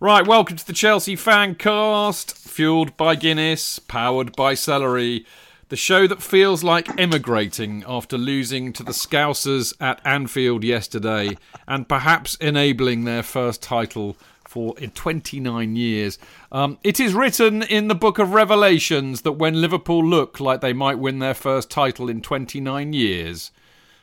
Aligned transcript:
Right, 0.00 0.24
welcome 0.24 0.56
to 0.56 0.64
the 0.64 0.72
Chelsea 0.72 1.16
Fancast, 1.16 2.32
fueled 2.32 2.96
by 2.96 3.16
Guinness, 3.16 3.80
powered 3.80 4.36
by 4.36 4.54
celery. 4.54 5.26
The 5.70 5.76
show 5.76 6.06
that 6.06 6.22
feels 6.22 6.62
like 6.62 6.96
emigrating 7.00 7.82
after 7.84 8.16
losing 8.16 8.72
to 8.74 8.84
the 8.84 8.92
Scousers 8.92 9.74
at 9.80 10.00
Anfield 10.04 10.62
yesterday 10.62 11.36
and 11.66 11.88
perhaps 11.88 12.36
enabling 12.36 13.06
their 13.06 13.24
first 13.24 13.60
title 13.60 14.16
for 14.46 14.78
in 14.78 14.92
29 14.92 15.74
years. 15.74 16.16
Um, 16.52 16.78
it 16.84 17.00
is 17.00 17.12
written 17.12 17.64
in 17.64 17.88
the 17.88 17.96
book 17.96 18.20
of 18.20 18.34
Revelations 18.34 19.22
that 19.22 19.32
when 19.32 19.60
Liverpool 19.60 20.06
look 20.06 20.38
like 20.38 20.60
they 20.60 20.72
might 20.72 21.00
win 21.00 21.18
their 21.18 21.34
first 21.34 21.72
title 21.72 22.08
in 22.08 22.22
29 22.22 22.92
years, 22.92 23.50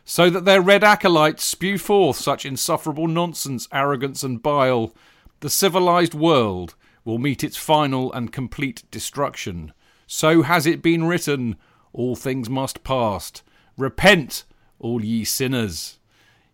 so 0.04 0.30
that 0.30 0.44
their 0.44 0.62
red 0.62 0.84
acolytes 0.84 1.46
spew 1.46 1.78
forth 1.78 2.18
such 2.18 2.46
insufferable 2.46 3.08
nonsense, 3.08 3.70
arrogance, 3.72 4.24
and 4.24 4.44
bile, 4.44 4.94
the 5.40 5.50
civilized 5.50 6.14
world 6.14 6.76
will 7.04 7.18
meet 7.18 7.44
its 7.44 7.58
final 7.58 8.12
and 8.14 8.32
complete 8.34 8.84
destruction. 8.92 9.74
So 10.08 10.42
has 10.42 10.66
it 10.66 10.82
been 10.82 11.06
written, 11.06 11.56
all 11.94 12.16
things 12.16 12.50
must 12.50 12.84
pass. 12.84 13.32
Repent, 13.78 14.44
all 14.80 15.04
ye 15.04 15.24
sinners. 15.24 16.00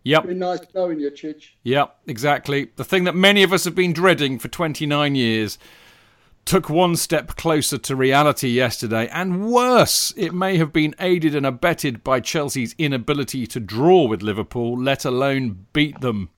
Yep. 0.04 0.26
Been 0.26 0.38
nice 0.38 0.60
knowing 0.74 0.98
you, 0.98 1.10
Chidge. 1.10 1.50
Yep, 1.62 1.96
exactly. 2.06 2.70
The 2.76 2.84
thing 2.84 3.04
that 3.04 3.14
many 3.14 3.42
of 3.42 3.52
us 3.52 3.64
have 3.64 3.74
been 3.74 3.92
dreading 3.92 4.38
for 4.38 4.48
29 4.48 5.14
years 5.14 5.58
took 6.44 6.68
one 6.68 6.96
step 6.96 7.36
closer 7.36 7.78
to 7.78 7.94
reality 7.94 8.48
yesterday, 8.48 9.08
and 9.12 9.46
worse, 9.46 10.12
it 10.16 10.34
may 10.34 10.56
have 10.56 10.72
been 10.72 10.94
aided 10.98 11.36
and 11.36 11.46
abetted 11.46 12.02
by 12.02 12.18
Chelsea's 12.18 12.74
inability 12.78 13.46
to 13.46 13.60
draw 13.60 14.06
with 14.06 14.22
Liverpool, 14.22 14.76
let 14.76 15.04
alone 15.04 15.66
beat 15.72 16.00
them. 16.00 16.30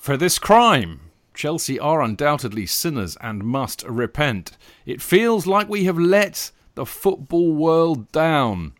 For 0.00 0.16
this 0.16 0.38
crime, 0.38 1.10
Chelsea 1.34 1.78
are 1.78 2.00
undoubtedly 2.00 2.64
sinners 2.64 3.18
and 3.20 3.44
must 3.44 3.82
repent. 3.82 4.56
It 4.86 5.02
feels 5.02 5.46
like 5.46 5.68
we 5.68 5.84
have 5.84 5.98
let 5.98 6.52
the 6.74 6.86
football 6.86 7.52
world 7.52 8.10
down. 8.10 8.72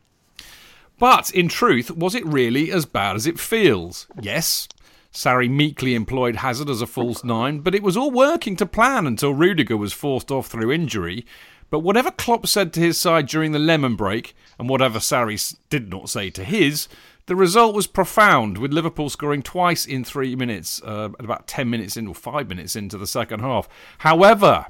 But 0.99 1.31
in 1.31 1.49
truth, 1.49 1.91
was 1.91 2.15
it 2.15 2.25
really 2.25 2.73
as 2.73 2.87
bad 2.87 3.17
as 3.17 3.27
it 3.27 3.39
feels? 3.39 4.07
Yes. 4.19 4.67
Sarri 5.13 5.51
meekly 5.51 5.95
employed 5.95 6.37
Hazard 6.37 6.71
as 6.71 6.81
a 6.81 6.87
false 6.87 7.23
nine, 7.23 7.59
but 7.59 7.75
it 7.75 7.83
was 7.83 7.99
all 7.99 8.11
working 8.11 8.57
to 8.57 8.65
plan 8.65 9.07
until 9.07 9.35
Rudiger 9.35 9.77
was 9.77 9.93
forced 9.93 10.31
off 10.31 10.47
through 10.47 10.73
injury. 10.73 11.27
But 11.69 11.81
whatever 11.81 12.11
Klopp 12.11 12.47
said 12.47 12.73
to 12.73 12.81
his 12.81 12.99
side 12.99 13.27
during 13.27 13.53
the 13.53 13.59
lemon 13.59 13.95
break, 13.95 14.35
and 14.59 14.71
whatever 14.71 14.99
Sarri 14.99 15.55
did 15.69 15.91
not 15.91 16.09
say 16.09 16.31
to 16.31 16.45
his, 16.45 16.89
the 17.31 17.37
result 17.37 17.77
was 17.77 17.87
profound, 17.87 18.59
with 18.59 18.73
Liverpool 18.73 19.09
scoring 19.09 19.41
twice 19.41 19.87
in 19.87 20.03
three 20.03 20.35
minutes, 20.35 20.83
uh, 20.83 21.11
about 21.21 21.47
10 21.47 21.71
minutes 21.71 21.97
in 21.97 22.09
or 22.09 22.15
five 22.17 22.49
minutes 22.49 22.75
into 22.75 22.99
the 22.99 23.07
second 23.07 23.39
half. 23.39 23.69
However, 23.99 24.67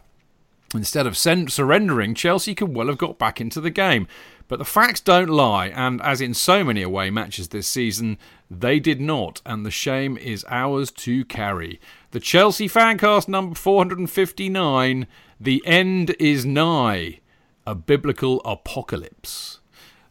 instead 0.74 1.06
of 1.06 1.16
surrendering, 1.16 2.14
Chelsea 2.14 2.54
could 2.54 2.74
well 2.74 2.88
have 2.88 2.98
got 2.98 3.18
back 3.18 3.40
into 3.40 3.62
the 3.62 3.70
game. 3.70 4.06
But 4.46 4.58
the 4.58 4.66
facts 4.66 5.00
don't 5.00 5.30
lie, 5.30 5.68
and 5.68 6.02
as 6.02 6.20
in 6.20 6.34
so 6.34 6.62
many 6.62 6.82
away 6.82 7.08
matches 7.08 7.48
this 7.48 7.66
season, 7.66 8.18
they 8.50 8.78
did 8.78 9.00
not, 9.00 9.40
and 9.46 9.64
the 9.64 9.70
shame 9.70 10.18
is 10.18 10.44
ours 10.50 10.90
to 10.90 11.24
carry. 11.24 11.80
The 12.10 12.20
Chelsea 12.20 12.68
Fancast 12.68 13.26
number 13.26 13.54
459 13.54 15.06
The 15.40 15.62
End 15.64 16.14
is 16.20 16.44
Nigh, 16.44 17.20
a 17.66 17.74
biblical 17.74 18.42
apocalypse. 18.44 19.60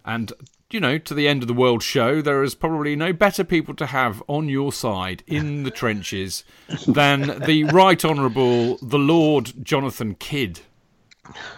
And 0.04 0.34
you 0.72 0.80
know, 0.80 0.98
to 1.00 1.14
the 1.14 1.28
end 1.28 1.42
of 1.42 1.48
the 1.48 1.54
world 1.54 1.82
show, 1.82 2.22
there 2.22 2.44
is 2.44 2.54
probably 2.54 2.96
no 2.96 3.12
better 3.12 3.44
people 3.44 3.74
to 3.76 3.88
have 3.88 4.22
on 4.28 4.50
your 4.50 4.72
side 4.72 5.24
in 5.26 5.64
the 5.64 5.72
trenches 5.72 6.44
than 6.88 7.40
the 7.40 7.64
Right 7.66 8.04
Honourable 8.04 8.78
the 8.82 9.00
Lord 9.00 9.54
Jonathan 9.64 10.16
Kidd. 10.16 10.62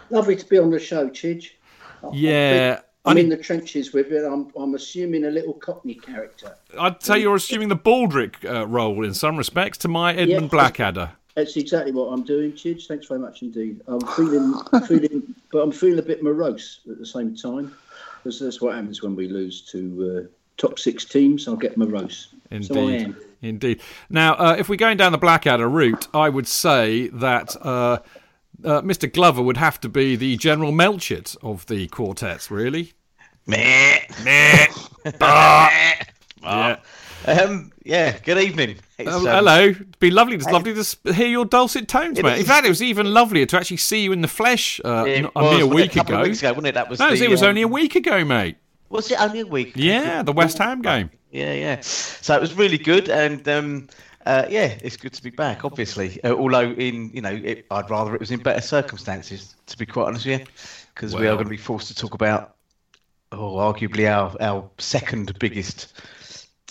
Lovely 0.09 0.35
to 0.35 0.45
be 0.45 0.57
on 0.57 0.69
the 0.69 0.79
show, 0.79 1.09
Chidge. 1.09 1.51
Yeah. 2.13 2.81
I'm 3.03 3.17
in 3.17 3.29
the 3.29 3.37
trenches 3.37 3.93
with 3.93 4.11
it. 4.11 4.23
I'm, 4.23 4.51
I'm 4.57 4.75
assuming 4.75 5.25
a 5.25 5.31
little 5.31 5.53
Cockney 5.53 5.95
character. 5.95 6.55
I'd 6.79 7.01
say 7.01 7.19
you're 7.19 7.35
assuming 7.35 7.69
the 7.69 7.75
Baldrick 7.75 8.45
uh, 8.49 8.67
role 8.67 9.03
in 9.03 9.13
some 9.13 9.37
respects 9.37 9.77
to 9.79 9.87
my 9.87 10.13
Edmund 10.13 10.43
Yeah. 10.43 10.47
Blackadder. 10.47 11.11
That's 11.35 11.55
exactly 11.57 11.91
what 11.93 12.07
I'm 12.07 12.23
doing, 12.23 12.51
Chidge. 12.51 12.87
Thanks 12.87 13.07
very 13.07 13.19
much 13.19 13.41
indeed. 13.41 13.81
I'm 13.87 14.01
feeling, 14.01 14.53
feeling, 14.87 15.35
but 15.51 15.59
I'm 15.59 15.71
feeling 15.71 15.99
a 15.99 16.03
bit 16.03 16.21
morose 16.21 16.81
at 16.89 16.99
the 16.99 17.05
same 17.05 17.35
time, 17.35 17.73
because 18.23 18.39
that's 18.39 18.61
what 18.61 18.75
happens 18.75 19.01
when 19.01 19.15
we 19.15 19.27
lose 19.27 19.61
to 19.71 20.27
uh, 20.27 20.27
top 20.57 20.79
six 20.79 21.05
teams. 21.05 21.47
I'll 21.47 21.55
get 21.55 21.77
morose. 21.77 22.27
So 22.33 22.55
I 22.55 22.55
Indeed. 22.57 23.01
am. 23.01 23.17
Indeed. 23.41 23.81
Now, 24.09 24.33
uh, 24.35 24.55
if 24.59 24.69
we're 24.69 24.75
going 24.75 24.97
down 24.97 25.11
the 25.11 25.17
Blackadder 25.17 25.67
route, 25.67 26.07
I 26.13 26.29
would 26.29 26.47
say 26.47 27.07
that 27.07 27.55
uh, 27.65 27.99
uh, 28.63 28.81
Mr. 28.81 29.11
Glover 29.11 29.41
would 29.41 29.57
have 29.57 29.79
to 29.81 29.89
be 29.89 30.15
the 30.15 30.37
General 30.37 30.71
Melchett 30.71 31.35
of 31.41 31.65
the 31.65 31.87
quartets, 31.87 32.51
really. 32.51 32.93
Meh. 33.47 33.99
Meh. 34.23 34.67
Yeah. 36.43 36.77
Um, 37.25 37.71
yeah, 37.83 38.17
good 38.19 38.37
evening. 38.37 38.77
Oh, 39.03 39.17
um, 39.17 39.25
hello. 39.25 39.61
It'd 39.69 39.97
be 39.97 40.11
lovely. 40.11 40.35
It's 40.35 40.45
lovely 40.45 40.75
to 40.75 41.13
hear 41.13 41.27
your 41.27 41.43
dulcet 41.43 41.87
tones, 41.87 42.19
It 42.19 42.23
mate. 42.23 42.37
In 42.37 42.45
fact, 42.45 42.67
it 42.67 42.69
was 42.69 42.83
even 42.83 43.11
lovelier 43.15 43.47
to 43.47 43.57
actually 43.57 43.77
see 43.77 44.03
you 44.03 44.11
in 44.11 44.21
the 44.21 44.27
flesh 44.27 44.79
uh, 44.85 45.05
not- 45.05 45.33
was, 45.33 45.53
a 45.53 45.57
mere 45.57 45.65
week 45.65 45.95
a 45.95 46.01
ago. 46.01 46.17
Of 46.17 46.27
weeks 46.27 46.37
ago, 46.37 46.49
wasn't 46.49 46.67
it? 46.67 46.75
That 46.75 46.87
was 46.87 46.99
No, 46.99 47.09
the, 47.09 47.23
it 47.23 47.29
was 47.31 47.41
um, 47.41 47.49
only 47.49 47.63
a 47.63 47.67
week 47.67 47.95
ago, 47.95 48.23
mate. 48.23 48.57
Was 48.89 49.09
it 49.09 49.19
only 49.19 49.39
a 49.39 49.45
week? 49.47 49.71
Yeah, 49.75 50.21
the 50.21 50.33
West 50.33 50.59
Ham 50.59 50.83
game. 50.83 51.09
Yeah, 51.31 51.53
yeah. 51.53 51.79
So 51.81 52.35
it 52.35 52.41
was 52.41 52.53
really 52.53 52.77
good, 52.77 53.09
and 53.09 53.47
um, 53.47 53.87
uh, 54.27 54.45
yeah, 54.49 54.77
it's 54.83 54.97
good 54.97 55.13
to 55.13 55.23
be 55.23 55.31
back. 55.31 55.65
Obviously, 55.65 56.23
uh, 56.23 56.33
although 56.35 56.69
in 56.73 57.09
you 57.11 57.21
know, 57.21 57.31
it, 57.31 57.65
I'd 57.71 57.89
rather 57.89 58.13
it 58.13 58.19
was 58.19 58.29
in 58.29 58.39
better 58.41 58.61
circumstances. 58.61 59.55
To 59.65 59.77
be 59.79 59.87
quite 59.87 60.05
honest 60.05 60.27
with 60.27 60.41
you, 60.41 60.45
because 60.93 61.15
we 61.15 61.25
are 61.25 61.33
going 61.33 61.45
to 61.45 61.49
be 61.49 61.57
forced 61.57 61.87
to 61.87 61.95
talk 61.95 62.13
about, 62.13 62.55
oh, 63.31 63.55
arguably 63.55 64.07
our 64.07 64.35
our 64.39 64.69
second 64.77 65.39
biggest 65.39 65.93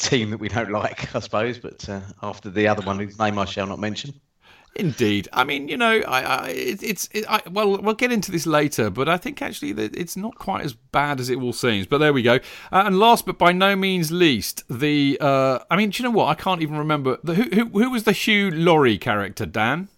team 0.01 0.31
that 0.31 0.39
we 0.39 0.49
don't 0.49 0.71
like, 0.83 1.15
I 1.15 1.21
suppose. 1.21 1.59
But 1.59 1.89
uh, 1.89 2.01
after 2.23 2.51
the 2.51 2.69
other 2.69 2.83
one, 2.83 2.99
whose 2.99 3.19
name 3.19 3.39
I 3.39 3.45
shall 3.45 3.67
not 3.67 3.79
mention. 3.79 4.21
Indeed. 4.77 5.29
I 5.33 5.43
mean, 5.43 5.69
you 5.69 5.77
know, 5.77 6.01
I, 6.07 6.23
I 6.23 6.49
it, 6.51 6.83
it's 6.83 7.09
it, 7.13 7.25
I, 7.29 7.43
well, 7.51 7.83
we'll 7.83 7.95
get 7.95 8.13
into 8.13 8.31
this 8.31 8.47
later, 8.47 8.89
but 8.89 9.09
I 9.09 9.17
think 9.17 9.43
actually 9.43 9.73
that 9.73 9.97
it's 9.97 10.17
not 10.17 10.37
quite 10.37 10.65
as 10.65 10.75
bad 10.75 11.19
as 11.19 11.29
it 11.29 11.39
all 11.39 11.53
seems. 11.53 11.87
But 11.89 11.99
there 11.99 12.13
we 12.13 12.23
go. 12.23 12.37
Uh, 12.71 12.85
and 12.87 12.99
last, 12.99 13.27
but 13.27 13.37
by 13.37 13.51
no 13.51 13.75
means 13.75 14.13
least, 14.13 14.63
the 14.71 15.19
uh, 15.21 15.59
I 15.71 15.77
mean, 15.77 15.91
do 15.91 16.03
you 16.03 16.09
know 16.09 16.17
what? 16.17 16.27
I 16.27 16.35
can't 16.35 16.63
even 16.63 16.79
remember 16.79 17.19
the 17.25 17.35
who 17.35 17.43
who, 17.51 17.65
who 17.67 17.91
was 17.91 18.05
the 18.05 18.13
Hugh 18.13 18.51
Laurie 18.53 18.97
character, 18.97 19.45
Dan. 19.45 19.89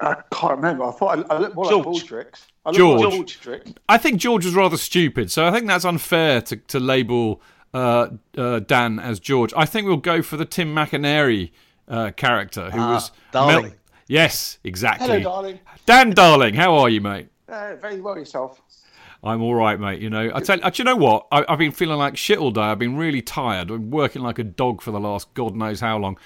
I 0.00 0.16
can't 0.32 0.56
remember. 0.56 0.84
I 0.84 0.92
thought 0.92 1.18
I, 1.30 1.34
I 1.34 1.38
looked 1.38 1.54
more 1.54 1.70
George. 1.70 1.86
like 1.86 1.94
Baldricks. 1.94 2.46
I 2.64 2.70
looked 2.70 2.78
George. 2.78 3.00
more 3.00 3.10
like 3.10 3.20
Baldricks. 3.20 3.74
I 3.88 3.98
think 3.98 4.20
George 4.20 4.44
was 4.44 4.54
rather 4.54 4.76
stupid, 4.76 5.30
so 5.30 5.46
I 5.46 5.52
think 5.52 5.68
that's 5.68 5.84
unfair 5.84 6.40
to 6.42 6.56
to 6.56 6.80
label 6.80 7.40
uh, 7.74 8.08
uh, 8.36 8.60
Dan 8.60 8.98
as 8.98 9.20
George. 9.20 9.52
I 9.56 9.64
think 9.64 9.86
we'll 9.86 9.96
go 9.96 10.22
for 10.22 10.36
the 10.36 10.44
Tim 10.44 10.74
McInnerny 10.74 11.50
uh, 11.88 12.10
character, 12.16 12.70
who 12.70 12.80
Ah, 12.80 12.94
was 12.94 13.10
Darling. 13.32 13.74
yes, 14.08 14.58
exactly. 14.64 15.06
Hello, 15.06 15.20
darling. 15.20 15.58
Dan 15.86 16.10
Darling, 16.10 16.54
how 16.54 16.74
are 16.76 16.88
you, 16.88 17.00
mate? 17.00 17.28
Uh, 17.48 17.74
very 17.80 18.00
well 18.00 18.16
yourself. 18.16 18.60
I'm 19.22 19.42
all 19.42 19.54
right, 19.54 19.78
mate. 19.78 20.00
You 20.00 20.08
know, 20.08 20.30
I 20.34 20.40
tell 20.40 20.58
you, 20.58 20.70
you 20.74 20.84
know 20.84 20.96
what? 20.96 21.26
I, 21.30 21.44
I've 21.48 21.58
been 21.58 21.72
feeling 21.72 21.98
like 21.98 22.16
shit 22.16 22.38
all 22.38 22.50
day. 22.50 22.62
I've 22.62 22.78
been 22.78 22.96
really 22.96 23.20
tired. 23.20 23.70
I've 23.70 23.78
been 23.78 23.90
working 23.90 24.22
like 24.22 24.38
a 24.38 24.44
dog 24.44 24.80
for 24.80 24.92
the 24.92 25.00
last 25.00 25.32
God 25.34 25.54
knows 25.54 25.80
how 25.80 25.98
long. 25.98 26.16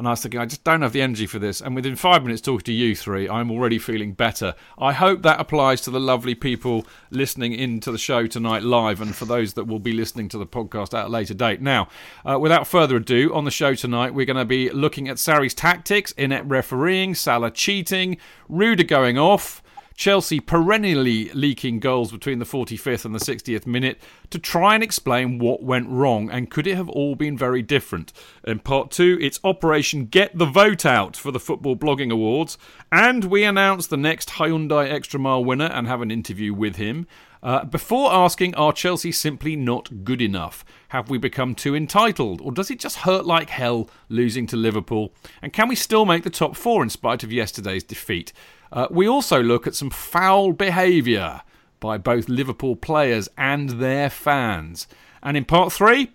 And 0.00 0.08
I 0.08 0.12
was 0.12 0.22
thinking, 0.22 0.40
I 0.40 0.46
just 0.46 0.64
don't 0.64 0.80
have 0.80 0.94
the 0.94 1.02
energy 1.02 1.26
for 1.26 1.38
this. 1.38 1.60
And 1.60 1.76
within 1.76 1.94
five 1.94 2.22
minutes 2.22 2.40
talking 2.40 2.64
to 2.64 2.72
you 2.72 2.96
three, 2.96 3.28
I'm 3.28 3.50
already 3.50 3.78
feeling 3.78 4.14
better. 4.14 4.54
I 4.78 4.94
hope 4.94 5.20
that 5.24 5.38
applies 5.38 5.82
to 5.82 5.90
the 5.90 6.00
lovely 6.00 6.34
people 6.34 6.86
listening 7.10 7.52
into 7.52 7.92
the 7.92 7.98
show 7.98 8.26
tonight 8.26 8.62
live 8.62 9.02
and 9.02 9.14
for 9.14 9.26
those 9.26 9.52
that 9.52 9.66
will 9.66 9.78
be 9.78 9.92
listening 9.92 10.30
to 10.30 10.38
the 10.38 10.46
podcast 10.46 10.98
at 10.98 11.04
a 11.04 11.08
later 11.10 11.34
date. 11.34 11.60
Now, 11.60 11.88
uh, 12.24 12.38
without 12.38 12.66
further 12.66 12.96
ado, 12.96 13.34
on 13.34 13.44
the 13.44 13.50
show 13.50 13.74
tonight, 13.74 14.14
we're 14.14 14.24
going 14.24 14.38
to 14.38 14.46
be 14.46 14.70
looking 14.70 15.06
at 15.06 15.18
Sarri's 15.18 15.52
tactics, 15.52 16.12
inept 16.12 16.48
refereeing, 16.48 17.14
Salah 17.14 17.50
cheating, 17.50 18.16
Rudiger 18.48 18.88
going 18.88 19.18
off. 19.18 19.62
Chelsea 20.00 20.40
perennially 20.40 21.28
leaking 21.34 21.78
goals 21.78 22.10
between 22.10 22.38
the 22.38 22.46
45th 22.46 23.04
and 23.04 23.14
the 23.14 23.18
60th 23.18 23.66
minute 23.66 24.00
to 24.30 24.38
try 24.38 24.74
and 24.74 24.82
explain 24.82 25.38
what 25.38 25.62
went 25.62 25.90
wrong 25.90 26.30
and 26.30 26.50
could 26.50 26.66
it 26.66 26.74
have 26.74 26.88
all 26.88 27.14
been 27.14 27.36
very 27.36 27.60
different. 27.60 28.10
In 28.44 28.60
part 28.60 28.90
two, 28.90 29.18
it's 29.20 29.38
Operation 29.44 30.06
Get 30.06 30.38
the 30.38 30.46
Vote 30.46 30.86
Out 30.86 31.18
for 31.18 31.30
the 31.30 31.38
Football 31.38 31.76
Blogging 31.76 32.10
Awards, 32.10 32.56
and 32.90 33.24
we 33.24 33.44
announce 33.44 33.86
the 33.88 33.98
next 33.98 34.30
Hyundai 34.30 34.90
Extra 34.90 35.20
Mile 35.20 35.44
winner 35.44 35.66
and 35.66 35.86
have 35.86 36.00
an 36.00 36.10
interview 36.10 36.54
with 36.54 36.76
him. 36.76 37.06
Uh, 37.42 37.66
before 37.66 38.10
asking, 38.10 38.54
are 38.54 38.72
Chelsea 38.72 39.12
simply 39.12 39.54
not 39.54 40.02
good 40.02 40.22
enough? 40.22 40.64
Have 40.88 41.10
we 41.10 41.18
become 41.18 41.54
too 41.54 41.74
entitled? 41.74 42.40
Or 42.40 42.52
does 42.52 42.70
it 42.70 42.80
just 42.80 42.98
hurt 42.98 43.26
like 43.26 43.50
hell 43.50 43.90
losing 44.08 44.46
to 44.46 44.56
Liverpool? 44.56 45.12
And 45.42 45.52
can 45.52 45.68
we 45.68 45.76
still 45.76 46.06
make 46.06 46.24
the 46.24 46.30
top 46.30 46.56
four 46.56 46.82
in 46.82 46.88
spite 46.88 47.22
of 47.22 47.30
yesterday's 47.30 47.84
defeat? 47.84 48.32
Uh, 48.72 48.86
we 48.90 49.08
also 49.08 49.42
look 49.42 49.66
at 49.66 49.74
some 49.74 49.90
foul 49.90 50.52
behaviour 50.52 51.42
by 51.80 51.98
both 51.98 52.28
Liverpool 52.28 52.76
players 52.76 53.28
and 53.36 53.70
their 53.70 54.10
fans. 54.10 54.86
And 55.22 55.36
in 55.36 55.44
part 55.44 55.72
three, 55.72 56.12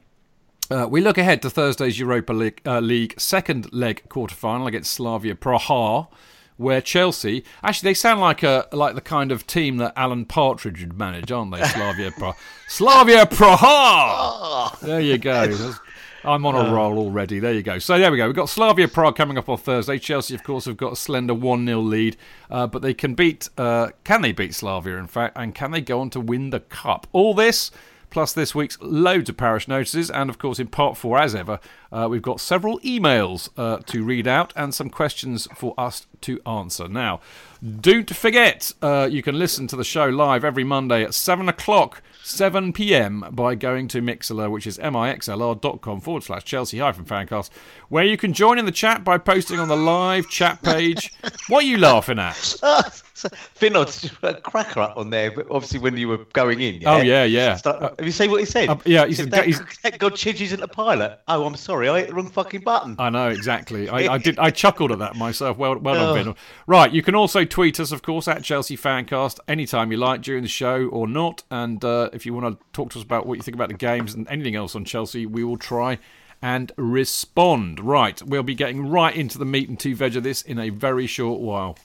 uh, 0.72 0.88
we 0.90 1.02
look 1.02 1.18
ahead 1.18 1.42
to 1.42 1.50
Thursday's 1.50 2.00
Europa 2.00 2.34
League, 2.34 2.62
uh, 2.66 2.80
League 2.80 3.14
second 3.20 3.72
leg 3.74 4.04
quarter-final 4.10 4.68
against 4.68 4.92
Slavia 4.92 5.36
Praha, 5.36 6.08
where 6.58 6.80
Chelsea 6.82 7.44
actually 7.64 7.90
they 7.90 7.94
sound 7.94 8.22
like 8.22 8.42
a 8.42 8.66
like 8.72 8.96
the 8.96 9.02
kind 9.02 9.30
of 9.32 9.46
team 9.46 9.76
that 9.78 9.92
Alan 9.98 10.24
Partridge 10.26 10.80
would 10.80 10.98
manage, 10.98 11.30
aren't 11.32 11.52
they? 11.52 11.62
Slavia 11.66 12.12
Praha. 12.12 12.34
Slavia 12.70 13.26
Praha. 13.26 14.80
There 14.80 15.02
you 15.02 15.18
go. 15.18 15.48
That's- 15.48 15.80
I'm 16.28 16.46
on 16.46 16.56
a 16.56 16.74
roll 16.74 16.98
already. 16.98 17.40
There 17.40 17.54
you 17.54 17.62
go. 17.62 17.80
So 17.80 17.98
there 18.00 18.12
we 18.12 18.18
go. 18.18 18.26
We've 18.28 18.36
got 18.36 18.50
Slavia 18.50 18.88
Prague 18.88 19.16
coming 19.16 19.38
up 19.38 19.48
on 19.48 19.58
Thursday. 19.58 20.00
Chelsea, 20.00 20.36
of 20.36 20.44
course, 20.44 20.66
have 20.66 20.78
got 20.78 20.94
a 20.94 20.96
slender 20.96 21.34
1 21.34 21.66
0 21.66 21.80
lead, 21.80 22.18
uh, 22.50 22.68
but 22.68 22.82
they 22.82 22.94
can 22.94 23.14
beat, 23.14 23.50
uh, 23.58 23.90
can 24.04 24.22
they 24.22 24.32
beat 24.32 24.54
Slavia, 24.54 24.98
in 24.98 25.08
fact, 25.08 25.38
and 25.38 25.54
can 25.54 25.72
they 25.72 25.82
go 25.82 26.00
on 26.02 26.10
to 26.12 26.20
win 26.20 26.50
the 26.50 26.60
Cup? 26.60 27.08
All 27.12 27.34
this, 27.34 27.72
plus 28.10 28.34
this 28.34 28.56
week's 28.56 28.78
loads 28.82 29.30
of 29.30 29.38
parish 29.38 29.68
notices, 29.68 30.10
and 30.10 30.30
of 30.30 30.38
course, 30.38 30.60
in 30.60 30.68
part 30.68 30.98
four, 30.98 31.20
as 31.20 31.36
ever, 31.36 31.60
uh, 31.92 32.08
we've 32.10 32.22
got 32.22 32.40
several 32.40 32.80
emails 32.80 33.50
uh, 33.58 33.78
to 33.86 34.04
read 34.04 34.28
out 34.28 34.54
and 34.56 34.74
some 34.74 34.90
questions 34.90 35.48
for 35.56 35.74
us 35.78 36.08
to 36.22 36.42
answer. 36.48 36.88
Now, 36.88 37.20
don't 37.62 38.10
forget, 38.16 38.72
uh, 38.82 39.08
you 39.12 39.22
can 39.22 39.38
listen 39.38 39.68
to 39.68 39.76
the 39.76 39.84
show 39.84 40.08
live 40.08 40.44
every 40.44 40.64
Monday 40.64 41.04
at 41.04 41.14
7 41.14 41.50
o'clock. 41.50 42.02
7 42.26 42.74
p.m. 42.74 43.24
by 43.32 43.54
going 43.54 43.88
to 43.90 44.02
Mixlr, 44.02 44.50
which 44.50 44.66
is 44.66 44.80
mixlr.com 44.80 46.02
forward 46.02 46.24
slash 46.24 46.44
Chelsea 46.44 46.80
hyphen 46.80 47.06
fancast, 47.06 47.52
where 47.90 48.04
you 48.04 48.18
can 48.18 48.34
join 48.34 48.58
in 48.58 48.66
the 48.66 48.72
chat 48.72 49.04
by 49.04 49.20
posting 49.20 49.60
on 49.60 49.68
the 49.68 49.78
live 49.78 50.28
chat 50.28 50.62
page. 50.64 51.14
what 51.50 51.64
are 51.64 51.68
you 51.68 51.78
laughing 51.78 52.18
at? 52.18 52.56
Just 53.16 54.22
put 54.22 54.38
a 54.38 54.42
cracker 54.42 54.82
up 54.82 54.98
on 54.98 55.10
there, 55.10 55.32
but 55.32 55.48
obviously 55.50 55.80
when 55.80 55.96
you 55.98 56.08
were 56.08 56.18
going 56.34 56.60
in. 56.62 56.84
Oh, 56.86 56.98
yeah, 56.98 57.24
yeah. 57.24 57.56
Start- 57.56 57.82
have 57.82 58.06
you 58.06 58.12
seen 58.12 58.30
what 58.30 58.40
he 58.42 58.46
said? 58.46 58.70
Uh, 58.70 58.78
yeah, 58.86 59.06
he 59.06 59.14
said 59.14 59.32
that 59.32 59.46
he's- 59.46 59.62
that 59.84 59.98
God 60.00 60.14
Chidge 60.14 60.42
isn't 60.42 60.62
a 60.62 60.68
pilot. 60.68 61.20
Oh, 61.28 61.46
I'm 61.46 61.56
sorry, 61.56 61.88
I 61.90 62.00
hit 62.00 62.10
the 62.10 62.16
wrong 62.16 62.30
fucking 62.30 62.62
button. 62.62 62.96
I 63.00 63.10
know 63.10 63.30
exactly. 63.30 63.88
I, 63.90 64.14
I 64.14 64.18
did. 64.18 64.38
I 64.38 64.50
chuckled 64.52 64.92
at 64.92 65.00
that 65.00 65.16
myself. 65.16 65.58
Well, 65.58 65.78
well 65.78 66.14
done, 66.16 66.28
Oh. 66.30 66.36
Right, 66.68 66.92
you 66.92 67.02
can 67.02 67.16
also 67.16 67.46
tweet 67.46 67.80
us, 67.80 67.92
of 67.92 68.02
course, 68.02 68.28
at 68.28 68.44
Chelsea 68.44 68.76
Fancast 68.78 69.40
anytime 69.48 69.92
you 69.92 69.98
like 69.98 70.22
during 70.22 70.44
the 70.44 70.50
show 70.50 70.88
or 70.88 71.08
not. 71.08 71.44
And 71.50 71.84
uh, 71.84 72.10
if 72.14 72.26
you 72.26 72.34
want 72.34 72.60
to 72.60 72.66
talk 72.74 72.92
to 72.92 73.00
us 73.00 73.04
about 73.04 73.26
what 73.26 73.36
you 73.36 73.42
think 73.44 73.56
about 73.56 73.70
the 73.70 73.76
games 73.76 74.14
and 74.14 74.28
anything 74.28 74.56
else 74.56 74.76
on 74.76 74.84
Chelsea, 74.86 75.26
we 75.26 75.44
will 75.44 75.58
try 75.58 76.00
and 76.42 76.72
respond. 76.78 77.80
Right, 77.80 78.22
we'll 78.24 78.44
be 78.44 78.56
getting 78.56 78.90
right 78.90 79.16
into 79.16 79.38
the 79.38 79.46
meat 79.46 79.70
and 79.70 79.80
two 79.80 79.96
veg 79.96 80.16
of 80.16 80.24
this 80.24 80.42
in 80.42 80.60
a 80.60 80.70
very 80.70 81.08
short 81.08 81.40
while. 81.42 81.78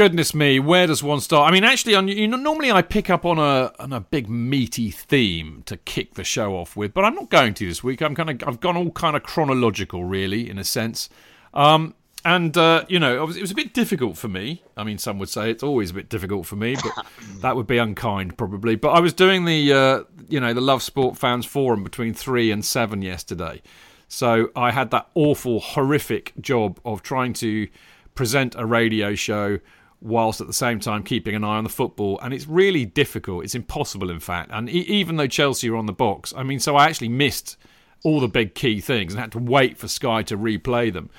Goodness 0.00 0.32
me, 0.32 0.58
where 0.58 0.86
does 0.86 1.02
one 1.02 1.20
start? 1.20 1.46
I 1.46 1.52
mean, 1.52 1.62
actually, 1.62 1.94
on 1.94 2.08
you 2.08 2.26
know, 2.26 2.38
normally 2.38 2.72
I 2.72 2.80
pick 2.80 3.10
up 3.10 3.26
on 3.26 3.38
a 3.38 3.70
on 3.78 3.92
a 3.92 4.00
big 4.00 4.30
meaty 4.30 4.90
theme 4.90 5.62
to 5.66 5.76
kick 5.76 6.14
the 6.14 6.24
show 6.24 6.54
off 6.56 6.74
with, 6.74 6.94
but 6.94 7.04
I'm 7.04 7.14
not 7.14 7.28
going 7.28 7.52
to 7.52 7.68
this 7.68 7.84
week. 7.84 8.00
I'm 8.00 8.14
kind 8.14 8.30
of 8.30 8.48
I've 8.48 8.60
gone 8.60 8.78
all 8.78 8.92
kind 8.92 9.14
of 9.14 9.24
chronological, 9.24 10.04
really, 10.04 10.48
in 10.48 10.56
a 10.56 10.64
sense. 10.64 11.10
Um, 11.52 11.94
and 12.24 12.56
uh, 12.56 12.86
you 12.88 12.98
know, 12.98 13.22
it 13.22 13.26
was, 13.26 13.36
it 13.36 13.42
was 13.42 13.50
a 13.50 13.54
bit 13.54 13.74
difficult 13.74 14.16
for 14.16 14.28
me. 14.28 14.62
I 14.74 14.84
mean, 14.84 14.96
some 14.96 15.18
would 15.18 15.28
say 15.28 15.50
it's 15.50 15.62
always 15.62 15.90
a 15.90 15.94
bit 15.94 16.08
difficult 16.08 16.46
for 16.46 16.56
me, 16.56 16.76
but 16.82 17.04
that 17.42 17.54
would 17.54 17.66
be 17.66 17.76
unkind, 17.76 18.38
probably. 18.38 18.76
But 18.76 18.92
I 18.92 19.00
was 19.00 19.12
doing 19.12 19.44
the 19.44 19.70
uh, 19.70 20.04
you 20.30 20.40
know 20.40 20.54
the 20.54 20.62
Love 20.62 20.82
Sport 20.82 21.18
Fans 21.18 21.44
Forum 21.44 21.84
between 21.84 22.14
three 22.14 22.50
and 22.50 22.64
seven 22.64 23.02
yesterday, 23.02 23.60
so 24.08 24.48
I 24.56 24.70
had 24.70 24.92
that 24.92 25.10
awful, 25.14 25.60
horrific 25.60 26.32
job 26.40 26.80
of 26.86 27.02
trying 27.02 27.34
to 27.34 27.68
present 28.14 28.54
a 28.56 28.64
radio 28.64 29.14
show 29.14 29.58
whilst 30.00 30.40
at 30.40 30.46
the 30.46 30.52
same 30.52 30.80
time 30.80 31.02
keeping 31.02 31.34
an 31.34 31.44
eye 31.44 31.58
on 31.58 31.64
the 31.64 31.70
football. 31.70 32.18
And 32.22 32.32
it's 32.32 32.46
really 32.46 32.84
difficult. 32.84 33.44
It's 33.44 33.54
impossible, 33.54 34.10
in 34.10 34.20
fact. 34.20 34.50
And 34.52 34.68
even 34.68 35.16
though 35.16 35.26
Chelsea 35.26 35.68
are 35.68 35.76
on 35.76 35.86
the 35.86 35.92
box, 35.92 36.32
I 36.36 36.42
mean, 36.42 36.58
so 36.58 36.76
I 36.76 36.86
actually 36.86 37.10
missed 37.10 37.56
all 38.02 38.20
the 38.20 38.28
big 38.28 38.54
key 38.54 38.80
things 38.80 39.12
and 39.12 39.20
had 39.20 39.32
to 39.32 39.38
wait 39.38 39.76
for 39.76 39.88
Sky 39.88 40.22
to 40.24 40.36
replay 40.36 40.92
them. 40.92 41.10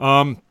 Um, 0.00 0.42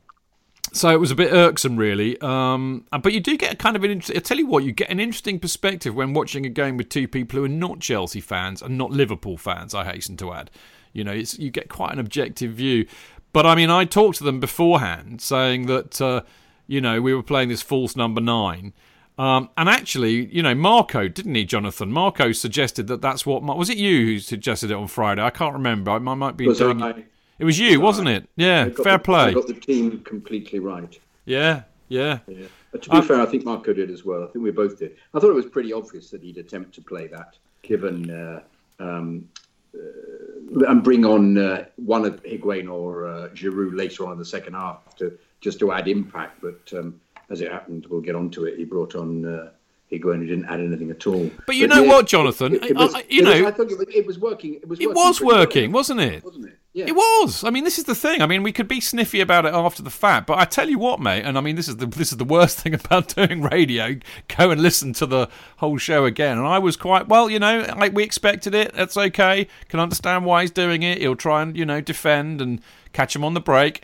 so 0.72 0.90
it 0.90 1.00
was 1.00 1.12
a 1.12 1.16
bit 1.16 1.32
irksome, 1.32 1.78
really. 1.78 2.20
Um, 2.22 2.86
but 2.90 3.14
you 3.14 3.20
do 3.20 3.38
get 3.38 3.54
a 3.54 3.56
kind 3.56 3.76
of 3.76 3.84
an. 3.84 3.92
Inter- 3.92 4.14
I 4.16 4.20
tell 4.20 4.38
you 4.38 4.48
what, 4.48 4.64
you 4.64 4.72
get 4.72 4.90
an 4.90 5.00
interesting 5.00 5.40
perspective 5.40 5.94
when 5.94 6.14
watching 6.14 6.46
a 6.46 6.50
game 6.50 6.78
with 6.78 6.90
two 6.90 7.08
people 7.08 7.38
who 7.38 7.46
are 7.46 7.50
not 7.50 7.80
Chelsea 7.80 8.22
fans 8.22 8.62
and 8.62 8.78
not 8.78 8.92
Liverpool 8.92 9.38
fans. 9.38 9.76
I 9.76 9.84
hasten 9.84 10.18
to 10.18 10.34
add, 10.34 10.50
you 10.94 11.04
know, 11.04 11.12
you 11.12 11.52
get 11.52 11.70
quite 11.70 11.92
an 11.92 12.00
objective 12.00 12.54
view. 12.54 12.88
But 13.34 13.46
I 13.46 13.56
mean, 13.56 13.70
I 13.70 13.86
talked 13.86 14.18
to 14.20 14.24
them 14.24 14.40
beforehand, 14.40 15.22
saying 15.22 15.66
that 15.68 16.02
uh, 16.02 16.22
you 16.74 16.82
know 16.82 17.02
we 17.02 17.14
were 17.14 17.24
playing 17.24 17.50
this 17.50 17.62
false 17.62 17.96
number 17.96 18.20
nine. 18.22 18.74
Um, 19.16 19.50
and 19.58 19.70
actually, 19.70 20.26
you 20.36 20.42
know, 20.42 20.56
Marco, 20.56 21.08
didn't 21.08 21.36
he, 21.36 21.46
Jonathan? 21.46 21.92
Marco 21.92 22.32
suggested 22.32 22.88
that 22.88 23.00
that's 23.02 23.26
what. 23.28 23.44
Was 23.44 23.70
it 23.70 23.78
you 23.78 24.06
who 24.06 24.20
suggested 24.20 24.72
it 24.72 24.74
on 24.74 24.88
Friday? 24.88 25.22
I 25.22 25.30
can't 25.30 25.54
remember. 25.54 25.92
I, 25.92 26.00
might 26.00 26.36
be 26.36 26.48
Was 26.48 26.58
doing. 26.58 26.82
I- 26.82 27.06
It 27.38 27.46
was 27.46 27.60
you, 27.60 27.80
wasn't 27.80 28.08
it? 28.08 28.28
Yeah, 28.36 28.70
fair 28.70 28.98
the- 28.98 29.00
play. 29.00 29.26
I 29.26 29.34
got 29.34 29.46
the 29.46 29.54
team 29.54 30.00
completely 30.00 30.58
right. 30.60 31.00
Yeah, 31.26 31.64
yeah. 31.90 32.20
Yeah. 32.28 32.48
To 32.82 32.90
be 32.90 33.02
fair, 33.02 33.22
I 33.22 33.28
think 33.28 33.46
Marco 33.46 33.72
did 33.72 33.92
as 33.92 34.04
well. 34.04 34.24
I 34.24 34.28
think 34.32 34.44
we 34.44 34.50
both 34.50 34.80
did. 34.80 34.96
I 35.14 35.20
thought 35.20 35.30
it 35.30 35.36
was 35.36 35.46
pretty 35.46 35.72
obvious 35.72 36.10
that 36.10 36.24
he'd 36.24 36.40
attempt 36.40 36.74
to 36.76 36.82
play 36.82 37.06
that, 37.08 37.38
given 37.62 38.10
uh, 38.10 38.40
um, 38.80 39.30
uh, 39.76 40.66
and 40.70 40.84
bring 40.84 41.06
on 41.06 41.38
uh, 41.38 41.66
one 41.76 42.04
of 42.06 42.24
Higuain 42.24 42.68
or 42.72 43.08
uh, 43.08 43.30
Giroud 43.30 43.76
later 43.76 44.08
on 44.08 44.14
in 44.14 44.18
the 44.18 44.26
second 44.26 44.54
half 44.56 44.96
to 44.98 45.16
just 45.44 45.60
to 45.60 45.72
add 45.72 45.88
impact. 45.88 46.42
But 46.42 46.72
um, 46.78 47.00
as 47.30 47.42
it 47.42 47.52
happened, 47.52 47.86
we'll 47.90 48.02
get 48.02 48.16
onto 48.16 48.46
it. 48.46 48.58
He 48.58 48.64
brought 48.66 48.96
on 48.96 49.26
uh, 49.26 49.50
Higuain, 49.92 50.20
who 50.20 50.26
didn't 50.26 50.46
add 50.46 50.60
anything 50.62 50.90
at 50.90 51.06
all. 51.06 51.30
But 51.46 51.56
you 51.58 51.68
know 51.68 51.84
what, 51.84 52.08
Jonathan? 52.08 52.56
It, 52.56 52.64
it 52.72 52.76
was, 52.76 52.96
I- 52.96 53.04
you 53.10 53.22
it 53.22 53.28
was- 53.28 53.40
know- 53.42 53.48
I 53.48 53.52
thought 53.52 53.72
it 53.72 53.78
was, 53.78 53.88
it 53.94 54.06
was 54.08 54.18
working. 54.20 54.56
It 54.56 54.68
was. 54.68 54.80
It 54.80 54.88
working 54.88 54.96
was 55.04 55.18
pretty 55.20 55.28
well, 55.34 55.40
working, 55.42 55.72
wasn't 55.72 56.00
it? 56.00 56.24
Wasn't 56.24 56.46
it? 56.46 56.58
Yeah. 56.76 56.86
It 56.88 56.96
was. 56.96 57.44
I 57.44 57.52
mean, 57.52 57.66
this 57.66 57.78
is 57.78 57.84
the 57.84 57.94
thing. 57.94 58.24
I 58.24 58.26
mean, 58.26 58.42
we 58.42 58.52
could 58.52 58.68
be 58.68 58.82
sniffy 58.82 59.20
about 59.22 59.46
it 59.46 59.54
after 59.54 59.84
the 59.84 59.92
fact, 59.92 60.26
but 60.26 60.40
I 60.40 60.46
tell 60.46 60.68
you 60.68 60.80
what, 60.80 61.00
mate. 61.00 61.22
And 61.22 61.38
I 61.38 61.42
mean, 61.42 61.56
this 61.56 61.68
is 61.68 61.78
the 61.78 61.86
this 61.86 62.12
is 62.12 62.18
the 62.18 62.26
worst 62.26 62.60
thing 62.62 62.74
about 62.74 63.10
doing 63.14 63.44
radio. 63.44 63.96
Go 64.36 64.50
and 64.50 64.60
listen 64.60 64.92
to 64.94 65.06
the 65.06 65.30
whole 65.58 65.78
show 65.78 66.06
again. 66.06 66.40
And 66.40 66.48
I 66.48 66.58
was 66.58 66.76
quite 66.76 67.08
well, 67.08 67.30
you 67.30 67.38
know, 67.38 67.60
like 67.78 67.94
we 67.94 68.02
expected 68.04 68.56
it. 68.56 68.74
That's 68.74 68.98
okay. 68.98 69.48
Can 69.70 69.80
understand 69.80 70.26
why 70.26 70.42
he's 70.42 70.50
doing 70.50 70.82
it. 70.82 70.98
He'll 70.98 71.16
try 71.16 71.44
and 71.44 71.56
you 71.56 71.64
know 71.64 71.80
defend 71.80 72.42
and 72.42 72.60
catch 72.92 73.16
him 73.16 73.24
on 73.24 73.36
the 73.36 73.42
break. 73.42 73.84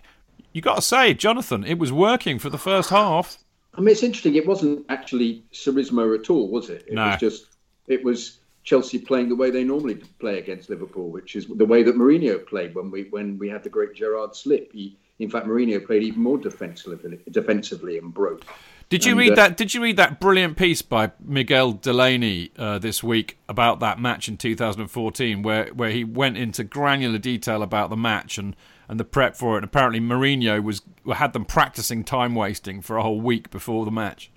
You 0.54 0.62
got 0.62 0.76
to 0.76 0.82
say, 0.82 1.14
Jonathan, 1.14 1.64
it 1.64 1.78
was 1.78 1.92
working 1.92 2.40
for 2.40 2.50
the 2.50 2.58
first 2.58 2.90
half. 2.90 3.38
I 3.76 3.82
mean, 3.82 3.90
it's 3.90 4.04
interesting. 4.04 4.36
It 4.36 4.48
wasn't 4.48 4.86
actually 4.90 5.44
Sarrismo 5.54 6.18
at 6.20 6.30
all, 6.30 6.50
was 6.50 6.70
it? 6.70 6.86
It 6.88 6.94
No. 6.94 7.08
was 7.10 7.20
just. 7.20 7.46
It 7.88 8.04
was 8.04 8.40
Chelsea 8.64 9.00
playing 9.00 9.30
the 9.30 9.36
way 9.36 9.50
they 9.52 9.64
normally 9.64 9.96
play 10.20 10.38
against 10.38 10.70
Liverpool, 10.70 11.10
which 11.10 11.36
is 11.36 11.48
the 11.48 11.66
way 11.66 11.82
that 11.84 11.96
Mourinho 11.96 12.46
played 12.46 12.76
when 12.76 12.92
we 12.92 13.04
when 13.10 13.38
we 13.38 13.48
had 13.50 13.64
the 13.64 13.70
great 13.70 13.94
Gerrard 13.96 14.36
slip. 14.36 14.72
He, 14.74 14.98
in 15.20 15.30
fact, 15.30 15.48
Mourinho 15.48 15.84
played 15.86 16.04
even 16.04 16.22
more 16.22 16.38
defensively, 16.38 17.20
defensively 17.32 17.98
and 17.98 18.14
broke. 18.14 18.44
Did 18.90 19.06
you 19.06 19.12
And, 19.12 19.20
read 19.20 19.32
uh, 19.34 19.36
that? 19.36 19.58
Did 19.58 19.74
you 19.74 19.82
read 19.82 19.98
that 19.98 20.20
brilliant 20.20 20.58
piece 20.58 20.82
by 20.82 21.12
Miguel 21.24 21.74
Delaney 21.74 22.52
uh, 22.58 22.80
this 22.80 23.04
week 23.04 23.38
about 23.48 23.80
that 23.82 24.00
match 24.00 24.28
in 24.28 24.36
2014, 24.38 25.42
where 25.42 25.68
where 25.68 25.92
he 25.92 26.04
went 26.04 26.38
into 26.38 26.64
granular 26.64 27.18
detail 27.20 27.62
about 27.64 27.90
the 27.90 27.98
match 27.98 28.38
and, 28.38 28.56
and 28.90 29.00
the 29.00 29.06
prep 29.06 29.38
for 29.38 29.54
it? 29.54 29.58
And 29.60 29.64
apparently, 29.66 30.02
Mourinho 30.02 30.62
was 30.62 30.82
had 31.14 31.32
them 31.32 31.46
practicing 31.46 32.04
time 32.04 32.36
wasting 32.36 32.82
for 32.82 32.98
a 32.98 33.04
whole 33.04 33.22
week 33.22 33.50
before 33.50 33.86
the 33.86 33.92
match. 33.92 34.32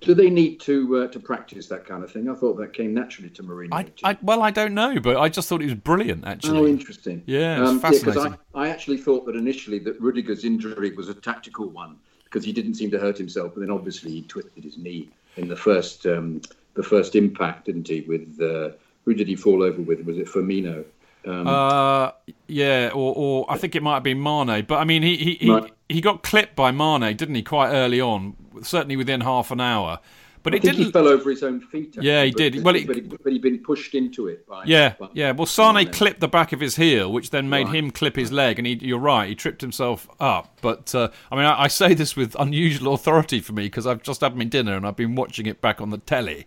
Do 0.00 0.14
they 0.14 0.30
need 0.30 0.60
to 0.60 1.02
uh, 1.02 1.06
to 1.08 1.20
practice 1.20 1.66
that 1.66 1.84
kind 1.84 2.02
of 2.02 2.10
thing? 2.10 2.30
I 2.30 2.34
thought 2.34 2.54
that 2.56 2.72
came 2.72 2.94
naturally 2.94 3.28
to 3.30 3.42
Mourinho. 3.42 3.68
I, 3.72 4.10
I 4.12 4.16
well, 4.22 4.42
I 4.42 4.50
don't 4.50 4.72
know, 4.72 4.98
but 4.98 5.18
I 5.18 5.28
just 5.28 5.46
thought 5.48 5.60
it 5.60 5.66
was 5.66 5.74
brilliant. 5.74 6.24
Actually, 6.26 6.58
Oh, 6.58 6.66
interesting. 6.66 7.22
Yeah, 7.26 7.62
Um, 7.62 7.78
because 7.78 8.02
fascinating. 8.02 8.38
I, 8.54 8.64
I 8.64 8.68
actually 8.68 8.96
thought 8.96 9.26
that 9.26 9.36
initially 9.36 9.78
that 9.80 10.00
Rudiger's 10.00 10.44
injury 10.46 10.92
was 10.92 11.10
a 11.10 11.14
tactical 11.14 11.68
one 11.68 11.96
because 12.24 12.44
he 12.44 12.52
didn't 12.52 12.74
seem 12.76 12.90
to 12.92 12.98
hurt 12.98 13.18
himself, 13.18 13.52
but 13.54 13.60
then 13.60 13.70
obviously 13.70 14.12
he 14.12 14.22
twisted 14.22 14.64
his 14.64 14.78
knee 14.78 15.10
in 15.36 15.48
the 15.48 15.56
first 15.56 16.06
um, 16.06 16.40
the 16.74 16.82
first 16.82 17.14
impact, 17.14 17.66
didn't 17.66 17.86
he? 17.86 18.00
With 18.02 18.40
uh, 18.40 18.70
who 19.04 19.12
did 19.12 19.28
he 19.28 19.36
fall 19.36 19.62
over 19.62 19.82
with? 19.82 20.00
Was 20.06 20.16
it 20.16 20.28
Firmino? 20.28 20.84
Um, 21.26 21.46
Uh, 21.46 22.10
yeah, 22.46 22.90
or, 22.94 23.14
or 23.16 23.46
I 23.48 23.56
think 23.58 23.74
it 23.74 23.82
might 23.82 23.94
have 23.94 24.02
been 24.02 24.22
Mane. 24.22 24.64
But 24.66 24.76
I 24.78 24.84
mean, 24.84 25.02
he 25.02 25.16
he, 25.16 25.34
he, 25.34 25.50
Right. 25.50 25.70
he 25.88 26.00
got 26.00 26.22
clipped 26.22 26.56
by 26.56 26.70
Mane, 26.70 27.16
didn't 27.16 27.34
he? 27.34 27.42
Quite 27.42 27.70
early 27.70 28.00
on, 28.00 28.36
certainly 28.62 28.96
within 28.96 29.20
half 29.20 29.50
an 29.50 29.60
hour. 29.60 30.00
But 30.42 30.54
I 30.54 30.56
it 30.56 30.62
didn't. 30.62 30.84
he 30.86 30.90
fell 30.90 31.06
over 31.06 31.28
his 31.28 31.42
own 31.42 31.60
feet. 31.60 31.88
Actually, 31.88 32.06
Yeah, 32.08 32.24
he 32.24 32.30
but- 32.30 32.38
did. 32.38 32.64
Well, 32.64 32.76
it- 32.76 32.86
but, 32.86 32.96
he, 32.96 33.02
but 33.02 33.20
he'd 33.32 33.42
been 33.42 33.58
pushed 33.58 33.94
into 33.94 34.28
it 34.28 34.46
by. 34.46 34.64
Yeah, 34.64 34.94
by- 34.98 35.08
yeah. 35.12 35.32
Well, 35.32 35.46
Sane 35.46 35.90
clipped 35.92 36.20
the 36.20 36.28
back 36.28 36.52
of 36.52 36.60
his 36.60 36.76
heel, 36.76 37.12
which 37.12 37.30
then 37.30 37.48
made 37.50 37.66
Right. 37.66 37.76
him 37.76 37.90
clip 37.90 38.16
his 38.16 38.32
leg, 38.32 38.58
and 38.58 38.66
he, 38.66 38.78
you're 38.80 38.98
right, 38.98 39.28
he 39.28 39.34
tripped 39.34 39.60
himself 39.60 40.08
up. 40.18 40.58
But 40.62 40.94
uh, 40.94 41.08
I 41.30 41.36
mean, 41.36 41.44
I, 41.44 41.62
I 41.64 41.68
say 41.68 41.92
this 41.94 42.16
with 42.16 42.34
unusual 42.38 42.94
authority 42.94 43.40
for 43.40 43.52
me 43.52 43.64
because 43.64 43.86
I've 43.86 44.02
just 44.02 44.20
had 44.22 44.36
my 44.36 44.44
dinner 44.44 44.76
and 44.76 44.86
I've 44.86 44.96
been 44.96 45.14
watching 45.14 45.46
it 45.46 45.60
back 45.60 45.80
on 45.80 45.90
the 45.90 45.98
telly. 45.98 46.46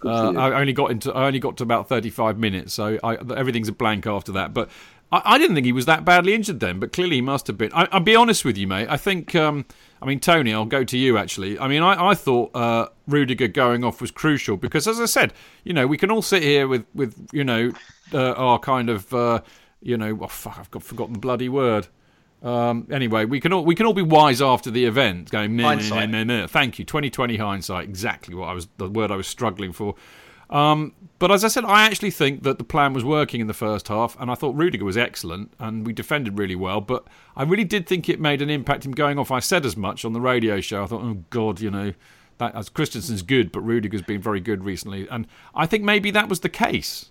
for 0.00 0.08
Uh. 0.08 0.32
I 0.32 0.60
only 0.60 0.72
got 0.72 0.90
into 0.90 1.12
I 1.12 1.26
only 1.26 1.40
got 1.40 1.56
to 1.56 1.62
about 1.64 1.88
35 1.88 2.38
minutes, 2.38 2.72
so 2.72 2.98
I, 3.02 3.16
everything's 3.36 3.68
a 3.68 3.72
blank 3.72 4.06
after 4.06 4.32
that. 4.32 4.54
But 4.54 4.70
I, 5.12 5.22
I 5.24 5.38
didn't 5.38 5.54
think 5.54 5.66
he 5.66 5.72
was 5.72 5.86
that 5.86 6.04
badly 6.04 6.34
injured 6.34 6.60
then, 6.60 6.80
but 6.80 6.92
clearly 6.92 7.16
he 7.16 7.22
must 7.22 7.46
have 7.46 7.58
been. 7.58 7.72
I, 7.72 7.88
I'll 7.92 8.00
be 8.00 8.16
honest 8.16 8.44
with 8.44 8.56
you, 8.58 8.66
mate. 8.66 8.88
I 8.88 8.96
think. 8.96 9.34
Um, 9.34 9.64
I 10.02 10.06
mean, 10.06 10.20
Tony, 10.20 10.52
I'll 10.52 10.66
go 10.66 10.84
to 10.84 10.98
you 10.98 11.16
actually. 11.16 11.58
I 11.58 11.66
mean, 11.66 11.82
I, 11.82 12.10
I 12.10 12.14
thought 12.14 12.54
uh, 12.54 12.88
Rudiger 13.08 13.48
going 13.48 13.84
off 13.84 14.02
was 14.02 14.10
crucial 14.10 14.58
because, 14.58 14.86
as 14.86 15.00
I 15.00 15.06
said, 15.06 15.32
you 15.64 15.72
know, 15.72 15.86
we 15.86 15.96
can 15.96 16.10
all 16.10 16.20
sit 16.20 16.42
here 16.42 16.68
with, 16.68 16.84
with 16.94 17.26
you 17.32 17.42
know, 17.42 17.72
uh, 18.12 18.32
our 18.32 18.58
kind 18.58 18.90
of, 18.90 19.14
uh, 19.14 19.40
you 19.80 19.96
know, 19.96 20.18
oh, 20.20 20.26
fuck, 20.26 20.58
I've 20.58 20.70
got 20.70 20.82
forgotten 20.82 21.14
the 21.14 21.20
bloody 21.20 21.48
word. 21.48 21.88
Um, 22.42 22.86
anyway, 22.90 23.24
we 23.24 23.40
can 23.40 23.54
all 23.54 23.64
we 23.64 23.74
can 23.74 23.86
all 23.86 23.94
be 23.94 24.02
wise 24.02 24.42
after 24.42 24.70
the 24.70 24.84
event, 24.84 25.30
going 25.30 25.56
no, 25.56 25.62
no, 25.62 25.68
Hindsight. 25.70 26.10
no, 26.10 26.22
no. 26.22 26.46
Thank 26.46 26.78
you, 26.78 26.84
twenty 26.84 27.08
twenty 27.08 27.38
hindsight, 27.38 27.88
exactly 27.88 28.34
what 28.34 28.50
I 28.50 28.52
was 28.52 28.68
the 28.76 28.90
word 28.90 29.10
I 29.10 29.16
was 29.16 29.26
struggling 29.26 29.72
for. 29.72 29.94
Um, 30.50 30.92
but 31.18 31.30
as 31.30 31.44
I 31.44 31.48
said, 31.48 31.64
I 31.64 31.84
actually 31.84 32.10
think 32.10 32.42
that 32.42 32.58
the 32.58 32.64
plan 32.64 32.92
was 32.92 33.04
working 33.04 33.40
in 33.40 33.46
the 33.46 33.54
first 33.54 33.88
half, 33.88 34.16
and 34.20 34.30
I 34.30 34.34
thought 34.34 34.54
Rudiger 34.54 34.84
was 34.84 34.96
excellent, 34.96 35.52
and 35.58 35.86
we 35.86 35.92
defended 35.92 36.38
really 36.38 36.56
well. 36.56 36.80
But 36.80 37.06
I 37.36 37.44
really 37.44 37.64
did 37.64 37.86
think 37.86 38.08
it 38.08 38.20
made 38.20 38.42
an 38.42 38.50
impact 38.50 38.84
him 38.84 38.92
going 38.92 39.18
off. 39.18 39.30
I 39.30 39.40
said 39.40 39.64
as 39.64 39.76
much 39.76 40.04
on 40.04 40.12
the 40.12 40.20
radio 40.20 40.60
show. 40.60 40.82
I 40.82 40.86
thought, 40.86 41.02
oh 41.02 41.24
God, 41.30 41.60
you 41.60 41.70
know, 41.70 41.94
that 42.38 42.54
as 42.54 42.68
Christensen's 42.68 43.22
good, 43.22 43.52
but 43.52 43.60
Rudiger's 43.60 44.02
been 44.02 44.20
very 44.20 44.40
good 44.40 44.64
recently, 44.64 45.08
and 45.08 45.26
I 45.54 45.66
think 45.66 45.84
maybe 45.84 46.10
that 46.10 46.28
was 46.28 46.40
the 46.40 46.48
case. 46.48 47.10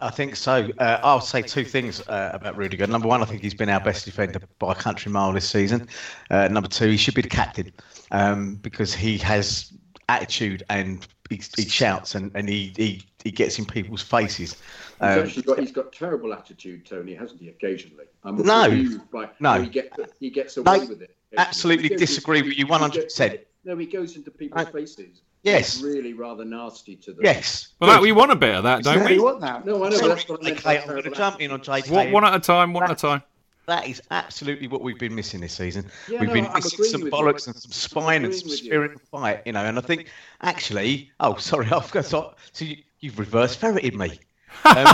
I 0.00 0.10
think 0.10 0.36
so. 0.36 0.68
Uh, 0.78 1.00
I'll 1.02 1.20
say 1.20 1.40
two 1.40 1.64
things 1.64 2.06
uh, 2.08 2.30
about 2.34 2.56
Rudiger. 2.56 2.86
Number 2.86 3.08
one, 3.08 3.22
I 3.22 3.24
think 3.24 3.42
he's 3.42 3.54
been 3.54 3.68
our 3.68 3.80
best 3.80 4.04
defender 4.04 4.40
by 4.58 4.72
a 4.72 4.74
country 4.74 5.10
mile 5.10 5.32
this 5.32 5.48
season. 5.48 5.88
Uh, 6.30 6.48
number 6.48 6.68
two, 6.68 6.90
he 6.90 6.96
should 6.96 7.14
be 7.14 7.22
the 7.22 7.28
captain 7.28 7.72
um, 8.10 8.56
because 8.56 8.92
he 8.92 9.16
has 9.18 9.72
attitude 10.08 10.62
and 10.68 11.06
he, 11.30 11.40
he 11.56 11.68
shouts 11.68 12.14
and, 12.14 12.30
and 12.34 12.48
he, 12.48 12.72
he, 12.76 13.02
he 13.22 13.30
gets 13.30 13.58
in 13.58 13.64
people's 13.64 14.02
faces. 14.02 14.56
Um, 15.00 15.20
actually 15.20 15.42
got 15.42 15.58
he's 15.58 15.72
got 15.72 15.92
terrible 15.92 16.32
attitude, 16.34 16.84
Tony, 16.86 17.14
hasn't 17.14 17.40
he? 17.40 17.48
Occasionally, 17.48 18.04
I'm 18.24 18.36
No. 18.36 18.98
by 19.12 19.30
No. 19.40 19.62
he 19.62 19.68
gets 19.68 19.96
he 20.20 20.30
gets 20.30 20.56
away 20.56 20.78
No, 20.80 20.86
with 20.86 21.02
it. 21.02 21.16
absolutely 21.36 21.88
disagree 21.90 22.42
with 22.42 22.56
you 22.58 22.66
100%. 22.66 23.40
No, 23.64 23.76
he 23.76 23.86
goes 23.86 24.16
into 24.16 24.30
people's 24.30 24.66
I- 24.66 24.70
faces. 24.70 25.22
Yes. 25.42 25.74
It's 25.74 25.82
really 25.84 26.14
rather 26.14 26.42
nasty 26.42 26.96
to 26.96 27.12
them. 27.12 27.20
yes. 27.22 27.68
Well, 27.78 27.90
that, 27.90 28.00
we 28.00 28.12
want 28.12 28.30
a 28.32 28.34
bit 28.36 28.54
of 28.54 28.64
that, 28.64 28.82
don't 28.82 29.00
Yeah, 29.00 29.04
we? 29.04 29.14
you 29.16 29.24
want 29.24 29.42
that? 29.42 29.66
No, 29.66 29.84
I 29.84 29.90
know. 29.90 29.96
Sorry, 29.96 30.08
but 30.08 30.14
that's 30.14 30.28
what 30.30 30.40
I 30.40 30.44
meant 30.48 30.64
by 30.64 30.78
I'm 30.78 30.88
going 30.88 31.02
to 31.02 31.10
jump 31.10 31.40
in 31.42 31.50
on 31.50 31.60
JK. 31.60 31.90
One, 31.90 32.12
one 32.12 32.24
at 32.24 32.34
a 32.34 32.40
time, 32.40 32.72
one 32.72 32.84
at 32.84 32.92
a 32.92 32.94
time. 32.94 33.22
That 33.66 33.88
is 33.88 34.02
absolutely 34.10 34.68
what 34.68 34.82
we've 34.82 34.98
been 34.98 35.14
missing 35.14 35.40
this 35.40 35.54
season. 35.54 35.90
Yeah, 36.08 36.20
we've 36.20 36.28
no, 36.28 36.34
been 36.34 36.46
I'm 36.46 36.54
missing 36.54 36.84
some 36.84 37.02
bollocks 37.02 37.46
and 37.46 37.56
some 37.56 37.72
spine 37.72 38.24
and 38.24 38.34
some 38.34 38.50
spirit 38.50 38.92
and 38.92 39.00
fight, 39.00 39.42
you 39.46 39.52
know. 39.52 39.64
And 39.64 39.78
I 39.78 39.80
think 39.80 40.08
actually, 40.42 41.10
oh, 41.20 41.36
sorry, 41.36 41.66
I've 41.70 41.90
got 41.90 42.04
so, 42.04 42.34
so 42.52 42.64
you, 42.64 42.76
you've 43.00 43.18
reverse 43.18 43.54
ferreted 43.54 43.94
me. 43.94 44.18
Um, 44.64 44.86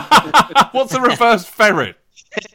What's 0.72 0.94
a 0.94 1.00
reverse 1.00 1.44
ferret? 1.44 1.96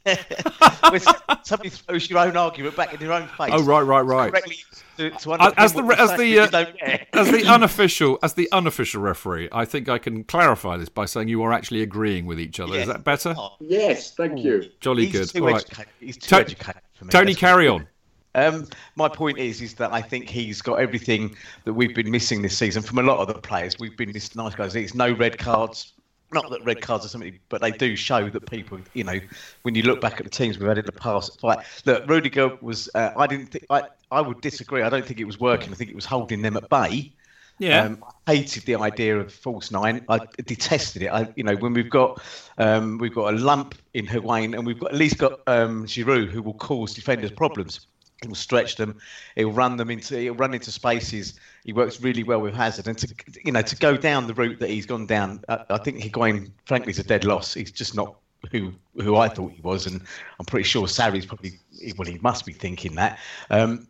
Somebody 1.44 1.70
throws 1.70 2.10
your 2.10 2.20
own 2.20 2.36
argument 2.36 2.76
back 2.76 2.96
in 2.96 3.00
your 3.00 3.14
own 3.14 3.28
face. 3.28 3.52
Oh, 3.54 3.64
right, 3.64 3.84
right, 3.84 4.02
right. 4.02 4.32
Correctly 4.32 4.58
to, 4.98 5.10
to 5.12 5.34
As- 5.34 5.54
as 5.58 5.74
the 5.74 5.84
as 5.98 6.10
the 6.12 6.40
uh, 6.40 6.46
you 6.46 6.48
don't 6.48 6.78
care. 6.80 7.06
as 7.14 7.32
the 7.32 7.46
unofficial 7.46 8.20
as 8.24 8.34
the 8.34 8.50
unofficial 8.52 9.02
referee, 9.02 9.50
I 9.52 9.66
think 9.66 9.90
I 9.90 9.98
can 9.98 10.24
clarify 10.24 10.78
this 10.78 10.90
by 10.90 11.06
saying 11.06 11.28
you 11.28 11.42
are 11.44 11.54
actually 11.54 11.82
agreeing 11.82 12.26
with 12.26 12.40
each 12.40 12.60
other. 12.60 12.76
Is 12.78 12.88
that 12.88 13.04
better? 13.04 13.34
Oh, 13.38 13.54
Yes, 13.60 14.12
thank 14.14 14.44
you. 14.44 14.64
Jolly 14.80 15.06
he's 15.08 15.12
good. 15.14 15.30
Too 15.30 15.48
All 15.48 15.54
right. 15.54 15.88
He's 16.00 16.18
too 16.18 16.30
To- 16.30 16.42
educated 16.42 16.82
for 16.94 17.06
me. 17.06 17.12
Tony, 17.12 17.34
That's- 17.34 17.40
carry 17.40 17.68
on. 17.68 17.88
Um, 18.36 18.68
my 18.98 19.08
point 19.08 19.38
is, 19.38 19.62
is 19.62 19.76
that 19.76 19.94
I 19.94 20.02
think 20.02 20.30
he's 20.30 20.62
got 20.62 20.76
everything 20.82 21.38
that 21.64 21.74
we've 21.74 21.96
been 21.96 22.12
missing 22.12 22.42
this 22.42 22.58
season 22.58 22.82
from 22.84 22.98
a 23.00 23.02
lot 23.02 23.20
of 23.20 23.28
the 23.30 23.36
players. 23.36 23.78
We've 23.80 23.96
been 23.96 24.12
this 24.12 24.36
nice 24.36 24.54
guys. 24.54 24.76
It's 24.76 24.94
no 24.94 25.14
red 25.14 25.38
cards. 25.38 25.94
Not 26.36 26.50
that 26.52 26.66
red 26.66 26.82
cards 26.82 27.06
are 27.06 27.08
something, 27.08 27.40
but 27.48 27.62
they 27.62 27.72
do 27.72 27.96
show 27.96 28.30
that 28.30 28.50
people, 28.50 28.78
you 28.94 29.06
know, 29.06 29.20
when 29.62 29.74
you 29.74 29.84
look 29.84 30.02
back 30.02 30.20
at 30.20 30.26
the 30.26 30.30
teams 30.30 30.60
we've 30.60 30.68
had 30.68 30.78
in 30.78 30.86
the 30.86 30.92
past, 30.92 31.40
fight. 31.40 31.60
Look, 31.86 32.08
Rudiger 32.08 32.58
was. 32.62 32.90
Uh, 32.94 33.12
I 33.16 33.26
didn't. 33.26 33.48
Think, 33.48 33.66
I 33.70 33.84
I 34.12 34.20
would 34.20 34.42
disagree. 34.42 34.82
I 34.82 34.90
don't 34.90 35.06
think 35.06 35.22
it 35.22 35.26
was 35.26 35.40
working. 35.40 35.72
I 35.72 35.76
think 35.76 35.90
it 35.90 35.96
was 35.96 36.06
holding 36.06 36.42
them 36.42 36.58
at 36.58 36.70
bay. 36.70 37.14
Yeah. 37.58 37.84
Um, 37.84 38.04
I 38.28 38.36
hated 38.36 38.66
the 38.66 38.76
idea 38.76 39.18
of 39.18 39.34
false 39.34 39.72
nine. 39.72 40.04
I 40.10 40.20
detested 40.46 41.04
it. 41.04 41.08
I, 41.08 41.32
you 41.38 41.44
know, 41.44 41.56
when 41.56 41.74
we've 41.74 41.90
got 41.90 42.22
um, 42.58 42.98
we've 42.98 43.16
got 43.16 43.34
a 43.34 43.38
lump 43.38 43.76
in 43.94 44.06
Higuain, 44.06 44.56
and 44.56 44.66
we've 44.66 44.80
got 44.80 44.92
at 44.92 44.98
least 44.98 45.18
got 45.18 45.40
um, 45.48 45.86
Giroud 45.86 46.30
who 46.30 46.42
will 46.42 46.56
cause 46.56 46.94
defenders 46.94 47.32
problems. 47.32 47.88
He'll 48.26 48.36
stretch 48.36 48.76
them. 48.76 48.98
He'll 49.36 49.52
run 49.52 49.78
them 49.78 49.90
into. 49.90 50.18
He'll 50.18 50.36
run 50.36 50.54
into 50.54 50.72
spaces. 50.72 51.40
He 51.64 51.74
works 51.74 52.02
really 52.02 52.24
well 52.24 52.42
with 52.42 52.54
Hazard, 52.54 52.88
and 52.88 52.98
to 52.98 53.14
you 53.44 53.52
know 53.52 53.62
to 53.62 53.76
go 53.76 53.96
down 53.96 54.28
the 54.28 54.34
route 54.34 54.60
that 54.60 54.70
he's 54.70 54.86
gone 54.86 55.06
down, 55.06 55.44
I, 55.48 55.64
I 55.70 55.78
think 55.78 56.00
Higuain, 56.02 56.52
frankly, 56.66 56.92
is 56.92 57.00
a 57.00 57.04
dead 57.04 57.24
loss. 57.24 57.54
He's 57.54 57.72
just 57.72 57.96
not 57.96 58.16
who 58.52 58.74
who 58.96 59.16
I 59.16 59.30
thought 59.30 59.52
he 59.52 59.62
was, 59.62 59.88
and 59.88 60.02
I'm 60.40 60.46
pretty 60.46 60.68
sure 60.68 60.88
Sarri's 60.88 61.26
probably 61.26 61.60
well, 61.98 62.08
he 62.08 62.18
must 62.20 62.46
be 62.46 62.54
thinking 62.54 62.96
that. 62.96 63.20
Um, 63.50 63.88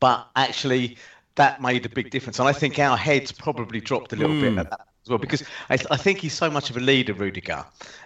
but 0.00 0.28
actually 0.36 0.98
that 1.36 1.60
made 1.60 1.84
a 1.84 1.88
big 1.88 2.10
difference. 2.10 2.38
And 2.38 2.48
I 2.48 2.52
think 2.52 2.78
our 2.78 2.96
heads 2.96 3.32
probably 3.32 3.80
dropped 3.80 4.12
a 4.12 4.16
little 4.16 4.40
bit 4.40 4.58
at 4.58 4.70
that, 4.70 4.88
as 5.04 5.10
well 5.10 5.18
because 5.18 5.42
I, 5.68 5.74
I 5.90 5.96
think 5.96 6.18
he's 6.18 6.32
so 6.32 6.50
much 6.50 6.70
of 6.70 6.76
a 6.76 6.80
leader, 6.80 7.12
Rudiger. 7.12 7.64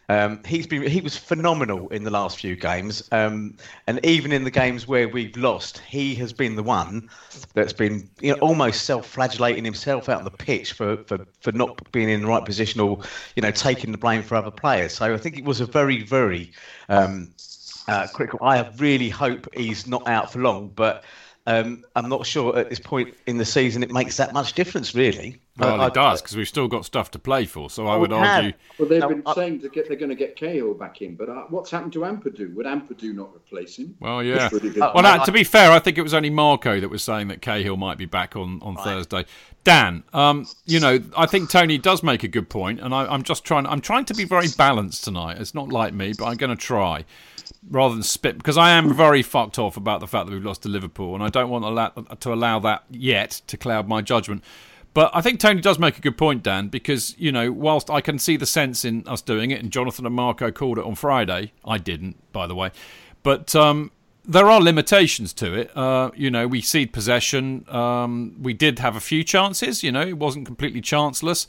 Um, 0.09 0.43
he's 0.45 0.67
been 0.67 0.83
he 0.83 1.01
was 1.01 1.17
phenomenal 1.17 1.89
in 1.91 2.03
the 2.03 2.11
last 2.11 2.39
few 2.39 2.57
games, 2.57 3.07
um, 3.13 3.57
and 3.87 4.05
even 4.05 4.33
in 4.33 4.45
the 4.45 4.51
games 4.51 4.89
where 4.89 5.09
we've 5.09 5.37
lost, 5.37 5.79
he 5.79 6.15
has 6.17 6.33
been 6.33 6.57
the 6.57 6.63
one 6.63 7.09
that's 7.55 7.73
been 7.73 8.09
you 8.21 8.33
know 8.33 8.39
almost 8.41 8.85
self-flagellating 8.85 9.65
himself 9.65 10.09
out 10.09 10.19
on 10.19 10.25
the 10.25 10.31
pitch 10.31 10.73
for, 10.73 10.97
for, 11.05 11.25
for 11.41 11.53
not 11.53 11.81
being 11.93 12.09
in 12.09 12.23
the 12.23 12.27
right 12.27 12.45
position 12.45 12.81
or 12.81 12.99
you 13.37 13.43
know 13.43 13.51
taking 13.53 13.93
the 13.93 13.99
blame 13.99 14.23
for 14.23 14.35
other 14.35 14.51
players. 14.51 14.95
So 14.95 15.15
I 15.15 15.19
think 15.19 15.39
it 15.39 15.45
was 15.45 15.61
a 15.61 15.67
very 15.67 16.03
very 16.03 16.53
um, 16.89 17.33
uh, 17.87 18.09
critical. 18.13 18.41
I 18.43 18.69
really 18.79 19.11
hope 19.11 19.47
he's 19.55 19.87
not 19.87 20.07
out 20.09 20.33
for 20.33 20.41
long, 20.41 20.73
but. 20.75 21.05
Um, 21.49 21.83
I'm 21.97 22.11
not 22.11 22.27
sure 22.27 22.59
at 22.59 22.69
this 22.69 22.79
point 22.79 23.15
in 23.27 23.39
the 23.39 23.45
season 23.45 23.83
it 23.83 23.91
makes 23.91 24.19
that 24.19 24.35
much 24.35 24.53
difference, 24.53 24.95
really. 24.95 25.41
Well, 25.57 25.81
I- 25.81 25.87
it 25.87 25.95
does 25.95 26.21
because 26.21 26.37
we've 26.37 26.47
still 26.47 26.69
got 26.69 26.85
stuff 26.85 27.11
to 27.13 27.19
play 27.19 27.47
for. 27.47 27.71
So 27.71 27.87
I 27.87 27.95
Oh, 27.95 28.01
would 28.01 28.11
we 28.11 28.19
have. 28.19 28.37
argue. 28.45 28.53
Well, 28.79 28.89
they've 28.89 29.01
No, 29.01 29.09
been 29.09 29.23
I- 29.25 29.35
saying 29.35 29.61
to 29.63 29.69
get, 29.71 29.89
they're 29.89 29.97
going 29.97 30.11
to 30.11 30.15
get 30.15 30.37
Cahill 30.37 30.75
back 30.75 31.01
in, 31.01 31.17
but 31.17 31.31
uh, 31.31 31.45
what's 31.49 31.71
happened 31.71 31.95
to 31.95 32.01
Ampadu? 32.01 32.55
Would 32.55 32.67
Ampadu 32.67 33.15
not 33.15 33.31
replace 33.35 33.77
him? 33.79 33.97
Well, 33.99 34.23
yeah. 34.23 34.45
It's 34.45 34.53
really 34.53 34.69
good. 34.69 34.81
Well, 34.81 35.03
no, 35.03 35.09
uh, 35.09 35.25
to 35.25 35.33
be 35.33 35.43
fair, 35.43 35.71
I 35.73 35.79
think 35.79 35.97
it 35.97 36.03
was 36.03 36.13
only 36.13 36.31
Marco 36.31 36.81
that 36.81 36.91
was 36.91 37.03
saying 37.03 37.29
that 37.29 37.41
Cahill 37.41 37.79
might 37.79 37.97
be 37.97 38.07
back 38.07 38.37
on, 38.37 38.61
on 38.63 38.77
Thursday. 38.77 39.25
Dan, 39.65 40.05
um, 40.13 40.47
you 40.67 40.81
know, 40.81 41.01
I 41.17 41.25
think 41.27 41.51
Tony 41.51 41.79
does 41.79 42.03
make 42.03 42.23
a 42.25 42.29
good 42.29 42.49
point, 42.51 42.79
and 42.81 42.95
I, 42.95 43.07
I'm 43.07 43.23
just 43.23 43.45
trying. 43.45 43.67
I'm 43.67 43.81
trying 43.81 44.05
to 44.07 44.15
be 44.15 44.25
very 44.25 44.49
balanced 44.57 45.05
tonight. 45.05 45.39
It's 45.39 45.55
not 45.55 45.71
like 45.71 45.93
me, 45.95 46.13
but 46.17 46.27
I'm 46.27 46.37
going 46.37 46.51
to 46.51 46.63
try 46.63 47.05
rather 47.71 47.95
than 47.95 48.03
spit 48.03 48.39
because 48.39 48.57
I 48.57 48.71
am 48.71 48.93
very 48.93 49.23
fucked 49.23 49.59
off 49.59 49.77
about 49.77 50.01
the 50.01 50.07
fact 50.07 50.27
that 50.27 50.33
we've 50.33 50.45
lost 50.45 50.63
to 50.63 50.69
Liverpool, 50.69 51.15
and 51.15 51.23
I 51.23 51.29
don't 51.29 51.51
want 51.51 51.65
to 52.21 52.33
allow, 52.33 52.59
that 52.61 52.85
yet 52.91 53.43
to 53.47 53.57
cloud 53.57 53.89
my 53.89 54.03
judgment. 54.03 54.43
But 54.95 55.11
I 55.15 55.21
think 55.21 55.39
Tony 55.39 55.61
does 55.61 55.79
make 55.79 55.99
a 55.99 56.01
good 56.01 56.17
point, 56.17 56.43
Dan, 56.43 56.69
because 56.69 57.15
you 57.19 57.31
know, 57.31 57.53
whilst 57.53 57.91
I 57.91 58.01
can 58.01 58.19
see 58.19 58.37
the 58.37 58.47
sense 58.47 58.85
in 58.85 59.07
us 59.07 59.23
doing 59.23 59.51
it, 59.51 59.61
and 59.61 59.71
Jonathan 59.71 60.07
and 60.07 60.15
Marco 60.15 60.51
called 60.51 60.79
it 60.79 60.85
on 60.85 60.95
Friday, 60.95 61.53
I 61.65 61.79
didn't, 61.79 62.17
by 62.33 62.47
the 62.47 62.55
way. 62.55 62.71
But 63.23 63.55
um, 63.55 63.93
there 64.25 64.51
are 64.51 64.61
limitations 64.61 65.33
to 65.35 65.55
it. 65.55 65.77
Uh, 65.77 66.11
you 66.15 66.31
know, 66.31 66.47
we 66.47 66.61
cede 66.61 66.93
possession. 66.93 67.65
Um, 67.69 68.37
we 68.41 68.53
did 68.53 68.79
have 68.79 68.95
a 68.95 69.01
few 69.01 69.25
chances. 69.25 69.83
You 69.83 69.93
know, 69.93 70.03
it 70.03 70.19
wasn't 70.19 70.47
completely 70.47 70.81
chanceless. 70.81 71.47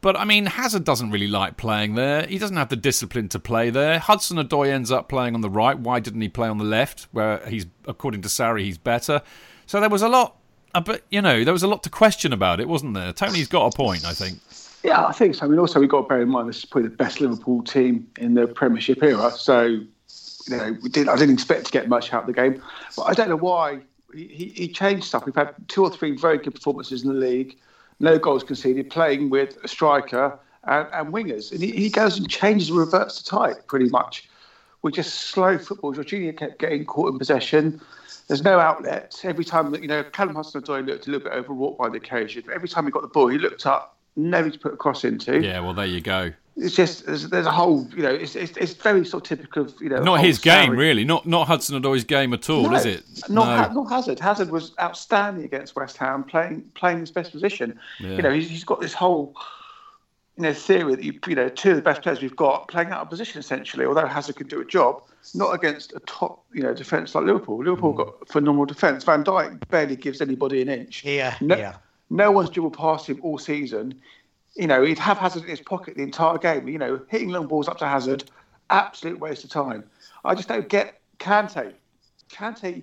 But 0.00 0.16
I 0.16 0.24
mean, 0.24 0.46
Hazard 0.46 0.84
doesn't 0.84 1.10
really 1.10 1.28
like 1.28 1.56
playing 1.56 1.94
there. 1.94 2.26
He 2.26 2.38
doesn't 2.38 2.56
have 2.56 2.70
the 2.70 2.76
discipline 2.76 3.28
to 3.28 3.38
play 3.38 3.70
there. 3.70 3.98
Hudson 3.98 4.38
Odoi 4.38 4.70
ends 4.70 4.90
up 4.90 5.08
playing 5.08 5.34
on 5.34 5.42
the 5.42 5.50
right. 5.50 5.78
Why 5.78 6.00
didn't 6.00 6.22
he 6.22 6.28
play 6.28 6.48
on 6.48 6.58
the 6.58 6.64
left, 6.64 7.06
where 7.12 7.46
he's, 7.46 7.66
according 7.86 8.22
to 8.22 8.28
Sarri, 8.28 8.62
he's 8.62 8.78
better? 8.78 9.22
So 9.66 9.78
there 9.80 9.90
was 9.90 10.02
a 10.02 10.08
lot. 10.08 10.36
But 10.72 11.02
you 11.10 11.20
know, 11.20 11.44
there 11.44 11.52
was 11.52 11.62
a 11.62 11.66
lot 11.66 11.82
to 11.82 11.90
question 11.90 12.32
about 12.32 12.60
it, 12.60 12.68
wasn't 12.68 12.94
there? 12.94 13.12
Tony's 13.12 13.48
got 13.48 13.74
a 13.74 13.76
point, 13.76 14.06
I 14.06 14.12
think. 14.12 14.38
Yeah, 14.82 15.04
I 15.04 15.12
think 15.12 15.34
so. 15.34 15.44
I 15.44 15.48
mean, 15.48 15.58
also 15.58 15.78
we've 15.80 15.90
got 15.90 16.02
to 16.02 16.08
bear 16.08 16.22
in 16.22 16.28
mind 16.28 16.48
this 16.48 16.58
is 16.58 16.64
probably 16.64 16.88
the 16.88 16.96
best 16.96 17.20
Liverpool 17.20 17.62
team 17.62 18.08
in 18.18 18.34
the 18.34 18.46
Premiership 18.46 19.02
era. 19.02 19.30
So, 19.30 19.62
you 19.64 19.86
know, 20.48 20.76
we 20.82 20.88
did. 20.88 21.08
I 21.08 21.16
didn't 21.16 21.34
expect 21.34 21.66
to 21.66 21.72
get 21.72 21.88
much 21.88 22.12
out 22.12 22.22
of 22.22 22.26
the 22.28 22.32
game, 22.32 22.62
but 22.96 23.02
I 23.02 23.12
don't 23.12 23.28
know 23.28 23.36
why 23.36 23.80
he, 24.14 24.52
he 24.56 24.68
changed 24.68 25.04
stuff. 25.04 25.26
We've 25.26 25.34
had 25.34 25.54
two 25.68 25.82
or 25.84 25.90
three 25.90 26.16
very 26.16 26.38
good 26.38 26.54
performances 26.54 27.04
in 27.04 27.12
the 27.12 27.18
league, 27.18 27.58
no 28.00 28.18
goals 28.18 28.42
conceded, 28.42 28.90
playing 28.90 29.30
with 29.30 29.56
a 29.62 29.68
striker 29.68 30.38
and, 30.64 30.88
and 30.92 31.12
wingers, 31.12 31.52
and 31.52 31.62
he, 31.62 31.70
he 31.70 31.88
goes 31.88 32.18
and 32.18 32.28
changes, 32.28 32.70
and 32.70 32.78
reverts 32.78 33.22
to 33.22 33.24
type 33.24 33.66
pretty 33.66 33.88
much. 33.88 34.28
We 34.82 34.92
just 34.92 35.14
slow 35.14 35.58
football. 35.58 35.94
Jorginho 35.94 36.36
kept 36.36 36.58
getting 36.58 36.86
caught 36.86 37.12
in 37.12 37.18
possession. 37.18 37.80
There's 38.28 38.42
no 38.42 38.58
outlet. 38.58 39.20
Every 39.24 39.44
time 39.44 39.70
that 39.72 39.82
you 39.82 39.88
know, 39.88 40.02
Callum 40.02 40.36
Hudson-Odoi 40.36 40.86
looked 40.86 41.06
a 41.06 41.10
little 41.10 41.28
bit 41.28 41.36
overwrought 41.36 41.76
by 41.76 41.90
the 41.90 41.96
occasion. 41.96 42.44
But 42.46 42.54
Every 42.54 42.68
time 42.68 42.86
he 42.86 42.90
got 42.90 43.02
the 43.02 43.08
ball, 43.08 43.28
he 43.28 43.38
looked 43.38 43.66
up, 43.66 43.98
never 44.16 44.48
to 44.48 44.58
put 44.58 44.72
a 44.72 44.76
cross 44.76 45.04
into. 45.04 45.42
Yeah, 45.42 45.60
well, 45.60 45.74
there 45.74 45.86
you 45.86 46.00
go. 46.00 46.32
It's 46.62 46.74
just 46.74 47.06
there's, 47.06 47.28
there's 47.30 47.46
a 47.46 47.50
whole, 47.50 47.88
you 47.96 48.02
know, 48.02 48.10
it's, 48.14 48.36
it's 48.36 48.54
it's 48.58 48.74
very 48.74 49.04
sort 49.06 49.24
of 49.24 49.38
typical 49.38 49.62
of 49.64 49.74
you 49.80 49.88
know. 49.88 50.02
Not 50.02 50.20
his 50.20 50.38
game, 50.38 50.72
Sarri. 50.72 50.76
really. 50.76 51.04
Not 51.04 51.24
not 51.26 51.46
Hudson 51.46 51.80
Odoi's 51.80 52.04
game 52.04 52.34
at 52.34 52.50
all, 52.50 52.68
No, 52.68 52.76
is 52.76 52.84
it? 52.84 53.02
Not, 53.30 53.46
no. 53.46 53.56
Ha- 53.56 53.72
not 53.72 53.88
Hazard. 53.88 54.20
Hazard 54.20 54.50
was 54.50 54.72
outstanding 54.78 55.44
against 55.44 55.74
West 55.74 55.96
Ham, 55.96 56.22
playing 56.22 56.70
playing 56.74 57.00
his 57.00 57.10
best 57.10 57.32
position. 57.32 57.78
Yeah. 57.98 58.10
You 58.16 58.22
know, 58.22 58.30
he's, 58.32 58.50
he's 58.50 58.64
got 58.64 58.80
this 58.80 58.92
whole, 58.92 59.34
you 60.36 60.42
know, 60.42 60.52
theory 60.52 60.94
that 60.96 61.02
you, 61.04 61.18
you 61.26 61.34
know 61.34 61.48
two 61.48 61.70
of 61.70 61.76
the 61.76 61.82
best 61.82 62.02
players 62.02 62.20
we've 62.20 62.36
got 62.36 62.68
playing 62.68 62.90
out 62.90 63.00
of 63.00 63.08
position 63.08 63.38
essentially. 63.40 63.86
Although 63.86 64.06
Hazard 64.06 64.36
can 64.36 64.46
do 64.46 64.60
a 64.60 64.64
job, 64.66 65.02
not 65.34 65.52
against 65.54 65.94
a 65.94 66.00
top, 66.00 66.44
you 66.52 66.62
know, 66.62 66.74
defence 66.74 67.14
like 67.14 67.24
Liverpool. 67.24 67.58
Mm. 67.58 67.64
Liverpool 67.64 67.92
got 67.94 68.28
phenomenal 68.28 68.66
defence. 68.66 69.04
Van 69.04 69.24
Dijk 69.24 69.66
barely 69.70 69.96
gives 69.96 70.20
anybody 70.20 70.60
an 70.60 70.68
inch. 70.68 70.96
Here, 70.98 71.34
No, 71.40 71.56
here. 71.56 71.74
no 72.10 72.30
one's 72.32 72.50
dribbled 72.50 72.76
past 72.76 73.06
him 73.06 73.18
all 73.22 73.38
season. 73.38 73.98
You 74.60 74.66
know, 74.66 74.84
he'd 74.84 74.98
have 74.98 75.16
Hazard 75.16 75.44
in 75.44 75.48
his 75.48 75.60
pocket 75.62 75.96
the 75.96 76.02
entire 76.02 76.36
game. 76.36 76.68
You 76.68 76.76
know, 76.76 77.00
hitting 77.08 77.30
long 77.30 77.46
balls 77.46 77.66
up 77.66 77.78
to 77.78 77.86
Hazard, 77.86 78.24
absolute 78.68 79.18
waste 79.18 79.42
of 79.42 79.48
time. 79.48 79.84
I 80.22 80.34
just 80.34 80.48
don't 80.48 80.68
get 80.68 81.00
Kante. 81.18 81.72
Kante 82.30 82.82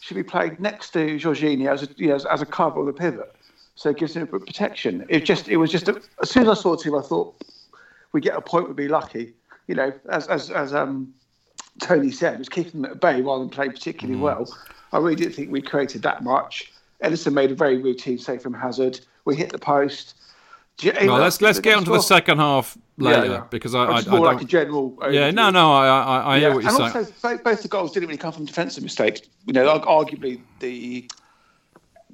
should 0.00 0.14
be 0.16 0.22
played 0.22 0.58
next 0.58 0.92
to 0.92 1.16
Jorginho 1.16 1.70
as 1.70 1.82
a, 1.82 1.88
you 1.96 2.08
know, 2.08 2.14
as, 2.14 2.24
as 2.24 2.40
a 2.40 2.46
cover 2.46 2.80
or 2.80 2.86
the 2.86 2.94
pivot, 2.94 3.36
so 3.74 3.90
it 3.90 3.98
gives 3.98 4.16
him 4.16 4.22
a 4.22 4.26
bit 4.26 4.36
of 4.36 4.46
protection. 4.46 5.04
It 5.10 5.26
just, 5.26 5.46
it 5.50 5.58
was 5.58 5.70
just, 5.70 5.88
a, 5.88 6.00
as 6.22 6.30
soon 6.30 6.44
as 6.48 6.58
I 6.58 6.62
saw 6.62 6.74
the 6.74 6.82
team, 6.82 6.94
I 6.94 7.02
thought 7.02 7.34
we 8.12 8.22
get 8.22 8.34
a 8.34 8.40
point, 8.40 8.68
we'd 8.68 8.76
be 8.76 8.88
lucky. 8.88 9.34
You 9.66 9.74
know, 9.74 9.92
as 10.08 10.26
as 10.28 10.50
as 10.50 10.72
um, 10.72 11.12
Tony 11.82 12.10
said, 12.10 12.32
it 12.32 12.38
was 12.38 12.48
keeping 12.48 12.80
them 12.80 12.92
at 12.92 13.00
bay 13.00 13.20
rather 13.20 13.40
than 13.40 13.50
playing 13.50 13.72
particularly 13.72 14.18
Mm. 14.18 14.22
well. 14.22 14.56
I 14.94 14.96
really 14.96 15.16
didn't 15.16 15.34
think 15.34 15.52
we 15.52 15.60
created 15.60 16.00
that 16.02 16.24
much. 16.24 16.72
Edison 17.02 17.34
made 17.34 17.50
a 17.50 17.54
very 17.54 17.76
routine 17.76 18.16
save 18.16 18.40
from 18.40 18.54
Hazard. 18.54 19.00
We 19.26 19.36
hit 19.36 19.52
the 19.52 19.58
post. 19.58 20.14
You- 20.82 20.92
Well, 21.06 21.18
let's 21.18 21.40
let's 21.40 21.58
get 21.60 21.76
onto 21.76 21.92
the 21.92 22.00
second 22.00 22.38
half 22.38 22.76
later 22.96 23.24
Yeah, 23.26 23.32
yeah. 23.32 23.44
because 23.50 23.74
I, 23.74 23.84
I, 23.84 23.98
I 23.98 24.02
more 24.08 24.20
like 24.20 24.40
a 24.42 24.44
general. 24.44 24.96
Yeah, 25.10 25.30
no, 25.30 25.50
no, 25.50 25.72
I 25.72 25.86
I, 25.86 26.34
I 26.34 26.38
hear 26.38 26.54
what 26.54 26.62
you're 26.64 26.70
and 26.70 26.92
saying. 26.92 27.06
also 27.32 27.38
both, 27.44 27.62
the 27.62 27.68
goals 27.68 27.92
didn't 27.92 28.08
really 28.08 28.18
come 28.18 28.32
from 28.32 28.44
defensive 28.44 28.82
mistakes. 28.82 29.20
You 29.46 29.52
know, 29.52 29.64
like, 29.64 29.82
arguably 29.82 30.40
the 30.60 31.08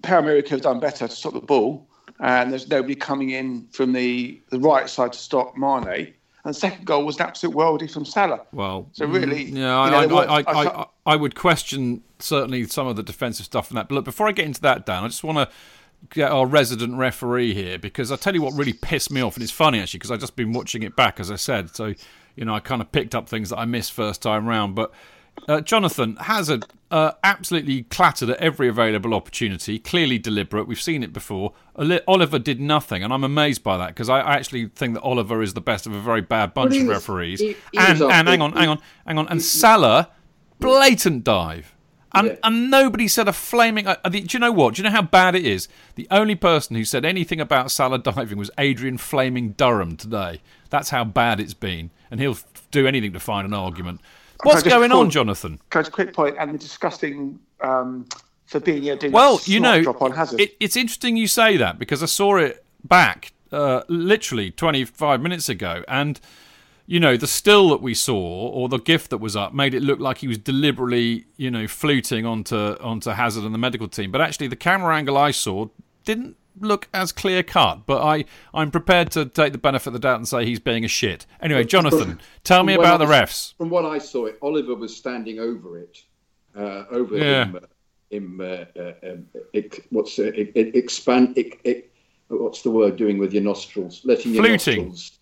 Paramerica 0.02 0.48
have 0.50 0.60
done 0.62 0.80
better 0.80 1.08
to 1.08 1.14
stop 1.14 1.32
the 1.32 1.40
ball, 1.40 1.86
and 2.20 2.52
there's 2.52 2.68
nobody 2.68 2.94
coming 2.94 3.30
in 3.30 3.66
from 3.72 3.92
the, 3.92 4.40
the 4.50 4.60
right 4.60 4.88
side 4.88 5.12
to 5.12 5.18
stop 5.18 5.56
Mane. 5.56 6.12
And 6.44 6.54
the 6.54 6.58
second 6.58 6.84
goal 6.86 7.04
was 7.04 7.16
an 7.16 7.22
absolute 7.26 7.56
worldie 7.56 7.90
from 7.92 8.04
Salah. 8.04 8.40
Well, 8.52 8.88
So 8.92 9.04
really, 9.06 9.46
mm, 9.50 9.56
yeah, 9.56 9.88
you 9.88 9.96
I, 9.96 10.06
know, 10.06 10.18
I, 10.18 10.24
I, 10.24 10.38
I, 10.40 10.42
I 10.64 10.80
I, 10.82 10.86
I 11.06 11.16
would 11.16 11.34
question 11.34 12.02
certainly 12.20 12.64
some 12.68 12.86
of 12.86 12.94
the 12.94 13.02
defensive 13.02 13.46
stuff 13.46 13.66
from 13.68 13.74
that. 13.76 13.88
But 13.88 13.96
look, 13.96 14.04
before 14.04 14.28
I 14.28 14.32
get 14.32 14.44
into 14.46 14.60
that, 14.60 14.86
Dan, 14.86 15.02
I 15.02 15.08
just 15.08 15.24
want 15.24 15.38
to 15.38 15.48
get 16.10 16.30
our 16.30 16.46
resident 16.46 16.96
referee 16.96 17.54
here 17.54 17.78
because 17.78 18.10
I 18.12 18.16
tell 18.16 18.34
you 18.34 18.42
what 18.42 18.54
really 18.54 18.72
pissed 18.72 19.10
me 19.10 19.20
off, 19.20 19.36
and 19.36 19.42
it's 19.42 19.52
funny 19.52 19.80
actually 19.80 19.98
because 19.98 20.10
I've 20.10 20.20
just 20.20 20.36
been 20.36 20.52
watching 20.52 20.82
it 20.82 20.96
back, 20.96 21.20
as 21.20 21.30
I 21.30 21.36
said. 21.36 21.74
So, 21.74 21.94
you 22.34 22.44
know, 22.44 22.54
I 22.54 22.60
kind 22.60 22.80
of 22.82 22.90
picked 22.92 23.14
up 23.14 23.28
things 23.28 23.50
that 23.50 23.58
I 23.58 23.64
missed 23.64 23.92
first 23.92 24.22
time 24.22 24.46
round. 24.46 24.74
But 24.74 24.92
uh, 25.48 25.60
Jonathan 25.60 26.16
Hazard 26.16 26.64
uh, 26.90 27.12
absolutely 27.22 27.82
clattered 27.84 28.30
at 28.30 28.38
every 28.38 28.68
available 28.68 29.12
opportunity, 29.14 29.78
clearly 29.78 30.18
deliberate. 30.18 30.66
We've 30.66 30.80
seen 30.80 31.02
it 31.02 31.12
before. 31.12 31.52
Oliver 32.08 32.38
did 32.38 32.60
nothing, 32.60 33.02
and 33.04 33.12
I'm 33.12 33.22
amazed 33.24 33.62
by 33.62 33.76
that 33.76 33.88
because 33.88 34.08
I 34.08 34.20
actually 34.20 34.68
think 34.68 34.94
that 34.94 35.02
Oliver 35.02 35.42
is 35.42 35.52
the 35.54 35.60
best 35.60 35.86
of 35.86 35.92
a 35.94 36.00
very 36.00 36.22
bad 36.22 36.54
bunch 36.54 36.72
he 36.74 36.80
of 36.80 36.88
referees. 36.88 37.40
he- 37.40 37.56
he 37.72 37.78
and 37.78 38.00
and 38.00 38.28
hang 38.28 38.40
on, 38.40 38.52
hang 38.52 38.68
on, 38.68 38.78
hang 39.06 39.18
on. 39.18 39.28
And 39.28 39.42
Salah, 39.42 40.10
blatant 40.58 41.24
dive. 41.24 41.74
And, 42.16 42.28
Yeah. 42.28 42.36
and 42.44 42.70
nobody 42.70 43.06
said 43.08 43.28
a 43.28 43.32
flaming. 43.32 43.86
Uh, 43.86 43.96
the, 44.08 44.22
do 44.22 44.36
you 44.36 44.40
know 44.40 44.50
what? 44.52 44.74
Do 44.74 44.82
you 44.82 44.84
know 44.88 44.94
how 44.94 45.02
bad 45.02 45.34
it 45.34 45.44
is? 45.46 45.68
The 45.94 46.08
only 46.10 46.34
person 46.34 46.74
who 46.76 46.84
said 46.84 47.04
anything 47.04 47.40
about 47.40 47.70
Salah 47.70 47.98
diving 47.98 48.38
was 48.38 48.50
Adrian 48.58 48.98
Flaming 48.98 49.50
Durham 49.50 49.96
today. 49.96 50.40
That's 50.70 50.90
how 50.90 51.04
bad 51.04 51.38
it's 51.40 51.54
been. 51.54 51.90
And 52.10 52.18
he'll 52.20 52.32
f- 52.32 52.44
do 52.70 52.86
anything 52.86 53.12
to 53.12 53.20
find 53.20 53.46
an 53.46 53.54
argument. 53.54 54.00
What's 54.42 54.62
going 54.62 54.92
on, 54.92 55.10
Jonathan? 55.10 55.60
Can 55.70 55.78
I 55.78 55.82
just 55.82 55.92
quick 55.92 56.12
point 56.12 56.36
and 56.38 56.52
the 56.54 56.58
disgusting 56.58 57.38
um, 57.62 58.06
Fabinho 58.50 58.98
doing 58.98 59.12
Well, 59.12 59.40
you 59.44 59.60
know, 59.60 59.82
drop 59.82 60.02
on 60.02 60.12
Hazard. 60.12 60.40
it, 60.40 60.56
it's 60.60 60.76
interesting 60.76 61.16
you 61.16 61.26
say 61.26 61.56
that 61.56 61.78
because 61.78 62.02
I 62.02 62.06
saw 62.06 62.36
it 62.36 62.64
back 62.84 63.32
uh, 63.52 63.82
literally 63.88 64.50
25 64.50 65.20
minutes 65.22 65.48
ago, 65.48 65.84
and 65.88 66.20
you 66.86 67.00
know 67.00 67.16
the 67.16 67.26
still 67.26 67.68
that 67.70 67.82
we 67.82 67.94
saw 67.94 68.14
or 68.48 68.68
the 68.68 68.78
gift 68.78 69.10
that 69.10 69.18
was 69.18 69.36
up 69.36 69.52
made 69.52 69.74
it 69.74 69.82
look 69.82 69.98
like 70.00 70.18
he 70.18 70.28
was 70.28 70.38
deliberately, 70.38 71.26
you 71.36 71.50
know, 71.50 71.66
fluting 71.66 72.24
onto 72.24 72.56
onto 72.56 73.10
Hazard 73.10 73.44
and 73.44 73.54
the 73.54 73.58
medical 73.58 73.88
team. 73.88 74.10
But 74.10 74.20
actually, 74.20 74.48
the 74.48 74.56
camera 74.56 74.96
angle 74.96 75.16
I 75.16 75.30
saw 75.32 75.66
didn't 76.04 76.36
look 76.60 76.88
as 76.94 77.12
clear 77.12 77.42
cut. 77.42 77.86
But 77.86 78.02
I 78.02 78.24
I'm 78.54 78.70
prepared 78.70 79.10
to 79.12 79.26
take 79.26 79.52
the 79.52 79.58
benefit 79.58 79.88
of 79.88 79.92
the 79.94 79.98
doubt 79.98 80.16
and 80.16 80.28
say 80.28 80.44
he's 80.44 80.60
being 80.60 80.84
a 80.84 80.88
shit. 80.88 81.26
Anyway, 81.40 81.64
Jonathan, 81.64 82.20
tell 82.44 82.62
me 82.62 82.74
about 82.74 82.98
the 82.98 83.06
refs. 83.06 83.54
From 83.58 83.70
what 83.70 83.84
I 83.84 83.98
saw, 83.98 84.26
it 84.26 84.38
Oliver 84.40 84.74
was 84.74 84.96
standing 84.96 85.38
over 85.38 85.78
it, 85.78 85.98
uh, 86.56 86.84
over 86.90 87.16
Yeah. 87.16 87.44
him. 87.46 87.56
Uh, 87.56 87.60
him, 88.08 88.40
uh, 88.40 88.44
uh, 88.80 88.92
um, 89.02 89.26
what's 89.90 90.16
uh, 90.20 90.24
it, 90.34 90.52
it, 90.54 90.76
expand? 90.76 91.36
It, 91.36 91.58
it, 91.64 91.92
what's 92.28 92.62
the 92.62 92.70
word? 92.70 92.96
Doing 92.96 93.18
with 93.18 93.32
your 93.32 93.42
nostrils, 93.42 94.00
letting 94.04 94.32
your 94.32 94.44
Fluting. 94.44 94.88
nostrils 94.88 95.18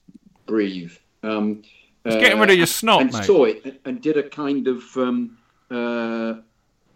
breathe. 0.47 0.93
Um, 1.25 1.63
It's 2.05 2.17
getting 2.17 2.39
rid 2.39 2.51
of 2.51 2.57
your 2.57 2.67
snot, 2.67 3.01
and 3.01 3.13
mate. 3.13 3.25
saw 3.25 3.45
it 3.45 3.81
and- 3.85 4.01
did 4.03 4.17
a 4.19 4.29
kind 4.29 4.69
of 4.69 4.83
um, 4.97 5.39
uh, 5.71 6.35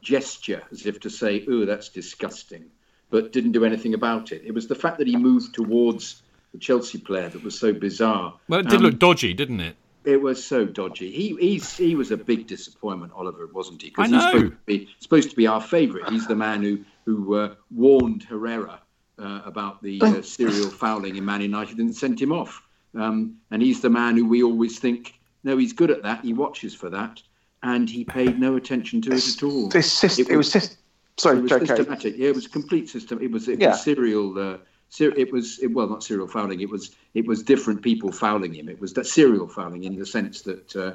gesture 0.03 0.63
as 0.71 0.87
if 0.87 1.01
to 1.01 1.11
say, 1.11 1.45
"Oh, 1.49 1.65
that's 1.65 1.89
disgusting," 1.89 2.65
but 3.11 3.33
didn't 3.33 3.53
do 3.53 3.65
anything 3.65 3.95
about 3.95 4.33
it. 4.33 4.43
It 4.45 4.53
was 4.53 4.67
the 4.69 4.75
fact 4.75 4.99
that 4.99 5.07
he 5.07 5.17
moved 5.17 5.55
towards 5.55 6.23
the 6.53 6.59
Chelsea 6.59 6.99
player 6.99 7.29
that 7.29 7.43
was 7.43 7.59
so 7.59 7.73
bizarre. 7.73 8.35
Well, 8.49 8.61
it 8.61 8.69
did 8.69 8.77
Um, 8.77 8.83
look 8.83 8.99
dodgy, 8.99 9.33
didn't 9.35 9.61
it? 9.61 9.77
It 10.05 10.23
was 10.23 10.43
so 10.43 10.65
dodgy. 10.65 11.11
He 11.11 11.37
he's, 11.41 11.77
he 11.77 11.95
was 11.95 12.11
a 12.11 12.17
big 12.17 12.47
disappointment, 12.47 13.13
Oliver, 13.15 13.49
wasn't 13.53 13.83
he? 13.83 13.93
I 13.99 14.07
he's 14.09 14.23
supposed 14.23 14.45
to 14.53 14.57
be 14.67 14.89
supposed 15.01 15.31
to 15.31 15.37
be 15.37 15.47
our 15.47 15.61
favourite. 15.61 16.11
He's 16.11 16.27
the 16.27 16.37
man 16.37 16.63
who 16.63 16.85
who 17.05 17.35
uh, 17.35 17.55
warned 17.71 18.23
Herrera 18.25 18.81
uh, 19.19 19.41
about 19.45 19.83
the 19.83 20.01
uh, 20.03 20.23
serial 20.23 20.71
fouling 20.71 21.17
in 21.17 21.25
Man 21.25 21.41
United 21.41 21.79
and 21.79 21.95
sent 21.95 22.21
him 22.21 22.33
off. 22.33 22.63
Um, 22.95 23.37
and 23.51 23.63
he's 23.63 23.81
the 23.81 23.91
man 23.91 24.17
who 24.17 24.27
we 24.27 24.43
always 24.43 24.79
think, 24.79 25.15
no, 25.45 25.57
he's 25.57 25.73
good 25.73 25.91
at 25.91 26.03
that. 26.03 26.25
He 26.25 26.33
watches 26.33 26.75
for 26.75 26.91
that, 26.91 27.23
and 27.63 27.89
he 27.89 28.05
paid 28.05 28.39
no 28.39 28.57
attention 28.57 29.01
to 29.03 29.13
it 29.13 29.29
at 29.29 29.43
all. 29.43 29.69
This 29.69 29.93
system, 29.93 30.27
it 30.31 30.37
was 30.37 30.53
just 30.53 30.79
sorry, 31.17 31.39
It 31.39 31.43
was 31.43 31.53
JK. 31.53 31.67
systematic. 31.67 32.15
Yeah, 32.17 32.29
it 32.29 32.35
was 32.35 32.47
complete 32.47 32.89
system. 32.89 33.21
It 33.21 33.31
was, 33.31 33.49
it 33.49 33.61
Yeah. 33.61 33.71
was 33.71 33.83
serial. 33.83 34.39
Uh, 34.39 34.59
ser- 34.89 35.15
it 35.17 35.33
was 35.33 35.59
it, 35.61 35.69
well, 35.69 35.89
not 35.89 36.03
serial 36.03 36.27
fouling. 36.29 36.61
It 36.61 36.71
was 36.71 36.93
it 37.15 37.27
was 37.27 37.43
different 37.43 37.83
people 37.83 38.11
fouling 38.13 38.53
him. 38.55 38.69
It 38.69 38.81
was 38.81 38.93
that 38.95 39.07
serial 39.07 39.49
fouling 39.49 39.85
in 39.85 39.97
the 39.99 40.07
sense 40.07 40.43
that 40.43 40.77
uh, 40.77 40.93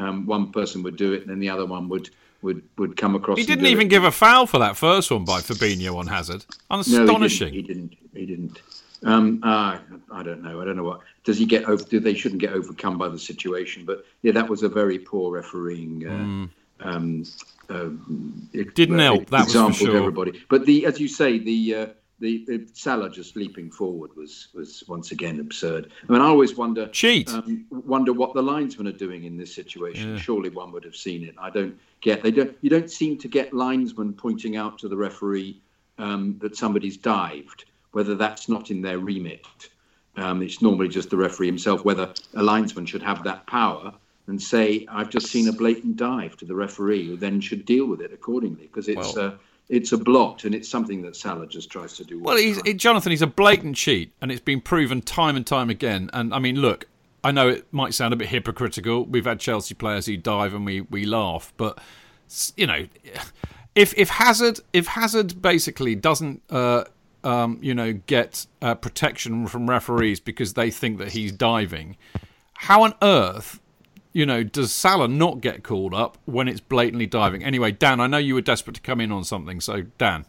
um, 0.00 0.26
one 0.26 0.52
person 0.52 0.82
would 0.82 0.96
do 0.96 1.12
it 1.12 1.22
and 1.22 1.30
then 1.30 1.38
the 1.38 1.48
other 1.48 1.64
one 1.66 1.88
would 1.88 2.10
would 2.42 2.62
would 2.76 2.96
come 2.96 3.14
across. 3.14 3.38
He 3.38 3.46
didn't 3.46 3.66
even 3.66 3.86
it. 3.86 3.90
give 3.90 4.04
a 4.04 4.10
foul 4.12 4.46
for 4.46 4.58
that 4.58 4.76
first 4.76 5.10
one 5.10 5.24
by 5.24 5.40
Fabinho 5.40 5.96
on 5.96 6.06
Hazard. 6.06 6.44
Astonishing. 6.70 6.92
No, 7.06 7.06
he 7.06 7.06
didn't. 7.06 7.10
Astonishing. 7.10 7.52
He 7.54 7.62
didn't. 7.62 7.96
He 8.14 8.26
didn't. 8.26 8.60
Um, 9.06 9.40
uh, 9.42 9.78
I 10.12 10.22
don't 10.22 10.42
know. 10.42 10.60
I 10.60 10.64
don't 10.64 10.76
know 10.76 10.84
what. 10.84 11.00
Does 11.24 11.38
he 11.38 11.46
get 11.46 11.64
over? 11.64 11.82
Do 11.82 12.00
they 12.00 12.14
shouldn't 12.14 12.40
get 12.40 12.52
overcome 12.52 12.98
by 12.98 13.08
the 13.08 13.18
situation? 13.18 13.84
But 13.84 14.04
yeah, 14.22 14.32
that 14.32 14.48
was 14.48 14.62
a 14.62 14.68
very 14.68 14.98
poor 14.98 15.32
refereeing. 15.32 16.06
Uh, 16.06 16.12
um, 16.12 16.52
um, 16.80 17.24
Hmm. 17.68 18.30
Didn't 18.74 19.00
uh, 19.00 19.04
help, 19.04 19.30
that 19.30 19.46
was 19.46 19.52
for 19.54 19.72
sure. 19.72 19.96
everybody. 19.96 20.44
But 20.48 20.66
the, 20.66 20.86
as 20.86 21.00
you 21.00 21.08
say, 21.08 21.38
the, 21.38 21.74
uh, 21.74 21.86
the 22.20 22.44
the 22.46 22.66
Salah 22.72 23.10
just 23.10 23.36
leaping 23.36 23.70
forward 23.70 24.10
was 24.16 24.48
was 24.54 24.84
once 24.88 25.10
again 25.10 25.40
absurd. 25.40 25.90
I 26.08 26.12
mean, 26.12 26.22
I 26.22 26.26
always 26.26 26.56
wonder 26.56 26.88
Cheat. 26.88 27.28
um, 27.30 27.66
wonder 27.70 28.12
what 28.12 28.34
the 28.34 28.42
linesmen 28.42 28.86
are 28.86 28.92
doing 28.96 29.24
in 29.24 29.36
this 29.36 29.54
situation. 29.54 30.16
Surely 30.16 30.48
one 30.48 30.72
would 30.72 30.84
have 30.84 30.96
seen 30.96 31.24
it. 31.24 31.34
I 31.38 31.50
don't 31.50 31.78
get. 32.00 32.22
They 32.22 32.30
don't. 32.30 32.56
You 32.62 32.70
don't 32.70 32.90
seem 32.90 33.18
to 33.18 33.28
get 33.28 33.52
linesmen 33.52 34.12
pointing 34.14 34.56
out 34.56 34.78
to 34.78 34.88
the 34.88 34.96
referee 34.96 35.60
um, 35.98 36.38
that 36.40 36.56
somebody's 36.56 36.96
dived, 36.96 37.64
whether 37.96 38.14
that's 38.14 38.46
not 38.46 38.70
in 38.70 38.82
their 38.82 38.98
remit. 38.98 39.46
Um, 40.18 40.42
it's 40.42 40.60
normally 40.60 40.88
just 40.88 41.08
the 41.08 41.16
referee 41.16 41.46
himself. 41.46 41.82
Whether 41.82 42.12
a 42.34 42.42
linesman 42.42 42.84
should 42.84 43.02
have 43.02 43.24
that 43.24 43.46
power 43.46 43.90
and 44.26 44.40
say, 44.40 44.86
"I've 44.90 45.08
just 45.08 45.28
seen 45.28 45.48
a 45.48 45.52
blatant 45.52 45.96
dive" 45.96 46.36
to 46.36 46.44
the 46.44 46.54
referee, 46.54 47.06
who 47.06 47.16
then 47.16 47.40
should 47.40 47.64
deal 47.64 47.86
with 47.86 48.02
it 48.02 48.12
accordingly, 48.12 48.66
because 48.66 48.86
it's 48.88 49.16
Well- 49.16 49.32
uh, 49.32 49.34
it's 49.70 49.92
a 49.92 49.96
blot 49.96 50.44
and 50.44 50.54
it's 50.54 50.68
something 50.68 51.00
that 51.02 51.16
Salah 51.16 51.46
just 51.46 51.70
tries 51.70 51.96
to 51.96 52.04
do. 52.04 52.20
Well, 52.20 52.36
he's, 52.36 52.58
it, 52.66 52.76
Jonathan, 52.76 53.12
he's 53.12 53.22
a 53.22 53.26
blatant 53.26 53.76
cheat, 53.76 54.12
and 54.20 54.30
it's 54.30 54.42
been 54.42 54.60
proven 54.60 55.00
time 55.00 55.34
and 55.34 55.46
time 55.46 55.70
again. 55.70 56.10
And 56.12 56.34
I 56.34 56.38
mean, 56.38 56.56
look, 56.56 56.86
I 57.24 57.32
know 57.32 57.48
it 57.48 57.64
might 57.72 57.94
sound 57.94 58.12
a 58.12 58.16
bit 58.16 58.28
hypocritical. 58.28 59.06
We've 59.06 59.24
had 59.24 59.40
Chelsea 59.40 59.74
players 59.74 60.04
who 60.04 60.18
dive 60.18 60.52
and 60.52 60.66
we, 60.66 60.82
we 60.82 61.06
laugh, 61.06 61.54
but 61.56 61.78
you 62.58 62.66
know, 62.66 62.88
if 63.74 63.94
if 63.96 64.10
Hazard 64.10 64.60
if 64.74 64.86
Hazard 64.86 65.40
basically 65.40 65.94
doesn't 65.94 66.42
uh, 66.50 66.84
um, 67.26 67.58
you 67.60 67.74
know 67.74 67.92
get 67.92 68.46
uh, 68.62 68.76
protection 68.76 69.48
from 69.48 69.68
referees 69.68 70.20
because 70.20 70.54
they 70.54 70.70
think 70.70 70.98
that 70.98 71.08
he's 71.08 71.32
diving, 71.32 71.96
how 72.54 72.84
on 72.84 72.94
earth? 73.02 73.60
You 74.12 74.24
know, 74.24 74.42
does 74.42 74.72
Salah 74.72 75.08
not 75.08 75.42
get 75.42 75.62
called 75.62 75.92
up 75.92 76.16
when 76.24 76.48
it's 76.48 76.60
blatantly 76.60 77.04
diving? 77.04 77.44
Anyway, 77.44 77.72
Dan, 77.72 78.00
I 78.00 78.06
know 78.06 78.16
you 78.16 78.34
were 78.34 78.40
desperate 78.40 78.76
to 78.76 78.80
come 78.80 78.98
in 78.98 79.12
on 79.12 79.24
something, 79.24 79.60
so 79.60 79.82
Dan. 79.98 80.24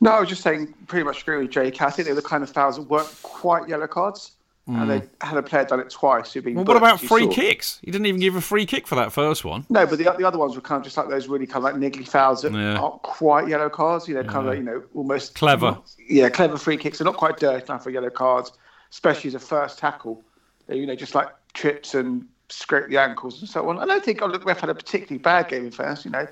No, 0.00 0.12
I 0.12 0.20
was 0.20 0.30
just 0.30 0.42
saying, 0.42 0.72
pretty 0.86 1.04
much 1.04 1.20
agree 1.22 1.36
with 1.36 1.50
Jake. 1.50 1.82
I 1.82 1.90
think 1.90 2.06
they 2.06 2.12
were 2.12 2.20
the 2.22 2.26
kind 2.26 2.42
of 2.42 2.48
fouls 2.48 2.76
that 2.76 2.84
weren't 2.84 3.14
quite 3.22 3.68
yellow 3.68 3.86
cards. 3.86 4.32
And 4.68 4.90
they 4.90 5.00
mm. 5.00 5.08
had 5.22 5.36
a 5.38 5.42
player 5.42 5.64
done 5.64 5.80
it 5.80 5.88
twice 5.88 6.34
been. 6.34 6.54
Well, 6.54 6.64
what 6.64 6.76
about 6.76 7.00
free 7.00 7.24
saw. 7.24 7.32
kicks? 7.32 7.80
He 7.82 7.90
didn't 7.90 8.06
even 8.06 8.20
give 8.20 8.36
a 8.36 8.40
free 8.42 8.66
kick 8.66 8.86
for 8.86 8.96
that 8.96 9.12
first 9.12 9.42
one. 9.44 9.64
No, 9.70 9.86
but 9.86 9.96
the, 9.96 10.04
the 10.04 10.26
other 10.26 10.36
ones 10.36 10.54
were 10.54 10.60
kind 10.60 10.78
of 10.78 10.84
just 10.84 10.96
like 10.98 11.08
those 11.08 11.26
really 11.26 11.46
kind 11.46 11.64
of 11.66 11.72
like 11.72 11.74
niggly 11.74 12.06
fouls 12.06 12.42
that 12.42 12.52
Yeah. 12.52 12.78
aren't 12.78 13.02
quite 13.02 13.48
yellow 13.48 13.70
cards. 13.70 14.06
You 14.06 14.14
know, 14.14 14.24
kind 14.24 14.38
of 14.38 14.46
like, 14.46 14.58
you 14.58 14.64
know 14.64 14.82
almost 14.94 15.34
Clever. 15.34 15.78
Yeah, 16.06 16.28
clever 16.28 16.58
free 16.58 16.76
kicks. 16.76 16.98
They're 16.98 17.06
not 17.06 17.16
quite 17.16 17.38
dirty 17.38 17.64
enough 17.64 17.84
for 17.84 17.90
yellow 17.90 18.10
cards, 18.10 18.52
especially 18.90 19.28
as 19.28 19.34
a 19.34 19.40
first 19.40 19.78
tackle. 19.78 20.22
You 20.68 20.86
know, 20.86 20.94
just 20.94 21.14
like 21.14 21.28
trips 21.54 21.94
and 21.94 22.26
scrape 22.50 22.88
the 22.88 22.98
ankles 22.98 23.40
and 23.40 23.48
so 23.48 23.68
on. 23.68 23.78
I 23.78 23.86
don't 23.86 24.04
think 24.04 24.20
oh, 24.20 24.26
look, 24.26 24.44
ref 24.44 24.60
had 24.60 24.70
a 24.70 24.74
particularly 24.74 25.18
bad 25.18 25.48
game 25.48 25.64
in 25.64 25.70
fairness. 25.70 26.04
You 26.04 26.10
know, 26.10 26.26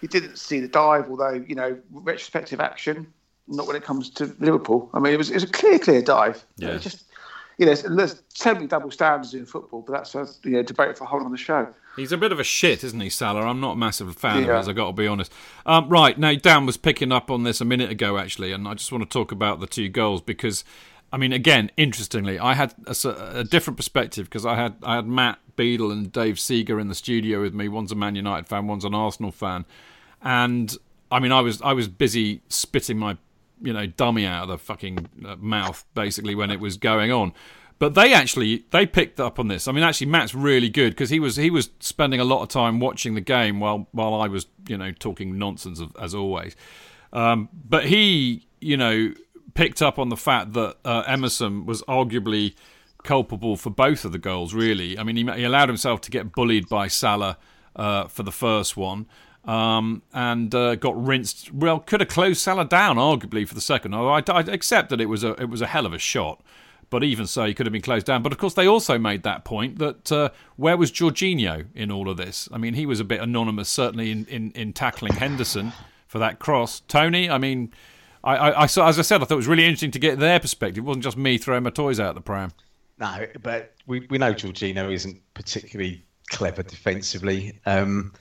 he 0.00 0.06
didn't 0.06 0.38
see 0.38 0.60
the 0.60 0.68
dive, 0.68 1.10
although 1.10 1.44
you 1.46 1.56
know 1.56 1.76
retrospective 1.90 2.60
action. 2.60 3.12
Not 3.48 3.68
when 3.68 3.76
it 3.76 3.84
comes 3.84 4.10
to 4.10 4.34
Liverpool. 4.40 4.90
I 4.92 4.98
mean, 4.98 5.14
it 5.14 5.18
was 5.18 5.30
it 5.30 5.34
was 5.34 5.44
a 5.44 5.48
clear, 5.48 5.78
clear 5.78 6.02
dive. 6.02 6.44
Yeah. 6.56 6.70
It's 6.70 6.84
just 6.84 7.05
you 7.58 7.66
know, 7.66 7.74
there's 7.74 8.22
so 8.28 8.52
many 8.52 8.66
double 8.66 8.90
standards 8.90 9.32
in 9.34 9.46
football, 9.46 9.82
but 9.86 9.92
that's 9.94 10.14
a 10.14 10.26
you 10.46 10.52
know 10.56 10.62
debate 10.62 10.96
for 10.98 11.04
a 11.04 11.06
whole 11.06 11.24
on 11.24 11.32
the 11.32 11.38
show. 11.38 11.66
He's 11.96 12.12
a 12.12 12.18
bit 12.18 12.30
of 12.30 12.38
a 12.38 12.44
shit, 12.44 12.84
isn't 12.84 13.00
he, 13.00 13.08
Salah? 13.08 13.40
I'm 13.46 13.60
not 13.60 13.72
a 13.72 13.76
massive 13.76 14.14
fan 14.16 14.42
of 14.42 14.48
Yeah. 14.48 14.58
his, 14.58 14.68
I've 14.68 14.76
got 14.76 14.88
to 14.88 14.92
be 14.92 15.06
honest. 15.06 15.32
Um, 15.64 15.88
right, 15.88 16.18
now, 16.18 16.34
Dan 16.34 16.66
was 16.66 16.76
picking 16.76 17.10
up 17.10 17.30
on 17.30 17.44
this 17.44 17.62
a 17.62 17.64
minute 17.64 17.90
ago, 17.90 18.18
actually, 18.18 18.52
and 18.52 18.68
I 18.68 18.74
just 18.74 18.92
want 18.92 19.02
to 19.02 19.08
talk 19.08 19.32
about 19.32 19.60
the 19.60 19.66
two 19.66 19.88
goals 19.88 20.20
because, 20.20 20.62
I 21.10 21.16
mean, 21.16 21.32
again, 21.32 21.70
interestingly, 21.78 22.38
I 22.38 22.52
had 22.52 22.74
a 22.86 23.44
different 23.44 23.78
perspective 23.78 24.26
because 24.26 24.44
I 24.44 24.56
had 24.56 24.76
I 24.82 24.96
had 24.96 25.06
Matt 25.06 25.38
Beadle 25.56 25.90
and 25.90 26.12
Dave 26.12 26.38
Seeger 26.38 26.78
in 26.78 26.88
the 26.88 26.94
studio 26.94 27.40
with 27.40 27.54
me. 27.54 27.66
One's 27.68 27.90
a 27.92 27.94
Man 27.94 28.14
United 28.14 28.46
fan, 28.46 28.66
one's 28.66 28.84
an 28.84 28.94
Arsenal 28.94 29.32
fan. 29.32 29.64
And, 30.20 30.76
I 31.10 31.18
mean, 31.20 31.32
I 31.32 31.40
was 31.40 31.62
I 31.62 31.72
was 31.72 31.88
busy 31.88 32.42
spitting 32.50 32.98
my 32.98 33.16
you 33.60 33.72
know 33.72 33.86
dummy 33.86 34.26
out 34.26 34.44
of 34.44 34.48
the 34.48 34.58
fucking 34.58 35.08
uh, 35.26 35.36
mouth 35.36 35.84
basically 35.94 36.34
when 36.34 36.50
it 36.50 36.60
was 36.60 36.76
going 36.76 37.10
on. 37.10 37.32
But 37.78 37.94
they 37.94 38.14
actually 38.14 38.64
they 38.70 38.86
picked 38.86 39.20
up 39.20 39.38
on 39.38 39.48
this. 39.48 39.68
I 39.68 39.72
mean 39.72 39.84
actually 39.84 40.08
matt's 40.08 40.34
really 40.34 40.68
good 40.68 40.90
because 40.90 41.10
he 41.10 41.20
was 41.20 41.36
he 41.36 41.50
was 41.50 41.70
spending 41.80 42.20
a 42.20 42.24
lot 42.24 42.42
of 42.42 42.48
time 42.48 42.80
watching 42.80 43.14
the 43.14 43.20
game 43.20 43.60
while 43.60 43.88
while 43.92 44.14
i 44.14 44.28
was 44.28 44.46
you 44.68 44.78
know 44.78 44.92
talking 44.92 45.38
nonsense 45.38 45.80
of, 45.80 45.94
as 46.00 46.14
always. 46.14 46.56
Um, 47.12 47.48
but 47.52 47.86
he 47.86 48.46
you 48.60 48.76
know 48.76 49.12
picked 49.54 49.80
up 49.82 49.98
on 49.98 50.08
the 50.08 50.16
fact 50.16 50.52
that 50.52 50.76
uh, 50.84 51.02
emerson 51.06 51.66
was 51.66 51.82
arguably 51.82 52.54
culpable 53.04 53.56
for 53.56 53.70
both 53.70 54.04
of 54.04 54.12
the 54.12 54.18
goals 54.18 54.54
really. 54.54 54.98
I 54.98 55.02
mean 55.02 55.16
he, 55.16 55.24
he 55.32 55.44
allowed 55.44 55.68
himself 55.68 56.00
to 56.02 56.10
get 56.10 56.32
bullied 56.32 56.68
by 56.68 56.88
salah 56.88 57.38
uh, 57.74 58.08
for 58.08 58.22
the 58.22 58.32
first 58.32 58.76
one 58.76 59.06
um, 59.46 60.02
and 60.12 60.54
uh, 60.54 60.74
got 60.74 61.02
rinsed. 61.02 61.52
Well, 61.52 61.78
could 61.78 62.00
have 62.00 62.08
closed 62.08 62.40
Salah 62.40 62.64
down, 62.64 62.96
arguably, 62.96 63.46
for 63.46 63.54
the 63.54 63.60
second. 63.60 63.94
I, 63.94 64.22
I 64.26 64.40
accept 64.40 64.90
that 64.90 65.00
it 65.00 65.06
was 65.06 65.24
a 65.24 65.32
it 65.40 65.48
was 65.48 65.62
a 65.62 65.66
hell 65.66 65.86
of 65.86 65.92
a 65.92 65.98
shot, 65.98 66.42
but 66.90 67.04
even 67.04 67.26
so, 67.26 67.44
he 67.44 67.54
could 67.54 67.66
have 67.66 67.72
been 67.72 67.82
closed 67.82 68.06
down. 68.06 68.22
But 68.22 68.32
of 68.32 68.38
course, 68.38 68.54
they 68.54 68.66
also 68.66 68.98
made 68.98 69.22
that 69.22 69.44
point 69.44 69.78
that 69.78 70.12
uh, 70.12 70.30
where 70.56 70.76
was 70.76 70.90
Jorginho 70.90 71.66
in 71.74 71.90
all 71.90 72.08
of 72.10 72.16
this? 72.16 72.48
I 72.52 72.58
mean, 72.58 72.74
he 72.74 72.86
was 72.86 73.00
a 73.00 73.04
bit 73.04 73.20
anonymous, 73.20 73.68
certainly 73.68 74.10
in, 74.10 74.26
in, 74.26 74.50
in 74.52 74.72
tackling 74.72 75.14
Henderson 75.14 75.72
for 76.08 76.18
that 76.18 76.38
cross. 76.38 76.80
Tony, 76.80 77.30
I 77.30 77.38
mean, 77.38 77.72
I, 78.24 78.36
I, 78.36 78.50
I 78.50 78.64
as 78.64 78.78
I 78.78 79.02
said, 79.02 79.22
I 79.22 79.24
thought 79.24 79.34
it 79.34 79.36
was 79.36 79.48
really 79.48 79.64
interesting 79.64 79.92
to 79.92 79.98
get 79.98 80.18
their 80.18 80.40
perspective. 80.40 80.84
It 80.84 80.86
wasn't 80.86 81.04
just 81.04 81.16
me 81.16 81.38
throwing 81.38 81.62
my 81.62 81.70
toys 81.70 82.00
out 82.00 82.14
the 82.14 82.20
pram. 82.20 82.52
No, 82.98 83.26
but 83.42 83.74
we, 83.86 84.06
we 84.08 84.18
know 84.18 84.32
Jorginho 84.32 84.92
isn't 84.92 85.20
particularly 85.34 86.04
clever 86.30 86.62
defensively. 86.62 87.60
Um, 87.66 88.12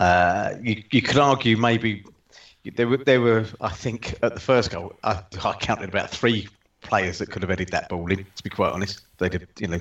uh, 0.00 0.54
you, 0.60 0.82
you 0.90 1.02
could 1.02 1.18
argue 1.18 1.56
maybe 1.56 2.04
there 2.74 2.88
were 2.88 2.98
there 2.98 3.20
were 3.20 3.46
I 3.60 3.70
think 3.70 4.14
at 4.22 4.34
the 4.34 4.40
first 4.40 4.70
goal 4.70 4.92
I, 5.04 5.22
I 5.44 5.52
counted 5.54 5.88
about 5.88 6.10
three 6.10 6.48
players 6.82 7.18
that 7.18 7.30
could 7.30 7.42
have 7.42 7.50
headed 7.50 7.68
that 7.70 7.88
ball 7.88 8.10
in. 8.10 8.18
To 8.18 8.42
be 8.42 8.50
quite 8.50 8.72
honest, 8.72 9.00
they 9.18 9.28
did 9.28 9.48
you 9.58 9.68
know 9.68 9.80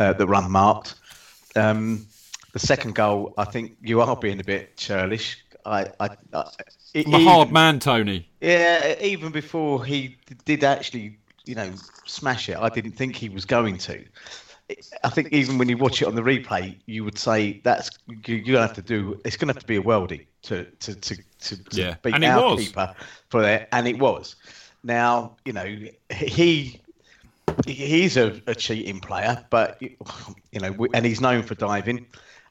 uh, 0.00 0.12
the 0.12 0.26
run 0.26 0.50
marked. 0.50 0.94
Um, 1.56 2.06
the 2.52 2.58
second 2.58 2.94
goal, 2.94 3.34
I 3.36 3.44
think 3.44 3.76
you 3.82 4.00
are 4.00 4.16
being 4.16 4.40
a 4.40 4.44
bit 4.44 4.76
churlish. 4.76 5.44
I, 5.66 5.86
I, 6.00 6.08
I 6.32 6.44
I'm 6.94 7.14
a 7.14 7.24
hard 7.24 7.52
man, 7.52 7.78
Tony. 7.78 8.26
yeah, 8.40 8.94
even 9.00 9.30
before 9.30 9.84
he 9.84 10.16
did 10.44 10.64
actually, 10.64 11.18
you 11.44 11.54
know, 11.54 11.70
smash 12.06 12.48
it, 12.48 12.56
I 12.56 12.68
didn't 12.70 12.92
think 12.92 13.16
he 13.16 13.28
was 13.28 13.44
going 13.44 13.76
to. 13.78 14.02
I 15.02 15.08
think 15.08 15.32
even 15.32 15.56
when 15.56 15.68
you 15.68 15.76
watch 15.78 16.02
it 16.02 16.08
on 16.08 16.14
the 16.14 16.22
replay, 16.22 16.76
you 16.86 17.04
would 17.04 17.18
say 17.18 17.60
that's 17.64 17.90
you, 18.06 18.36
you're 18.36 18.56
gonna 18.56 18.66
have 18.66 18.76
to 18.76 18.82
do. 18.82 19.20
It's 19.24 19.36
gonna 19.36 19.52
have 19.52 19.60
to 19.60 19.66
be 19.66 19.76
a 19.76 19.82
worldie 19.82 20.26
to 20.42 20.64
to 20.64 20.94
to 20.94 21.16
to, 21.16 21.64
to 21.64 21.80
Yeah, 21.80 21.94
beat 22.02 22.14
and 22.14 22.24
our 22.24 22.42
was. 22.42 22.66
keeper 22.66 22.94
for 23.30 23.40
that, 23.42 23.68
and 23.72 23.88
it 23.88 23.98
was. 23.98 24.36
Now 24.82 25.36
you 25.44 25.52
know 25.52 25.76
he 26.10 26.80
he's 27.66 28.16
a, 28.16 28.40
a 28.46 28.54
cheating 28.54 29.00
player, 29.00 29.44
but 29.50 29.80
you 29.80 30.60
know, 30.60 30.86
and 30.92 31.04
he's 31.06 31.20
known 31.20 31.42
for 31.42 31.54
diving. 31.54 32.06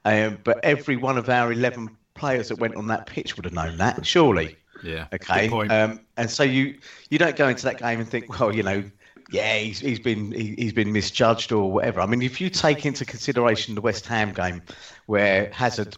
Um, 0.05 0.39
but 0.43 0.63
every 0.63 0.95
one 0.95 1.17
of 1.17 1.29
our 1.29 1.51
eleven 1.51 1.95
players 2.15 2.49
that 2.49 2.57
went 2.57 2.75
on 2.75 2.87
that 2.87 3.05
pitch 3.05 3.35
would 3.35 3.45
have 3.45 3.53
known 3.53 3.77
that, 3.77 4.05
surely. 4.05 4.57
Yeah. 4.83 5.07
Okay. 5.13 5.43
Good 5.43 5.51
point. 5.51 5.71
Um, 5.71 5.99
and 6.17 6.29
so 6.29 6.43
you 6.43 6.77
you 7.09 7.17
don't 7.17 7.35
go 7.35 7.47
into 7.47 7.63
that 7.65 7.79
game 7.79 7.99
and 7.99 8.09
think, 8.09 8.39
well, 8.39 8.53
you 8.53 8.63
know, 8.63 8.83
yeah, 9.31 9.57
he's 9.57 9.79
he's 9.79 9.99
been 9.99 10.31
he, 10.31 10.55
he's 10.57 10.73
been 10.73 10.91
misjudged 10.91 11.51
or 11.51 11.71
whatever. 11.71 12.01
I 12.01 12.05
mean, 12.05 12.21
if 12.21 12.39
you 12.41 12.49
take 12.49 12.85
into 12.85 13.05
consideration 13.05 13.75
the 13.75 13.81
West 13.81 14.05
Ham 14.07 14.33
game, 14.33 14.61
where 15.07 15.51
Hazard, 15.53 15.97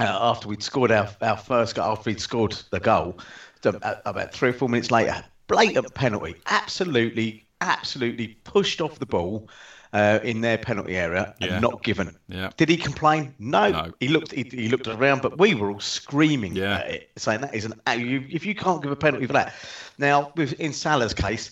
uh, 0.00 0.04
after 0.20 0.48
we'd 0.48 0.62
scored 0.62 0.90
our, 0.90 1.08
our 1.22 1.36
first 1.36 1.74
goal, 1.74 1.92
after 1.92 2.10
we'd 2.10 2.20
scored 2.20 2.56
the 2.70 2.80
goal, 2.80 3.18
the- 3.62 3.78
uh, 3.84 4.00
about 4.06 4.32
three 4.32 4.50
or 4.50 4.54
four 4.54 4.68
minutes 4.68 4.90
later, 4.90 5.22
blatant 5.48 5.92
penalty, 5.94 6.34
absolutely 6.46 7.44
absolutely 7.60 8.28
pushed 8.44 8.80
off 8.82 8.98
the 8.98 9.06
ball 9.06 9.48
uh, 9.94 10.18
in 10.22 10.42
their 10.42 10.58
penalty 10.58 10.94
area 10.96 11.34
and 11.40 11.50
Yeah. 11.52 11.58
not 11.58 11.82
given. 11.82 12.14
Yeah. 12.28 12.50
Did 12.58 12.68
he 12.68 12.76
complain? 12.76 13.34
No. 13.38 13.70
No. 13.70 13.92
He 14.00 14.08
looked. 14.08 14.32
He, 14.32 14.42
he 14.42 14.68
looked 14.68 14.88
around, 14.88 15.22
but 15.22 15.38
we 15.38 15.54
were 15.54 15.70
all 15.70 15.80
screaming 15.80 16.54
Yeah. 16.56 16.78
at 16.78 16.90
it, 16.90 17.10
saying 17.16 17.40
that 17.42 17.54
is 17.54 17.64
an. 17.64 17.74
You, 17.98 18.24
if 18.28 18.44
you 18.44 18.54
can't 18.54 18.82
give 18.82 18.92
a 18.92 18.96
penalty 18.96 19.26
for 19.26 19.32
that, 19.34 19.54
now 19.98 20.32
with 20.36 20.52
in 20.54 20.72
Salah's 20.72 21.14
case, 21.14 21.50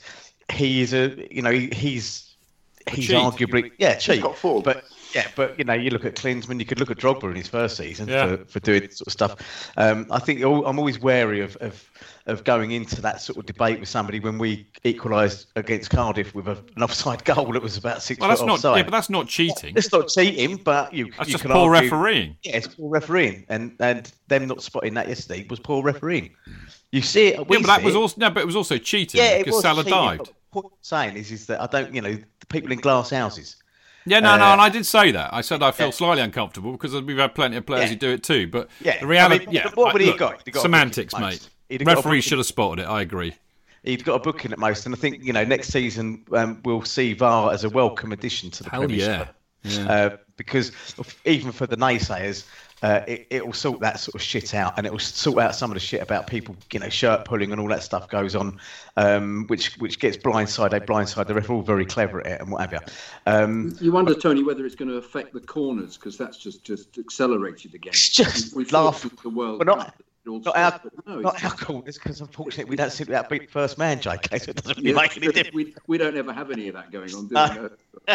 he 0.52 0.83
is 0.83 0.92
a. 0.94 1.26
You 1.35 1.42
know, 1.42 1.50
he's 1.52 2.35
he's 2.90 3.07
cheat. 3.07 3.16
arguably 3.16 3.72
yeah 3.78 3.94
cheat. 3.96 4.22
got 4.22 4.37
form. 4.37 4.62
But 4.62 4.85
yeah, 5.14 5.28
but 5.37 5.57
you 5.59 5.64
know, 5.64 5.74
you 5.74 5.90
look 5.90 6.04
at 6.04 6.16
Klinsmann, 6.16 6.59
you 6.59 6.66
could 6.66 6.80
look 6.80 6.90
at 6.90 6.98
Drogba 6.98 7.30
in 7.30 7.37
his 7.37 7.48
first 7.48 7.76
season 7.76 8.09
Yeah. 8.09 8.37
for, 8.37 8.44
for 8.46 8.61
doing 8.61 8.83
sort 8.90 9.07
of 9.07 9.12
stuff. 9.12 9.70
Um, 9.76 10.07
I 10.11 10.18
think 10.18 10.42
I'm 10.42 10.78
always 10.78 10.98
wary 11.00 11.40
of, 11.40 11.57
of 11.57 11.88
of 12.26 12.42
going 12.44 12.70
into 12.70 13.02
that 13.02 13.20
sort 13.20 13.37
of 13.38 13.44
debate 13.46 13.78
with 13.78 13.88
somebody 13.88 14.18
when 14.18 14.38
we 14.38 14.66
equalised 14.84 15.48
against 15.56 15.90
Cardiff 15.90 16.34
with 16.34 16.48
a, 16.48 16.52
an 16.76 16.82
offside 16.82 17.22
goal 17.26 17.52
that 17.52 17.62
was 17.62 17.76
about 17.76 18.02
six 18.02 18.18
Well, 18.18 18.28
that's 18.30 18.40
not. 18.40 18.54
offside. 18.54 18.76
Yeah, 18.78 18.82
but 18.84 18.92
that's 18.92 19.10
not 19.10 19.28
cheating. 19.28 19.74
It's 19.76 19.92
not 19.92 20.08
cheating, 20.08 20.56
but 20.56 20.94
you. 20.94 21.10
That's 21.16 21.28
you 21.28 21.32
just 21.34 21.42
can 21.42 21.52
poor 21.52 21.74
argue- 21.74 21.90
refereeing. 21.90 22.37
Yeah, 22.42 22.56
it's 22.56 22.68
poor 22.68 22.88
refereeing, 22.90 23.44
and 23.48 23.76
and 23.80 24.10
them 24.28 24.46
not 24.46 24.62
spotting 24.62 24.94
that 24.94 25.08
yesterday 25.08 25.46
was 25.50 25.60
poor 25.60 25.82
refereeing. 25.82 26.30
You 26.92 27.02
see 27.02 27.28
it. 27.28 27.46
We 27.48 27.56
Yeah, 27.56 27.62
but 27.62 27.66
that 27.68 27.82
was 27.84 27.94
also 27.96 28.14
no, 28.18 28.30
but 28.30 28.40
it 28.42 28.46
was 28.46 28.56
also 28.56 28.78
cheating 28.78 29.20
Yeah, 29.20 29.38
because 29.38 29.60
Salah 29.60 29.82
cheating, 29.84 29.98
dived. 29.98 30.32
What 30.52 30.64
I'm 30.66 30.70
saying 30.80 31.16
is, 31.16 31.30
is 31.30 31.46
that 31.46 31.60
I 31.60 31.66
don't. 31.66 31.94
You 31.94 32.00
know, 32.00 32.14
the 32.14 32.46
people 32.48 32.72
in 32.72 32.78
glass 32.78 33.10
houses. 33.10 33.56
Yeah, 34.06 34.20
no, 34.20 34.37
no, 34.37 34.44
Uh, 34.44 34.52
and 34.52 34.60
I 34.60 34.68
did 34.68 34.84
say 34.84 35.12
that. 35.12 35.32
I 35.32 35.40
said 35.40 35.62
I 35.62 35.70
feel 35.72 35.87
yeah. 35.87 35.92
slightly 35.92 36.22
uncomfortable 36.22 36.72
because 36.72 36.94
we've 37.02 37.16
had 37.16 37.34
plenty 37.34 37.56
of 37.56 37.64
players 37.64 37.84
Yeah. 37.84 37.88
who 37.90 37.96
do 37.96 38.10
it 38.10 38.22
too. 38.22 38.46
But 38.46 38.68
Yeah, 38.80 38.98
the 39.00 39.06
reality, 39.06 39.44
I 39.44 39.46
mean, 39.46 39.54
yeah, 39.54 39.70
what 39.74 39.94
would 39.94 40.02
he 40.02 40.08
look, 40.08 40.18
got? 40.18 40.44
Got 40.50 40.60
semantics, 40.62 41.14
mate. 41.18 41.48
Most. 41.80 41.80
He'd 41.80 41.88
have 41.96 42.04
Referee 42.04 42.20
should 42.20 42.38
have 42.38 42.46
spotted 42.46 42.82
it. 42.82 42.87
I 42.88 43.00
agree. 43.02 43.34
He'd 43.82 44.04
got 44.04 44.14
a 44.14 44.18
booking 44.18 44.52
at 44.52 44.58
most, 44.58 44.87
and 44.87 44.94
I 44.94 44.98
think 44.98 45.22
you 45.24 45.32
know 45.32 45.44
next 45.44 45.68
season 45.68 46.24
um, 46.32 46.60
we'll 46.64 46.82
see 46.84 47.12
VAR 47.12 47.52
as 47.52 47.64
a 47.64 47.68
welcome 47.70 48.12
addition 48.12 48.50
to 48.52 48.62
the 48.64 48.70
Hell 48.70 48.80
Premiership. 48.80 49.28
yeah. 49.64 49.90
Uh, 49.92 50.16
because 50.37 50.72
even 51.24 51.52
for 51.52 51.66
the 51.66 51.76
naysayers, 51.76 52.44
uh, 52.82 53.00
it, 53.06 53.26
it 53.30 53.46
will 53.46 53.52
sort 53.52 53.80
that 53.80 54.00
sort 54.00 54.14
of 54.14 54.20
shit 54.22 54.54
out, 54.54 54.74
and 54.76 54.87
it 54.87 54.92
will 54.92 54.98
sort 54.98 55.38
out 55.38 55.54
some 55.54 55.70
of 55.70 55.74
the 55.74 55.80
shit 55.80 56.02
about 56.02 56.26
people, 56.26 56.56
you 56.72 56.80
know, 56.80 56.88
shirt 56.88 57.24
pulling 57.24 57.52
and 57.52 57.60
all 57.60 57.68
that 57.68 57.82
stuff 57.82 58.08
goes 58.08 58.34
on, 58.34 58.58
um, 58.96 59.46
which 59.48 59.74
which 59.76 59.98
gets 60.00 60.16
blindside. 60.16 60.70
They 60.70 60.80
blindside 60.80 61.26
the 61.26 61.34
ref. 61.34 61.50
All 61.50 61.62
very 61.62 61.84
clever 61.87 62.20
at 62.20 62.26
it 62.26 62.40
and 62.40 62.50
what 62.50 62.62
have 62.62 62.72
you. 62.72 62.80
Um, 63.26 63.76
You 63.80 63.92
wonder, 63.92 64.14
Tony, 64.14 64.42
whether 64.42 64.64
it's 64.66 64.74
going 64.74 64.90
to 64.90 64.96
affect 64.96 65.34
the 65.34 65.40
corners 65.40 65.96
because 65.98 66.16
that's 66.18 66.37
just 66.38 66.64
just 66.64 66.96
accelerated 66.98 67.74
again. 67.74 67.90
It's 67.92 68.08
just 68.08 68.56
We've 68.56 68.72
laugh- 68.72 69.00
thought 69.02 69.22
the 69.22 69.28
world. 69.30 69.58
but 69.58 69.66
not- 69.66 69.94
Cup, 70.24 70.44
not 70.44 70.56
our, 70.56 70.70
stopped, 70.70 71.06
no, 71.06 71.20
not 71.20 71.34
it's- 71.37 71.44
our 71.52 71.56
corners, 71.58 71.98
because 71.98 72.20
unfortunately 72.20 72.70
we 72.70 72.76
don't 72.76 72.90
seem 72.92 73.06
to 73.08 73.12
outbeat 73.12 73.40
the 73.40 73.46
first 73.46 73.78
man, 73.78 73.98
JK. 74.00 74.40
So 74.40 74.50
it 74.50 74.56
doesn't 74.56 74.76
really 74.78 74.90
Yeah, 74.90 74.96
make 74.96 75.16
any 75.16 75.26
difference. 75.28 75.54
we, 75.54 75.74
we 75.87 75.98
don't 75.98 76.16
ever 76.16 76.32
have 76.32 76.50
any 76.50 76.68
of 76.68 76.74
that 76.74 76.90
going 76.90 77.14
on, 77.14 77.28
do 77.28 77.34
No. 77.34 77.68
we? 78.08 78.14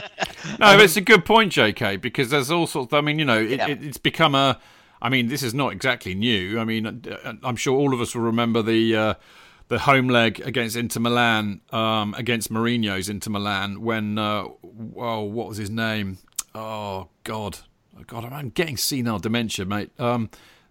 No, 0.59 0.75
but 0.75 0.81
it's 0.81 0.97
a 0.97 1.01
good 1.01 1.25
point, 1.25 1.53
JK, 1.53 2.01
because 2.01 2.29
there's 2.29 2.51
all 2.51 2.67
sorts. 2.67 2.93
I 2.93 3.01
mean, 3.01 3.19
you 3.19 3.25
know, 3.25 3.39
it, 3.39 3.51
Yeah. 3.51 3.67
it, 3.67 3.83
it's 3.83 3.97
become 3.97 4.35
a. 4.35 4.59
I 5.01 5.07
mean, 5.09 5.27
this 5.29 5.43
is 5.43 5.53
not 5.53 5.71
exactly 5.71 6.13
new. 6.13 6.59
I 6.59 6.65
mean, 6.65 6.85
uh, 6.85 7.33
I'm 7.43 7.55
sure 7.55 7.77
all 7.77 7.93
of 7.93 8.01
us 8.01 8.13
will 8.13 8.23
remember 8.23 8.61
the 8.61 8.95
uh, 8.95 9.13
the 9.69 9.79
home 9.79 10.09
leg 10.09 10.41
against 10.41 10.75
Inter 10.75 10.99
Milan, 10.99 11.61
um, 11.71 12.13
against 12.17 12.51
Mourinho's 12.51 13.07
Inter 13.07 13.31
Milan, 13.31 13.81
when 13.81 14.17
uh, 14.17 14.43
oh, 14.97 15.21
what 15.21 15.47
was 15.47 15.57
his 15.57 15.69
name? 15.69 16.17
Oh 16.53 17.07
God, 17.23 17.59
oh, 17.97 18.03
God, 18.05 18.25
I'm 18.25 18.49
getting 18.49 18.75
senile 18.77 19.19
dementia, 19.19 19.65
mate. 19.65 19.91
Um, 19.99 20.29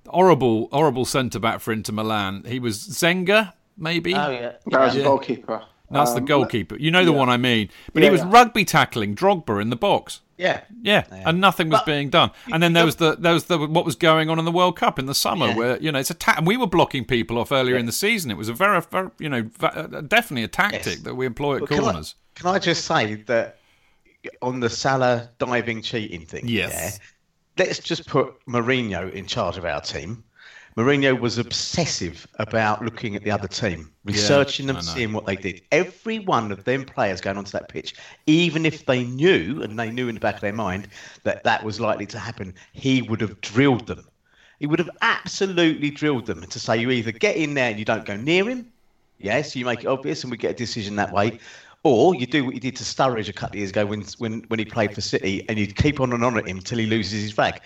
horrible, 0.08 0.68
horrible 0.72 1.04
centre 1.04 1.38
back 1.38 1.60
for 1.60 1.72
Inter 1.72 1.92
Milan. 1.92 2.44
He 2.46 2.58
was 2.58 2.78
Zenga, 2.78 3.52
maybe. 3.76 4.14
Oh 4.14 4.30
yeah, 4.30 4.52
That 4.66 4.80
was 4.80 4.94
Yeah. 4.94 5.02
a 5.02 5.04
goalkeeper. 5.04 5.62
That's 5.90 6.12
the 6.12 6.18
Um, 6.18 6.26
goalkeeper. 6.26 6.76
You 6.76 6.90
know 6.90 7.02
the 7.04 7.12
one 7.12 7.30
I 7.30 7.38
mean. 7.38 7.70
But 7.94 8.02
he 8.02 8.10
was 8.10 8.20
yeah. 8.20 8.30
rugby 8.30 8.64
tackling 8.66 9.14
Drogba 9.14 9.60
in 9.62 9.70
the 9.70 9.76
box. 9.76 10.20
yeah. 10.36 10.60
Yeah, 10.82 11.04
and 11.10 11.40
nothing 11.40 11.70
was 11.70 11.80
But- 11.80 11.86
being 11.86 12.10
done. 12.10 12.30
And 12.52 12.62
then 12.62 12.74
there 12.74 12.84
was 12.84 12.96
the 12.96 13.16
there 13.16 13.32
was 13.32 13.44
the 13.44 13.58
what 13.58 13.84
was 13.86 13.96
going 13.96 14.28
on 14.28 14.38
in 14.38 14.44
the 14.44 14.52
World 14.52 14.76
Cup 14.76 14.98
in 14.98 15.06
the 15.06 15.14
summer, 15.14 15.46
Yeah. 15.48 15.56
where 15.56 15.78
you 15.80 15.90
know 15.90 15.98
it's 15.98 16.10
a 16.10 16.14
ta- 16.14 16.34
and 16.36 16.46
we 16.46 16.56
were 16.58 16.66
blocking 16.66 17.04
people 17.06 17.38
off 17.38 17.50
earlier 17.50 17.76
in 17.76 17.86
the 17.86 17.92
season. 17.92 18.30
It 18.30 18.36
was 18.36 18.48
a 18.50 18.52
very, 18.52 18.80
very 18.90 19.08
you 19.18 19.28
know 19.30 19.48
uh, 19.62 20.02
definitely 20.02 20.44
a 20.44 20.48
tactic 20.48 20.84
Yes. 20.86 20.98
that 21.00 21.14
we 21.16 21.24
employ 21.26 21.54
at 21.54 21.60
But 21.60 21.70
can 21.70 21.78
I- 21.78 21.82
corners. 21.82 22.14
Can 22.34 22.46
I 22.48 22.58
just 22.58 22.84
say 22.84 23.14
that 23.14 23.56
on 24.42 24.60
the 24.60 24.68
Salah 24.70 25.30
diving 25.38 25.80
cheating 25.82 26.24
thing? 26.26 26.46
Yes. 26.46 27.00
Yeah, 27.58 27.66
let's 27.66 27.78
just 27.78 28.06
put 28.06 28.34
Mourinho 28.46 29.12
in 29.12 29.26
charge 29.26 29.56
of 29.56 29.64
our 29.64 29.80
team. 29.80 30.24
Mourinho 30.76 31.18
was 31.18 31.38
obsessive 31.38 32.24
about 32.38 32.84
looking 32.84 33.16
at 33.16 33.24
the 33.24 33.32
other 33.32 33.48
team, 33.48 33.90
researching 34.04 34.68
them, 34.68 34.80
seeing 34.80 35.12
what 35.12 35.26
they 35.26 35.34
did. 35.34 35.60
Every 35.72 36.20
one 36.20 36.52
of 36.52 36.62
them 36.62 36.84
players 36.84 37.20
going 37.20 37.36
onto 37.36 37.50
that 37.50 37.68
pitch, 37.68 37.96
even 38.26 38.64
if 38.64 38.86
they 38.86 39.02
knew, 39.02 39.60
and 39.60 39.76
they 39.76 39.90
knew 39.90 40.08
in 40.08 40.14
the 40.14 40.20
back 40.20 40.36
of 40.36 40.40
their 40.40 40.52
mind, 40.52 40.86
that 41.24 41.42
that 41.42 41.64
was 41.64 41.80
likely 41.80 42.06
to 42.06 42.18
happen, 42.20 42.54
he 42.74 43.02
would 43.02 43.20
have 43.20 43.40
drilled 43.40 43.88
them. 43.88 44.06
He 44.60 44.68
would 44.68 44.78
have 44.78 44.90
absolutely 45.02 45.90
drilled 45.90 46.26
them 46.26 46.42
to 46.42 46.60
say 46.60 46.78
you 46.78 46.90
either 46.92 47.10
get 47.10 47.36
in 47.36 47.54
there 47.54 47.70
and 47.70 47.78
you 47.78 47.84
don't 47.84 48.04
go 48.04 48.16
near 48.16 48.48
him, 48.48 48.70
yes, 49.18 49.56
you 49.56 49.64
make 49.64 49.80
it 49.80 49.86
obvious 49.86 50.22
and 50.22 50.30
we 50.30 50.36
get 50.36 50.52
a 50.52 50.54
decision 50.54 50.94
that 50.96 51.12
way, 51.12 51.40
or 51.88 52.14
you 52.14 52.26
do 52.26 52.44
what 52.44 52.54
you 52.54 52.60
did 52.60 52.76
to 52.76 52.84
Sturridge 52.84 53.28
a 53.28 53.32
couple 53.32 53.54
of 53.54 53.58
years 53.58 53.70
ago 53.70 53.86
when 53.86 54.04
when, 54.18 54.40
when 54.48 54.58
he 54.58 54.64
played 54.64 54.94
for 54.94 55.00
City 55.00 55.44
and 55.48 55.58
you 55.58 55.66
keep 55.66 56.00
on 56.00 56.12
and 56.12 56.24
on 56.24 56.38
at 56.38 56.46
him 56.46 56.60
till 56.60 56.78
he 56.78 56.86
loses 56.86 57.22
his 57.22 57.36
rag. 57.38 57.60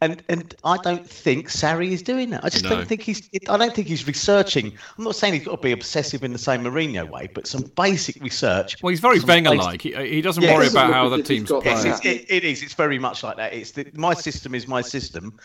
And 0.00 0.22
and 0.28 0.54
I 0.62 0.76
don't 0.76 1.04
think 1.08 1.48
Sarri 1.48 1.90
is 1.90 2.02
doing 2.02 2.30
that. 2.30 2.44
I 2.44 2.50
just 2.50 2.62
No. 2.62 2.70
don't 2.70 2.86
think 2.86 3.02
he's. 3.02 3.28
I 3.48 3.56
don't 3.56 3.74
think 3.74 3.88
he's 3.88 4.06
researching. 4.06 4.72
I'm 4.96 5.02
not 5.02 5.16
saying 5.16 5.34
he's 5.34 5.44
got 5.44 5.56
to 5.56 5.60
be 5.62 5.72
obsessive 5.72 6.22
in 6.22 6.32
the 6.32 6.38
same 6.38 6.62
Mourinho 6.62 7.10
way, 7.10 7.28
but 7.34 7.48
some 7.48 7.62
basic 7.76 8.22
research. 8.22 8.80
Well, 8.80 8.90
he's 8.90 9.00
very 9.00 9.18
some 9.18 9.26
Wenger-like. 9.26 9.82
He, 9.82 9.94
he 9.94 10.20
doesn't 10.20 10.40
Yeah, 10.44 10.54
worry 10.54 10.66
he 10.66 10.72
doesn't 10.72 10.80
about 10.90 10.92
how 10.94 11.08
the 11.08 11.20
team's. 11.20 11.50
he's 11.50 11.64
Yes, 11.64 11.84
like- 11.84 12.06
it's, 12.06 12.30
it, 12.30 12.30
it 12.32 12.44
is. 12.44 12.62
It's 12.62 12.74
very 12.74 13.00
much 13.00 13.24
like 13.24 13.36
that. 13.38 13.52
It's 13.52 13.72
the, 13.72 13.90
my 13.94 14.14
system 14.14 14.54
is 14.54 14.68
my 14.68 14.82
system. 14.82 15.36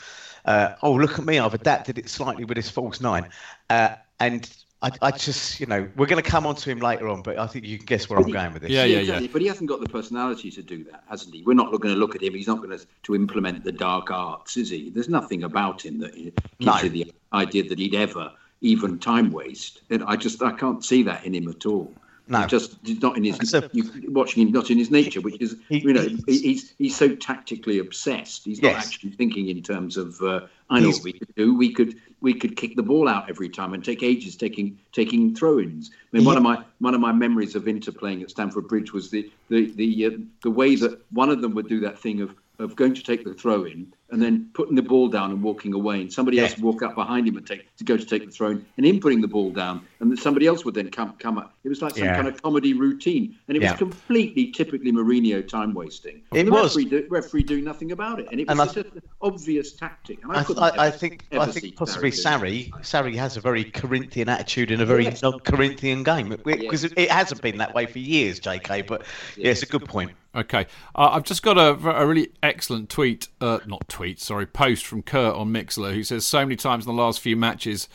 Uh, 0.46 0.76
oh, 0.84 0.94
look 0.94 1.18
at 1.18 1.26
me! 1.26 1.40
I've 1.40 1.56
adapted 1.56 1.98
it 1.98 2.08
slightly 2.08 2.46
with 2.46 2.58
this 2.58 2.70
false 2.70 3.02
nine, 3.02 3.30
uh, 3.72 3.96
and 4.20 4.48
I, 4.84 4.92
I 5.02 5.12
just, 5.12 5.60
you 5.62 5.66
know, 5.66 5.88
we're 5.96 6.08
going 6.08 6.22
to 6.22 6.30
come 6.30 6.46
on 6.46 6.56
to 6.56 6.70
him 6.70 6.80
later 6.80 7.08
on, 7.08 7.22
but 7.22 7.38
I 7.40 7.48
think 7.48 7.66
you 7.66 7.78
can 7.78 7.86
guess 7.86 8.10
where 8.10 8.20
I'm 8.20 8.30
going 8.30 8.54
with 8.54 8.64
this. 8.64 8.72
Yeah, 8.72 8.84
yeah, 8.84 8.98
exactly. 8.98 9.28
But 9.30 9.42
he 9.42 9.48
hasn't 9.48 9.70
got 9.70 9.80
the 9.80 9.88
personality 9.88 10.52
to 10.52 10.62
do 10.62 10.84
that, 10.86 11.04
hasn't 11.10 11.34
he? 11.34 11.42
We're 11.44 11.54
not 11.54 11.72
going 11.72 11.94
to 11.94 12.00
look 12.00 12.16
at 12.16 12.22
him. 12.22 12.34
He's 12.34 12.48
not 12.48 12.58
going 12.62 12.78
to 12.78 12.86
to 13.04 13.16
implement 13.16 13.64
the 13.64 13.72
dark 13.72 14.12
arts, 14.12 14.58
is 14.58 14.70
he? 14.70 14.90
There's 14.90 15.10
nothing 15.10 15.44
about 15.44 15.84
him 15.86 16.00
that 16.00 16.16
gives 16.16 16.36
No. 16.60 16.78
you 16.82 16.90
the 16.90 17.14
idea 17.32 17.64
that 17.70 17.80
he'd 17.80 17.96
ever 17.96 18.32
even 18.62 19.00
time 19.00 19.32
waste. 19.32 19.82
And 19.90 20.04
I 20.04 20.16
just 20.18 20.44
I 20.44 20.52
can't 20.52 20.84
see 20.84 21.02
that 21.04 21.26
in 21.26 21.34
him 21.34 21.48
at 21.48 21.66
all. 21.66 21.94
No. 22.28 22.40
He 22.42 22.48
just 22.48 22.78
not 23.02 23.18
in 23.18 23.26
his 23.26 23.54
a- 23.54 23.70
you, 23.74 23.84
watching 24.08 24.48
him 24.48 24.54
not 24.54 24.70
in 24.72 24.78
his 24.78 24.90
nature, 24.90 25.20
which 25.20 25.36
is 25.42 25.58
He- 25.68 25.80
you 25.80 25.94
know 25.94 26.02
he's- 26.26 26.42
he's 26.42 26.74
he's 26.78 26.96
so 26.96 27.16
tactically 27.16 27.80
obsessed. 27.80 28.46
He's 28.46 28.62
not 28.62 28.76
actually 28.76 29.12
thinking 29.12 29.50
in 29.50 29.62
terms 29.62 29.98
of 29.98 30.22
uh, 30.22 30.42
I 30.70 30.80
know 30.80 30.86
He's- 30.88 30.98
what 31.00 31.04
we 31.06 31.14
could 31.14 31.36
do. 31.36 31.54
We 31.56 31.72
could 31.74 32.00
we 32.24 32.34
could 32.34 32.56
kick 32.56 32.76
the 32.78 32.82
ball 32.82 33.10
out 33.10 33.30
every 33.30 33.50
time 33.50 33.74
and 33.74 33.84
take 33.84 34.02
ages 34.02 34.38
taking 34.38 34.80
taking 34.94 35.36
throw-ins. 35.36 35.92
I 35.92 36.18
mean, 36.18 36.26
one 36.26 36.38
of 36.38 36.42
my 36.42 36.64
one 36.80 36.96
of 36.96 37.02
my 37.02 37.12
memories 37.12 37.54
of 37.54 37.68
Inter 37.68 37.92
playing 37.92 38.24
at 38.24 38.32
Stamford 38.32 38.68
Bridge 38.68 38.94
was 38.94 39.12
the 39.12 39.30
the 39.50 39.72
the 39.76 40.06
uh, 40.06 40.10
the 40.42 40.50
way 40.50 40.76
that 40.78 41.00
one 41.12 41.30
of 41.30 41.42
them 41.42 41.54
would 41.54 41.68
do 41.68 41.82
that 41.82 42.00
thing 42.00 42.22
of 42.22 42.34
of 42.60 42.76
going 42.76 42.94
to 42.96 43.04
take 43.04 43.26
the 43.26 43.34
throw 43.34 43.66
in 43.66 43.94
and 44.14 44.22
then 44.22 44.48
putting 44.54 44.76
the 44.76 44.82
ball 44.84 45.08
down 45.10 45.32
and 45.32 45.42
walking 45.42 45.74
away, 45.74 46.00
and 46.00 46.14
somebody 46.14 46.40
else 46.40 46.52
Yeah. 46.52 46.58
would 46.64 46.64
walk 46.76 46.84
up 46.84 46.94
behind 46.94 47.28
him 47.28 47.36
and 47.36 47.46
take 47.48 47.76
to 47.78 47.84
go 47.84 47.98
to 47.98 48.06
take 48.06 48.24
the 48.26 48.32
throne, 48.32 48.64
and 48.78 48.86
him 48.86 49.00
putting 49.00 49.22
the 49.22 49.28
ball 49.28 49.50
down, 49.50 49.82
and 50.00 50.12
then 50.12 50.18
somebody 50.18 50.46
else 50.46 50.64
would 50.64 50.76
then 50.76 50.90
come 50.92 51.14
come 51.18 51.40
up. 51.40 51.56
It 51.64 51.70
was 51.70 51.82
like 51.82 51.96
some 51.96 52.06
Yeah. 52.06 52.16
kind 52.16 52.28
of 52.28 52.40
comedy 52.42 52.74
routine, 52.74 53.36
and 53.48 53.58
it 53.58 53.64
Yeah. 53.64 53.72
was 53.72 53.80
completely 53.80 54.52
typically 54.52 54.92
Mourinho 54.92 55.46
time 55.48 55.74
wasting. 55.74 56.22
It 56.32 56.44
the 56.46 56.52
was. 56.52 56.76
referee, 56.76 56.86
do, 56.86 57.08
referee 57.10 57.44
doing 57.44 57.64
nothing 57.64 57.92
about 57.92 58.20
it, 58.20 58.28
and 58.32 58.40
it 58.40 58.48
was 58.48 58.60
And 58.60 58.86
I- 58.86 58.90
an 58.98 59.02
obvious 59.22 59.72
tactic. 59.74 60.20
And 60.24 60.32
I, 60.32 60.42
I, 60.42 60.44
couldn't 60.44 60.62
I, 60.64 60.68
I 60.70 60.88
ever- 60.90 60.98
think 60.98 61.26
ever 61.32 61.44
I 61.44 61.48
think 61.48 61.76
possibly 61.76 62.12
Sarri 62.12 62.70
Sarri 62.72 62.72
Sarri 62.82 63.16
has 63.16 63.36
a 63.38 63.42
very 63.42 63.64
Corinthian 63.64 64.30
attitude 64.30 64.70
in 64.70 64.80
a 64.80 64.86
very 64.86 65.06
Yes. 65.06 65.24
non-Corinthian 65.24 66.04
game 66.04 66.30
because 66.46 66.84
Yes. 66.84 66.92
it, 66.92 67.00
it 67.00 67.12
hasn't 67.12 67.42
been 67.42 67.58
that 67.58 67.74
way 67.74 67.88
for 67.88 67.98
years, 68.00 68.40
JK. 68.40 68.82
But 68.86 69.04
yeah, 69.38 69.50
it's 69.52 69.64
a 69.64 69.66
good 69.66 69.86
point. 69.86 70.12
Okay, 70.36 70.66
uh, 70.96 71.10
I've 71.12 71.24
just 71.26 71.44
got 71.44 71.60
a, 71.60 71.74
a 71.96 72.08
really 72.08 72.30
excellent 72.42 72.90
tweet, 72.90 73.28
uh, 73.40 73.60
not 73.68 73.88
tweet, 73.88 74.03
sorry, 74.18 74.46
post 74.46 74.86
from 74.86 75.02
Kurt 75.02 75.36
on 75.36 75.52
Mixlr, 75.54 75.94
who 75.94 76.04
says 76.04 76.26
so 76.26 76.40
many 76.40 76.56
times 76.56 76.86
in 76.86 76.96
the 76.96 77.02
last 77.02 77.20
few 77.20 77.36
matches 77.36 77.88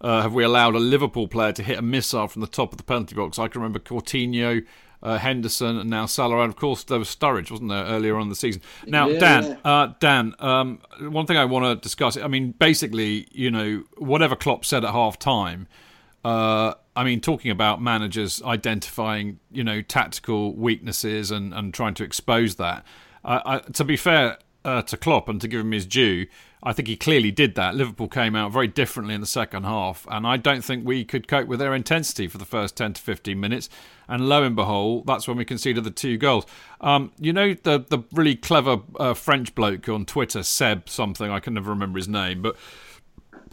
uh, 0.00 0.22
have 0.22 0.34
we 0.34 0.44
allowed 0.44 0.74
a 0.74 0.78
Liverpool 0.78 1.28
player 1.28 1.52
to 1.52 1.62
hit 1.62 1.78
a 1.78 1.82
missile 1.82 2.28
from 2.28 2.40
the 2.40 2.46
top 2.46 2.72
of 2.72 2.78
the 2.78 2.84
penalty 2.84 3.14
box. 3.14 3.38
I 3.38 3.48
can 3.48 3.60
remember 3.62 3.78
Coutinho, 3.78 4.64
uh, 5.02 5.18
Henderson, 5.18 5.78
and 5.78 5.88
now 5.88 6.06
Salah, 6.06 6.40
and 6.40 6.50
of 6.50 6.56
course 6.56 6.84
there 6.84 6.98
was 6.98 7.08
Sturridge, 7.08 7.50
wasn't 7.50 7.70
there, 7.70 7.84
earlier 7.84 8.16
on 8.16 8.22
in 8.22 8.28
the 8.28 8.34
season? 8.34 8.60
Now, 8.86 9.08
Yeah. 9.08 9.18
Dan, 9.18 9.58
uh, 9.64 9.88
Dan, 10.00 10.34
um, 10.38 10.80
one 11.00 11.26
thing 11.26 11.36
I 11.36 11.44
want 11.46 11.64
to 11.64 11.82
discuss. 11.82 12.16
I 12.16 12.28
mean, 12.28 12.52
basically, 12.52 13.28
you 13.32 13.50
know, 13.50 13.84
whatever 13.96 14.36
Klopp 14.36 14.64
said 14.64 14.84
at 14.84 14.90
half 14.92 15.18
time. 15.18 15.68
Uh, 16.24 16.74
I 16.96 17.04
mean, 17.04 17.20
talking 17.20 17.50
about 17.50 17.82
managers 17.82 18.42
identifying, 18.42 19.40
you 19.50 19.64
know, 19.64 19.82
tactical 19.82 20.54
weaknesses 20.54 21.30
and, 21.30 21.52
and 21.52 21.74
trying 21.74 21.94
to 21.94 22.04
expose 22.04 22.54
that. 22.56 22.84
Uh, 23.24 23.40
I, 23.44 23.58
to 23.72 23.84
be 23.84 23.96
fair 23.96 24.38
uh, 24.64 24.82
to 24.82 24.96
Klopp 24.96 25.28
and 25.28 25.40
to 25.40 25.48
give 25.48 25.60
him 25.60 25.72
his 25.72 25.86
due, 25.86 26.26
I 26.62 26.72
think 26.72 26.88
he 26.88 26.96
clearly 26.96 27.30
did 27.30 27.54
that. 27.56 27.74
Liverpool 27.74 28.08
came 28.08 28.34
out 28.34 28.50
very 28.50 28.68
differently 28.68 29.14
in 29.14 29.20
the 29.20 29.26
second 29.26 29.64
half, 29.64 30.06
and 30.10 30.26
I 30.26 30.38
don't 30.38 30.64
think 30.64 30.86
we 30.86 31.04
could 31.04 31.28
cope 31.28 31.46
with 31.46 31.58
their 31.58 31.74
intensity 31.74 32.26
for 32.26 32.38
the 32.38 32.46
first 32.46 32.76
10 32.76 32.94
to 32.94 33.02
15 33.02 33.38
minutes. 33.38 33.68
And 34.08 34.28
lo 34.28 34.42
and 34.42 34.56
behold, 34.56 35.06
that's 35.06 35.28
when 35.28 35.36
we 35.36 35.44
conceded 35.44 35.84
the 35.84 35.90
two 35.90 36.16
goals. 36.16 36.46
Um, 36.80 37.12
you 37.18 37.32
know, 37.32 37.54
the, 37.54 37.84
the 37.88 38.00
really 38.12 38.34
clever 38.34 38.78
uh, 38.98 39.14
French 39.14 39.54
bloke 39.54 39.88
on 39.88 40.06
Twitter, 40.06 40.42
Seb 40.42 40.88
something, 40.88 41.30
I 41.30 41.40
can 41.40 41.54
never 41.54 41.70
remember 41.70 41.98
his 41.98 42.08
name, 42.08 42.40
but 42.40 42.56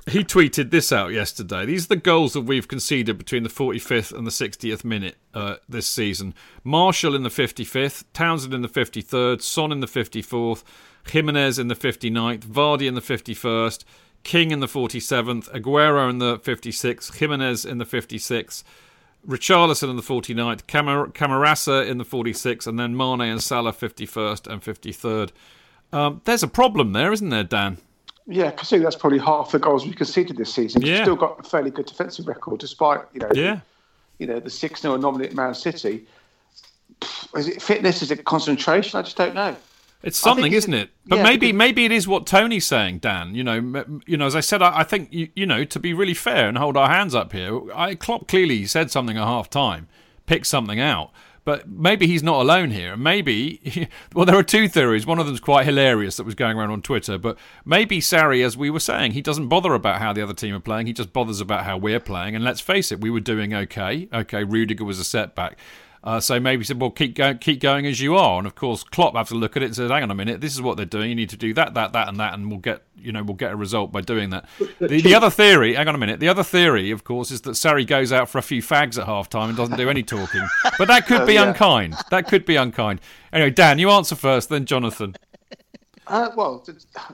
he 0.10 0.24
tweeted 0.24 0.72
this 0.72 0.92
out 0.92 1.12
yesterday. 1.12 1.66
These 1.66 1.86
are 1.86 1.90
the 1.90 1.96
goals 1.98 2.34
that 2.34 2.42
we've 2.42 2.68
conceded 2.68 3.18
between 3.18 3.44
the 3.44 3.50
45th 3.50 4.18
and 4.18 4.26
the 4.26 4.32
60th 4.32 4.84
minute 4.84 5.18
uh, 5.34 5.58
this 5.70 5.86
season. 5.86 6.34
Marshall 6.64 7.14
in 7.16 7.24
the 7.24 7.30
55th, 7.30 8.06
Townsend 8.14 8.54
in 8.54 8.62
the 8.62 8.68
53rd, 8.68 9.42
Son 9.42 9.72
in 9.72 9.80
the 9.80 9.88
54th, 9.88 10.64
Jimenez 11.10 11.58
in 11.60 11.68
the 11.68 11.76
59th, 11.76 12.40
Vardy 12.42 12.88
in 12.88 12.96
the 12.96 13.02
51st, 13.02 13.84
King 14.24 14.52
in 14.52 14.60
the 14.60 14.68
47th, 14.68 15.50
Aguero 15.52 16.10
in 16.10 16.20
the 16.20 16.38
56th, 16.40 17.16
Jimenez 17.18 17.66
in 17.66 17.78
the 17.80 17.86
56th, 17.86 18.64
Richarlison 19.28 19.90
in 19.90 19.96
the 19.96 20.02
49th, 20.02 20.66
Camar- 20.68 21.08
Camarasa 21.08 21.88
in 21.88 21.98
the 21.98 22.06
46th, 22.06 22.68
and 22.68 22.80
then 22.80 22.96
Mane 22.96 23.22
and 23.22 23.42
Salah 23.42 23.74
51st 23.74 24.48
and 24.48 24.62
53rd. 24.62 25.32
Um, 25.94 26.22
there's 26.26 26.44
a 26.44 26.48
problem 26.48 26.94
there, 26.94 27.12
isn't 27.12 27.30
there, 27.30 27.44
Dan? 27.44 27.78
Yeah, 28.28 28.52
considering 28.52 28.84
that's 28.84 28.96
probably 28.96 29.20
half 29.20 29.52
the 29.52 29.60
goals 29.60 29.86
we 29.86 29.94
conceded 29.94 30.38
this 30.38 30.54
season. 30.54 30.82
Yeah. 30.84 30.94
We've 30.94 31.04
still 31.04 31.16
got 31.16 31.40
a 31.40 31.44
fairly 31.44 31.72
good 31.72 31.86
defensive 31.88 32.28
record, 32.28 32.60
despite 32.60 33.02
you 33.14 33.20
know, 33.20 33.30
Yeah. 33.34 33.60
you 34.20 34.28
know, 34.28 34.40
the 34.40 34.50
six 34.50 34.82
0 34.82 34.94
anomaly 34.96 35.26
at 35.28 35.34
Man 35.34 35.54
City. 35.56 36.06
Is 37.36 37.48
it 37.48 37.62
fitness? 37.62 38.02
Is 38.02 38.12
it 38.12 38.24
concentration? 38.26 39.00
I 39.00 39.02
just 39.02 39.18
don't 39.18 39.34
know. 39.36 39.56
It's 40.04 40.18
something, 40.18 40.52
isn't 40.52 40.74
it? 40.74 40.90
But 41.06 41.18
yeah, 41.18 41.24
maybe 41.24 41.48
because- 41.48 41.58
maybe 41.58 41.86
it 41.86 41.92
is 41.92 42.08
what 42.08 42.26
Tony's 42.26 42.66
saying, 42.66 43.00
Dan. 43.00 43.36
You 43.36 43.44
know, 43.44 43.86
you 44.06 44.18
know, 44.18 44.26
as 44.26 44.36
I 44.36 44.40
said, 44.40 44.62
I, 44.62 44.80
I 44.80 44.84
think 44.84 45.14
you, 45.14 45.30
you 45.36 45.46
know 45.46 45.64
to 45.64 45.80
be 45.80 45.94
really 45.94 46.14
fair 46.14 46.48
and 46.48 46.58
hold 46.58 46.76
our 46.78 46.90
hands 46.90 47.14
up 47.14 47.34
here. 47.34 47.72
I 47.74 47.96
Klopp 47.96 48.28
clearly 48.28 48.66
said 48.66 48.92
something 48.92 49.18
at 49.18 49.24
half 49.24 49.50
time, 49.50 49.88
picked 50.26 50.48
something 50.48 50.80
out. 50.80 51.12
But 51.44 51.68
maybe 51.68 52.06
he's 52.06 52.22
not 52.22 52.42
alone 52.42 52.70
here. 52.70 52.96
Maybe, 52.96 53.90
well, 54.14 54.26
there 54.26 54.38
are 54.38 54.44
two 54.44 54.68
theories. 54.68 55.08
One 55.08 55.18
of 55.18 55.26
them's 55.26 55.40
quite 55.40 55.66
hilarious 55.66 56.18
that 56.18 56.24
was 56.24 56.36
going 56.36 56.56
around 56.56 56.70
on 56.70 56.84
Twitter. 56.84 57.18
But 57.18 57.36
maybe 57.66 58.00
Sarri, 58.00 58.46
as 58.46 58.56
we 58.56 58.70
were 58.70 58.80
saying, 58.80 59.14
he 59.14 59.22
doesn't 59.24 59.48
bother 59.48 59.74
about 59.74 60.00
how 60.00 60.14
the 60.14 60.22
other 60.22 60.36
team 60.36 60.54
are 60.54 60.60
playing. 60.60 60.86
He 60.86 60.94
just 60.94 61.14
bothers 61.14 61.42
about 61.42 61.66
how 61.66 61.78
we're 61.78 62.00
playing. 62.00 62.36
And 62.36 62.44
let's 62.44 62.62
face 62.62 62.92
it, 62.92 63.02
we 63.02 63.10
were 63.10 63.20
doing 63.20 63.56
okay. 63.56 64.08
Okay, 64.14 64.44
Rudiger 64.44 64.86
was 64.86 65.00
a 65.00 65.04
setback. 65.04 65.58
Uh, 66.04 66.20
so 66.20 66.40
maybe 66.40 66.62
he 66.62 66.66
said, 66.66 66.82
well, 66.82 66.90
keep 66.90 67.14
going, 67.14 67.38
keep 67.38 67.60
going 67.60 67.86
as 67.86 68.02
you 68.02 68.16
are. 68.16 68.40
And 68.40 68.48
of 68.48 68.56
course, 68.56 68.84
Klopp 68.84 69.16
have 69.16 69.28
to 69.30 69.36
look 69.36 69.56
at 69.56 69.62
it 69.62 69.68
and 69.68 69.76
say, 69.76 69.88
hang 69.88 70.02
on 70.02 70.10
a 70.10 70.16
minute, 70.16 70.42
this 70.42 70.54
is 70.54 70.62
what 70.62 70.76
they're 70.76 70.86
doing. 70.86 71.10
You 71.10 71.16
need 71.16 71.30
to 71.30 71.38
do 71.38 71.54
that, 71.54 71.76
that, 71.76 71.94
that, 71.94 72.08
and 72.08 72.20
that, 72.20 72.34
and 72.34 72.50
we'll 72.50 72.60
get, 72.60 72.82
you 72.98 73.12
know, 73.12 73.22
we'll 73.22 73.36
get 73.36 73.52
a 73.52 73.56
result 73.56 73.92
by 73.92 74.02
doing 74.02 74.32
that. 74.32 74.46
The, 74.80 75.02
the 75.02 75.14
other 75.14 75.30
theory, 75.30 75.76
hang 75.76 75.88
on 75.88 75.94
a 75.94 76.00
minute, 76.00 76.20
the 76.20 76.28
other 76.28 76.44
theory, 76.44 76.90
of 76.90 77.04
course, 77.04 77.30
is 77.30 77.42
that 77.42 77.52
Sarri 77.52 77.86
goes 77.86 78.12
out 78.12 78.30
for 78.30 78.40
a 78.40 78.42
few 78.42 78.64
fags 78.64 78.98
at 78.98 79.06
half 79.06 79.30
time 79.30 79.50
and 79.50 79.58
doesn't 79.58 79.78
do 79.78 79.90
any 79.90 80.02
talking. 80.02 80.42
But 80.80 80.88
that 80.88 81.06
could 81.06 81.28
be 81.28 81.34
yeah. 81.34 81.48
unkind. 81.48 81.96
That 82.10 82.28
could 82.28 82.46
be 82.46 82.56
unkind. 82.56 83.00
Anyway, 83.32 83.52
Dan, 83.52 83.78
you 83.78 83.92
answer 83.92 84.16
first, 84.16 84.50
then 84.50 84.66
Jonathan. 84.66 85.16
Uh, 86.08 86.30
well, 86.36 86.66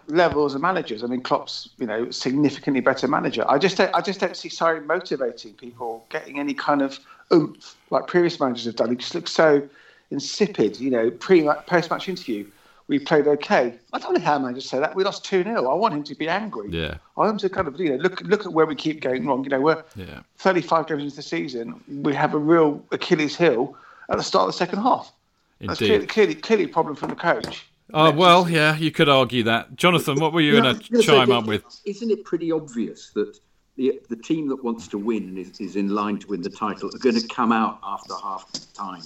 levels 0.08 0.56
of 0.56 0.62
managers. 0.62 1.04
I 1.04 1.08
mean, 1.08 1.22
Klopp's 1.22 1.70
you 1.78 1.86
know 1.86 2.10
significantly 2.10 2.80
better 2.80 3.08
manager. 3.08 3.46
I 3.48 3.60
just 3.60 3.78
don't, 3.78 3.94
I 3.94 4.02
just 4.02 4.20
don't 4.20 4.36
see 4.36 4.50
Sarri 4.50 4.84
motivating 4.84 5.54
people, 5.54 6.06
getting 6.10 6.40
any 6.40 6.56
kind 6.56 6.82
of 6.82 7.00
oomph 7.34 7.76
like 7.90 8.08
previous 8.08 8.40
managers 8.40 8.66
have 8.66 8.76
done. 8.76 8.90
He 8.90 8.96
just 8.96 9.16
looks 9.16 9.32
so 9.32 9.68
insipid. 10.12 10.80
You 10.80 10.90
know, 10.92 11.12
pre 11.12 11.50
post 11.68 11.90
match 11.90 12.10
interview, 12.10 12.46
we 12.88 13.00
played 13.00 13.28
okay. 13.28 13.74
I 13.94 14.00
don't 14.00 14.14
know 14.14 14.20
how 14.20 14.40
managers 14.40 14.70
say 14.70 14.80
that. 14.80 14.96
We 14.96 15.04
lost 15.04 15.26
two 15.26 15.44
0 15.44 15.70
I 15.70 15.74
want 15.74 15.94
him 15.94 16.04
to 16.04 16.16
be 16.16 16.28
angry. 16.28 16.70
Yeah. 16.70 16.98
I 17.16 17.22
want 17.22 17.32
him 17.32 17.38
to 17.40 17.50
kind 17.50 17.68
of 17.68 17.80
you 17.80 17.90
know 17.90 17.96
look 17.96 18.22
look 18.22 18.46
at 18.46 18.52
where 18.54 18.66
we 18.66 18.76
keep 18.76 19.02
going 19.02 19.26
wrong. 19.26 19.44
You 19.44 19.50
know, 19.50 19.62
we're 19.62 19.84
Yeah. 19.96 20.22
35 20.38 20.88
games 20.88 21.04
into 21.04 21.16
the 21.16 21.22
season. 21.22 21.82
We 22.04 22.14
have 22.14 22.34
a 22.34 22.40
real 22.40 22.84
Achilles 22.92 23.36
heel 23.36 23.76
at 24.10 24.18
the 24.18 24.24
start 24.24 24.44
of 24.44 24.54
the 24.54 24.58
second 24.58 24.80
half. 24.80 25.12
That's 25.60 25.80
clearly, 25.80 25.96
Indeed. 25.96 26.10
clearly, 26.10 26.36
clearly 26.36 26.64
a 26.66 26.70
problem 26.70 26.96
from 26.96 27.10
the 27.10 27.16
coach. 27.16 27.66
Oh, 27.94 28.12
well, 28.12 28.50
yeah, 28.50 28.76
you 28.76 28.92
could 28.92 29.08
argue 29.10 29.44
that. 29.44 29.76
Jonathan, 29.76 30.20
what 30.20 30.34
were 30.34 30.42
you 30.42 30.52
going 30.52 30.78
to 30.78 30.92
gonna 30.92 31.04
say, 31.04 31.08
chime 31.08 31.32
up 31.32 31.46
with? 31.46 31.64
Isn't 31.86 32.12
it 32.12 32.26
pretty 32.26 32.52
obvious 32.52 33.12
that 33.12 33.40
the 33.78 34.02
the 34.10 34.16
team 34.16 34.50
that 34.50 34.64
wants 34.64 34.88
to 34.90 34.98
win 34.98 35.24
and 35.30 35.38
is, 35.38 35.60
is 35.60 35.76
in 35.76 35.90
line 35.90 36.18
to 36.20 36.28
win 36.28 36.42
the 36.42 36.50
title 36.50 36.90
are 36.94 37.00
going 37.00 37.16
to 37.20 37.28
come 37.28 37.52
out 37.52 37.80
after 37.84 38.14
half 38.22 38.46
time 38.74 39.02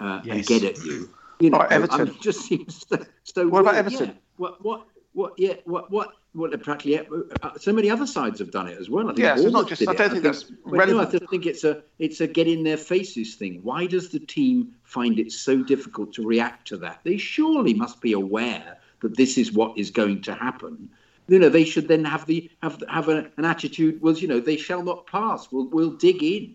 uh, 0.00 0.20
and 0.28 0.46
get 0.46 0.62
at 0.64 0.78
you? 0.84 1.10
You 1.40 1.50
know, 1.50 1.58
Right, 1.58 1.72
Everton. 1.72 2.00
I 2.00 2.04
mean, 2.04 2.14
it 2.14 2.20
just 2.20 2.40
seems 2.46 2.86
so. 2.88 3.04
so 3.24 3.48
What 3.48 3.60
about 3.60 3.74
weird. 3.74 3.86
Everton? 3.86 4.08
Yeah. 4.10 4.14
What 4.36 4.64
what 4.64 4.86
what? 5.12 5.32
Yeah. 5.38 5.54
What 5.64 5.90
what? 5.90 6.12
What 6.34 6.58
practically 6.62 6.98
uh, 6.98 7.50
so 7.58 7.74
many 7.74 7.90
other 7.90 8.06
sides 8.06 8.38
have 8.38 8.50
done 8.50 8.66
it 8.66 8.78
as 8.78 8.88
well. 8.88 9.04
I 9.04 9.08
think 9.08 9.18
Yeah, 9.18 9.36
so 9.36 9.48
not 9.50 9.68
just- 9.68 9.86
I 9.86 9.92
don't 9.92 10.10
think 10.10 10.22
that's 10.22 10.44
but 10.44 10.72
no, 10.72 10.74
I 10.74 10.78
relevant. 10.86 11.10
just 11.12 11.30
think 11.30 11.44
it's 11.44 11.62
a 11.64 11.82
it's 11.98 12.22
a 12.22 12.26
get 12.26 12.48
in 12.48 12.62
their 12.62 12.78
faces 12.78 13.34
thing. 13.34 13.60
Why 13.62 13.86
does 13.86 14.08
the 14.08 14.18
team 14.20 14.72
find 14.84 15.18
it 15.18 15.30
so 15.30 15.62
difficult 15.62 16.14
to 16.14 16.26
react 16.26 16.68
to 16.68 16.78
that? 16.78 17.00
They 17.04 17.18
surely 17.18 17.74
must 17.74 18.00
be 18.00 18.12
aware 18.12 18.78
that 19.02 19.14
this 19.16 19.36
is 19.36 19.52
what 19.52 19.76
is 19.76 19.90
going 19.90 20.22
to 20.22 20.34
happen. 20.34 20.88
You 21.28 21.38
know, 21.38 21.48
they 21.48 21.64
should 21.64 21.88
then 21.88 22.04
have 22.04 22.26
the 22.26 22.50
have 22.62 22.82
have 22.88 23.08
a, 23.08 23.30
an 23.36 23.44
attitude. 23.44 24.00
Was 24.02 24.20
you 24.20 24.28
know, 24.28 24.40
they 24.40 24.56
shall 24.56 24.82
not 24.82 25.06
pass. 25.06 25.50
We'll 25.52 25.68
we'll 25.68 25.92
dig 25.92 26.22
in. 26.22 26.54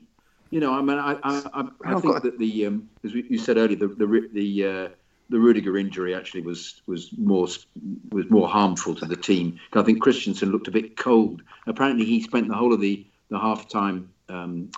You 0.52 0.60
know, 0.60 0.74
I 0.74 0.82
mean, 0.82 0.98
I 0.98 1.14
I, 1.14 1.20
I, 1.24 1.62
I 1.84 1.92
I've 1.96 2.02
think 2.02 2.14
that 2.24 2.40
the 2.40 2.66
um, 2.68 2.90
as 3.04 3.14
we- 3.14 3.26
you 3.30 3.38
said 3.38 3.58
earlier, 3.58 3.78
the 3.78 3.88
the 3.88 4.30
the 4.34 4.66
uh, 4.66 4.90
the 5.30 5.40
Rudiger 5.40 5.78
injury 5.78 6.14
actually 6.16 6.42
was 6.42 6.82
was 6.86 7.10
more 7.18 7.48
was 8.12 8.30
more 8.30 8.48
harmful 8.48 8.96
to 8.96 9.06
the 9.06 9.16
team. 9.16 9.60
I 9.74 9.84
think 9.84 10.02
Christensen 10.02 10.52
looked 10.52 10.68
a 10.68 10.72
bit 10.72 10.96
cold. 10.98 11.42
Apparently, 11.66 12.06
he 12.06 12.22
spent 12.22 12.48
the 12.48 12.56
whole 12.56 12.74
of 12.74 12.82
the 12.82 13.06
the 13.30 13.40
half 13.40 13.68
time 13.70 14.10
um, 14.30 14.70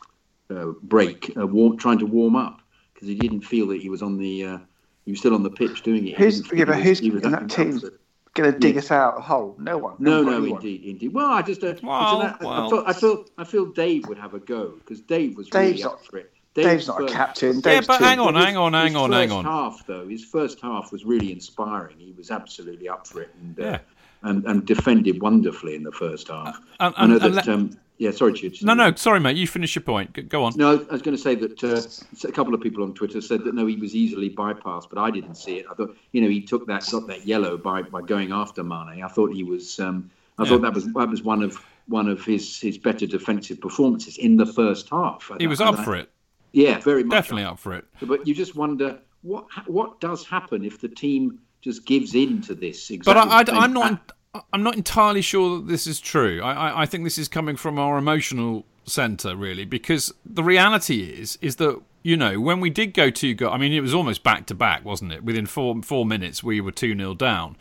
uh, 0.50 0.68
break 0.84 1.32
uh, 1.38 1.46
warm, 1.46 1.78
trying 1.78 2.00
to 2.00 2.06
warm 2.08 2.36
up 2.36 2.62
because 2.94 3.08
he 3.08 3.16
didn't 3.16 3.42
feel 3.42 3.68
that 3.68 3.82
he 3.82 3.90
was 3.90 4.02
on 4.02 4.18
the 4.18 4.44
uh, 4.46 4.58
he 5.06 5.12
was 5.12 5.20
still 5.20 5.34
on 5.36 5.44
the 5.44 5.52
pitch 5.52 5.84
doing 5.84 6.08
it. 6.08 6.18
Didn't 6.42 6.46
yeah, 6.60 6.66
but 6.66 6.78
was- 6.78 6.84
he 7.00 7.10
was 7.12 7.24
in 7.24 7.32
that 7.32 7.50
team 7.50 7.68
involved. 7.76 8.00
Going 8.42 8.54
to 8.54 8.60
dig 8.60 8.76
Yeah. 8.76 8.80
us 8.80 8.92
out 8.92 9.18
a 9.18 9.22
hole? 9.22 9.56
No 9.60 9.78
one. 9.78 9.96
No, 10.00 10.12
Haven't 10.18 10.26
no, 10.32 10.38
anyone. 10.38 10.62
indeed, 10.62 10.84
indeed. 10.86 11.14
Well, 11.14 11.28
I 11.32 11.42
just 11.42 11.64
uh, 11.64 11.68
it's 11.68 11.82
an- 11.82 11.88
Well, 11.88 12.22
I, 12.22 12.36
well. 12.42 12.70
feel, 12.70 12.84
I 12.88 12.94
feel 12.94 13.26
I 13.38 13.44
feel 13.44 13.66
Dave 13.68 14.08
would 14.08 14.18
have 14.18 14.34
a 14.34 14.40
go 14.40 14.74
because 14.80 15.02
Dave 15.02 15.36
was 15.38 15.50
really 15.54 15.72
Dave's 15.74 15.86
up 15.86 16.04
for 16.06 16.18
it. 16.18 16.32
Dave's 16.56 16.88
not 16.88 16.98
a 16.98 17.02
first- 17.04 17.14
captain. 17.14 17.62
Yeah, 17.66 17.82
but 17.88 17.98
too- 18.00 18.04
hang 18.04 18.20
on, 18.20 18.36
his- 18.36 18.44
hang 18.46 18.58
on, 18.58 18.74
hang 18.74 18.96
on, 18.96 19.12
hang 19.12 19.30
first 19.30 19.38
on. 19.38 19.46
Half 19.46 19.86
though, 19.88 20.08
his 20.08 20.26
first 20.26 20.60
half 20.62 20.92
was 20.92 21.06
really 21.06 21.32
inspiring. 21.32 21.96
He 22.00 22.14
was 22.18 22.32
absolutely 22.32 22.90
up 22.90 23.08
for 23.08 23.22
it 23.22 23.30
and 23.42 23.60
uh, 23.60 23.64
Yeah. 23.64 23.80
and, 24.24 24.44
and 24.46 24.66
defended 24.66 25.22
wonderfully 25.22 25.76
in 25.76 25.84
the 25.84 25.92
first 25.92 26.28
half. 26.28 26.60
and- 26.80 26.94
I 26.98 27.06
know 27.08 27.16
and- 27.16 27.24
and 27.26 27.34
that. 27.36 27.46
let- 27.48 27.50
um, 27.50 27.72
yeah, 28.00 28.12
sorry, 28.12 28.32
Chidge. 28.32 28.64
No, 28.64 28.74
no, 28.74 28.96
sorry, 28.96 29.20
mate. 29.20 29.36
You 29.36 29.46
finish 29.46 29.76
your 29.76 29.84
point. 29.84 30.30
Go 30.30 30.46
on. 30.46 30.54
No, 30.56 30.72
I 30.90 30.94
was 30.94 31.02
going 31.02 31.16
to 31.16 31.22
say 31.22 31.36
that 31.36 31.62
uh, 31.64 32.28
a 32.28 32.32
couple 32.32 32.54
of 32.54 32.62
people 32.62 32.82
on 32.82 32.94
Twitter 32.94 33.20
said 33.20 33.44
that 33.44 33.54
no, 33.54 33.66
he 33.66 33.76
was 33.76 33.94
easily 33.94 34.30
bypassed, 34.30 34.90
but 34.90 34.98
I 34.98 35.12
didn't 35.12 35.36
see 35.36 35.58
it. 35.58 35.66
I 35.70 35.74
thought, 35.74 35.96
you 36.14 36.22
know, 36.22 36.30
he 36.30 36.42
took 36.42 36.66
that 36.68 36.88
got 36.90 37.08
that 37.08 37.28
yellow 37.28 37.58
by, 37.58 37.82
by 37.82 38.02
going 38.02 38.32
after 38.32 38.64
Mane. 38.64 39.04
I 39.04 39.08
thought 39.10 39.34
he 39.34 39.44
was, 39.44 39.80
um, 39.82 40.10
I 40.38 40.44
Yeah. 40.44 40.50
thought 40.50 40.62
that 40.62 40.74
was 40.74 40.86
that 40.94 41.10
was 41.10 41.24
one 41.24 41.44
of 41.44 41.62
one 41.88 42.08
of 42.08 42.24
his 42.24 42.58
his 42.60 42.78
better 42.78 43.06
defensive 43.06 43.60
performances 43.60 44.18
in 44.18 44.38
the 44.38 44.46
first 44.46 44.90
half. 44.90 45.30
He 45.38 45.48
was 45.48 45.60
up 45.60 45.78
I- 45.80 45.84
for 45.84 45.96
it. 45.96 46.10
Yeah, 46.54 46.80
very 46.80 47.04
much. 47.04 47.16
Definitely 47.16 47.44
up 47.44 47.60
for 47.60 47.74
it. 47.74 47.86
But 48.02 48.26
you 48.26 48.34
just 48.34 48.56
wonder 48.56 48.98
what 49.24 49.46
what 49.68 50.00
does 50.00 50.26
happen 50.26 50.64
if 50.64 50.80
the 50.80 50.88
team 50.88 51.40
just 51.62 51.86
gives 51.86 52.16
in 52.16 52.42
to 52.44 52.56
this. 52.56 52.88
But 52.88 53.18
Exactly 53.18 53.54
I, 53.54 53.60
I, 53.60 53.64
I'm 53.66 53.74
not. 53.74 54.14
I'm 54.54 54.62
not 54.62 54.76
entirely 54.76 55.22
sure 55.22 55.58
that 55.58 55.68
this 55.68 55.88
is 55.88 56.00
true. 56.00 56.42
I, 56.42 56.54
I, 56.54 56.82
I 56.82 56.86
think 56.86 57.04
this 57.04 57.18
is 57.18 57.28
coming 57.28 57.56
from 57.56 57.80
our 57.80 57.98
emotional 57.98 58.66
centre, 58.86 59.36
really, 59.36 59.66
because 59.66 60.14
the 60.24 60.44
reality 60.44 61.02
is, 61.02 61.38
is 61.42 61.56
that 61.56 61.82
you 62.04 62.16
know 62.16 62.40
when 62.40 62.60
we 62.60 62.70
did 62.70 62.94
go 62.94 63.10
two 63.10 63.34
go, 63.34 63.50
I 63.50 63.58
mean, 63.58 63.74
it 63.74 63.82
was 63.82 63.94
almost 63.94 64.24
back 64.24 64.46
to 64.48 64.56
back, 64.56 64.86
wasn't 64.86 65.14
it? 65.14 65.24
Within 65.24 65.48
four 65.48 65.82
four 65.82 66.06
minutes, 66.06 66.44
we 66.44 66.62
were 66.62 66.72
two 66.72 66.96
0 66.96 67.16
down. 67.16 67.58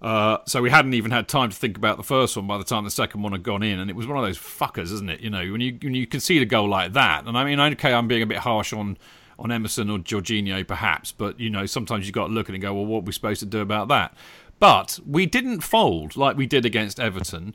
Uh, 0.00 0.38
so 0.46 0.62
we 0.62 0.70
hadn't 0.70 0.94
even 0.94 1.10
had 1.10 1.26
time 1.26 1.50
to 1.50 1.56
think 1.56 1.76
about 1.76 1.96
the 1.96 2.04
first 2.04 2.36
one 2.36 2.46
by 2.46 2.56
the 2.56 2.62
time 2.62 2.84
the 2.84 2.90
second 2.90 3.22
one 3.22 3.32
had 3.32 3.42
gone 3.42 3.62
in, 3.62 3.78
and 3.78 3.90
it 3.90 3.96
was 3.96 4.06
one 4.06 4.18
of 4.18 4.24
those 4.24 4.38
fuckers, 4.38 4.92
isn't 4.92 5.10
it? 5.10 5.20
You 5.20 5.30
know, 5.30 5.52
when 5.52 5.60
you 5.60 5.78
when 5.82 5.94
you 5.94 6.06
concede 6.06 6.42
a 6.42 6.46
goal 6.46 6.68
like 6.68 6.94
that, 6.94 7.26
and 7.26 7.38
I 7.38 7.44
mean, 7.44 7.60
okay, 7.60 7.92
I'm 7.92 8.08
being 8.08 8.22
a 8.22 8.26
bit 8.26 8.38
harsh 8.38 8.72
on 8.72 8.98
on 9.38 9.52
Emerson 9.52 9.88
or 9.88 9.98
Jorginho, 9.98 10.66
perhaps, 10.66 11.12
but 11.12 11.38
you 11.38 11.48
know, 11.48 11.64
sometimes 11.64 12.06
you've 12.06 12.14
got 12.14 12.26
to 12.26 12.32
look 12.32 12.46
at 12.46 12.50
it 12.50 12.54
and 12.56 12.62
go, 12.62 12.74
well, 12.74 12.86
what 12.86 12.98
are 12.98 13.02
we 13.02 13.12
supposed 13.12 13.38
to 13.40 13.46
do 13.46 13.60
about 13.60 13.86
that? 13.86 14.14
But 14.58 14.98
we 15.06 15.26
didn't 15.26 15.60
fold 15.60 16.16
like 16.16 16.36
we 16.36 16.46
did 16.46 16.64
against 16.64 16.98
Everton. 16.98 17.54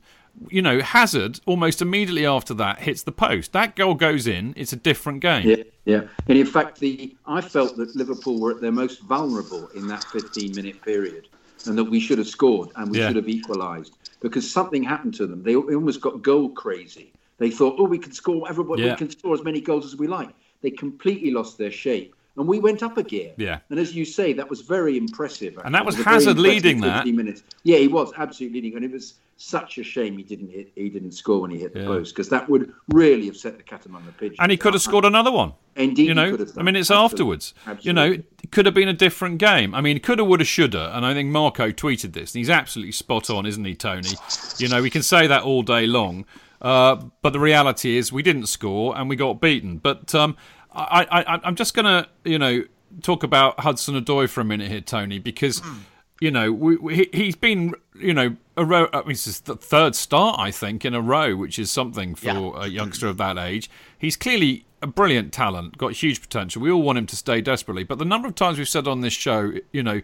You 0.49 0.61
know, 0.61 0.79
Hazard 0.81 1.39
almost 1.45 1.81
immediately 1.81 2.25
after 2.25 2.53
that 2.55 2.79
hits 2.79 3.03
the 3.03 3.11
post. 3.11 3.51
That 3.53 3.75
goal 3.75 3.93
goes 3.93 4.25
in. 4.25 4.53
It's 4.57 4.73
a 4.73 4.77
different 4.77 5.19
game. 5.19 5.47
Yeah, 5.47 5.63
yeah. 5.85 6.01
And 6.27 6.37
in 6.37 6.45
fact, 6.45 6.79
the 6.79 7.15
I 7.25 7.41
felt 7.41 7.75
that 7.77 7.95
Liverpool 7.95 8.39
were 8.39 8.51
at 8.51 8.61
their 8.61 8.71
most 8.71 9.01
vulnerable 9.01 9.67
in 9.75 9.87
that 9.87 10.03
15 10.05 10.55
minute 10.55 10.81
period, 10.81 11.27
and 11.67 11.77
that 11.77 11.83
we 11.83 11.99
should 11.99 12.17
have 12.17 12.27
scored 12.27 12.69
and 12.75 12.89
we 12.89 12.97
Yeah. 12.99 13.07
should 13.07 13.17
have 13.17 13.29
equalised 13.29 13.95
because 14.21 14.49
something 14.49 14.81
happened 14.83 15.13
to 15.15 15.27
them. 15.27 15.43
They 15.43 15.55
almost 15.55 16.01
got 16.01 16.21
goal 16.21 16.49
crazy. 16.49 17.11
They 17.37 17.51
thought, 17.51 17.75
oh, 17.77 17.83
we 17.83 17.99
can 17.99 18.13
score. 18.13 18.47
Everybody 18.49 18.83
Yeah. 18.83 18.91
we 18.91 18.97
can 18.97 19.09
score 19.09 19.33
as 19.35 19.43
many 19.43 19.59
goals 19.59 19.85
as 19.85 19.97
we 19.97 20.07
like. 20.07 20.29
They 20.61 20.71
completely 20.71 21.29
lost 21.31 21.57
their 21.57 21.71
shape, 21.71 22.15
and 22.37 22.47
we 22.47 22.59
went 22.59 22.81
up 22.81 22.97
a 22.97 23.03
gear. 23.03 23.33
Yeah. 23.37 23.59
And 23.69 23.79
as 23.79 23.95
you 23.95 24.05
say, 24.05 24.33
that 24.33 24.49
was 24.49 24.61
very 24.61 24.97
impressive. 24.97 25.57
And 25.63 25.75
that 25.75 25.85
was 25.85 25.95
very 25.95 26.05
Hazard 26.05 26.39
leading 26.39 26.81
that. 26.81 27.05
Minutes. 27.07 27.43
Yeah, 27.63 27.77
he 27.77 27.87
was 27.87 28.11
absolutely 28.17 28.61
leading, 28.61 28.75
and 28.75 28.85
it 28.85 28.91
was 28.91 29.15
such 29.37 29.77
a 29.77 29.83
shame 29.83 30.17
he 30.17 30.23
didn't 30.23 30.49
hit. 30.49 30.71
He 30.75 30.89
didn't 30.89 31.11
score 31.11 31.41
when 31.41 31.51
he 31.51 31.59
hit 31.59 31.73
the 31.73 31.83
post 31.83 32.15
because 32.15 32.29
that 32.29 32.49
would 32.49 32.73
really 32.89 33.25
have 33.25 33.37
set 33.37 33.57
the 33.57 33.63
cat 33.63 33.85
among 33.85 34.05
the 34.05 34.11
pigeons. 34.13 34.37
And 34.39 34.51
he 34.51 34.57
could 34.57 34.73
have 34.73 34.81
scored 34.81 35.05
another 35.05 35.31
one. 35.31 35.53
Indeed, 35.75 36.07
you 36.07 36.13
know. 36.13 36.25
he 36.25 36.31
could 36.37 36.47
have 36.47 36.57
I 36.57 36.61
mean, 36.61 36.75
it's 36.75 36.89
Absolutely. 36.89 37.05
afterwards. 37.05 37.53
Absolutely. 37.65 37.89
You 37.89 37.93
know, 37.93 38.23
it 38.43 38.51
could 38.51 38.65
have 38.65 38.75
been 38.75 38.87
a 38.87 38.93
different 38.93 39.39
game. 39.39 39.75
I 39.75 39.81
mean, 39.81 39.99
coulda, 39.99 40.23
woulda, 40.23 40.45
shoulda. 40.45 40.95
And 40.95 41.05
I 41.05 41.13
think 41.13 41.29
Marco 41.29 41.71
tweeted 41.71 42.13
this, 42.13 42.33
and 42.33 42.39
he's 42.39 42.49
absolutely 42.49 42.93
spot 42.93 43.29
on, 43.29 43.45
isn't 43.45 43.65
he, 43.65 43.75
Tony? 43.75 44.09
You 44.57 44.69
know, 44.69 44.81
we 44.81 44.89
can 44.89 45.03
say 45.03 45.27
that 45.27 45.43
all 45.43 45.61
day 45.61 45.87
long, 45.87 46.25
uh, 46.61 46.95
but 47.21 47.33
the 47.33 47.39
reality 47.39 47.97
is 47.97 48.13
we 48.13 48.23
didn't 48.23 48.47
score 48.47 48.97
and 48.97 49.09
we 49.09 49.15
got 49.15 49.41
beaten. 49.41 49.77
But 49.77 50.15
um, 50.15 50.37
I, 50.73 51.07
I, 51.21 51.39
I'm 51.43 51.55
just 51.55 51.73
going 51.73 51.85
to, 51.85 52.07
you 52.23 52.39
know, 52.39 52.63
talk 53.01 53.23
about 53.23 53.59
Hudson 53.59 53.95
Odoi 53.95 54.29
for 54.29 54.41
a 54.41 54.45
minute 54.45 54.69
here, 54.69 54.81
Tony, 54.81 55.19
because. 55.19 55.59
Hmm. 55.59 55.79
You 56.21 56.31
know, 56.31 56.53
we, 56.53 56.77
we, 56.77 56.95
he- 56.95 57.09
he's 57.11 57.35
been, 57.35 57.73
you 57.99 58.13
know, 58.13 58.37
a 58.55 58.63
row. 58.63 58.87
I 58.93 58.99
mean, 58.99 59.09
this 59.09 59.27
is 59.27 59.41
the 59.41 59.57
third 59.57 59.93
start, 59.93 60.39
I 60.39 60.51
think, 60.51 60.85
in 60.85 60.93
a 60.93 61.01
row, 61.01 61.35
which 61.35 61.59
is 61.59 61.69
something 61.69 62.15
for 62.15 62.27
Yeah. 62.27 62.37
a 62.37 62.67
hmm. 62.67 62.71
youngster 62.71 63.07
of 63.07 63.17
that 63.17 63.37
age. 63.37 63.69
He's 63.97 64.15
clearly 64.15 64.65
a 64.81 64.87
brilliant 64.87 65.33
talent, 65.33 65.77
got 65.77 65.91
huge 65.93 66.21
potential. 66.21 66.61
We 66.61 66.71
all 66.71 66.81
want 66.81 66.97
him 66.97 67.07
to 67.07 67.17
stay 67.17 67.41
desperately. 67.41 67.83
But 67.83 67.97
the 67.97 68.05
number 68.05 68.29
of 68.29 68.35
times 68.35 68.57
we've 68.57 68.69
said 68.69 68.87
on 68.87 69.01
this 69.01 69.11
show, 69.11 69.53
you 69.73 69.83
know, 69.83 70.01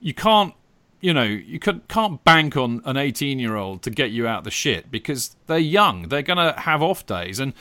you 0.00 0.14
can't, 0.14 0.54
you 1.02 1.12
know, 1.12 1.24
you 1.24 1.58
could, 1.58 1.86
can't 1.88 2.24
bank 2.24 2.56
on 2.56 2.80
an 2.86 2.96
18 2.96 3.38
year 3.38 3.56
old 3.56 3.82
to 3.82 3.90
get 3.90 4.12
you 4.12 4.26
out 4.26 4.44
the 4.44 4.50
shit 4.50 4.90
because 4.90 5.36
they're 5.46 5.58
young. 5.58 6.08
They're 6.08 6.22
going 6.22 6.38
to 6.38 6.58
have 6.58 6.80
off 6.80 7.04
days. 7.04 7.38
And, 7.38 7.52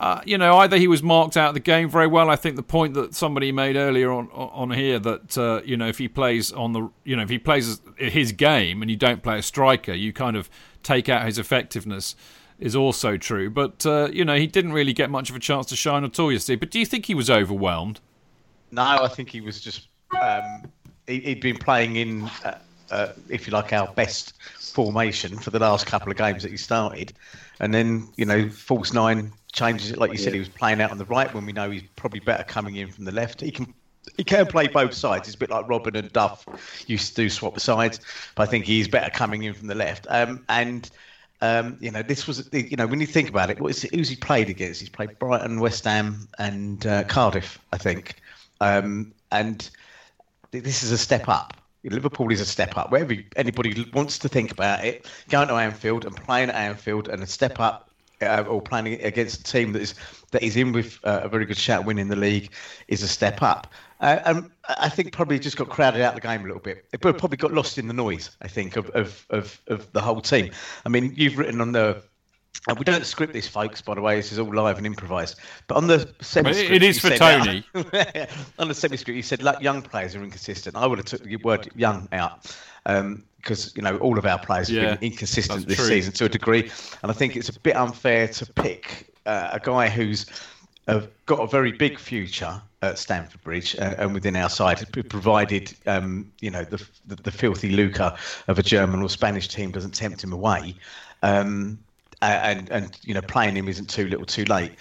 uh, 0.00 0.20
you 0.24 0.36
know, 0.36 0.58
either 0.58 0.76
he 0.76 0.88
was 0.88 1.02
marked 1.02 1.36
out 1.36 1.48
of 1.48 1.54
the 1.54 1.60
game 1.60 1.88
very 1.88 2.08
well. 2.08 2.28
I 2.28 2.36
think 2.36 2.56
the 2.56 2.62
point 2.62 2.94
that 2.94 3.14
somebody 3.14 3.52
made 3.52 3.76
earlier 3.76 4.12
on 4.12 4.28
on 4.32 4.72
here 4.72 4.98
that 4.98 5.38
uh, 5.38 5.60
you 5.64 5.76
know 5.76 5.86
if 5.86 5.98
he 5.98 6.08
plays 6.08 6.52
on 6.52 6.72
the 6.72 6.90
you 7.04 7.14
know 7.14 7.22
if 7.22 7.30
he 7.30 7.38
plays 7.38 7.80
his 7.96 8.32
game 8.32 8.82
and 8.82 8.90
you 8.90 8.96
don't 8.96 9.22
play 9.22 9.38
a 9.38 9.42
striker, 9.42 9.92
you 9.92 10.12
kind 10.12 10.36
of 10.36 10.50
take 10.82 11.08
out 11.08 11.24
his 11.24 11.38
effectiveness 11.38 12.16
is 12.58 12.74
also 12.74 13.16
true. 13.16 13.48
But 13.50 13.86
uh, 13.86 14.08
you 14.12 14.24
know 14.24 14.36
he 14.36 14.48
didn't 14.48 14.72
really 14.72 14.92
get 14.92 15.10
much 15.10 15.30
of 15.30 15.36
a 15.36 15.40
chance 15.40 15.66
to 15.66 15.76
shine 15.76 16.02
at 16.02 16.18
all 16.18 16.32
yesterday. 16.32 16.56
But 16.56 16.70
do 16.70 16.80
you 16.80 16.86
think 16.86 17.06
he 17.06 17.14
was 17.14 17.30
overwhelmed? 17.30 18.00
No, 18.72 18.82
I 18.82 19.08
think 19.08 19.30
he 19.30 19.40
was 19.40 19.60
just. 19.60 19.88
Um, 20.20 20.64
he, 21.06 21.20
he'd 21.20 21.40
been 21.40 21.58
playing 21.58 21.96
in, 21.96 22.22
uh, 22.44 22.58
uh, 22.90 23.08
if 23.28 23.46
you 23.46 23.52
like, 23.52 23.72
our 23.72 23.92
best 23.94 24.32
formation 24.58 25.36
for 25.36 25.50
the 25.50 25.58
last 25.58 25.86
couple 25.86 26.10
of 26.10 26.16
games 26.16 26.42
that 26.42 26.50
he 26.50 26.56
started, 26.56 27.12
and 27.60 27.72
then 27.72 28.08
you 28.16 28.24
know, 28.24 28.48
false 28.48 28.92
nine 28.92 29.32
changes 29.54 29.90
it. 29.90 29.98
Like 29.98 30.12
you 30.12 30.18
said, 30.18 30.34
he 30.34 30.38
was 30.38 30.48
playing 30.48 30.80
out 30.80 30.90
on 30.90 30.98
the 30.98 31.04
right 31.06 31.32
when 31.32 31.46
we 31.46 31.52
know 31.52 31.70
he's 31.70 31.82
probably 31.96 32.20
better 32.20 32.44
coming 32.44 32.76
in 32.76 32.90
from 32.90 33.04
the 33.04 33.12
left. 33.12 33.40
He 33.40 33.50
can. 33.50 33.72
He 34.18 34.22
can 34.22 34.46
play 34.46 34.68
both 34.68 34.92
sides. 34.92 35.28
It's 35.28 35.34
a 35.34 35.38
bit 35.38 35.48
like 35.48 35.66
Robben 35.66 35.96
and 35.96 36.12
Duff 36.12 36.44
used 36.86 37.16
to 37.16 37.22
do 37.22 37.30
swap 37.30 37.58
sides, 37.58 38.00
but 38.34 38.42
I 38.42 38.50
think 38.50 38.66
he's 38.66 38.86
better 38.86 39.08
coming 39.08 39.44
in 39.44 39.54
from 39.54 39.66
the 39.66 39.74
left. 39.74 40.06
Um, 40.10 40.44
and 40.50 40.90
um, 41.40 41.78
you 41.80 41.90
know, 41.90 42.02
this 42.02 42.26
was 42.26 42.48
you 42.52 42.76
know 42.76 42.86
when 42.86 43.00
you 43.00 43.06
think 43.06 43.30
about 43.30 43.48
it, 43.48 43.58
what 43.60 43.70
is 43.70 43.82
who's 43.82 44.10
he 44.10 44.16
played 44.16 44.50
against? 44.50 44.80
He's 44.80 44.90
played 44.90 45.18
Brighton, 45.18 45.58
West 45.58 45.84
Ham, 45.84 46.28
and 46.38 46.86
uh, 46.86 47.04
Cardiff, 47.04 47.58
I 47.72 47.78
think. 47.78 48.16
Um, 48.60 49.14
and 49.32 49.70
this 50.50 50.82
is 50.82 50.92
a 50.92 50.98
step 50.98 51.28
up. 51.28 51.56
Liverpool 51.82 52.30
is 52.32 52.40
a 52.40 52.46
step 52.46 52.76
up. 52.76 52.90
Wherever 52.90 53.14
anybody 53.36 53.86
wants 53.92 54.18
to 54.20 54.28
think 54.28 54.52
about 54.52 54.84
it, 54.84 55.06
going 55.28 55.48
to 55.48 55.54
Anfield 55.54 56.06
and 56.06 56.16
playing 56.16 56.48
at 56.48 56.54
Anfield 56.54 57.08
and 57.08 57.22
a 57.22 57.26
step 57.26 57.60
up, 57.60 57.90
uh, 58.24 58.44
or 58.44 58.60
playing 58.60 59.00
against 59.02 59.40
a 59.40 59.44
team 59.44 59.72
that 59.72 59.82
is 59.82 59.94
that 60.30 60.42
is 60.42 60.56
in 60.56 60.72
with 60.72 60.98
uh, 61.04 61.20
a 61.24 61.28
very 61.28 61.44
good 61.44 61.56
shot 61.56 61.80
at 61.80 61.86
winning 61.86 62.08
the 62.08 62.16
league, 62.16 62.50
is 62.88 63.02
a 63.02 63.08
step 63.08 63.42
up. 63.42 63.72
Uh, 64.00 64.20
and 64.26 64.50
I 64.68 64.88
think 64.88 65.12
probably 65.12 65.38
just 65.38 65.56
got 65.56 65.68
crowded 65.68 66.02
out 66.02 66.14
of 66.14 66.20
the 66.20 66.26
game 66.26 66.42
a 66.42 66.46
little 66.46 66.60
bit. 66.60 66.84
It 66.92 67.00
probably 67.00 67.36
got 67.36 67.52
lost 67.52 67.78
in 67.78 67.86
the 67.86 67.94
noise. 67.94 68.36
I 68.42 68.48
think 68.48 68.76
of 68.76 68.90
of 68.90 69.26
of, 69.30 69.60
of 69.68 69.92
the 69.92 70.00
whole 70.00 70.20
team. 70.20 70.50
I 70.84 70.88
mean, 70.88 71.14
you've 71.16 71.38
written 71.38 71.60
on 71.60 71.72
the. 71.72 72.02
And 72.66 72.78
we 72.78 72.84
don't 72.84 73.04
script 73.04 73.34
this, 73.34 73.46
folks. 73.46 73.82
By 73.82 73.94
the 73.94 74.00
way, 74.00 74.16
this 74.16 74.32
is 74.32 74.38
all 74.38 74.54
live 74.54 74.78
and 74.78 74.86
improvised. 74.86 75.38
But 75.66 75.76
on 75.76 75.86
the 75.86 76.14
semi 76.22 76.50
it 76.50 76.82
is 76.82 76.98
for 76.98 77.10
Tony. 77.10 77.62
on 78.58 78.68
the 78.68 78.74
semi 78.74 78.96
script, 78.96 79.16
you 79.16 79.22
said 79.22 79.42
like 79.42 79.60
young 79.60 79.82
players 79.82 80.14
are 80.14 80.22
inconsistent. 80.22 80.74
I 80.74 80.86
would 80.86 80.98
have 80.98 81.06
took 81.06 81.24
the 81.24 81.36
word 81.36 81.68
young 81.74 82.08
out 82.12 82.56
because 83.44 83.72
you 83.76 83.82
know 83.82 83.96
all 83.98 84.18
of 84.18 84.26
our 84.26 84.38
players 84.38 84.68
have 84.68 84.76
Yeah, 84.76 84.96
been 84.96 85.12
inconsistent 85.12 85.68
this 85.68 85.76
true. 85.76 85.86
season 85.86 86.12
to 86.14 86.24
a 86.24 86.28
degree, 86.28 86.70
and 87.02 87.10
I 87.10 87.14
think 87.14 87.36
it's 87.36 87.48
a 87.48 87.60
bit 87.60 87.76
unfair 87.76 88.26
to 88.28 88.52
pick 88.54 89.14
uh, 89.26 89.50
a 89.52 89.60
guy 89.60 89.88
who's 89.88 90.26
uh, 90.88 91.02
got 91.26 91.40
a 91.40 91.46
very 91.46 91.72
big 91.72 91.98
future 91.98 92.60
at 92.82 92.98
Stamford 92.98 93.42
Bridge 93.42 93.76
uh, 93.76 93.94
and 93.98 94.12
within 94.14 94.36
our 94.36 94.48
side, 94.48 94.84
provided 95.08 95.74
um, 95.86 96.32
you 96.40 96.50
know 96.50 96.64
the, 96.64 96.84
the 97.06 97.16
the 97.16 97.30
filthy 97.30 97.70
lucre 97.70 98.14
of 98.48 98.58
a 98.58 98.62
German 98.62 99.02
or 99.02 99.08
Spanish 99.08 99.48
team 99.48 99.70
doesn't 99.70 99.94
tempt 99.94 100.24
him 100.24 100.32
away. 100.32 100.74
Um, 101.22 101.78
and 102.22 102.70
and 102.70 102.98
you 103.02 103.14
know 103.14 103.22
playing 103.22 103.56
him 103.56 103.68
isn't 103.68 103.90
too 103.90 104.08
little 104.08 104.26
too 104.26 104.44
late. 104.44 104.72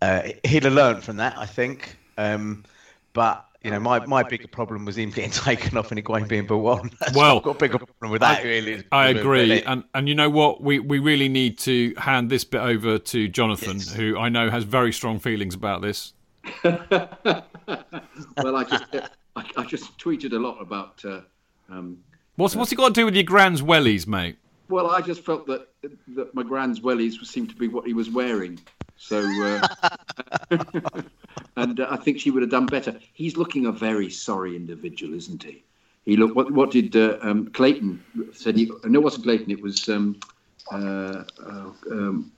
Uh, 0.00 0.28
he'd 0.44 0.64
have 0.64 0.72
learned 0.72 1.02
from 1.02 1.16
that, 1.16 1.36
I 1.38 1.46
think. 1.46 1.96
Um, 2.18 2.64
but 3.12 3.46
you 3.64 3.70
know, 3.70 3.80
my, 3.80 4.04
my 4.06 4.22
bigger 4.22 4.48
problem 4.48 4.84
was 4.84 4.96
him 4.96 5.10
getting 5.10 5.30
taken 5.30 5.76
off 5.76 5.90
and 5.92 6.02
Higuain 6.02 6.28
being 6.28 6.46
brought 6.46 6.80
on. 6.80 6.90
That's 7.00 7.16
Well, 7.16 7.38
I've 7.38 7.42
got 7.42 7.56
a 7.56 7.58
bigger 7.58 7.78
problem 7.78 8.10
with 8.10 8.20
that. 8.20 8.42
really, 8.42 8.84
I 8.90 9.08
agree, 9.08 9.48
with 9.48 9.58
it. 9.58 9.64
and 9.66 9.84
and 9.94 10.08
you 10.08 10.14
know 10.14 10.30
what? 10.30 10.62
We 10.62 10.78
we 10.78 10.98
really 10.98 11.28
need 11.28 11.58
to 11.60 11.94
hand 11.96 12.30
this 12.30 12.44
bit 12.44 12.60
over 12.60 12.98
to 12.98 13.28
Jonathan, 13.28 13.80
who 13.80 14.18
I 14.18 14.28
know 14.28 14.50
has 14.50 14.64
very 14.64 14.92
strong 14.92 15.18
feelings 15.18 15.54
about 15.54 15.82
this. 15.82 16.12
well, 16.64 16.76
I 18.56 18.64
just 18.64 18.84
I, 19.36 19.44
I 19.56 19.64
just 19.64 19.98
tweeted 19.98 20.32
a 20.32 20.38
lot 20.38 20.60
about. 20.60 21.04
Uh, 21.04 21.20
um, 21.70 21.98
What's 22.36 22.56
what's 22.56 22.72
it 22.72 22.76
got 22.76 22.88
to 22.88 22.94
do 22.94 23.04
with 23.04 23.14
your 23.14 23.24
grand's 23.24 23.60
wellies, 23.60 24.06
mate? 24.06 24.36
well, 24.68 24.90
I 24.90 25.02
just 25.02 25.22
felt 25.22 25.46
that 25.48 25.68
that 26.14 26.34
my 26.34 26.42
grand's 26.42 26.80
wellies 26.80 27.22
seemed 27.26 27.50
to 27.50 27.56
be 27.56 27.68
what 27.68 27.86
he 27.86 27.92
was 27.92 28.08
wearing. 28.08 28.58
So, 28.96 29.20
uh, 29.42 29.68
and 31.56 31.80
uh, 31.80 31.86
I 31.90 31.96
think 31.96 32.20
she 32.20 32.30
would 32.30 32.42
have 32.42 32.50
done 32.50 32.66
better. 32.66 32.98
He's 33.12 33.36
looking 33.36 33.66
a 33.66 33.72
very 33.72 34.10
sorry 34.10 34.56
individual, 34.56 35.14
isn't 35.14 35.42
he? 35.42 35.64
He 36.04 36.16
looked. 36.16 36.34
What 36.34 36.50
what 36.52 36.70
did 36.70 36.96
uh, 36.96 37.18
um, 37.22 37.48
Clayton 37.48 38.02
said? 38.32 38.56
He 38.56 38.70
no, 38.84 39.00
it 39.00 39.02
wasn't 39.02 39.24
Clayton. 39.24 39.50
It 39.50 39.62
was 39.62 39.88
um, 39.88 40.18
uh, 40.70 41.24
uh, 41.44 41.70
um, 41.90 42.32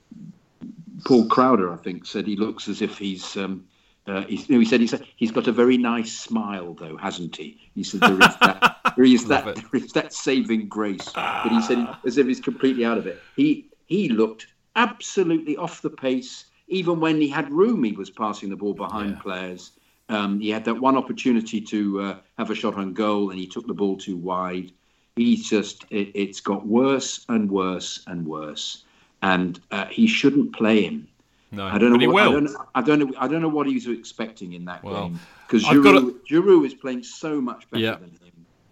Paul 1.03 1.27
Crowder, 1.27 1.73
I 1.73 1.77
think, 1.77 2.05
said 2.05 2.27
he 2.27 2.35
looks 2.35 2.67
as 2.67 2.81
if 2.81 2.97
he's. 2.97 3.35
Um, 3.37 3.65
uh, 4.07 4.21
he's, 4.25 4.47
no, 4.51 4.59
he 4.59 4.65
said 4.65 4.79
he 4.79 4.87
said 4.87 5.03
he's 5.15 5.31
got 5.31 5.47
a 5.47 5.51
very 5.51 5.77
nice 5.77 6.13
smile, 6.13 6.75
though, 6.75 6.95
hasn't 6.97 7.35
he? 7.35 7.59
He 7.73 7.83
said 7.83 8.01
there 8.01 8.13
is 8.13 8.35
that, 8.39 8.77
there 8.95 9.05
is 9.05 9.25
that, 9.29 9.55
there 9.55 9.81
is 9.81 9.91
that 9.93 10.13
saving 10.13 10.67
grace. 10.67 11.09
But 11.11 11.49
he 11.49 11.59
said 11.63 11.87
as 12.05 12.19
if 12.19 12.27
he's 12.27 12.39
completely 12.39 12.85
out 12.85 12.99
of 12.99 13.07
it. 13.07 13.19
He 13.35 13.65
he 13.87 14.09
looked 14.09 14.45
absolutely 14.75 15.57
off 15.57 15.81
the 15.81 15.89
pace. 15.89 16.45
Even 16.67 16.99
when 16.99 17.21
he 17.21 17.27
had 17.27 17.51
room, 17.51 17.83
he 17.83 17.91
was 17.91 18.09
passing 18.09 18.49
the 18.49 18.55
ball 18.55 18.73
behind 18.73 19.19
players. 19.19 19.71
Um, 20.09 20.39
he 20.39 20.49
had 20.49 20.65
that 20.65 20.75
one 20.79 20.97
opportunity 20.97 21.61
to 21.61 22.01
uh, 22.01 22.17
have 22.37 22.49
a 22.49 22.55
shot 22.55 22.75
on 22.75 22.93
goal, 22.93 23.29
and 23.31 23.39
he 23.39 23.47
took 23.47 23.67
the 23.67 23.73
ball 23.73 23.97
too 23.97 24.17
wide. 24.17 24.71
He's 25.15 25.49
just 25.49 25.85
it, 25.91 26.11
it's 26.13 26.41
got 26.41 26.65
worse 26.65 27.25
and 27.29 27.49
worse 27.49 28.03
and 28.07 28.25
worse, 28.25 28.83
and 29.21 29.59
uh, 29.71 29.85
he 29.85 30.07
shouldn't 30.07 30.53
play 30.55 30.83
him. 30.83 31.07
No, 31.51 31.65
I 31.65 31.77
don't 31.77 31.97
know. 31.97 32.09
what, 32.09 32.23
I 32.27 32.31
don't, 32.31 32.43
know- 32.43 32.65
I 32.75 32.81
don't 32.81 32.99
know. 32.99 33.13
I 33.17 33.27
don't 33.27 33.41
know 33.41 33.47
what 33.49 33.67
he 33.67 33.75
was 33.75 33.87
expecting 33.87 34.53
in 34.53 34.65
that 34.65 34.83
Well, 34.83 35.05
game 35.09 35.19
because 35.47 35.63
Giroud, 35.63 36.19
Giroud 36.29 36.65
is 36.65 36.73
playing 36.73 37.03
so 37.03 37.39
much 37.39 37.69
better 37.69 37.83
Yeah. 37.83 37.95
than 37.95 38.09
him. 38.09 38.19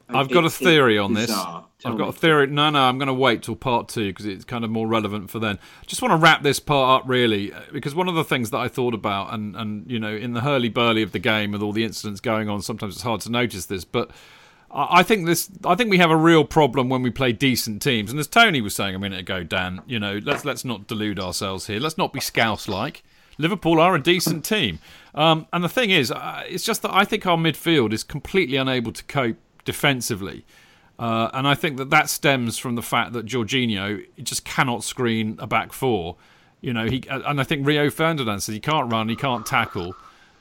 I've 0.10 0.30
got 0.30 0.46
a 0.46 0.50
theory 0.50 0.98
on 0.98 1.14
this. 1.14 1.28
bizarre. 1.28 1.66
I've 1.86 1.98
got 1.98 2.10
a 2.10 2.14
theory. 2.14 2.48
No, 2.48 2.70
no, 2.70 2.82
I'm 2.82 2.98
going 2.98 3.08
to 3.08 3.14
wait 3.14 3.44
till 3.44 3.56
part 3.56 3.90
two 3.90 4.10
because 4.10 4.26
it's 4.26 4.46
kind 4.46 4.64
of 4.64 4.70
more 4.72 4.88
relevant 4.88 5.30
for 5.30 5.40
then. 5.40 5.60
Just 5.86 6.02
want 6.02 6.12
to 6.12 6.18
wrap 6.18 6.44
this 6.44 6.60
part 6.60 7.02
up 7.02 7.10
really, 7.10 7.52
uh, 7.52 7.60
because 7.72 7.94
one 7.94 8.08
of 8.08 8.16
the 8.16 8.24
things 8.24 8.52
that 8.52 8.58
I 8.58 8.68
thought 8.68 8.94
about, 8.94 9.34
and 9.34 9.56
and 9.56 9.90
you 9.90 10.00
know, 10.00 10.16
in 10.16 10.34
the 10.34 10.42
hurly 10.42 10.70
burly 10.70 11.02
of 11.02 11.12
the 11.12 11.20
game 11.20 11.52
with 11.52 11.62
all 11.62 11.74
the 11.74 11.84
incidents 11.84 12.20
going 12.22 12.50
on, 12.50 12.62
sometimes 12.62 12.96
it's 12.96 13.04
hard 13.04 13.22
to 13.22 13.32
notice 13.32 13.66
this, 13.66 13.86
but. 13.86 14.12
I 14.76 15.04
think 15.04 15.28
this. 15.28 15.52
I 15.64 15.76
think 15.76 15.92
we 15.92 16.00
have 16.00 16.10
a 16.10 16.18
real 16.18 16.44
problem 16.44 16.90
when 16.90 17.04
we 17.04 17.12
play 17.12 17.32
decent 17.32 17.80
teams, 17.80 18.10
and 18.10 18.20
as 18.20 18.28
Tony 18.28 18.60
was 18.60 18.74
saying 18.74 18.96
a 18.96 18.98
minute 18.98 19.20
ago, 19.20 19.44
Dan. 19.44 19.84
You 19.86 20.00
know, 20.00 20.20
let's 20.24 20.46
let's 20.46 20.66
not 20.66 20.88
delude 20.88 21.20
ourselves 21.20 21.68
here. 21.68 21.80
Let's 21.80 21.96
not 21.96 22.12
be 22.12 22.20
scouse-like. 22.20 23.04
Liverpool 23.38 23.80
are 23.80 23.94
a 23.94 24.02
decent 24.02 24.44
team, 24.44 24.80
um, 25.14 25.46
and 25.54 25.64
the 25.64 25.70
thing 25.70 25.92
is, 25.92 26.10
uh, 26.10 26.42
it's 26.48 26.66
just 26.66 26.82
that 26.82 26.92
I 26.92 27.06
think 27.06 27.28
our 27.28 27.38
midfield 27.38 27.94
is 27.94 28.04
completely 28.04 28.58
unable 28.58 28.92
to 28.94 29.04
cope 29.04 29.38
defensively. 29.66 30.46
Uh, 31.00 31.30
and 31.34 31.48
I 31.48 31.56
think 31.56 31.78
that 31.78 31.90
that 31.90 32.10
stems 32.10 32.58
from 32.58 32.76
the 32.76 32.82
fact 32.82 33.14
that 33.14 33.26
Jorginho 33.26 34.06
just 34.22 34.46
cannot 34.46 34.84
screen 34.84 35.38
a 35.40 35.48
back 35.48 35.74
four. 35.74 36.16
You 36.62 36.72
know, 36.72 36.86
he 36.86 37.04
and 37.10 37.42
I 37.42 37.44
think 37.44 37.66
Rio 37.66 37.90
Ferdinand 37.90 38.42
said 38.42 38.54
he 38.54 38.62
can't 38.62 38.92
run, 38.92 39.10
he 39.10 39.16
can't 39.16 39.46
tackle. 39.46 39.96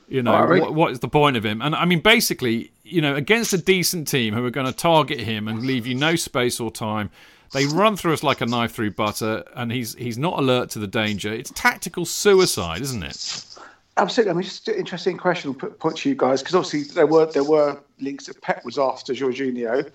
You 0.07 0.21
know, 0.21 0.39
really? 0.41 0.61
what, 0.61 0.73
what 0.73 0.91
is 0.91 0.99
the 0.99 1.07
point 1.07 1.37
of 1.37 1.45
him? 1.45 1.61
And 1.61 1.75
I 1.75 1.85
mean, 1.85 2.01
basically, 2.01 2.71
you 2.83 3.01
know, 3.01 3.15
against 3.15 3.51
a 3.53 3.57
decent 3.57 4.07
team 4.07 4.33
who 4.33 4.45
are 4.45 4.51
going 4.51 4.67
to 4.67 4.73
target 4.73 5.19
him 5.19 5.47
and 5.47 5.65
leave 5.65 5.87
you 5.87 5.95
no 5.95 6.15
space 6.15 6.59
or 6.59 6.69
time, 6.69 7.09
they 7.51 7.65
run 7.65 7.95
through 7.95 8.13
us 8.13 8.23
like 8.23 8.41
a 8.41 8.45
knife 8.45 8.73
through 8.73 8.91
butter, 8.91 9.43
and 9.55 9.71
he's 9.71 9.95
he's 9.95 10.17
not 10.17 10.37
alert 10.39 10.69
to 10.71 10.79
the 10.79 10.87
danger. 10.87 11.33
It's 11.33 11.51
tactical 11.55 12.05
suicide, 12.05 12.81
isn't 12.81 13.03
it? 13.03 13.45
Absolutely. 13.97 14.31
I 14.31 14.33
mean, 14.33 14.43
just 14.43 14.67
an 14.67 14.75
interesting 14.75 15.17
question 15.17 15.51
I'll 15.51 15.55
put, 15.55 15.79
put 15.79 15.97
to 15.97 16.09
you 16.09 16.15
guys 16.15 16.41
because 16.41 16.55
obviously 16.55 16.83
there 16.95 17.05
were 17.07 17.27
there 17.31 17.43
were 17.43 17.79
links 17.99 18.25
that 18.25 18.41
Pep 18.41 18.65
was 18.65 18.77
after 18.79 19.13
Jorginho. 19.13 19.89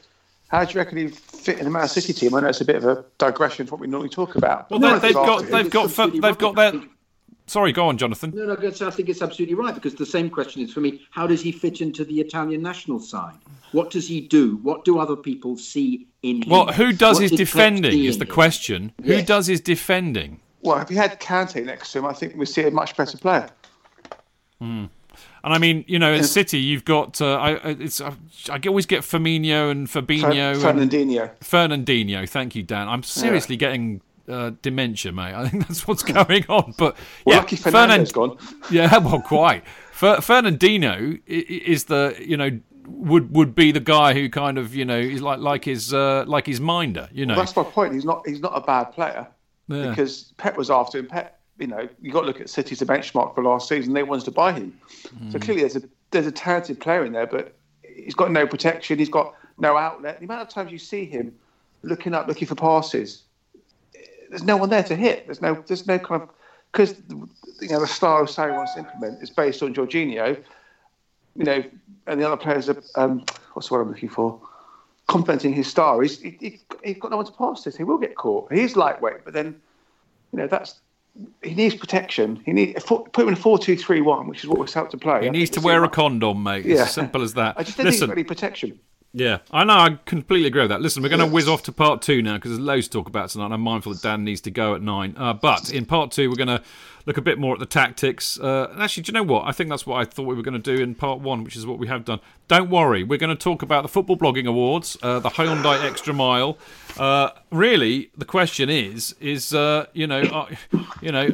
How 0.48 0.64
do 0.64 0.72
you 0.72 0.78
reckon 0.78 0.98
he 0.98 1.08
fit 1.08 1.58
in 1.58 1.64
the 1.64 1.70
Man 1.70 1.88
City 1.88 2.12
team? 2.12 2.34
I 2.34 2.40
know 2.40 2.48
it's 2.48 2.60
a 2.60 2.64
bit 2.64 2.76
of 2.76 2.84
a 2.84 3.04
digression 3.18 3.66
from 3.66 3.78
what 3.78 3.80
we 3.80 3.86
normally 3.86 4.08
talk 4.08 4.34
about. 4.36 4.70
Well, 4.70 4.80
No, 4.80 4.98
they, 4.98 5.08
they've 5.08 5.16
I 5.16 5.26
got 5.26 5.46
they've 5.46 5.70
got 5.70 5.84
absolutely 5.86 6.20
they've 6.20 6.38
got 6.38 6.56
right. 6.56 6.72
their. 6.72 6.82
Sorry, 7.46 7.72
go 7.72 7.88
on, 7.88 7.96
Jonathan. 7.96 8.32
No, 8.34 8.44
no, 8.44 8.52
I 8.54 8.66
I 8.66 8.90
think 8.90 9.08
it's 9.08 9.22
absolutely 9.22 9.54
right 9.54 9.74
because 9.74 9.94
the 9.94 10.06
same 10.06 10.30
question 10.30 10.62
is 10.62 10.72
for 10.72 10.80
me: 10.80 11.02
How 11.10 11.26
does 11.26 11.40
he 11.40 11.50
fit 11.50 11.80
into 11.80 12.04
the 12.04 12.20
Italian 12.20 12.62
national 12.62 13.00
side? 13.00 13.34
What 13.72 13.90
does 13.90 14.06
he 14.06 14.20
do? 14.20 14.56
What 14.62 14.84
do 14.84 14.98
other 14.98 15.16
people 15.16 15.56
see 15.56 16.06
in 16.22 16.42
him? 16.42 16.50
Well, 16.50 16.66
who 16.72 16.92
does 16.92 17.16
What 17.16 17.22
his 17.22 17.30
did 17.32 17.38
defending 17.38 18.04
is 18.04 18.18
the 18.18 18.24
him? 18.24 18.30
question. 18.30 18.92
Who 19.04 19.22
does 19.22 19.46
his 19.46 19.60
defending? 19.60 20.40
Well, 20.62 20.78
if 20.78 20.88
he 20.88 20.94
had 20.94 21.20
Kante 21.20 21.64
next 21.64 21.92
to 21.92 21.98
him, 21.98 22.06
I 22.06 22.12
think 22.12 22.36
we'd 22.36 22.46
see 22.46 22.62
a 22.64 22.70
much 22.70 22.96
better 22.96 23.16
player. 23.18 23.48
And 24.60 24.90
I 25.54 25.58
mean, 25.58 25.84
you 25.88 25.98
know, 25.98 26.12
in 26.12 26.24
City, 26.24 26.58
you've 26.58 26.84
got 26.84 27.20
uh, 27.20 27.34
I 27.36 27.52
it's 27.70 28.00
I, 28.00 28.12
I 28.52 28.60
always 28.68 28.86
get 28.86 29.02
Firmino 29.02 29.70
and 29.70 29.86
Fabinho 29.88 30.52
and 30.54 30.90
Fernandinho. 30.90 31.30
Fernandinho. 31.40 32.28
Thank 32.28 32.54
you, 32.54 32.62
Dan. 32.62 32.88
I'm 32.88 33.02
seriously 33.02 33.56
getting 33.56 34.00
uh, 34.28 34.52
dementia, 34.62 35.12
mate. 35.12 35.34
I 35.34 35.48
think 35.48 35.66
that's 35.68 35.86
what's 35.88 36.02
going 36.02 36.44
on. 36.48 36.74
But 36.76 36.96
Well, 37.24 37.36
yeah, 37.36 37.40
lucky 37.40 37.56
Fernando's 37.56 38.12
Fernan- 38.12 38.36
gone. 38.36 38.38
Yeah, 38.70 38.98
well, 39.04 39.20
quite. 39.20 39.64
Fer- 39.92 40.20
i- 41.28 41.44
is 41.48 41.84
the 41.84 42.16
you 42.20 42.36
know 42.36 42.50
would 42.86 43.34
would 43.34 43.54
be 43.54 43.72
the 43.72 43.80
guy 43.80 44.14
who 44.14 44.28
kind 44.28 44.58
of 44.58 44.74
you 44.74 44.84
know 44.84 44.98
is 44.98 45.20
like 45.22 45.38
like 45.40 45.64
his 45.64 45.92
uh, 45.94 46.24
like 46.26 46.46
his 46.46 46.60
minder. 46.60 47.08
You 47.12 47.26
know, 47.26 47.34
That's 47.36 47.56
my 47.56 47.64
point. 47.64 47.94
He's 47.94 48.04
not. 48.04 48.26
He's 48.26 48.40
not 48.40 48.52
a 48.54 48.60
bad 48.60 48.92
player 48.92 49.26
Yeah. 49.68 49.90
because 49.90 50.32
Pep 50.36 50.56
was 50.56 50.70
after 50.70 50.98
him. 50.98 51.06
Pep, 51.06 51.37
you 51.58 51.66
know, 51.66 51.88
you 52.00 52.12
got 52.12 52.20
to 52.22 52.26
look 52.26 52.40
at 52.40 52.48
City 52.48 52.72
as 52.72 52.82
a 52.82 52.86
benchmark 52.86 53.34
for 53.34 53.42
last 53.42 53.68
season. 53.68 53.92
They 53.92 54.02
wanted 54.02 54.24
to 54.26 54.30
buy 54.30 54.52
him, 54.52 54.78
Mm. 55.20 55.32
so 55.32 55.38
clearly 55.38 55.62
there's 55.62 55.76
a 55.76 55.82
there's 56.10 56.26
a 56.26 56.32
talented 56.32 56.80
player 56.80 57.04
in 57.04 57.12
there, 57.12 57.26
but 57.26 57.54
he's 57.82 58.14
got 58.14 58.30
no 58.30 58.46
protection. 58.46 58.98
He's 58.98 59.08
got 59.08 59.34
no 59.58 59.76
outlet. 59.76 60.18
The 60.20 60.24
amount 60.24 60.42
of 60.42 60.48
times 60.48 60.72
you 60.72 60.78
see 60.78 61.04
him 61.04 61.34
looking 61.82 62.14
up, 62.14 62.26
looking 62.28 62.48
for 62.48 62.54
passes, 62.54 63.22
there's 64.30 64.44
no 64.44 64.56
one 64.56 64.70
there 64.70 64.82
to 64.84 64.94
hit. 64.96 65.26
There's 65.26 65.42
no 65.42 65.62
there's 65.66 65.86
no 65.86 65.98
kind 65.98 66.22
of 66.22 66.30
because 66.72 66.94
you 67.60 67.68
know 67.68 67.80
the 67.80 67.86
style 67.86 68.24
Sarri 68.24 68.54
wants 68.56 68.74
to 68.74 68.80
implement 68.80 69.22
is 69.22 69.30
based 69.30 69.62
on 69.62 69.74
Jorginho. 69.74 70.42
You 71.36 71.44
know, 71.44 71.64
and 72.06 72.20
the 72.20 72.26
other 72.26 72.36
players 72.36 72.68
are 72.68 72.82
um, 72.96 73.24
what's 73.52 73.68
the 73.68 73.74
word 73.74 73.82
I'm 73.82 73.88
looking 73.88 74.08
for? 74.08 74.40
Complementing 75.06 75.52
his 75.54 75.66
style. 75.68 76.00
He's 76.00 76.20
he, 76.20 76.36
he, 76.40 76.60
he's 76.84 76.98
got 76.98 77.10
no 77.10 77.16
one 77.16 77.26
to 77.26 77.32
pass 77.32 77.64
this. 77.64 77.76
He 77.76 77.84
will 77.84 77.98
get 77.98 78.16
caught. 78.16 78.52
He 78.52 78.60
is 78.62 78.76
lightweight, 78.76 79.24
but 79.24 79.34
then 79.34 79.60
you 80.32 80.38
know 80.38 80.46
that's 80.46 80.80
he 81.42 81.54
needs 81.54 81.74
protection. 81.74 82.40
He 82.44 82.52
need 82.52 82.76
put 82.86 83.16
him 83.16 83.28
in 83.28 83.34
a 83.34 83.36
four-two-three-one, 83.36 84.28
which 84.28 84.44
is 84.44 84.48
what 84.48 84.58
we're 84.58 84.66
set 84.66 84.90
to 84.90 84.96
play. 84.98 85.24
he 85.24 85.30
needs 85.30 85.50
to 85.50 85.60
wear 85.60 85.82
a 85.84 85.88
condom, 85.88 86.42
mate. 86.42 86.66
It's 86.66 86.76
Yeah. 86.78 86.82
as 86.84 86.92
simple 86.94 87.22
as 87.22 87.34
that. 87.34 87.54
I 87.58 87.62
just 87.62 87.76
he's 87.76 87.84
Listen, 87.86 88.08
got 88.08 88.12
any 88.14 88.24
protection. 88.24 88.78
Yeah, 89.12 89.38
I 89.50 89.64
know. 89.64 89.74
I 89.74 89.98
completely 90.04 90.48
agree 90.48 90.62
with 90.62 90.70
that. 90.70 90.82
Listen, 90.82 91.02
we're 91.02 91.08
going 91.08 91.20
to 91.20 91.26
whiz 91.26 91.48
off 91.48 91.62
to 91.64 91.72
part 91.72 92.02
two 92.02 92.20
now 92.20 92.34
because 92.34 92.50
there's 92.50 92.60
loads 92.60 92.88
to 92.88 92.98
talk 92.98 93.08
about 93.08 93.30
tonight. 93.30 93.46
and 93.46 93.54
I'm 93.54 93.62
mindful 93.62 93.94
that 93.94 94.02
Dan 94.02 94.22
needs 94.22 94.42
to 94.42 94.50
go 94.50 94.74
at 94.74 94.82
nine. 94.82 95.14
Uh, 95.16 95.32
but 95.32 95.72
in 95.72 95.86
part 95.86 96.12
two, 96.12 96.28
we're 96.28 96.36
going 96.36 96.48
to 96.48 96.62
look 97.06 97.16
a 97.16 97.22
bit 97.22 97.38
more 97.38 97.54
at 97.54 97.58
the 97.58 97.66
tactics. 97.66 98.38
Uh, 98.38 98.68
and 98.70 98.82
actually, 98.82 99.04
do 99.04 99.10
you 99.10 99.14
know 99.14 99.22
what? 99.22 99.46
I 99.46 99.52
think 99.52 99.70
that's 99.70 99.86
what 99.86 99.96
I 99.96 100.04
thought 100.04 100.24
we 100.24 100.34
were 100.34 100.42
going 100.42 100.60
to 100.60 100.76
do 100.76 100.82
in 100.82 100.94
part 100.94 101.20
one, 101.20 101.42
which 101.42 101.56
is 101.56 101.66
what 101.66 101.78
we 101.78 101.86
have 101.86 102.04
done. 102.04 102.20
Don't 102.48 102.68
worry, 102.68 103.02
we're 103.02 103.18
going 103.18 103.34
to 103.34 103.42
talk 103.42 103.62
about 103.62 103.82
the 103.82 103.88
Football 103.88 104.18
Blogging 104.18 104.46
Awards, 104.46 104.98
uh, 105.02 105.18
the 105.20 105.30
Hyundai 105.30 105.82
Extra 105.82 106.12
Mile. 106.12 106.58
Uh, 106.98 107.30
really, 107.50 108.10
the 108.16 108.26
question 108.26 108.68
is, 108.68 109.14
is 109.20 109.54
uh, 109.54 109.86
you 109.94 110.06
know, 110.06 110.22
are, 110.24 110.48
you 111.00 111.12
know, 111.12 111.30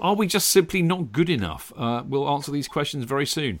are 0.00 0.14
we 0.14 0.26
just 0.26 0.48
simply 0.48 0.80
not 0.80 1.12
good 1.12 1.28
enough? 1.28 1.74
Uh, 1.76 2.02
we'll 2.06 2.28
answer 2.28 2.50
these 2.50 2.68
questions 2.68 3.04
very 3.04 3.26
soon. 3.26 3.60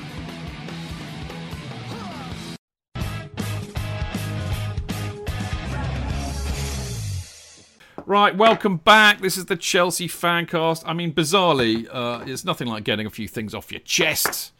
Right, 8.05 8.35
welcome 8.35 8.77
back. 8.77 9.21
This 9.21 9.37
is 9.37 9.45
the 9.45 9.55
Chelsea 9.55 10.07
Fancast. 10.07 10.83
I 10.87 10.93
mean, 10.93 11.13
bizarrely, 11.13 11.87
uh, 11.91 12.23
it's 12.25 12.43
nothing 12.43 12.67
like 12.67 12.83
getting 12.83 13.05
a 13.05 13.11
few 13.11 13.27
things 13.27 13.53
off 13.53 13.71
your 13.71 13.81
chest. 13.81 14.53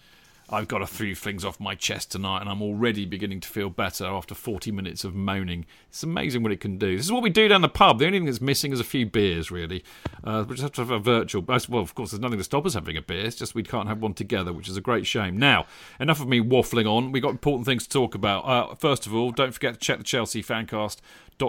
I've 0.50 0.68
got 0.68 0.82
a 0.82 0.88
few 0.88 1.16
things 1.16 1.46
off 1.46 1.60
my 1.60 1.76
chest 1.76 2.12
tonight, 2.12 2.42
and 2.42 2.50
I'm 2.50 2.62
already 2.62 3.06
beginning 3.06 3.40
to 3.40 3.48
feel 3.48 3.70
better 3.70 4.06
after 4.06 4.36
40 4.36 4.72
minutes 4.72 5.06
of 5.06 5.16
moaning. 5.16 5.66
It's 5.88 6.04
amazing 6.04 6.44
what 6.44 6.52
it 6.52 6.60
can 6.60 6.78
do. 6.78 6.98
This 6.98 7.06
is 7.06 7.12
what 7.12 7.24
we 7.24 7.30
do 7.30 7.48
down 7.48 7.62
the 7.62 7.70
pub. 7.70 8.00
The 8.00 8.06
only 8.06 8.20
thing 8.20 8.26
that's 8.26 8.42
missing 8.42 8.74
is 8.74 8.80
a 8.82 8.84
few 8.84 9.06
beers, 9.06 9.50
really. 9.50 9.84
Uh, 10.24 10.44
we 10.48 10.56
just 10.56 10.64
have 10.64 10.74
to 10.74 10.82
have 10.82 10.92
a 10.92 11.00
virtual. 11.00 11.42
Well, 11.42 11.82
of 11.82 11.96
course, 11.96 12.12
there's 12.12 12.20
nothing 12.20 12.38
to 12.38 12.44
stop 12.44 12.66
us 12.66 12.74
having 12.74 12.98
a 12.98 13.02
beer. 13.02 13.26
It's 13.26 13.38
just 13.38 13.56
we 13.56 13.64
can't 13.64 13.88
have 13.88 14.02
one 14.02 14.14
together, 14.14 14.52
which 14.52 14.68
is 14.68 14.76
a 14.76 14.82
great 14.82 15.08
shame. 15.08 15.38
Now, 15.38 15.68
enough 16.02 16.20
of 16.20 16.28
me 16.28 16.42
waffling 16.42 16.86
on. 16.86 17.14
We've 17.14 17.24
got 17.24 17.30
important 17.30 17.66
things 17.66 17.84
to 17.84 17.90
talk 17.90 18.14
about. 18.14 18.42
Uh, 18.42 18.76
first 18.76 19.08
of 19.08 19.16
all, 19.16 19.32
don't 19.32 19.54
forget 19.54 19.76
to 19.76 19.80
check 19.80 20.00
the 20.00 20.04
Chelsea 20.04 20.44
Fancast 20.44 20.98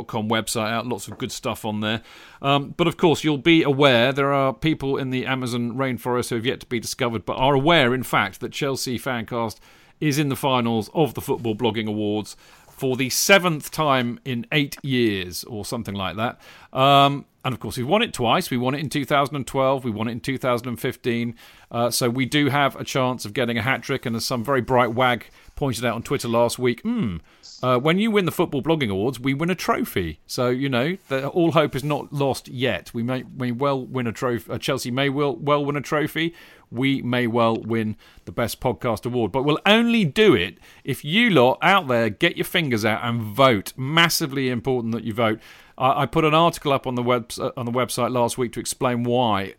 com 0.01 0.29
website 0.29 0.71
out. 0.71 0.87
Lots 0.87 1.09
of 1.09 1.19
good 1.19 1.31
stuff 1.31 1.65
on 1.65 1.81
there. 1.81 2.03
Um, 2.41 2.75
but 2.77 2.89
of 2.89 2.97
course, 2.97 3.23
you'll 3.23 3.39
be 3.39 3.63
aware 3.63 4.13
there 4.13 4.33
are 4.33 4.53
people 4.53 4.97
in 4.97 5.11
the 5.11 5.27
Amazon 5.27 5.73
rainforest 5.73 6.31
who 6.31 6.37
have 6.37 6.47
yet 6.47 6.61
to 6.61 6.67
be 6.67 6.81
discovered, 6.81 7.25
but 7.25 7.37
are 7.37 7.55
aware, 7.55 7.95
in 7.95 8.03
fact, 8.03 8.41
that 8.41 8.53
Chelsea 8.53 8.99
Fancast 8.99 9.59
is 10.01 10.19
in 10.19 10.29
the 10.29 10.37
finals 10.37 10.91
of 10.95 11.15
the 11.15 11.21
Football 11.21 11.55
Blogging 11.55 11.87
Awards 11.87 12.37
for 12.69 12.97
the 12.97 13.11
seventh 13.11 13.71
time 13.71 14.19
in 14.25 14.47
eight 14.51 14.77
years, 14.83 15.45
or 15.45 15.65
something 15.65 15.95
like 15.95 16.17
that. 16.17 16.41
Um, 16.77 17.27
and 17.45 17.53
of 17.55 17.61
course, 17.61 17.77
we've 17.77 17.87
won 17.87 18.03
it 18.03 18.13
twice. 18.13 18.51
We 18.51 18.57
won 18.57 18.75
it 18.75 18.81
in 18.81 18.89
2012, 18.89 19.85
we 19.85 19.91
won 19.91 20.09
it 20.09 20.13
in 20.13 20.21
2015. 20.21 21.35
Uh, 21.71 21.91
so 21.91 22.11
we 22.11 22.27
do 22.27 22.49
have 22.49 22.77
a 22.77 22.85
chance 22.85 23.25
of 23.25 23.35
getting 23.35 23.59
a 23.59 23.63
hat 23.63 23.83
trick. 23.83 24.07
And 24.07 24.17
as 24.17 24.25
some 24.25 24.45
very 24.45 24.61
bright 24.61 24.95
wag 24.95 25.27
pointed 25.55 25.85
out 25.85 25.95
on 25.95 26.03
Twitter 26.03 26.29
last 26.29 26.59
week, 26.59 26.81
hmm, 26.83 27.17
uh, 27.63 27.79
when 27.79 27.99
you 27.99 28.11
win 28.11 28.25
the 28.25 28.33
Football 28.33 28.63
Blogging 28.63 28.91
Awards, 28.91 29.21
we 29.21 29.35
win 29.35 29.51
a 29.51 29.55
trophy. 29.55 30.21
So, 30.27 30.49
you 30.49 30.69
know, 30.69 30.97
the, 31.09 31.29
all 31.29 31.53
hope 31.53 31.77
is 31.77 31.85
not 31.85 32.13
lost 32.13 32.49
yet. 32.49 32.93
We 32.93 33.03
may, 33.03 33.25
may 33.37 33.53
well 33.53 33.85
win 33.85 34.07
a 34.07 34.13
trophy. 34.13 34.51
Uh, 34.51 34.59
Chelsea 34.59 34.91
may 34.91 35.09
well, 35.09 35.37
well 35.37 35.65
win 35.65 35.77
a 35.77 35.81
trophy. 35.81 36.35
We 36.71 37.03
may 37.03 37.27
well 37.27 37.57
win 37.57 37.97
the 38.25 38.33
Best 38.33 38.61
Podcast 38.61 39.07
Award. 39.07 39.31
But 39.31 39.45
we'll 39.45 39.61
only 39.65 40.05
do 40.05 40.35
it 40.35 40.59
if 40.83 41.05
you 41.05 41.31
lot 41.31 41.59
out 41.63 41.87
there 41.87 42.11
get 42.11 42.37
your 42.37 42.47
fingers 42.47 42.85
out 42.85 43.05
and 43.05 43.23
vote. 43.23 43.73
Massively 43.77 44.49
important 44.49 44.93
that 44.95 45.05
you 45.05 45.13
vote. 45.13 45.39
I, 45.79 46.03
I 46.03 46.07
put 46.07 46.25
an 46.25 46.35
article 46.35 46.73
up 46.73 46.87
on 46.87 46.97
the 46.97 47.03
web 47.03 47.31
on 47.57 47.67
the 47.67 47.73
website 47.73 48.11
last 48.11 48.39
week 48.39 48.53
to 48.55 48.61
explain 48.61 49.05
why. 49.05 49.55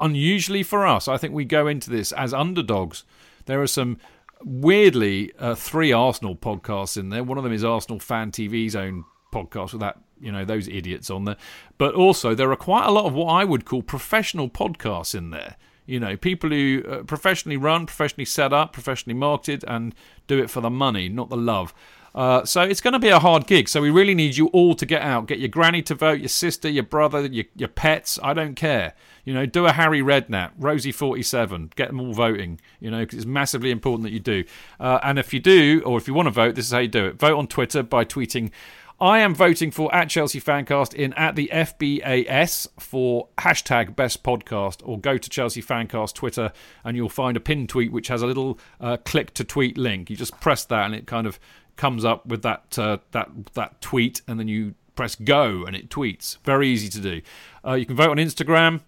Unusually 0.00 0.62
for 0.62 0.86
us, 0.86 1.08
I 1.08 1.16
think 1.16 1.32
we 1.32 1.44
go 1.44 1.66
into 1.66 1.88
this 1.88 2.12
as 2.12 2.34
underdogs. 2.34 3.04
There 3.46 3.62
are 3.62 3.68
some 3.68 3.98
weirdly 4.42 5.32
uh, 5.38 5.54
three 5.54 5.92
Arsenal 5.92 6.36
podcasts 6.36 6.96
in 6.96 7.10
there. 7.10 7.24
One 7.24 7.38
of 7.38 7.44
them 7.44 7.52
is 7.52 7.64
Arsenal 7.64 7.98
Fan 7.98 8.30
TV's 8.30 8.76
own 8.76 9.04
podcast 9.32 9.72
with 9.72 9.80
that 9.80 9.98
you 10.20 10.32
know 10.32 10.44
those 10.44 10.68
idiots 10.68 11.10
on 11.10 11.24
there. 11.24 11.36
But 11.78 11.94
also 11.94 12.34
there 12.34 12.50
are 12.50 12.56
quite 12.56 12.86
a 12.86 12.90
lot 12.90 13.06
of 13.06 13.14
what 13.14 13.26
I 13.26 13.44
would 13.44 13.64
call 13.64 13.82
professional 13.82 14.48
podcasts 14.48 15.14
in 15.14 15.30
there. 15.30 15.56
You 15.86 16.00
know, 16.00 16.16
people 16.16 16.50
who 16.50 16.82
uh, 16.88 17.02
professionally 17.04 17.56
run, 17.56 17.86
professionally 17.86 18.24
set 18.24 18.52
up, 18.52 18.72
professionally 18.72 19.16
marketed, 19.16 19.64
and 19.68 19.94
do 20.26 20.42
it 20.42 20.50
for 20.50 20.60
the 20.60 20.70
money, 20.70 21.08
not 21.08 21.28
the 21.28 21.36
love. 21.36 21.72
Uh, 22.16 22.44
so 22.46 22.62
it's 22.62 22.80
going 22.80 22.94
to 22.94 22.98
be 22.98 23.10
a 23.10 23.18
hard 23.18 23.46
gig. 23.46 23.68
So 23.68 23.82
we 23.82 23.90
really 23.90 24.14
need 24.14 24.38
you 24.38 24.46
all 24.48 24.74
to 24.74 24.86
get 24.86 25.02
out. 25.02 25.26
Get 25.26 25.38
your 25.38 25.50
granny 25.50 25.82
to 25.82 25.94
vote, 25.94 26.18
your 26.18 26.30
sister, 26.30 26.66
your 26.66 26.82
brother, 26.82 27.26
your, 27.26 27.44
your 27.54 27.68
pets. 27.68 28.18
I 28.22 28.32
don't 28.32 28.54
care. 28.54 28.94
You 29.26 29.34
know, 29.34 29.44
do 29.44 29.66
a 29.66 29.72
Harry 29.72 30.00
Redknapp, 30.00 30.52
Rosie 30.56 30.92
forty 30.92 31.22
seven. 31.22 31.70
Get 31.76 31.88
them 31.88 32.00
all 32.00 32.14
voting. 32.14 32.58
You 32.80 32.90
know, 32.90 33.00
because 33.00 33.18
it's 33.18 33.26
massively 33.26 33.70
important 33.70 34.04
that 34.04 34.12
you 34.12 34.20
do. 34.20 34.44
Uh, 34.80 34.98
and 35.02 35.18
if 35.18 35.34
you 35.34 35.40
do, 35.40 35.82
or 35.84 35.98
if 35.98 36.08
you 36.08 36.14
want 36.14 36.26
to 36.26 36.30
vote, 36.30 36.54
this 36.54 36.66
is 36.66 36.72
how 36.72 36.78
you 36.78 36.88
do 36.88 37.06
it. 37.06 37.18
Vote 37.18 37.36
on 37.36 37.46
Twitter 37.46 37.82
by 37.82 38.04
tweeting. 38.04 38.50
I 38.98 39.18
am 39.18 39.34
voting 39.34 39.70
for 39.70 39.94
at 39.94 40.08
Chelsea 40.08 40.40
Fancast 40.40 40.94
in 40.94 41.12
at 41.14 41.36
the 41.36 41.50
FBAS 41.52 42.66
for 42.80 43.28
hashtag 43.36 43.94
best 43.94 44.22
podcast, 44.22 44.80
or 44.84 44.98
go 44.98 45.18
to 45.18 45.28
Chelsea 45.28 45.60
Fancast 45.60 46.14
Twitter 46.14 46.50
and 46.82 46.96
you'll 46.96 47.10
find 47.10 47.36
a 47.36 47.40
pinned 47.40 47.68
tweet 47.68 47.92
which 47.92 48.08
has 48.08 48.22
a 48.22 48.26
little 48.26 48.58
uh, 48.80 48.96
click 48.96 49.34
to 49.34 49.44
tweet 49.44 49.76
link. 49.76 50.08
You 50.08 50.16
just 50.16 50.40
press 50.40 50.64
that 50.64 50.86
and 50.86 50.94
it 50.94 51.06
kind 51.06 51.26
of 51.26 51.38
comes 51.76 52.04
up 52.04 52.26
with 52.26 52.42
that 52.42 52.78
uh, 52.78 52.98
that 53.12 53.30
that 53.54 53.80
tweet, 53.80 54.22
and 54.26 54.40
then 54.40 54.48
you 54.48 54.74
press 54.94 55.14
go 55.14 55.64
and 55.64 55.76
it 55.76 55.88
tweets. 55.90 56.38
Very 56.44 56.68
easy 56.68 56.88
to 56.88 57.00
do. 57.00 57.20
Uh, 57.64 57.74
you 57.74 57.86
can 57.86 57.96
vote 57.96 58.10
on 58.10 58.16
Instagram. 58.16 58.80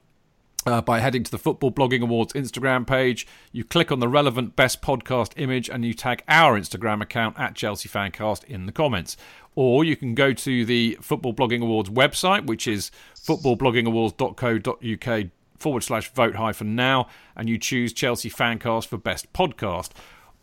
uh, 0.66 0.82
by 0.82 0.98
heading 1.00 1.22
to 1.22 1.30
the 1.30 1.38
Football 1.38 1.70
Blogging 1.70 2.02
Awards 2.02 2.32
Instagram 2.34 2.86
page. 2.86 3.26
You 3.52 3.64
click 3.64 3.90
on 3.90 4.00
the 4.00 4.08
relevant 4.08 4.54
best 4.56 4.82
podcast 4.82 5.32
image 5.36 5.70
and 5.70 5.84
you 5.84 5.94
tag 5.94 6.22
our 6.28 6.58
Instagram 6.58 7.00
account 7.00 7.38
at 7.38 7.54
Chelsea 7.54 7.88
Fancast 7.88 8.44
in 8.44 8.66
the 8.66 8.72
comments. 8.72 9.16
Or 9.54 9.84
you 9.84 9.96
can 9.96 10.14
go 10.14 10.32
to 10.32 10.64
the 10.64 10.98
Football 11.00 11.32
Blogging 11.32 11.62
Awards 11.62 11.90
website, 11.90 12.46
which 12.46 12.66
is 12.68 12.90
footballbloggingawards.co.uk 13.14 15.26
forward 15.58 15.82
slash 15.82 16.12
vote 16.12 16.36
hyphen 16.36 16.76
now, 16.76 17.08
and 17.34 17.48
you 17.48 17.58
choose 17.58 17.92
Chelsea 17.92 18.30
Fancast 18.30 18.86
for 18.86 18.96
best 18.98 19.32
podcast. 19.32 19.90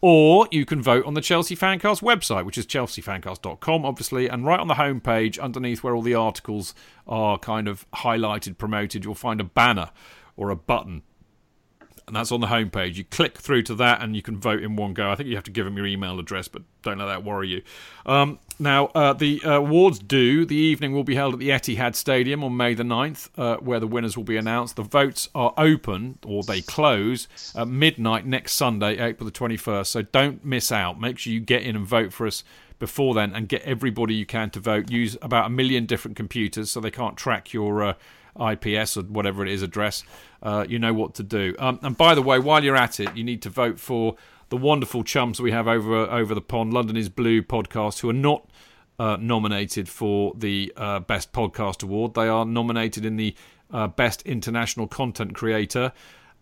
Or 0.08 0.48
you 0.52 0.68
can 0.68 0.84
vote 0.84 1.04
on 1.08 1.16
the 1.16 1.20
Chelsea 1.20 1.56
Fancast 1.56 2.04
website, 2.04 2.46
which 2.46 2.60
is 2.60 2.68
chelseafancast.com, 2.68 3.84
obviously. 3.84 4.28
And 4.28 4.46
right 4.46 4.60
on 4.60 4.68
the 4.68 4.76
homepage, 4.76 5.40
underneath 5.40 5.82
where 5.82 5.96
all 5.96 6.04
the 6.04 6.14
articles 6.14 6.76
are 7.08 7.40
kind 7.40 7.68
of 7.68 7.90
highlighted, 7.90 8.60
promoted, 8.60 9.04
you'll 9.04 9.16
find 9.16 9.42
a 9.42 9.44
banner 9.44 9.90
or 10.38 10.52
a 10.52 10.56
button 10.56 11.02
and 12.08 12.16
that's 12.16 12.32
on 12.32 12.42
the 12.42 12.48
homepage. 12.48 12.96
You 12.96 13.04
click 13.04 13.38
through 13.38 13.64
to 13.64 13.76
that, 13.76 14.02
and 14.02 14.16
you 14.16 14.22
can 14.22 14.38
vote 14.38 14.62
in 14.62 14.76
one 14.76 14.94
go. 14.94 15.10
I 15.10 15.16
think 15.16 15.30
you 15.30 15.36
have 15.36 15.44
to 15.46 15.52
give 15.52 15.66
them 15.66 15.76
your 15.78 15.88
email 15.88 16.20
address, 16.20 16.48
but 16.48 16.62
don't 16.84 16.98
let 16.98 17.08
that 17.08 17.24
worry 17.24 17.50
you. 17.50 17.62
Um, 18.06 18.40
now, 18.60 18.88
uh, 18.88 19.14
the 19.14 19.42
uh, 19.44 19.54
awards 19.54 20.00
do. 20.00 20.46
The 20.46 20.56
evening 20.56 20.94
will 20.94 21.04
be 21.04 21.16
held 21.16 21.34
at 21.34 21.40
the 21.40 21.50
Etihad 21.50 21.96
Stadium 21.96 22.44
on 22.44 22.56
May 22.56 22.74
the 22.74 22.84
9th, 22.84 23.30
uh, 23.38 23.58
where 23.58 23.80
the 23.80 23.88
winners 23.88 24.16
will 24.16 24.24
be 24.24 24.38
announced. 24.38 24.76
The 24.76 24.84
votes 24.84 25.30
are 25.34 25.54
open, 25.58 26.20
or 26.26 26.44
they 26.44 26.62
close, 26.62 27.28
at 27.56 27.68
midnight 27.68 28.26
next 28.26 28.54
Sunday, 28.54 28.98
April 28.98 29.26
the 29.26 29.38
21st. 29.38 29.88
So 29.88 30.02
don't 30.04 30.46
miss 30.46 30.72
out. 30.72 31.00
Make 31.00 31.18
sure 31.18 31.34
you 31.34 31.40
get 31.40 31.64
in 31.64 31.76
and 31.76 31.86
vote 31.86 32.14
for 32.14 32.28
us 32.28 32.44
before 32.80 33.14
then 33.14 33.34
and 33.34 33.48
get 33.48 33.62
everybody 33.64 34.14
you 34.14 34.26
can 34.26 34.50
to 34.52 34.60
vote. 34.60 34.92
Use 34.92 35.18
about 35.22 35.48
a 35.48 35.50
million 35.50 35.86
different 35.86 36.18
computers 36.18 36.72
so 36.72 36.80
they 36.80 36.92
can't 36.92 37.18
track 37.18 37.54
your 37.54 37.84
uh, 37.84 37.94
IPS 38.40 38.98
or 38.98 39.04
whatever 39.04 39.46
it 39.46 39.52
is 39.52 39.62
address, 39.62 40.04
uh, 40.44 40.66
you 40.68 40.80
know 40.80 40.94
what 40.94 41.16
to 41.16 41.24
do. 41.24 41.56
Um, 41.60 41.80
and 41.82 41.98
by 41.98 42.16
the 42.16 42.22
way, 42.22 42.40
while 42.40 42.64
you're 42.64 42.76
at 42.76 43.00
it, 43.00 43.16
you 43.16 43.24
need 43.24 43.42
to 43.44 43.50
vote 43.50 43.80
for 43.80 44.16
the 44.50 44.58
wonderful 44.58 45.04
chums 45.04 45.42
we 45.42 45.52
have 45.52 45.68
over 45.68 45.96
over 45.96 46.36
the 46.36 46.42
pond, 46.42 46.74
London 46.74 46.98
is 46.98 47.10
Blue 47.10 47.42
podcast, 47.42 48.00
who 48.00 48.10
are 48.10 48.14
not 48.14 48.50
uh, 49.00 49.18
nominated 49.20 49.90
for 49.90 50.34
the 50.38 50.72
uh, 50.78 51.00
Best 51.00 51.34
Podcast 51.34 51.84
Award. 51.84 52.14
They 52.14 52.28
are 52.28 52.46
nominated 52.46 53.06
in 53.06 53.18
the 53.18 53.36
uh, 53.72 53.88
Best 53.88 54.22
International 54.24 54.88
Content 54.88 55.34
Creator, 55.34 55.92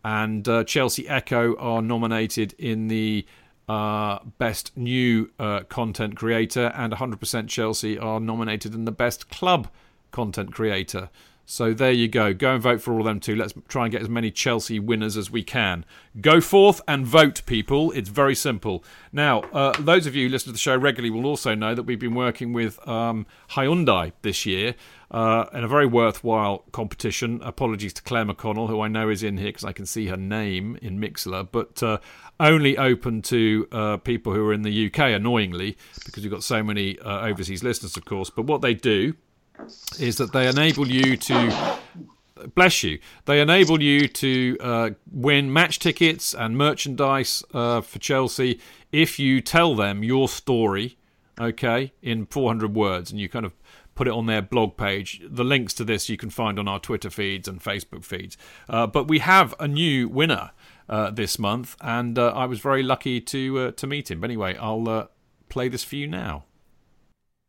and 0.03 0.47
uh, 0.47 0.63
Chelsea 0.63 1.07
Echo 1.07 1.55
are 1.57 1.81
nominated 1.81 2.53
in 2.57 2.87
the 2.87 3.25
uh, 3.69 4.19
Best 4.37 4.75
New 4.77 5.31
uh, 5.39 5.61
Content 5.61 6.15
Creator, 6.15 6.71
and 6.75 6.93
100% 6.93 7.47
Chelsea 7.47 7.97
are 7.97 8.19
nominated 8.19 8.73
in 8.75 8.85
the 8.85 8.91
Best 8.91 9.29
Club 9.29 9.69
Content 10.11 10.53
Creator. 10.53 11.09
So 11.45 11.73
there 11.73 11.91
you 11.91 12.07
go. 12.07 12.33
Go 12.33 12.53
and 12.53 12.61
vote 12.61 12.81
for 12.81 12.93
all 12.93 12.99
of 13.01 13.05
them 13.05 13.19
too. 13.19 13.35
Let's 13.35 13.53
try 13.67 13.83
and 13.83 13.91
get 13.91 14.01
as 14.01 14.09
many 14.09 14.31
Chelsea 14.31 14.79
winners 14.79 15.17
as 15.17 15.29
we 15.29 15.43
can. 15.43 15.85
Go 16.21 16.39
forth 16.39 16.79
and 16.87 17.05
vote, 17.05 17.41
people. 17.45 17.91
It's 17.91 18.09
very 18.09 18.35
simple. 18.35 18.83
Now, 19.11 19.41
uh, 19.51 19.73
those 19.79 20.05
of 20.05 20.15
you 20.15 20.27
who 20.27 20.31
listen 20.31 20.47
to 20.47 20.51
the 20.53 20.57
show 20.57 20.77
regularly 20.77 21.09
will 21.09 21.25
also 21.25 21.53
know 21.53 21.75
that 21.75 21.83
we've 21.83 21.99
been 21.99 22.15
working 22.15 22.53
with 22.53 22.85
um, 22.87 23.25
Hyundai 23.51 24.13
this 24.21 24.45
year 24.45 24.75
uh, 25.11 25.45
in 25.53 25.65
a 25.65 25.67
very 25.67 25.85
worthwhile 25.85 26.59
competition. 26.71 27.41
Apologies 27.43 27.93
to 27.93 28.01
Claire 28.01 28.25
McConnell, 28.25 28.69
who 28.69 28.79
I 28.79 28.87
know 28.87 29.09
is 29.09 29.21
in 29.21 29.37
here 29.37 29.49
because 29.49 29.65
I 29.65 29.73
can 29.73 29.85
see 29.85 30.07
her 30.07 30.17
name 30.17 30.77
in 30.81 30.97
Mixlr, 30.97 31.47
but 31.51 31.83
uh, 31.83 31.97
only 32.39 32.77
open 32.77 33.21
to 33.23 33.67
uh, 33.71 33.97
people 33.97 34.33
who 34.33 34.47
are 34.47 34.53
in 34.53 34.61
the 34.61 34.87
UK, 34.87 34.99
annoyingly, 34.99 35.77
because 36.05 36.23
we've 36.23 36.31
got 36.31 36.43
so 36.43 36.63
many 36.63 36.97
uh, 36.99 37.27
overseas 37.27 37.63
listeners, 37.63 37.97
of 37.97 38.05
course. 38.05 38.29
But 38.29 38.45
what 38.45 38.61
they 38.61 38.73
do 38.73 39.15
is 39.99 40.17
that 40.17 40.33
they 40.33 40.47
enable 40.47 40.87
you 40.87 41.17
to 41.17 41.79
bless 42.55 42.83
you. 42.83 42.99
They 43.25 43.41
enable 43.41 43.81
you 43.81 44.07
to 44.07 44.57
uh, 44.59 44.89
win 45.11 45.51
match 45.51 45.79
tickets 45.79 46.33
and 46.33 46.57
merchandise 46.57 47.43
uh, 47.53 47.81
for 47.81 47.99
Chelsea 47.99 48.59
if 48.91 49.19
you 49.19 49.41
tell 49.41 49.75
them 49.75 50.03
your 50.03 50.27
story, 50.27 50.97
okay, 51.39 51.93
in 52.01 52.25
400 52.25 52.75
words, 52.75 53.11
and 53.11 53.19
you 53.19 53.29
kind 53.29 53.45
of 53.45 53.53
put 53.95 54.07
it 54.07 54.13
on 54.13 54.25
their 54.25 54.41
blog 54.41 54.77
page. 54.77 55.21
The 55.23 55.43
links 55.43 55.73
to 55.75 55.83
this 55.83 56.09
you 56.09 56.17
can 56.17 56.29
find 56.29 56.57
on 56.59 56.67
our 56.67 56.79
Twitter 56.79 57.09
feeds 57.09 57.47
and 57.47 57.61
Facebook 57.61 58.03
feeds. 58.03 58.37
Uh, 58.67 58.87
but 58.87 59.07
we 59.07 59.19
have 59.19 59.53
a 59.59 59.67
new 59.67 60.07
winner 60.07 60.51
uh, 60.89 61.11
this 61.11 61.39
month, 61.39 61.75
and 61.81 62.17
uh, 62.17 62.29
I 62.29 62.45
was 62.45 62.59
very 62.59 62.83
lucky 62.83 63.21
to 63.21 63.59
uh, 63.59 63.71
to 63.71 63.87
meet 63.87 64.11
him. 64.11 64.19
But 64.19 64.29
anyway, 64.29 64.57
I'll 64.57 65.09
play 65.49 65.69
this 65.69 65.83
for 65.83 65.95
you 65.95 66.07
now. 66.07 66.45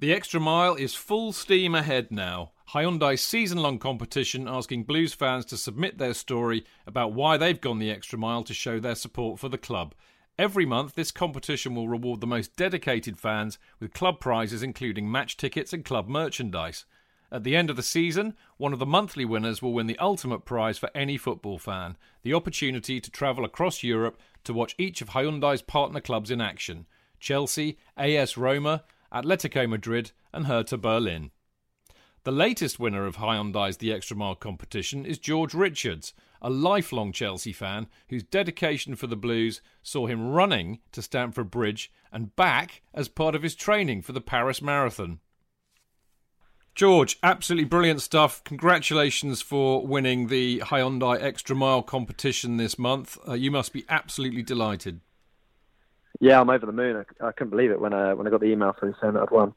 The 0.04 0.12
Extra 0.12 0.38
Mile 0.38 0.74
is 0.74 0.94
full 0.94 1.32
steam 1.32 1.74
ahead 1.74 2.10
now. 2.10 2.52
Hyundai's 2.74 3.22
season 3.22 3.56
long 3.56 3.78
competition 3.78 4.46
asking 4.46 4.84
Blues 4.84 5.14
fans 5.14 5.46
to 5.46 5.56
submit 5.56 5.96
their 5.96 6.12
story 6.12 6.66
about 6.86 7.14
why 7.14 7.38
they've 7.38 7.58
gone 7.58 7.78
the 7.78 7.90
extra 7.90 8.18
mile 8.18 8.44
to 8.44 8.52
show 8.52 8.78
their 8.78 8.96
support 8.96 9.38
for 9.40 9.48
the 9.48 9.56
club. 9.56 9.94
Every 10.38 10.66
month, 10.66 10.94
this 10.94 11.10
competition 11.10 11.74
will 11.74 11.88
reward 11.88 12.20
the 12.20 12.26
most 12.26 12.54
dedicated 12.54 13.18
fans 13.18 13.58
with 13.80 13.94
club 13.94 14.20
prizes 14.20 14.62
including 14.62 15.10
match 15.10 15.38
tickets 15.38 15.72
and 15.72 15.86
club 15.86 16.06
merchandise. 16.06 16.84
At 17.32 17.42
the 17.42 17.56
end 17.56 17.70
of 17.70 17.76
the 17.76 17.82
season, 17.82 18.34
one 18.58 18.74
of 18.74 18.80
the 18.80 18.84
monthly 18.84 19.24
winners 19.24 19.62
will 19.62 19.72
win 19.72 19.86
the 19.86 19.98
ultimate 19.98 20.44
prize 20.44 20.76
for 20.76 20.90
any 20.94 21.16
football 21.16 21.58
fan 21.58 21.96
the 22.22 22.34
opportunity 22.34 23.00
to 23.00 23.10
travel 23.10 23.42
across 23.42 23.82
Europe 23.82 24.20
to 24.44 24.52
watch 24.52 24.74
each 24.76 25.00
of 25.00 25.08
Hyundai's 25.08 25.62
partner 25.62 26.02
clubs 26.02 26.30
in 26.30 26.42
action 26.42 26.84
Chelsea, 27.18 27.78
AS 27.96 28.36
Roma, 28.36 28.84
Atletico 29.14 29.68
Madrid, 29.68 30.10
and 30.32 30.46
Hertha 30.46 30.76
Berlin. 30.76 31.30
The 32.24 32.32
latest 32.32 32.80
winner 32.80 33.04
of 33.06 33.16
Hyundai's 33.16 33.76
The 33.76 33.92
Extra 33.92 34.16
Mile 34.16 34.34
competition 34.34 35.04
is 35.04 35.18
George 35.18 35.52
Richards, 35.52 36.14
a 36.40 36.48
lifelong 36.48 37.12
Chelsea 37.12 37.52
fan 37.52 37.86
whose 38.08 38.22
dedication 38.22 38.96
for 38.96 39.06
the 39.06 39.16
Blues 39.16 39.60
saw 39.82 40.06
him 40.06 40.30
running 40.30 40.80
to 40.92 41.02
Stamford 41.02 41.50
Bridge 41.50 41.92
and 42.10 42.34
back 42.34 42.82
as 42.94 43.08
part 43.08 43.34
of 43.34 43.42
his 43.42 43.54
training 43.54 44.02
for 44.02 44.12
the 44.12 44.22
Paris 44.22 44.62
Marathon. 44.62 45.20
George, 46.74 47.18
absolutely 47.22 47.68
brilliant 47.68 48.02
stuff. 48.02 48.42
Congratulations 48.42 49.40
for 49.40 49.86
winning 49.86 50.26
the 50.26 50.60
Hyundai 50.60 51.22
Extra 51.22 51.54
Mile 51.54 51.82
competition 51.82 52.56
this 52.56 52.78
month. 52.78 53.16
Uh, 53.28 53.34
you 53.34 53.50
must 53.50 53.72
be 53.72 53.84
absolutely 53.88 54.42
delighted. 54.42 55.00
Yeah, 56.20 56.40
I'm 56.40 56.50
over 56.50 56.66
the 56.66 56.72
moon. 56.72 56.96
I, 56.96 57.26
I 57.26 57.32
couldn't 57.32 57.50
believe 57.50 57.70
it 57.70 57.80
when 57.80 57.92
I 57.92 58.14
when 58.14 58.26
I 58.26 58.30
got 58.30 58.40
the 58.40 58.46
email 58.46 58.74
through 58.78 58.94
saying 59.00 59.14
that 59.14 59.22
I'd 59.22 59.30
won. 59.30 59.54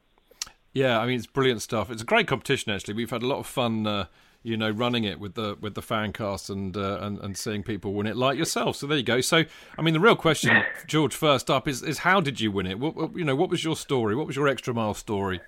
Yeah, 0.72 1.00
I 1.00 1.06
mean 1.06 1.16
it's 1.16 1.26
brilliant 1.26 1.62
stuff. 1.62 1.90
It's 1.90 2.02
a 2.02 2.06
great 2.06 2.26
competition 2.26 2.72
actually. 2.72 2.94
We've 2.94 3.10
had 3.10 3.22
a 3.22 3.26
lot 3.26 3.38
of 3.38 3.46
fun, 3.46 3.86
uh, 3.86 4.06
you 4.42 4.56
know, 4.56 4.70
running 4.70 5.04
it 5.04 5.18
with 5.18 5.34
the 5.34 5.56
with 5.60 5.74
the 5.74 5.82
fan 5.82 6.12
cast 6.12 6.50
and, 6.50 6.76
uh, 6.76 6.98
and 7.00 7.18
and 7.18 7.36
seeing 7.36 7.62
people 7.62 7.94
win 7.94 8.06
it 8.06 8.16
like 8.16 8.36
yourself. 8.36 8.76
So 8.76 8.86
there 8.86 8.98
you 8.98 9.04
go. 9.04 9.20
So 9.20 9.44
I 9.78 9.82
mean, 9.82 9.94
the 9.94 10.00
real 10.00 10.16
question, 10.16 10.62
George, 10.86 11.14
first 11.14 11.50
up 11.50 11.68
is 11.68 11.82
is 11.82 11.98
how 11.98 12.20
did 12.20 12.40
you 12.40 12.50
win 12.50 12.66
it? 12.66 12.78
What, 12.78 12.96
what, 12.96 13.16
you 13.16 13.24
know, 13.24 13.36
what 13.36 13.50
was 13.50 13.64
your 13.64 13.76
story? 13.76 14.14
What 14.14 14.26
was 14.26 14.36
your 14.36 14.48
extra 14.48 14.74
mile 14.74 14.94
story? 14.94 15.40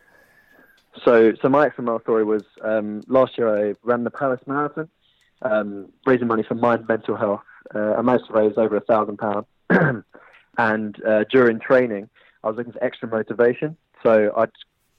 So 1.04 1.32
so 1.42 1.48
my 1.48 1.66
extra 1.66 1.84
mile 1.84 2.00
story 2.00 2.24
was 2.24 2.42
um, 2.62 3.02
last 3.08 3.36
year 3.36 3.70
I 3.70 3.74
ran 3.82 4.04
the 4.04 4.10
Paris 4.10 4.40
Marathon, 4.46 4.88
um, 5.42 5.88
raising 6.06 6.26
money 6.26 6.42
for 6.42 6.54
mind 6.54 6.88
mental 6.88 7.16
health. 7.16 7.42
Uh, 7.74 7.94
I 7.94 8.02
managed 8.02 8.26
to 8.26 8.32
raise 8.32 8.54
over 8.56 8.76
a 8.76 8.80
thousand 8.80 9.18
pounds. 9.18 9.46
And 10.60 11.02
uh, 11.04 11.24
during 11.24 11.58
training, 11.58 12.10
I 12.44 12.48
was 12.48 12.56
looking 12.56 12.74
for 12.74 12.84
extra 12.84 13.08
motivation. 13.08 13.76
So 14.02 14.32
I'd 14.36 14.50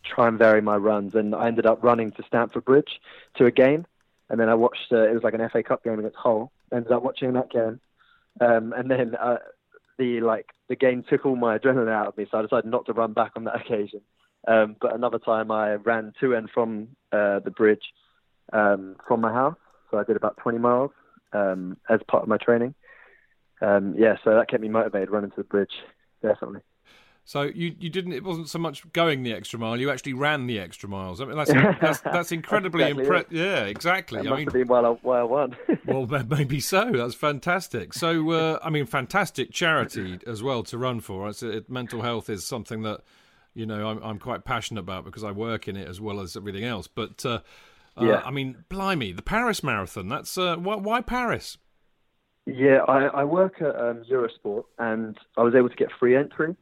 try 0.03 0.27
and 0.27 0.39
vary 0.39 0.61
my 0.61 0.75
runs. 0.75 1.13
And 1.13 1.35
I 1.35 1.47
ended 1.47 1.67
up 1.67 1.83
running 1.83 2.11
to 2.13 2.23
Stamford 2.23 2.65
Bridge 2.65 2.99
to 3.35 3.45
a 3.45 3.51
game. 3.51 3.85
And 4.29 4.39
then 4.39 4.49
I 4.49 4.55
watched, 4.55 4.91
uh, 4.91 5.07
it 5.07 5.13
was 5.13 5.23
like 5.23 5.35
an 5.35 5.47
FA 5.49 5.61
Cup 5.61 5.83
game 5.83 5.99
against 5.99 6.17
Hull. 6.17 6.51
Ended 6.73 6.91
up 6.91 7.03
watching 7.03 7.33
that 7.33 7.51
game. 7.51 7.79
Um, 8.39 8.73
and 8.73 8.89
then 8.89 9.13
uh, 9.15 9.37
the 9.99 10.21
like 10.21 10.47
the 10.69 10.75
game 10.75 11.03
took 11.07 11.25
all 11.25 11.35
my 11.35 11.57
adrenaline 11.57 11.91
out 11.91 12.07
of 12.07 12.17
me, 12.17 12.25
so 12.31 12.39
I 12.39 12.41
decided 12.43 12.71
not 12.71 12.85
to 12.85 12.93
run 12.93 13.11
back 13.11 13.33
on 13.35 13.43
that 13.43 13.55
occasion. 13.61 14.01
Um, 14.47 14.77
but 14.79 14.95
another 14.95 15.19
time 15.19 15.51
I 15.51 15.73
ran 15.73 16.13
to 16.21 16.33
and 16.33 16.49
from 16.49 16.95
uh, 17.11 17.39
the 17.39 17.51
bridge 17.51 17.83
um, 18.53 18.95
from 19.05 19.19
my 19.19 19.33
house, 19.33 19.57
so 19.91 19.99
I 19.99 20.05
did 20.05 20.15
about 20.15 20.37
20 20.37 20.59
miles 20.59 20.91
um, 21.33 21.77
as 21.89 21.99
part 22.07 22.23
of 22.23 22.29
my 22.29 22.37
training 22.37 22.73
um, 23.61 23.95
yeah, 23.97 24.15
so 24.23 24.35
that 24.35 24.49
kept 24.49 24.61
me 24.61 24.69
motivated 24.69 25.09
running 25.09 25.31
to 25.31 25.37
the 25.37 25.43
bridge, 25.43 25.73
definitely. 26.21 26.61
So 27.23 27.43
you 27.43 27.75
you 27.79 27.89
didn't 27.89 28.13
it 28.13 28.23
wasn't 28.23 28.49
so 28.49 28.57
much 28.57 28.91
going 28.93 29.23
the 29.23 29.31
extra 29.31 29.59
mile 29.59 29.79
you 29.79 29.91
actually 29.91 30.13
ran 30.13 30.47
the 30.47 30.59
extra 30.59 30.89
miles. 30.89 31.21
I 31.21 31.25
mean 31.25 31.37
that's 31.37 31.51
that's, 31.81 32.01
that's 32.01 32.31
incredibly 32.31 32.83
exactly 32.83 33.03
impressive 33.03 33.31
yeah 33.31 33.63
exactly. 33.65 34.21
That 34.21 34.27
I 34.27 34.29
must 34.29 34.37
mean 34.39 34.47
have 34.47 34.67
been 34.67 34.85
I, 34.85 34.89
why 35.01 35.19
I 35.19 35.23
won. 35.23 35.55
Well 35.85 36.07
maybe 36.27 36.59
so 36.59 36.91
that's 36.91 37.15
fantastic. 37.15 37.93
So 37.93 38.31
uh, 38.31 38.59
I 38.63 38.69
mean 38.69 38.85
fantastic 38.85 39.51
charity 39.51 40.19
as 40.25 40.41
well 40.41 40.63
to 40.63 40.77
run 40.77 40.99
for. 40.99 41.29
It's, 41.29 41.43
it, 41.43 41.69
mental 41.69 42.01
health 42.01 42.29
is 42.29 42.43
something 42.43 42.81
that 42.81 43.01
you 43.53 43.67
know 43.67 43.87
I'm, 43.87 44.03
I'm 44.03 44.19
quite 44.19 44.43
passionate 44.43 44.81
about 44.81 45.05
because 45.05 45.23
I 45.23 45.31
work 45.31 45.67
in 45.67 45.77
it 45.77 45.87
as 45.87 46.01
well 46.01 46.19
as 46.21 46.35
everything 46.35 46.63
else. 46.63 46.87
But 46.87 47.23
uh, 47.23 47.39
uh, 47.97 48.05
yeah. 48.05 48.21
I 48.25 48.31
mean 48.31 48.65
blimey 48.67 49.11
the 49.15 49.21
Paris 49.21 49.63
Marathon 49.63 50.09
that's 50.09 50.37
uh, 50.39 50.55
why, 50.55 50.75
why 50.75 51.01
Paris 51.01 51.57
yeah, 52.53 52.79
I, 52.87 53.05
I 53.05 53.23
work 53.23 53.61
at 53.61 53.75
um, 53.75 54.03
Eurosport, 54.09 54.65
and 54.79 55.17
I 55.37 55.43
was 55.43 55.55
able 55.55 55.69
to 55.69 55.75
get 55.75 55.89
free 55.99 56.15
entry. 56.15 56.55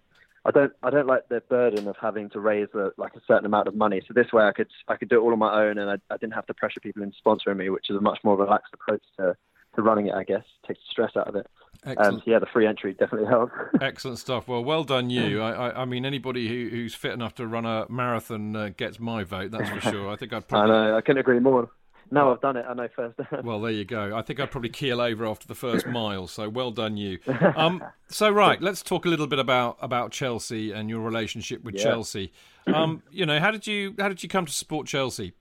I 0.45 0.51
don't 0.51 0.71
I 0.83 0.89
don't 0.89 1.07
like 1.07 1.27
the 1.27 1.41
burden 1.41 1.87
of 1.87 1.95
having 2.01 2.29
to 2.31 2.39
raise 2.39 2.69
a, 2.73 2.91
like 2.97 3.13
a 3.15 3.21
certain 3.27 3.45
amount 3.45 3.67
of 3.67 3.75
money. 3.75 4.01
So 4.07 4.13
this 4.13 4.31
way, 4.31 4.43
I 4.43 4.51
could 4.51 4.67
I 4.87 4.95
could 4.95 5.09
do 5.09 5.17
it 5.17 5.21
all 5.21 5.33
on 5.33 5.39
my 5.39 5.63
own, 5.63 5.77
and 5.77 5.89
I, 5.89 5.95
I 6.13 6.17
didn't 6.17 6.33
have 6.33 6.45
to 6.47 6.53
pressure 6.53 6.79
people 6.79 7.03
into 7.03 7.17
sponsoring 7.23 7.57
me, 7.57 7.69
which 7.69 7.89
is 7.89 7.97
a 7.97 8.01
much 8.01 8.19
more 8.23 8.37
relaxed 8.37 8.73
approach 8.73 9.03
to 9.17 9.35
to 9.75 9.81
running 9.81 10.07
it. 10.07 10.13
I 10.13 10.23
guess 10.23 10.43
takes 10.67 10.79
the 10.79 10.91
stress 10.91 11.11
out 11.17 11.27
of 11.27 11.35
it. 11.35 11.47
Um, 11.85 11.91
Excellent. 11.91 12.23
so 12.25 12.31
yeah, 12.31 12.39
the 12.39 12.45
free 12.45 12.67
entry 12.67 12.93
definitely 12.93 13.27
helps. 13.27 13.53
Excellent 13.81 14.17
stuff. 14.17 14.47
Well, 14.47 14.63
well 14.63 14.83
done 14.83 15.09
you. 15.09 15.41
I, 15.41 15.69
I, 15.69 15.81
I 15.81 15.85
mean, 15.85 16.05
anybody 16.05 16.47
who, 16.49 16.75
who's 16.75 16.93
fit 16.93 17.13
enough 17.13 17.35
to 17.35 17.47
run 17.47 17.65
a 17.65 17.85
marathon 17.89 18.53
uh, 18.53 18.69
gets 18.75 18.99
my 18.99 19.23
vote. 19.23 19.51
That's 19.51 19.69
for 19.69 19.79
sure. 19.91 20.09
I 20.09 20.17
think 20.17 20.33
I'd 20.33 20.43
I 20.51 20.67
know. 20.67 20.97
I 20.97 21.01
couldn't 21.01 21.19
agree 21.19 21.39
more. 21.39 21.71
Now 22.11 22.31
I've 22.33 22.41
done 22.41 22.57
it. 22.57 22.65
I 22.67 22.73
know 22.73 22.87
first. 22.95 23.19
Well, 23.43 23.61
there 23.61 23.71
you 23.71 23.85
go. 23.85 24.15
I 24.17 24.21
think 24.23 24.39
I'd 24.39 24.49
probably 24.51 24.69
keel 24.69 24.99
over 24.99 25.25
after 25.25 25.47
the 25.47 25.55
first 25.55 25.85
mile. 25.99 26.27
So 26.27 26.49
well 26.49 26.71
done 26.71 26.97
you. 26.97 27.19
Um, 27.55 27.83
so 28.07 28.29
right, 28.31 28.59
let's 28.61 28.81
talk 28.81 29.05
a 29.05 29.09
little 29.09 29.27
bit 29.27 29.39
about 29.39 29.77
about 29.81 30.11
Chelsea 30.11 30.71
and 30.71 30.89
your 30.89 31.01
relationship 31.01 31.63
with 31.63 31.75
Yeah. 31.75 31.83
Chelsea. 31.83 32.31
Um, 32.67 33.01
you 33.09 33.25
know, 33.25 33.39
how 33.39 33.49
did 33.49 33.65
you 33.65 33.95
how 33.97 34.09
did 34.09 34.21
you 34.21 34.29
come 34.29 34.45
to 34.45 34.51
support 34.51 34.85
Chelsea? 34.85 35.33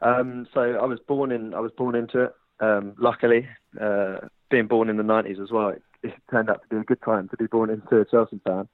Um, 0.00 0.46
so 0.54 0.60
I 0.60 0.86
was 0.86 0.98
born 1.06 1.32
in 1.32 1.52
I 1.54 1.60
was 1.60 1.72
born 1.76 1.94
into 1.94 2.22
it. 2.24 2.34
Um, 2.60 2.94
luckily, 2.98 3.46
uh, 3.80 4.18
being 4.50 4.66
born 4.68 4.88
in 4.88 4.96
the 4.96 5.02
'90s 5.02 5.42
as 5.42 5.50
well, 5.50 5.68
it, 5.68 5.82
it 6.02 6.14
turned 6.30 6.48
out 6.50 6.62
to 6.62 6.68
be 6.68 6.76
a 6.80 6.84
good 6.84 7.02
time 7.02 7.28
to 7.28 7.36
be 7.36 7.46
born 7.46 7.68
into 7.70 8.00
a 8.00 8.04
Chelsea 8.04 8.40
fan. 8.46 8.68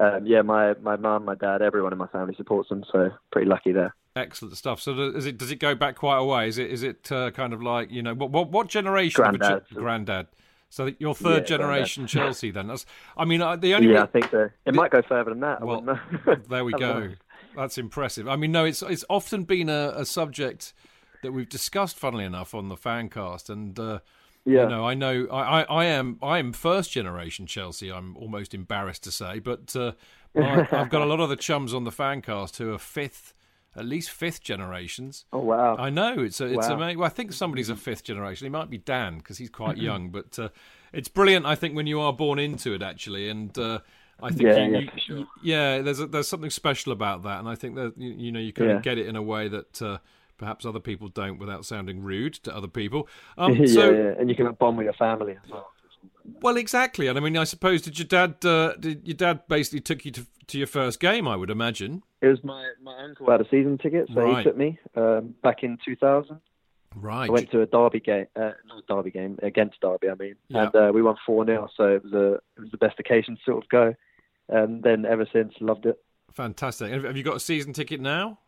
Um, 0.00 0.26
yeah, 0.26 0.42
my 0.42 0.74
my 0.82 0.96
mum, 0.96 1.24
my 1.24 1.34
dad, 1.34 1.62
everyone 1.62 1.92
in 1.92 1.98
my 1.98 2.08
family 2.08 2.34
supports 2.36 2.68
them, 2.68 2.84
so 2.92 3.10
pretty 3.32 3.48
lucky 3.48 3.72
there. 3.72 3.94
Excellent 4.16 4.56
stuff. 4.56 4.80
So 4.80 5.12
does 5.12 5.26
it 5.26 5.36
does 5.38 5.50
it 5.50 5.60
go 5.60 5.74
back 5.74 5.94
quite 5.96 6.16
a 6.16 6.24
way? 6.24 6.48
Is 6.48 6.56
it 6.58 6.70
is 6.70 6.82
it 6.82 7.12
uh, 7.12 7.30
kind 7.32 7.52
of 7.52 7.62
like 7.62 7.90
you 7.92 8.02
know 8.02 8.14
what 8.14 8.30
what, 8.30 8.50
what 8.50 8.66
generation? 8.68 9.22
Granddad. 9.22 9.66
Ch- 9.66 9.74
granddad. 9.74 10.26
So 10.70 10.90
you're 10.98 11.14
third 11.14 11.42
Yeah, 11.42 11.58
generation 11.58 12.06
Chelsea 12.08 12.50
then. 12.50 12.66
That's 12.68 12.86
I 13.16 13.26
mean 13.26 13.42
uh, 13.42 13.56
the 13.56 13.74
only 13.74 13.88
yeah, 13.88 13.96
re- 13.96 14.00
I 14.00 14.06
think 14.06 14.30
so. 14.30 14.48
It 14.64 14.74
might 14.74 14.90
go 14.90 15.02
further 15.02 15.30
than 15.30 15.40
that. 15.40 15.60
I 15.60 15.64
Well, 15.64 16.00
there 16.48 16.64
we 16.64 16.72
go. 16.72 17.12
That's 17.54 17.78
impressive. 17.78 18.26
I 18.26 18.36
mean, 18.36 18.52
no, 18.52 18.64
it's 18.64 18.82
it's 18.82 19.04
often 19.10 19.44
been 19.44 19.68
a, 19.68 19.92
a 19.96 20.04
subject 20.06 20.72
that 21.22 21.32
we've 21.32 21.48
discussed, 21.48 21.96
funnily 21.98 22.24
enough, 22.24 22.54
on 22.54 22.68
the 22.68 22.76
fancast, 22.76 23.48
and 23.50 23.78
uh, 23.78 23.98
Yeah. 24.44 24.62
you 24.62 24.68
know, 24.68 24.86
I 24.86 24.94
know 24.94 25.26
I, 25.30 25.60
I, 25.60 25.62
I 25.62 25.84
am 25.86 26.18
I 26.22 26.38
am 26.38 26.52
first 26.52 26.90
generation 26.90 27.46
Chelsea. 27.46 27.90
I'm 27.92 28.16
almost 28.16 28.54
embarrassed 28.54 29.04
to 29.04 29.10
say, 29.10 29.38
but 29.40 29.74
uh, 29.76 29.92
my, 30.34 30.66
I've 30.72 30.88
got 30.90 31.02
a 31.02 31.06
lot 31.06 31.20
of 31.20 31.28
the 31.28 31.36
chums 31.36 31.72
on 31.74 31.84
the 31.84 31.90
fancast 31.90 32.56
who 32.58 32.72
are 32.74 32.78
fifth, 32.78 33.32
at 33.76 33.84
least 33.84 34.10
fifth 34.10 34.42
generations. 34.42 35.24
Oh 35.32 35.40
wow! 35.40 35.76
I 35.78 35.90
know 35.90 36.14
it's 36.20 36.40
a, 36.40 36.46
it's 36.46 36.68
Wow. 36.68 36.74
amazing. 36.76 36.98
Well, 36.98 37.06
I 37.06 37.10
think 37.10 37.32
somebody's 37.32 37.68
a 37.68 37.76
fifth 37.76 38.04
generation. 38.04 38.46
He 38.46 38.50
might 38.50 38.70
be 38.70 38.78
Dan 38.78 39.18
because 39.18 39.38
he's 39.38 39.50
quite 39.50 39.76
young, 39.76 40.10
but 40.10 40.38
uh, 40.38 40.48
it's 40.92 41.08
brilliant. 41.08 41.46
I 41.46 41.54
think 41.54 41.74
when 41.74 41.86
you 41.86 42.00
are 42.00 42.12
born 42.12 42.38
into 42.38 42.72
it, 42.74 42.82
actually, 42.82 43.28
and 43.28 43.56
uh, 43.58 43.80
I 44.22 44.30
think 44.30 44.40
Yeah, 44.40 44.66
you, 44.66 44.72
yeah, 44.72 44.90
for 44.90 44.98
sure. 44.98 45.26
yeah, 45.42 45.80
there's 45.82 46.00
a, 46.00 46.06
there's 46.06 46.28
something 46.28 46.50
special 46.50 46.92
about 46.92 47.22
that, 47.24 47.38
and 47.40 47.48
I 47.48 47.54
think 47.54 47.74
that 47.76 47.94
you, 47.98 48.10
you 48.12 48.32
know 48.32 48.40
you 48.40 48.52
kind 48.52 48.70
Yeah. 48.70 48.76
of 48.76 48.82
get 48.82 48.98
it 48.98 49.06
in 49.06 49.16
a 49.16 49.22
way 49.22 49.48
that 49.48 49.82
uh, 49.82 49.98
perhaps 50.38 50.64
other 50.64 50.80
people 50.80 51.08
don't, 51.08 51.38
without 51.38 51.64
sounding 51.64 52.02
rude 52.02 52.34
to 52.34 52.54
other 52.56 52.68
people. 52.68 53.08
Um, 53.36 53.52
yeah, 53.60 53.66
so, 53.66 53.90
yeah, 53.90 54.14
and 54.18 54.28
you 54.30 54.36
can 54.36 54.50
bond 54.52 54.78
with 54.78 54.84
your 54.84 54.94
family 54.94 55.32
as 55.32 55.50
well. 55.50 55.68
Well, 56.42 56.56
exactly, 56.56 57.06
and 57.08 57.16
I 57.18 57.20
mean, 57.20 57.36
I 57.36 57.44
suppose 57.44 57.82
did 57.82 57.98
your 57.98 58.06
dad 58.06 58.44
uh, 58.44 58.74
did 58.78 59.06
your 59.06 59.16
dad 59.16 59.46
basically 59.48 59.80
took 59.80 60.04
you 60.04 60.10
to 60.12 60.26
to 60.48 60.58
your 60.58 60.66
first 60.66 61.00
game? 61.00 61.26
I 61.28 61.36
would 61.36 61.50
imagine. 61.50 62.02
It 62.22 62.28
was 62.28 62.42
my 62.44 62.70
my 62.82 62.96
uncle 63.04 63.30
had 63.30 63.40
a 63.40 63.48
season 63.48 63.78
ticket, 63.78 64.08
so 64.14 64.20
Right. 64.22 64.38
he 64.38 64.44
took 64.44 64.56
me 64.56 64.78
um, 64.96 65.34
back 65.42 65.62
in 65.62 65.78
2000. 65.84 66.40
Right. 66.94 67.28
I 67.28 67.32
went 67.32 67.50
to 67.50 67.60
a 67.60 67.66
Derby 67.66 68.00
game, 68.00 68.26
uh, 68.36 68.52
not 68.66 68.78
a 68.78 68.82
Derby 68.88 69.10
game 69.10 69.38
against 69.42 69.80
Derby. 69.82 70.08
I 70.08 70.14
mean, 70.14 70.34
Yeah. 70.48 70.64
and 70.66 70.74
uh, 70.76 70.90
we 70.94 71.02
won 71.02 71.16
four 71.26 71.44
0 71.44 71.68
So 71.76 71.84
it 71.96 72.02
was 72.04 72.12
a 72.12 72.34
it 72.56 72.60
was 72.60 72.70
the 72.70 72.78
best 72.78 72.98
occasion 72.98 73.36
to 73.36 73.42
sort 73.44 73.62
of 73.62 73.68
go, 73.68 73.94
and 74.48 74.82
then 74.82 75.04
ever 75.04 75.26
since 75.32 75.52
loved 75.60 75.86
it. 75.86 75.98
Fantastic. 76.32 76.90
Have 76.90 77.16
you 77.16 77.22
got 77.22 77.36
a 77.36 77.40
season 77.40 77.72
ticket 77.72 78.00
now? 78.00 78.38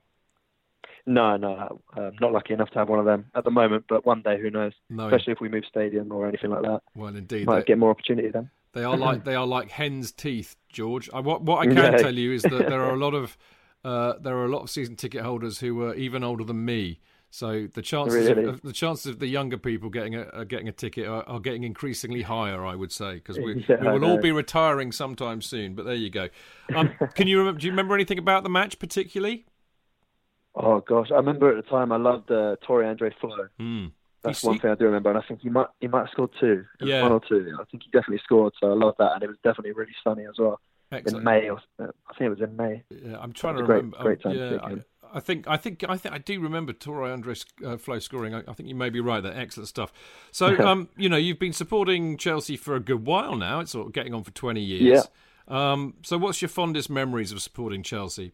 No, 1.08 1.36
no, 1.36 1.80
I'm 1.96 2.12
not 2.20 2.32
lucky 2.32 2.52
enough 2.52 2.70
to 2.70 2.78
have 2.78 2.88
one 2.88 2.98
of 2.98 3.04
them 3.06 3.26
at 3.34 3.44
the 3.44 3.50
moment, 3.50 3.86
but 3.88 4.04
one 4.04 4.20
day, 4.22 4.38
who 4.40 4.50
knows? 4.50 4.72
No. 4.90 5.06
Especially 5.08 5.32
if 5.32 5.40
we 5.40 5.48
move 5.48 5.64
stadium 5.68 6.12
or 6.12 6.28
anything 6.28 6.50
like 6.50 6.62
that. 6.62 6.82
Well, 6.94 7.16
indeed. 7.16 7.46
Might 7.46 7.60
They- 7.60 7.64
get 7.72 7.78
more 7.78 7.90
opportunity 7.90 8.28
then. 8.28 8.50
They 8.74 8.84
are 8.84 8.96
like 8.96 9.24
they 9.28 9.34
are 9.34 9.46
like 9.46 9.70
hen's 9.70 10.12
teeth, 10.12 10.54
George. 10.68 11.08
I, 11.14 11.20
what 11.20 11.42
what 11.42 11.60
I 11.60 11.66
can 11.66 11.76
Yeah. 11.76 11.96
tell 11.96 12.14
you 12.14 12.32
is 12.32 12.42
that 12.42 12.68
there 12.68 12.82
are 12.82 12.92
a 12.94 12.98
lot 13.06 13.14
of 13.14 13.36
uh, 13.84 14.14
there 14.20 14.36
are 14.36 14.44
a 14.44 14.48
lot 14.48 14.62
of 14.62 14.70
season 14.70 14.94
ticket 14.96 15.22
holders 15.22 15.58
who 15.60 15.82
are 15.84 15.94
even 15.94 16.22
older 16.22 16.44
than 16.44 16.64
me. 16.64 17.00
So 17.30 17.66
the 17.74 17.82
chances 17.82 18.28
Really? 18.28 18.44
of, 18.44 18.62
the 18.62 18.72
chances 18.72 19.06
of 19.06 19.18
the 19.18 19.26
younger 19.26 19.58
people 19.58 19.88
getting 19.90 20.14
a 20.14 20.22
uh, 20.22 20.44
getting 20.44 20.68
a 20.68 20.72
ticket 20.72 21.06
are, 21.06 21.22
are 21.28 21.40
getting 21.40 21.64
increasingly 21.64 22.22
higher, 22.22 22.64
I 22.64 22.74
would 22.74 22.92
say, 22.92 23.14
because 23.14 23.38
we, 23.38 23.64
yeah, 23.68 23.80
we 23.82 23.98
will 23.98 24.04
all 24.04 24.18
be 24.18 24.32
retiring 24.32 24.92
sometime 24.92 25.40
soon. 25.42 25.74
But 25.74 25.84
there 25.86 25.94
you 25.94 26.10
go. 26.10 26.28
Um, 26.74 26.90
can 27.14 27.26
you 27.26 27.38
remember? 27.38 27.60
Do 27.60 27.66
you 27.66 27.72
remember 27.72 27.94
anything 27.94 28.18
about 28.18 28.42
the 28.44 28.48
match 28.50 28.78
particularly? 28.78 29.46
Oh 30.60 30.80
gosh, 30.80 31.08
I 31.12 31.16
remember 31.16 31.56
at 31.56 31.64
the 31.64 31.70
time 31.70 31.92
I 31.92 31.96
loved 31.96 32.30
uh, 32.30 32.56
Tore 32.66 32.84
Andre 32.84 33.14
Flo. 33.20 33.46
Hmm. 33.58 33.86
That's 34.22 34.42
one 34.42 34.58
thing 34.58 34.70
I 34.72 34.74
do 34.74 34.84
remember, 34.86 35.10
and 35.10 35.18
I 35.18 35.22
think 35.22 35.40
he 35.40 35.48
might 35.48 35.68
he 35.80 35.86
might 35.86 36.00
have 36.00 36.08
scored 36.10 36.30
two, 36.40 36.64
Yeah. 36.80 37.02
one 37.02 37.12
or 37.12 37.20
two. 37.20 37.56
I 37.60 37.64
think 37.70 37.84
he 37.84 37.90
definitely 37.92 38.20
scored, 38.24 38.52
so 38.60 38.70
I 38.70 38.74
love 38.74 38.94
that, 38.98 39.12
and 39.14 39.22
it 39.22 39.28
was 39.28 39.36
definitely 39.44 39.72
really 39.72 39.94
sunny 40.02 40.24
as 40.24 40.34
well. 40.38 40.60
Excellent. 40.90 41.18
In 41.18 41.24
May, 41.24 41.48
or, 41.50 41.58
uh, 41.78 41.84
I 42.08 42.14
think 42.14 42.26
it 42.26 42.30
was 42.30 42.40
in 42.40 42.56
May. 42.56 42.82
Yeah, 42.90 43.18
I'm 43.20 43.32
trying 43.32 43.56
to 43.58 43.62
great- 43.62 43.76
remember. 43.84 43.98
great 44.02 44.22
time 44.22 44.36
yeah, 44.36 44.58
I. 44.62 44.76
I 45.10 45.20
think 45.20 45.46
I 45.48 45.56
think 45.56 45.84
I 45.88 45.96
think 45.96 46.14
I 46.14 46.18
do 46.18 46.38
remember 46.40 46.72
Tore 46.74 47.04
Andres 47.06 47.46
uh, 47.64 47.76
Flo 47.78 47.98
scoring. 47.98 48.34
I, 48.34 48.40
I 48.46 48.52
think 48.52 48.68
you 48.68 48.74
may 48.74 48.90
be 48.90 49.00
right 49.00 49.22
there. 49.22 49.34
Excellent 49.34 49.68
stuff. 49.68 49.90
So, 50.32 50.58
um, 50.66 50.88
you 50.98 51.08
know, 51.08 51.16
you've 51.16 51.38
been 51.38 51.54
supporting 51.54 52.18
Chelsea 52.18 52.56
for 52.58 52.74
a 52.74 52.80
good 52.80 53.06
while 53.06 53.34
now. 53.36 53.60
It's 53.60 53.70
sort 53.70 53.86
of 53.86 53.92
getting 53.94 54.12
on 54.12 54.22
for 54.24 54.32
20 54.32 54.60
years. 54.60 55.08
Um, 55.46 55.94
so, 56.02 56.18
what's 56.18 56.42
your 56.42 56.50
fondest 56.50 56.90
memories 56.90 57.32
of 57.32 57.40
supporting 57.40 57.82
Chelsea? 57.82 58.32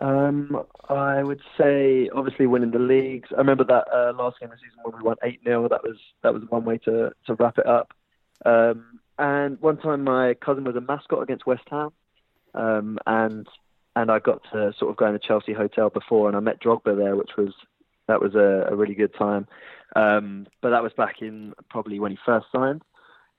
Um, 0.00 0.64
I 0.88 1.22
would 1.22 1.40
say 1.56 2.10
obviously 2.14 2.46
winning 2.46 2.72
the 2.72 2.78
leagues. 2.78 3.28
I 3.32 3.38
remember 3.38 3.64
that 3.64 3.86
uh, 3.92 4.12
last 4.12 4.40
game 4.40 4.50
of 4.50 4.58
the 4.58 4.62
season 4.64 4.80
when 4.82 4.96
we 4.96 5.02
won 5.02 5.16
eight 5.22 5.40
0 5.44 5.68
That 5.68 5.82
was 5.82 5.96
that 6.22 6.34
was 6.34 6.42
one 6.48 6.64
way 6.64 6.78
to 6.78 7.12
to 7.26 7.34
wrap 7.34 7.58
it 7.58 7.66
up. 7.66 7.94
Um, 8.44 9.00
and 9.18 9.60
one 9.60 9.76
time 9.78 10.04
my 10.04 10.34
cousin 10.34 10.64
was 10.64 10.76
a 10.76 10.80
mascot 10.80 11.22
against 11.22 11.46
West 11.46 11.62
Ham, 11.70 11.90
um, 12.54 12.98
and 13.06 13.46
and 13.96 14.10
I 14.10 14.18
got 14.18 14.42
to 14.52 14.72
sort 14.78 14.90
of 14.90 14.96
go 14.96 15.06
in 15.06 15.12
the 15.12 15.20
Chelsea 15.20 15.52
hotel 15.52 15.90
before, 15.90 16.28
and 16.28 16.36
I 16.36 16.40
met 16.40 16.60
Drogba 16.60 16.96
there, 16.96 17.14
which 17.14 17.36
was 17.38 17.54
that 18.08 18.20
was 18.20 18.34
a, 18.34 18.68
a 18.70 18.76
really 18.76 18.94
good 18.94 19.14
time. 19.14 19.46
Um, 19.96 20.46
but 20.60 20.70
that 20.70 20.82
was 20.82 20.92
back 20.92 21.22
in 21.22 21.54
probably 21.70 22.00
when 22.00 22.10
he 22.10 22.18
first 22.26 22.46
signed. 22.52 22.82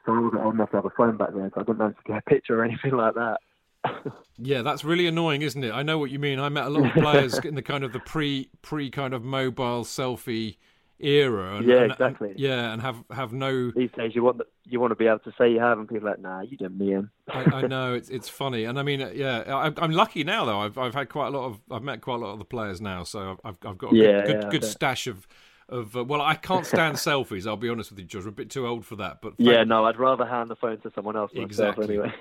So 0.06 0.14
I 0.14 0.20
wasn't 0.20 0.43
old 0.43 0.53
enough 0.53 0.70
to 0.72 0.78
have 0.78 0.86
a 0.86 0.91
phone 0.91 1.18
back 1.18 1.34
then, 1.34 1.51
so 1.53 1.62
I 1.62 1.64
didn't 1.64 1.80
manage 1.80 1.97
to 1.97 2.03
get 2.06 2.18
a 2.20 2.30
picture 2.30 2.60
or 2.60 2.64
anything 2.64 2.91
like 2.91 3.16
that. 3.16 3.39
Yeah, 4.38 4.64
that's 4.64 4.84
really 4.84 5.08
annoying, 5.08 5.42
isn't 5.42 5.64
it? 5.64 5.72
I 5.72 5.82
know 5.82 5.98
what 5.98 6.12
you 6.12 6.20
mean. 6.20 6.40
I 6.40 6.50
met 6.50 6.66
a 6.66 6.70
lot 6.70 6.86
of 6.86 6.94
players 6.96 7.40
in 7.44 7.56
the 7.56 7.62
kind 7.62 7.84
of 7.84 7.94
the 7.94 8.00
pre 8.00 8.50
pre 8.62 8.90
kind 8.90 9.14
of 9.14 9.24
mobile 9.24 9.84
selfie 9.86 10.58
era. 11.00 11.56
And, 11.56 11.68
Yeah, 11.68 11.82
and- 11.84 11.92
exactly. 11.92 12.30
and- 12.32 12.40
yeah, 12.40 12.74
and 12.74 12.82
have 12.82 13.04
have 13.12 13.32
no. 13.32 13.72
These 13.72 13.92
days, 13.92 14.12
you 14.14 14.24
want 14.24 14.42
you 14.66 14.80
want 14.80 14.92
to 14.92 14.96
be 14.96 15.08
able 15.08 15.20
to 15.20 15.32
say 15.38 15.52
you 15.52 15.60
have, 15.60 15.80
and 15.80 15.88
people 15.88 16.08
are 16.08 16.12
like, 16.12 16.20
nah, 16.20 16.42
you 16.42 16.58
didn't 16.58 16.78
me 16.78 16.94
in. 16.94 17.10
I, 17.34 17.58
I 17.60 17.62
know 17.64 17.94
it's 17.94 18.10
it's 18.10 18.30
funny, 18.30 18.66
and 18.66 18.78
I 18.80 18.84
mean, 18.84 19.02
uh, 19.02 19.12
yeah, 19.14 19.44
I, 19.48 19.72
I'm 19.84 19.92
lucky 19.92 20.24
now 20.24 20.46
though. 20.46 20.60
I've 20.60 20.78
I've 20.78 20.94
had 20.94 21.10
quite 21.10 21.28
a 21.28 21.32
lot 21.32 21.46
of 21.46 21.60
I've 21.72 21.84
met 21.84 22.02
quite 22.02 22.16
a 22.16 22.18
lot 22.20 22.34
of 22.34 22.40
the 22.40 22.46
players 22.46 22.80
now, 22.82 23.04
so 23.04 23.38
I've 23.44 23.58
I've 23.66 23.78
got 23.78 23.92
a 23.94 23.96
Yeah, 23.96 24.02
good 24.12 24.24
good, 24.24 24.48
yeah, 24.48 24.50
good 24.50 24.64
stash 24.64 25.08
of 25.08 25.28
of. 25.70 25.96
Uh, 25.98 26.04
well, 26.04 26.22
I 26.22 26.36
can't 26.36 26.66
stand 26.66 26.96
selfies. 26.98 27.48
I'll 27.48 27.58
be 27.58 27.70
honest 27.70 27.90
with 27.92 28.00
you, 28.00 28.06
George. 28.06 28.26
I'm 28.26 28.30
a 28.30 28.34
bit 28.34 28.50
too 28.50 28.68
old 28.68 28.86
for 28.86 28.96
that, 28.98 29.22
but 29.22 29.34
Yeah, 29.38 29.64
no, 29.64 29.86
I'd 29.86 29.98
rather 30.00 30.26
hand 30.26 30.50
the 30.50 30.56
phone 30.56 30.80
to 30.82 30.92
someone 30.96 31.16
else 31.18 31.32
myself 31.36 31.78
Exactly. 31.78 31.86
anyway. 31.90 32.14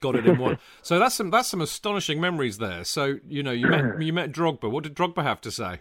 Got 0.00 0.16
it 0.16 0.26
in 0.26 0.38
one. 0.38 0.58
So 0.82 0.98
that's 0.98 1.14
some 1.14 1.30
that's 1.30 1.48
some 1.48 1.60
astonishing 1.60 2.20
memories 2.20 2.58
there. 2.58 2.84
So 2.84 3.18
you 3.28 3.42
know, 3.42 3.52
you 3.52 3.68
met 3.68 3.84
you 4.00 4.12
met 4.12 4.32
Drogba. 4.32 4.70
What 4.70 4.84
did 4.84 4.94
Drogba 4.94 5.22
have 5.22 5.40
to 5.42 5.50
say? 5.50 5.80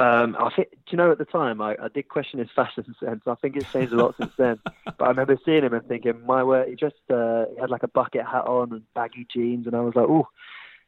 Um, 0.00 0.34
I 0.40 0.48
think, 0.56 0.70
do 0.70 0.78
you 0.92 0.96
know, 0.96 1.12
at 1.12 1.18
the 1.18 1.26
time, 1.26 1.60
I, 1.60 1.72
I 1.72 1.88
did 1.92 2.08
question 2.08 2.38
his 2.38 2.48
fashion 2.56 2.94
sense. 2.98 3.20
I 3.26 3.34
think 3.34 3.56
it's 3.56 3.70
changed 3.70 3.92
a 3.92 3.96
lot 3.96 4.14
since 4.18 4.32
then. 4.38 4.58
But 4.84 5.04
I 5.04 5.08
remember 5.08 5.38
seeing 5.44 5.62
him 5.62 5.74
and 5.74 5.86
thinking, 5.86 6.24
my 6.24 6.42
word, 6.42 6.68
he 6.68 6.74
just 6.74 6.96
uh, 7.10 7.44
he 7.52 7.60
had 7.60 7.68
like 7.68 7.82
a 7.82 7.88
bucket 7.88 8.24
hat 8.24 8.46
on 8.46 8.72
and 8.72 8.82
baggy 8.94 9.26
jeans, 9.30 9.66
and 9.66 9.76
I 9.76 9.80
was 9.80 9.94
like, 9.94 10.06
oh, 10.08 10.26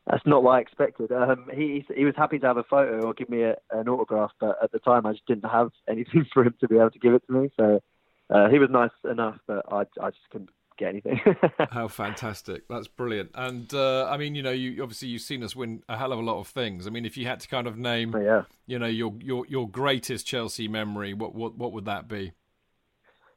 that's 0.06 0.24
not 0.24 0.42
what 0.42 0.52
I 0.52 0.60
expected. 0.60 1.12
Um, 1.12 1.50
he 1.52 1.84
he 1.94 2.06
was 2.06 2.14
happy 2.16 2.38
to 2.38 2.46
have 2.46 2.56
a 2.56 2.64
photo 2.64 3.06
or 3.06 3.12
give 3.12 3.28
me 3.28 3.42
a, 3.42 3.56
an 3.70 3.88
autograph, 3.88 4.30
but 4.40 4.56
at 4.62 4.72
the 4.72 4.78
time, 4.78 5.04
I 5.04 5.12
just 5.12 5.26
didn't 5.26 5.50
have 5.50 5.70
anything 5.88 6.24
for 6.32 6.42
him 6.42 6.54
to 6.60 6.68
be 6.68 6.76
able 6.76 6.90
to 6.90 6.98
give 6.98 7.12
it 7.12 7.22
to 7.26 7.32
me. 7.32 7.50
So 7.58 7.82
uh, 8.30 8.48
he 8.48 8.58
was 8.58 8.70
nice 8.70 8.90
enough, 9.10 9.36
but 9.46 9.64
I 9.70 9.80
I 10.00 10.10
just 10.10 10.30
couldn't 10.30 10.50
get 10.76 10.88
anything. 10.88 11.20
How 11.70 11.88
fantastic! 11.88 12.68
That's 12.68 12.88
brilliant. 12.88 13.30
And 13.34 13.72
uh, 13.74 14.06
I 14.06 14.16
mean, 14.16 14.34
you 14.34 14.42
know, 14.42 14.50
you 14.50 14.82
obviously 14.82 15.08
you've 15.08 15.22
seen 15.22 15.42
us 15.42 15.56
win 15.56 15.82
a 15.88 15.96
hell 15.96 16.12
of 16.12 16.18
a 16.18 16.22
lot 16.22 16.38
of 16.40 16.48
things. 16.48 16.86
I 16.86 16.90
mean, 16.90 17.04
if 17.04 17.16
you 17.16 17.26
had 17.26 17.40
to 17.40 17.48
kind 17.48 17.66
of 17.66 17.78
name, 17.78 18.14
yeah. 18.16 18.42
you 18.66 18.78
know, 18.78 18.86
your 18.86 19.14
your 19.20 19.46
your 19.46 19.68
greatest 19.68 20.26
Chelsea 20.26 20.68
memory, 20.68 21.14
what 21.14 21.34
what 21.34 21.56
what 21.56 21.72
would 21.72 21.84
that 21.84 22.08
be? 22.08 22.32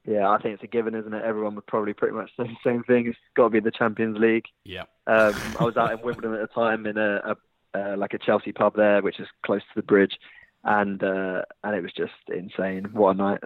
Yeah, 0.08 0.30
I 0.30 0.38
think 0.40 0.54
it's 0.54 0.64
a 0.64 0.68
given, 0.68 0.94
isn't 0.94 1.14
it? 1.14 1.24
Everyone 1.24 1.56
would 1.56 1.66
probably 1.66 1.94
pretty 1.94 2.16
much 2.16 2.30
say 2.38 2.44
the 2.44 2.56
same 2.64 2.84
thing. 2.84 3.08
It's 3.08 3.18
got 3.36 3.46
to 3.46 3.50
be 3.50 3.60
the 3.60 3.72
Champions 3.72 4.18
League. 4.20 4.46
Yeah. 4.64 4.84
Um, 5.08 5.34
I 5.60 5.64
was 5.64 5.78
out 5.78 5.92
in 5.92 6.02
Wimbledon 6.02 6.36
at 6.36 6.42
the 6.42 6.54
time 6.54 6.86
in 6.86 6.98
a, 6.98 7.16
a 7.16 7.36
uh, 7.76 7.98
like 7.98 8.14
a 8.14 8.20
Chelsea 8.20 8.52
pub 8.52 8.76
there, 8.76 9.02
which 9.02 9.20
is 9.20 9.28
close 9.46 9.62
to 9.62 9.76
the 9.76 9.82
bridge, 9.82 10.18
and 10.64 11.04
uh, 11.04 11.42
and 11.64 11.76
it 11.76 11.82
was 11.82 11.92
just 11.92 12.14
insane. 12.28 12.90
What 12.94 13.16
a 13.16 13.18
night! 13.18 13.40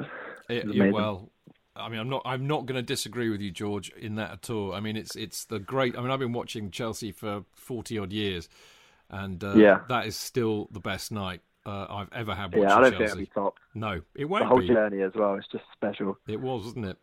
It, 0.49 0.57
It 0.57 0.67
was 0.67 0.75
yeah, 0.75 0.83
amazing. 0.83 0.93
well, 0.93 1.31
I 1.79 1.89
mean, 1.89 1.99
I'm 1.99 2.09
not 2.09 2.21
I'm 2.25 2.45
not 2.47 2.65
going 2.65 2.75
to 2.75 2.81
disagree 2.81 3.29
with 3.29 3.41
you, 3.41 3.51
George, 3.51 3.89
in 3.91 4.15
that 4.15 4.31
at 4.31 4.49
all. 4.49 4.73
I 4.73 4.79
mean, 4.79 4.95
it's 4.97 5.15
it's 5.15 5.45
the 5.45 5.59
great. 5.59 5.97
I 5.97 6.01
mean, 6.01 6.11
I've 6.11 6.19
been 6.19 6.33
watching 6.33 6.71
Chelsea 6.71 7.11
for 7.11 7.43
forty 7.53 7.97
odd 7.97 8.11
years, 8.11 8.49
and 9.09 9.43
uh, 9.43 9.53
Yeah. 9.55 9.79
that 9.89 10.05
is 10.05 10.15
still 10.15 10.67
the 10.71 10.79
best 10.79 11.11
night. 11.11 11.41
uh, 11.65 11.85
I've 11.89 12.13
ever 12.13 12.33
had. 12.35 12.53
Yeah, 12.53 12.75
I 12.75 12.81
don't 12.81 12.91
Chelsea. 12.91 12.97
think 12.97 13.01
it'll 13.01 13.17
be 13.17 13.25
top. 13.27 13.55
No, 13.75 14.01
it 14.15 14.25
won't 14.25 14.43
The 14.43 14.47
whole 14.47 14.59
be. 14.59 14.67
journey 14.67 15.01
as 15.01 15.11
well. 15.13 15.35
It's 15.35 15.47
just 15.51 15.65
special. 15.73 16.17
It 16.27 16.39
was, 16.41 16.63
wasn't 16.65 16.85
it? 16.85 16.97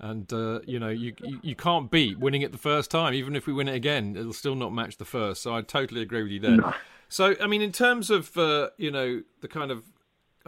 And 0.00 0.32
uh, 0.32 0.60
you 0.66 0.78
know, 0.78 0.88
you, 0.88 1.14
you 1.22 1.40
you 1.42 1.54
can't 1.56 1.90
beat 1.90 2.18
winning 2.18 2.42
it 2.42 2.52
the 2.52 2.58
first 2.58 2.90
time. 2.90 3.14
Even 3.14 3.34
if 3.36 3.46
we 3.46 3.52
win 3.52 3.68
it 3.68 3.74
again, 3.74 4.16
it'll 4.16 4.32
still 4.32 4.54
not 4.54 4.72
match 4.72 4.96
the 4.96 5.04
first. 5.04 5.42
So 5.42 5.54
I 5.54 5.62
totally 5.62 6.02
agree 6.02 6.22
with 6.22 6.32
you 6.32 6.40
there. 6.40 6.56
No. 6.56 6.72
So 7.08 7.34
I 7.40 7.46
mean, 7.46 7.62
in 7.62 7.72
terms 7.72 8.08
of 8.10 8.36
uh, 8.38 8.70
you 8.76 8.90
know 8.90 9.22
the 9.40 9.48
kind 9.48 9.70
of, 9.70 9.84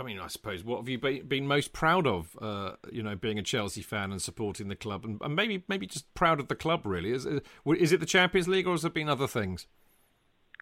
I 0.00 0.02
mean, 0.02 0.18
I 0.18 0.28
suppose 0.28 0.64
what 0.64 0.78
have 0.78 0.88
you 0.88 0.98
be, 0.98 1.20
been 1.20 1.46
most 1.46 1.74
proud 1.74 2.06
of? 2.06 2.34
Uh, 2.40 2.72
you 2.90 3.02
know, 3.02 3.14
being 3.14 3.38
a 3.38 3.42
Chelsea 3.42 3.82
fan 3.82 4.10
and 4.10 4.20
supporting 4.20 4.68
the 4.68 4.74
club, 4.74 5.04
and, 5.04 5.20
and 5.20 5.36
maybe 5.36 5.62
maybe 5.68 5.86
just 5.86 6.12
proud 6.14 6.40
of 6.40 6.48
the 6.48 6.56
club. 6.56 6.86
Really, 6.86 7.12
is 7.12 7.26
is 7.26 7.92
it 7.92 8.00
the 8.00 8.06
Champions 8.06 8.48
League 8.48 8.66
or 8.66 8.72
has 8.72 8.82
there 8.82 8.90
been 8.90 9.10
other 9.10 9.26
things? 9.26 9.66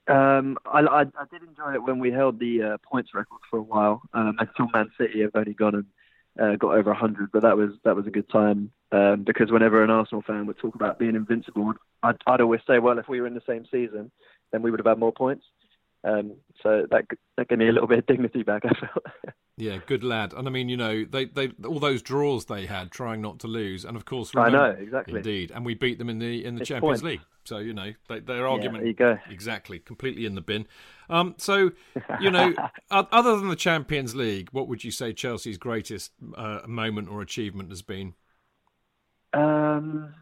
Um, 0.09 0.59
I, 0.66 0.80
I, 0.80 1.01
I 1.03 1.24
did 1.30 1.43
enjoy 1.47 1.74
it 1.74 1.82
when 1.82 2.01
we 2.01 2.11
held 2.11 2.41
the 2.41 2.62
uh, 2.62 2.76
points 2.78 3.11
record 3.14 3.39
for 3.49 3.59
a 3.59 3.62
while 3.62 4.03
um, 4.12 4.36
until 4.41 4.68
Man 4.74 4.91
City 4.99 5.20
have 5.20 5.32
only 5.34 5.53
gone 5.53 5.74
and 5.74 5.84
uh, 6.41 6.57
got 6.57 6.74
over 6.74 6.91
100. 6.91 7.30
But 7.30 7.43
that 7.43 7.57
was 7.57 7.70
that 7.84 7.95
was 7.95 8.09
a 8.09 8.11
good 8.11 8.28
time 8.30 8.72
um, 8.91 9.22
because 9.22 9.53
whenever 9.53 9.84
an 9.84 9.91
Arsenal 9.91 10.22
fan 10.22 10.47
would 10.47 10.59
talk 10.59 10.74
about 10.74 10.99
being 10.99 11.14
invincible, 11.14 11.74
I'd, 12.03 12.16
I'd 12.26 12.41
always 12.41 12.62
say, 12.66 12.80
well, 12.80 12.99
if 12.99 13.09
we 13.09 13.20
were 13.20 13.28
in 13.28 13.34
the 13.34 13.43
same 13.47 13.66
season, 13.70 14.11
then 14.51 14.62
we 14.62 14.72
would 14.72 14.80
have 14.80 14.86
had 14.86 14.99
more 14.99 15.12
points. 15.12 15.45
Um, 16.05 16.37
so 16.63 16.87
that 16.91 17.07
that 17.37 17.49
gave 17.49 17.59
me 17.59 17.69
a 17.69 17.73
little 17.73 17.89
bit 17.89 17.99
of 17.99 18.07
dignity 18.07 18.43
back. 18.43 18.65
I 18.65 18.75
felt. 18.79 19.05
Yeah, 19.61 19.79
good 19.85 20.05
lad. 20.05 20.33
And 20.35 20.47
I 20.47 20.53
mean, 20.53 20.69
you 20.69 20.77
know, 20.77 21.05
they, 21.05 21.25
they 21.25 21.51
all 21.67 21.81
those 21.81 22.01
draws 22.01 22.45
they 22.45 22.67
had, 22.67 22.93
trying 22.93 23.21
not 23.21 23.41
to 23.41 23.49
lose, 23.49 23.85
and 23.85 23.97
of 23.97 24.05
course, 24.05 24.31
I 24.37 24.51
know, 24.51 24.71
exactly. 24.71 25.17
indeed, 25.17 25.51
and 25.51 25.67
we 25.67 25.75
beat 25.75 25.99
them 25.99 26.09
in 26.09 26.21
the 26.21 26.45
in 26.45 26.55
the 26.55 26.61
It's 26.61 26.69
Champions. 26.69 27.03
League. 27.03 27.23
So 27.45 27.59
you 27.59 27.73
know, 27.73 27.93
they, 28.09 28.21
their 28.21 28.47
argument, 28.47 28.85
there 28.85 28.87
you 28.87 28.95
go. 28.95 29.19
exactly, 29.29 29.81
completely 29.81 30.27
in 30.27 30.37
the 30.37 30.41
bin. 30.41 30.69
Um, 31.11 31.35
so 31.39 31.73
you 32.21 32.31
know, 32.31 32.55
other 32.91 33.37
than 33.37 33.49
the 33.49 33.57
Champions 33.57 34.15
League, 34.15 34.49
what 34.53 34.69
would 34.69 34.85
you 34.85 34.93
say 34.93 35.13
Chelsea's 35.13 35.59
greatest 35.59 36.13
uh, 36.37 36.61
moment 36.69 37.09
or 37.09 37.21
achievement 37.21 37.71
has 37.71 37.83
been? 37.83 38.15
Um, 39.33 40.15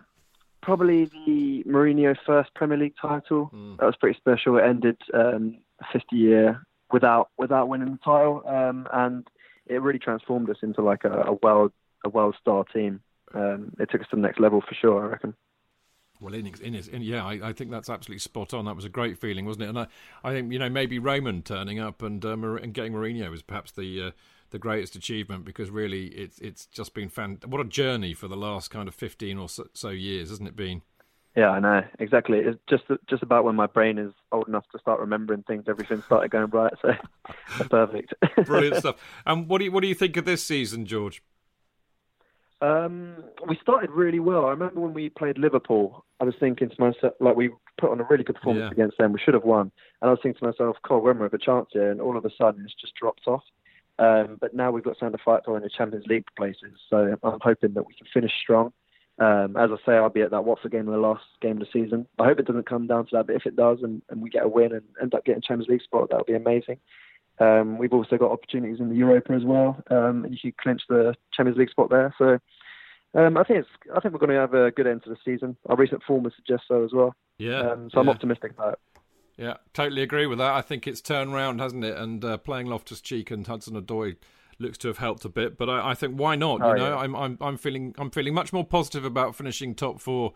probably 0.63 1.05
the 1.05 1.63
Mourinho 1.67 2.17
first 2.25 2.55
Premier 2.55 2.79
League 2.79 2.95
title. 3.01 3.47
Hmm. 3.47 3.77
That 3.79 3.85
was 3.87 3.97
pretty 3.97 4.19
special. 4.19 4.57
It 4.57 4.65
ended 4.65 4.97
um, 5.13 5.59
50 5.93 6.17
year 6.17 6.67
without 6.93 7.31
without 7.39 7.69
winning 7.69 7.93
the 7.93 7.99
title, 8.05 8.43
um, 8.47 8.87
and 8.93 9.27
it 9.67 9.83
really 9.83 9.99
transformed 9.99 10.49
us 10.51 10.59
into 10.63 10.83
like 10.83 11.05
a, 11.05 11.23
a 11.23 11.33
world 11.35 11.73
a 12.05 12.09
world 12.09 12.37
star 12.41 12.65
team. 12.65 13.01
Um, 13.35 13.75
it 13.79 13.91
took 13.91 14.01
us 14.01 14.07
to 14.11 14.17
the 14.17 14.23
next 14.23 14.41
level 14.41 14.61
for 14.61 14.75
sure. 14.75 15.05
I 15.05 15.09
reckon. 15.09 15.35
Well, 16.21 16.33
in, 16.33 16.47
in, 16.63 16.73
his- 16.73 16.89
in 16.89 17.03
yeah, 17.03 17.27
I, 17.27 17.49
I 17.49 17.53
think 17.53 17.71
that's 17.71 17.91
absolutely 17.91 18.21
spot 18.21 18.55
on. 18.55 18.65
That 18.65 18.77
was 18.77 18.87
a 18.87 18.89
great 18.91 19.19
feeling, 19.19 19.45
wasn't 19.45 19.65
it? 19.65 19.69
And 19.69 19.79
I, 19.79 19.87
I 20.25 20.33
think 20.33 20.53
you 20.53 20.59
know 20.59 20.71
maybe 20.71 20.99
Roman 20.99 21.43
turning 21.43 21.79
up 21.79 22.03
and 22.03 22.23
Mar- 22.25 22.57
and 22.57 22.73
getting 22.73 22.93
Mourinho 22.93 23.31
was 23.31 23.43
perhaps 23.43 23.73
the 23.73 24.03
uh, 24.03 24.11
the 24.51 24.59
greatest 24.59 24.97
achievement 24.97 25.45
because 25.45 25.69
really 25.71 26.07
it's 26.07 26.39
it's 26.39 26.67
just 26.67 26.95
been 26.95 27.09
fan. 27.11 27.39
What 27.45 27.61
a 27.61 27.65
journey 27.65 28.15
for 28.15 28.29
the 28.29 28.37
last 28.37 28.71
kind 28.71 28.89
of 28.89 28.95
fifteen 28.95 29.37
or 29.37 29.49
so, 29.49 29.67
so 29.75 29.91
years, 29.91 30.31
hasn't 30.31 30.49
it 30.49 30.57
been? 30.57 30.83
Yeah, 31.37 31.51
I 31.51 31.61
know 31.61 31.85
exactly. 31.99 32.39
It's 32.39 32.59
just 32.69 32.85
just 33.09 33.23
about 33.23 33.45
when 33.45 33.55
my 33.57 33.67
brain 33.67 33.99
is 33.99 34.13
old 34.33 34.49
enough 34.49 34.65
to 34.73 34.79
start 34.79 35.01
remembering 35.01 35.43
things. 35.43 35.65
Everything 35.69 36.03
started 36.07 36.31
going 36.31 36.49
right, 36.51 36.73
so 36.81 36.93
perfect. 37.69 38.15
Brilliant 38.47 38.77
stuff. 38.77 38.97
And 39.27 39.47
what 39.47 39.59
do 39.59 39.67
you 39.67 39.73
what 39.73 39.83
do 39.83 39.87
you 39.89 39.95
think 39.95 40.17
of 40.17 40.25
this 40.25 40.43
season, 40.43 40.87
George? 40.87 41.23
Um, 42.63 43.17
we 43.47 43.59
started 43.61 43.91
really 43.91 44.19
well. 44.19 44.47
I 44.47 44.51
remember 44.51 44.81
when 44.81 44.95
we 44.95 45.11
played 45.11 45.37
Liverpool, 45.37 46.07
I 46.21 46.25
was 46.25 46.35
thinking 46.41 46.71
to 46.71 46.77
myself, 46.81 47.13
like 47.21 47.37
we 47.37 47.51
put 47.79 47.91
on 47.91 48.01
a 48.01 48.05
really 48.09 48.25
good 48.25 48.37
performance 48.37 48.65
Yeah. 48.69 48.71
against 48.73 48.97
them. 48.97 49.13
We 49.13 49.19
should 49.23 49.35
have 49.35 49.45
won. 49.45 49.71
And 50.01 50.09
I 50.09 50.11
was 50.11 50.21
thinking 50.23 50.41
to 50.41 50.47
myself, 50.47 50.79
"Cool, 50.83 51.03
when 51.03 51.19
we 51.19 51.25
have 51.25 51.35
a 51.35 51.39
chance 51.39 51.69
here," 51.73 51.91
and 51.91 52.01
all 52.01 52.17
of 52.17 52.25
a 52.25 52.31
sudden 52.31 52.65
it's 52.65 52.75
just 52.81 52.95
dropped 52.95 53.27
off. 53.27 53.45
Um, 53.99 54.39
but 54.41 54.55
now 54.55 54.71
we've 54.71 54.85
got 54.85 54.99
something 54.99 55.17
to 55.19 55.23
fight 55.23 55.43
for 55.45 55.57
in 55.59 55.63
the 55.63 55.69
Champions 55.69 56.07
League 56.07 56.25
places. 56.37 56.73
So 56.89 57.19
I'm 57.23 57.41
hoping 57.43 57.75
that 57.75 57.87
we 57.87 57.93
can 57.95 58.07
finish 58.13 58.33
strong. 58.41 58.73
Um, 59.19 59.57
as 59.57 59.71
I 59.73 59.77
say, 59.87 59.93
I'll 59.93 60.11
be 60.11 60.21
at 60.21 60.31
that 60.31 60.45
Watford 60.45 60.73
game 60.73 60.87
in 60.87 60.93
the 60.93 60.99
last 60.99 61.25
game 61.41 61.53
of 61.53 61.61
the 61.61 61.67
season. 61.73 62.07
I 62.19 62.25
hope 62.25 62.39
it 62.39 62.47
doesn't 62.47 62.69
come 62.69 62.87
down 62.87 63.07
to 63.07 63.17
that, 63.17 63.27
but 63.27 63.37
if 63.37 63.47
it 63.47 63.57
does 63.57 63.79
and, 63.83 64.03
and 64.11 64.21
we 64.21 64.29
get 64.29 64.45
a 64.45 64.49
win 64.49 64.73
and 64.73 64.83
end 65.01 65.15
up 65.15 65.25
getting 65.25 65.41
Champions 65.41 65.71
League 65.71 65.83
spot, 65.83 66.11
that 66.11 66.19
would 66.19 66.27
be 66.27 66.35
amazing. 66.35 66.79
Um, 67.39 67.79
we've 67.79 67.93
also 67.93 68.17
got 68.17 68.31
opportunities 68.31 68.81
in 68.81 68.89
the 68.89 68.95
Europa 68.95 69.33
as 69.33 69.45
well, 69.45 69.83
um, 69.91 70.25
and 70.25 70.33
you 70.33 70.39
could 70.53 70.59
clinch 70.59 70.83
the 70.89 71.15
Champions 71.33 71.59
League 71.59 71.71
spot 71.71 71.91
there. 71.91 72.15
So 72.19 72.39
um, 73.19 73.37
I 73.39 73.45
think 73.45 73.61
it's, 73.61 73.69
I 73.95 74.01
think 74.01 74.13
we're 74.13 74.21
going 74.21 74.31
to 74.31 74.41
have 74.41 74.55
a 74.55 74.71
good 74.71 74.87
end 74.87 75.05
to 75.05 75.11
the 75.11 75.17
season. 75.25 75.57
Our 75.67 75.77
recent 75.77 76.03
form 76.03 76.25
would 76.25 76.35
suggest 76.35 76.65
so 76.69 76.85
as 76.85 76.93
well. 76.93 77.15
Yeah, 77.39 77.61
Um, 77.61 77.91
so 77.91 78.01
I'm 78.01 78.09
optimistic 78.09 78.53
about 78.53 78.75
it. 78.75 78.79
Yeah, 79.39 79.55
totally 79.75 80.03
agree 80.03 80.27
with 80.27 80.39
that. 80.39 80.55
I 80.55 80.63
think 80.63 80.87
it's 80.87 81.03
turned 81.03 81.35
round, 81.35 81.61
hasn't 81.61 81.85
it? 81.85 81.97
And 81.97 82.25
uh, 82.25 82.39
playing 82.39 82.67
Loftus 82.67 83.03
Cheek 83.03 83.31
and 83.31 83.47
Hudson 83.47 83.81
Odoi 83.81 84.17
looks 84.59 84.79
to 84.79 84.89
have 84.89 84.99
helped 84.99 85.25
a 85.25 85.29
bit. 85.29 85.59
But 85.59 85.69
I, 85.69 85.91
I 85.91 85.95
think 85.95 86.17
why 86.19 86.37
not? 86.37 86.63
Oh, 86.63 86.69
you 86.71 86.77
know, 86.77 86.91
yeah. 86.91 86.97
I'm 86.97 87.15
I'm 87.15 87.39
I'm 87.41 87.57
feeling 87.57 87.95
I'm 87.99 88.11
feeling 88.11 88.35
much 88.35 88.53
more 88.53 88.65
positive 88.65 89.05
about 89.05 89.35
finishing 89.37 89.75
top 89.75 90.01
four 90.01 90.33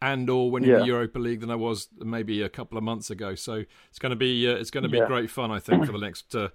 and 0.00 0.28
or 0.28 0.50
winning 0.50 0.70
Yeah. 0.70 0.78
the 0.80 0.86
Europa 0.86 1.18
League 1.18 1.40
than 1.40 1.50
I 1.50 1.54
was 1.54 1.88
maybe 1.98 2.42
a 2.42 2.48
couple 2.48 2.76
of 2.76 2.84
months 2.84 3.08
ago. 3.10 3.34
So 3.34 3.64
it's 3.88 3.98
going 3.98 4.10
to 4.10 4.16
be 4.16 4.48
uh, 4.48 4.54
it's 4.54 4.70
going 4.70 4.82
to 4.82 4.88
be 4.90 4.98
Yeah. 4.98 5.06
great 5.06 5.30
fun, 5.30 5.50
I 5.50 5.58
think, 5.60 5.86
for 5.86 5.92
the 5.92 5.98
next 5.98 6.34
uh, 6.34 6.48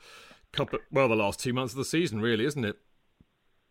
couple 0.51 0.79
well 0.91 1.07
the 1.07 1.15
last 1.15 1.39
two 1.39 1.53
months 1.53 1.73
of 1.73 1.77
the 1.77 1.85
season, 1.85 2.21
really, 2.21 2.45
isn't 2.45 2.65
it? 2.65 2.77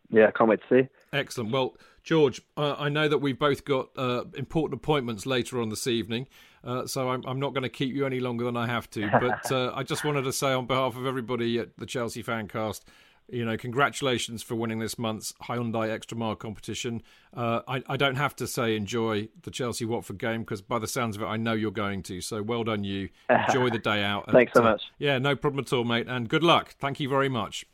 Yeah, 0.09 0.31
can't 0.31 0.49
wait 0.49 0.61
to 0.69 0.83
see. 0.83 0.89
Excellent. 1.11 1.51
Well, 1.51 1.75
George, 2.03 2.41
uh, 2.55 2.75
I 2.79 2.87
know 2.87 3.09
that 3.09 3.17
we've 3.17 3.37
both 3.37 3.65
got 3.65 3.89
uh, 3.97 4.23
important 4.35 4.81
appointments 4.81 5.25
later 5.25 5.61
on 5.61 5.67
this 5.67 5.85
evening, 5.85 6.27
uh, 6.63 6.87
so 6.87 7.09
I'm, 7.09 7.23
I'm 7.27 7.41
not 7.41 7.53
going 7.53 7.63
to 7.63 7.69
keep 7.69 7.93
you 7.93 8.05
any 8.05 8.21
longer 8.21 8.45
than 8.45 8.55
I 8.55 8.67
have 8.67 8.89
to. 8.91 9.09
But 9.19 9.51
uh, 9.51 9.73
I 9.75 9.83
just 9.83 10.05
wanted 10.05 10.21
to 10.23 10.31
say, 10.31 10.53
on 10.53 10.65
behalf 10.65 10.95
of 10.95 11.05
everybody 11.05 11.59
at 11.59 11.77
the 11.77 11.85
Chelsea 11.85 12.23
Fancast, 12.23 12.83
you 13.29 13.43
know, 13.43 13.57
congratulations 13.57 14.41
for 14.41 14.55
winning 14.55 14.79
this 14.79 14.97
month's 14.97 15.33
Hyundai 15.43 15.89
Extra 15.89 16.17
Mile 16.17 16.35
competition. 16.35 17.01
Uh, 17.35 17.61
I, 17.67 17.83
I 17.87 17.97
don't 17.97 18.15
have 18.15 18.35
to 18.37 18.47
say 18.47 18.75
enjoy 18.75 19.29
the 19.41 19.51
Chelsea 19.51 19.85
Watford 19.85 20.17
game 20.17 20.41
because, 20.41 20.61
by 20.61 20.79
the 20.79 20.87
sounds 20.87 21.15
of 21.15 21.21
it, 21.21 21.25
I 21.25 21.37
know 21.37 21.53
you're 21.53 21.71
going 21.71 22.03
to. 22.03 22.21
So 22.21 22.41
well 22.41 22.63
done, 22.63 22.83
you. 22.83 23.09
Enjoy 23.29 23.69
the 23.69 23.79
day 23.79 24.03
out. 24.03 24.29
Thanks 24.31 24.53
so 24.53 24.61
uh, 24.61 24.71
much. 24.71 24.83
Yeah, 24.97 25.17
no 25.17 25.35
problem 25.35 25.63
at 25.65 25.73
all, 25.73 25.83
mate. 25.83 26.07
And 26.07 26.29
good 26.29 26.43
luck. 26.43 26.75
Thank 26.79 26.99
you 26.99 27.09
very 27.09 27.29
much. 27.29 27.65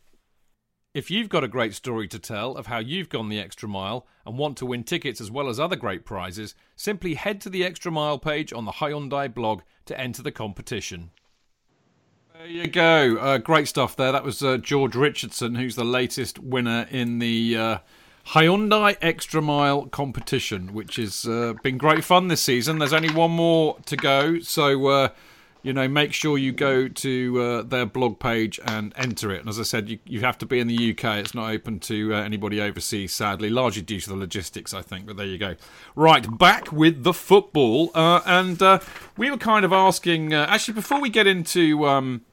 If 0.93 1.09
you've 1.09 1.29
got 1.29 1.43
a 1.43 1.47
great 1.47 1.73
story 1.73 2.07
to 2.09 2.19
tell 2.19 2.55
of 2.55 2.67
how 2.67 2.77
you've 2.77 3.09
gone 3.09 3.29
the 3.29 3.39
extra 3.39 3.67
mile 3.67 4.05
and 4.27 4.37
want 4.37 4.57
to 4.57 4.65
win 4.67 4.83
tickets 4.83 5.19
as 5.19 5.31
well 5.31 5.49
as 5.49 5.59
other 5.59 5.75
great 5.75 6.05
prizes, 6.05 6.53
simply 6.75 7.15
head 7.15 7.41
to 7.41 7.49
the 7.49 7.63
extra 7.63 7.91
mile 7.91 8.19
page 8.19 8.53
on 8.53 8.65
the 8.65 8.73
Hyundai 8.73 9.33
blog 9.33 9.61
to 9.85 9.99
enter 9.99 10.21
the 10.21 10.31
competition. 10.31 11.09
There 12.35 12.47
you 12.47 12.67
go. 12.67 13.17
Uh, 13.17 13.37
great 13.37 13.67
stuff 13.67 13.95
there. 13.95 14.11
That 14.11 14.23
was 14.23 14.41
uh, 14.41 14.57
George 14.57 14.95
Richardson, 14.95 15.53
who's 15.53 15.75
the 15.75 15.85
latest 15.85 16.39
winner 16.39 16.87
in 16.89 17.19
the 17.19 17.55
uh, 17.55 17.77
Hyundai 18.29 18.97
Extra 19.03 19.39
Mile 19.39 19.85
competition, 19.85 20.73
which 20.73 20.95
has 20.95 21.27
uh, 21.27 21.53
been 21.61 21.77
great 21.77 22.03
fun 22.03 22.29
this 22.29 22.41
season. 22.41 22.79
There's 22.79 22.91
only 22.91 23.13
one 23.13 23.29
more 23.29 23.77
to 23.85 23.95
go, 23.95 24.39
so 24.39 24.87
uh, 24.87 25.09
you 25.63 25.71
know, 25.71 25.87
make 25.87 26.13
sure 26.13 26.37
you 26.37 26.51
go 26.51 26.89
to 26.89 27.41
uh, 27.41 27.61
their 27.61 27.85
blog 27.85 28.19
page 28.19 28.59
and 28.65 28.93
enter 28.97 29.31
it. 29.31 29.39
And 29.39 29.49
as 29.49 29.57
I 29.57 29.63
said, 29.63 29.87
you, 29.87 29.97
you 30.05 30.19
have 30.19 30.37
to 30.39 30.45
be 30.45 30.59
in 30.59 30.67
the 30.67 30.91
UK. 30.91 31.19
It's 31.19 31.33
not 31.33 31.49
open 31.49 31.79
to 31.81 32.13
uh, 32.13 32.21
anybody 32.21 32.61
overseas, 32.61 33.13
sadly, 33.13 33.49
largely 33.49 33.81
due 33.81 34.01
to 34.01 34.09
the 34.09 34.15
logistics, 34.15 34.73
I 34.73 34.81
think. 34.81 35.05
But 35.05 35.15
there 35.15 35.25
you 35.25 35.37
go. 35.37 35.55
Right, 35.95 36.37
back 36.37 36.73
with 36.73 37.03
the 37.03 37.13
football. 37.13 37.91
Uh, 37.95 38.19
and 38.25 38.61
uh, 38.61 38.79
we 39.15 39.31
were 39.31 39.37
kind 39.37 39.63
of 39.63 39.71
asking, 39.71 40.33
uh, 40.33 40.45
actually, 40.49 40.73
before 40.73 40.99
we 40.99 41.09
get 41.09 41.27
into, 41.27 41.87
um, 41.87 42.25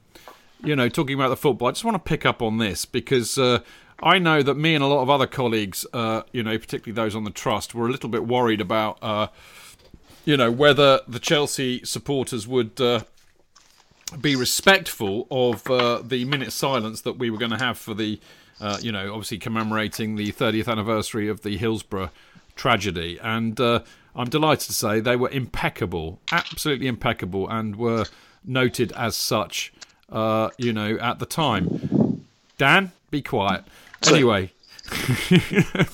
you 0.61 0.75
know, 0.75 0.89
talking 0.89 1.15
about 1.15 1.29
the 1.29 1.37
football, 1.37 1.69
I 1.69 1.71
just 1.71 1.85
want 1.85 1.95
to 1.95 2.09
pick 2.09 2.25
up 2.25 2.41
on 2.41 2.59
this 2.59 2.85
because. 2.85 3.37
Uh, 3.37 3.59
I 4.03 4.17
know 4.17 4.41
that 4.41 4.55
me 4.55 4.73
and 4.73 4.83
a 4.83 4.87
lot 4.87 5.03
of 5.03 5.11
other 5.11 5.27
colleagues, 5.27 5.85
you 5.93 6.41
know, 6.41 6.57
particularly 6.57 6.93
those 6.93 7.15
on 7.15 7.23
the 7.23 7.29
trust, 7.29 7.75
were 7.75 7.87
a 7.87 7.91
little 7.91 8.09
bit 8.09 8.25
worried 8.25 8.59
about, 8.59 8.97
you 10.25 10.35
know, 10.35 10.49
whether 10.49 11.01
the 11.07 11.19
Chelsea 11.19 11.85
supporters 11.85 12.47
would 12.47 12.79
be 14.19 14.35
respectful 14.35 15.27
of 15.31 15.69
uh, 15.69 16.01
the 16.03 16.25
minute 16.25 16.51
silence 16.51 17.01
that 17.01 17.17
we 17.17 17.29
were 17.29 17.37
going 17.37 17.51
to 17.51 17.57
have 17.57 17.77
for 17.77 17.93
the, 17.93 18.19
uh, 18.59 18.77
you 18.81 18.91
know, 18.91 19.11
obviously 19.13 19.37
commemorating 19.37 20.15
the 20.15 20.31
30th 20.31 20.67
anniversary 20.67 21.27
of 21.27 21.41
the 21.41 21.57
Hillsborough 21.57 22.09
tragedy. 22.55 23.19
And 23.21 23.59
uh, 23.59 23.83
I'm 24.15 24.29
delighted 24.29 24.67
to 24.67 24.73
say 24.73 24.99
they 24.99 25.15
were 25.15 25.29
impeccable, 25.29 26.19
absolutely 26.31 26.87
impeccable, 26.87 27.49
and 27.49 27.75
were 27.75 28.05
noted 28.43 28.91
as 28.93 29.15
such, 29.15 29.73
uh, 30.09 30.49
you 30.57 30.73
know, 30.73 30.97
at 30.97 31.19
the 31.19 31.25
time. 31.25 32.25
Dan, 32.57 32.91
be 33.09 33.21
quiet. 33.21 33.63
Anyway. 34.07 34.51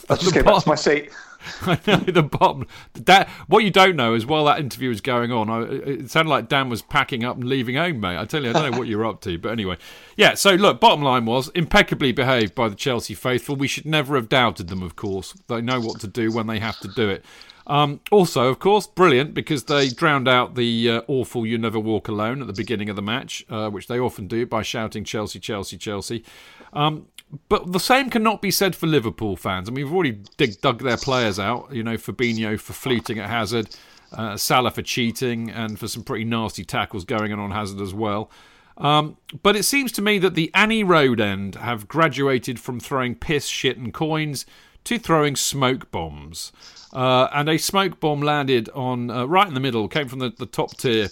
I'll 0.09 0.17
just 0.17 0.33
go 0.33 0.43
back 0.43 0.63
to 0.63 0.69
my 0.69 0.75
seat. 0.75 1.11
I 1.61 1.79
know 1.87 1.97
the 1.97 2.23
bottom. 2.23 2.67
That 2.93 3.29
what 3.47 3.63
you 3.63 3.71
don't 3.71 3.95
know 3.95 4.13
is 4.13 4.25
while 4.25 4.45
that 4.45 4.59
interview 4.59 4.89
was 4.89 5.01
going 5.01 5.31
on, 5.31 5.49
I, 5.49 5.61
it 5.63 6.11
sounded 6.11 6.29
like 6.29 6.49
Dan 6.49 6.69
was 6.69 6.81
packing 6.81 7.23
up 7.23 7.37
and 7.37 7.45
leaving 7.45 7.75
home, 7.75 7.99
mate. 7.99 8.17
I 8.17 8.25
tell 8.25 8.43
you, 8.43 8.49
I 8.49 8.53
don't 8.53 8.71
know 8.71 8.77
what 8.77 8.87
you're 8.87 9.05
up 9.05 9.21
to, 9.21 9.37
but 9.37 9.51
anyway, 9.51 9.77
yeah. 10.15 10.33
So 10.33 10.51
look, 10.55 10.79
bottom 10.79 11.01
line 11.01 11.25
was 11.25 11.49
impeccably 11.49 12.11
behaved 12.11 12.55
by 12.55 12.69
the 12.69 12.75
Chelsea 12.75 13.13
faithful. 13.13 13.55
We 13.55 13.67
should 13.67 13.85
never 13.85 14.15
have 14.15 14.29
doubted 14.29 14.67
them. 14.67 14.83
Of 14.83 14.95
course, 14.95 15.33
they 15.47 15.61
know 15.61 15.79
what 15.79 15.99
to 16.01 16.07
do 16.07 16.31
when 16.31 16.47
they 16.47 16.59
have 16.59 16.79
to 16.79 16.87
do 16.87 17.09
it. 17.09 17.25
Um, 17.67 17.99
also, 18.11 18.47
of 18.47 18.59
course, 18.59 18.87
brilliant 18.87 19.33
because 19.33 19.65
they 19.65 19.89
drowned 19.89 20.27
out 20.27 20.55
the 20.55 20.89
uh, 20.89 21.01
awful 21.07 21.45
"You 21.45 21.57
Never 21.57 21.79
Walk 21.79 22.07
Alone" 22.07 22.41
at 22.41 22.47
the 22.47 22.53
beginning 22.53 22.89
of 22.89 22.95
the 22.95 23.01
match, 23.01 23.45
uh, 23.49 23.69
which 23.69 23.87
they 23.87 23.99
often 23.99 24.27
do 24.27 24.45
by 24.45 24.61
shouting 24.61 25.03
"Chelsea, 25.03 25.39
Chelsea, 25.39 25.77
Chelsea." 25.77 26.23
Um, 26.71 27.07
but 27.49 27.71
the 27.71 27.79
same 27.79 28.09
cannot 28.09 28.41
be 28.41 28.51
said 28.51 28.75
for 28.75 28.87
Liverpool 28.87 29.35
fans. 29.35 29.67
I 29.67 29.71
mean, 29.71 29.85
we've 29.85 29.93
already 29.93 30.19
dig, 30.37 30.61
dug 30.61 30.81
their 30.81 30.97
players 30.97 31.39
out. 31.39 31.73
You 31.73 31.83
know, 31.83 31.95
Fabinho 31.95 32.59
for 32.59 32.73
fleeting 32.73 33.19
at 33.19 33.29
Hazard, 33.29 33.75
uh, 34.13 34.37
Salah 34.37 34.71
for 34.71 34.81
cheating, 34.81 35.49
and 35.49 35.77
for 35.77 35.87
some 35.87 36.03
pretty 36.03 36.23
nasty 36.23 36.63
tackles 36.63 37.03
going 37.03 37.33
on 37.33 37.39
on 37.39 37.51
Hazard 37.51 37.81
as 37.81 37.93
well. 37.93 38.31
Um, 38.77 39.17
but 39.43 39.55
it 39.55 39.63
seems 39.63 39.91
to 39.93 40.01
me 40.01 40.19
that 40.19 40.35
the 40.35 40.51
Annie 40.53 40.83
Road 40.83 41.19
end 41.19 41.55
have 41.55 41.87
graduated 41.87 42.59
from 42.59 42.79
throwing 42.79 43.15
piss, 43.15 43.47
shit, 43.47 43.77
and 43.77 43.93
coins 43.93 44.45
to 44.85 44.97
throwing 44.97 45.35
smoke 45.35 45.91
bombs. 45.91 46.51
Uh, 46.93 47.27
and 47.33 47.49
a 47.49 47.57
smoke 47.57 47.99
bomb 47.99 48.21
landed 48.21 48.69
on 48.69 49.09
uh, 49.09 49.25
right 49.25 49.47
in 49.47 49.53
the 49.53 49.59
middle, 49.59 49.87
came 49.87 50.07
from 50.07 50.19
the, 50.19 50.29
the 50.29 50.45
top 50.45 50.77
tier 50.77 51.09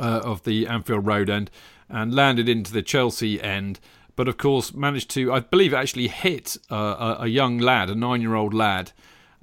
uh, 0.00 0.20
of 0.24 0.44
the 0.44 0.66
Anfield 0.66 1.06
Road 1.06 1.28
end, 1.28 1.50
and 1.88 2.14
landed 2.14 2.48
into 2.48 2.72
the 2.72 2.82
Chelsea 2.82 3.42
end 3.42 3.78
but 4.16 4.28
of 4.28 4.38
course 4.38 4.74
managed 4.74 5.10
to, 5.10 5.32
I 5.32 5.40
believe, 5.40 5.72
actually 5.72 6.08
hit 6.08 6.56
uh, 6.70 7.16
a, 7.20 7.22
a, 7.24 7.26
young 7.26 7.58
lad, 7.58 7.90
a 7.90 7.94
nine-year-old 7.94 8.54
lad. 8.54 8.92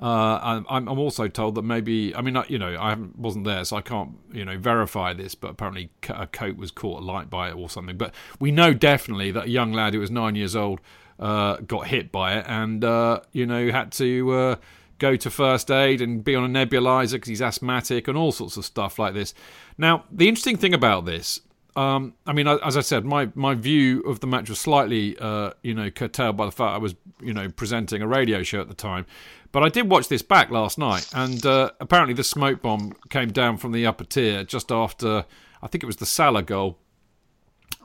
Uh, 0.01 0.63
I'm, 0.67 0.89
I'm, 0.89 0.99
also 0.99 1.27
told 1.27 1.55
that 1.55 1.61
maybe, 1.61 2.13
I 2.15 2.21
mean, 2.21 2.37
you 2.49 2.57
know, 2.57 2.75
I 2.75 2.97
wasn't 3.15 3.45
there, 3.45 3.63
so 3.63 3.77
I 3.77 3.81
can't, 3.81 4.17
you 4.33 4.43
know, 4.43 4.57
verify 4.57 5.13
this. 5.13 5.35
But 5.35 5.51
apparently, 5.51 5.91
a 6.09 6.27
coat 6.27 6.57
was 6.57 6.71
caught 6.71 7.01
alight 7.01 7.29
by 7.29 7.49
it 7.49 7.55
or 7.55 7.69
something. 7.69 7.95
But 7.95 8.13
we 8.39 8.51
know 8.51 8.73
definitely 8.73 9.31
that 9.31 9.45
a 9.45 9.49
young 9.49 9.71
lad 9.71 9.93
who 9.93 9.99
was 9.99 10.11
nine 10.11 10.35
years 10.35 10.55
old 10.55 10.81
uh, 11.19 11.57
got 11.57 11.87
hit 11.87 12.11
by 12.11 12.33
it, 12.37 12.45
and 12.47 12.83
uh, 12.83 13.21
you 13.31 13.45
know, 13.45 13.71
had 13.71 13.91
to 13.93 14.31
uh, 14.31 14.55
go 14.97 15.15
to 15.15 15.29
first 15.29 15.69
aid 15.69 16.01
and 16.01 16.23
be 16.23 16.35
on 16.35 16.43
a 16.43 16.65
nebulizer 16.65 17.13
because 17.13 17.29
he's 17.29 17.41
asthmatic 17.41 18.07
and 18.07 18.17
all 18.17 18.31
sorts 18.31 18.57
of 18.57 18.65
stuff 18.65 18.97
like 18.97 19.13
this. 19.13 19.33
Now, 19.77 20.05
the 20.11 20.27
interesting 20.27 20.57
thing 20.57 20.73
about 20.73 21.05
this 21.05 21.39
um, 21.75 22.13
I 22.25 22.33
mean, 22.33 22.47
as 22.47 22.77
I 22.77 22.81
said, 22.81 23.05
my, 23.05 23.29
my 23.33 23.55
view 23.55 24.01
of 24.01 24.19
the 24.19 24.27
match 24.27 24.49
was 24.49 24.59
slightly, 24.59 25.17
uh, 25.17 25.51
you 25.63 25.73
know, 25.73 25.89
curtailed 25.89 26.37
by 26.37 26.45
the 26.45 26.51
fact 26.51 26.75
I 26.75 26.77
was, 26.77 26.95
you 27.21 27.33
know, 27.33 27.49
presenting 27.49 28.01
a 28.01 28.07
radio 28.07 28.43
show 28.43 28.61
at 28.61 28.67
the 28.67 28.75
time. 28.75 29.05
But 29.51 29.63
I 29.63 29.69
did 29.69 29.89
watch 29.89 30.07
this 30.07 30.21
back 30.21 30.49
last 30.49 30.77
night, 30.77 31.07
and 31.13 31.45
uh, 31.45 31.71
apparently 31.79 32.13
the 32.13 32.23
smoke 32.23 32.61
bomb 32.61 32.93
came 33.09 33.31
down 33.31 33.57
from 33.57 33.71
the 33.71 33.85
upper 33.85 34.03
tier 34.03 34.43
just 34.43 34.71
after, 34.71 35.25
I 35.61 35.67
think 35.67 35.83
it 35.83 35.87
was 35.87 35.97
the 35.97 36.05
Salah 36.05 36.43
goal. 36.43 36.79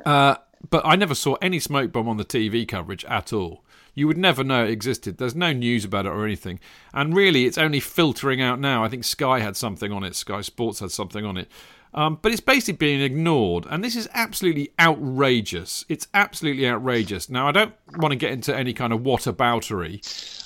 Uh, 0.04 0.36
but 0.70 0.84
I 0.84 0.96
never 0.96 1.14
saw 1.14 1.34
any 1.40 1.60
smoke 1.60 1.92
bomb 1.92 2.08
on 2.08 2.16
the 2.16 2.24
TV 2.24 2.66
coverage 2.66 3.04
at 3.04 3.32
all. 3.32 3.64
You 3.94 4.06
would 4.06 4.18
never 4.18 4.44
know 4.44 4.64
it 4.64 4.70
existed. 4.70 5.18
There's 5.18 5.34
no 5.34 5.52
news 5.52 5.84
about 5.84 6.06
it 6.06 6.10
or 6.10 6.24
anything. 6.24 6.60
And 6.94 7.16
really, 7.16 7.46
it's 7.46 7.58
only 7.58 7.80
filtering 7.80 8.40
out 8.40 8.60
now. 8.60 8.84
I 8.84 8.88
think 8.88 9.04
Sky 9.04 9.40
had 9.40 9.56
something 9.56 9.92
on 9.92 10.04
it, 10.04 10.14
Sky 10.14 10.40
Sports 10.40 10.80
had 10.80 10.90
something 10.90 11.24
on 11.24 11.36
it. 11.36 11.48
Um, 11.94 12.18
but 12.20 12.32
it's 12.32 12.40
basically 12.40 12.76
being 12.76 13.00
ignored, 13.00 13.66
and 13.70 13.82
this 13.82 13.96
is 13.96 14.08
absolutely 14.12 14.72
outrageous. 14.78 15.84
It's 15.88 16.06
absolutely 16.12 16.68
outrageous. 16.68 17.30
Now, 17.30 17.48
I 17.48 17.52
don't 17.52 17.74
want 17.96 18.12
to 18.12 18.16
get 18.16 18.32
into 18.32 18.54
any 18.54 18.74
kind 18.74 18.92
of 18.92 19.00
whataboutery 19.00 20.02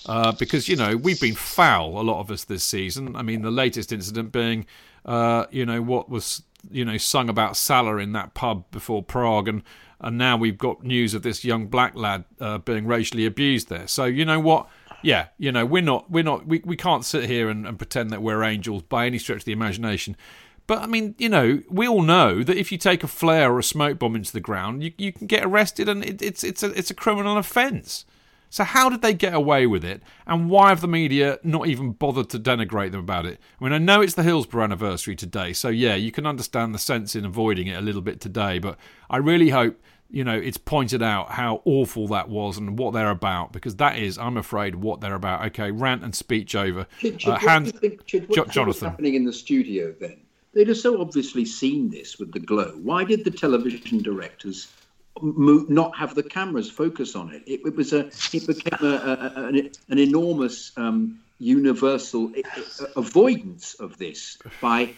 uh, 0.08 0.32
because 0.32 0.68
you 0.68 0.76
know 0.76 0.96
we've 0.96 1.20
been 1.20 1.34
foul, 1.34 2.00
a 2.00 2.02
lot 2.02 2.20
of 2.20 2.30
us 2.30 2.44
this 2.44 2.64
season. 2.64 3.16
I 3.16 3.22
mean, 3.22 3.42
the 3.42 3.50
latest 3.50 3.92
incident 3.92 4.32
being, 4.32 4.66
uh, 5.04 5.46
you 5.50 5.66
know, 5.66 5.82
what 5.82 6.08
was 6.08 6.42
you 6.70 6.84
know 6.84 6.96
sung 6.96 7.28
about 7.28 7.56
Salah 7.56 7.96
in 7.96 8.12
that 8.12 8.34
pub 8.34 8.64
before 8.70 9.02
Prague, 9.02 9.48
and 9.48 9.62
and 10.00 10.18
now 10.18 10.36
we've 10.36 10.58
got 10.58 10.84
news 10.84 11.14
of 11.14 11.22
this 11.22 11.44
young 11.44 11.66
black 11.66 11.94
lad 11.94 12.24
uh, 12.40 12.58
being 12.58 12.86
racially 12.86 13.26
abused 13.26 13.68
there. 13.68 13.86
So 13.86 14.04
you 14.04 14.24
know 14.24 14.40
what? 14.40 14.68
Yeah, 15.02 15.26
you 15.38 15.50
know 15.50 15.66
we're 15.66 15.82
not 15.82 16.10
we're 16.10 16.24
not 16.24 16.46
we, 16.46 16.60
we 16.64 16.76
can't 16.76 17.04
sit 17.04 17.24
here 17.24 17.48
and, 17.48 17.66
and 17.66 17.78
pretend 17.78 18.10
that 18.10 18.22
we're 18.22 18.42
angels 18.44 18.82
by 18.82 19.06
any 19.06 19.18
stretch 19.18 19.40
of 19.40 19.44
the 19.44 19.52
imagination. 19.52 20.16
But 20.66 20.78
I 20.78 20.86
mean, 20.86 21.14
you 21.18 21.28
know, 21.28 21.60
we 21.68 21.88
all 21.88 22.02
know 22.02 22.42
that 22.42 22.56
if 22.56 22.70
you 22.70 22.78
take 22.78 23.02
a 23.02 23.08
flare 23.08 23.52
or 23.52 23.58
a 23.58 23.64
smoke 23.64 23.98
bomb 23.98 24.16
into 24.16 24.32
the 24.32 24.40
ground, 24.40 24.82
you, 24.82 24.92
you 24.96 25.12
can 25.12 25.26
get 25.26 25.44
arrested, 25.44 25.88
and 25.88 26.04
it, 26.04 26.22
it's 26.22 26.44
it's 26.44 26.62
a 26.62 26.70
it's 26.78 26.90
a 26.90 26.94
criminal 26.94 27.36
offence. 27.36 28.04
So 28.52 28.64
how 28.64 28.90
did 28.90 29.00
they 29.00 29.14
get 29.14 29.32
away 29.32 29.66
with 29.66 29.82
it? 29.82 30.02
And 30.26 30.50
why 30.50 30.68
have 30.68 30.82
the 30.82 30.88
media 30.88 31.38
not 31.42 31.68
even 31.68 31.92
bothered 31.92 32.28
to 32.30 32.38
denigrate 32.38 32.90
them 32.90 33.00
about 33.00 33.24
it? 33.24 33.40
I 33.58 33.64
mean, 33.64 33.72
I 33.72 33.78
know 33.78 34.02
it's 34.02 34.12
the 34.12 34.22
Hillsborough 34.22 34.64
anniversary 34.64 35.16
today, 35.16 35.54
so 35.54 35.70
yeah, 35.70 35.94
you 35.94 36.12
can 36.12 36.26
understand 36.26 36.74
the 36.74 36.78
sense 36.78 37.16
in 37.16 37.24
avoiding 37.24 37.68
it 37.68 37.78
a 37.78 37.80
little 37.80 38.02
bit 38.02 38.20
today. 38.20 38.58
But 38.58 38.76
I 39.08 39.16
really 39.16 39.48
hope 39.48 39.80
you 40.10 40.22
know 40.22 40.36
it's 40.36 40.58
pointed 40.58 41.02
out 41.02 41.30
how 41.30 41.62
awful 41.64 42.06
that 42.08 42.28
was 42.28 42.58
and 42.58 42.78
what 42.78 42.92
they're 42.92 43.08
about 43.10 43.52
because 43.52 43.76
that 43.76 43.98
is, 43.98 44.18
I'm 44.18 44.36
afraid, 44.36 44.74
what 44.74 45.00
they're 45.00 45.14
about. 45.14 45.46
Okay, 45.46 45.70
rant 45.70 46.04
and 46.04 46.14
speech 46.14 46.54
over. 46.54 46.86
Chid, 46.98 47.26
uh, 47.26 47.38
hand, 47.38 47.74
think, 47.80 48.04
Chid, 48.04 48.28
what 48.28 48.50
Jonathan. 48.50 48.90
happening 48.90 49.14
in 49.14 49.24
the 49.24 49.32
studio 49.32 49.94
then? 49.98 50.20
They'd 50.54 50.68
have 50.68 50.76
so 50.76 51.00
obviously 51.00 51.44
seen 51.44 51.90
this 51.90 52.18
with 52.18 52.32
the 52.32 52.40
glow. 52.40 52.72
Why 52.82 53.04
did 53.04 53.24
the 53.24 53.30
television 53.30 54.02
directors 54.02 54.68
not 55.22 55.96
have 55.96 56.14
the 56.14 56.22
cameras 56.22 56.70
focus 56.70 57.16
on 57.16 57.32
it? 57.32 57.42
It, 57.46 57.60
it 57.64 57.74
was 57.74 57.92
a, 57.92 58.06
it 58.32 58.46
became 58.46 58.78
a, 58.82 58.94
a, 58.94 59.44
an, 59.46 59.70
an, 59.88 59.98
enormous 59.98 60.72
um, 60.76 61.20
universal 61.38 62.32
avoidance 62.96 63.74
of 63.74 63.96
this 63.98 64.38
by 64.60 64.94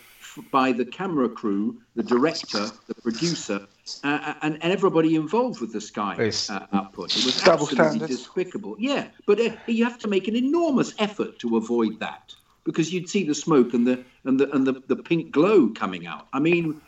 by 0.51 0.73
the 0.73 0.85
camera 0.85 1.29
crew, 1.29 1.81
the 1.95 2.03
director, 2.03 2.67
the 2.89 2.95
producer, 2.95 3.69
uh, 4.03 4.35
and, 4.43 4.61
and 4.63 4.73
everybody 4.73 5.15
involved 5.15 5.61
with 5.61 5.73
the 5.73 5.81
Sky 5.81 6.33
uh, 6.49 6.67
output. 6.73 7.17
It 7.17 7.25
was 7.25 7.41
Double 7.41 7.63
absolutely 7.63 7.77
standards. 7.77 8.17
despicable. 8.17 8.75
Yeah, 8.79 9.07
but 9.27 9.41
uh, 9.41 9.51
you 9.69 9.85
have 9.85 9.99
to 10.01 10.09
make 10.09 10.27
an 10.27 10.35
enormous 10.35 10.93
effort 10.99 11.39
to 11.39 11.57
avoid 11.57 12.01
that 12.01 12.35
because 12.65 12.93
you'd 12.93 13.09
see 13.09 13.25
the 13.25 13.35
smoke 13.35 13.75
and 13.75 13.87
the 13.87 14.05
and 14.25 14.41
the 14.41 14.51
and 14.55 14.67
the, 14.67 14.83
the 14.89 14.97
pink 14.97 15.31
glow 15.31 15.69
coming 15.69 16.07
out. 16.07 16.27
I 16.33 16.41
mean, 16.41 16.81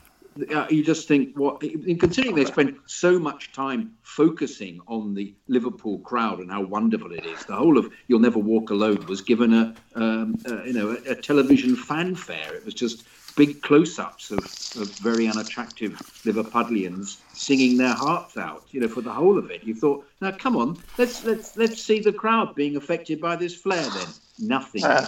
uh, 0.54 0.66
you 0.68 0.82
just 0.82 1.08
think 1.08 1.36
what 1.38 1.60
considering 1.60 2.34
they 2.34 2.44
spend 2.44 2.76
so 2.86 3.18
much 3.18 3.52
time 3.52 3.92
focusing 4.02 4.80
on 4.86 5.14
the 5.14 5.34
Liverpool 5.48 5.98
crowd 6.00 6.40
and 6.40 6.50
how 6.50 6.62
wonderful 6.62 7.12
it 7.12 7.24
is. 7.24 7.44
The 7.44 7.56
whole 7.56 7.78
of 7.78 7.90
"You'll 8.08 8.20
Never 8.20 8.38
Walk 8.38 8.70
Alone" 8.70 9.04
was 9.06 9.20
given 9.20 9.52
a 9.54 9.74
um, 9.94 10.36
you 10.64 10.72
know 10.72 10.90
a, 10.90 11.12
a, 11.12 11.14
television 11.14 11.76
fanfare. 11.76 12.54
It 12.54 12.64
was 12.64 12.74
just 12.74 13.04
big 13.36 13.62
close-ups 13.62 14.30
of, 14.30 14.38
of 14.80 14.90
very 14.98 15.28
unattractive 15.28 15.92
Liverpudlians 16.24 17.18
singing 17.32 17.76
their 17.76 17.94
hearts 17.94 18.36
out. 18.36 18.64
You 18.70 18.80
know, 18.80 18.88
for 18.88 19.02
the 19.02 19.12
whole 19.12 19.38
of 19.38 19.50
it. 19.50 19.62
You 19.62 19.74
thought, 19.74 20.06
now 20.20 20.32
come 20.32 20.56
on, 20.56 20.78
let's 20.98 21.24
let's 21.24 21.56
let's 21.56 21.80
see 21.82 22.00
the 22.00 22.12
crowd 22.12 22.54
being 22.54 22.76
affected 22.76 23.20
by 23.20 23.36
this 23.36 23.54
flare 23.54 23.88
then. 23.90 24.08
Nothing. 24.38 24.84
Uh, 24.84 25.06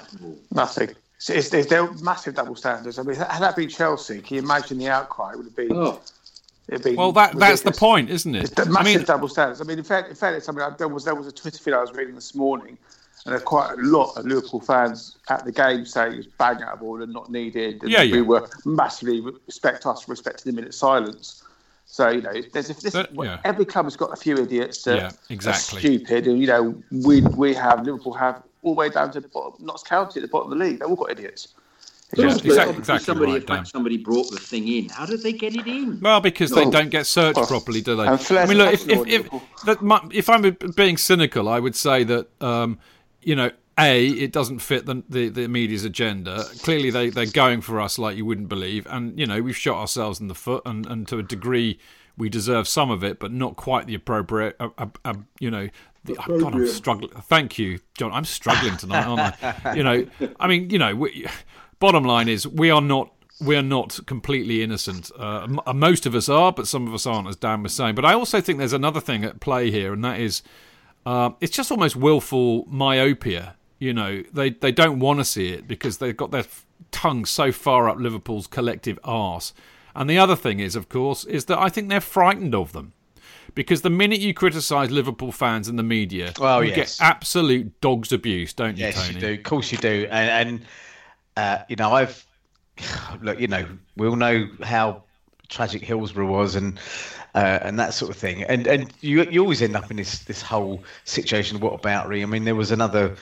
nothing. 0.55 0.91
It's, 1.16 1.31
it's, 1.31 1.53
it's, 1.53 1.68
they're 1.68 1.91
massive 1.95 2.35
double 2.37 2.55
standards. 2.55 2.99
I 2.99 3.03
mean, 3.03 3.16
had 3.16 3.41
that 3.41 3.57
been 3.57 3.68
Chelsea, 3.68 4.20
can 4.20 4.37
you 4.37 4.43
imagine 4.43 4.79
the 4.79 4.89
outcry? 4.89 5.33
It 5.33 5.39
would 5.39 5.47
have 5.47 5.57
been. 5.57 5.72
Oh. 5.72 6.01
Been 6.83 6.97
well, 6.97 7.12
that 7.12 7.33
ridiculous. 7.33 7.62
that's 7.62 7.76
the 7.76 7.81
point, 7.81 8.11
isn't 8.11 8.35
it? 8.35 8.55
Massive 8.59 8.76
I 8.76 8.83
mean, 8.83 9.03
double 9.03 9.29
standards. 9.29 9.62
I 9.62 9.64
mean, 9.64 9.79
in 9.79 9.85
fact, 9.85 10.11
in 10.11 10.14
fairness, 10.14 10.51
I 10.51 10.53
mean, 10.53 10.74
there 10.76 10.87
was 10.87 11.03
there 11.03 11.14
was 11.14 11.26
a 11.26 11.33
Twitter 11.33 11.57
feed 11.57 11.72
I 11.72 11.81
was 11.81 11.93
reading 11.93 12.14
this 12.14 12.35
morning, 12.35 12.76
and 13.25 13.35
there 13.35 13.41
quite 13.41 13.73
a 13.73 13.83
lot 13.83 14.16
of 14.16 14.25
Liverpool 14.25 14.61
fans 14.61 15.19
at 15.29 15.45
the 15.45 15.53
game 15.53 15.85
saying 15.85 16.14
it 16.14 16.16
was 16.16 16.27
bang 16.27 16.62
out 16.62 16.75
of 16.75 16.83
order, 16.83 17.07
not 17.07 17.31
needed. 17.31 17.83
And 17.83 17.91
yeah, 17.91 18.03
yeah. 18.03 18.16
We 18.16 18.23
were 18.23 18.49
massively 18.64 19.21
respect 19.21 19.87
us, 19.87 20.09
respecting 20.09 20.53
the 20.53 20.57
minute 20.57 20.75
silence. 20.75 21.43
So 21.87 22.11
you 22.11 22.23
know, 22.23 22.33
there's 22.53 22.69
this, 22.69 22.93
but, 22.93 23.11
yeah. 23.14 23.41
every 23.45 23.64
club 23.64 23.87
has 23.87 23.97
got 23.97 24.12
a 24.12 24.16
few 24.16 24.37
idiots 24.37 24.83
that 24.85 24.97
yeah, 24.97 25.11
exactly. 25.31 25.79
are 25.79 25.81
stupid, 25.81 26.27
and 26.27 26.39
you 26.39 26.47
know, 26.47 26.83
we 26.91 27.23
we 27.23 27.55
have 27.55 27.85
Liverpool 27.85 28.12
have 28.12 28.43
all 28.62 28.75
the 28.75 28.79
way 28.79 28.91
down 28.91 29.11
to 29.12 29.21
the 29.21 29.29
bottom, 29.29 29.64
Notts 29.64 29.83
County 29.83 30.21
at 30.21 30.23
the 30.23 30.29
bottom 30.29 30.53
of 30.53 30.59
the 30.59 30.64
league. 30.64 30.81
They've 30.81 30.89
all 30.89 30.97
got 30.97 31.11
idiots. 31.11 31.49
Yeah, 32.16 32.35
exactly, 32.35 32.77
exactly 32.79 33.05
somebody, 33.05 33.33
right, 33.33 33.47
fact, 33.47 33.69
somebody 33.69 33.99
brought 33.99 34.31
the 34.31 34.39
thing 34.39 34.66
in. 34.66 34.89
How 34.89 35.05
did 35.05 35.23
they 35.23 35.33
get 35.33 35.55
it 35.55 35.66
in? 35.66 36.01
Well, 36.01 36.23
because 36.23 36.51
no. 36.51 36.64
they 36.64 36.71
don't 36.71 36.89
get 36.89 37.07
searched 37.07 37.39
properly, 37.47 37.83
do 37.83 37.97
they? 37.97 38.05
I 38.05 38.47
mean, 38.47 38.57
look, 38.57 38.73
if, 38.73 38.89
if, 38.89 39.07
if, 39.07 39.29
if, 39.66 39.83
if, 40.12 40.31
I'm 40.31 40.57
being 40.75 40.97
cynical, 40.97 41.51
I 41.51 41.61
would 41.61 41.77
say 41.77 42.05
that, 42.05 42.29
um, 42.43 42.79
you 43.23 43.35
know, 43.35 43.51
A, 43.79 44.07
it 44.07 44.33
doesn't 44.33 44.61
fit 44.61 44.87
the, 44.87 45.03
the, 45.09 45.29
the, 45.29 45.49
media's 45.49 45.85
agenda. 45.85 46.45
Clearly, 46.62 46.91
they, 46.91 47.11
they're 47.11 47.27
going 47.27 47.61
for 47.61 47.81
us 47.81 47.99
like 47.99 48.16
you 48.16 48.25
wouldn't 48.25 48.49
believe. 48.49 48.87
And, 48.89 49.19
you 49.19 49.27
know, 49.27 49.41
we've 49.43 49.57
shot 49.57 49.79
ourselves 49.79 50.21
in 50.21 50.29
the 50.29 50.35
foot, 50.35 50.62
and, 50.66 50.87
and 50.87 51.07
to 51.09 51.19
a 51.19 51.23
degree, 51.23 51.79
we 52.16 52.29
deserve 52.29 52.66
some 52.66 52.91
of 52.91 53.05
it, 53.05 53.19
but 53.19 53.33
not 53.33 53.57
quite 53.57 53.87
the 53.87 53.95
appropriate, 53.95 54.57
uh, 54.59 54.71
uh, 54.79 54.87
uh, 55.05 55.14
you 55.39 55.51
know, 55.51 55.69
the, 56.05 56.16
oh 56.29 56.41
God, 56.41 56.55
I'm 56.55 56.66
struggling. 56.66 57.11
Thank 57.23 57.59
you, 57.59 57.81
John. 57.97 58.12
I'm 58.12 58.25
struggling 58.25 58.77
tonight, 58.77 59.05
aren't 59.05 59.45
I? 59.66 59.75
you 59.75 59.83
know, 59.83 60.07
I 60.41 60.47
mean, 60.47 60.71
you 60.71 60.79
know, 60.79 60.95
we, 60.95 61.27
bottom 61.79 62.05
line 62.05 62.29
is 62.29 62.47
we 62.47 62.71
are 62.71 62.81
not 62.81 63.12
we 63.41 63.57
are 63.57 63.62
not 63.62 64.01
completely 64.07 64.62
innocent. 64.62 65.11
Uh, 65.16 65.47
most 65.73 66.07
of 66.07 66.14
us 66.14 66.29
are, 66.29 66.53
but 66.53 66.66
some 66.66 66.89
of 66.89 66.95
us 66.95 67.07
aren't, 67.07 67.29
as 67.29 67.37
Dan 67.37 67.62
was 67.62 67.73
saying. 67.73 67.95
But 67.95 68.05
I 68.05 68.14
also 68.14 68.41
think 68.41 68.59
there's 68.59 68.73
another 68.73 69.01
thing 69.01 69.25
at 69.25 69.41
play 69.41 69.71
here, 69.71 69.93
and 69.93 70.05
that 70.05 70.19
is 70.19 70.43
uh, 71.09 71.31
it's 71.41 71.57
just 71.57 71.71
almost 71.71 71.97
willful 71.97 72.65
myopia. 72.69 73.55
You 73.79 73.93
know, 73.95 74.23
they 74.33 74.51
they 74.51 74.73
don't 74.73 74.99
want 74.99 75.19
to 75.21 75.25
see 75.25 75.49
it 75.51 75.67
because 75.67 75.99
they've 75.99 76.17
got 76.17 76.31
their 76.31 76.41
f- 76.41 76.67
tongue 76.91 77.25
so 77.25 77.53
far 77.53 77.89
up 77.89 77.99
Liverpool's 77.99 78.47
collective 78.47 78.99
arse. 79.05 79.53
And 79.95 80.09
the 80.11 80.19
other 80.19 80.37
thing 80.37 80.61
is, 80.61 80.77
of 80.77 80.89
course, 80.89 81.25
is 81.25 81.45
that 81.47 81.59
I 81.59 81.69
think 81.69 81.89
they're 81.89 82.01
frightened 82.01 82.55
of 82.55 82.73
them. 82.73 82.93
Because 83.55 83.81
the 83.83 83.91
minute 83.91 84.21
you 84.21 84.35
criticise 84.35 84.91
Liverpool 84.91 85.33
fans 85.33 85.69
in 85.69 85.77
the 85.77 85.83
media, 85.83 86.33
Well, 86.39 86.63
you 86.63 86.71
yes. 86.75 86.99
get 86.99 87.05
absolute 87.07 87.81
dog's 87.81 88.13
abuse, 88.13 88.53
don't 88.53 88.77
you, 88.77 88.85
Yes, 88.85 88.97
Tony? 89.07 89.15
you 89.15 89.21
do. 89.21 89.33
Of 89.35 89.43
course, 89.43 89.73
you 89.73 89.79
do. 89.79 90.07
And, 90.11 90.49
and 90.51 90.61
uh, 91.37 91.59
you 91.69 91.77
know, 91.77 91.93
I've 91.93 92.25
look. 93.23 93.41
You 93.41 93.49
know, 93.49 93.65
we 93.97 94.07
all 94.07 94.17
know 94.17 94.49
how 94.63 95.05
tragic 95.49 95.82
Hillsborough 95.82 96.26
was, 96.26 96.55
and 96.55 96.78
uh, 97.34 97.59
and 97.62 97.78
that 97.78 97.94
sort 97.94 98.11
of 98.11 98.16
thing. 98.16 98.44
And 98.44 98.66
and 98.66 98.92
you 99.01 99.24
you 99.30 99.40
always 99.40 99.62
end 99.62 99.76
up 99.76 99.90
in 99.90 99.96
this 99.96 100.20
this 100.20 100.42
whole 100.42 100.82
situation. 101.05 101.61
What 101.61 101.74
about 101.74 102.09
Re? 102.09 102.22
I 102.22 102.26
mean, 102.26 102.44
there 102.44 102.55
was 102.55 102.70
another 102.70 103.16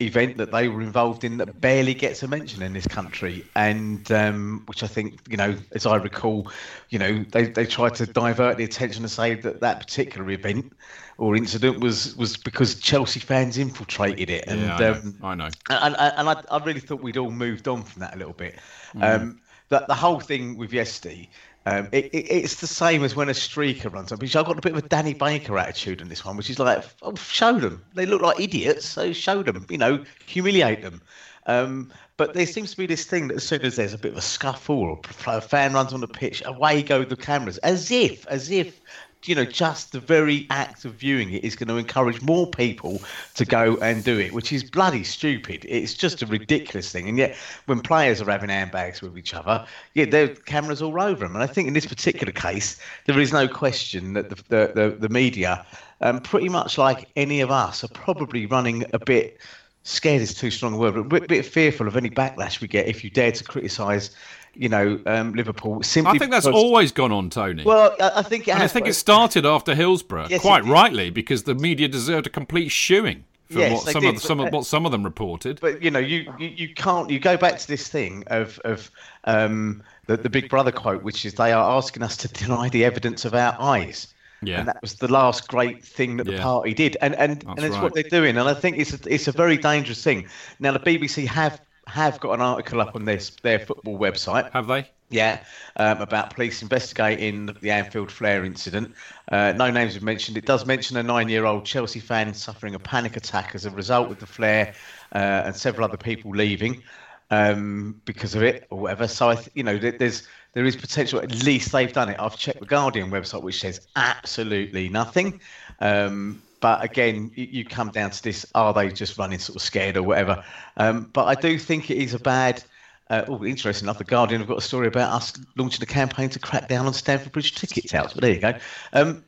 event 0.00 0.36
that 0.38 0.50
they 0.50 0.68
were 0.68 0.82
involved 0.82 1.22
in 1.22 1.36
that 1.36 1.60
barely 1.60 1.94
gets 1.94 2.22
a 2.22 2.28
mention 2.28 2.62
in 2.62 2.72
this 2.72 2.86
country, 2.86 3.44
and 3.54 4.10
um, 4.10 4.62
which 4.66 4.82
I 4.82 4.86
think 4.86 5.20
you 5.28 5.36
know, 5.36 5.54
as 5.72 5.86
I 5.86 5.96
recall, 5.96 6.50
you 6.90 6.98
know, 6.98 7.24
they 7.30 7.46
they 7.46 7.66
tried 7.66 7.94
to 7.96 8.06
divert 8.06 8.56
the 8.56 8.64
attention 8.64 9.04
and 9.04 9.10
say 9.10 9.34
that 9.34 9.60
that 9.60 9.80
particular 9.80 10.30
event 10.30 10.72
or 11.18 11.36
incident 11.36 11.80
was 11.80 12.16
was 12.16 12.36
because 12.36 12.74
Chelsea 12.76 13.20
fans 13.20 13.56
infiltrated 13.56 14.30
it, 14.30 14.44
and 14.48 14.60
Yeah, 14.60 14.76
I 14.76 14.78
know. 14.80 14.92
um, 14.92 15.14
I 15.22 15.34
know. 15.34 15.48
and, 15.70 15.96
and, 15.96 16.12
and 16.16 16.28
I, 16.28 16.42
I 16.50 16.64
really 16.64 16.80
thought 16.80 17.00
we'd 17.02 17.16
all 17.16 17.30
moved 17.30 17.68
on 17.68 17.84
from 17.84 18.00
that 18.00 18.14
a 18.14 18.18
little 18.18 18.34
bit. 18.34 18.58
Mm. 18.94 19.20
Um, 19.20 19.40
that 19.68 19.86
the 19.86 19.94
whole 19.94 20.20
thing 20.20 20.58
with 20.58 20.72
Yesti, 20.72 21.28
um, 21.66 21.88
it, 21.92 22.06
it, 22.06 22.26
it's 22.30 22.56
the 22.56 22.66
same 22.66 23.04
as 23.04 23.16
when 23.16 23.28
a 23.28 23.32
streaker 23.32 23.92
runs 23.92 24.12
up. 24.12 24.22
I've 24.22 24.32
got 24.32 24.58
a 24.58 24.60
bit 24.60 24.72
of 24.72 24.84
a 24.84 24.88
Danny 24.88 25.14
Baker 25.14 25.58
attitude 25.58 26.00
in 26.00 26.08
this 26.08 26.24
one, 26.24 26.36
which 26.36 26.50
is 26.50 26.58
like, 26.58 26.84
oh, 27.02 27.14
show 27.14 27.58
them. 27.58 27.82
They 27.94 28.06
look 28.06 28.20
like 28.20 28.38
idiots, 28.38 28.86
so 28.86 29.12
show 29.12 29.42
them. 29.42 29.66
You 29.70 29.78
know, 29.78 30.04
humiliate 30.26 30.82
them. 30.82 31.00
Um, 31.46 31.92
but 32.16 32.34
there 32.34 32.46
seems 32.46 32.70
to 32.70 32.76
be 32.76 32.86
this 32.86 33.04
thing 33.04 33.28
that 33.28 33.36
as 33.36 33.44
soon 33.44 33.62
as 33.62 33.76
there's 33.76 33.92
a 33.92 33.98
bit 33.98 34.12
of 34.12 34.18
a 34.18 34.22
scuffle 34.22 34.78
or 34.78 35.00
a 35.26 35.40
fan 35.40 35.72
runs 35.72 35.92
on 35.92 36.00
the 36.00 36.08
pitch, 36.08 36.42
away 36.46 36.82
go 36.82 37.04
the 37.04 37.16
cameras, 37.16 37.58
as 37.58 37.90
if, 37.90 38.26
as 38.28 38.50
if 38.50 38.80
you 39.28 39.34
know, 39.34 39.44
just 39.44 39.92
the 39.92 40.00
very 40.00 40.46
act 40.50 40.84
of 40.84 40.92
viewing 40.92 41.32
it 41.32 41.44
is 41.44 41.56
going 41.56 41.68
to 41.68 41.76
encourage 41.76 42.20
more 42.22 42.46
people 42.46 43.02
to 43.34 43.44
go 43.44 43.76
and 43.76 44.04
do 44.04 44.18
it, 44.18 44.32
which 44.32 44.52
is 44.52 44.62
bloody 44.62 45.04
stupid. 45.04 45.64
It's 45.68 45.94
just 45.94 46.22
a 46.22 46.26
ridiculous 46.26 46.92
thing. 46.92 47.08
And 47.08 47.18
yet, 47.18 47.36
when 47.66 47.80
players 47.80 48.20
are 48.20 48.30
having 48.30 48.50
handbags 48.50 49.02
with 49.02 49.16
each 49.18 49.34
other, 49.34 49.66
yeah, 49.94 50.04
there 50.04 50.24
are 50.24 50.34
cameras 50.34 50.82
all 50.82 51.00
over 51.00 51.26
them. 51.26 51.34
And 51.34 51.42
I 51.42 51.46
think 51.46 51.68
in 51.68 51.74
this 51.74 51.86
particular 51.86 52.32
case, 52.32 52.78
there 53.06 53.18
is 53.18 53.32
no 53.32 53.48
question 53.48 54.12
that 54.14 54.30
the 54.30 54.36
the, 54.48 54.72
the, 54.74 54.96
the 55.00 55.08
media, 55.08 55.64
um, 56.00 56.20
pretty 56.20 56.48
much 56.48 56.78
like 56.78 57.08
any 57.16 57.40
of 57.40 57.50
us, 57.50 57.82
are 57.84 57.88
probably 57.88 58.46
running 58.46 58.84
a 58.92 58.98
bit. 58.98 59.38
Scared 59.86 60.22
is 60.22 60.32
too 60.32 60.50
strong 60.50 60.72
a 60.74 60.78
word, 60.78 60.94
but 61.10 61.24
a 61.24 61.26
bit, 61.26 61.44
fearful 61.44 61.86
of 61.86 61.94
any 61.94 62.08
backlash 62.08 62.62
we 62.62 62.68
get 62.68 62.86
if 62.86 63.04
you 63.04 63.10
dare 63.10 63.32
to 63.32 63.44
criticise, 63.44 64.10
you 64.56 64.68
know, 64.68 65.00
um, 65.06 65.32
Liverpool. 65.34 65.82
Simply 65.82 66.16
I 66.16 66.18
think 66.18 66.30
that's 66.30 66.46
because- 66.46 66.62
always 66.62 66.92
gone 66.92 67.12
on, 67.12 67.30
Tony. 67.30 67.64
Well, 67.64 67.94
I, 68.00 68.12
I 68.16 68.22
think 68.22 68.48
it 68.48 68.52
and 68.52 68.62
I 68.62 68.68
think 68.68 68.84
but- 68.84 68.90
it 68.90 68.94
started 68.94 69.44
after 69.46 69.74
Hillsborough, 69.74 70.28
Yes, 70.30 70.40
quite 70.40 70.64
rightly, 70.64 71.10
because 71.10 71.44
the 71.44 71.54
media 71.54 71.88
deserved 71.88 72.26
a 72.26 72.30
complete 72.30 72.70
shoeing 72.70 73.24
for 73.50 73.58
Yes, 73.58 73.84
what 73.84 73.92
some 73.92 74.02
did, 74.02 74.16
of 74.16 74.22
some 74.22 74.40
of 74.40 74.52
what 74.52 74.66
some 74.66 74.86
of 74.86 74.92
them 74.92 75.02
reported. 75.04 75.60
But 75.60 75.82
you 75.82 75.90
know, 75.90 75.98
you, 75.98 76.32
you, 76.38 76.48
you 76.48 76.74
can't. 76.74 77.10
You 77.10 77.18
go 77.20 77.36
back 77.36 77.58
to 77.58 77.66
this 77.68 77.88
thing 77.88 78.24
of 78.28 78.58
of 78.64 78.90
um, 79.24 79.82
the 80.06 80.16
the 80.16 80.30
Big 80.30 80.48
Brother 80.48 80.72
quote, 80.72 81.02
which 81.02 81.24
is 81.24 81.34
they 81.34 81.52
are 81.52 81.76
asking 81.76 82.02
us 82.02 82.16
to 82.18 82.28
deny 82.28 82.68
the 82.68 82.84
evidence 82.84 83.24
of 83.24 83.34
our 83.34 83.56
eyes. 83.60 84.08
Yeah. 84.42 84.58
And 84.58 84.68
that 84.68 84.82
was 84.82 84.94
the 84.96 85.10
last 85.10 85.48
great 85.48 85.82
thing 85.82 86.18
that 86.18 86.24
the 86.24 86.32
Yeah. 86.32 86.42
party 86.42 86.74
did, 86.74 86.96
and 87.00 87.14
and 87.16 87.42
and 87.46 87.60
it's 87.60 87.74
right. 87.74 87.82
what 87.82 87.94
they're 87.94 88.02
doing. 88.02 88.36
And 88.36 88.46
I 88.48 88.52
think 88.52 88.76
it's 88.78 88.92
a, 88.92 88.98
it's 89.06 89.26
a 89.26 89.32
very 89.32 89.56
dangerous 89.56 90.02
thing. 90.04 90.26
Now 90.60 90.72
the 90.72 90.80
BBC 90.80 91.26
have 91.26 91.60
have 91.86 92.20
got 92.20 92.34
an 92.34 92.40
article 92.40 92.80
up 92.80 92.94
on 92.94 93.04
their 93.04 93.20
their 93.42 93.58
football 93.58 93.98
website. 93.98 94.50
Have 94.52 94.66
they? 94.66 94.88
Yeah, 95.10 95.44
um, 95.76 96.00
about 96.00 96.34
police 96.34 96.62
investigating 96.62 97.46
the 97.60 97.70
Anfield 97.70 98.10
flare 98.10 98.44
incident. 98.44 98.94
Uh, 99.30 99.52
no 99.52 99.70
names 99.70 99.94
have 99.94 100.02
mentioned. 100.02 100.36
It 100.36 100.46
does 100.46 100.66
mention 100.66 100.96
a 100.96 101.02
nine-year-old 101.02 101.64
Chelsea 101.64 102.00
fan 102.00 102.34
suffering 102.34 102.74
a 102.74 102.78
panic 102.78 103.16
attack 103.16 103.54
as 103.54 103.64
a 103.64 103.70
result 103.70 104.10
of 104.10 104.18
the 104.18 104.26
flare, 104.26 104.74
uh, 105.14 105.42
and 105.44 105.54
several 105.54 105.84
other 105.84 105.98
people 105.98 106.30
leaving 106.32 106.82
um, 107.30 108.00
because 108.04 108.34
of 108.34 108.42
it 108.42 108.66
or 108.70 108.80
whatever. 108.80 109.06
So 109.06 109.30
I, 109.30 109.34
th- 109.36 109.50
you 109.54 109.62
know, 109.62 109.78
there's 109.78 110.26
there 110.54 110.64
is 110.64 110.76
potential. 110.76 111.20
At 111.20 111.44
least 111.44 111.72
they've 111.72 111.92
done 111.92 112.08
it. 112.08 112.16
I've 112.18 112.36
checked 112.36 112.60
the 112.60 112.66
Guardian 112.66 113.10
website, 113.10 113.42
which 113.42 113.60
says 113.60 113.86
absolutely 113.96 114.88
nothing. 114.88 115.40
Um, 115.80 116.42
but 116.64 116.82
again, 116.82 117.30
you, 117.34 117.44
you 117.44 117.64
come 117.66 117.90
down 117.90 118.10
to 118.10 118.22
this: 118.22 118.46
are 118.54 118.72
they 118.72 118.88
just 118.88 119.18
running 119.18 119.38
sort 119.38 119.56
of 119.56 119.60
scared 119.60 119.98
or 119.98 120.02
whatever? 120.02 120.42
Um, 120.78 121.10
but 121.12 121.26
I 121.26 121.34
do 121.34 121.58
think 121.58 121.90
it 121.90 121.98
is 121.98 122.14
a 122.14 122.18
bad. 122.18 122.64
Uh, 123.10 123.22
oh, 123.28 123.44
interesting 123.44 123.84
enough, 123.84 123.98
the 123.98 124.04
Guardian 124.04 124.40
have 124.40 124.48
got 124.48 124.56
a 124.56 124.62
story 124.62 124.86
about 124.86 125.12
us 125.12 125.34
launching 125.56 125.82
a 125.82 125.86
campaign 125.86 126.30
to 126.30 126.38
crack 126.38 126.68
down 126.68 126.86
on 126.86 126.94
Stamford 126.94 127.32
Bridge 127.32 127.54
ticket 127.54 127.90
touts. 127.90 128.14
But 128.14 128.22
there 128.22 128.32
you 128.32 128.40
go. 128.40 128.54
Um, 128.94 129.22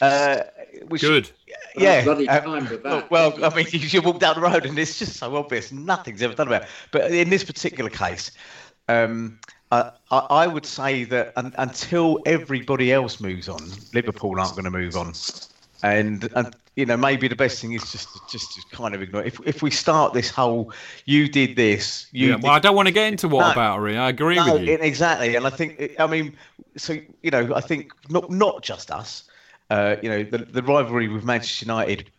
uh, 0.00 0.38
which, 0.88 1.02
Good. 1.02 1.30
Yeah. 1.76 2.02
bloody 2.02 2.26
um, 2.30 2.66
time. 2.66 3.04
Well, 3.10 3.44
I 3.44 3.54
mean, 3.54 3.66
you, 3.72 3.80
you 3.80 4.00
walk 4.00 4.18
down 4.18 4.36
the 4.36 4.40
road 4.40 4.64
and 4.64 4.78
it's 4.78 4.98
just 4.98 5.16
so 5.18 5.36
obvious. 5.36 5.70
Nothing's 5.70 6.22
ever 6.22 6.32
done 6.32 6.46
about 6.46 6.62
it. 6.62 6.68
But 6.92 7.10
in 7.10 7.28
this 7.28 7.44
particular 7.44 7.90
case, 7.90 8.30
um, 8.88 9.38
I, 9.70 9.90
I 10.10 10.18
I 10.18 10.46
would 10.46 10.64
say 10.64 11.04
that 11.04 11.34
un, 11.36 11.52
until 11.58 12.20
everybody 12.24 12.90
else 12.90 13.20
moves 13.20 13.50
on, 13.50 13.70
Liverpool 13.92 14.40
aren't 14.40 14.52
going 14.52 14.64
to 14.64 14.70
move 14.70 14.96
on. 14.96 15.12
And, 15.82 16.28
and 16.34 16.54
you 16.76 16.86
know 16.86 16.96
maybe 16.96 17.28
the 17.28 17.36
best 17.36 17.60
thing 17.60 17.72
is 17.72 17.90
just 17.90 18.08
just 18.30 18.54
to 18.54 18.76
kind 18.76 18.94
of 18.94 19.02
ignore. 19.02 19.22
it. 19.22 19.28
If 19.28 19.40
if 19.46 19.62
we 19.62 19.70
start 19.70 20.12
this 20.14 20.30
whole, 20.30 20.72
you 21.04 21.28
did 21.28 21.56
this, 21.56 22.06
you 22.12 22.28
yeah, 22.28 22.34
did 22.36 22.44
well, 22.44 22.52
I 22.52 22.58
don't 22.58 22.76
want 22.76 22.88
to 22.88 22.94
get 22.94 23.08
into 23.08 23.28
what 23.28 23.46
No. 23.46 23.52
about 23.52 23.80
I 23.80 24.08
agree 24.08 24.36
no, 24.36 24.54
with 24.54 24.62
you. 24.62 24.78
exactly, 24.80 25.36
and 25.36 25.46
I 25.46 25.50
think 25.50 25.94
I 25.98 26.06
mean, 26.06 26.36
so 26.76 26.94
you 27.22 27.30
know, 27.30 27.54
I 27.54 27.60
think 27.60 27.92
not 28.08 28.30
not 28.30 28.62
just 28.62 28.90
us. 28.90 29.24
Uh, 29.70 29.96
you 30.02 30.08
know, 30.08 30.22
the 30.24 30.38
the 30.38 30.62
rivalry 30.62 31.08
with 31.08 31.24
Manchester 31.24 31.64
United 31.64 32.10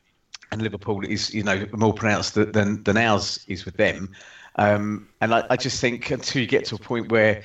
and 0.51 0.61
Liverpool 0.61 1.03
is 1.05 1.33
you 1.33 1.43
know 1.43 1.65
more 1.73 1.93
pronounced 1.93 2.35
than 2.35 2.83
than 2.83 2.97
ours 2.97 3.43
is 3.47 3.65
with 3.65 3.77
them. 3.77 4.11
Um, 4.57 5.07
and 5.21 5.33
I, 5.33 5.45
I 5.49 5.55
just 5.55 5.79
think 5.79 6.11
until 6.11 6.41
you 6.41 6.47
get 6.47 6.65
to 6.65 6.75
a 6.75 6.79
point 6.79 7.09
where 7.11 7.41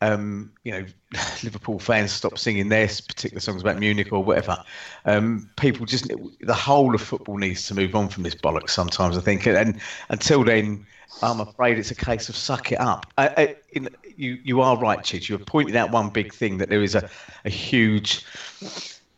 um, 0.00 0.52
you 0.64 0.72
know 0.72 0.84
Liverpool 1.42 1.78
fans 1.78 2.12
stop 2.12 2.38
singing 2.38 2.68
their 2.68 2.86
particular 2.86 3.40
songs 3.40 3.62
about 3.62 3.78
Munich 3.78 4.12
or 4.12 4.22
whatever, 4.22 4.62
um, 5.04 5.48
people 5.56 5.86
just 5.86 6.10
the 6.40 6.54
whole 6.54 6.94
of 6.94 7.00
football 7.00 7.36
needs 7.38 7.66
to 7.68 7.74
move 7.74 7.94
on 7.94 8.08
from 8.08 8.22
this 8.22 8.34
bollocks. 8.34 8.70
Sometimes 8.70 9.16
I 9.16 9.20
think, 9.20 9.46
and 9.46 9.80
until 10.08 10.44
then, 10.44 10.86
I'm 11.22 11.40
afraid 11.40 11.78
it's 11.78 11.90
a 11.90 11.96
case 11.96 12.28
of 12.28 12.36
suck 12.36 12.72
it 12.72 12.80
up. 12.80 13.06
I, 13.16 13.28
I, 13.28 13.56
in, 13.72 13.88
you 14.16 14.38
you 14.42 14.60
are 14.60 14.76
right, 14.78 15.02
Chid. 15.02 15.28
You 15.28 15.36
have 15.36 15.46
pointed 15.46 15.76
out 15.76 15.90
one 15.90 16.10
big 16.10 16.32
thing 16.32 16.58
that 16.58 16.68
there 16.68 16.82
is 16.82 16.94
a 16.94 17.08
a 17.44 17.50
huge 17.50 18.24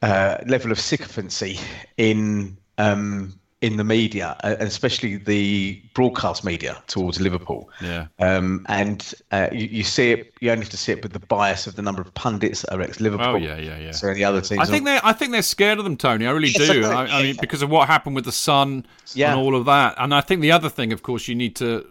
uh, 0.03 0.39
level 0.47 0.71
of 0.73 0.81
sycophancy 0.81 1.59
in 1.97 2.57
um, 2.79 3.39
in 3.63 3.77
the 3.77 3.85
media, 3.85 4.37
uh, 4.43 4.57
especially 4.59 5.17
the 5.17 5.83
broadcast 5.93 6.45
media 6.45 6.83
towards 6.87 7.21
Liverpool. 7.21 7.69
Yeah. 7.83 8.07
Um, 8.19 8.65
and 8.71 9.13
uh, 9.33 9.49
you, 9.53 9.67
you 9.67 9.85
see 9.85 10.13
it. 10.13 10.33
You 10.41 10.51
only 10.51 10.65
have 10.65 10.71
to 10.71 10.79
see 10.79 10.93
it 10.93 11.03
with 11.03 11.13
the 11.13 11.19
bias 11.21 11.67
of 11.67 11.77
the 11.77 11.83
number 11.83 12.01
of 12.01 12.13
pundits 12.15 12.63
that 12.63 12.75
are 12.75 12.81
ex-Liverpool. 12.81 13.27
Oh, 13.27 13.37
yeah, 13.37 13.59
yeah, 13.59 13.79
yeah. 13.79 13.91
So 13.91 14.09
any 14.09 14.25
other 14.25 14.41
teams. 14.41 14.61
I 14.61 14.65
think 14.65 14.87
they 14.87 14.99
I 15.03 15.13
think 15.13 15.33
they're 15.33 15.43
scared 15.43 15.79
of 15.79 15.85
them, 15.85 15.97
Tony. 15.99 16.27
I 16.27 16.31
really 16.31 16.51
do. 16.51 16.85
I, 16.87 17.19
I 17.19 17.23
mean, 17.23 17.37
because 17.41 17.61
of 17.61 17.69
what 17.69 17.87
happened 17.87 18.17
with 18.17 18.25
the 18.25 18.33
Sun 18.33 18.87
Yeah. 19.15 19.33
and 19.33 19.41
all 19.41 19.55
of 19.55 19.67
that. 19.67 19.95
And 19.99 20.15
I 20.15 20.23
think 20.23 20.41
the 20.41 20.53
other 20.53 20.71
thing, 20.71 20.93
of 20.93 21.03
course, 21.03 21.29
you 21.29 21.35
need 21.35 21.55
to 21.57 21.87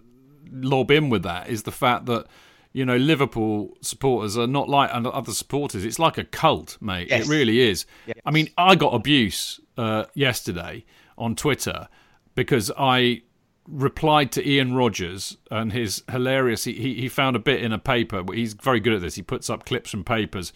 lob 0.52 0.90
in 0.90 1.10
with 1.10 1.22
that 1.24 1.50
is 1.50 1.64
the 1.64 1.72
fact 1.72 2.08
that 2.08 2.26
you 2.74 2.84
know 2.84 2.98
Liverpool 2.98 3.78
supporters 3.82 4.40
are 4.40 4.48
not 4.48 4.70
like 4.70 4.90
other 4.92 5.34
supporters. 5.34 5.86
It's 5.86 6.00
like 6.00 6.18
a 6.18 6.24
cult, 6.24 6.80
mate. 6.82 7.10
Yes. 7.12 7.28
It 7.28 7.30
really 7.30 7.60
is. 7.60 7.86
Yes. 8.08 8.18
I 8.26 8.32
mean, 8.32 8.50
I 8.58 8.74
got 8.74 8.96
abuse 8.96 9.60
uh, 9.78 10.06
yesterday 10.16 10.84
on 11.20 11.36
Twitter 11.36 11.88
because 12.36 12.72
I 12.78 13.22
replied 13.68 14.32
to 14.32 14.48
Ian 14.48 14.74
Rogers 14.74 15.38
and 15.52 15.72
his 15.72 16.04
hilarious. 16.10 16.64
He, 16.64 16.74
he 16.74 17.08
found 17.08 17.36
a 17.36 17.40
bit 17.40 17.62
in 17.62 17.72
a 17.72 17.78
paper. 17.78 18.24
He's 18.34 18.54
very 18.54 18.80
good 18.80 18.94
at 18.94 19.02
this. 19.02 19.16
He 19.16 19.22
puts 19.22 19.50
up 19.50 19.66
clips 19.66 19.92
from 19.92 20.04
papers 20.04 20.52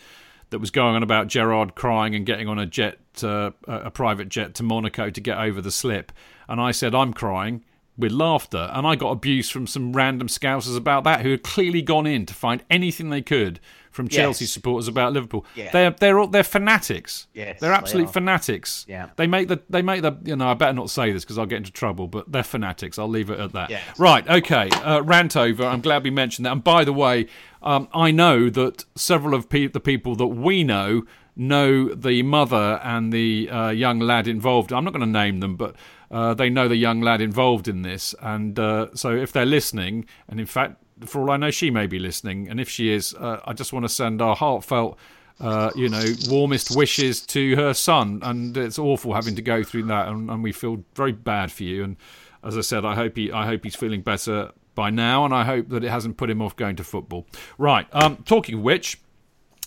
that 0.49 0.59
was 0.59 0.71
going 0.71 0.95
on 0.95 1.03
about 1.03 1.27
Gerrard 1.27 1.75
crying 1.75 2.15
and 2.15 2.25
getting 2.25 2.47
on 2.47 2.59
a 2.59 2.65
jet, 2.65 2.99
uh, 3.23 3.51
a 3.67 3.91
private 3.91 4.29
jet 4.29 4.53
to 4.55 4.63
Monaco 4.63 5.09
to 5.09 5.21
get 5.21 5.37
over 5.37 5.61
the 5.61 5.71
slip. 5.71 6.11
And 6.47 6.59
I 6.59 6.71
said 6.71 6.93
I'm 6.95 7.13
crying 7.13 7.63
with 7.97 8.11
laughter, 8.11 8.69
and 8.73 8.87
I 8.87 8.95
got 8.95 9.11
abuse 9.11 9.49
from 9.49 9.67
some 9.67 9.93
random 9.93 10.27
scousers 10.27 10.75
about 10.75 11.03
that 11.03 11.21
who 11.21 11.31
had 11.31 11.43
clearly 11.43 11.81
gone 11.81 12.07
in 12.07 12.25
to 12.25 12.33
find 12.33 12.63
anything 12.69 13.09
they 13.09 13.21
could 13.21 13.59
from 13.93 14.09
Chelsea 14.09 14.43
Yes. 14.43 14.51
supporters 14.51 14.87
about 14.89 15.13
Liverpool. 15.13 15.45
Yeah. 15.55 15.71
They're 15.71 15.91
they're 15.91 16.19
all, 16.19 16.27
they're 16.27 16.43
fanatics. 16.43 17.27
Yes, 17.33 17.59
they're 17.61 17.71
absolute 17.71 18.09
are. 18.09 18.11
fanatics. 18.11 18.85
Yeah. 18.89 19.09
They 19.15 19.27
make 19.27 19.47
the 19.47 19.61
they 19.69 19.81
make 19.81 20.01
the 20.01 20.17
you 20.25 20.35
know 20.35 20.49
I 20.49 20.53
better 20.55 20.73
not 20.73 20.89
say 20.89 21.13
this 21.13 21.23
because 21.23 21.37
I'll 21.37 21.45
get 21.45 21.57
into 21.57 21.71
trouble, 21.71 22.07
but 22.07 22.29
they're 22.31 22.43
fanatics. 22.43 22.99
I'll 22.99 23.07
leave 23.07 23.29
it 23.29 23.39
at 23.39 23.53
that. 23.53 23.69
Yes. 23.69 23.97
Right. 23.97 24.27
Okay. 24.27 24.69
Uh, 24.71 25.01
rant 25.03 25.37
over. 25.37 25.63
I'm 25.63 25.79
glad 25.81 26.03
we 26.03 26.09
mentioned 26.09 26.45
that. 26.45 26.51
And 26.51 26.63
by 26.63 26.83
the 26.83 26.91
way, 26.93 27.27
um, 27.61 27.87
I 27.93 28.11
know 28.11 28.49
that 28.49 28.83
several 28.95 29.33
of 29.35 29.47
pe- 29.47 29.67
the 29.67 29.79
people 29.79 30.15
that 30.17 30.27
we 30.27 30.63
know 30.65 31.03
know 31.35 31.93
the 31.95 32.21
mother 32.23 32.79
and 32.83 33.11
the 33.13 33.49
uh, 33.49 33.69
young 33.69 33.99
lad 33.99 34.27
involved. 34.27 34.71
I'm 34.73 34.83
not 34.83 34.93
going 34.93 35.05
to 35.05 35.19
name 35.23 35.39
them, 35.39 35.55
but 35.55 35.75
Uh, 36.11 36.35
they 36.35 36.47
know 36.47 36.67
the 36.67 36.75
young 36.75 37.01
lad 37.01 37.21
involved 37.21 37.67
in 37.67 37.81
this, 37.81 38.13
and 38.21 38.59
uh, 38.59 38.85
so 38.93 39.15
if 39.15 39.31
they're 39.31 39.47
listening, 39.47 40.05
and 40.27 40.39
in 40.39 40.45
fact, 40.45 40.75
for 41.05 41.21
all 41.21 41.31
I 41.31 41.37
know, 41.37 41.51
she 41.51 41.69
may 41.69 41.87
be 41.87 41.99
listening, 41.99 42.49
and 42.49 42.59
if 42.59 42.69
she 42.69 42.91
is, 42.91 43.13
uh, 43.13 43.39
I 43.45 43.53
just 43.53 43.73
want 43.73 43.85
to 43.85 43.89
send 43.89 44.21
our 44.21 44.35
heartfelt. 44.35 44.97
Uh, 45.39 45.71
you 45.75 45.89
know, 45.89 46.03
warmest 46.29 46.75
wishes 46.75 47.25
to 47.25 47.55
her 47.55 47.73
son, 47.73 48.19
and 48.21 48.55
it's 48.55 48.77
awful 48.77 49.15
having 49.15 49.35
to 49.35 49.41
go 49.41 49.63
through 49.63 49.83
that, 49.83 50.07
and, 50.07 50.29
and 50.29 50.43
we 50.43 50.51
feel 50.51 50.83
very 50.95 51.11
bad 51.11 51.51
for 51.51 51.63
you. 51.63 51.83
And 51.83 51.97
as 52.43 52.55
I 52.55 52.61
said, 52.61 52.85
I 52.85 52.93
hope 52.93 53.17
he, 53.17 53.31
I 53.31 53.47
hope 53.47 53.63
he's 53.63 53.75
feeling 53.75 54.01
better 54.01 54.51
by 54.75 54.91
now, 54.91 55.25
and 55.25 55.33
I 55.33 55.43
hope 55.43 55.69
that 55.69 55.83
it 55.83 55.89
hasn't 55.89 56.17
put 56.17 56.29
him 56.29 56.41
off 56.41 56.55
going 56.55 56.75
to 56.75 56.83
football. 56.83 57.25
Right. 57.57 57.87
Um, 57.91 58.17
talking 58.25 58.55
of 58.55 58.61
which, 58.61 59.01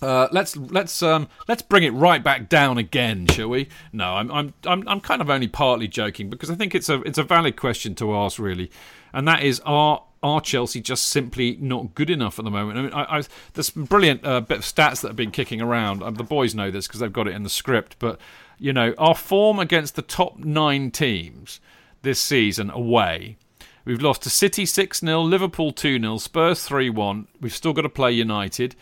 uh, 0.03 0.29
let's 0.31 0.57
let's 0.57 1.03
um, 1.03 1.29
let's 1.49 1.63
bring 1.63 1.83
it 1.83 1.91
right 1.91 2.23
back 2.23 2.49
down 2.49 2.77
again, 2.77 3.27
shall 3.29 3.49
we? 3.49 3.69
No, 3.93 4.15
I'm 4.15 4.31
I'm 4.31 4.87
I'm 4.87 5.01
kind 5.01 5.23
of 5.23 5.31
only 5.31 5.49
partly 5.49 5.89
joking 5.89 6.29
because 6.29 6.51
I 6.51 6.55
think 6.55 6.75
it's 6.75 6.89
a 6.89 7.01
it's 7.03 7.19
a 7.19 7.23
valid 7.23 7.57
question 7.57 7.95
to 7.97 8.15
ask, 8.15 8.39
really, 8.39 8.71
and 9.15 9.27
that 9.27 9.43
is 9.43 9.61
are 9.65 10.03
are 10.23 10.41
Chelsea 10.41 10.81
just 10.81 11.07
simply 11.07 11.57
not 11.61 11.95
good 11.95 12.11
enough 12.11 12.39
at 12.39 12.45
the 12.45 12.51
moment? 12.51 12.79
I 12.79 12.83
mean, 12.83 12.93
I, 12.93 13.19
I, 13.19 13.23
there's 13.55 13.73
some 13.73 13.85
brilliant 13.85 14.25
uh, 14.25 14.41
bit 14.41 14.59
of 14.59 14.65
stats 14.65 15.01
that 15.03 15.09
have 15.09 15.17
been 15.17 15.31
kicking 15.31 15.61
around. 15.61 16.03
Uh, 16.03 16.11
the 16.11 16.25
boys 16.25 16.55
know 16.55 16.71
this 16.71 16.87
because 16.87 17.01
they've 17.01 17.13
got 17.13 17.29
it 17.29 17.35
in 17.35 17.43
the 17.43 17.51
script, 17.51 17.97
but 17.99 18.19
you 18.59 18.73
know 18.73 18.95
our 18.99 19.15
form 19.15 19.59
against 19.59 19.97
the 19.97 20.03
top 20.03 20.39
nine 20.39 20.91
teams 20.91 21.61
this 22.03 22.21
season 22.21 22.71
away. 22.71 23.37
We've 23.85 24.03
lost 24.03 24.23
to 24.23 24.31
City 24.31 24.67
6 24.67 25.01
0, 25.01 25.21
Liverpool 25.23 25.73
2 25.73 26.01
0, 26.01 26.19
Spurs 26.19 26.65
3 26.65 26.91
1. 26.91 27.29
We've 27.41 27.55
still 27.55 27.73
got 27.73 27.83
to 27.83 27.89
play 27.89 28.13
United 28.13 28.75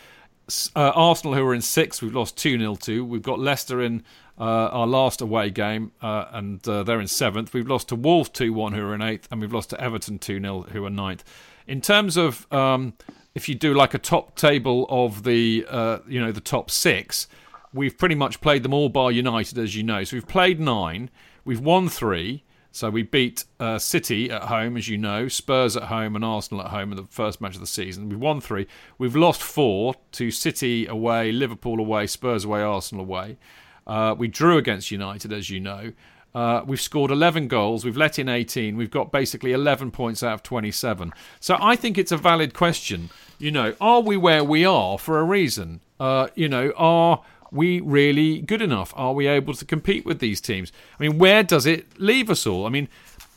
uh, 0.48 0.92
Arsenal, 0.94 1.34
who 1.34 1.46
are 1.46 1.54
in 1.54 1.62
sixth, 1.62 2.02
we've 2.02 2.14
lost 2.14 2.36
2 2.36 2.58
0 2.58 2.74
to. 2.76 3.04
We've 3.04 3.22
got 3.22 3.38
Leicester 3.38 3.80
in 3.80 4.02
uh, 4.38 4.42
our 4.42 4.86
last 4.86 5.20
away 5.20 5.50
game, 5.50 5.92
uh, 6.02 6.26
and 6.32 6.66
uh, 6.68 6.82
they're 6.82 7.00
in 7.00 7.06
seventh. 7.06 7.52
We've 7.52 7.68
lost 7.68 7.88
to 7.88 7.96
Wolves 7.96 8.30
2 8.30 8.52
1, 8.52 8.72
who 8.72 8.82
are 8.82 8.94
in 8.94 9.02
eighth, 9.02 9.28
and 9.30 9.40
we've 9.40 9.52
lost 9.52 9.70
to 9.70 9.80
Everton 9.80 10.18
2 10.18 10.40
0, 10.40 10.62
who 10.72 10.84
are 10.84 10.90
ninth. 10.90 11.24
In 11.66 11.80
terms 11.80 12.16
of 12.16 12.52
um, 12.52 12.94
if 13.34 13.48
you 13.48 13.54
do 13.54 13.74
like 13.74 13.94
a 13.94 13.98
top 13.98 14.36
table 14.36 14.86
of 14.88 15.22
the 15.22 15.66
uh, 15.68 15.98
you 16.08 16.20
know 16.20 16.32
the 16.32 16.40
top 16.40 16.70
six, 16.70 17.28
we've 17.72 17.96
pretty 17.96 18.14
much 18.14 18.40
played 18.40 18.62
them 18.62 18.74
all 18.74 18.88
bar 18.88 19.12
United, 19.12 19.58
as 19.58 19.76
you 19.76 19.82
know. 19.82 20.04
So 20.04 20.16
we've 20.16 20.28
played 20.28 20.60
nine, 20.60 21.10
we've 21.44 21.60
won 21.60 21.88
three. 21.88 22.44
So 22.72 22.90
we 22.90 23.04
beat 23.04 23.44
uh, 23.60 23.78
City 23.78 24.32
at 24.32 24.42
home, 24.42 24.76
as 24.76 24.88
you 24.88 24.98
know, 24.98 25.28
Spurs 25.28 25.76
at 25.76 25.84
home, 25.84 26.16
and 26.16 26.24
Arsenal 26.24 26.64
at 26.64 26.72
home 26.72 26.90
in 26.90 26.96
the 26.96 27.04
first 27.04 27.40
match 27.40 27.54
of 27.54 27.60
the 27.60 27.68
season. 27.68 28.08
We've 28.08 28.18
won 28.18 28.40
three. 28.40 28.66
We've 28.98 29.14
lost 29.14 29.40
four 29.40 29.94
to 30.10 30.32
City 30.32 30.84
away, 30.88 31.30
Liverpool 31.30 31.78
away, 31.78 32.08
Spurs 32.08 32.44
away, 32.44 32.62
Arsenal 32.62 33.04
away. 33.04 33.38
Uh, 33.86 34.14
we 34.16 34.28
drew 34.28 34.58
against 34.58 34.90
United, 34.90 35.32
as 35.32 35.50
you 35.50 35.60
know. 35.60 35.92
Uh, 36.34 36.62
we've 36.66 36.80
scored 36.80 37.10
11 37.10 37.46
goals. 37.46 37.84
We've 37.84 37.96
let 37.96 38.18
in 38.18 38.28
18. 38.28 38.76
We've 38.76 38.90
got 38.90 39.12
basically 39.12 39.52
11 39.52 39.92
points 39.92 40.22
out 40.22 40.34
of 40.34 40.42
27. 40.42 41.12
So 41.38 41.56
I 41.60 41.76
think 41.76 41.96
it's 41.96 42.10
a 42.10 42.16
valid 42.16 42.54
question. 42.54 43.10
You 43.38 43.52
know, 43.52 43.74
are 43.80 44.00
we 44.00 44.16
where 44.16 44.42
we 44.42 44.64
are 44.64 44.98
for 44.98 45.20
a 45.20 45.24
reason? 45.24 45.80
Uh, 46.00 46.28
you 46.34 46.48
know, 46.48 46.72
are 46.76 47.22
we 47.52 47.80
really 47.80 48.40
good 48.40 48.60
enough? 48.60 48.92
Are 48.96 49.12
we 49.12 49.28
able 49.28 49.54
to 49.54 49.64
compete 49.64 50.04
with 50.04 50.18
these 50.18 50.40
teams? 50.40 50.72
I 50.98 51.02
mean, 51.02 51.18
where 51.18 51.44
does 51.44 51.66
it 51.66 52.00
leave 52.00 52.28
us 52.28 52.46
all? 52.46 52.66
I 52.66 52.68
mean, 52.68 52.88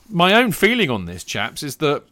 my 0.09 0.33
own 0.33 0.51
feeling 0.51 0.89
on 0.89 1.05
this, 1.05 1.23
chaps, 1.23 1.61
is 1.61 1.75
that, 1.77 2.03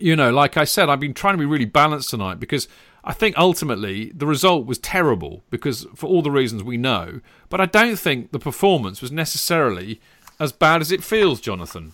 you 0.00 0.16
know, 0.16 0.32
like 0.32 0.56
I 0.56 0.64
said, 0.64 0.88
I've 0.88 1.00
been 1.00 1.14
trying 1.14 1.34
to 1.34 1.38
be 1.38 1.46
really 1.46 1.64
balanced 1.64 2.10
tonight 2.10 2.40
because 2.40 2.66
I 3.06 3.12
think 3.12 3.38
ultimately 3.38 4.10
the 4.12 4.26
result 4.26 4.66
was 4.66 4.78
terrible 4.78 5.44
because 5.48 5.86
for 5.94 6.06
all 6.06 6.22
the 6.22 6.30
reasons 6.30 6.64
we 6.64 6.76
know, 6.76 7.20
but 7.48 7.60
I 7.60 7.66
don't 7.66 7.96
think 7.96 8.32
the 8.32 8.40
performance 8.40 9.00
was 9.00 9.12
necessarily 9.12 10.00
as 10.40 10.50
bad 10.50 10.80
as 10.80 10.90
it 10.90 11.04
feels, 11.04 11.40
Jonathan. 11.40 11.92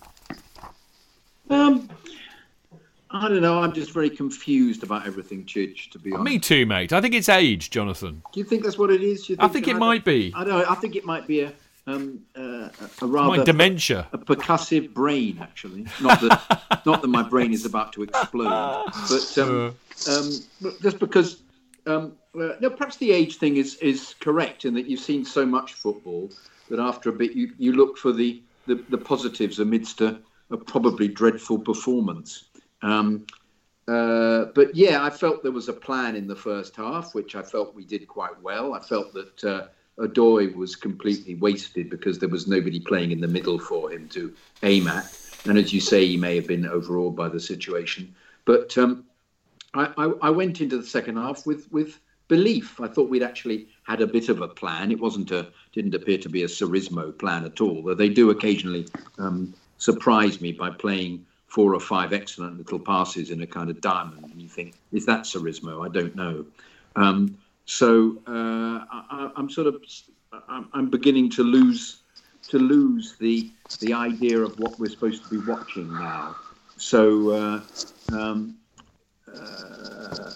Um, 1.51 1.87
I 3.11 3.29
don't 3.29 3.41
know. 3.41 3.61
I'm 3.61 3.73
just 3.73 3.91
very 3.91 4.09
confused 4.09 4.81
about 4.81 5.05
everything, 5.05 5.45
Chidge. 5.45 5.91
To 5.91 5.99
be 5.99 6.11
honest. 6.11 6.25
Me 6.25 6.39
too, 6.39 6.65
mate. 6.65 6.91
I 6.91 6.99
think 6.99 7.13
it's 7.13 7.29
age, 7.29 7.69
Jonathan. 7.69 8.23
Do 8.33 8.39
you 8.39 8.43
think 8.43 8.63
that's 8.63 8.79
what 8.79 8.89
it 8.89 9.03
is? 9.03 9.27
Think 9.27 9.41
I 9.41 9.47
think 9.47 9.67
it 9.67 9.77
might 9.77 10.03
be. 10.03 10.33
I 10.35 10.43
don't. 10.43 10.59
Know, 10.59 10.65
I 10.67 10.75
think 10.75 10.95
it 10.95 11.05
might 11.05 11.27
be 11.27 11.41
a 11.41 11.53
um, 11.85 12.21
uh, 12.35 12.69
a 13.01 13.05
rather 13.05 13.37
my 13.37 13.43
dementia, 13.43 14.07
a 14.13 14.17
percussive 14.17 14.93
brain. 14.93 15.39
Actually, 15.41 15.85
not 16.01 16.21
that 16.21 16.81
not 16.85 17.01
that 17.01 17.09
my 17.09 17.23
brain 17.23 17.51
is 17.53 17.65
about 17.65 17.93
to 17.93 18.03
explode, 18.03 18.83
but 19.09 19.37
um, 19.37 19.75
uh. 20.07 20.19
um, 20.19 20.31
just 20.81 20.99
because. 20.99 21.41
Um, 21.85 22.13
uh, 22.39 22.53
no, 22.61 22.69
perhaps 22.69 22.95
the 22.97 23.11
age 23.11 23.37
thing 23.37 23.57
is 23.57 23.75
is 23.75 24.15
correct 24.21 24.63
in 24.63 24.73
that 24.73 24.87
you've 24.87 25.01
seen 25.01 25.25
so 25.25 25.45
much 25.45 25.73
football 25.73 26.31
that 26.69 26.79
after 26.79 27.09
a 27.09 27.13
bit 27.13 27.33
you, 27.33 27.53
you 27.57 27.73
look 27.73 27.97
for 27.97 28.11
the, 28.11 28.41
the, 28.65 28.75
the 28.89 28.97
positives 28.97 29.59
amidst 29.59 30.01
a, 30.01 30.19
a 30.49 30.57
probably 30.57 31.07
dreadful 31.07 31.59
performance. 31.59 32.45
Um, 32.81 33.25
uh, 33.87 34.45
but 34.55 34.73
yeah, 34.75 35.03
I 35.03 35.09
felt 35.09 35.43
there 35.43 35.51
was 35.51 35.69
a 35.69 35.73
plan 35.73 36.15
in 36.15 36.25
the 36.25 36.35
first 36.35 36.75
half, 36.75 37.13
which 37.13 37.35
I 37.35 37.41
felt 37.41 37.75
we 37.75 37.85
did 37.85 38.07
quite 38.07 38.41
well. 38.41 38.73
I 38.73 38.79
felt 38.79 39.13
that 39.13 39.43
Odoi 39.99 40.53
was 40.55 40.75
completely 40.75 41.35
wasted 41.35 41.89
because 41.89 42.19
there 42.19 42.29
was 42.29 42.47
nobody 42.47 42.79
playing 42.79 43.11
in 43.11 43.21
the 43.21 43.27
middle 43.27 43.59
for 43.59 43.91
him 43.91 44.07
to 44.09 44.33
aim 44.63 44.87
at. 44.87 45.05
And 45.45 45.57
as 45.57 45.73
you 45.73 45.81
say, 45.81 46.05
he 46.05 46.17
may 46.17 46.35
have 46.35 46.47
been 46.47 46.65
overawed 46.65 47.15
by 47.15 47.29
the 47.29 47.39
situation. 47.39 48.15
But 48.45 48.77
um, 48.77 49.05
I, 49.73 49.91
I, 49.97 50.11
I, 50.23 50.29
went 50.29 50.61
into 50.61 50.77
the 50.77 50.85
second 50.85 51.17
half 51.17 51.45
with, 51.45 51.71
with 51.71 51.99
belief. 52.27 52.79
I 52.79 52.87
thought 52.87 53.09
we'd 53.09 53.23
actually 53.23 53.67
had 53.83 54.01
a 54.01 54.07
bit 54.07 54.29
of 54.29 54.41
a 54.41 54.47
plan. 54.47 54.91
It 54.91 54.99
wasn't 54.99 55.31
a 55.31 55.47
didn't 55.73 55.95
appear 55.95 56.17
to 56.19 56.29
be 56.29 56.43
a 56.43 56.47
Sarrismo 56.47 57.17
plan 57.17 57.45
at 57.45 57.61
all. 57.61 57.83
Though 57.83 57.93
they 57.93 58.09
do 58.09 58.29
occasionally 58.29 58.87
um, 59.17 59.53
surprise 59.77 60.41
me 60.41 60.51
by 60.51 60.69
playing 60.69 61.25
four 61.47 61.75
or 61.75 61.79
five 61.79 62.13
excellent 62.13 62.57
little 62.57 62.79
passes 62.79 63.29
in 63.29 63.41
a 63.41 63.47
kind 63.47 63.69
of 63.69 63.79
diamond, 63.81 64.23
and 64.23 64.41
you 64.41 64.49
think, 64.49 64.75
is 64.91 65.05
that 65.05 65.21
Sarrismo? 65.21 65.85
I 65.85 65.91
don't 65.91 66.15
know. 66.15 66.45
Um, 66.95 67.37
so 67.65 68.17
uh, 68.27 68.85
I, 68.91 69.31
am 69.37 69.49
sort 69.49 69.67
of 69.67 69.81
I'm 70.49 70.89
beginning 70.89 71.29
to 71.31 71.43
lose 71.43 72.01
to 72.49 72.59
lose 72.59 73.15
the 73.17 73.51
the 73.79 73.93
idea 73.93 74.39
of 74.39 74.59
what 74.59 74.79
we're 74.79 74.89
supposed 74.89 75.23
to 75.23 75.29
be 75.29 75.51
watching 75.51 75.91
now. 75.93 76.35
So. 76.77 77.29
Uh, 77.31 77.61
um, 78.13 78.57
uh, 79.35 80.29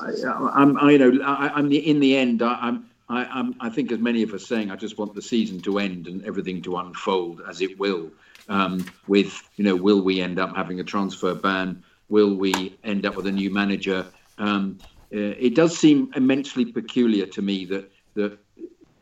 I, 0.00 0.62
am 0.62 0.78
you 0.90 0.98
know, 0.98 1.24
I, 1.24 1.58
am 1.58 1.72
in 1.72 1.98
the 1.98 2.16
end. 2.16 2.40
I, 2.42 2.54
I'm, 2.60 2.86
I, 3.08 3.24
I'm, 3.24 3.56
I 3.60 3.68
think, 3.68 3.90
as 3.90 3.98
many 3.98 4.22
of 4.22 4.32
us 4.32 4.46
saying, 4.46 4.70
I 4.70 4.76
just 4.76 4.96
want 4.96 5.14
the 5.14 5.22
season 5.22 5.60
to 5.62 5.78
end 5.78 6.06
and 6.06 6.24
everything 6.24 6.62
to 6.62 6.76
unfold 6.76 7.42
as 7.48 7.60
it 7.60 7.78
will 7.78 8.10
um, 8.48 8.84
with, 9.06 9.42
you 9.56 9.64
know, 9.64 9.76
will 9.76 10.02
we 10.02 10.20
end 10.20 10.38
up 10.38 10.54
having 10.56 10.80
a 10.80 10.84
transfer 10.84 11.34
ban? 11.34 11.82
Will 12.08 12.34
we 12.34 12.78
end 12.84 13.06
up 13.06 13.16
with 13.16 13.26
a 13.26 13.32
new 13.32 13.50
manager? 13.50 14.06
Um, 14.38 14.78
it 15.12 15.54
does 15.54 15.76
seem 15.76 16.10
immensely 16.16 16.64
peculiar 16.64 17.26
to 17.26 17.42
me 17.42 17.64
that 17.66 17.90
that 18.14 18.38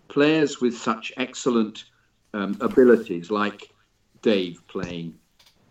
players 0.09 0.61
with 0.61 0.77
such 0.77 1.13
excellent 1.17 1.85
um, 2.35 2.57
abilities, 2.61 3.31
like 3.31 3.71
Dave 4.23 4.61
playing 4.69 5.15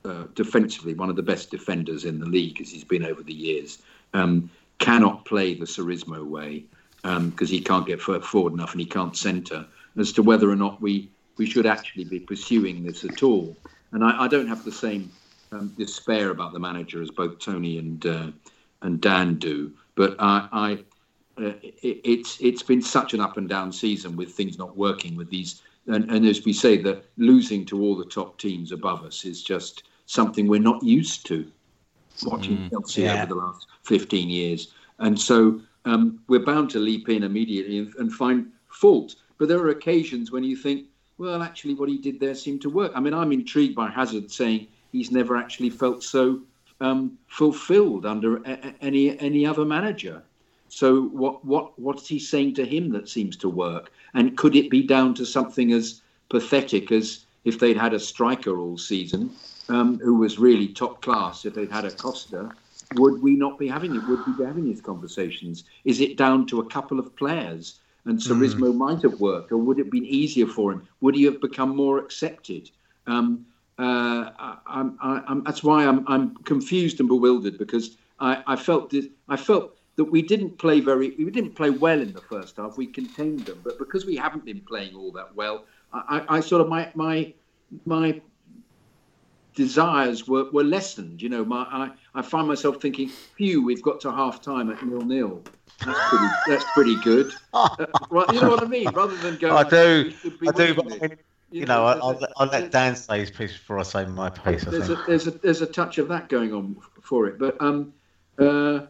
uh, 0.06 0.26
defensively, 0.34 0.94
one 0.94 1.10
of 1.10 1.16
the 1.16 1.24
best 1.24 1.52
defenders 1.52 2.06
in 2.06 2.20
the 2.20 2.26
league 2.26 2.62
as 2.62 2.72
he's 2.72 2.84
been 2.84 3.06
over 3.06 3.22
the 3.22 3.34
years, 3.34 3.80
um, 4.14 4.50
cannot 4.78 5.26
play 5.26 5.54
the 5.54 5.66
Sarrismo 5.66 6.24
way 6.24 6.66
because 7.02 7.50
um, 7.50 7.56
he 7.56 7.62
can't 7.62 7.86
get 7.86 8.02
forward 8.02 8.54
enough 8.54 8.72
and 8.72 8.82
he 8.82 8.86
can't 8.86 9.16
centre. 9.16 9.66
As 9.98 10.14
to 10.14 10.24
whether 10.24 10.50
or 10.50 10.56
not 10.56 10.82
we 10.82 11.10
we 11.38 11.46
should 11.46 11.66
actually 11.66 12.04
be 12.04 12.20
pursuing 12.20 12.84
this 12.84 13.04
at 13.04 13.24
all. 13.24 13.56
And 13.92 14.04
I, 14.04 14.26
I 14.26 14.28
don't 14.28 14.48
have 14.48 14.66
the 14.66 14.72
same 14.72 15.12
um, 15.52 15.74
despair 15.78 16.30
about 16.30 16.54
the 16.54 16.60
manager 16.60 17.02
as 17.02 17.10
both 17.10 17.40
Tony 17.40 17.78
and 17.78 18.06
uh, 18.06 18.28
and 18.82 19.02
Dan 19.02 19.36
do. 19.36 19.74
But 20.00 20.16
I, 20.18 20.48
I 20.54 20.72
uh, 21.44 21.54
it, 21.62 22.00
it's 22.06 22.40
it's 22.40 22.64
been 22.64 22.82
such 22.82 23.14
an 23.14 23.20
up 23.20 23.36
and 23.36 23.50
down 23.50 23.70
season 23.74 24.16
with 24.16 24.32
things 24.32 24.58
not 24.58 24.78
working 24.78 25.18
with 25.18 25.30
these. 25.30 25.62
And, 25.88 26.10
and 26.10 26.26
as 26.26 26.46
we 26.46 26.54
say, 26.54 26.78
that 26.84 27.04
losing 27.18 27.66
to 27.66 27.82
all 27.82 27.98
the 27.98 28.06
top 28.06 28.38
teams 28.38 28.72
above 28.72 29.04
us 29.04 29.26
is 29.26 29.44
just 29.44 29.84
something 30.06 30.48
we're 30.48 30.62
not 30.62 30.82
used 30.82 31.26
to 31.26 31.52
watching 32.24 32.60
mm, 32.60 32.70
Chelsea 32.70 33.02
yeah. 33.02 33.24
over 33.24 33.26
the 33.26 33.36
last 33.36 33.68
15 33.84 34.30
years. 34.30 34.72
And 35.00 35.20
so 35.20 35.60
um, 35.84 36.22
we're 36.30 36.46
bound 36.46 36.70
to 36.70 36.80
leap 36.80 37.10
in 37.10 37.24
immediately 37.24 37.80
and, 37.80 37.94
and 37.96 38.14
find 38.14 38.50
fault. 38.70 39.16
But 39.38 39.50
there 39.50 39.60
are 39.60 39.72
occasions 39.72 40.32
when 40.32 40.46
you 40.46 40.56
think, 40.56 40.86
well, 41.18 41.44
actually, 41.44 41.74
what 41.74 41.90
he 41.90 41.98
did 41.98 42.22
there 42.22 42.36
seemed 42.36 42.62
to 42.62 42.70
work. 42.70 42.94
I 42.96 43.02
mean, 43.02 43.14
I'm 43.14 43.34
intrigued 43.34 43.76
by 43.76 43.90
Hazard 43.90 44.32
saying 44.32 44.68
he's 44.94 45.12
never 45.12 45.36
actually 45.36 45.72
felt 45.72 46.04
so 46.04 46.40
um, 46.82 47.18
fulfilled 47.28 48.06
under 48.06 48.38
a, 48.38 48.74
any 48.82 49.20
any 49.20 49.46
other 49.46 49.66
manager. 49.66 50.24
So 50.70 51.04
what 51.04 51.44
what 51.44 51.78
what's 51.80 52.08
he 52.08 52.20
saying 52.20 52.56
to 52.56 52.66
him 52.66 52.92
that 52.92 53.10
seems 53.10 53.36
to 53.38 53.50
work? 53.50 53.92
And 54.14 54.38
could 54.38 54.56
it 54.56 54.70
be 54.70 54.84
down 54.84 55.14
to 55.16 55.26
something 55.26 55.72
as 55.72 56.02
pathetic 56.30 56.92
as 56.92 57.26
if 57.44 57.60
they'd 57.60 57.78
had 57.78 57.94
a 57.94 58.00
striker 58.00 58.60
all 58.60 58.78
season 58.78 59.32
um, 59.70 60.00
who 60.00 60.16
was 60.16 60.40
really 60.40 60.68
top 60.68 61.02
class? 61.02 61.46
If 61.46 61.54
they'd 61.56 61.72
had 61.72 61.86
a 61.86 61.92
Costa, 61.92 62.52
would 62.96 63.22
we 63.22 63.36
not 63.36 63.58
be 63.58 63.68
having 63.68 63.96
it? 63.96 64.08
Would 64.08 64.26
we 64.26 64.34
be 64.34 64.44
having 64.44 64.66
these 64.66 64.82
conversations? 64.82 65.64
Is 65.86 66.02
it 66.02 66.18
down 66.18 66.46
to 66.48 66.60
a 66.60 66.66
couple 66.66 67.00
of 67.00 67.16
players? 67.16 67.80
and 68.06 68.18
Sarrismo 68.18 68.72
mm. 68.72 68.78
might 68.78 69.02
have 69.04 69.20
worked, 69.20 69.52
or 69.52 69.58
would 69.58 69.78
it 69.78 69.84
have 69.84 69.92
been 69.92 70.06
easier 70.06 70.48
for 70.48 70.72
him? 70.72 70.88
Would 71.02 71.16
he 71.16 71.24
have 71.24 71.42
become 71.42 71.76
more 71.76 72.00
accepted? 72.00 72.70
Um, 73.08 73.46
uh, 73.80 74.32
I, 74.38 74.58
I'm, 74.68 74.98
I, 75.02 75.24
I'm, 75.28 75.44
that's 75.44 75.64
why 75.64 75.86
I'm, 75.88 76.06
I'm 76.08 76.36
confused 76.44 77.00
and 77.00 77.08
bewildered 77.08 77.58
because 77.58 77.98
I, 78.20 78.44
I 78.46 78.56
felt 78.58 78.90
this, 78.90 79.06
I 79.30 79.38
felt 79.38 79.78
that 79.96 80.04
we 80.04 80.22
didn't 80.22 80.58
play 80.58 80.82
very 80.82 81.12
we 81.12 81.32
didn't 81.32 81.56
play 81.56 81.70
well 81.70 82.00
in 82.02 82.14
the 82.14 82.22
first 82.22 82.58
half. 82.58 82.78
We 82.78 82.88
contained 82.88 83.46
them, 83.46 83.62
but 83.64 83.78
because 83.78 84.06
we 84.06 84.16
haven't 84.18 84.44
been 84.46 84.62
playing 84.62 84.96
all 84.96 85.12
that 85.14 85.34
well, 85.36 85.66
I, 85.94 86.26
I 86.28 86.40
sort 86.42 86.62
of 86.62 86.68
my 86.68 86.92
my 86.94 87.34
my 87.86 88.22
desires 89.56 90.28
were, 90.28 90.50
were 90.52 90.64
lessened. 90.64 91.22
You 91.22 91.30
know, 91.30 91.46
my 91.46 91.64
I, 91.64 91.92
I 92.16 92.22
find 92.22 92.48
myself 92.48 92.82
thinking, 92.82 93.10
phew, 93.36 93.64
we've 93.64 93.82
got 93.82 94.02
to 94.02 94.12
half 94.12 94.42
time 94.42 94.70
at 94.72 94.86
nil 94.86 95.02
nil. 95.02 95.42
That's 95.86 96.00
pretty, 96.10 96.30
that's 96.46 96.66
pretty 96.66 96.96
good. 96.96 97.34
Uh, 97.54 97.86
well, 98.12 98.26
you 98.34 98.42
know 98.42 98.50
what 98.50 98.62
I 98.62 98.68
mean? 98.68 98.90
Rather 98.94 99.16
than 99.18 99.38
going, 99.38 99.54
I 99.54 99.68
do, 99.68 100.14
I 100.48 100.52
do, 100.52 101.18
winning 101.52 101.68
but 101.68 101.72
I 101.72 101.94
this. 101.94 102.02
mean, 102.02 102.02
you 102.02 102.02
know, 102.02 102.02
there's 102.02 102.02
I'll, 102.02 102.10
a- 102.12 102.28
I'll, 102.38 102.48
I'll 102.48 102.48
let 102.62 102.72
Dan 102.72 102.96
say 102.96 103.20
his 103.20 103.32
piece 103.32 103.54
before 103.54 103.80
I 103.80 103.84
say 103.84 104.06
my 104.06 104.30
piece. 104.30 104.68
I 104.68 104.72
there's 104.72 104.88
think. 104.88 105.00
a, 105.00 105.04
there's 105.08 105.28
a 105.28 105.32
there's 105.32 105.62
a 105.62 105.68
touch 105.68 105.98
of 105.98 106.08
that 106.10 106.30
going 106.30 106.54
on 106.54 106.76
for 107.02 107.28
it. 107.28 107.38
But 107.40 107.60
um, 107.62 107.94
uh, 108.38 108.82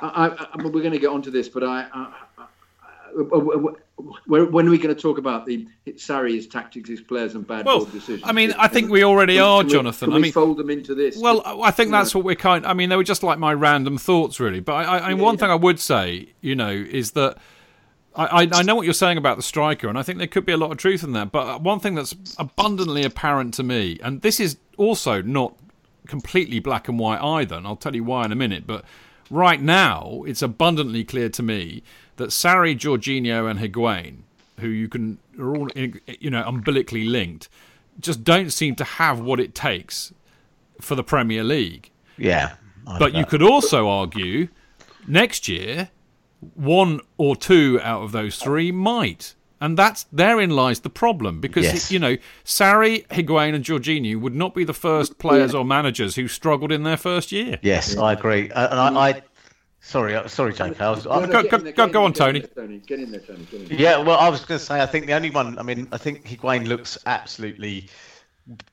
I, 0.00 0.06
I, 0.28 0.28
I, 0.54 0.62
we're 0.62 0.70
going 0.70 0.92
to 0.92 0.98
get 0.98 1.10
onto 1.10 1.30
this, 1.30 1.48
but 1.48 1.64
I, 1.64 1.86
I, 1.92 2.14
I, 2.38 2.42
I 2.42 2.44
when 4.26 4.52
when 4.52 4.68
are 4.68 4.70
we 4.70 4.78
going 4.78 4.94
to 4.94 5.00
talk 5.00 5.18
about 5.18 5.44
the 5.46 5.66
Sarri, 5.88 6.34
his 6.34 6.46
tactics, 6.46 6.88
his 6.88 7.00
players, 7.00 7.34
and 7.34 7.46
bad 7.46 7.64
Well, 7.66 7.80
board 7.80 7.92
decisions? 7.92 8.22
I 8.24 8.32
mean, 8.32 8.52
I 8.58 8.68
think 8.68 8.90
we 8.90 9.02
already 9.02 9.34
Can- 9.36 9.42
are, 9.44 9.64
we- 9.64 9.70
Jonathan. 9.70 10.06
Can 10.08 10.12
I 10.12 10.16
we 10.16 10.22
mean, 10.22 10.32
fold 10.32 10.56
them 10.58 10.70
into 10.70 10.94
this? 10.94 11.16
Well, 11.18 11.42
I 11.62 11.70
think 11.72 11.90
that's 11.90 12.14
know, 12.14 12.18
what 12.20 12.26
we're 12.26 12.34
kind. 12.36 12.64
I 12.66 12.74
mean, 12.74 12.90
they 12.90 12.96
were 12.96 13.02
just 13.04 13.22
like 13.22 13.38
my 13.38 13.52
random 13.54 13.98
thoughts, 13.98 14.38
really. 14.38 14.60
But 14.60 14.74
I, 14.74 14.84
I, 14.84 14.98
I 15.06 15.08
mean, 15.14 15.18
one 15.22 15.36
thing 15.36 15.50
I 15.50 15.54
would 15.56 15.80
say, 15.80 16.28
you 16.40 16.54
know, 16.54 16.70
is 16.70 17.12
that 17.12 17.38
I, 18.18 18.42
I, 18.42 18.48
I 18.52 18.62
know 18.62 18.74
what 18.74 18.84
you're 18.84 18.94
saying 18.94 19.16
about 19.16 19.36
the 19.36 19.42
striker, 19.42 19.88
and 19.88 19.96
I 19.96 20.02
think 20.02 20.18
there 20.18 20.26
could 20.26 20.44
be 20.44 20.52
a 20.52 20.56
lot 20.56 20.72
of 20.72 20.76
truth 20.76 21.04
in 21.04 21.12
that. 21.12 21.30
But 21.30 21.62
one 21.62 21.78
thing 21.78 21.94
that's 21.94 22.14
abundantly 22.36 23.04
apparent 23.04 23.54
to 23.54 23.62
me, 23.62 23.98
and 24.02 24.22
this 24.22 24.40
is 24.40 24.56
also 24.76 25.22
not 25.22 25.54
completely 26.08 26.58
black 26.58 26.88
and 26.88 26.98
white 26.98 27.22
either, 27.22 27.54
and 27.54 27.66
I'll 27.66 27.76
tell 27.76 27.94
you 27.94 28.02
why 28.02 28.24
in 28.24 28.32
a 28.32 28.36
minute. 28.36 28.66
But 28.66 28.84
right 29.30 29.62
now, 29.62 30.24
it's 30.26 30.42
abundantly 30.42 31.04
clear 31.04 31.28
to 31.28 31.42
me 31.42 31.84
that 32.16 32.30
Sarri, 32.30 32.76
Jorginho, 32.76 33.48
and 33.48 33.60
Higuain, 33.60 34.22
who 34.58 34.68
you 34.68 34.88
can 34.88 35.18
are 35.38 35.56
all 35.56 35.68
you 35.76 36.30
know 36.30 36.42
umbilically 36.44 37.04
linked, 37.04 37.48
just 38.00 38.24
don't 38.24 38.50
seem 38.50 38.74
to 38.76 38.84
have 38.84 39.20
what 39.20 39.38
it 39.38 39.54
takes 39.54 40.12
for 40.80 40.96
the 40.96 41.04
Premier 41.04 41.44
League. 41.44 41.90
Yeah, 42.16 42.54
I 42.84 42.98
But 42.98 43.14
you 43.14 43.24
could 43.24 43.42
also 43.42 43.88
argue 43.88 44.48
next 45.06 45.46
year, 45.46 45.90
one 46.54 47.00
or 47.16 47.36
two 47.36 47.80
out 47.82 48.02
of 48.02 48.12
those 48.12 48.38
three 48.38 48.70
might. 48.72 49.34
And 49.60 49.76
that's 49.76 50.04
therein 50.12 50.50
lies 50.50 50.80
the 50.80 50.90
problem 50.90 51.40
because 51.40 51.64
Yes. 51.64 51.90
you 51.90 51.98
know 51.98 52.16
Sarri, 52.44 53.04
Higuain, 53.08 53.54
and 53.54 53.64
Jorginho 53.64 54.20
would 54.20 54.34
not 54.36 54.54
be 54.54 54.62
the 54.62 54.72
first 54.72 55.18
players 55.18 55.52
or 55.52 55.64
managers 55.64 56.14
who 56.14 56.28
struggled 56.28 56.70
in 56.70 56.84
their 56.84 56.96
first 56.96 57.32
year. 57.32 57.58
Yes, 57.62 57.96
I 57.96 58.12
agree. 58.12 58.52
Uh, 58.52 58.68
and 58.86 58.96
I, 58.98 59.08
I 59.08 59.22
sorry, 59.80 60.14
uh, 60.14 60.28
sorry, 60.28 60.52
Jake. 60.52 60.80
I 60.80 60.90
was, 60.90 61.06
no, 61.06 61.18
no, 61.20 61.26
go- 61.26 61.42
go- 61.42 61.58
there, 61.58 61.72
go- 61.72 61.86
get 61.86 61.92
go 61.92 62.04
on, 62.04 62.12
Tony. 62.12 62.38
There, 62.38 62.50
Tony. 62.54 62.78
Get 62.86 63.00
in 63.00 63.10
there, 63.10 63.20
Tony. 63.20 63.48
In 63.52 63.64
there. 63.66 63.76
Yeah, 63.80 63.98
well, 63.98 64.18
I 64.18 64.28
was 64.28 64.44
going 64.44 64.60
to 64.60 64.64
say, 64.64 64.80
I 64.80 64.86
think 64.86 65.06
the 65.06 65.14
only 65.14 65.30
one. 65.30 65.58
I 65.58 65.64
mean, 65.64 65.88
I 65.90 65.98
think 65.98 66.24
Higuain 66.24 66.68
looks 66.68 66.96
absolutely 67.06 67.88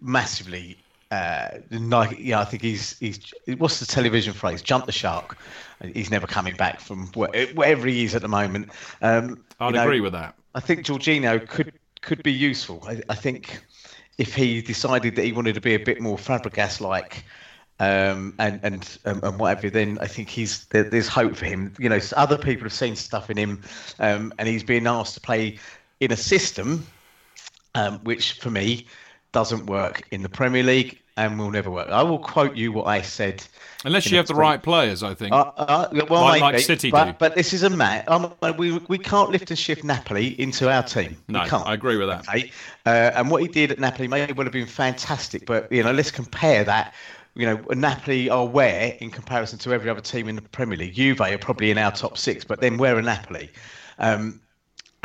massively. 0.01 0.77
Uh, 1.11 1.47
like, 1.71 2.17
yeah, 2.19 2.39
I 2.39 2.45
think 2.45 2.61
he's 2.63 2.97
he's. 2.99 3.33
What's 3.57 3.79
the 3.79 3.85
television 3.85 4.33
phrase? 4.33 4.61
Jump 4.61 4.85
the 4.85 4.91
shark. 4.91 5.37
He's 5.93 6.09
never 6.09 6.27
coming 6.27 6.55
back 6.55 6.79
from 6.79 7.07
where- 7.13 7.47
wherever 7.53 7.87
he 7.87 8.05
is 8.05 8.15
at 8.15 8.21
the 8.21 8.27
moment. 8.27 8.69
Um, 9.01 9.43
I'd 9.59 9.67
you 9.67 9.73
know, 9.73 9.83
agree 9.83 10.01
with 10.01 10.13
that. 10.13 10.35
I 10.53 10.59
think 10.59 10.85
Jorginho 10.85 11.47
could 11.47 11.73
could 12.01 12.21
be 12.23 12.31
useful. 12.31 12.83
I, 12.87 13.01
I 13.09 13.15
think 13.15 13.61
if 14.17 14.35
he 14.35 14.61
decided 14.61 15.15
that 15.15 15.25
he 15.25 15.31
wanted 15.31 15.55
to 15.55 15.61
be 15.61 15.73
a 15.73 15.79
bit 15.79 16.01
more 16.01 16.17
Fabregas 16.17 16.81
like. 16.81 17.23
Um, 17.77 18.35
and 18.39 18.61
and 18.63 18.97
um, 19.03 19.19
and 19.21 19.37
whatever. 19.37 19.69
Then 19.69 19.97
I 19.99 20.07
think 20.07 20.29
he's 20.29 20.63
there, 20.67 20.83
there's 20.83 21.09
hope 21.09 21.35
for 21.35 21.45
him. 21.45 21.73
You 21.77 21.89
know, 21.89 21.99
other 22.15 22.37
people 22.37 22.63
have 22.63 22.71
seen 22.71 22.95
stuff 22.95 23.29
in 23.29 23.35
him, 23.35 23.63
um, 23.99 24.31
and 24.39 24.47
he's 24.47 24.63
being 24.63 24.87
asked 24.87 25.15
to 25.15 25.19
play 25.19 25.59
in 25.99 26.13
a 26.13 26.15
system 26.15 26.87
um, 27.75 27.99
which 27.99 28.33
for 28.33 28.49
me 28.49 28.87
doesn't 29.35 29.65
work 29.65 30.01
in 30.11 30.21
the 30.23 30.29
Premier 30.29 30.63
League 30.63 30.97
and 31.17 31.37
will 31.37 31.51
never 31.51 31.69
work. 31.69 31.89
I 31.89 32.01
will 32.03 32.19
quote 32.19 32.55
you 32.55 32.71
what 32.71 32.85
I 32.87 33.01
said. 33.01 33.43
Unless 33.83 34.09
you 34.09 34.15
have 34.15 34.27
the 34.27 34.33
right 34.33 34.63
players, 34.63 35.03
I 35.03 35.13
think. 35.13 35.33
Uh, 35.33 35.51
uh, 35.57 36.05
well, 36.09 36.21
Like- 36.21 36.41
like 36.41 36.59
City 36.59 36.89
but, 36.89 37.05
do. 37.05 37.13
but 37.19 37.35
this 37.35 37.51
is 37.51 37.61
a 37.63 37.69
match. 37.69 38.05
Um, 38.07 38.33
we 38.57 38.77
we 38.87 38.97
can't 38.97 39.29
lift 39.31 39.49
and 39.49 39.59
shift 39.59 39.83
Napoli 39.83 40.39
into 40.39 40.71
our 40.71 40.83
team. 40.83 41.17
no, 41.27 41.43
we 41.43 41.49
can't. 41.49 41.67
I 41.67 41.73
agree 41.73 41.97
with 41.97 42.07
that. 42.07 42.21
Okay? 42.29 42.49
Uh, 42.85 43.11
and 43.17 43.29
what 43.29 43.41
he 43.41 43.49
did 43.49 43.71
at 43.73 43.79
Napoli 43.79 44.07
may 44.07 44.31
well 44.31 44.45
have 44.45 44.53
been 44.53 44.65
fantastic, 44.65 45.45
but 45.45 45.69
you 45.69 45.83
know, 45.83 45.91
let's 45.91 46.11
compare 46.11 46.63
that. 46.63 46.93
You 47.35 47.45
know, 47.45 47.57
Napoli 47.71 48.29
are 48.29 48.47
where 48.47 48.95
in 49.01 49.11
comparison 49.11 49.59
to 49.59 49.73
every 49.73 49.89
other 49.89 49.99
team 50.13 50.29
in 50.29 50.35
the 50.37 50.41
Premier 50.41 50.77
League. 50.77 50.93
Juve 50.93 51.19
are 51.19 51.37
probably 51.37 51.69
in 51.71 51.77
our 51.77 51.91
top 51.91 52.17
six, 52.17 52.45
but 52.45 52.61
then 52.61 52.77
where 52.77 52.95
are 52.97 53.01
Napoli? 53.01 53.49
Um, 53.99 54.39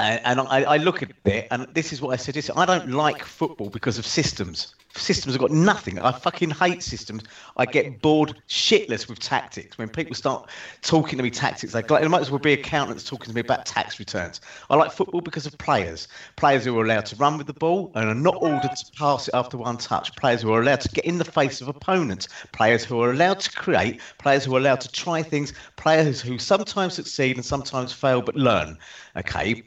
and, 0.02 0.40
I, 0.40 0.62
I 0.62 0.76
look 0.78 1.02
at 1.02 1.10
it, 1.24 1.48
and 1.50 1.66
this 1.74 1.92
is 1.92 2.00
what 2.00 2.12
I 2.12 2.16
said. 2.16 2.36
I 2.56 2.64
don't 2.64 2.90
like 2.90 3.24
football 3.24 3.70
because 3.70 3.98
of 3.98 4.06
systems. 4.06 4.74
Systems 4.96 5.34
have 5.34 5.40
got 5.40 5.52
nothing. 5.52 6.00
I 6.00 6.10
fucking 6.10 6.50
hate 6.50 6.82
systems. 6.82 7.22
I 7.56 7.64
get 7.64 8.02
bored 8.02 8.34
shitless 8.48 9.08
with 9.08 9.20
tactics. 9.20 9.78
When 9.78 9.88
people 9.88 10.16
start 10.16 10.48
talking 10.82 11.16
to 11.16 11.22
me 11.22 11.30
tactics, 11.30 11.72
they 11.72 12.08
might 12.08 12.20
as 12.20 12.30
well 12.30 12.40
be 12.40 12.52
accountants 12.52 13.04
talking 13.04 13.28
to 13.28 13.34
me 13.34 13.40
about 13.40 13.66
tax 13.66 14.00
returns. 14.00 14.40
I 14.68 14.74
like 14.74 14.90
football 14.90 15.20
because 15.20 15.46
of 15.46 15.56
players. 15.58 16.08
Players 16.36 16.64
who 16.64 16.76
are 16.78 16.84
allowed 16.84 17.06
to 17.06 17.16
run 17.16 17.38
with 17.38 17.46
the 17.46 17.52
ball 17.52 17.92
and 17.94 18.08
are 18.08 18.14
not 18.14 18.36
ordered 18.40 18.74
to 18.74 18.92
pass 18.98 19.28
it 19.28 19.34
after 19.34 19.56
one 19.56 19.76
touch. 19.76 20.14
Players 20.16 20.42
who 20.42 20.52
are 20.52 20.60
allowed 20.60 20.80
to 20.80 20.88
get 20.88 21.04
in 21.04 21.18
the 21.18 21.24
face 21.24 21.60
of 21.60 21.68
opponents. 21.68 22.26
Players 22.52 22.84
who 22.84 23.00
are 23.00 23.12
allowed 23.12 23.38
to 23.40 23.52
create. 23.52 24.00
Players 24.18 24.44
who 24.44 24.56
are 24.56 24.58
allowed 24.58 24.80
to 24.80 24.90
try 24.90 25.22
things. 25.22 25.52
Players 25.76 26.20
who 26.20 26.36
sometimes 26.38 26.94
succeed 26.94 27.36
and 27.36 27.44
sometimes 27.44 27.92
fail 27.92 28.22
but 28.22 28.34
learn. 28.34 28.76
Okay. 29.16 29.62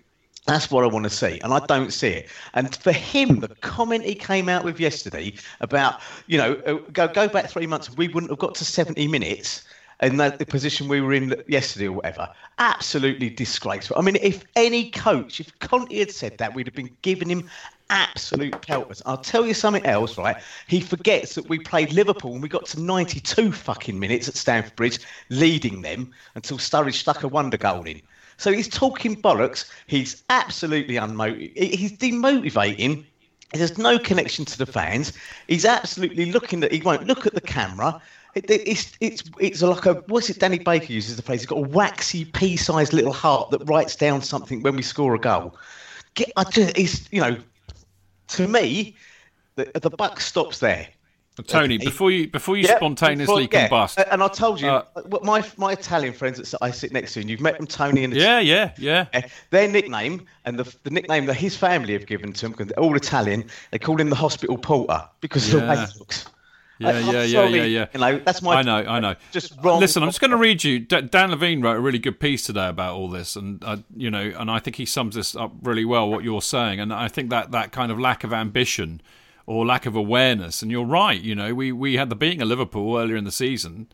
That's 0.45 0.69
what 0.69 0.83
I 0.83 0.87
want 0.87 1.03
to 1.05 1.09
see, 1.09 1.39
and 1.41 1.53
I 1.53 1.65
don't 1.67 1.93
see 1.93 2.09
it. 2.09 2.29
And 2.53 2.75
for 2.75 2.91
him, 2.91 3.39
the 3.39 3.47
comment 3.47 4.03
he 4.03 4.13
came 4.13 4.49
out 4.49 4.65
with 4.65 4.77
yesterday 4.77 5.33
about, 5.61 6.01
you 6.27 6.37
know, 6.37 6.53
uh, 6.65 6.73
go 6.91 7.07
go 7.07 7.29
back 7.29 7.49
three 7.49 7.65
months, 7.65 7.95
we 7.95 8.09
wouldn't 8.09 8.29
have 8.29 8.39
got 8.39 8.55
to 8.55 8.65
70 8.65 9.07
minutes 9.07 9.63
in 10.01 10.17
that, 10.17 10.39
the 10.39 10.45
position 10.45 10.87
we 10.87 11.01
were 11.01 11.13
in 11.13 11.41
yesterday 11.47 11.87
or 11.87 11.93
whatever. 11.93 12.29
Absolutely 12.59 13.29
disgraceful. 13.29 13.97
I 13.97 14.01
mean, 14.01 14.17
if 14.21 14.43
any 14.55 14.91
coach, 14.91 15.39
if 15.39 15.57
Conte 15.59 15.95
had 15.95 16.11
said 16.11 16.37
that, 16.39 16.53
we'd 16.53 16.67
have 16.67 16.75
been 16.75 16.95
giving 17.01 17.29
him 17.29 17.49
absolute 17.89 18.59
pelters. 18.61 19.01
I'll 19.05 19.17
tell 19.17 19.45
you 19.45 19.53
something 19.53 19.85
else, 19.85 20.17
right? 20.17 20.37
He 20.67 20.81
forgets 20.81 21.35
that 21.35 21.47
we 21.47 21.59
played 21.59 21.93
Liverpool 21.93 22.33
and 22.33 22.41
we 22.41 22.49
got 22.49 22.65
to 22.67 22.81
92 22.81 23.51
fucking 23.51 23.97
minutes 23.97 24.27
at 24.27 24.35
Stamford 24.35 24.75
Bridge, 24.75 24.99
leading 25.29 25.81
them 25.81 26.11
until 26.35 26.57
Sturridge 26.57 26.95
stuck 26.95 27.23
a 27.23 27.27
wonder 27.27 27.57
goal 27.57 27.83
in. 27.83 28.01
So 28.37 28.51
he's 28.51 28.67
talking 28.67 29.21
bollocks. 29.21 29.69
He's 29.87 30.23
absolutely 30.29 30.95
unmotivated. 30.95 31.73
He's 31.75 31.93
demotivating. 31.97 33.05
There's 33.53 33.77
no 33.77 33.99
connection 33.99 34.45
to 34.45 34.57
the 34.57 34.65
fans. 34.65 35.13
He's 35.47 35.65
absolutely 35.65 36.31
looking 36.31 36.63
at. 36.63 36.71
He 36.71 36.81
won't 36.81 37.05
look 37.05 37.25
at 37.25 37.35
the 37.35 37.41
camera. 37.41 38.01
It, 38.35 38.49
it, 38.49 38.67
it's 38.67 38.93
it's 38.99 39.23
it's 39.39 39.61
like 39.61 39.85
a 39.85 39.93
what's 40.07 40.29
it? 40.29 40.39
Danny 40.39 40.57
Baker 40.57 40.91
uses 40.91 41.17
the 41.17 41.21
phrase. 41.21 41.41
He's 41.41 41.47
got 41.47 41.59
a 41.59 41.69
waxy 41.69 42.25
pea-sized 42.25 42.91
little 42.91 43.13
heart 43.13 43.51
that 43.51 43.59
writes 43.69 43.95
down 43.95 44.21
something 44.21 44.63
when 44.63 44.75
we 44.75 44.81
score 44.81 45.13
a 45.13 45.19
goal. 45.19 45.55
Get, 46.15 46.31
I 46.35 46.43
just, 46.45 46.77
it's 46.77 47.11
you 47.11 47.21
know, 47.21 47.37
to 48.29 48.47
me, 48.47 48.95
the 49.55 49.69
the 49.75 49.91
buck 49.91 50.19
stops 50.19 50.59
there. 50.59 50.87
Tony, 51.47 51.77
before 51.79 52.11
you 52.11 52.27
before 52.27 52.57
you 52.57 52.63
Yeah, 52.67 52.75
spontaneously 52.75 53.47
before- 53.47 53.59
yeah. 53.61 53.67
combust. 53.69 54.03
And 54.11 54.21
I 54.21 54.27
told 54.27 54.61
you, 54.61 54.67
Uh, 54.69 54.83
my 55.23 55.43
my 55.57 55.71
Italian 55.71 56.13
friends 56.13 56.37
that 56.37 56.57
I 56.61 56.69
sit 56.69 56.91
next 56.91 57.13
to, 57.13 57.21
and 57.21 57.29
you've 57.29 57.41
met 57.41 57.57
them, 57.57 57.65
Tony 57.65 58.03
and 58.03 58.13
yeah, 58.15 58.39
yeah, 58.39 58.71
yeah. 58.77 59.07
Their 59.49 59.67
nickname 59.67 60.25
and 60.45 60.59
the, 60.59 60.75
the 60.83 60.91
nickname 60.91 61.25
that 61.25 61.33
his 61.35 61.57
family 61.57 61.93
have 61.93 62.05
given 62.05 62.33
to 62.33 62.45
him, 62.45 62.51
because 62.51 62.67
they're 62.67 62.79
all 62.83 62.95
Italian, 62.95 63.45
they 63.71 63.79
call 63.79 63.99
him 63.99 64.09
the 64.09 64.15
hospital 64.15 64.57
porter 64.57 65.03
because 65.21 65.51
of 65.53 65.61
the 65.61 65.67
way 65.67 65.75
he 65.75 65.99
looks. 65.99 66.25
Yeah, 66.79 66.89
I'm 66.89 67.05
yeah, 67.13 67.23
yeah, 67.23 67.47
yeah, 67.47 67.63
yeah. 67.63 67.85
You 67.93 67.99
know, 67.99 68.19
that's 68.19 68.41
my. 68.41 68.55
I 68.55 68.61
know, 68.63 68.77
I 68.77 68.99
know. 68.99 69.15
Just 69.31 69.53
wrong. 69.63 69.79
Listen, 69.79 70.01
I'm 70.03 70.09
just 70.09 70.19
going 70.19 70.31
to 70.31 70.37
read 70.37 70.63
you. 70.63 70.79
D- 70.79 71.01
Dan 71.01 71.29
Levene 71.31 71.63
wrote 71.63 71.77
a 71.77 71.79
really 71.79 71.99
good 71.99 72.19
piece 72.19 72.43
today 72.45 72.67
about 72.67 72.95
all 72.95 73.09
this, 73.09 73.35
and 73.35 73.63
uh, 73.63 73.77
you 73.95 74.09
know, 74.09 74.33
and 74.37 74.49
I 74.51 74.57
think 74.59 74.75
he 74.77 74.85
sums 74.85 75.15
this 75.15 75.35
up 75.35 75.51
really 75.61 75.85
well. 75.85 76.09
What 76.09 76.23
you're 76.23 76.41
saying, 76.41 76.79
and 76.79 76.91
I 76.91 77.07
think 77.07 77.29
that 77.29 77.51
that 77.51 77.71
kind 77.71 77.91
of 77.91 77.99
lack 77.99 78.23
of 78.23 78.33
ambition 78.33 79.01
or 79.45 79.65
lack 79.65 79.85
of 79.85 79.95
awareness, 79.95 80.61
and 80.61 80.71
you're 80.71 80.85
right. 80.85 81.19
You 81.19 81.35
know, 81.35 81.53
we 81.53 81.71
we 81.71 81.95
had 81.95 82.09
the 82.09 82.15
beating 82.15 82.41
of 82.41 82.47
Liverpool 82.47 82.97
earlier 82.97 83.15
in 83.15 83.23
the 83.23 83.31
season. 83.31 83.87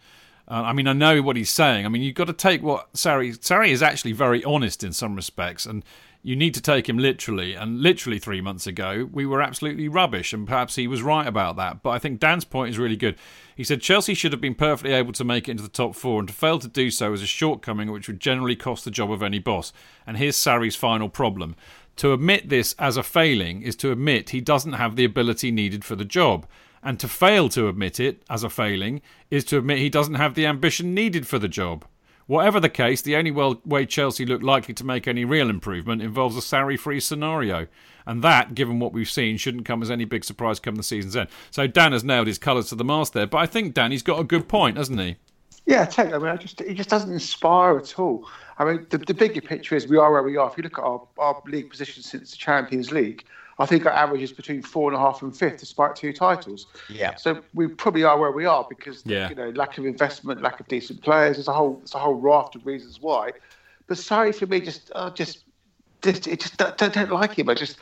Uh, 0.47 0.63
I 0.65 0.73
mean, 0.73 0.87
I 0.87 0.93
know 0.93 1.21
what 1.21 1.35
he's 1.35 1.49
saying. 1.49 1.85
I 1.85 1.89
mean, 1.89 2.01
you've 2.01 2.15
got 2.15 2.27
to 2.27 2.33
take 2.33 2.63
what 2.63 2.91
Sarri. 2.93 3.37
Sarri 3.37 3.69
is 3.69 3.83
actually 3.83 4.13
very 4.13 4.43
honest 4.43 4.83
in 4.83 4.93
some 4.93 5.15
respects, 5.15 5.65
and 5.65 5.83
you 6.21 6.35
need 6.35 6.53
to 6.53 6.61
take 6.61 6.89
him 6.89 6.97
literally. 6.97 7.53
And 7.53 7.81
literally 7.81 8.19
three 8.19 8.41
months 8.41 8.67
ago, 8.67 9.07
we 9.11 9.25
were 9.25 9.41
absolutely 9.41 9.87
rubbish, 9.87 10.33
and 10.33 10.47
perhaps 10.47 10.75
he 10.75 10.87
was 10.87 11.01
right 11.01 11.27
about 11.27 11.55
that. 11.57 11.81
But 11.81 11.91
I 11.91 11.99
think 11.99 12.19
Dan's 12.19 12.45
point 12.45 12.71
is 12.71 12.79
really 12.79 12.97
good. 12.97 13.15
He 13.55 13.63
said 13.63 13.81
Chelsea 13.81 14.13
should 14.13 14.31
have 14.31 14.41
been 14.41 14.55
perfectly 14.55 14.93
able 14.93 15.13
to 15.13 15.23
make 15.23 15.47
it 15.47 15.51
into 15.51 15.63
the 15.63 15.69
top 15.69 15.95
four, 15.95 16.19
and 16.19 16.27
to 16.27 16.33
fail 16.33 16.59
to 16.59 16.67
do 16.67 16.89
so 16.89 17.13
is 17.13 17.21
a 17.21 17.27
shortcoming 17.27 17.91
which 17.91 18.07
would 18.07 18.19
generally 18.19 18.55
cost 18.55 18.85
the 18.85 18.91
job 18.91 19.11
of 19.11 19.23
any 19.23 19.39
boss. 19.39 19.71
And 20.07 20.17
here's 20.17 20.35
Sarri's 20.35 20.75
final 20.75 21.09
problem. 21.09 21.55
To 21.99 22.13
admit 22.13 22.47
this 22.47 22.75
as 22.79 22.95
a 22.95 23.03
failing 23.03 23.61
is 23.61 23.75
to 23.75 23.91
admit 23.91 24.29
he 24.29 24.39
doesn't 24.39 24.71
have 24.71 24.95
the 24.95 25.03
ability 25.03 25.51
needed 25.51 25.83
for 25.83 25.97
the 25.97 26.05
job. 26.05 26.47
And 26.81 26.97
to 26.97 27.09
fail 27.09 27.49
to 27.49 27.67
admit 27.67 27.99
it 27.99 28.23
as 28.29 28.41
a 28.41 28.49
failing 28.49 29.01
is 29.29 29.43
to 29.45 29.57
admit 29.57 29.79
he 29.79 29.89
doesn't 29.89 30.13
have 30.13 30.33
the 30.33 30.45
ambition 30.45 30.93
needed 30.93 31.27
for 31.27 31.37
the 31.39 31.49
job. 31.49 31.83
Whatever 32.25 32.61
the 32.61 32.69
case, 32.69 33.01
the 33.01 33.17
only 33.17 33.31
way 33.31 33.85
Chelsea 33.85 34.25
look 34.25 34.41
likely 34.41 34.73
to 34.75 34.85
make 34.85 35.09
any 35.09 35.25
real 35.25 35.49
improvement 35.49 36.01
involves 36.01 36.37
a 36.37 36.39
Sarri 36.39 36.79
free 36.79 37.01
scenario. 37.01 37.67
And 38.05 38.23
that, 38.23 38.55
given 38.55 38.79
what 38.79 38.93
we've 38.93 39.09
seen, 39.09 39.35
shouldn't 39.35 39.65
come 39.65 39.81
as 39.81 39.91
any 39.91 40.05
big 40.05 40.23
surprise 40.23 40.61
come 40.61 40.75
the 40.75 40.83
season's 40.83 41.17
end. 41.17 41.27
So 41.51 41.67
Dan 41.67 41.91
has 41.91 42.05
nailed 42.05 42.27
his 42.27 42.37
colours 42.37 42.69
to 42.69 42.75
the 42.75 42.85
mast 42.85 43.11
there. 43.11 43.27
But 43.27 43.39
I 43.39 43.45
think 43.45 43.73
Danny's 43.73 44.03
got 44.03 44.21
a 44.21 44.23
good 44.23 44.47
point, 44.47 44.77
hasn't 44.77 45.01
he? 45.01 45.17
Yeah, 45.65 45.85
totally. 45.85 46.15
I 46.15 46.17
mean, 46.17 46.27
I 46.29 46.37
just 46.37 46.61
he 46.61 46.73
just 46.73 46.89
doesn't 46.89 47.11
inspire 47.11 47.77
at 47.77 47.99
all. 47.99 48.27
I 48.59 48.65
mean, 48.65 48.85
the, 48.89 48.97
the 48.97 49.13
bigger 49.13 49.41
picture 49.41 49.75
is 49.75 49.87
we 49.87 49.97
are 49.97 50.11
where 50.11 50.21
we 50.21 50.35
are. 50.35 50.49
If 50.49 50.57
you 50.57 50.63
look 50.63 50.77
at 50.77 50.83
our, 50.83 51.01
our 51.17 51.41
league 51.45 51.69
position 51.69 52.03
since 52.03 52.31
the 52.31 52.37
Champions 52.37 52.91
League, 52.91 53.23
I 53.57 53.65
think 53.65 53.85
our 53.85 53.91
average 53.91 54.21
is 54.21 54.31
between 54.31 54.61
four 54.61 54.89
and 54.91 54.97
a 54.97 54.99
half 54.99 55.21
and 55.21 55.35
fifth, 55.35 55.59
despite 55.59 55.95
two 55.95 56.13
titles. 56.13 56.67
Yeah. 56.89 57.15
So 57.15 57.41
we 57.53 57.67
probably 57.67 58.03
are 58.03 58.17
where 58.17 58.31
we 58.31 58.45
are 58.45 58.65
because 58.69 59.01
yeah. 59.05 59.29
you 59.29 59.35
know 59.35 59.49
lack 59.49 59.77
of 59.77 59.85
investment, 59.85 60.41
lack 60.41 60.59
of 60.59 60.67
decent 60.67 61.01
players. 61.01 61.37
There's 61.37 61.47
a 61.47 61.53
whole 61.53 61.75
there's 61.77 61.93
a 61.93 61.99
whole 61.99 62.15
raft 62.15 62.55
of 62.55 62.65
reasons 62.65 63.01
why. 63.01 63.31
But 63.87 63.97
sorry 63.97 64.31
for 64.31 64.45
me, 64.45 64.61
just 64.61 64.91
uh, 64.95 65.09
just 65.09 65.43
just 66.01 66.27
it 66.27 66.39
just 66.39 66.57
don't, 66.57 66.77
don't 66.77 67.11
like 67.11 67.33
him. 67.33 67.49
I 67.49 67.53
just 67.53 67.77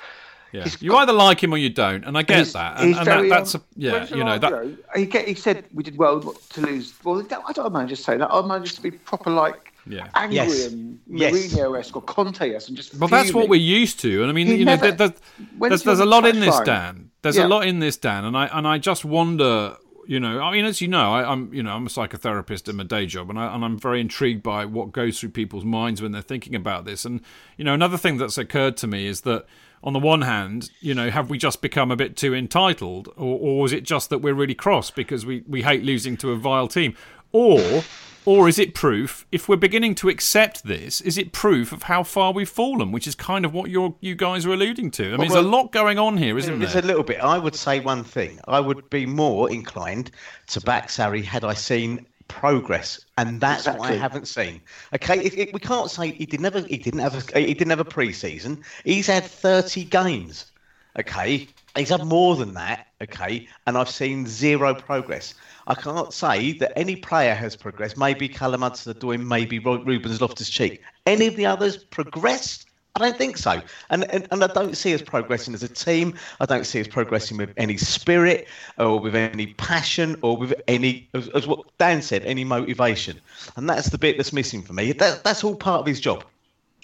yeah. 0.51 0.67
You 0.79 0.91
got, 0.91 1.03
either 1.03 1.13
like 1.13 1.43
him 1.43 1.53
or 1.53 1.57
you 1.57 1.69
don't, 1.69 2.05
and 2.05 2.17
I 2.17 2.23
get 2.23 2.39
he's, 2.39 2.53
that. 2.53 2.79
And, 2.79 2.87
he's 2.87 2.97
and 2.97 3.05
very, 3.05 3.29
that, 3.29 3.37
that's 3.37 3.55
a, 3.55 3.61
yeah, 3.75 4.07
you 4.07 4.23
know 4.23 4.39
that. 4.39 4.77
he, 4.95 5.05
get, 5.05 5.27
he 5.27 5.33
said 5.33 5.65
we 5.73 5.83
did 5.83 5.97
well 5.97 6.21
to 6.21 6.61
lose. 6.61 6.93
Well, 7.03 7.19
I 7.47 7.53
don't 7.53 7.73
mind 7.73 7.89
just 7.89 8.03
saying 8.03 8.19
that. 8.19 8.31
I 8.31 8.41
mind 8.41 8.63
just 8.63 8.77
to 8.77 8.81
be 8.81 8.91
proper 8.91 9.29
like 9.29 9.66
yeah. 9.89 10.07
angry 10.15 10.35
Yes. 10.35 10.65
and 10.67 10.99
Yes. 11.09 11.33
Mourinho-esque 11.33 11.95
or 11.95 12.01
Conte-esque 12.01 12.67
and 12.67 12.75
just. 12.77 12.95
Well, 12.95 13.07
that's 13.07 13.33
what 13.33 13.47
we're 13.49 13.55
used 13.55 13.99
to, 14.01 14.21
and 14.21 14.29
I 14.29 14.33
mean, 14.33 14.47
He 14.47 14.55
you 14.55 14.65
know, 14.65 14.75
there- 14.75 14.91
there's, 14.91 15.11
there's, 15.59 15.83
there's 15.83 15.99
a 15.99 16.05
lot 16.05 16.25
in 16.27 16.39
this, 16.41 16.55
touchline? 16.55 16.65
Dan. 16.65 17.11
There's 17.21 17.37
Yeah. 17.37 17.45
a 17.45 17.49
lot 17.49 17.65
in 17.67 17.79
this, 17.79 17.97
Dan, 17.97 18.25
and 18.25 18.35
I 18.37 18.45
and 18.47 18.67
I 18.67 18.77
just 18.77 19.03
wonder. 19.05 19.77
You 20.09 20.21
know, 20.21 20.39
I 20.39 20.53
mean, 20.53 20.63
as 20.63 20.79
you 20.79 20.87
know, 20.87 21.11
I, 21.13 21.29
I'm 21.29 21.53
you 21.53 21.61
know 21.61 21.71
I'm 21.75 21.85
a 21.85 21.89
psychotherapist 21.89 22.69
in 22.69 22.77
my 22.77 22.83
day 22.85 23.05
job, 23.07 23.29
and 23.29 23.37
I 23.37 23.53
and 23.53 23.65
I'm 23.65 23.77
very 23.77 23.99
intrigued 23.99 24.41
by 24.41 24.63
what 24.63 24.93
goes 24.93 25.19
through 25.19 25.31
people's 25.31 25.65
minds 25.65 26.01
when 26.01 26.13
they're 26.13 26.21
thinking 26.21 26.55
about 26.55 26.85
this. 26.85 27.03
And 27.03 27.19
you 27.57 27.65
know, 27.65 27.73
another 27.73 27.97
thing 27.97 28.15
that's 28.17 28.37
occurred 28.37 28.77
to 28.77 28.87
me 28.87 29.05
is 29.05 29.21
that 29.21 29.45
on 29.83 29.91
the 29.91 29.99
one 29.99 30.21
hand, 30.21 30.71
you 30.79 30.93
know, 30.95 31.09
have 31.09 31.29
we 31.29 31.37
just 31.37 31.61
become 31.61 31.91
a 31.91 31.97
bit 31.97 32.15
too 32.15 32.33
entitled, 32.33 33.09
or, 33.17 33.37
or 33.37 33.65
is 33.65 33.73
it 33.73 33.83
just 33.83 34.09
that 34.09 34.19
we're 34.19 34.33
really 34.33 34.55
cross 34.55 34.91
because 34.91 35.25
we, 35.25 35.43
we 35.45 35.61
hate 35.63 35.83
losing 35.83 36.15
to 36.17 36.31
a 36.31 36.37
vile 36.37 36.69
team, 36.69 36.95
or 37.33 37.83
or 38.27 38.49
is 38.49 38.59
it 38.59 38.73
proof? 38.73 39.25
If 39.31 39.47
we're 39.47 39.55
beginning 39.55 39.95
to 39.95 40.09
accept 40.09 40.65
this, 40.65 40.99
is 40.99 41.17
it 41.17 41.31
proof 41.31 41.71
of 41.71 41.83
how 41.83 42.03
far 42.03 42.33
we've 42.33 42.49
fallen? 42.49 42.91
Which 42.91 43.07
is 43.07 43.15
kind 43.15 43.45
of 43.45 43.53
what 43.53 43.69
you're 43.69 43.95
you 44.01 44.15
guys 44.15 44.45
are 44.45 44.51
alluding 44.51 44.91
to. 44.91 45.05
I 45.05 45.07
mean, 45.11 45.17
Well, 45.19 45.29
there's 45.29 45.45
a 45.45 45.49
lot 45.49 45.71
going 45.71 45.97
on 45.97 46.17
here, 46.17 46.37
isn't 46.37 46.59
There's 46.59 46.73
there? 46.73 46.83
a 46.83 46.85
little 46.85 47.03
bit. 47.03 47.21
I 47.21 47.37
would 47.37 47.55
say 47.55 47.79
one 47.79 48.03
thing. 48.03 48.39
I 48.45 48.59
would 48.59 48.89
be 48.89 49.05
more 49.05 49.49
inclined 49.49 50.11
to 50.47 50.59
back 50.59 50.89
Sarri 50.89 51.23
had 51.23 51.45
I 51.45 51.53
seen 51.53 52.05
progress, 52.27 52.99
and 53.17 53.39
that's 53.39 53.65
what 53.65 53.79
I 53.79 53.93
haven't 53.93 54.27
seen. 54.27 54.59
Okay, 54.93 55.19
it, 55.19 55.37
it- 55.37 55.53
we 55.53 55.61
can't 55.61 55.89
say 55.89 56.11
he 56.11 56.25
didn't 56.25 56.43
have 56.43 56.57
a, 56.57 56.61
he 56.67 56.75
didn't 56.77 56.99
have 56.99 57.15
a, 57.33 57.39
he 57.39 57.53
didn't 57.53 57.69
have 57.69 57.79
a 57.79 57.85
pre-season. 57.85 58.61
He's 58.83 59.07
had 59.07 59.23
30 59.23 59.85
games. 59.85 60.51
Okay, 60.99 61.47
he's 61.77 61.89
had 61.89 62.03
more 62.03 62.35
than 62.35 62.55
that. 62.55 62.87
Okay, 63.01 63.47
and 63.67 63.77
I've 63.77 63.89
seen 63.89 64.25
zero 64.27 64.73
progress. 64.73 65.33
I 65.67 65.75
can't 65.75 66.13
say 66.13 66.53
that 66.53 66.71
any 66.75 66.95
player 66.95 67.35
has 67.35 67.55
progressed. 67.55 67.97
Maybe 67.97 68.27
Callum 68.27 68.61
Hudson-Odoi, 68.61 69.23
maybe 69.23 69.59
Ru- 69.59 69.83
Rubens 69.83 70.21
Loftus-Cheek. 70.21 70.81
Any 71.05 71.27
of 71.27 71.35
the 71.35 71.45
others 71.45 71.77
progressed? 71.77 72.65
I 72.95 72.99
don't 72.99 73.17
think 73.17 73.37
so. 73.37 73.61
And, 73.91 74.09
and 74.09 74.27
and 74.31 74.43
I 74.43 74.47
don't 74.47 74.75
see 74.75 74.91
us 74.95 75.03
progressing 75.03 75.53
as 75.53 75.61
a 75.61 75.67
team. 75.67 76.15
I 76.39 76.47
don't 76.47 76.65
see 76.65 76.81
us 76.81 76.87
progressing 76.87 77.37
with 77.37 77.53
any 77.55 77.77
spirit 77.77 78.47
or 78.79 78.99
with 78.99 79.13
any 79.13 79.47
passion 79.53 80.17
or 80.23 80.35
with 80.35 80.53
any, 80.67 81.07
as, 81.13 81.29
as 81.29 81.45
what 81.45 81.59
Dan 81.77 82.01
said, 82.01 82.23
any 82.25 82.43
motivation. 82.43 83.21
And 83.55 83.69
that's 83.69 83.91
the 83.91 83.99
bit 83.99 84.17
that's 84.17 84.33
missing 84.33 84.63
for 84.63 84.73
me. 84.73 84.93
That, 84.93 85.23
that's 85.23 85.43
all 85.43 85.55
part 85.55 85.81
of 85.81 85.85
his 85.85 85.99
job. 85.99 86.23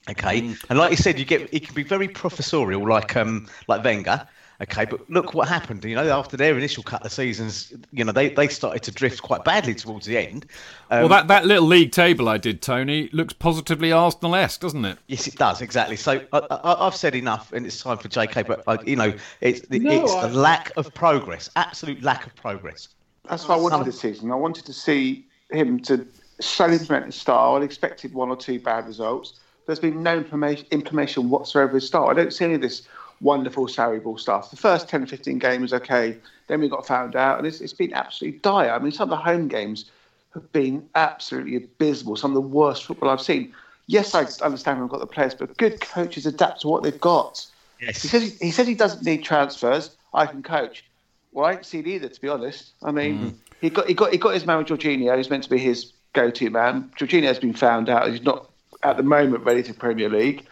Okay. 0.07 0.53
And 0.69 0.77
like 0.77 0.91
you 0.91 0.97
said, 0.97 1.17
you 1.17 1.25
get 1.25 1.49
he 1.49 1.59
can 1.59 1.73
be 1.73 1.83
very 1.83 2.09
professorial 2.09 2.87
like 2.87 3.15
um 3.15 3.47
like 3.67 3.83
Wenger. 3.83 4.27
Okay, 4.63 4.85
but 4.85 5.09
look 5.09 5.33
what 5.33 5.47
happened. 5.49 5.83
You 5.83 5.95
know, 5.95 6.17
after 6.17 6.37
their 6.37 6.57
initial 6.57 6.83
couple 6.83 7.05
of 7.07 7.11
seasons, 7.11 7.73
you 7.91 8.03
know, 8.05 8.13
they, 8.13 8.29
they 8.29 8.47
started 8.47 8.81
to 8.83 8.91
drift 8.91 9.21
quite 9.21 9.43
badly 9.43 9.75
towards 9.75 10.05
the 10.05 10.17
end. 10.17 10.45
Um, 10.89 11.01
well, 11.01 11.09
that, 11.09 11.27
that 11.27 11.45
little 11.45 11.67
league 11.67 11.91
table 11.91 12.29
I 12.29 12.37
did, 12.37 12.61
Tony, 12.61 13.09
looks 13.11 13.33
positively 13.33 13.91
Arsenal-esque, 13.91 14.61
doesn't 14.61 14.85
it? 14.85 14.97
Yes, 15.07 15.27
it 15.27 15.35
does 15.35 15.61
exactly. 15.61 15.97
So 15.97 16.21
I, 16.31 16.37
I, 16.39 16.87
I've 16.87 16.95
said 16.95 17.13
enough, 17.13 17.51
and 17.51 17.65
it's 17.65 17.81
time 17.81 17.97
for 17.97 18.07
JK. 18.07 18.47
But 18.47 18.63
uh, 18.65 18.77
you 18.85 18.95
know, 18.95 19.13
it's 19.41 19.67
the, 19.67 19.79
No, 19.79 20.03
it's 20.03 20.13
I- 20.13 20.27
the 20.27 20.37
lack 20.37 20.71
of 20.77 20.93
progress, 20.93 21.49
absolute 21.57 22.01
lack 22.01 22.25
of 22.25 22.33
progress. 22.35 22.87
That's 23.29 23.47
what 23.47 23.57
I 23.57 23.61
wanted 23.61 23.85
this 23.85 23.99
season. 23.99 24.31
I 24.31 24.35
wanted 24.35 24.65
to 24.65 24.73
see 24.73 25.25
him 25.51 25.79
to 25.81 26.07
slowly 26.39 26.75
implement 26.75 27.07
his 27.07 27.15
style. 27.15 27.55
I 27.55 27.63
expected 27.63 28.13
one 28.13 28.29
or 28.29 28.37
two 28.37 28.59
bad 28.59 28.85
results. 28.85 29.39
There's 29.65 29.79
been 29.79 30.03
no 30.03 30.17
implementation, 30.17 30.67
implementation 30.71 31.29
whatsoever 31.29 31.69
of 31.69 31.75
his 31.75 31.87
style. 31.87 32.09
I 32.09 32.13
don't 32.13 32.33
see 32.33 32.45
any 32.45 32.55
of 32.55 32.61
this 32.61 32.87
wonderful 33.23 33.67
Sarri 33.67 34.03
ball 34.03 34.17
stuff. 34.17 34.51
The 34.51 34.57
first 34.57 34.89
10 34.89 35.03
or 35.03 35.07
15 35.07 35.39
games, 35.39 35.73
okay. 35.73 36.17
Then 36.47 36.59
we 36.59 36.69
got 36.69 36.85
found 36.85 37.15
out, 37.15 37.37
and 37.37 37.47
it's, 37.47 37.61
it's 37.61 37.73
been 37.73 37.93
absolutely 37.93 38.39
dire. 38.39 38.71
I 38.71 38.79
mean, 38.79 38.91
some 38.91 39.11
of 39.11 39.17
the 39.17 39.23
home 39.23 39.47
games 39.47 39.85
have 40.33 40.51
been 40.51 40.87
absolutely 40.95 41.55
abysmal. 41.55 42.15
Some 42.15 42.31
of 42.31 42.35
the 42.35 42.41
worst 42.41 42.85
football 42.85 43.09
I've 43.09 43.21
seen. 43.21 43.53
Yes, 43.87 44.13
I 44.13 44.25
understand 44.43 44.81
we've 44.81 44.89
got 44.89 44.99
the 44.99 45.07
players, 45.07 45.33
but 45.35 45.55
good 45.57 45.81
coaches 45.81 46.25
adapt 46.25 46.61
to 46.61 46.67
what 46.67 46.83
they've 46.83 46.99
got. 46.99 47.45
Yes. 47.81 48.01
He 48.01 48.07
says 48.07 48.23
he, 48.23 48.45
he 48.45 48.51
says 48.51 48.67
he 48.67 48.75
doesn't 48.75 49.03
need 49.03 49.23
transfers. 49.23 49.95
I 50.13 50.25
can 50.25 50.43
coach. 50.43 50.85
Well, 51.31 51.45
I 51.45 51.53
don't 51.53 51.65
see 51.65 51.79
it 51.79 51.87
either, 51.87 52.07
to 52.07 52.21
be 52.21 52.29
honest. 52.29 52.71
I 52.83 52.91
mean, 52.91 53.19
mm. 53.19 53.33
he 53.59 53.69
got 53.69 53.87
he 53.87 53.93
got 53.93 54.11
he 54.11 54.17
got 54.17 54.33
his 54.33 54.45
man 54.45 54.59
with 54.59 54.67
Jorginho. 54.67 55.17
He's 55.17 55.29
meant 55.29 55.43
to 55.43 55.49
be 55.49 55.57
his 55.57 55.91
go-to 56.13 56.49
man. 56.49 56.91
Jorginho 56.97 57.23
has 57.23 57.39
been 57.39 57.53
found 57.53 57.89
out. 57.89 58.09
He's 58.09 58.21
not 58.21 58.49
at 58.83 58.97
the 58.97 59.03
moment 59.03 59.43
ready 59.43 59.63
to 59.63 59.73
Premier 59.73 60.09
League. 60.09 60.45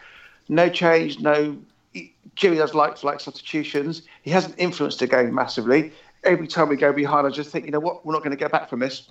No 0.50 0.70
change. 0.70 1.20
No. 1.20 1.58
He- 1.94 2.14
Jimmy 2.36 2.58
does 2.58 2.74
like 2.74 2.98
for 2.98 3.08
like 3.08 3.20
substitutions. 3.20 4.04
He 4.24 4.32
hasn't 4.32 4.56
influenced 4.58 5.00
the 5.00 5.08
game 5.08 5.34
massively. 5.34 5.92
Every 6.24 6.48
time 6.48 6.70
we 6.70 6.76
go 6.76 6.94
behind, 6.94 7.26
I 7.28 7.30
just 7.32 7.50
think, 7.50 7.66
you 7.66 7.72
know 7.72 7.80
what, 7.80 8.06
we're 8.06 8.14
not 8.14 8.20
going 8.24 8.32
to 8.32 8.38
get 8.38 8.52
back 8.52 8.70
from 8.70 8.80
this. 8.80 9.10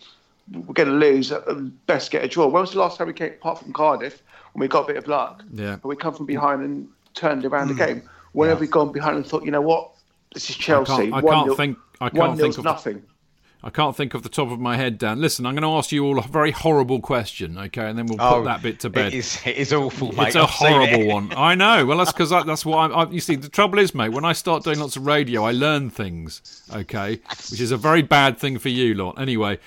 We're 0.52 0.74
going 0.74 0.88
to 0.88 0.94
lose. 0.94 1.30
Uh, 1.32 1.40
Best 1.86 2.10
get 2.10 2.24
a 2.24 2.28
draw. 2.28 2.46
When 2.46 2.60
was 2.60 2.72
the 2.72 2.78
last 2.80 2.98
time 2.98 3.06
we 3.08 3.12
came 3.12 3.32
apart 3.32 3.58
from 3.58 3.72
Cardiff 3.72 4.22
when 4.52 4.60
we 4.60 4.68
got 4.68 4.84
a 4.84 4.86
bit 4.86 4.96
of 4.96 5.06
luck? 5.08 5.42
Yeah. 5.52 5.76
But 5.76 5.88
we 5.88 5.96
come 5.96 6.14
from 6.14 6.26
behind 6.26 6.62
and 6.62 6.88
turned 7.14 7.44
around 7.44 7.68
the 7.68 7.74
game. 7.74 8.02
When 8.32 8.48
have 8.48 8.60
we 8.60 8.66
gone 8.68 8.92
behind 8.92 9.16
and 9.16 9.26
thought, 9.26 9.44
you 9.44 9.50
know 9.50 9.60
what, 9.60 9.90
this 10.32 10.48
is 10.50 10.56
Chelsea. 10.56 10.92
I 10.92 11.10
can't 11.10 11.24
One 11.24 11.46
nil- 11.46 11.56
think- 11.56 11.78
I 12.00 12.08
can't 12.10 12.38
think 12.38 12.58
of- 12.58 12.64
nothing. 12.64 13.02
I 13.62 13.68
can't 13.68 13.94
think 13.94 14.14
off 14.14 14.22
the 14.22 14.30
top 14.30 14.50
of 14.50 14.58
my 14.58 14.76
head, 14.76 14.96
Dan. 14.96 15.20
Listen, 15.20 15.44
I'm 15.44 15.54
going 15.54 15.62
to 15.62 15.76
ask 15.76 15.92
you 15.92 16.04
all 16.06 16.18
a 16.18 16.22
very 16.22 16.50
horrible 16.50 16.98
question, 17.00 17.58
okay, 17.58 17.88
and 17.90 17.98
then 17.98 18.06
we'll 18.06 18.16
put 18.16 18.24
Oh, 18.24 18.44
that 18.44 18.62
bit 18.62 18.80
to 18.80 18.88
bed. 18.90 19.08
It 19.12 19.18
is, 19.18 19.38
it 19.44 19.56
is 19.56 19.72
awful, 19.74 20.12
mate. 20.12 20.28
It's 20.28 20.36
a 20.36 20.40
I've 20.42 20.48
horrible 20.50 21.02
it. 21.02 21.06
one. 21.06 21.32
I 21.36 21.54
know. 21.54 21.84
Well, 21.84 21.98
that's 21.98 22.10
because 22.12 22.30
that's 22.30 22.64
what 22.64 22.78
I'm. 22.78 22.94
I, 22.94 23.10
you 23.12 23.20
see, 23.20 23.36
the 23.36 23.50
trouble 23.50 23.78
is, 23.78 23.94
mate, 23.94 24.08
when 24.10 24.24
I 24.24 24.32
start 24.32 24.64
doing 24.64 24.78
lots 24.78 24.96
of 24.96 25.04
radio, 25.06 25.44
I 25.44 25.52
learn 25.52 25.90
things. 25.90 26.62
Okay, 26.74 27.20
which 27.50 27.60
is 27.60 27.70
a 27.70 27.76
very 27.76 28.00
bad 28.02 28.38
thing 28.38 28.58
for 28.58 28.70
you 28.70 28.94
lot. 28.94 29.20
Anyway, 29.20 29.58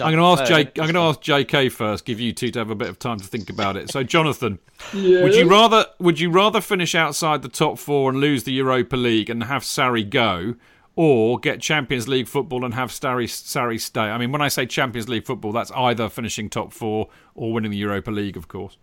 I'm 0.00 0.12
going 0.12 0.16
to 0.16 0.42
ask 0.42 0.44
J. 0.50 0.60
I'm 0.80 0.92
going 0.92 0.94
to 0.94 1.00
ask 1.00 1.20
J.K. 1.20 1.68
first. 1.68 2.04
Give 2.04 2.18
you 2.18 2.32
two 2.32 2.50
to 2.50 2.58
have 2.58 2.70
a 2.70 2.74
bit 2.74 2.88
of 2.88 2.98
time 2.98 3.18
to 3.20 3.24
think 3.26 3.48
about 3.48 3.76
it. 3.76 3.90
So, 3.92 4.02
Jonathan, 4.02 4.58
would 4.92 5.34
you 5.36 5.48
rather 5.48 5.86
would 6.00 6.18
you 6.18 6.30
rather 6.30 6.60
finish 6.60 6.96
outside 6.96 7.42
the 7.42 7.48
top 7.48 7.78
four 7.78 8.10
and 8.10 8.18
lose 8.18 8.42
the 8.42 8.52
Europa 8.52 8.96
League 8.96 9.30
and 9.30 9.44
have 9.44 9.62
Sarri 9.62 10.08
go? 10.08 10.56
Or 10.98 11.38
get 11.38 11.60
Champions 11.60 12.08
League 12.08 12.26
football 12.26 12.64
and 12.64 12.72
have 12.72 12.90
Sarri, 12.90 13.26
Sarri 13.26 13.78
stay. 13.78 14.00
I 14.00 14.16
mean, 14.16 14.32
when 14.32 14.40
I 14.40 14.48
say 14.48 14.64
Champions 14.64 15.08
League 15.08 15.26
football, 15.26 15.52
that's 15.52 15.70
either 15.72 16.08
finishing 16.08 16.48
top 16.48 16.72
four 16.72 17.08
or 17.34 17.52
winning 17.52 17.70
the 17.70 17.76
Europa 17.76 18.10
League, 18.10 18.36
of 18.36 18.48
course. 18.48 18.78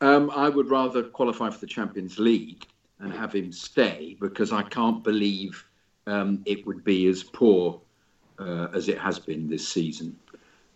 Um, 0.00 0.30
I 0.30 0.48
would 0.48 0.70
rather 0.70 1.02
qualify 1.02 1.50
for 1.50 1.58
the 1.58 1.66
Champions 1.66 2.18
League 2.18 2.66
and 3.00 3.12
have 3.12 3.34
him 3.34 3.52
stay 3.52 4.16
because 4.18 4.50
I 4.52 4.62
can't 4.62 5.04
believe 5.04 5.62
um, 6.06 6.42
it 6.46 6.66
would 6.66 6.84
be 6.84 7.06
as 7.06 7.22
poor 7.22 7.80
uh, 8.38 8.68
as 8.74 8.88
it 8.88 8.98
has 8.98 9.18
been 9.18 9.48
this 9.48 9.66
season. 9.68 10.16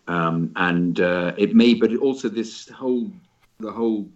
Um, 0.09 0.53
and 0.57 1.01
uh, 1.01 1.33
it 1.37 1.55
may, 1.55 1.75
but 1.75 1.95
also 1.97 2.29
this 2.29 2.69
whole 2.69 3.11
the 3.61 3.71
whole 3.71 4.09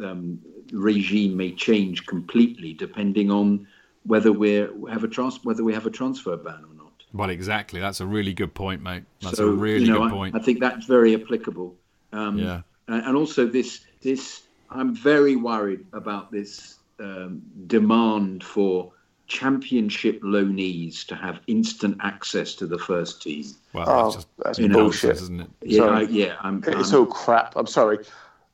um, 0.00 0.38
regime 0.72 1.36
may 1.36 1.52
change 1.52 2.06
completely 2.06 2.72
depending 2.74 3.30
on 3.30 3.66
whether 4.04 4.32
we 4.32 4.52
have 4.90 5.04
a 5.04 5.08
trans- 5.08 5.44
whether 5.44 5.64
we 5.64 5.72
have 5.74 5.86
a 5.86 5.90
transfer 5.90 6.36
ban 6.36 6.64
or 6.68 6.74
not. 6.76 6.92
Well, 7.12 7.30
exactly. 7.30 7.80
That's 7.80 8.00
a 8.00 8.06
really 8.06 8.32
good 8.34 8.54
point, 8.54 8.82
mate. 8.82 9.04
That's 9.20 9.36
so, 9.36 9.48
a 9.48 9.52
really 9.52 9.84
you 9.84 9.92
know, 9.92 10.00
good 10.00 10.12
point. 10.12 10.34
I, 10.34 10.38
think 10.38 10.60
that's 10.60 10.86
very 10.86 11.14
applicable. 11.14 11.74
Um, 12.12 12.38
Yeah. 12.38 12.62
And, 12.88 13.04
and 13.06 13.16
also 13.16 13.46
this 13.46 13.80
this 14.00 14.42
I'm 14.70 14.94
very 14.94 15.36
worried 15.36 15.84
about 15.92 16.32
this 16.32 16.78
um, 16.98 17.42
demand 17.66 18.42
for 18.42 18.92
championship 19.28 20.20
loanees 20.22 21.06
to 21.06 21.14
have 21.14 21.40
instant 21.46 21.96
access 22.00 22.54
to 22.56 22.66
the 22.66 22.78
first 22.78 23.22
team. 23.22 23.44
well, 23.72 23.84
Oh, 23.88 24.02
that's 24.04 24.14
just 24.16 24.28
that's 24.38 24.58
you 24.58 24.68
know, 24.68 24.78
bullshit. 24.84 25.12
isn't 25.12 25.40
it? 25.40 25.50
Yeah, 25.62 25.84
I, 25.84 26.00
yeah. 26.02 26.36
I'm, 26.40 26.62
It's 26.66 26.92
I'm- 26.92 27.00
all 27.00 27.06
crap. 27.06 27.54
I'm 27.56 27.66
sorry. 27.66 27.98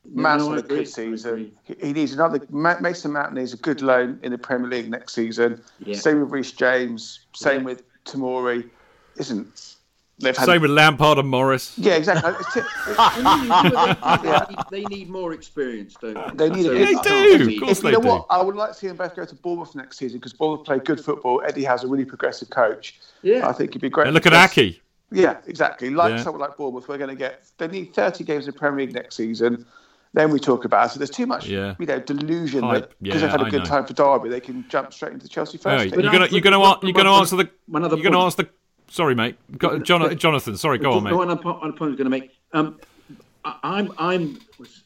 Mount's 0.05 0.45
no, 0.45 0.51
had 0.51 0.65
a 0.65 0.67
good 0.67 0.87
season. 0.87 1.51
He 1.63 1.75
he 1.79 1.93
needs 1.93 2.13
another. 2.13 2.39
Mason 2.49 3.11
Mount 3.11 3.33
needs 3.33 3.53
a 3.53 3.57
good 3.57 3.81
loan 3.81 4.19
in 4.23 4.31
the 4.31 4.37
Premier 4.37 4.67
League 4.69 4.89
next 4.89 5.13
season. 5.13 5.61
Yeah. 5.79 5.95
Same 5.95 6.21
with 6.21 6.31
Reece 6.31 6.51
James. 6.53 7.19
Same 7.35 7.59
Yeah. 7.61 7.65
with 7.65 7.83
Tomori. 8.05 8.69
Isn't 9.17 9.75
they've 10.19 10.35
had? 10.35 10.45
Same 10.45 10.61
with 10.61 10.71
Lampard 10.71 11.17
and 11.19 11.27
Morris. 11.27 11.77
yeah, 11.77 11.95
exactly. 11.95 12.31
It's 12.39 12.53
they, 14.23 14.31
need, 14.47 14.59
they 14.71 14.95
need 14.95 15.09
more 15.09 15.33
experience, 15.33 15.95
don't 16.01 16.37
they? 16.37 16.47
They 16.49 16.55
need 16.55 16.63
So- 16.65 16.69
bit- 16.71 17.03
They 17.03 17.37
do, 17.37 17.53
of 17.55 17.59
course 17.61 17.77
you 17.77 17.83
they 17.83 17.91
know 17.91 18.01
do. 18.01 18.07
what? 18.07 18.25
I 18.29 18.41
would 18.41 18.55
like 18.55 18.69
to 18.69 18.75
see 18.75 18.87
them 18.87 18.97
both 18.97 19.15
go 19.15 19.25
to 19.25 19.35
Bournemouth 19.35 19.75
next 19.75 19.97
season 19.97 20.19
because 20.19 20.33
Bournemouth 20.33 20.65
play 20.65 20.79
good 20.79 20.99
football. 21.03 21.41
Eddie 21.45 21.63
has 21.65 21.83
a 21.83 21.87
really 21.87 22.05
progressive 22.05 22.49
coach. 22.49 22.99
Yeah. 23.21 23.47
I 23.47 23.51
think 23.51 23.71
it'd 23.71 23.81
be 23.81 23.89
great. 23.89 24.07
And 24.07 24.13
look 24.13 24.25
at 24.25 24.31
Yes. 24.33 24.53
Aké. 24.53 24.79
Yeah, 25.11 25.37
exactly. 25.47 25.89
Like 25.89 26.11
Yeah. 26.11 26.23
someone 26.23 26.41
like 26.41 26.55
Bournemouth, 26.55 26.87
we're 26.87 26.97
going 26.97 27.09
to 27.09 27.15
get. 27.15 27.43
They 27.57 27.67
need 27.67 27.93
30 27.93 28.23
games 28.23 28.45
in 28.47 28.53
the 28.53 28.59
Premier 28.59 28.85
League 28.85 28.93
next 28.95 29.15
season. 29.15 29.65
Then 30.13 30.31
we 30.31 30.39
talk 30.39 30.65
about 30.65 30.87
it. 30.87 30.93
So 30.93 30.99
there's 30.99 31.09
too 31.11 31.27
much, 31.27 31.47
Yeah. 31.47 31.75
you 31.79 31.85
know, 31.85 31.99
delusion 31.99 32.63
Hype. 32.63 32.81
that 32.89 32.89
because 32.99 33.21
Yeah, 33.21 33.27
they've 33.27 33.31
had 33.31 33.41
a 33.41 33.45
I 33.45 33.49
good 33.51 33.59
know. 33.59 33.65
time 33.65 33.85
for 33.85 33.93
Derby, 33.93 34.29
they 34.29 34.39
can 34.39 34.65
jump 34.67 34.91
straight 34.91 35.13
into 35.13 35.23
the 35.23 35.29
Chelsea 35.29 35.57
first. 35.59 35.85
you're 35.93 36.01
gonna 36.01 36.25
I- 36.25 36.27
you're 36.29 36.41
gonna 36.41 36.77
you're 36.81 36.93
gonna 36.93 37.11
answer 37.13 37.35
the 37.35 37.49
one 37.67 37.83
other 37.83 37.95
you're 37.95 38.03
gonna 38.03 38.15
point. 38.17 38.25
answer 38.25 38.43
the. 38.43 38.49
Sorry, 38.91 39.13
mate. 39.13 39.35
Go, 39.57 39.77
John, 39.77 40.17
Jonathan. 40.17 40.57
Sorry, 40.57 40.79
go 40.79 40.93
on, 40.93 41.03
mate. 41.03 41.13
one, 41.13 41.37
po- 41.37 41.53
point 41.59 41.79
I 41.81 41.85
was 41.85 41.95
going 41.95 41.97
to 41.97 42.09
make. 42.09 42.31
Um, 42.53 42.79
I- 43.45 43.55
I'm, 43.61 43.93
I'm, 43.99 44.39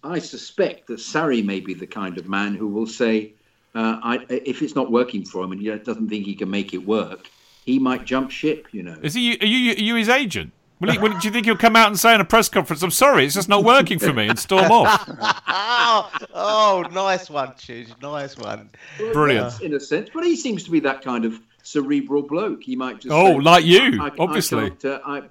I 0.03 0.19
suspect 0.19 0.87
that 0.87 0.99
Sarri 0.99 1.43
may 1.43 1.61
be 1.61 1.73
the 1.73 1.87
kind 1.87 2.17
of 2.17 2.27
man 2.27 2.53
who 2.53 2.67
will 2.67 2.85
say, 2.85 3.31
uh, 3.75 3.99
I, 4.03 4.25
if 4.29 4.61
it's 4.61 4.75
not 4.75 4.91
working 4.91 5.23
for 5.23 5.41
him 5.41 5.53
and 5.53 5.61
he 5.61 5.69
doesn't 5.69 6.09
think 6.09 6.25
he 6.25 6.35
can 6.35 6.49
make 6.51 6.73
it 6.73 6.85
work, 6.85 7.29
he 7.65 7.79
might 7.79 8.03
jump 8.03 8.29
ship. 8.29 8.67
You 8.73 8.83
know. 8.83 8.97
Is 9.01 9.13
he? 9.13 9.37
Are 9.39 9.45
you? 9.45 9.71
Are 9.71 9.75
you 9.75 9.95
his 9.95 10.09
agent? 10.09 10.51
Will 10.83 10.91
he, 10.91 10.97
will, 10.97 11.17
do 11.17 11.25
you 11.25 11.31
think 11.31 11.45
he'll 11.45 11.55
come 11.55 11.77
out 11.77 11.87
and 11.87 11.97
say 11.97 12.13
in 12.13 12.19
a 12.19 12.25
press 12.25 12.49
conference, 12.49 12.83
"I'm 12.83 12.91
sorry, 12.91 13.23
it's 13.25 13.35
just 13.35 13.47
not 13.47 13.63
working 13.63 13.99
for 13.99 14.11
me," 14.11 14.27
and 14.27 14.37
storm 14.37 14.69
off? 14.69 15.09
oh, 15.47 16.11
oh, 16.33 16.83
nice 16.91 17.29
one, 17.29 17.51
Chidge. 17.51 17.89
Nice 18.01 18.37
one. 18.37 18.69
Brilliant. 19.13 19.61
in 19.61 19.73
a 19.75 19.79
sense, 19.79 20.09
but 20.13 20.25
he 20.25 20.35
seems 20.35 20.65
to 20.65 20.71
be 20.71 20.81
that 20.81 21.01
kind 21.01 21.23
of 21.23 21.39
cerebral 21.61 22.21
bloke. 22.21 22.63
He 22.63 22.75
might 22.75 22.99
just. 22.99 23.13
Oh, 23.13 23.37
say, 23.37 23.39
like 23.39 23.63
you, 23.63 24.01
I, 24.01 24.07
I 24.07 24.11
obviously. 24.19 24.71
can't, 24.71 24.83
uh, 24.83 24.99
I, 25.05 25.21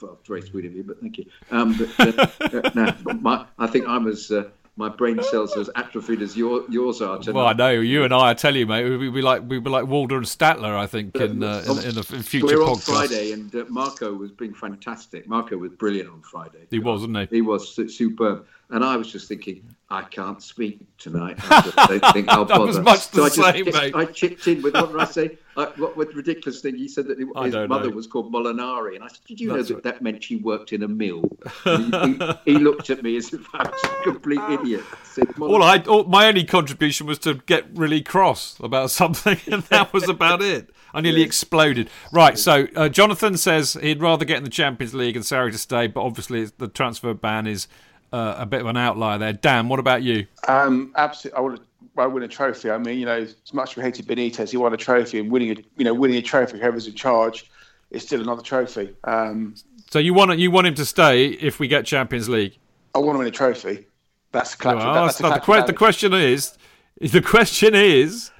well, 0.00 0.18
very 0.26 0.40
sweet 0.40 0.64
of 0.64 0.72
you, 0.72 0.84
but 0.84 0.98
thank 1.02 1.18
you. 1.18 1.26
Um, 1.50 1.76
but, 1.76 2.18
uh, 2.18 2.26
uh, 2.40 2.70
no, 2.74 3.14
my, 3.20 3.44
I 3.58 3.66
think 3.66 3.86
I'm 3.86 4.06
as 4.06 4.30
uh, 4.30 4.48
my 4.76 4.88
brain 4.88 5.22
cells 5.22 5.56
are 5.56 5.60
as 5.60 5.70
atrophied 5.76 6.20
as 6.20 6.36
your, 6.36 6.64
yours 6.68 7.00
are. 7.00 7.18
tonight. 7.18 7.36
Well, 7.36 7.46
I 7.46 7.52
know 7.52 7.70
you 7.70 8.04
and 8.04 8.12
I. 8.12 8.30
I 8.30 8.34
tell 8.34 8.56
you, 8.56 8.66
mate, 8.66 8.88
we'd 8.98 9.14
be 9.14 9.22
like 9.22 9.42
we'd 9.48 9.62
be 9.62 9.70
like 9.70 9.86
Waldorf 9.86 10.18
and 10.18 10.26
Statler. 10.26 10.76
I 10.76 10.86
think 10.86 11.14
in 11.16 11.42
uh, 11.42 11.62
in, 11.66 11.88
in, 11.88 11.94
the, 11.94 12.06
in 12.12 12.22
future 12.22 12.58
We're 12.58 12.64
on 12.64 12.76
podcasts. 12.76 12.92
Friday, 12.92 13.32
and 13.32 13.54
uh, 13.54 13.64
Marco 13.68 14.12
was 14.12 14.32
being 14.32 14.54
fantastic. 14.54 15.28
Marco 15.28 15.56
was 15.56 15.72
brilliant 15.72 16.10
on 16.10 16.22
Friday. 16.22 16.66
He 16.70 16.78
was, 16.78 17.02
wasn't 17.02 17.30
he? 17.30 17.36
He 17.36 17.42
was 17.42 17.74
su- 17.74 17.88
superb. 17.88 18.46
And 18.74 18.82
I 18.84 18.96
was 18.96 19.12
just 19.12 19.28
thinking, 19.28 19.62
I 19.88 20.02
can't 20.02 20.42
speak 20.42 20.80
tonight. 20.98 21.38
I 21.48 21.60
just 21.60 21.76
don't 21.76 22.04
think 22.12 22.28
I'll 22.28 22.44
That 22.44 22.56
bother. 22.58 22.66
was 22.66 22.80
much 22.80 23.08
the 23.10 23.18
so 23.18 23.22
I 23.22 23.28
just 23.28 23.36
same, 23.56 23.64
chipped- 23.66 23.76
mate. 23.76 23.94
I 23.94 24.04
chipped 24.06 24.48
in 24.48 24.62
with 24.62 24.74
what 24.74 24.90
did 24.90 25.00
I 25.00 25.04
say? 25.04 25.38
I, 25.56 25.66
what, 25.76 25.96
ridiculous 26.12 26.60
thing? 26.60 26.74
He 26.74 26.88
said 26.88 27.06
that 27.06 27.18
his 27.20 27.28
mother 27.68 27.88
know. 27.90 27.94
was 27.94 28.08
called 28.08 28.32
Molinari, 28.32 28.96
and 28.96 29.04
I 29.04 29.06
said, 29.06 29.20
"Did 29.28 29.38
you 29.40 29.52
That's 29.56 29.70
know 29.70 29.76
right. 29.76 29.84
that 29.84 29.94
that 29.94 30.02
meant 30.02 30.24
she 30.24 30.34
worked 30.34 30.72
in 30.72 30.82
a 30.82 30.88
mill?" 30.88 31.22
He, 31.64 31.84
he, 31.90 32.18
he 32.46 32.58
looked 32.58 32.90
at 32.90 33.04
me 33.04 33.16
as 33.16 33.32
if 33.32 33.46
I 33.54 33.58
was 33.62 33.80
a 33.84 34.02
complete 34.02 34.40
idiot. 34.50 34.82
Said, 35.04 35.28
All 35.40 35.62
I, 35.62 35.78
all, 35.86 36.02
my 36.04 36.26
only 36.26 36.42
contribution 36.42 37.06
was 37.06 37.20
to 37.20 37.34
get 37.46 37.66
really 37.74 38.02
cross 38.02 38.58
about 38.58 38.90
something, 39.00 39.38
and 39.46 39.62
that 39.64 39.92
was 39.92 40.08
about 40.08 40.42
it. 40.42 40.70
I 40.92 41.00
nearly 41.00 41.22
exploded. 41.22 41.88
Right, 42.12 42.36
so 42.36 42.66
uh, 42.74 42.88
Jonathan 42.88 43.36
says 43.36 43.74
he'd 43.80 44.00
rather 44.00 44.24
get 44.24 44.38
in 44.38 44.44
the 44.44 44.50
Champions 44.50 44.94
League 44.94 45.14
and 45.14 45.24
Sarri 45.24 45.52
to 45.52 45.58
stay, 45.58 45.86
but 45.86 46.02
obviously 46.02 46.46
the 46.46 46.66
transfer 46.68 47.14
ban 47.14 47.46
is 47.46 47.68
uh, 48.14 48.36
a 48.38 48.46
bit 48.46 48.60
of 48.60 48.66
an 48.68 48.76
outlier 48.76 49.18
there. 49.18 49.32
Dan, 49.32 49.68
what 49.68 49.80
about 49.80 50.02
you? 50.02 50.26
Um, 50.46 50.92
absolutely. 50.96 51.36
I 51.36 51.40
want 51.40 51.56
to. 51.56 51.62
I 51.96 52.06
win 52.06 52.22
a 52.24 52.28
trophy. 52.28 52.70
I 52.70 52.78
mean, 52.78 52.98
you 52.98 53.06
know, 53.06 53.18
as 53.18 53.36
much 53.52 53.72
as 53.72 53.76
we 53.76 53.82
hated 53.82 54.06
Benitez, 54.06 54.50
he 54.50 54.56
won 54.56 54.72
a 54.72 54.76
trophy, 54.76 55.18
and 55.20 55.30
winning 55.30 55.50
a, 55.52 55.56
you 55.76 55.84
know, 55.84 55.94
winning 55.94 56.16
a 56.16 56.22
trophy, 56.22 56.58
whoever's 56.58 56.86
in 56.88 56.94
charge, 56.94 57.50
is 57.90 58.02
still 58.02 58.20
another 58.20 58.42
trophy. 58.42 58.94
Um, 59.04 59.54
So 59.90 59.98
you 59.98 60.14
want 60.14 60.36
you 60.38 60.50
want 60.50 60.66
him 60.66 60.74
to 60.74 60.84
stay 60.84 61.26
if 61.26 61.58
we 61.58 61.68
get 61.68 61.86
Champions 61.86 62.28
League? 62.28 62.58
I 62.94 62.98
want 62.98 63.14
to 63.14 63.18
win 63.18 63.28
a 63.28 63.32
trophy. 63.32 63.86
That's 64.32 64.54
the. 64.54 64.68
Well, 64.68 65.06
that's 65.06 65.18
that's 65.18 65.46
the, 65.46 65.52
que- 65.52 65.66
the 65.72 65.72
question 65.72 66.12
is, 66.14 66.56
the 67.00 67.22
question 67.22 67.74
is, 67.74 68.30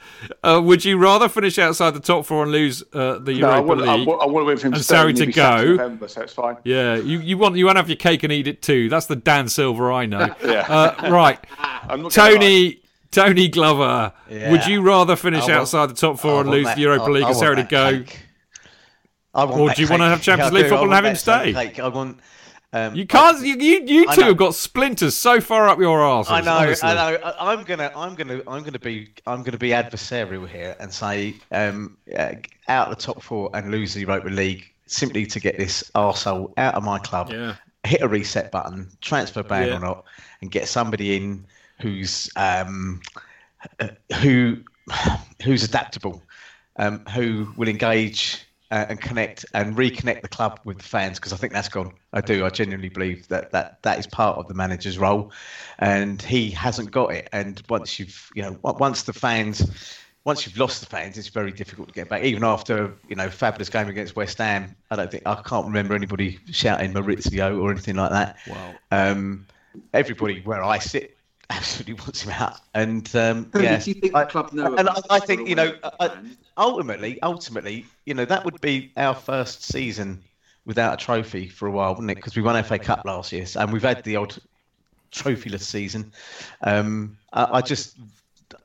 uh, 0.43 0.61
would 0.65 0.85
you 0.85 0.99
rather 0.99 1.29
finish 1.29 1.59
outside 1.59 1.91
the 1.93 2.01
top 2.01 2.27
four 2.27 2.43
and 2.43 2.53
lose 2.53 2.83
uh, 2.93 3.19
the 3.19 3.39
No, 3.41 3.49
I 3.51 3.57
Europa 3.57 3.67
want, 3.69 3.81
I, 3.89 3.95
League? 3.97 4.09
want, 4.09 4.23
I 4.23 4.27
want 4.27 4.43
to 4.43 4.47
win 4.47 4.57
for 4.59 4.67
him 4.67 4.73
and 4.73 4.81
to 4.81 4.85
stay. 4.85 4.95
To 4.95 5.01
he'll 5.03 5.27
be 5.27 5.33
sacked 5.33 5.61
in 5.61 5.67
go. 5.67 5.71
November, 5.83 6.09
so 6.09 6.23
it's 6.23 6.33
fine. 6.33 6.57
Yeah, 6.65 6.97
you, 6.97 7.19
you 7.21 7.37
want 7.39 7.57
you 7.57 7.67
want 7.67 7.77
to 7.77 7.81
have 7.81 7.89
your 7.89 7.97
cake 7.97 8.23
and 8.23 8.33
eat 8.33 8.47
it 8.47 8.63
too. 8.63 8.89
That's 8.89 9.07
the 9.07 9.17
Dan 9.17 9.49
Silver 9.49 9.93
I 9.93 10.07
know. 10.07 10.35
Yeah. 10.45 10.61
Uh, 10.69 11.11
right, 11.11 11.39
I'm 11.59 12.03
not. 12.03 12.13
Tony 12.13 12.81
Tony 13.11 13.49
Glover. 13.49 14.13
Yeah. 14.31 14.51
Would 14.51 14.67
you 14.67 14.83
rather 14.83 15.17
finish 15.17 15.43
want- 15.43 15.53
outside 15.53 15.87
the 15.91 15.95
top 15.95 16.19
four 16.19 16.39
I 16.39 16.41
and 16.41 16.51
lose 16.51 16.65
that- 16.67 16.77
the 16.77 16.83
Europa 16.83 17.05
I- 17.05 17.09
League 17.09 17.25
I 17.25 17.29
and 17.31 17.37
want 17.37 17.47
Sarri 17.49 17.57
to 17.57 17.63
go? 17.71 17.91
cake. 18.05 18.21
I 19.35 19.45
want 19.45 19.61
Or 19.61 19.71
do 19.75 19.83
you 19.83 19.89
wanna 19.89 20.09
have 20.09 20.23
Champions 20.23 20.53
Yeah, 20.53 20.59
League 20.59 20.69
football 20.69 20.85
and 20.85 20.93
have 20.95 21.05
him 21.05 21.17
stay? 21.17 21.53
cake. 21.53 21.81
I 21.81 21.89
want. 21.89 22.19
Um, 22.75 22.95
You 22.97 23.07
can't. 23.07 23.41
You 23.47 23.55
you, 23.57 23.85
you 23.87 24.07
I 24.09 24.15
two 24.17 24.21
know. 24.23 24.27
have 24.29 24.37
got 24.37 24.55
splinters 24.57 25.17
so 25.17 25.41
far 25.41 25.69
up 25.69 25.79
your 25.79 26.01
arse. 26.01 26.29
I 26.29 26.41
know, 26.41 26.55
honestly. 26.57 26.89
I 26.89 26.95
know. 26.95 27.19
I- 27.25 27.53
I'm 27.53 27.63
gonna, 27.63 27.93
I'm 27.95 28.15
gonna, 28.17 28.43
I'm 28.49 28.65
gonna 28.65 28.79
be, 28.81 29.11
I'm 29.27 29.43
gonna 29.45 29.59
be 29.59 29.69
adversarial 29.71 30.49
here 30.49 30.75
and 30.81 30.93
say, 30.93 31.37
um, 31.53 31.97
uh, 32.19 32.33
out 32.69 32.89
of 32.91 32.97
the 32.97 33.03
top 33.03 33.23
four 33.23 33.49
and 33.55 33.71
lose 33.71 33.95
the 33.95 34.01
Europa 34.01 34.29
League 34.29 34.73
simply 34.87 35.25
to 35.27 35.39
get 35.41 35.57
this 35.57 35.89
arsehole 35.95 36.53
out 36.57 36.75
of 36.75 36.83
my 36.83 36.99
club. 36.99 37.31
Yeah. 37.31 37.55
Hit 37.85 38.01
a 38.03 38.09
reset 38.09 38.51
button, 38.51 38.89
transfer 39.01 39.43
ban 39.45 39.69
Yeah. 39.69 39.77
or 39.77 39.81
not, 39.81 40.05
and 40.41 40.51
get 40.51 40.67
somebody 40.67 41.17
in 41.17 41.47
who's 41.81 42.29
um, 42.35 43.01
who 44.21 44.57
who's 45.45 45.63
adaptable, 45.63 46.23
um, 46.77 47.05
who 47.15 47.53
will 47.57 47.69
engage 47.69 48.45
uh, 48.75 48.87
and 48.89 49.01
connect 49.01 49.47
and 49.55 49.77
reconnect 49.77 50.23
the 50.23 50.29
club 50.29 50.59
with 50.65 50.79
the 50.79 50.85
fans 50.85 51.21
because 51.21 51.33
I 51.33 51.37
think 51.37 51.53
that's 51.53 51.69
gone. 51.69 51.93
I 52.13 52.21
do. 52.21 52.45
I 52.45 52.51
genuinely 52.51 52.89
believe 52.89 53.29
that 53.29 53.53
that 53.53 53.81
that 53.83 54.01
is 54.01 54.07
part 54.09 54.37
of 54.37 54.49
the 54.49 54.55
manager's 54.55 54.99
role, 54.99 55.31
and 55.79 56.21
he 56.21 56.51
hasn't 56.51 56.91
got 56.91 57.13
it. 57.13 57.29
And 57.31 57.63
once 57.69 58.01
you've 58.01 58.31
you 58.35 58.43
know 58.43 58.59
once 58.63 59.05
the 59.05 59.13
fans. 59.13 59.97
Once 60.27 60.47
you've 60.47 60.57
lost 60.57 60.81
the 60.81 60.87
fans, 60.87 61.19
it's 61.19 61.29
very 61.29 61.53
difficult 61.53 61.87
to 61.87 61.93
get 61.93 62.09
back. 62.09 62.23
Even 62.25 62.45
after 62.45 62.95
you 63.11 63.15
know 63.15 63.29
fabulous 63.29 63.69
game 63.69 63.89
against 63.89 64.17
West 64.17 64.39
Ham, 64.39 64.75
I 64.91 64.97
don't 64.97 65.11
think 65.11 65.23
I 65.27 65.35
can't 65.35 65.67
remember 65.67 65.95
anybody 65.95 66.39
shouting 66.51 66.95
Maurizio 66.95 67.61
or 67.61 67.71
anything 67.71 67.97
like 67.97 68.11
that. 68.11 68.39
Wow. 68.49 68.75
Um, 68.91 69.47
everybody 69.93 70.41
where 70.41 70.65
I 70.65 70.79
sit 70.79 71.19
absolutely 71.51 72.03
wants 72.03 72.23
him 72.23 72.33
out, 72.33 72.59
and 72.73 73.15
um, 73.15 73.51
yeah, 73.55 73.79
do 73.79 73.91
you 73.91 74.01
think 74.01 74.15
I- 74.15 74.25
the 74.25 74.31
club 74.31 74.55
know 74.55 74.75
and 74.77 74.89
I, 74.89 74.99
I 75.11 75.21
think 75.21 75.47
you 75.47 75.57
know, 75.57 75.77
I- 76.01 76.09
fans? 76.09 76.39
Ultimately, 76.57 77.21
ultimately, 77.23 77.87
you 78.07 78.15
know, 78.15 78.25
that 78.25 78.45
would 78.45 78.61
be 78.61 78.93
our 78.97 79.15
first 79.15 79.65
season 79.65 80.23
without 80.67 80.95
a 80.95 81.05
trophy 81.05 81.49
for 81.49 81.69
a 81.69 81.71
while, 81.71 81.91
wouldn't 81.93 82.11
it? 82.11 82.17
Because 82.17 82.37
we 82.37 82.43
won 82.43 82.63
FA 82.65 82.79
Cup 82.79 83.05
last 83.05 83.33
year, 83.33 83.47
and 83.57 83.73
we've 83.73 83.83
had 83.83 84.03
the 84.05 84.17
odd 84.17 84.37
trophyless 85.13 85.63
season. 85.63 86.13
Um, 86.63 87.17
I, 87.33 87.59
I 87.59 87.61
just, 87.61 87.97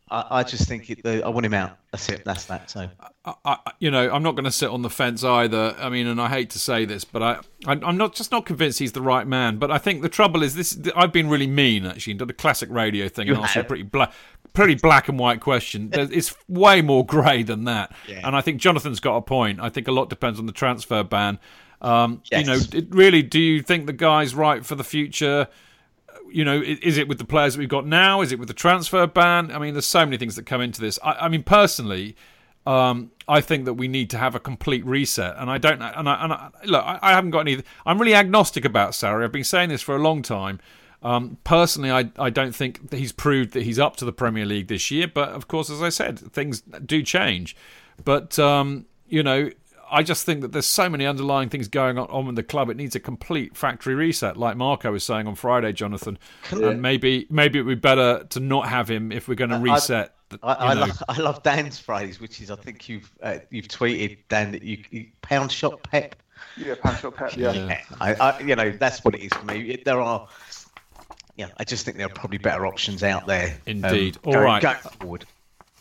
I, 0.10 0.26
I 0.32 0.44
just 0.44 0.68
think 0.68 0.90
it, 0.90 1.06
I 1.06 1.30
want 1.30 1.46
him 1.46 1.54
out. 1.54 1.78
That's 1.92 2.08
it. 2.10 2.24
That's 2.24 2.46
that. 2.46 2.70
So 2.70 2.90
I, 3.46 3.58
you 3.80 3.92
know, 3.92 4.12
I'm 4.12 4.24
not 4.24 4.36
going 4.36 4.46
to 4.46 4.52
sit 4.52 4.70
on 4.70 4.82
the 4.82 4.90
fence 4.90 5.24
either. 5.24 5.76
I 5.80 5.90
mean, 5.90 6.08
and 6.08 6.22
I 6.22 6.30
hate 6.30 6.50
to 6.52 6.60
say 6.60 6.86
this, 6.86 7.04
but 7.04 7.22
I, 7.22 7.40
I'm 7.66 7.98
not 7.98 8.16
just 8.16 8.32
not 8.32 8.46
convinced 8.46 8.80
he's 8.80 8.92
the 8.92 9.02
right 9.02 9.28
man. 9.28 9.58
But 9.58 9.72
I 9.72 9.78
think 9.78 10.02
the 10.02 10.10
trouble 10.10 10.44
is 10.44 10.56
this: 10.56 10.80
I've 10.96 11.12
been 11.12 11.30
really 11.30 11.48
mean 11.48 11.86
actually, 11.86 12.12
and 12.12 12.20
done 12.20 12.30
a 12.30 12.34
classic 12.34 12.70
radio 12.70 13.10
thing 13.10 13.28
You 13.28 13.36
and 13.36 13.46
have. 13.46 13.68
pretty 13.68 13.84
black, 13.84 14.14
pretty 14.54 14.76
black 14.76 15.10
and 15.10 15.20
white 15.20 15.42
question. 15.42 15.90
It's 15.94 16.36
way 16.48 16.82
more 16.82 17.06
grey 17.06 17.44
than 17.44 17.66
that. 17.66 17.94
Yeah. 18.08 18.22
And 18.26 18.36
I 18.36 18.42
think 18.42 18.60
Jonathan's 18.62 19.00
got 19.00 19.16
a 19.18 19.22
point. 19.22 19.60
I 19.60 19.70
think 19.70 19.88
a 19.88 19.92
lot 19.92 20.10
depends 20.10 20.40
on 20.40 20.46
the 20.46 20.52
transfer 20.52 21.04
ban. 21.04 21.40
Um, 21.82 22.22
You 22.32 22.44
know, 22.46 22.60
it 22.74 22.88
really, 22.90 23.22
do 23.22 23.40
you 23.40 23.62
think 23.62 23.86
the 23.86 23.94
guy's 23.94 24.36
right 24.36 24.66
for 24.66 24.76
the 24.76 24.84
future? 24.84 25.48
you 26.32 26.46
know, 26.46 26.62
is 26.62 26.98
it 26.98 27.08
with 27.08 27.18
the 27.18 27.26
players 27.26 27.56
that 27.56 27.60
we've 27.60 27.70
got 27.70 27.86
now? 27.86 28.22
Is 28.22 28.32
it 28.32 28.40
with 28.40 28.48
the 28.48 28.54
transfer 28.54 29.08
ban? 29.08 29.52
I 29.52 29.60
mean, 29.60 29.74
there's 29.74 29.86
so 29.86 30.06
many 30.06 30.18
things 30.18 30.36
that 30.36 30.46
come 30.46 30.62
into 30.62 30.82
this. 30.82 31.00
I, 31.04 31.26
I 31.26 31.30
mean, 31.30 31.44
personally, 31.44 32.16
um, 32.66 33.12
I 33.28 33.42
think 33.42 33.66
that 33.66 33.76
we 33.76 33.88
need 33.88 34.10
to 34.12 34.18
have 34.18 34.36
a 34.36 34.40
complete 34.40 34.86
reset. 34.86 35.36
And 35.38 35.50
I 35.50 35.58
don't. 35.58 35.82
And 35.82 36.08
I, 36.08 36.24
and 36.24 36.34
I 36.34 36.50
look, 36.66 36.84
I, 36.84 37.00
I 37.02 37.12
haven't 37.12 37.32
got 37.32 37.42
any. 37.42 37.64
I'm 37.86 38.00
really 38.00 38.16
agnostic 38.16 38.66
about 38.66 38.92
Sarri. 38.92 39.24
I've 39.24 39.32
been 39.32 39.44
saying 39.44 39.70
this 39.70 39.82
for 39.82 39.96
a 39.96 40.00
long 40.00 40.22
time. 40.22 40.60
Um, 41.02 41.38
personally, 41.44 41.92
I, 41.92 42.10
I 42.18 42.30
don't 42.30 42.54
think 42.54 42.90
that 42.90 42.98
he's 42.98 43.12
proved 43.14 43.54
that 43.54 43.64
he's 43.64 43.80
up 43.80 43.96
to 43.98 44.06
the 44.06 44.12
Premier 44.12 44.46
League 44.46 44.68
this 44.68 44.92
year. 44.92 45.08
But 45.08 45.30
of 45.30 45.48
course, 45.48 45.70
as 45.70 45.82
I 45.82 45.90
said, 45.90 46.20
things 46.20 46.62
do 46.62 47.02
change. 47.04 47.56
But 48.04 48.38
um, 48.40 48.86
you 49.08 49.24
know, 49.24 49.50
I 49.92 50.04
just 50.04 50.26
think 50.26 50.42
that 50.42 50.52
there's 50.52 50.68
so 50.68 50.90
many 50.90 51.06
underlying 51.06 51.50
things 51.50 51.68
going 51.68 51.98
on, 51.98 52.08
on 52.10 52.26
with 52.28 52.36
the 52.36 52.44
club. 52.44 52.70
It 52.70 52.78
needs 52.78 52.96
a 52.96 53.00
complete 53.00 53.56
factory 53.58 53.96
reset, 53.96 54.38
like 54.38 54.56
Marco 54.58 54.92
was 54.92 55.04
saying 55.04 55.26
on 55.26 55.36
Friday, 55.36 55.72
Jonathan. 55.74 56.18
And 56.52 56.82
maybe 56.82 57.26
maybe 57.30 57.60
it 57.60 57.64
would 57.64 57.78
be 57.78 57.80
better 57.80 58.26
to 58.30 58.40
not 58.40 58.68
have 58.68 58.90
him 58.90 59.12
if 59.12 59.28
we're 59.28 59.36
going 59.36 59.50
to 59.52 59.56
I- 59.56 59.74
reset. 59.74 60.14
the- 60.30 60.40
I, 60.44 60.54
I, 60.54 60.74
love, 60.74 61.04
I 61.10 61.18
love 61.20 61.42
Dan's 61.44 61.80
phrase, 61.80 62.22
which 62.22 62.40
is 62.40 62.52
I 62.52 62.56
think 62.56 62.88
you've 62.88 63.12
uh, 63.24 63.38
you've 63.50 63.68
tweeted 63.68 64.18
Dan 64.30 64.52
that 64.52 64.62
you, 64.64 64.84
you 64.92 65.08
pound 65.22 65.52
shot 65.52 65.82
Pep. 65.84 66.16
Yeah, 66.56 66.76
punch 66.82 67.04
up 67.04 67.16
Pep. 67.16 67.36
Yeah. 67.36 67.52
Yeah, 67.68 67.82
I, 68.00 68.14
I, 68.14 68.40
you 68.40 68.56
know 68.56 68.70
that's 68.72 69.04
what 69.04 69.16
it 69.16 69.22
is 69.22 69.32
for 69.34 69.44
me. 69.46 69.82
There 69.84 70.00
are, 70.00 70.28
yeah, 71.40 71.48
I 71.56 71.64
just 71.64 71.86
think 71.86 71.96
there 71.96 72.06
are 72.06 72.10
probably 72.10 72.38
better 72.38 72.68
options 72.68 73.02
out 73.02 73.26
there. 73.26 73.58
Indeed. 73.66 74.18
Um, 74.18 74.22
All 74.26 74.34
going, 74.34 74.46
right. 74.46 74.62
going 74.62 74.76
forward. 74.76 75.26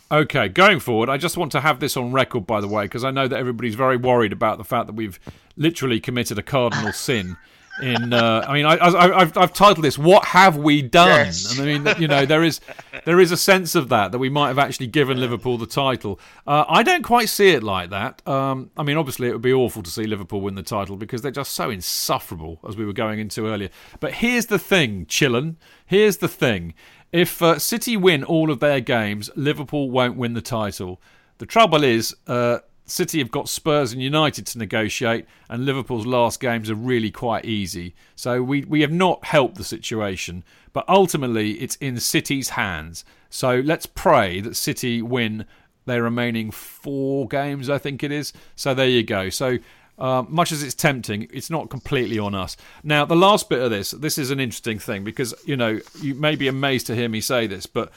Okay, 0.08 0.48
going 0.48 0.78
forward, 0.78 1.08
I 1.08 1.16
just 1.16 1.36
want 1.36 1.50
to 1.50 1.60
have 1.60 1.80
this 1.80 1.96
on 1.96 2.12
record, 2.12 2.46
by 2.46 2.60
the 2.60 2.68
way, 2.68 2.84
because 2.84 3.02
I 3.02 3.10
know 3.10 3.26
that 3.26 3.36
everybody's 3.36 3.74
very 3.74 3.96
worried 3.96 4.32
about 4.32 4.58
the 4.58 4.64
fact 4.64 4.86
that 4.86 4.92
we've 4.92 5.18
literally 5.56 5.98
committed 5.98 6.38
a 6.38 6.44
cardinal 6.44 6.92
sin. 6.94 7.36
In, 7.82 8.12
uh, 8.12 8.44
I 8.46 8.54
mean, 8.54 8.66
I, 8.66 8.74
I, 8.76 9.20
I've, 9.20 9.36
I've 9.36 9.52
titled 9.52 9.84
this 9.84 9.98
"What 9.98 10.24
Have 10.26 10.56
We 10.56 10.82
Done?" 10.82 11.26
Yes. 11.26 11.58
And 11.58 11.62
I 11.62 11.78
mean, 11.78 12.00
you 12.00 12.08
know, 12.08 12.26
there 12.26 12.42
is 12.42 12.60
there 13.04 13.20
is 13.20 13.30
a 13.30 13.36
sense 13.36 13.74
of 13.74 13.88
that 13.90 14.12
that 14.12 14.18
we 14.18 14.28
might 14.28 14.48
have 14.48 14.58
actually 14.58 14.88
given 14.88 15.20
Liverpool 15.20 15.58
the 15.58 15.66
title. 15.66 16.18
Uh, 16.46 16.64
I 16.68 16.82
don't 16.82 17.02
quite 17.02 17.28
see 17.28 17.50
it 17.50 17.62
like 17.62 17.90
that. 17.90 18.26
Um, 18.26 18.70
I 18.76 18.82
mean, 18.82 18.96
obviously, 18.96 19.28
it 19.28 19.32
would 19.32 19.42
be 19.42 19.52
awful 19.52 19.82
to 19.82 19.90
see 19.90 20.04
Liverpool 20.04 20.40
win 20.40 20.54
the 20.54 20.62
title 20.62 20.96
because 20.96 21.22
they're 21.22 21.30
just 21.30 21.52
so 21.52 21.70
insufferable, 21.70 22.58
as 22.68 22.76
we 22.76 22.84
were 22.84 22.92
going 22.92 23.18
into 23.20 23.46
earlier. 23.46 23.70
But 24.00 24.14
here's 24.14 24.46
the 24.46 24.58
thing, 24.58 25.06
Chillen. 25.06 25.56
Here's 25.86 26.18
the 26.18 26.28
thing. 26.28 26.74
If 27.12 27.40
uh, 27.40 27.58
City 27.58 27.96
win 27.96 28.24
all 28.24 28.50
of 28.50 28.60
their 28.60 28.80
games, 28.80 29.30
Liverpool 29.34 29.90
won't 29.90 30.16
win 30.16 30.34
the 30.34 30.42
title. 30.42 31.00
The 31.38 31.46
trouble 31.46 31.84
is, 31.84 32.14
uh, 32.26 32.58
City 32.90 33.18
have 33.18 33.30
got 33.30 33.48
Spurs 33.48 33.92
and 33.92 34.02
United 34.02 34.46
to 34.46 34.58
negotiate, 34.58 35.26
and 35.48 35.64
Liverpool's 35.64 36.06
last 36.06 36.40
games 36.40 36.70
are 36.70 36.74
really 36.74 37.10
quite 37.10 37.44
easy. 37.44 37.94
So 38.16 38.42
we, 38.42 38.64
we 38.64 38.80
have 38.80 38.92
not 38.92 39.24
helped 39.24 39.56
the 39.56 39.64
situation, 39.64 40.44
but 40.72 40.88
ultimately 40.88 41.52
it's 41.52 41.76
in 41.76 42.00
City's 42.00 42.50
hands. 42.50 43.04
So 43.30 43.60
let's 43.60 43.86
pray 43.86 44.40
that 44.40 44.56
City 44.56 45.02
win 45.02 45.44
their 45.84 46.02
remaining 46.02 46.50
four 46.50 47.26
games, 47.28 47.68
I 47.68 47.78
think 47.78 48.02
it 48.02 48.12
is. 48.12 48.32
So 48.56 48.74
there 48.74 48.88
you 48.88 49.02
go. 49.02 49.30
So 49.30 49.58
uh, 49.98 50.24
much 50.28 50.52
as 50.52 50.62
it's 50.62 50.74
tempting, 50.74 51.28
it's 51.32 51.50
not 51.50 51.70
completely 51.70 52.18
on 52.18 52.34
us. 52.34 52.56
Now, 52.84 53.04
the 53.04 53.16
last 53.16 53.48
bit 53.48 53.60
of 53.60 53.70
this, 53.70 53.90
this 53.90 54.18
is 54.18 54.30
an 54.30 54.38
interesting 54.38 54.78
thing 54.78 55.02
because, 55.04 55.34
you 55.44 55.56
know, 55.56 55.80
you 56.00 56.14
may 56.14 56.36
be 56.36 56.46
amazed 56.48 56.86
to 56.86 56.94
hear 56.94 57.08
me 57.08 57.20
say 57.20 57.46
this, 57.46 57.66
but 57.66 57.90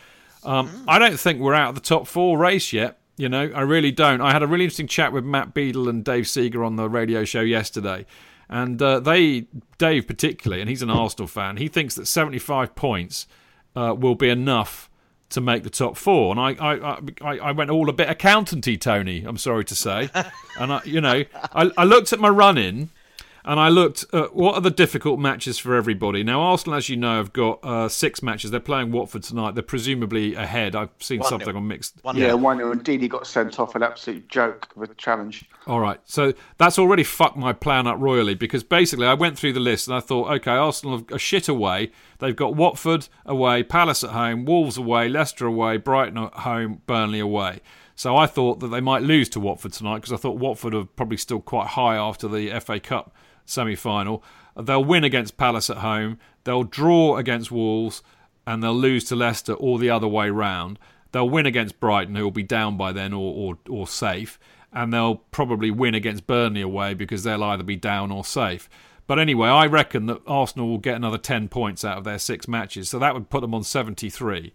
um, 0.44 0.84
I 0.88 0.98
don't 0.98 1.20
think 1.20 1.40
we're 1.40 1.54
out 1.54 1.70
of 1.70 1.76
the 1.76 1.82
top 1.82 2.08
four 2.08 2.38
race 2.38 2.74
yet. 2.74 2.98
You 3.22 3.30
know, 3.30 3.52
I 3.54 3.62
really 3.62 3.92
don't. 3.92 4.20
I 4.20 4.32
had 4.32 4.42
a 4.42 4.48
really 4.48 4.64
interesting 4.64 4.88
chat 4.88 5.14
with 5.14 5.24
Matt 5.24 5.54
Beadle 5.54 5.88
and 5.88 6.04
Dave 6.04 6.28
Seeger 6.28 6.64
on 6.64 6.76
the 6.76 6.90
radio 6.90 7.24
show 7.24 7.42
yesterday. 7.42 8.08
And 8.50 8.82
uh, 8.82 9.00
they, 9.00 9.46
Dave 9.78 10.08
particularly, 10.08 10.60
and 10.60 10.68
he's 10.68 10.82
an 10.82 10.90
Arsenal 10.90 11.28
fan, 11.28 11.58
he 11.58 11.68
thinks 11.68 11.94
that 11.94 12.08
75 12.08 12.74
points 12.74 13.28
uh, 13.76 13.96
will 13.96 14.16
be 14.16 14.28
enough 14.28 14.90
to 15.30 15.40
make 15.40 15.62
the 15.62 15.70
top 15.70 15.98
four. 15.98 16.32
And 16.32 16.40
I, 16.40 16.54
I, 16.54 17.00
I, 17.22 17.38
I 17.38 17.52
went 17.52 17.70
all 17.70 17.90
a 17.90 17.94
bit 17.94 18.10
accountanty, 18.10 18.76
Tony. 18.76 19.24
I'm 19.24 19.38
sorry 19.38 19.66
to 19.66 19.76
say. 19.76 20.10
And 20.60 20.74
I, 20.74 20.82
you 20.84 21.00
know, 21.00 21.24
I, 21.54 21.70
I 21.78 21.84
looked 21.84 22.12
at 22.14 22.20
my 22.20 22.28
run 22.28 22.58
in, 22.58 22.90
and 23.44 23.60
I 23.60 23.70
looked 23.70 24.06
at 24.14 24.36
what 24.36 24.56
are 24.56 24.62
the 24.62 24.70
difficult 24.72 25.20
matches 25.20 25.58
for 25.58 25.76
everybody. 25.76 26.24
Now, 26.24 26.42
Arsenal, 26.42 26.78
as 26.78 26.90
you 26.90 26.98
know, 26.98 27.18
have 27.18 27.34
got 27.34 27.60
uh, 27.64 27.90
six 27.90 28.22
matches. 28.22 28.52
They're 28.52 28.60
playing 28.60 28.92
Watford 28.92 29.24
tonight. 29.24 29.56
They're 29.56 29.64
presumably 29.64 30.36
ahead. 30.36 30.76
I've 30.76 30.90
seen 31.00 31.20
One 31.20 31.30
something 31.30 31.48
nil. 31.50 31.58
on 31.58 31.68
Mixlr. 31.68 32.04
One 32.04 32.16
Yeah, 32.18 32.28
nil. 32.28 32.40
one 32.40 32.58
nil. 32.58 32.72
And 32.72 32.84
Deeney 32.84 33.10
got 33.10 33.26
sent 33.28 33.60
off 33.60 33.76
an 33.76 33.84
absolute 33.84 34.28
joke 34.30 34.68
of 34.76 34.84
a 34.84 34.94
challenge. 34.96 35.46
All 35.68 35.80
right, 35.80 36.00
so 36.06 36.34
that's 36.58 36.80
already 36.80 37.04
fucked 37.04 37.38
my 37.38 37.54
plan 37.54 37.86
up 37.88 37.98
royally 38.00 38.34
because 38.36 38.64
basically 38.64 39.06
I 39.06 39.14
went 39.14 39.38
through 39.38 39.54
the 39.54 39.60
list 39.60 39.88
and 39.88 39.96
I 39.96 40.00
thought, 40.00 40.32
okay, 40.32 40.52
Arsenal 40.52 41.06
are 41.12 41.20
shit 41.20 41.48
away. 41.48 41.92
They've 42.20 42.36
got 42.36 42.56
Watford 42.56 43.08
away, 43.26 43.64
Palace 43.64 44.04
at 44.04 44.12
home, 44.12 44.46
Wolves 44.46 44.78
away, 44.78 45.08
Leicester 45.10 45.46
away, 45.46 45.78
Brighton 45.78 46.18
at 46.18 46.34
home, 46.34 46.82
Burnley 46.88 47.20
away. 47.20 47.60
So 47.96 48.18
I 48.18 48.26
thought 48.26 48.60
that 48.62 48.70
they 48.70 48.82
might 48.82 49.04
lose 49.04 49.30
to 49.30 49.40
Watford 49.40 49.74
tonight 49.74 49.98
because 49.98 50.14
I 50.14 50.18
thought 50.18 50.40
Watford 50.40 50.74
are 50.74 50.86
probably 50.86 51.18
still 51.18 51.40
quite 51.40 51.68
high 51.68 51.96
after 51.96 52.28
the 52.28 52.60
FA 52.60 52.80
Cup 52.80 53.14
semi-final. 53.52 54.24
They'll 54.60 54.84
win 54.84 55.04
against 55.04 55.38
Palace 55.38 55.70
at 55.70 55.78
home. 55.78 56.20
They'll 56.44 56.64
draw 56.64 57.18
against 57.18 57.52
Wolves, 57.52 58.02
and 58.46 58.64
they'll 58.64 58.74
lose 58.74 59.04
to 59.06 59.16
Leicester 59.16 59.54
or 59.54 59.80
the 59.80 59.90
other 59.90 60.08
way 60.08 60.30
round. 60.30 60.80
They'll 61.12 61.30
win 61.30 61.46
against 61.46 61.80
Brighton, 61.80 62.16
who 62.16 62.24
will 62.24 62.32
be 62.32 62.44
down 62.44 62.78
by 62.78 62.92
then 62.92 63.14
or, 63.14 63.34
or, 63.34 63.58
or 63.70 63.88
safe, 63.88 64.40
and 64.72 64.94
they'll 64.94 65.16
probably 65.16 65.72
win 65.72 65.94
against 65.94 66.28
Burnley 66.28 66.62
away 66.62 66.94
because 66.94 67.24
they'll 67.24 67.44
either 67.44 67.64
be 67.64 67.76
down 67.76 68.12
or 68.12 68.24
safe. 68.24 68.70
But 69.08 69.20
anyway, 69.20 69.50
I 69.50 69.66
reckon 69.66 70.06
that 70.06 70.22
Arsenal 70.26 70.70
will 70.70 70.78
get 70.78 70.96
another 70.96 71.18
10 71.18 71.50
points 71.50 71.84
out 71.84 71.98
of 71.98 72.04
their 72.06 72.20
six 72.20 72.48
matches, 72.48 72.90
so 72.90 73.00
that 73.00 73.14
would 73.14 73.30
put 73.30 73.42
them 73.42 73.54
on 73.54 73.64
73. 73.64 74.54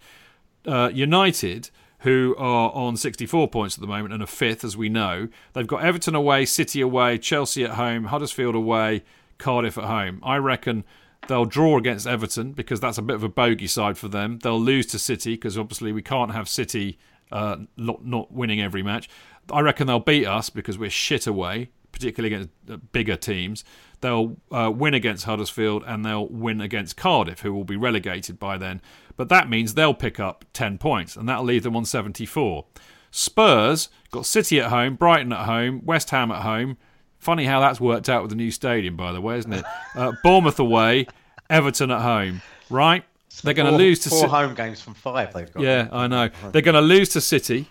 Uh, 0.66 0.90
United, 0.92 1.70
who 2.06 2.36
are 2.38 2.70
on 2.70 2.96
64 2.96 3.48
points 3.48 3.76
at 3.76 3.80
the 3.80 3.86
moment 3.88 4.14
and 4.14 4.22
are 4.22 4.28
fifth, 4.28 4.62
as 4.62 4.76
we 4.76 4.88
know, 4.88 5.26
they've 5.54 5.66
got 5.66 5.82
Everton 5.82 6.14
away, 6.14 6.44
City 6.44 6.80
away, 6.80 7.18
Chelsea 7.18 7.64
at 7.64 7.72
home, 7.72 8.04
Huddersfield 8.04 8.54
away, 8.54 9.02
Cardiff 9.38 9.76
at 9.76 9.86
home. 9.86 10.20
I 10.22 10.36
reckon 10.36 10.84
they'll 11.26 11.46
draw 11.46 11.76
against 11.76 12.06
Everton 12.06 12.52
because 12.52 12.78
that's 12.78 12.96
a 12.96 13.02
bit 13.02 13.16
of 13.16 13.24
a 13.24 13.28
bogey 13.28 13.66
side 13.66 13.98
for 13.98 14.06
them. 14.06 14.38
They'll 14.38 14.60
lose 14.60 14.86
to 14.86 15.00
City 15.00 15.34
because 15.34 15.58
obviously 15.58 15.90
we 15.90 16.00
can't 16.00 16.30
have 16.30 16.48
City 16.48 16.96
uh, 17.32 17.56
not, 17.76 18.06
not 18.06 18.30
winning 18.30 18.60
every 18.60 18.84
match. 18.84 19.08
I 19.50 19.58
reckon 19.62 19.88
they'll 19.88 19.98
beat 19.98 20.26
us 20.26 20.48
because 20.48 20.78
we're 20.78 20.90
shit 20.90 21.26
away, 21.26 21.70
particularly 21.90 22.36
against 22.36 22.50
uh, 22.70 22.76
bigger 22.92 23.16
teams. 23.16 23.64
They'll 24.00 24.36
uh, 24.52 24.70
win 24.72 24.94
against 24.94 25.24
Huddersfield 25.24 25.82
and 25.84 26.04
they'll 26.04 26.28
win 26.28 26.60
against 26.60 26.96
Cardiff, 26.96 27.40
who 27.40 27.52
will 27.52 27.64
be 27.64 27.76
relegated 27.76 28.38
by 28.38 28.58
then. 28.58 28.80
But 29.16 29.28
that 29.30 29.48
means 29.48 29.74
they'll 29.74 29.94
pick 29.94 30.20
up 30.20 30.44
10 30.52 30.78
points 30.78 31.16
and 31.16 31.28
that'll 31.28 31.44
leave 31.44 31.62
them 31.62 31.76
on 31.76 31.84
74. 31.84 32.66
Spurs 33.10 33.88
got 34.10 34.26
City 34.26 34.60
at 34.60 34.70
home, 34.70 34.94
Brighton 34.94 35.32
at 35.32 35.46
home, 35.46 35.80
West 35.84 36.10
Ham 36.10 36.30
at 36.30 36.42
home. 36.42 36.76
Funny 37.18 37.46
how 37.46 37.60
that's 37.60 37.80
worked 37.80 38.08
out 38.08 38.22
with 38.22 38.30
the 38.30 38.36
new 38.36 38.50
stadium, 38.50 38.96
by 38.96 39.12
the 39.12 39.20
way, 39.20 39.38
isn't 39.38 39.52
it? 39.52 39.64
Uh, 39.94 40.12
Bournemouth 40.22 40.58
away, 40.58 41.06
Everton 41.48 41.90
at 41.90 42.02
home, 42.02 42.42
right? 42.68 43.04
They're 43.42 43.54
going 43.54 43.70
to 43.70 43.76
lose 43.76 44.00
to 44.00 44.10
four 44.10 44.24
Ci- 44.24 44.28
home 44.28 44.54
games 44.54 44.80
from 44.80 44.94
five. 44.94 45.32
They've 45.32 45.50
got. 45.52 45.62
yeah, 45.62 45.88
I 45.92 46.06
know. 46.06 46.28
They're 46.52 46.62
going 46.62 46.74
to 46.74 46.80
lose 46.80 47.08
to 47.10 47.20
City 47.20 47.66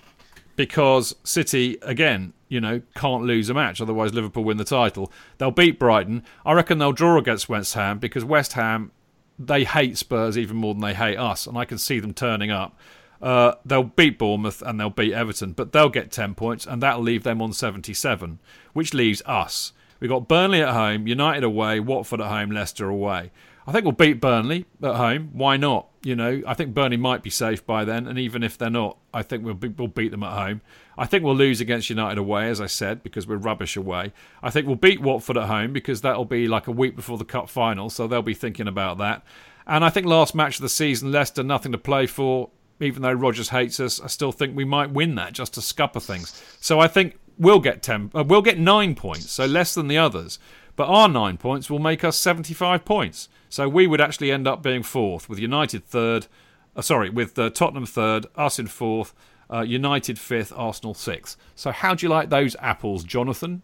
because 0.56 1.16
City, 1.24 1.78
again, 1.82 2.34
you 2.50 2.62
know, 2.62 2.82
can't 2.96 3.24
lose 3.24 3.50
a 3.50 3.54
match. 3.54 3.82
Otherwise, 3.82 4.14
Liverpool 4.14 4.44
win 4.44 4.58
the 4.58 4.64
title. 4.64 5.12
They'll 5.38 5.52
beat 5.52 5.80
Brighton. 5.80 6.24
I 6.46 6.54
reckon 6.54 6.78
they'll 6.78 6.92
draw 6.92 7.18
against 7.18 7.50
West 7.50 7.74
Ham 7.74 7.98
because 8.00 8.24
West 8.24 8.54
Ham, 8.54 8.92
they 9.38 9.64
hate 9.64 9.98
Spurs 9.98 10.38
even 10.38 10.58
more 10.58 10.74
than 10.74 10.82
they 10.82 10.94
hate 10.94 11.18
us, 11.18 11.48
and 11.48 11.58
I 11.58 11.66
can 11.66 11.78
see 11.78 12.00
them 12.00 12.14
turning 12.14 12.52
up. 12.52 12.78
Uh, 13.22 13.56
they'll 13.66 13.84
beat 13.84 14.20
Bournemouth 14.20 14.62
and 14.62 14.80
they'll 14.80 14.90
beat 14.90 15.14
Everton, 15.14 15.54
but 15.54 15.72
they'll 15.72 15.90
get 15.90 16.12
10 16.12 16.36
points, 16.36 16.66
and 16.66 16.82
that'll 16.82 17.02
leave 17.02 17.24
them 17.24 17.42
on 17.42 17.54
77, 17.54 18.40
which 18.74 18.94
leaves 18.94 19.22
us. 19.26 19.74
We've 20.00 20.10
got 20.10 20.28
Burnley 20.28 20.62
at 20.62 20.74
home, 20.74 21.08
United 21.08 21.44
away, 21.44 21.80
Watford 21.80 22.22
at 22.22 22.28
home, 22.28 22.52
Leicester 22.52 22.88
away. 22.88 23.32
I 23.68 23.72
think 23.72 23.84
we'll 23.84 23.94
beat 23.94 24.22
Burnley 24.22 24.66
at 24.84 24.96
home. 24.96 25.32
Why 25.34 25.58
not? 25.58 25.88
You 26.04 26.16
know, 26.16 26.44
I 26.46 26.54
think 26.54 26.76
Burnley 26.76 26.98
might 26.98 27.24
be 27.24 27.32
safe 27.32 27.66
by 27.66 27.84
then, 27.84 28.06
and 28.06 28.20
even 28.20 28.44
if 28.44 28.58
they're 28.58 28.70
not, 28.70 28.98
I 29.12 29.24
think 29.24 29.44
we'll, 29.44 29.56
be, 29.56 29.70
we'll 29.70 29.88
beat 29.88 30.12
them 30.12 30.22
at 30.22 30.34
home. 30.34 30.62
I 30.98 31.08
think 31.08 31.24
we'll 31.24 31.36
lose 31.36 31.62
against 31.62 31.90
United 31.90 32.20
away, 32.20 32.48
as 32.50 32.62
I 32.62 32.68
said, 32.68 33.02
because 33.02 33.26
we're 33.26 33.38
rubbish 33.38 33.76
away. 33.76 34.14
I 34.44 34.52
think 34.52 34.68
we'll 34.68 34.76
beat 34.76 35.02
Watford 35.02 35.38
at 35.38 35.48
home 35.48 35.74
because 35.74 36.02
that'll 36.02 36.26
be 36.26 36.48
like 36.48 36.68
a 36.68 36.72
week 36.72 36.96
before 36.96 37.18
the 37.18 37.26
cup 37.26 37.50
final, 37.50 37.90
so 37.90 38.06
they'll 38.06 38.22
be 38.22 38.36
thinking 38.36 38.68
about 38.68 39.00
that. 39.00 39.24
And 39.66 39.84
I 39.84 39.90
think 39.90 40.06
last 40.06 40.36
match 40.36 40.58
of 40.58 40.62
the 40.62 40.70
season, 40.70 41.12
Leicester, 41.12 41.42
nothing 41.42 41.72
to 41.72 41.80
play 41.80 42.06
for. 42.06 42.52
Even 42.80 43.02
though 43.02 43.14
Rodgers 43.14 43.50
hates 43.50 43.80
us, 43.80 44.00
I 44.00 44.08
still 44.08 44.32
think 44.32 44.56
we 44.56 44.66
might 44.66 44.92
win 44.92 45.16
that 45.16 45.34
just 45.34 45.54
to 45.54 45.62
scupper 45.62 46.02
things. 46.02 46.44
So 46.60 46.80
I 46.80 46.88
think 46.88 47.18
we'll 47.40 47.62
get 47.62 47.82
ten. 47.82 48.12
Uh, 48.14 48.24
we'll 48.28 48.42
get 48.42 48.60
nine 48.60 48.96
points, 48.96 49.32
so 49.32 49.46
less 49.46 49.74
than 49.74 49.88
the 49.88 49.98
others. 49.98 50.38
But 50.76 50.90
our 50.90 51.08
nine 51.08 51.38
points 51.38 51.70
will 51.70 51.80
make 51.80 52.04
us 52.04 52.18
seventy-five 52.18 52.86
points. 52.86 53.30
So 53.56 53.70
we 53.70 53.88
would 53.88 54.02
actually 54.02 54.34
end 54.34 54.50
up 54.50 54.62
being 54.62 54.84
fourth, 54.84 55.30
with 55.30 55.40
United 55.40 55.86
third. 55.86 56.28
Uh, 56.76 56.82
sorry, 56.82 57.10
with 57.10 57.40
uh, 57.40 57.50
Tottenham 57.52 57.86
third, 57.86 58.26
us 58.36 58.60
in 58.60 58.68
fourth, 58.68 59.14
uh, 59.50 59.62
United 59.62 60.20
fifth, 60.20 60.52
Arsenal 60.54 60.94
sixth. 60.94 61.38
So 61.56 61.72
how 61.72 61.96
do 61.96 62.06
you 62.06 62.10
like 62.10 62.30
those 62.30 62.58
apples, 62.60 63.06
Jonathan? 63.06 63.62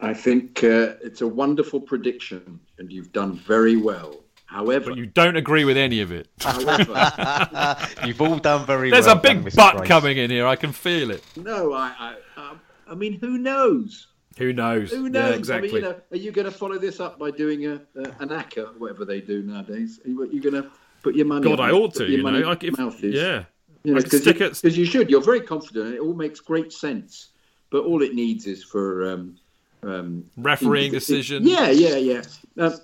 I 0.00 0.14
think 0.14 0.64
uh, 0.64 0.94
it's 1.04 1.20
a 1.20 1.28
wonderful 1.28 1.82
prediction, 1.82 2.58
and 2.78 2.90
you've 2.90 3.12
done 3.12 3.36
very 3.36 3.76
well. 3.76 4.24
However, 4.46 4.92
But 4.92 4.96
you 4.96 5.04
don't 5.04 5.36
agree 5.36 5.66
with 5.66 5.76
any 5.76 6.00
of 6.00 6.12
it. 6.12 6.28
however, 6.40 7.76
You've 8.06 8.22
all 8.22 8.38
done 8.38 8.64
very 8.64 8.88
There's 8.88 9.04
well. 9.04 9.16
There's 9.16 9.36
a 9.36 9.42
big 9.42 9.54
done, 9.54 9.54
butt 9.54 9.76
Grace. 9.76 9.88
coming 9.88 10.16
in 10.16 10.30
here. 10.30 10.46
I 10.46 10.56
can 10.56 10.72
feel 10.72 11.10
it. 11.10 11.22
no, 11.36 11.74
I, 11.74 12.14
I, 12.38 12.54
I 12.88 12.94
mean, 12.94 13.18
who 13.20 13.36
knows? 13.36 14.06
Who 14.38 14.52
knows? 14.52 14.90
Who 14.90 15.08
knows? 15.08 15.30
Yeah, 15.30 15.36
exactly. 15.36 15.68
I 15.70 15.72
mean, 15.72 15.82
you 15.82 15.88
know, 15.88 16.00
are 16.10 16.16
you 16.16 16.30
going 16.30 16.44
to 16.44 16.50
follow 16.50 16.78
this 16.78 17.00
up 17.00 17.18
by 17.18 17.30
doing 17.30 17.66
a, 17.66 17.74
a 17.96 18.02
an 18.20 18.28
ACCA, 18.28 18.76
whatever 18.78 19.04
they 19.04 19.20
do 19.20 19.42
nowadays? 19.42 19.98
Are 20.04 20.08
you, 20.08 20.24
you 20.30 20.40
going 20.42 20.62
to 20.62 20.70
put 21.02 21.14
your 21.14 21.26
money? 21.26 21.44
God, 21.48 21.58
I 21.58 21.70
ought 21.70 21.94
to. 21.94 22.06
You 22.06 22.22
know, 22.22 22.30
like 22.30 22.64
if, 22.64 22.76
mouth 22.76 23.02
is? 23.02 23.14
yeah. 23.14 23.44
You 23.82 23.94
know, 23.94 24.00
I 24.00 24.02
could 24.02 24.24
because 24.24 24.62
you, 24.62 24.68
it- 24.70 24.76
you 24.76 24.84
should. 24.84 25.08
You're 25.10 25.22
very 25.22 25.40
confident. 25.40 25.94
It 25.94 26.00
all 26.00 26.12
makes 26.14 26.40
great 26.40 26.72
sense. 26.72 27.28
But 27.70 27.84
all 27.84 28.02
it 28.02 28.14
needs 28.14 28.46
is 28.46 28.62
for 28.62 29.10
um, 29.10 29.36
um, 29.82 30.24
Refereeing 30.36 30.92
it- 30.92 30.96
it- 30.96 31.00
decision. 31.00 31.46
Yeah, 31.46 31.70
yeah, 31.70 31.96
yeah. 31.96 32.22
Um, 32.58 32.74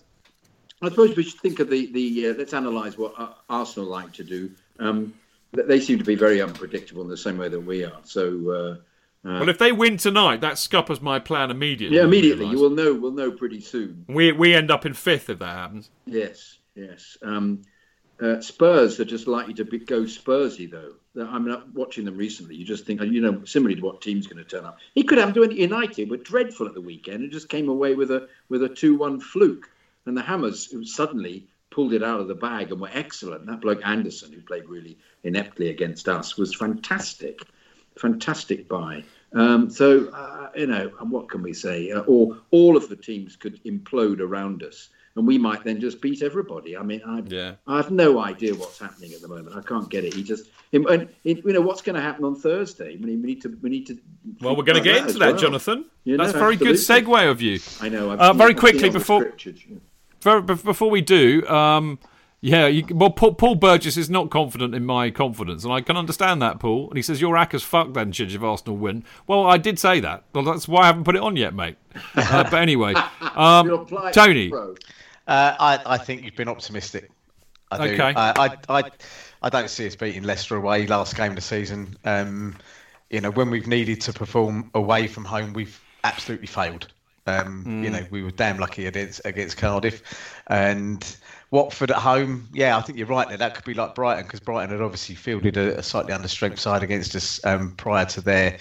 I 0.81 0.89
suppose 0.89 1.15
we 1.17 1.23
should 1.23 1.41
think 1.41 1.61
of 1.61 1.69
the 1.69 1.93
the. 1.93 2.29
Uh, 2.29 2.35
let's 2.39 2.55
analyse 2.55 2.97
what 2.97 3.13
uh, 3.19 3.29
Arsenal 3.51 3.89
like 3.91 4.13
to 4.15 4.25
do. 4.25 4.51
Um, 4.79 5.13
they 5.53 5.81
seem 5.81 5.99
to 5.99 6.05
be 6.05 6.15
very 6.15 6.41
unpredictable 6.41 7.03
in 7.03 7.09
the 7.09 7.17
same 7.17 7.37
way 7.37 7.51
that 7.51 7.61
we 7.61 7.85
are. 7.85 7.99
So. 8.05 8.79
Uh, 9.25 9.39
Well, 9.41 9.49
if 9.49 9.59
they 9.59 9.73
win 9.73 9.97
tonight, 9.97 10.41
that 10.41 10.59
scuppers 10.59 11.01
my 11.01 11.19
plan 11.19 11.51
immediately. 11.51 11.97
yeah, 11.97 12.05
immediately 12.05 12.47
you 12.47 12.59
will 12.59 12.71
know. 12.71 12.93
We'll 12.95 13.13
know 13.13 13.31
pretty 13.31 13.61
soon. 13.61 14.05
We 14.09 14.33
we 14.33 14.55
end 14.55 14.71
up 14.71 14.85
in 14.85 14.95
fifth 14.95 15.31
if 15.31 15.39
that 15.39 15.55
happens. 15.55 15.91
Yes, 16.07 16.59
yes. 16.75 17.17
Um, 17.23 17.63
Uh, 18.21 18.41
Spurs 18.41 19.01
are 19.01 19.05
just 19.05 19.27
likely 19.27 19.53
to 19.55 19.65
be, 19.65 19.79
go 19.81 20.03
Spursy 20.03 20.71
though. 20.71 20.95
I'm 21.21 21.45
not 21.45 21.73
watching 21.75 22.05
them 22.05 22.17
recently. 22.17 22.55
You 22.55 22.65
just 22.65 22.87
think, 22.87 23.01
you 23.03 23.21
know, 23.21 23.43
similarly 23.45 23.75
to 23.81 23.85
what 23.85 24.01
team's 24.01 24.29
going 24.29 24.43
to 24.45 24.49
turn 24.49 24.65
up. 24.65 24.79
He 24.95 25.03
could 25.03 25.19
have 25.19 25.35
done 25.35 25.51
it. 25.51 25.57
United 25.57 26.09
were 26.09 26.19
dreadful 26.19 26.67
at 26.69 26.75
the 26.75 26.81
weekend 26.81 27.23
and 27.23 27.33
just 27.33 27.49
came 27.49 27.69
away 27.69 27.95
with 27.95 28.11
a 28.13 28.29
with 28.49 28.63
a 28.63 28.69
two-one 28.69 29.19
fluke. 29.19 29.69
And 30.07 30.17
the 30.17 30.23
Hammers 30.23 30.73
suddenly 30.85 31.49
pulled 31.71 31.93
it 31.95 32.03
out 32.05 32.21
of 32.21 32.29
the 32.29 32.35
bag 32.35 32.71
and 32.71 32.81
were 32.81 32.91
excellent. 32.93 33.47
That 33.47 33.61
bloke 33.61 33.81
Anderson, 33.85 34.33
who 34.33 34.41
played 34.43 34.69
really 34.69 34.99
ineptly 35.25 35.71
against 35.71 36.09
us, 36.09 36.37
was 36.37 36.55
fantastic, 36.55 37.41
fantastic 37.99 38.69
buy. 38.69 39.05
Um, 39.35 39.71
so 39.71 40.09
uh, 40.11 40.51
you 40.55 40.67
know, 40.67 40.91
what 41.01 41.29
can 41.29 41.43
we 41.43 41.53
say? 41.55 41.91
Uh, 41.91 42.01
or 42.01 42.37
all 42.51 42.77
of 42.77 42.89
the 42.89 42.97
teams 42.97 43.37
could 43.37 43.63
implode 43.65 44.21
around 44.21 44.63
us, 44.63 44.91
and 45.17 45.27
we 45.27 45.39
might 45.39 45.65
then 45.65 45.81
just 45.81 46.03
beat 46.03 46.23
everybody. 46.23 46.77
I 46.77 46.83
mean, 46.83 47.01
I, 47.07 47.23
Yeah. 47.27 47.55
I 47.67 47.77
have 47.79 47.91
no 47.91 48.19
idea 48.19 48.55
what's 48.55 48.79
happening 48.79 49.13
at 49.15 49.23
the 49.23 49.29
moment. 49.29 49.57
I 49.57 49.63
can't 49.63 49.89
get 49.89 50.05
it. 50.05 50.13
He 50.15 50.23
just, 50.23 50.49
and, 50.75 50.87
and, 50.87 51.09
you 51.25 51.41
know, 51.45 51.61
what's 51.63 51.81
going 51.83 51.97
to 51.97 52.03
happen 52.03 52.25
on 52.25 52.35
Thursday? 52.35 52.97
We 52.97 53.07
need, 53.07 53.23
we 53.23 53.27
need 53.27 53.43
to, 53.43 53.59
we 53.63 53.71
need 53.71 53.87
to. 53.87 53.99
Well, 54.41 54.55
we're 54.57 54.65
going 54.65 54.79
to 54.79 54.85
get 54.85 54.99
into 54.99 55.19
that, 55.19 55.33
well. 55.33 55.37
Jonathan. 55.39 55.87
You 56.05 56.17
know, 56.17 56.25
That's 56.25 56.37
a 56.37 56.39
very 56.39 56.57
good 56.57 56.77
segue 56.77 57.31
of 57.31 57.41
you. 57.41 57.59
I 57.81 57.89
know. 57.89 58.11
I've 58.11 58.21
Uh, 58.21 58.33
very 58.35 58.55
quickly 58.55 58.81
seen 58.81 58.89
all 58.89 59.21
the 59.21 59.33
before 60.21 60.43
before 60.43 60.91
we 60.91 61.01
do, 61.01 61.47
um, 61.49 61.99
yeah, 62.45 62.67
you, 62.67 62.85
well, 62.91 63.11
Paul, 63.11 63.35
Paul 63.35 63.55
Burgess 63.55 63.97
is 63.97 64.11
not 64.11 64.29
confident 64.29 64.75
in 64.75 64.85
my 64.85 65.11
confidence, 65.11 65.63
and 65.63 65.73
I 65.73 65.81
can 65.81 65.97
understand 65.97 66.43
that, 66.43 66.59
Paul. 66.59 66.89
And 66.89 66.97
he 66.97 67.03
says 67.03 67.21
you're 67.21 67.37
hack 67.37 67.55
as 67.55 67.63
fuck, 67.63 67.95
then, 67.95 68.11
Chidge, 68.13 68.35
if 68.35 68.43
Arsenal 68.43 68.77
win. 68.77 69.05
Well, 69.29 69.47
I 69.47 69.59
did 69.59 69.79
say 69.79 70.01
that. 70.01 70.25
Well, 70.35 70.43
that's 70.45 70.67
why 70.67 70.83
I 70.83 70.87
haven't 70.87 71.05
put 71.05 71.15
it 71.15 71.23
on 71.23 71.37
yet, 71.37 71.55
mate. 71.55 71.77
Uh, 72.17 72.43
but 72.51 72.55
anyway, 72.55 72.95
um, 73.37 73.87
Tony. 74.13 74.53
Uh, 74.53 74.75
I, 75.29 75.81
I 75.87 75.99
think 75.99 76.25
you've 76.25 76.35
been 76.35 76.49
optimistic. 76.49 77.11
I 77.71 77.87
do. 77.87 77.95
Okay. 77.95 78.13
I, 78.17 78.57
I, 78.69 78.79
I, 78.81 78.91
I 79.43 79.49
don't 79.49 79.71
see 79.71 79.87
us 79.87 79.95
beating 79.95 80.25
Leicester 80.25 80.57
away 80.57 80.87
last 80.89 81.17
game 81.17 81.31
of 81.31 81.37
the 81.37 81.43
season. 81.43 81.97
Um, 82.05 82.57
you 83.09 83.21
know, 83.21 83.31
when 83.31 83.51
we've 83.51 83.69
needed 83.69 84.01
to 84.03 84.13
perform 84.13 84.71
away 84.75 85.07
from 85.07 85.25
home, 85.25 85.53
we've 85.53 85.81
absolutely 86.03 86.49
failed. 86.49 86.89
Um, 87.27 87.63
You 87.85 87.89
Mm. 87.89 87.93
know, 87.93 88.07
we 88.11 88.23
were 88.25 88.33
damn 88.33 88.59
lucky 88.59 88.87
against 88.87 89.21
against 89.25 89.57
Cardiff, 89.57 90.03
and 90.49 91.17
Watford 91.53 91.91
at 91.91 91.99
home. 91.99 92.49
Yeah, 92.55 92.79
I 92.79 92.81
think 92.81 92.97
you're 92.97 93.07
right 93.07 93.29
there. 93.29 93.37
That 93.37 93.55
could 93.55 93.67
be 93.67 93.75
like 93.75 93.95
Brighton 93.95 94.25
because 94.25 94.41
Brighton 94.41 94.71
had 94.71 94.81
obviously 94.81 95.15
fielded 95.15 95.59
a, 95.59 95.79
a 95.79 95.83
slightly 95.83 96.15
understrength 96.15 96.59
side 96.59 96.83
against 96.83 97.15
us 97.15 97.45
um, 97.45 97.73
prior 97.77 98.07
to 98.07 98.23
their 98.23 98.59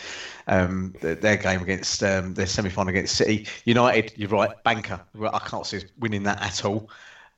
um, 0.48 0.94
their, 1.00 1.38
game 1.38 1.62
against 1.62 2.04
um, 2.04 2.34
their 2.34 2.46
semi 2.46 2.70
final 2.70 2.90
against 2.90 3.16
City. 3.16 3.48
United, 3.64 4.12
you're 4.18 4.28
right, 4.28 4.62
banker. 4.64 5.00
I 5.22 5.40
can't 5.40 5.66
see 5.66 5.78
us 5.78 5.86
winning 6.00 6.24
that 6.24 6.42
at 6.42 6.66
all. 6.66 6.90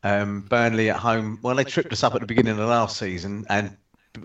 Um, 0.01 0.41
Burnley 0.41 0.89
at 0.89 0.97
home. 0.97 1.37
Well, 1.43 1.55
they 1.55 1.63
tripped 1.63 1.93
us 1.93 2.03
up 2.03 2.15
at 2.15 2.21
the 2.21 2.27
beginning 2.27 2.53
of 2.53 2.67
last 2.67 2.97
season, 2.97 3.45
and 3.47 3.77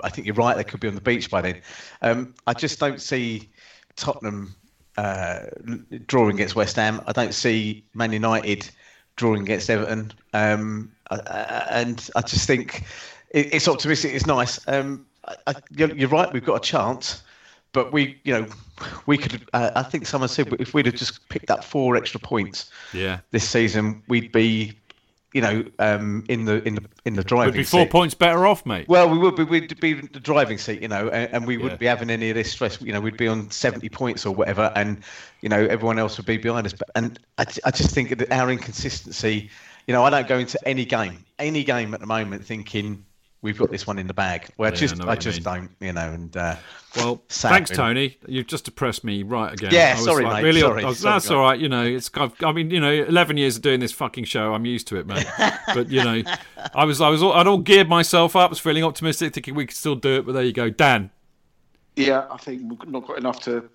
I 0.03 0.09
think 0.09 0.27
you're 0.27 0.35
right. 0.35 0.57
They 0.57 0.65
could 0.65 0.81
be 0.81 0.89
on 0.89 0.95
the 0.95 1.01
beach 1.03 1.31
by 1.31 1.43
then. 1.43 1.61
Um, 2.01 2.35
I 2.47 2.55
just 2.55 2.81
don't 2.81 3.03
see 3.03 3.51
Tottenham 3.97 4.55
uh, 4.97 5.41
drawing 6.07 6.37
against 6.37 6.57
West 6.57 6.77
Ham. 6.77 7.03
I 7.07 7.13
don't 7.13 7.35
see 7.35 7.85
Man 7.93 8.13
United 8.13 8.71
drawing 9.19 9.43
against 9.43 9.69
Everton. 9.69 10.13
Um, 10.33 10.91
and 11.11 12.09
I 12.17 12.23
just 12.23 12.47
think 12.47 12.85
it's 13.31 13.69
optimistic. 13.69 14.15
It's 14.15 14.27
nice. 14.27 14.59
Um, 14.67 15.05
I, 15.47 15.55
you're 15.77 16.09
right. 16.09 16.33
We've 16.33 16.45
got 16.45 16.55
a 16.55 16.61
chance, 16.61 17.23
but 17.73 17.93
we, 17.93 18.19
you 18.25 18.33
know, 18.33 18.47
we 19.07 19.19
could. 19.19 19.47
Uh, 19.53 19.71
I 19.75 19.83
think 19.83 20.07
someone 20.07 20.29
said 20.31 20.55
if 20.59 20.73
we'd 20.73 20.87
have 20.87 20.95
just 20.95 21.29
picked 21.29 21.51
up 21.51 21.63
four 21.63 21.97
extra 21.97 22.19
points 22.21 22.71
Yeah. 22.95 23.19
this 23.31 23.47
season, 23.47 24.03
we'd 24.09 24.33
be, 24.33 24.78
you 25.35 25.43
know, 25.43 25.65
um, 25.79 26.25
in 26.29 26.47
the 26.47 26.67
in 26.67 26.75
the 26.77 26.85
in 27.05 27.15
the 27.15 27.23
driving. 27.23 27.53
Would 27.53 27.59
be 27.59 27.65
four 27.65 27.83
seat. 27.83 27.91
points 27.91 28.15
better 28.15 28.47
off, 28.47 28.65
mate. 28.65 28.89
Well, 28.89 29.11
we 29.11 29.19
would 29.19 29.37
be, 29.37 29.45
we'd 29.45 29.79
be 29.81 29.91
in 29.93 30.09
the 30.13 30.21
driving 30.21 30.57
seat, 30.59 30.81
you 30.81 30.89
know, 30.89 31.09
and, 31.11 31.33
and 31.35 31.47
we 31.47 31.57
wouldn't 31.59 31.73
Yeah. 31.75 31.77
be 31.77 31.87
having 31.87 32.09
any 32.11 32.31
of 32.31 32.35
this 32.37 32.51
stress. 32.51 32.81
You 32.81 32.93
know, 32.93 33.01
we'd 33.01 33.17
be 33.19 33.29
on 33.29 33.51
70 33.51 33.89
points 33.91 34.25
or 34.25 34.35
whatever, 34.35 34.73
and, 34.75 35.03
you 35.43 35.49
know, 35.49 35.67
everyone 35.67 35.99
else 35.99 36.17
would 36.17 36.27
be 36.27 36.39
behind 36.39 36.67
us. 36.67 36.73
But, 36.73 36.89
and 36.95 37.19
I, 37.37 37.45
I 37.65 37.71
just 37.71 37.95
think 37.95 38.17
that 38.17 38.33
our 38.33 38.51
inconsistency, 38.51 39.51
you 39.87 39.93
know, 39.95 40.03
I 40.05 40.11
don't 40.11 40.27
go 40.29 40.39
into 40.39 40.59
any 40.67 40.85
game, 40.87 41.25
any 41.39 41.63
game 41.63 41.93
at 41.95 42.01
the 42.01 42.07
moment 42.07 42.45
thinking 42.45 43.05
we've 43.43 43.59
got 43.59 43.71
this 43.71 43.87
one 43.87 43.99
in 43.99 44.07
the 44.07 44.15
bag. 44.15 44.49
Well, 44.57 44.69
I 44.69 44.73
Yeah, 44.75 44.77
just, 44.79 44.97
know 44.97 45.09
I, 45.09 45.15
just 45.17 45.39
mean. 45.39 45.45
don't, 45.45 45.71
you 45.81 45.93
know, 45.93 46.13
and, 46.13 46.37
uh, 46.37 46.57
Well, 46.97 47.23
sad, 47.29 47.51
thanks, 47.51 47.71
really. 47.71 47.77
Tony. 47.83 48.19
You've 48.27 48.47
just 48.47 48.65
depressed 48.65 49.05
me 49.05 49.23
right 49.23 49.53
again. 49.53 49.71
Yeah, 49.73 49.91
I 49.93 49.95
was 49.97 50.05
sorry, 50.05 50.25
like, 50.25 50.33
mate, 50.35 50.43
Really, 50.49 50.61
sorry, 50.61 50.85
I 50.85 50.89
was- 50.89 50.99
sorry, 50.99 51.13
that's 51.15 51.25
guys. 51.27 51.31
all 51.33 51.43
right. 51.43 51.59
You 51.61 51.69
know, 51.69 51.85
it's. 51.85 52.11
I've, 52.15 52.33
I 52.43 52.53
mean, 52.53 52.71
you 52.71 52.81
know, 52.81 52.91
eleven 52.93 53.37
years 53.37 53.57
of 53.57 53.63
doing 53.63 53.81
this 53.81 53.93
fucking 53.93 54.25
show, 54.25 54.55
I'm 54.55 54.65
used 54.67 54.89
to 54.89 54.97
it, 54.97 55.07
mate. 55.07 55.27
but 55.75 55.91
you 55.91 56.03
know, 56.03 56.23
I 56.75 56.85
was, 56.85 57.01
I 57.01 57.09
was, 57.09 57.23
all, 57.23 57.33
I'd 57.35 57.47
all 57.47 57.59
geared 57.59 57.89
myself 57.89 58.35
up, 58.37 58.51
was 58.51 58.59
feeling 58.59 58.85
optimistic, 58.85 59.35
thinking 59.35 59.55
we 59.55 59.67
could 59.67 59.77
still 59.77 59.95
do 59.97 60.17
it. 60.19 60.27
But 60.27 60.33
there 60.33 60.43
you 60.43 60.53
go, 60.53 60.71
Dan. 60.71 61.11
Yeah, 61.97 62.27
I 62.31 62.37
think 62.39 62.63
we've 62.69 62.89
not 62.89 63.07
got 63.07 63.19
enough 63.19 63.41
to 63.45 63.69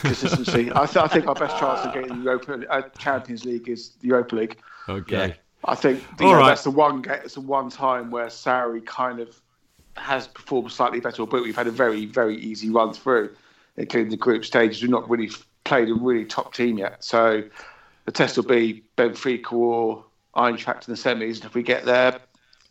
consistency. 0.00 0.70
I, 0.74 0.86
th- 0.86 0.96
I 0.96 1.08
think 1.08 1.26
our 1.26 1.34
best 1.34 1.58
chance 1.58 1.80
of 1.86 1.92
getting 1.94 2.18
the 2.18 2.24
Europa 2.24 2.60
uh, 2.70 2.82
Champions 2.98 3.44
League 3.44 3.68
is 3.68 3.90
the 4.00 4.08
Europa 4.08 4.36
League. 4.36 4.56
Okay. 4.88 5.36
I 5.66 5.74
think 5.74 6.02
you 6.20 6.26
know, 6.26 6.34
right. 6.36 6.48
that's 6.48 6.64
the 6.64 6.70
one 6.70 7.04
it's 7.08 7.34
the 7.34 7.40
one 7.40 7.70
time 7.70 8.10
where 8.10 8.26
Sarri 8.26 8.84
kind 8.84 9.20
of 9.20 9.40
has 9.96 10.28
performed 10.28 10.70
slightly 10.70 11.00
better, 11.00 11.26
but 11.26 11.42
we've 11.42 11.56
had 11.56 11.66
a 11.66 11.70
very 11.72 12.06
very 12.06 12.36
easy 12.38 12.70
run 12.70 12.92
through, 12.92 13.34
including 13.76 14.10
the 14.10 14.16
group 14.16 14.44
stages. 14.44 14.82
We've 14.82 14.90
not 14.90 15.08
really 15.08 15.30
played 15.64 15.88
a 15.88 15.94
really 15.94 16.24
top 16.24 16.54
team 16.54 16.78
yet, 16.78 17.02
so 17.02 17.42
the 18.04 18.12
test 18.12 18.36
will 18.36 18.44
be 18.44 18.84
Benfica 18.96 19.52
or 19.52 20.04
Eintracht 20.36 20.86
in 20.86 20.94
the 20.94 21.00
semis, 21.00 21.36
and 21.36 21.44
if 21.46 21.54
we 21.54 21.62
get 21.62 21.84
there, 21.84 22.20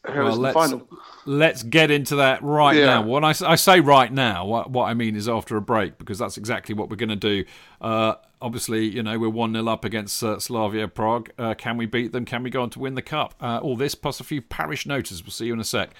Well, 0.07 0.27
in 0.27 0.31
the 0.35 0.39
let's 0.39 0.53
final. 0.53 0.87
let's 1.25 1.63
get 1.63 1.89
into 1.91 2.17
that 2.17 2.43
right 2.43 2.77
Yeah. 2.77 2.85
now. 2.85 3.01
When 3.01 3.23
I 3.23 3.31
say 3.33 3.79
right 3.79 4.11
now, 4.13 4.45
what, 4.45 4.69
what 4.69 4.85
I 4.85 4.93
mean 4.93 5.15
is 5.15 5.27
after 5.27 5.57
a 5.57 5.61
break, 5.61 5.97
because 5.97 6.19
that's 6.19 6.37
exactly 6.37 6.75
what 6.75 6.89
we're 6.89 6.95
going 6.95 7.09
to 7.09 7.15
do. 7.15 7.43
Uh, 7.81 8.15
obviously, 8.41 8.85
you 8.85 9.03
know 9.03 9.17
we're 9.17 9.29
one 9.29 9.53
0 9.53 9.67
up 9.67 9.85
against 9.85 10.23
uh, 10.23 10.39
Slavia 10.39 10.87
Prague. 10.87 11.29
Uh, 11.37 11.53
can 11.53 11.77
we 11.77 11.85
beat 11.85 12.11
them? 12.11 12.25
Can 12.25 12.43
we 12.43 12.49
go 12.49 12.61
on 12.61 12.69
to 12.71 12.79
win 12.79 12.95
the 12.95 13.01
cup? 13.01 13.35
Uh, 13.41 13.59
all 13.61 13.75
this 13.75 13.95
plus 13.95 14.19
a 14.19 14.23
few 14.23 14.41
parish 14.41 14.85
notices. 14.85 15.23
We'll 15.23 15.31
see 15.31 15.47
you 15.47 15.53
in 15.53 15.59
a 15.59 15.63
sec. 15.63 15.91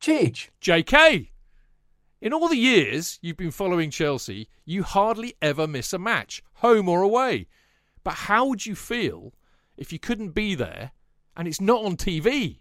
Cheech. 0.00 0.48
JK. 0.60 1.30
In 2.20 2.32
all 2.32 2.48
the 2.48 2.56
years 2.56 3.18
you've 3.22 3.36
been 3.36 3.50
following 3.50 3.90
Chelsea, 3.90 4.48
you 4.64 4.82
hardly 4.82 5.34
ever 5.42 5.66
miss 5.66 5.92
a 5.92 5.98
match, 5.98 6.42
home 6.54 6.88
or 6.88 7.02
away. 7.02 7.46
But 8.02 8.14
how 8.14 8.46
would 8.46 8.66
you 8.66 8.74
feel 8.74 9.34
if 9.76 9.92
you 9.92 9.98
couldn't 9.98 10.30
be 10.30 10.54
there 10.54 10.92
and 11.36 11.48
it's 11.48 11.60
not 11.60 11.84
on 11.84 11.96
TV? 11.96 12.60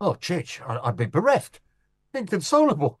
Oh, 0.00 0.14
Chich, 0.14 0.60
I'd 0.84 0.96
be 0.96 1.06
bereft. 1.06 1.60
Inconsolable. 2.14 3.00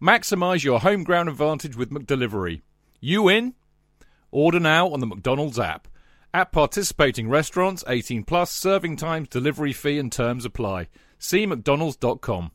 Maximise 0.00 0.62
your 0.62 0.80
home 0.80 1.04
ground 1.04 1.28
advantage 1.30 1.74
with 1.74 1.90
McDelivery. 1.90 2.60
You 3.00 3.28
in? 3.28 3.54
Order 4.30 4.60
now 4.60 4.90
on 4.90 5.00
the 5.00 5.06
McDonald's 5.06 5.58
app. 5.58 5.88
At 6.34 6.52
participating 6.52 7.30
restaurants, 7.30 7.82
18 7.88 8.24
plus, 8.24 8.50
serving 8.50 8.96
times, 8.96 9.28
delivery 9.28 9.72
fee 9.72 9.98
and 9.98 10.12
terms 10.12 10.44
apply. 10.44 10.88
See 11.18 11.46
mcdonalds.com. 11.46 12.50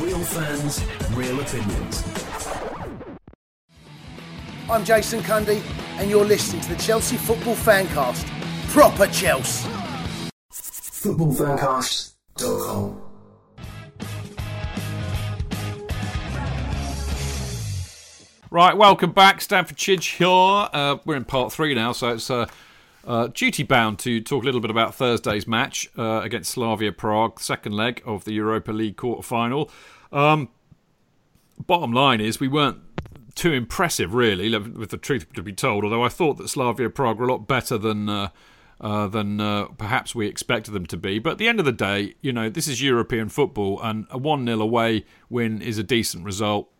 Real 0.00 0.20
fans, 0.20 0.84
real 1.12 1.40
opinions. 1.40 2.04
I'm 4.70 4.84
Jason 4.84 5.20
Cundy, 5.22 5.60
and 5.98 6.08
you're 6.08 6.24
listening 6.24 6.62
to 6.62 6.68
the 6.68 6.80
Chelsea 6.80 7.16
Football 7.16 7.56
Fancast. 7.56 8.35
Proper 8.76 9.06
Chelsea. 9.06 9.68
Footballfancast.com. 10.52 13.00
Right, 18.50 18.76
welcome 18.76 19.12
back. 19.12 19.40
Stamford 19.40 19.78
Chidge 19.78 20.18
here. 20.18 20.28
Uh, 20.28 20.98
we're 21.06 21.16
in 21.16 21.24
part 21.24 21.54
three 21.54 21.74
now, 21.74 21.92
so 21.92 22.10
it's 22.10 22.30
uh, 22.30 22.44
uh, 23.06 23.28
duty 23.28 23.62
bound 23.62 23.98
to 24.00 24.20
talk 24.20 24.42
a 24.42 24.44
little 24.44 24.60
bit 24.60 24.70
about 24.70 24.94
Thursday's 24.94 25.46
match 25.46 25.88
uh, 25.96 26.20
against 26.22 26.50
Slavia 26.50 26.92
Prague, 26.92 27.40
second 27.40 27.72
leg 27.72 28.02
of 28.04 28.26
the 28.26 28.34
Europa 28.34 28.72
League 28.72 28.98
quarter 28.98 29.22
final. 29.22 29.70
Um, 30.12 30.50
bottom 31.66 31.94
line 31.94 32.20
is, 32.20 32.40
we 32.40 32.48
weren't 32.48 32.80
too 33.34 33.54
impressive, 33.54 34.12
really, 34.12 34.54
with 34.54 34.90
the 34.90 34.98
truth 34.98 35.32
to 35.32 35.42
be 35.42 35.54
told. 35.54 35.82
Although 35.82 36.04
I 36.04 36.10
thought 36.10 36.36
that 36.36 36.50
Slavia 36.50 36.90
Prague 36.90 37.18
were 37.18 37.26
a 37.26 37.32
lot 37.32 37.48
better 37.48 37.78
than 37.78 38.10
uh, 38.80 39.06
than 39.06 39.40
uh, 39.40 39.66
perhaps 39.78 40.14
we 40.14 40.26
expected 40.26 40.72
them 40.72 40.86
to 40.86 40.96
be. 40.96 41.18
But 41.18 41.32
at 41.32 41.38
the 41.38 41.48
end 41.48 41.58
of 41.58 41.64
the 41.64 41.72
day, 41.72 42.14
you 42.20 42.32
know, 42.32 42.48
this 42.48 42.68
is 42.68 42.82
European 42.82 43.28
football, 43.28 43.80
and 43.82 44.06
a 44.10 44.18
one 44.18 44.44
0 44.44 44.60
away 44.60 45.04
win 45.30 45.62
is 45.62 45.78
a 45.78 45.82
decent 45.82 46.24
result. 46.24 46.70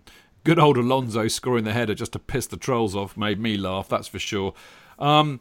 Good 0.44 0.58
old 0.58 0.76
Alonso 0.76 1.26
scoring 1.28 1.64
the 1.64 1.72
header 1.72 1.94
just 1.94 2.12
to 2.12 2.18
piss 2.18 2.46
the 2.46 2.56
trolls 2.56 2.94
off 2.94 3.16
made 3.16 3.40
me 3.40 3.56
laugh, 3.56 3.88
that's 3.88 4.08
for 4.08 4.18
sure. 4.18 4.54
Um, 4.98 5.40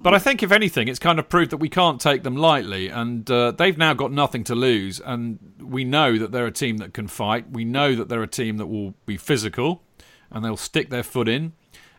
but 0.00 0.12
I 0.12 0.18
think, 0.18 0.42
if 0.42 0.52
anything, 0.52 0.88
it's 0.88 0.98
kind 0.98 1.18
of 1.18 1.28
proved 1.28 1.50
that 1.50 1.56
we 1.56 1.68
can't 1.68 2.00
take 2.00 2.22
them 2.22 2.36
lightly, 2.36 2.88
and 2.88 3.28
uh, 3.30 3.52
they've 3.52 3.78
now 3.78 3.94
got 3.94 4.12
nothing 4.12 4.44
to 4.44 4.54
lose. 4.54 5.00
And 5.00 5.38
we 5.58 5.84
know 5.84 6.18
that 6.18 6.32
they're 6.32 6.46
a 6.46 6.52
team 6.52 6.76
that 6.78 6.92
can 6.92 7.08
fight. 7.08 7.50
We 7.50 7.64
know 7.64 7.94
that 7.94 8.08
they're 8.08 8.22
a 8.22 8.28
team 8.28 8.58
that 8.58 8.66
will 8.66 8.94
be 9.06 9.16
physical, 9.16 9.82
and 10.30 10.44
they'll 10.44 10.56
stick 10.56 10.90
their 10.90 11.02
foot 11.02 11.28
in. 11.28 11.52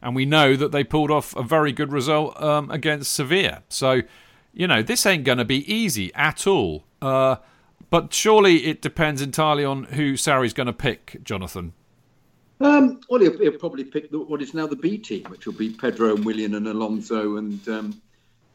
And 0.06 0.16
we 0.16 0.26
know 0.26 0.56
that 0.56 0.72
they 0.72 0.84
pulled 0.84 1.10
off 1.10 1.36
a 1.36 1.42
very 1.42 1.72
good 1.72 1.92
result 1.92 2.40
um, 2.40 2.70
against 2.70 3.12
Sevilla. 3.12 3.64
So, 3.70 4.04
you 4.54 4.68
know, 4.68 4.84
this 4.84 5.04
ain't 5.04 5.24
going 5.24 5.40
to 5.40 5.46
be 5.46 5.70
easy 5.72 6.14
at 6.14 6.46
all. 6.46 6.84
Uh, 7.02 7.38
but 7.90 8.14
surely 8.14 8.68
it 8.68 8.84
depends 8.84 9.20
entirely 9.20 9.66
on 9.66 9.86
who 9.86 10.14
Sarri's 10.14 10.54
going 10.54 10.68
to 10.68 10.74
pick, 10.74 11.18
Jonathan. 11.24 11.74
Um, 12.60 13.02
well, 13.10 13.20
he'll, 13.20 13.38
he'll, 13.40 13.58
probably 13.58 13.84
pick 13.84 14.12
the, 14.12 14.20
what 14.20 14.44
is 14.44 14.54
now 14.54 14.68
the 14.68 14.76
B 14.76 15.00
team, 15.00 15.24
which 15.24 15.48
will 15.48 15.54
be 15.54 15.72
Pedro 15.72 16.16
and 16.16 16.24
William 16.24 16.54
and 16.54 16.68
Alonso 16.68 17.38
and 17.38 17.68
um, 17.68 18.02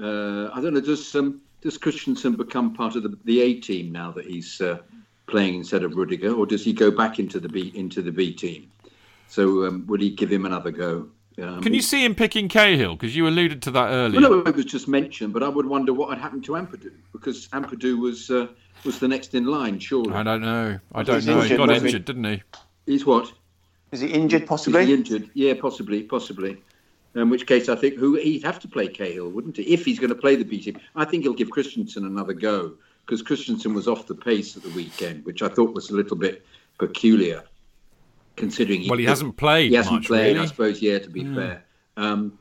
uh, 0.00 0.50
I 0.54 0.60
don't 0.60 0.74
know. 0.74 0.80
Does 0.80 1.14
um, 1.16 1.40
does 1.62 1.76
Christensen 1.76 2.36
become 2.36 2.74
part 2.74 2.94
of 2.94 3.02
the, 3.02 3.18
the 3.24 3.40
A 3.42 3.54
team 3.54 3.92
now 3.92 4.12
that 4.12 4.24
he's 4.24 4.60
uh, 4.60 4.78
playing 5.26 5.56
instead 5.56 5.82
of 5.82 5.96
Rudiger, 5.96 6.32
or 6.32 6.46
does 6.46 6.64
he 6.64 6.72
go 6.72 6.90
back 6.90 7.18
into 7.18 7.40
the 7.40 7.48
B 7.48 7.72
into 7.74 8.00
the 8.00 8.12
B 8.12 8.32
team? 8.32 8.70
So 9.28 9.66
um, 9.66 9.86
will 9.86 10.00
he 10.00 10.10
give 10.10 10.32
him 10.32 10.46
another 10.46 10.70
go? 10.70 11.08
Um, 11.38 11.62
Can 11.62 11.74
you 11.74 11.82
see 11.82 12.04
him 12.04 12.14
picking 12.14 12.48
Cahill? 12.48 12.96
Because 12.96 13.16
you 13.16 13.26
alluded 13.26 13.62
to 13.62 13.70
that 13.70 13.90
earlier. 13.90 14.20
Well, 14.20 14.30
no, 14.30 14.38
it 14.40 14.54
was 14.54 14.64
just 14.64 14.88
mentioned, 14.88 15.32
but 15.32 15.42
I 15.42 15.48
would 15.48 15.66
wonder 15.66 15.94
what 15.94 16.10
had 16.10 16.18
happened 16.18 16.44
to 16.44 16.52
Ampadu 16.52 16.92
because 17.12 17.48
Ampadu 17.48 17.98
was 17.98 18.30
uh, 18.30 18.48
was 18.84 18.98
the 18.98 19.08
next 19.08 19.34
in 19.34 19.46
line, 19.46 19.78
surely. 19.78 20.12
I 20.12 20.22
don't 20.22 20.42
know. 20.42 20.78
I 20.94 21.02
don't 21.02 21.24
know. 21.24 21.40
He 21.40 21.56
got 21.56 21.70
injured, 21.70 22.04
didn't 22.04 22.24
he? 22.24 22.42
He's 22.86 23.06
what? 23.06 23.32
Is 23.92 24.00
he 24.00 24.08
injured, 24.08 24.46
possibly? 24.46 24.82
Is 24.82 24.88
he 24.88 24.94
injured? 24.94 25.30
Yeah, 25.34 25.54
possibly, 25.60 26.02
possibly. 26.02 26.56
In 27.14 27.28
which 27.28 27.46
case, 27.46 27.68
I 27.68 27.74
think 27.74 27.96
who 27.96 28.14
he'd 28.14 28.44
have 28.44 28.60
to 28.60 28.68
play 28.68 28.86
Cahill, 28.86 29.30
wouldn't 29.30 29.56
he? 29.56 29.62
If 29.64 29.84
he's 29.84 29.98
going 29.98 30.10
to 30.10 30.14
play 30.14 30.36
the 30.36 30.44
B 30.44 30.60
team, 30.60 30.78
I 30.94 31.04
think 31.04 31.24
he'll 31.24 31.32
give 31.32 31.50
Christensen 31.50 32.06
another 32.06 32.32
go 32.32 32.74
because 33.04 33.22
Christensen 33.22 33.74
was 33.74 33.88
off 33.88 34.06
the 34.06 34.14
pace 34.14 34.56
at 34.56 34.62
the 34.62 34.68
weekend, 34.70 35.24
which 35.24 35.42
I 35.42 35.48
thought 35.48 35.74
was 35.74 35.90
a 35.90 35.96
little 35.96 36.16
bit 36.16 36.46
peculiar, 36.78 37.42
considering. 38.36 38.82
He 38.82 38.90
well, 38.90 38.98
he 38.98 39.04
hasn't 39.04 39.36
played. 39.36 39.70
He 39.70 39.76
hasn't 39.76 39.96
much, 39.96 40.06
played, 40.06 40.34
really. 40.34 40.40
I 40.40 40.46
suppose. 40.46 40.82
Yeah, 40.82 40.98
to 40.98 41.10
be 41.10 41.22
yeah. 41.22 41.34
fair. 41.34 41.64
Um, 41.96 42.38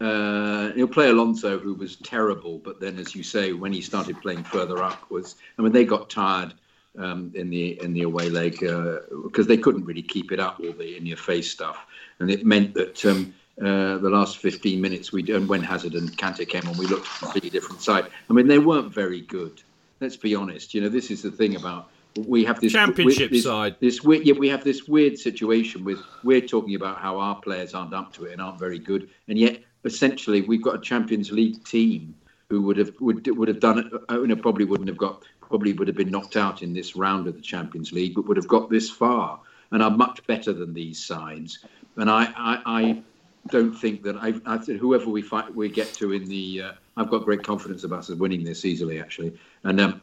uh, 0.00 0.70
he'll 0.72 0.86
play 0.86 1.08
Alonso, 1.08 1.58
who 1.58 1.74
was 1.74 1.96
terrible, 1.96 2.58
but 2.58 2.80
then, 2.80 2.98
as 2.98 3.16
you 3.16 3.24
say, 3.24 3.52
when 3.52 3.72
he 3.72 3.80
started 3.80 4.20
playing 4.22 4.44
further 4.44 4.82
up, 4.82 5.10
was 5.10 5.36
I 5.58 5.62
mean, 5.62 5.72
they 5.72 5.84
got 5.84 6.08
tired 6.08 6.54
um, 6.98 7.32
in 7.34 7.50
the 7.50 7.80
in 7.82 7.92
the 7.92 8.02
away 8.02 8.28
leg 8.28 8.52
because 8.60 9.46
uh, 9.46 9.48
they 9.48 9.56
couldn't 9.56 9.84
really 9.84 10.02
keep 10.02 10.30
it 10.30 10.38
up 10.38 10.60
all 10.60 10.72
the 10.72 10.96
in 10.96 11.04
your 11.04 11.16
face 11.16 11.50
stuff, 11.50 11.78
and 12.20 12.30
it 12.30 12.46
meant 12.46 12.74
that 12.74 13.04
um, 13.06 13.34
uh, 13.60 13.98
the 13.98 14.08
last 14.08 14.38
15 14.38 14.80
minutes 14.80 15.10
we 15.10 15.28
and 15.32 15.48
when 15.48 15.62
Hazard 15.62 15.94
and 15.94 16.16
Kante 16.16 16.48
came 16.48 16.68
on, 16.68 16.78
we 16.78 16.86
looked 16.86 17.06
a 17.08 17.18
completely 17.18 17.50
different 17.50 17.82
side. 17.82 18.06
I 18.30 18.32
mean, 18.32 18.46
they 18.46 18.60
weren't 18.60 18.92
very 18.92 19.22
good. 19.22 19.62
Let's 20.00 20.16
be 20.16 20.36
honest. 20.36 20.74
You 20.74 20.82
know, 20.82 20.88
this 20.88 21.10
is 21.10 21.22
the 21.22 21.32
thing 21.32 21.56
about 21.56 21.90
we 22.26 22.44
have 22.44 22.60
this 22.60 22.72
championship 22.72 23.30
this, 23.30 23.44
side. 23.44 23.76
This 23.80 24.02
weird, 24.02 24.26
yeah, 24.26 24.34
we 24.34 24.48
have 24.48 24.64
this 24.64 24.88
weird 24.88 25.18
situation 25.18 25.84
with 25.84 26.00
we're 26.22 26.40
talking 26.40 26.74
about 26.74 26.98
how 26.98 27.18
our 27.18 27.40
players 27.40 27.74
aren't 27.74 27.94
up 27.94 28.12
to 28.14 28.24
it 28.24 28.32
and 28.32 28.40
aren't 28.40 28.58
very 28.58 28.78
good, 28.78 29.08
and 29.28 29.38
yet 29.38 29.62
essentially 29.84 30.42
we've 30.42 30.62
got 30.62 30.74
a 30.74 30.80
Champions 30.80 31.30
League 31.30 31.64
team 31.64 32.14
who 32.48 32.62
would 32.62 32.76
have 32.76 32.92
would 33.00 33.26
would 33.36 33.48
have 33.48 33.60
done 33.60 33.78
it. 33.78 33.86
You 34.10 34.26
know, 34.26 34.36
probably 34.36 34.64
wouldn't 34.64 34.88
have 34.88 34.98
got 34.98 35.24
probably 35.40 35.72
would 35.72 35.88
have 35.88 35.96
been 35.96 36.10
knocked 36.10 36.36
out 36.36 36.62
in 36.62 36.72
this 36.72 36.94
round 36.94 37.26
of 37.26 37.34
the 37.34 37.40
Champions 37.40 37.92
League, 37.92 38.14
but 38.14 38.26
would 38.26 38.36
have 38.36 38.48
got 38.48 38.70
this 38.70 38.90
far 38.90 39.40
and 39.70 39.82
are 39.82 39.90
much 39.90 40.24
better 40.26 40.52
than 40.52 40.72
these 40.74 41.02
sides. 41.04 41.64
And 41.96 42.10
I, 42.10 42.24
I, 42.36 42.62
I 42.66 43.02
don't 43.50 43.72
think 43.72 44.02
that 44.02 44.16
I, 44.16 44.34
I 44.46 44.58
whoever 44.58 45.08
we 45.08 45.22
fight, 45.22 45.54
we 45.54 45.68
get 45.68 45.92
to 45.94 46.12
in 46.12 46.26
the, 46.26 46.62
uh, 46.62 46.72
I've 46.96 47.10
got 47.10 47.24
great 47.24 47.42
confidence 47.42 47.84
about 47.84 48.00
us 48.00 48.10
winning 48.10 48.44
this 48.44 48.64
easily, 48.64 49.00
actually. 49.00 49.38
And 49.64 49.80
um, 49.80 50.02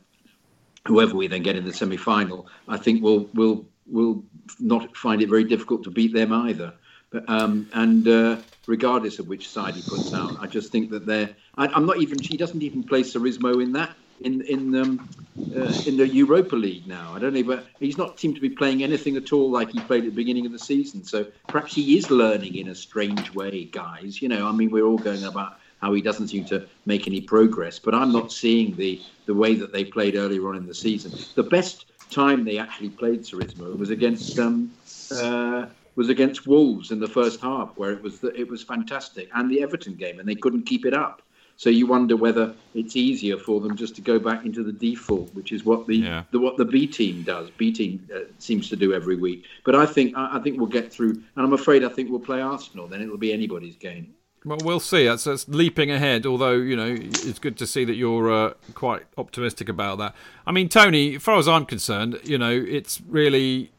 whoever 0.88 1.16
we 1.16 1.28
then 1.28 1.44
get 1.44 1.56
in 1.56 1.66
the 1.66 1.74
semi-final, 1.74 2.48
I 2.68 2.78
think 2.78 3.04
will 3.04 3.30
will 3.34 3.66
will 3.88 4.24
not 4.60 4.96
find 4.96 5.22
it 5.22 5.30
very 5.30 5.44
difficult 5.44 5.84
to 5.84 5.92
beat 5.92 6.14
them 6.14 6.32
either. 6.34 6.74
But, 7.12 7.30
um, 7.30 7.70
and 7.74 8.08
uh, 8.08 8.38
regardless 8.66 9.20
of 9.20 9.28
which 9.28 9.50
side 9.50 9.76
he 9.76 9.82
puts 9.82 10.14
out, 10.14 10.38
I 10.40 10.48
just 10.48 10.72
think 10.72 10.90
that 10.92 11.06
they're. 11.06 11.30
I, 11.58 11.68
I'm 11.68 11.86
not 11.86 11.98
even. 11.98 12.20
He 12.20 12.38
doesn't 12.38 12.62
even 12.62 12.84
play 12.84 13.04
Sarrismo 13.04 13.62
in 13.62 13.74
that 13.74 13.96
in 14.22 14.42
in 14.42 14.76
um, 14.76 15.10
uh, 15.56 15.74
in 15.86 15.98
the 15.98 16.08
Europa 16.08 16.56
League 16.56 16.88
now. 16.88 17.14
I 17.14 17.20
don't 17.20 17.34
know, 17.34 17.44
but 17.44 17.66
he's 17.80 17.98
not 17.98 18.20
seemed 18.20 18.36
to 18.36 18.42
be 18.42 18.50
playing 18.50 18.84
anything 18.84 19.18
at 19.18 19.34
all 19.34 19.52
like 19.52 19.72
he 19.72 19.80
played 19.82 20.06
at 20.06 20.12
the 20.12 20.16
beginning 20.16 20.46
of 20.46 20.52
the 20.52 20.60
season. 20.60 21.04
So 21.04 21.26
perhaps 21.50 21.74
he 21.76 21.98
is 21.98 22.10
learning 22.10 22.56
in 22.56 22.70
a 22.70 22.76
strange 22.76 23.34
way, 23.34 23.66
guys. 23.66 24.22
You 24.22 24.30
know, 24.30 24.48
I 24.48 24.52
mean, 24.52 24.72
we're 24.72 24.86
all 24.86 24.98
going 24.98 25.24
about 25.24 25.58
how 25.86 25.94
he 25.94 26.02
doesn't 26.02 26.30
seem 26.30 26.44
to 26.46 26.68
make 26.88 27.06
any 27.06 27.22
progress, 27.22 27.78
but 27.78 27.94
I'm 27.94 28.12
not 28.12 28.32
seeing 28.32 28.76
the 28.76 29.00
the 29.28 29.36
way 29.36 29.54
that 29.54 29.72
they 29.72 29.86
played 29.86 30.16
earlier 30.16 30.50
on 30.50 30.56
in 30.56 30.66
the 30.66 30.74
season. 30.74 31.12
The 31.36 31.44
best 31.58 31.86
time 32.10 32.44
they 32.44 32.58
actually 32.58 32.90
played 32.90 33.22
Sarrismo 33.22 33.78
was 33.78 33.92
against. 33.92 34.40
Um, 34.40 34.72
uh, 35.12 35.68
was 35.96 36.10
against 36.10 36.46
Wolves 36.46 36.92
in 36.92 37.00
the 37.00 37.08
first 37.08 37.40
half, 37.40 37.70
where 37.78 37.92
it 37.92 38.02
was 38.02 38.24
it 38.24 38.50
was 38.50 38.62
fantastic, 38.64 39.30
and 39.34 39.50
the 39.50 39.62
Everton 39.62 39.96
game, 39.96 40.20
and 40.20 40.28
they 40.28 40.36
couldn't 40.36 40.64
keep 40.64 40.86
it 40.86 40.94
up. 40.94 41.22
So 41.58 41.70
you 41.70 41.88
wonder 41.88 42.18
whether 42.18 42.54
it's 42.74 42.98
easier 42.98 43.38
for 43.38 43.62
them 43.62 43.78
just 43.78 43.96
to 43.96 44.02
go 44.02 44.20
back 44.20 44.44
into 44.44 44.62
the 44.62 44.74
default, 44.74 45.34
which 45.34 45.54
is 45.54 45.64
what 45.64 45.88
the, 45.88 45.96
yeah. 45.96 46.24
the 46.32 46.40
what 46.40 46.58
the 46.58 46.66
B 46.66 46.86
team 46.86 47.24
does. 47.24 47.50
B 47.52 47.72
team 47.72 48.06
uh, 48.14 48.22
seems 48.40 48.68
to 48.70 48.76
do 48.76 48.94
every 48.94 49.16
week. 49.16 49.46
But 49.64 49.76
I 49.76 49.86
think 49.86 50.18
I, 50.18 50.38
I, 50.38 50.40
think 50.40 50.58
we'll 50.58 50.76
get 50.80 50.92
through, 50.92 51.12
and 51.12 51.46
I'm 51.46 51.54
afraid 51.54 51.86
I 51.86 51.90
think 51.90 52.10
we'll 52.10 52.28
play 52.32 52.42
Arsenal. 52.42 52.88
Then 52.88 53.02
it'll 53.02 53.26
be 53.30 53.32
anybody's 53.32 53.78
game. 53.78 54.16
Well, 54.46 54.60
we'll 54.64 54.80
see. 54.80 55.06
That's, 55.08 55.24
that's 55.24 55.48
leaping 55.50 55.90
ahead. 55.92 56.26
Although 56.26 56.54
you 56.54 56.76
know, 56.76 56.96
it's 56.98 57.40
good 57.40 57.58
to 57.58 57.68
see 57.68 57.84
that 57.86 57.96
you're 57.96 58.32
uh, 58.32 58.54
quite 58.76 59.04
optimistic 59.18 59.68
about 59.70 59.98
that. 59.98 60.14
I 60.46 60.52
mean, 60.52 60.70
Tony, 60.70 61.16
as 61.16 61.24
far 61.24 61.38
as 61.38 61.48
I'm 61.48 61.66
concerned, 61.66 62.20
you 62.24 62.38
know, 62.38 62.52
it's 62.52 63.02
really 63.02 63.72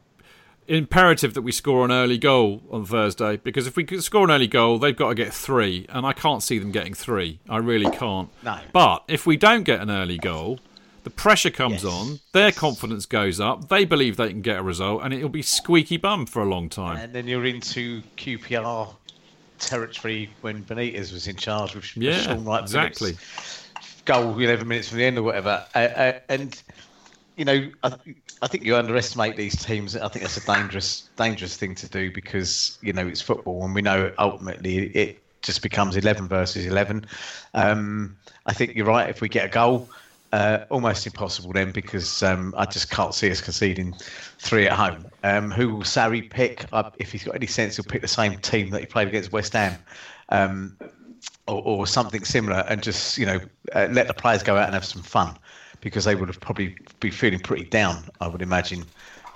imperative 0.67 1.33
that 1.33 1.41
we 1.43 1.51
score 1.51 1.85
an 1.85 1.91
early 1.91 2.17
goal 2.17 2.61
on 2.69 2.85
Thursday 2.85 3.37
because 3.37 3.67
if 3.67 3.77
we 3.77 3.85
score 4.01 4.25
an 4.25 4.31
early 4.31 4.47
goal, 4.47 4.77
they've 4.77 4.97
got 4.97 5.09
to 5.09 5.15
get 5.15 5.33
three, 5.33 5.85
and 5.89 6.05
I 6.05 6.13
can't 6.13 6.43
see 6.43 6.59
them 6.59 6.71
getting 6.71 6.93
three. 6.93 7.39
I 7.49 7.57
really 7.57 7.89
can't. 7.89 8.29
No. 8.43 8.59
But 8.73 9.03
if 9.07 9.25
we 9.25 9.37
don't 9.37 9.63
get 9.63 9.79
an 9.79 9.89
early 9.89 10.17
goal, 10.17 10.59
the 11.03 11.09
pressure 11.09 11.51
comes 11.51 11.83
Yes. 11.83 11.93
on, 11.93 12.19
their 12.33 12.51
confidence 12.51 13.05
goes 13.05 13.39
up, 13.39 13.69
they 13.69 13.85
believe 13.85 14.17
they 14.17 14.27
can 14.29 14.41
get 14.41 14.57
a 14.59 14.63
result, 14.63 15.03
and 15.03 15.13
it'll 15.13 15.29
be 15.29 15.41
squeaky 15.41 15.95
bum 15.95 16.25
for 16.25 16.41
a 16.41 16.45
long 16.45 16.67
time. 16.67 16.97
And 16.97 17.13
then 17.13 17.27
you're 17.27 17.45
into 17.45 18.01
QPR 18.17 18.93
territory 19.59 20.29
when 20.41 20.63
Benitez 20.63 21.11
was 21.13 21.27
in 21.27 21.35
charge 21.35 21.75
with 21.75 21.95
Yeah, 21.95 22.19
Shaun 22.19 22.45
Wright 22.45 22.61
exactly. 22.61 23.17
Goal 24.05 24.39
11 24.39 24.67
minutes 24.67 24.89
from 24.89 24.99
the 24.99 25.05
end 25.05 25.17
or 25.17 25.23
whatever. 25.23 25.65
Uh, 25.75 25.79
uh, 25.79 26.19
and, 26.29 26.61
you 27.35 27.45
know, 27.45 27.69
I, 27.83 27.93
I 28.41 28.47
think 28.47 28.63
you 28.63 28.75
underestimate 28.75 29.35
these 29.35 29.55
teams. 29.65 29.95
I 29.95 30.07
think 30.07 30.23
that's 30.23 30.37
a 30.37 30.45
dangerous, 30.45 31.09
dangerous 31.17 31.57
thing 31.57 31.75
to 31.75 31.89
do 31.89 32.11
because, 32.11 32.77
you 32.81 32.93
know, 32.93 33.05
it's 33.07 33.21
football 33.21 33.63
and 33.65 33.75
we 33.75 33.81
know 33.81 34.11
ultimately 34.17 34.87
it, 34.95 35.23
just 35.41 35.61
becomes 35.61 35.95
11 35.95 36.27
versus 36.27 36.65
11. 36.65 37.05
Um, 37.53 38.17
I 38.45 38.53
think 38.53 38.75
you're 38.75 38.85
right. 38.85 39.09
If 39.09 39.21
we 39.21 39.29
get 39.29 39.45
a 39.45 39.49
goal, 39.49 39.89
uh, 40.33 40.65
almost 40.69 41.05
impossible 41.05 41.53
then 41.53 41.71
because 41.71 42.21
um, 42.23 42.53
I 42.57 42.65
just 42.65 42.89
can't 42.89 43.13
see 43.13 43.31
us 43.31 43.41
conceding 43.41 43.95
three 44.39 44.67
at 44.67 44.73
home. 44.73 45.05
Um, 45.23 45.51
who 45.51 45.75
will 45.75 45.83
Sarri 45.83 46.29
pick? 46.29 46.65
Uh, 46.73 46.91
if 46.97 47.11
he's 47.11 47.23
got 47.23 47.35
any 47.35 47.47
sense, 47.47 47.77
he'll 47.77 47.85
pick 47.85 48.01
the 48.01 48.07
same 48.07 48.37
team 48.39 48.69
that 48.71 48.81
he 48.81 48.85
played 48.85 49.07
against 49.07 49.31
West 49.31 49.53
Ham. 49.53 49.77
Um, 50.29 50.77
or, 51.47 51.61
or, 51.63 51.87
something 51.87 52.25
similar, 52.25 52.65
and 52.67 52.83
just 52.83 53.17
you 53.17 53.25
know 53.25 53.39
uh, 53.73 53.87
let 53.91 54.07
the 54.07 54.13
players 54.13 54.43
go 54.43 54.57
out 54.57 54.65
and 54.65 54.73
have 54.73 54.83
some 54.83 55.01
fun, 55.01 55.37
because 55.79 56.03
they 56.03 56.13
would 56.13 56.27
have 56.27 56.41
probably 56.41 56.75
be 56.99 57.09
feeling 57.09 57.39
pretty 57.39 57.63
down, 57.63 58.03
I 58.19 58.27
would 58.27 58.41
imagine. 58.41 58.83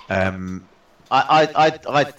Um, 0.10 0.68
I, 1.10 1.48
I, 1.56 1.68
I, 1.68 2.04
I 2.04 2.14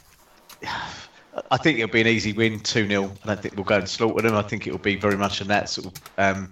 I 1.51 1.57
think 1.57 1.79
it'll 1.79 1.93
be 1.93 2.01
an 2.01 2.07
easy 2.07 2.33
win, 2.33 2.61
2 2.61 2.89
0. 2.89 3.13
I 3.25 3.27
don't 3.27 3.41
think 3.41 3.55
we'll 3.57 3.65
go 3.65 3.79
and 3.79 3.89
slaughter 3.89 4.23
them. 4.23 4.35
I 4.35 4.43
think 4.43 4.67
it'll 4.67 4.79
be 4.79 4.97
very 4.97 5.17
much 5.17 5.41
in 5.41 5.49
that 5.49 5.69
sort 5.69 5.87
of 5.87 6.03
um, 6.19 6.51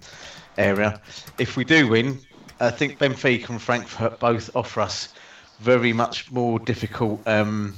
area. 0.57 0.99
If 1.37 1.55
we 1.55 1.63
do 1.63 1.87
win, 1.87 2.19
I 2.59 2.71
think 2.71 2.97
Benfica 2.97 3.49
and 3.49 3.61
Frankfurt 3.61 4.19
both 4.19 4.55
offer 4.55 4.81
us 4.81 5.13
very 5.59 5.93
much 5.93 6.31
more 6.31 6.57
difficult 6.59 7.25
um, 7.27 7.77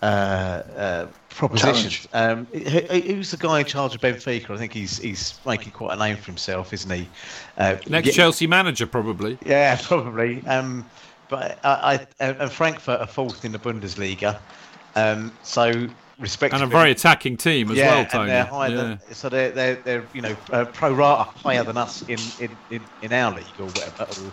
uh, 0.00 0.04
uh, 0.04 1.06
propositions. 1.28 2.08
Um, 2.12 2.46
who's 2.46 3.30
the 3.30 3.36
guy 3.36 3.60
in 3.60 3.66
charge 3.66 3.94
of 3.94 4.00
Benfica? 4.00 4.50
I 4.50 4.56
think 4.56 4.72
he's 4.72 4.98
he's 4.98 5.38
making 5.44 5.72
quite 5.72 5.94
a 5.94 5.98
name 5.98 6.16
for 6.16 6.26
himself, 6.26 6.72
isn't 6.72 6.90
he? 6.90 7.08
Uh, 7.58 7.76
Next 7.86 8.08
yeah, 8.08 8.12
Chelsea 8.12 8.46
manager, 8.46 8.86
probably. 8.86 9.38
Yeah, 9.44 9.76
probably. 9.82 10.46
Um, 10.46 10.86
but 11.28 11.58
I, 11.64 12.06
I, 12.20 12.24
and 12.24 12.52
Frankfurt 12.52 13.00
are 13.00 13.06
fourth 13.06 13.44
in 13.44 13.52
the 13.52 13.58
Bundesliga. 13.58 14.38
Um, 14.94 15.32
so 15.42 15.88
and 16.18 16.62
a 16.62 16.66
very 16.66 16.90
attacking 16.90 17.36
team 17.36 17.70
as 17.70 17.76
yeah, 17.76 17.94
well, 17.94 18.06
Tony. 18.06 18.26
They're 18.30 18.48
yeah. 18.50 18.68
Than, 18.68 19.00
so 19.14 19.28
they're, 19.28 19.50
they're, 19.50 19.74
they're 19.76 20.04
you 20.12 20.22
know 20.22 20.36
uh, 20.52 20.64
pro 20.66 20.92
rata 20.92 21.30
higher 21.30 21.64
than 21.64 21.76
us 21.76 22.02
in, 22.02 22.18
in, 22.40 22.56
in, 22.70 22.82
in 23.02 23.12
our 23.12 23.34
league 23.34 23.46
or 23.58 23.66
whatever. 23.66 24.04
Or 24.04 24.32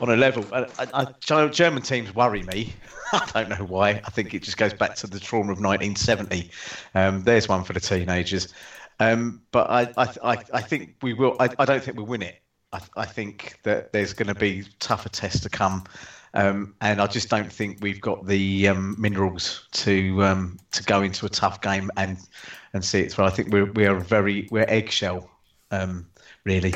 on 0.00 0.10
a 0.10 0.16
level, 0.16 0.44
I, 0.52 0.66
I, 0.92 1.46
German 1.48 1.82
teams 1.82 2.14
worry 2.14 2.42
me. 2.42 2.74
I 3.12 3.30
don't 3.32 3.48
know 3.48 3.64
why. 3.64 3.90
I 3.90 4.10
think 4.10 4.34
it 4.34 4.42
just 4.42 4.56
goes 4.56 4.74
back 4.74 4.96
to 4.96 5.06
the 5.06 5.20
trauma 5.20 5.52
of 5.52 5.60
1970. 5.60 6.50
Um, 6.94 7.22
there's 7.22 7.48
one 7.48 7.62
for 7.64 7.72
the 7.72 7.80
teenagers. 7.80 8.52
Um, 9.00 9.42
but 9.52 9.70
I, 9.70 9.92
I, 9.96 10.38
I, 10.52 10.60
think 10.60 10.96
we 11.02 11.14
will. 11.14 11.36
I, 11.40 11.48
I 11.58 11.64
don't 11.64 11.82
think 11.82 11.96
we'll 11.96 12.06
win 12.06 12.22
it. 12.22 12.40
I, 12.72 12.80
I 12.96 13.04
think 13.04 13.58
that 13.62 13.92
there's 13.92 14.12
going 14.12 14.28
to 14.28 14.34
be 14.34 14.64
tougher 14.78 15.08
tests 15.08 15.40
to 15.40 15.48
come. 15.48 15.84
Um, 16.34 16.74
and 16.80 17.00
I 17.00 17.06
just 17.06 17.28
don't 17.28 17.50
think 17.50 17.78
we've 17.80 18.00
got 18.00 18.26
the 18.26 18.68
um, 18.68 18.96
minerals 18.98 19.68
to 19.72 20.22
um, 20.24 20.58
to 20.72 20.82
go 20.82 21.02
into 21.02 21.26
a 21.26 21.28
tough 21.28 21.60
game 21.60 21.90
and 21.96 22.18
and 22.72 22.84
see 22.84 23.00
it 23.00 23.12
through. 23.12 23.24
I 23.24 23.30
think 23.30 23.52
we're 23.52 23.70
we 23.72 23.86
are 23.86 23.94
very 23.94 24.48
we're 24.50 24.68
eggshell, 24.68 25.30
um, 25.70 26.06
really. 26.42 26.74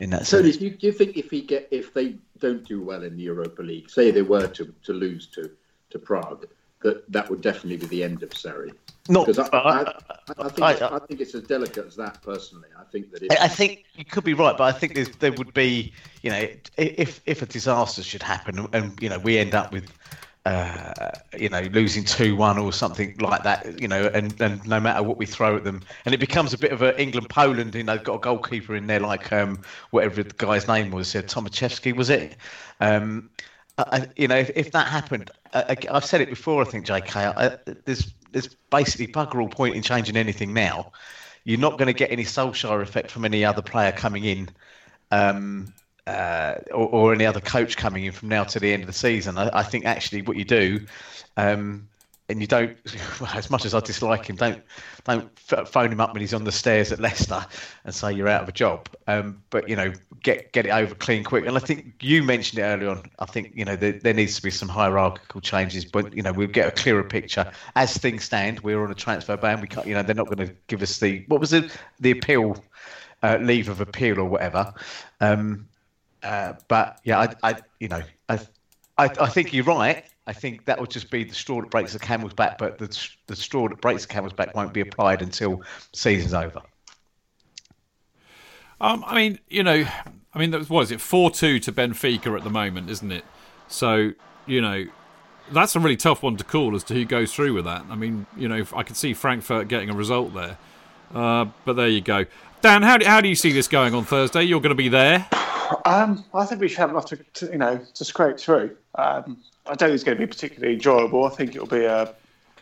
In 0.00 0.10
that 0.10 0.26
so, 0.26 0.42
sense. 0.42 0.56
do 0.56 0.64
you, 0.64 0.70
do 0.70 0.86
you 0.88 0.92
think 0.92 1.16
if 1.16 1.30
he 1.30 1.42
get 1.42 1.68
if 1.70 1.94
they 1.94 2.16
don't 2.38 2.64
do 2.64 2.82
well 2.82 3.04
in 3.04 3.16
the 3.16 3.22
Europa 3.22 3.62
League, 3.62 3.88
say 3.90 4.10
they 4.10 4.22
were 4.22 4.48
to, 4.48 4.74
to 4.82 4.92
lose 4.92 5.26
to 5.28 5.50
to 5.90 5.98
Prague, 5.98 6.46
that 6.84 7.10
that 7.10 7.28
would 7.28 7.40
definitely 7.40 7.78
be 7.78 7.86
the 7.86 8.04
end 8.04 8.22
of 8.22 8.30
Sarri. 8.30 8.72
No, 9.08 9.24
because 9.24 9.38
I, 9.38 9.58
I, 9.58 9.92
I, 10.38 10.48
think 10.48 10.62
I, 10.62 10.96
I, 10.96 10.98
think 11.00 11.20
it's 11.20 11.34
as 11.34 11.42
delicate 11.42 11.86
as 11.86 11.96
that. 11.96 12.22
Personally, 12.22 12.68
I 12.78 12.84
think 12.84 13.10
that. 13.10 13.38
I 13.40 13.48
think 13.48 13.84
you 13.96 14.04
could 14.04 14.24
be 14.24 14.34
right, 14.34 14.56
but 14.56 14.64
I 14.64 14.78
think 14.78 15.18
there 15.18 15.32
would 15.32 15.52
be, 15.52 15.92
you 16.22 16.30
know, 16.30 16.48
if 16.76 17.20
if 17.26 17.42
a 17.42 17.46
disaster 17.46 18.02
should 18.02 18.22
happen, 18.22 18.66
and 18.72 19.02
you 19.02 19.08
know, 19.08 19.18
we 19.18 19.36
end 19.36 19.54
up 19.54 19.72
with, 19.72 19.92
uh, 20.46 21.10
you 21.38 21.50
know, 21.50 21.62
losing 21.72 22.04
two 22.04 22.36
one 22.36 22.56
or 22.56 22.72
something 22.72 23.16
like 23.18 23.42
that, 23.42 23.78
you 23.78 23.88
know, 23.88 24.10
and, 24.14 24.40
and 24.40 24.66
no 24.66 24.80
matter 24.80 25.02
what 25.02 25.18
we 25.18 25.26
throw 25.26 25.56
at 25.56 25.64
them, 25.64 25.82
and 26.06 26.14
it 26.14 26.18
becomes 26.20 26.54
a 26.54 26.58
bit 26.58 26.72
of 26.72 26.80
a 26.80 26.98
England 27.00 27.28
Poland. 27.28 27.74
You 27.74 27.82
know, 27.82 27.96
they've 27.96 28.04
got 28.04 28.16
a 28.16 28.20
goalkeeper 28.20 28.74
in 28.74 28.86
there 28.86 29.00
like 29.00 29.32
um, 29.32 29.60
whatever 29.90 30.22
the 30.22 30.34
guy's 30.34 30.66
name 30.66 30.90
was, 30.90 31.14
uh, 31.14 31.20
Tomaszewski, 31.22 31.94
was 31.94 32.08
it? 32.08 32.36
Um, 32.80 33.30
I, 33.76 34.08
you 34.16 34.28
know, 34.28 34.36
if, 34.36 34.50
if 34.54 34.72
that 34.72 34.86
happened, 34.86 35.30
I, 35.54 35.76
have 35.92 36.04
said 36.04 36.20
it 36.20 36.28
before. 36.28 36.62
I 36.62 36.64
think, 36.64 36.86
J.K. 36.86 37.20
I, 37.20 37.56
there's 37.84 38.12
there's 38.32 38.48
basically 38.70 39.06
bugger 39.06 39.40
all 39.40 39.48
point 39.48 39.76
in 39.76 39.82
changing 39.82 40.16
anything 40.16 40.52
now. 40.52 40.92
You're 41.44 41.60
not 41.60 41.78
going 41.78 41.86
to 41.86 41.92
get 41.92 42.10
any 42.10 42.24
Solskjaer 42.24 42.82
effect 42.82 43.10
from 43.10 43.24
any 43.24 43.44
other 43.44 43.62
player 43.62 43.92
coming 43.92 44.24
in, 44.24 44.50
um, 45.10 45.72
uh, 46.06 46.56
or, 46.72 46.88
or, 46.88 47.14
any 47.14 47.26
other 47.26 47.40
coach 47.40 47.76
coming 47.76 48.04
in 48.04 48.12
from 48.12 48.28
now 48.28 48.44
to 48.44 48.58
the 48.58 48.72
end 48.72 48.82
of 48.82 48.86
the 48.88 48.92
season. 48.94 49.38
I, 49.38 49.58
I 49.58 49.62
think 49.62 49.84
actually 49.84 50.22
what 50.22 50.36
you 50.36 50.44
do 50.44 50.86
um, 51.36 51.88
and 52.28 52.40
you 52.40 52.46
don't, 52.46 52.76
as 53.34 53.50
much 53.50 53.64
as 53.64 53.74
I 53.74 53.80
dislike 53.80 54.26
him, 54.26 54.36
don't 54.36 54.62
don't 55.04 55.38
phone 55.38 55.92
him 55.92 56.00
up 56.00 56.14
when 56.14 56.22
he's 56.22 56.32
on 56.32 56.44
the 56.44 56.52
stairs 56.52 56.90
at 56.90 56.98
Leicester 56.98 57.44
and 57.84 57.94
say 57.94 58.12
you're 58.12 58.28
out 58.28 58.42
of 58.42 58.48
a 58.48 58.52
job. 58.52 58.88
Um, 59.06 59.42
but 59.50 59.68
you 59.68 59.76
know, 59.76 59.92
get 60.22 60.52
get 60.52 60.66
it 60.66 60.70
over 60.70 60.94
clean 60.94 61.22
quick. 61.22 61.46
And 61.46 61.56
I 61.56 61.60
think 61.60 61.94
you 62.00 62.22
mentioned 62.22 62.60
it 62.60 62.62
earlier 62.62 62.90
on. 62.90 63.02
I 63.18 63.26
think 63.26 63.52
you 63.54 63.64
know 63.64 63.76
there, 63.76 63.92
there 63.92 64.14
needs 64.14 64.36
to 64.36 64.42
be 64.42 64.50
some 64.50 64.68
hierarchical 64.68 65.40
changes, 65.40 65.84
but 65.84 66.14
you 66.16 66.22
know 66.22 66.32
we'll 66.32 66.48
get 66.48 66.68
a 66.68 66.72
clearer 66.72 67.04
picture 67.04 67.50
as 67.76 67.96
things 67.96 68.24
stand. 68.24 68.60
We're 68.60 68.82
on 68.82 68.90
a 68.90 68.94
transfer 68.94 69.36
ban. 69.36 69.60
We 69.60 69.68
can't, 69.68 69.86
you 69.86 69.94
know, 69.94 70.02
they're 70.02 70.14
not 70.14 70.26
going 70.26 70.48
to 70.48 70.54
give 70.68 70.80
us 70.82 70.98
the 70.98 71.24
what 71.28 71.40
was 71.40 71.52
it, 71.52 71.76
the 72.00 72.12
appeal, 72.12 72.64
uh, 73.22 73.38
leave 73.40 73.68
of 73.68 73.80
appeal 73.80 74.18
or 74.18 74.24
whatever. 74.24 74.72
Um, 75.20 75.68
uh, 76.22 76.54
but 76.68 77.00
yeah, 77.04 77.20
I, 77.20 77.50
I 77.50 77.56
you 77.80 77.88
know, 77.88 78.02
I, 78.30 78.40
I, 78.96 79.10
I 79.20 79.28
think 79.28 79.52
you're 79.52 79.64
right 79.64 80.04
I 80.26 80.32
think 80.32 80.64
that 80.64 80.80
would 80.80 80.90
just 80.90 81.10
be 81.10 81.24
the 81.24 81.34
straw 81.34 81.60
that 81.60 81.70
breaks 81.70 81.92
the 81.92 81.98
camel's 81.98 82.32
back, 82.32 82.56
but 82.58 82.78
the, 82.78 83.08
the 83.26 83.36
straw 83.36 83.68
that 83.68 83.80
breaks 83.80 84.06
the 84.06 84.12
camel's 84.12 84.32
back 84.32 84.54
won't 84.54 84.72
be 84.72 84.80
applied 84.80 85.20
until 85.20 85.62
season's 85.92 86.32
over. 86.32 86.62
Um, 88.80 89.04
I 89.06 89.14
mean, 89.14 89.38
you 89.48 89.62
know, 89.62 89.84
I 90.34 90.38
mean, 90.38 90.52
what 90.52 90.82
is 90.82 90.90
it? 90.90 91.00
Four 91.00 91.30
two 91.30 91.58
to 91.60 91.72
Benfica 91.72 92.36
at 92.36 92.42
the 92.42 92.50
moment, 92.50 92.90
isn't 92.90 93.12
it? 93.12 93.24
So, 93.68 94.12
you 94.46 94.60
know, 94.60 94.86
that's 95.52 95.76
a 95.76 95.80
really 95.80 95.96
tough 95.96 96.22
one 96.22 96.36
to 96.38 96.44
call 96.44 96.74
as 96.74 96.84
to 96.84 96.94
who 96.94 97.04
goes 97.04 97.32
through 97.32 97.54
with 97.54 97.66
that. 97.66 97.84
I 97.90 97.94
mean, 97.94 98.26
you 98.36 98.48
know, 98.48 98.64
I 98.74 98.82
could 98.82 98.96
see 98.96 99.14
Frankfurt 99.14 99.68
getting 99.68 99.90
a 99.90 99.94
result 99.94 100.34
there, 100.34 100.58
uh, 101.14 101.46
but 101.64 101.74
there 101.74 101.88
you 101.88 102.00
go. 102.00 102.24
Dan, 102.62 102.82
how 102.82 102.96
do, 102.96 103.06
how 103.06 103.20
do 103.20 103.28
you 103.28 103.34
see 103.34 103.52
this 103.52 103.68
going 103.68 103.94
on 103.94 104.04
Thursday? 104.04 104.42
You're 104.42 104.60
going 104.60 104.70
to 104.70 104.74
be 104.74 104.88
there. 104.88 105.28
Um, 105.84 106.24
I 106.32 106.46
think 106.46 106.60
we 106.60 106.68
should 106.68 106.78
have 106.78 106.90
enough 106.90 107.06
to, 107.06 107.16
to 107.16 107.46
you 107.46 107.58
know 107.58 107.80
to 107.94 108.04
scrape 108.04 108.38
through. 108.38 108.76
Um, 108.94 109.38
I 109.66 109.70
don't 109.70 109.88
think 109.88 109.94
it's 109.94 110.04
going 110.04 110.18
to 110.18 110.26
be 110.26 110.30
particularly 110.30 110.74
enjoyable. 110.74 111.24
I 111.24 111.30
think 111.30 111.54
it'll 111.54 111.66
be 111.66 111.84
a, 111.84 112.14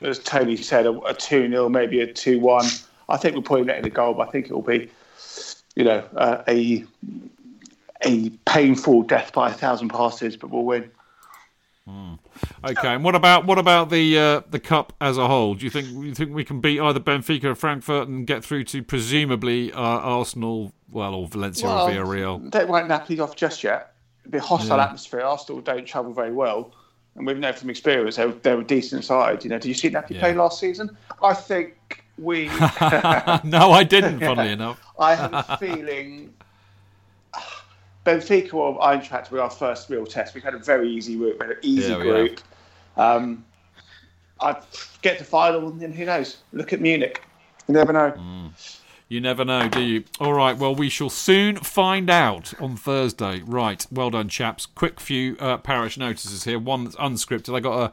as 0.03 0.19
Tony 0.21 0.57
said, 0.57 0.87
a, 0.87 1.15
2 1.15 1.49
0, 1.49 1.69
maybe 1.69 2.01
a 2.01 2.13
2 2.13 2.39
1. 2.39 2.67
I 3.09 3.17
think 3.17 3.35
we'll 3.35 3.43
probably 3.43 3.65
let 3.65 3.79
in 3.79 3.85
a 3.85 3.91
goal, 3.91 4.15
but 4.15 4.29
I 4.29 4.31
think 4.31 4.47
it 4.47 4.53
will 4.53 4.63
be, 4.63 4.89
you 5.75 5.85
know, 5.85 6.05
uh, 6.17 6.43
a 6.49 6.85
a 8.05 8.31
painful 8.47 9.03
death 9.03 9.33
by 9.33 9.51
a 9.51 9.53
thousand 9.53 9.91
passes, 9.91 10.37
but 10.37 10.51
we'll 10.51 10.65
win. 10.65 10.91
Mm. 11.89 12.19
Okay, 12.65 12.95
and 12.95 13.05
what 13.05 13.15
about 13.15 13.45
what 13.47 13.59
about 13.59 13.91
the 13.91 14.19
uh, 14.19 14.41
the 14.49 14.61
cup 14.61 14.93
as 15.01 15.19
a 15.19 15.27
whole? 15.27 15.55
Do 15.55 15.65
you 15.65 15.71
think 15.71 15.89
you 15.89 16.15
think 16.15 16.33
we 16.33 16.45
can 16.45 16.61
beat 16.61 16.81
either 16.81 17.01
Benfica 17.01 17.45
or 17.45 17.55
Frankfurt 17.55 18.09
and 18.09 18.27
get 18.27 18.45
through 18.45 18.65
to 18.65 18.83
presumably 18.83 19.73
uh, 19.73 19.81
Arsenal, 19.81 20.73
well, 20.91 21.15
or 21.15 21.27
Valencia 21.27 21.67
well, 21.67 21.89
or 21.89 21.91
Villarreal? 21.91 22.51
They 22.51 22.65
won't 22.65 22.89
Napoli 22.89 23.19
off 23.19 23.35
just 23.35 23.65
yet. 23.65 23.95
It'll 24.21 24.33
be 24.33 24.39
a 24.39 24.43
hostile 24.43 24.77
yeah. 24.77 24.85
atmosphere. 24.85 25.21
Arsenal 25.21 25.61
don't 25.61 25.85
travel 25.85 26.13
very 26.13 26.33
well 26.33 26.73
and 27.17 27.27
we've 27.27 27.39
known 27.39 27.53
from 27.53 27.71
experience 27.71 28.17
they're, 28.17 28.29
they're 28.29 28.61
a 28.61 28.65
decent 28.65 29.05
side. 29.05 29.45
You 29.45 29.51
know, 29.51 29.59
did 29.59 29.69
you 29.69 29.75
see 29.75 29.91
Napoli 29.91 30.17
yeah. 30.17 30.23
play 30.23 30.35
last 30.35 30.59
season? 30.61 30.97
I 31.23 31.35
think 31.35 32.05
we. 32.19 32.47
no, 33.45 33.71
I 33.71 33.85
didn't. 33.87 34.21
Funnily 34.21 34.53
enough, 34.53 34.81
I 34.99 35.15
have 35.17 35.33
a 35.33 35.57
feeling 35.59 36.33
Benfica 38.07 38.55
or 38.55 38.79
Eintracht 38.81 39.31
were 39.31 39.41
our 39.41 39.51
first 39.51 39.91
real 39.91 40.07
test. 40.07 40.35
We've 40.35 40.45
had 40.45 40.55
a 40.55 40.59
very 40.59 40.91
easy 40.91 41.17
route, 41.17 41.39
we 41.39 41.47
had 41.47 41.57
an 41.57 41.63
easy 41.63 41.93
yeah, 41.93 41.99
group. 41.99 42.41
Um, 42.97 43.45
I 44.41 44.61
get 45.03 45.19
to 45.19 45.25
final, 45.25 45.69
and 45.69 45.95
who 45.95 46.05
knows? 46.05 46.39
Look 46.53 46.73
at 46.73 46.81
Munich. 46.81 47.23
You 47.69 47.75
never 47.75 47.93
know. 47.93 48.11
Mm. 48.11 48.81
You 49.13 49.21
never 49.21 49.45
know, 49.45 49.69
do 49.69 49.83
you? 49.83 50.05
All 50.21 50.33
right, 50.33 50.57
well, 50.57 50.75
we 50.75 50.89
shall 50.89 51.11
soon 51.11 51.57
find 51.57 52.09
out 52.09 52.59
on 52.59 52.79
Thursday. 52.79 53.43
Right, 53.45 53.87
well 53.93 54.09
done, 54.09 54.31
chaps. 54.31 54.65
Quick 54.65 55.01
few 55.01 55.37
uh, 55.39 55.59
parish 55.59 55.99
notices 55.99 56.45
here. 56.45 56.59
One 56.59 56.85
that's 56.85 56.97
unscripted. 56.97 57.55
I 57.55 57.61
got 57.61 57.93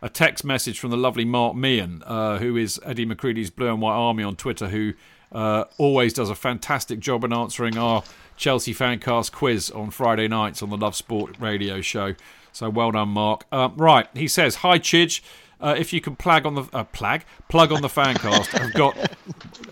a, 0.00 0.06
a 0.06 0.08
text 0.08 0.44
message 0.44 0.78
from 0.78 0.92
the 0.92 0.96
lovely 0.96 1.24
Mark 1.24 1.56
Meehan, 1.56 2.04
uh, 2.06 2.38
who 2.38 2.56
is 2.56 2.78
Eddie 2.84 3.04
McCreadie's 3.04 3.50
Blue 3.50 3.66
and 3.66 3.82
White 3.82 3.94
Army 3.96 4.22
on 4.22 4.36
Twitter, 4.36 4.68
who 4.68 4.92
uh, 5.32 5.64
always 5.76 6.12
does 6.12 6.30
a 6.30 6.36
fantastic 6.36 7.00
job 7.00 7.24
in 7.24 7.32
answering 7.32 7.76
our 7.76 8.04
Chelsea 8.36 8.72
Fancast 8.72 9.32
quiz 9.32 9.72
on 9.72 9.90
Friday 9.90 10.28
nights 10.28 10.62
on 10.62 10.70
the 10.70 10.76
Love 10.76 10.94
Sport 10.94 11.34
radio 11.40 11.80
show. 11.80 12.14
So 12.52 12.70
well 12.70 12.92
done, 12.92 13.08
Mark. 13.08 13.44
Uh, 13.50 13.70
right, 13.74 14.06
he 14.14 14.28
says, 14.28 14.54
Hi, 14.56 14.78
Chidge. 14.78 15.20
Uh, 15.60 15.74
if 15.76 15.92
you 15.92 16.00
can 16.00 16.16
plug 16.16 16.46
on 16.46 16.54
the 16.54 16.64
uh, 16.72 16.84
plug 16.84 17.22
plug 17.48 17.70
on 17.72 17.82
the 17.82 17.88
fancast, 17.88 18.58
I've 18.58 18.72
got. 18.74 18.96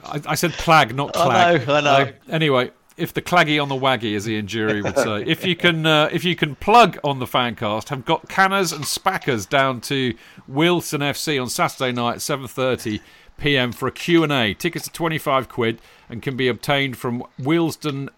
I, 0.05 0.21
I 0.33 0.35
said 0.35 0.53
plag, 0.53 0.95
not 0.95 1.13
clag. 1.15 1.63
I 1.63 1.65
know. 1.65 1.75
I 1.75 1.81
know. 1.81 1.91
Uh, 1.91 2.13
anyway, 2.29 2.71
if 2.97 3.15
the 3.15 3.23
claggy 3.23 3.63
on 3.63 3.69
the 3.69 3.75
waggy, 3.75 4.15
as 4.17 4.29
Ian 4.29 4.47
Dury 4.47 4.83
would 4.83 4.97
say, 4.97 5.23
if 5.27 5.45
you 5.47 5.57
can, 5.57 5.87
uh, 5.87 6.09
if 6.13 6.25
you 6.25 6.37
can 6.37 6.57
plug 6.57 6.99
on 7.03 7.21
the 7.21 7.27
fancast, 7.27 7.89
have 7.89 8.05
got 8.05 8.29
canners 8.29 8.73
and 8.73 8.85
spackers 8.85 9.49
down 9.49 9.81
to 9.83 10.15
Wealdstone 10.51 11.01
FC 11.01 11.41
on 11.41 11.49
Saturday 11.49 11.93
night, 11.93 12.21
seven 12.21 12.47
thirty. 12.49 13.01
p.m. 13.39 13.71
for 13.71 13.87
a 13.87 13.93
Q&A. 13.93 14.53
Tickets 14.53 14.89
are 14.89 14.91
25 14.91 15.49
quid 15.49 15.81
and 16.09 16.21
can 16.23 16.37
be 16.37 16.49
obtained 16.49 16.97
from 16.97 17.23
Wealdstone, 17.41 18.09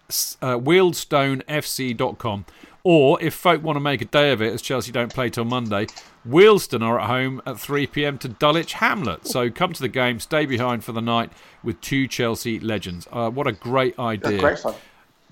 uh, 0.41 0.57
wealdstonefc.com. 0.57 2.45
Or 2.83 3.21
if 3.21 3.33
folk 3.33 3.61
want 3.61 3.75
to 3.75 3.81
make 3.81 4.01
a 4.01 4.05
day 4.05 4.31
of 4.31 4.41
it, 4.41 4.53
as 4.53 4.61
Chelsea 4.61 4.91
don't 4.91 5.13
play 5.13 5.29
till 5.29 5.45
Monday, 5.45 5.87
Wealdstone 6.27 6.81
are 6.81 6.99
at 6.99 7.07
home 7.07 7.41
at 7.45 7.59
3 7.59 7.87
pm 7.87 8.17
to 8.19 8.27
Dulwich 8.27 8.73
Hamlet. 8.73 9.27
So 9.27 9.49
come 9.51 9.73
to 9.73 9.81
the 9.81 9.87
game, 9.87 10.19
stay 10.19 10.45
behind 10.45 10.83
for 10.83 10.91
the 10.91 11.01
night 11.01 11.31
with 11.63 11.79
two 11.81 12.07
Chelsea 12.07 12.59
legends. 12.59 13.07
Uh, 13.11 13.29
what 13.29 13.47
a 13.47 13.51
great 13.51 13.97
idea. 13.99 14.39
Great 14.39 14.59
fun. 14.59 14.75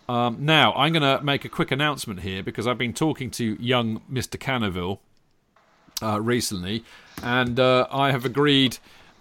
Um, 0.07 0.37
now, 0.39 0.73
I'm 0.73 0.91
going 0.91 1.03
to 1.03 1.23
make 1.23 1.45
a 1.45 1.49
quick 1.49 1.71
announcement 1.71 2.21
here 2.21 2.41
because 2.41 2.65
I've 2.65 2.79
been 2.79 2.93
talking 2.93 3.29
to 3.31 3.55
young 3.61 4.01
Mr. 4.11 4.37
Canoville 4.37 4.99
uh, 6.01 6.19
recently, 6.19 6.83
and 7.21 7.59
uh, 7.59 7.87
I 7.91 8.11
have 8.11 8.25
agreed. 8.25 8.77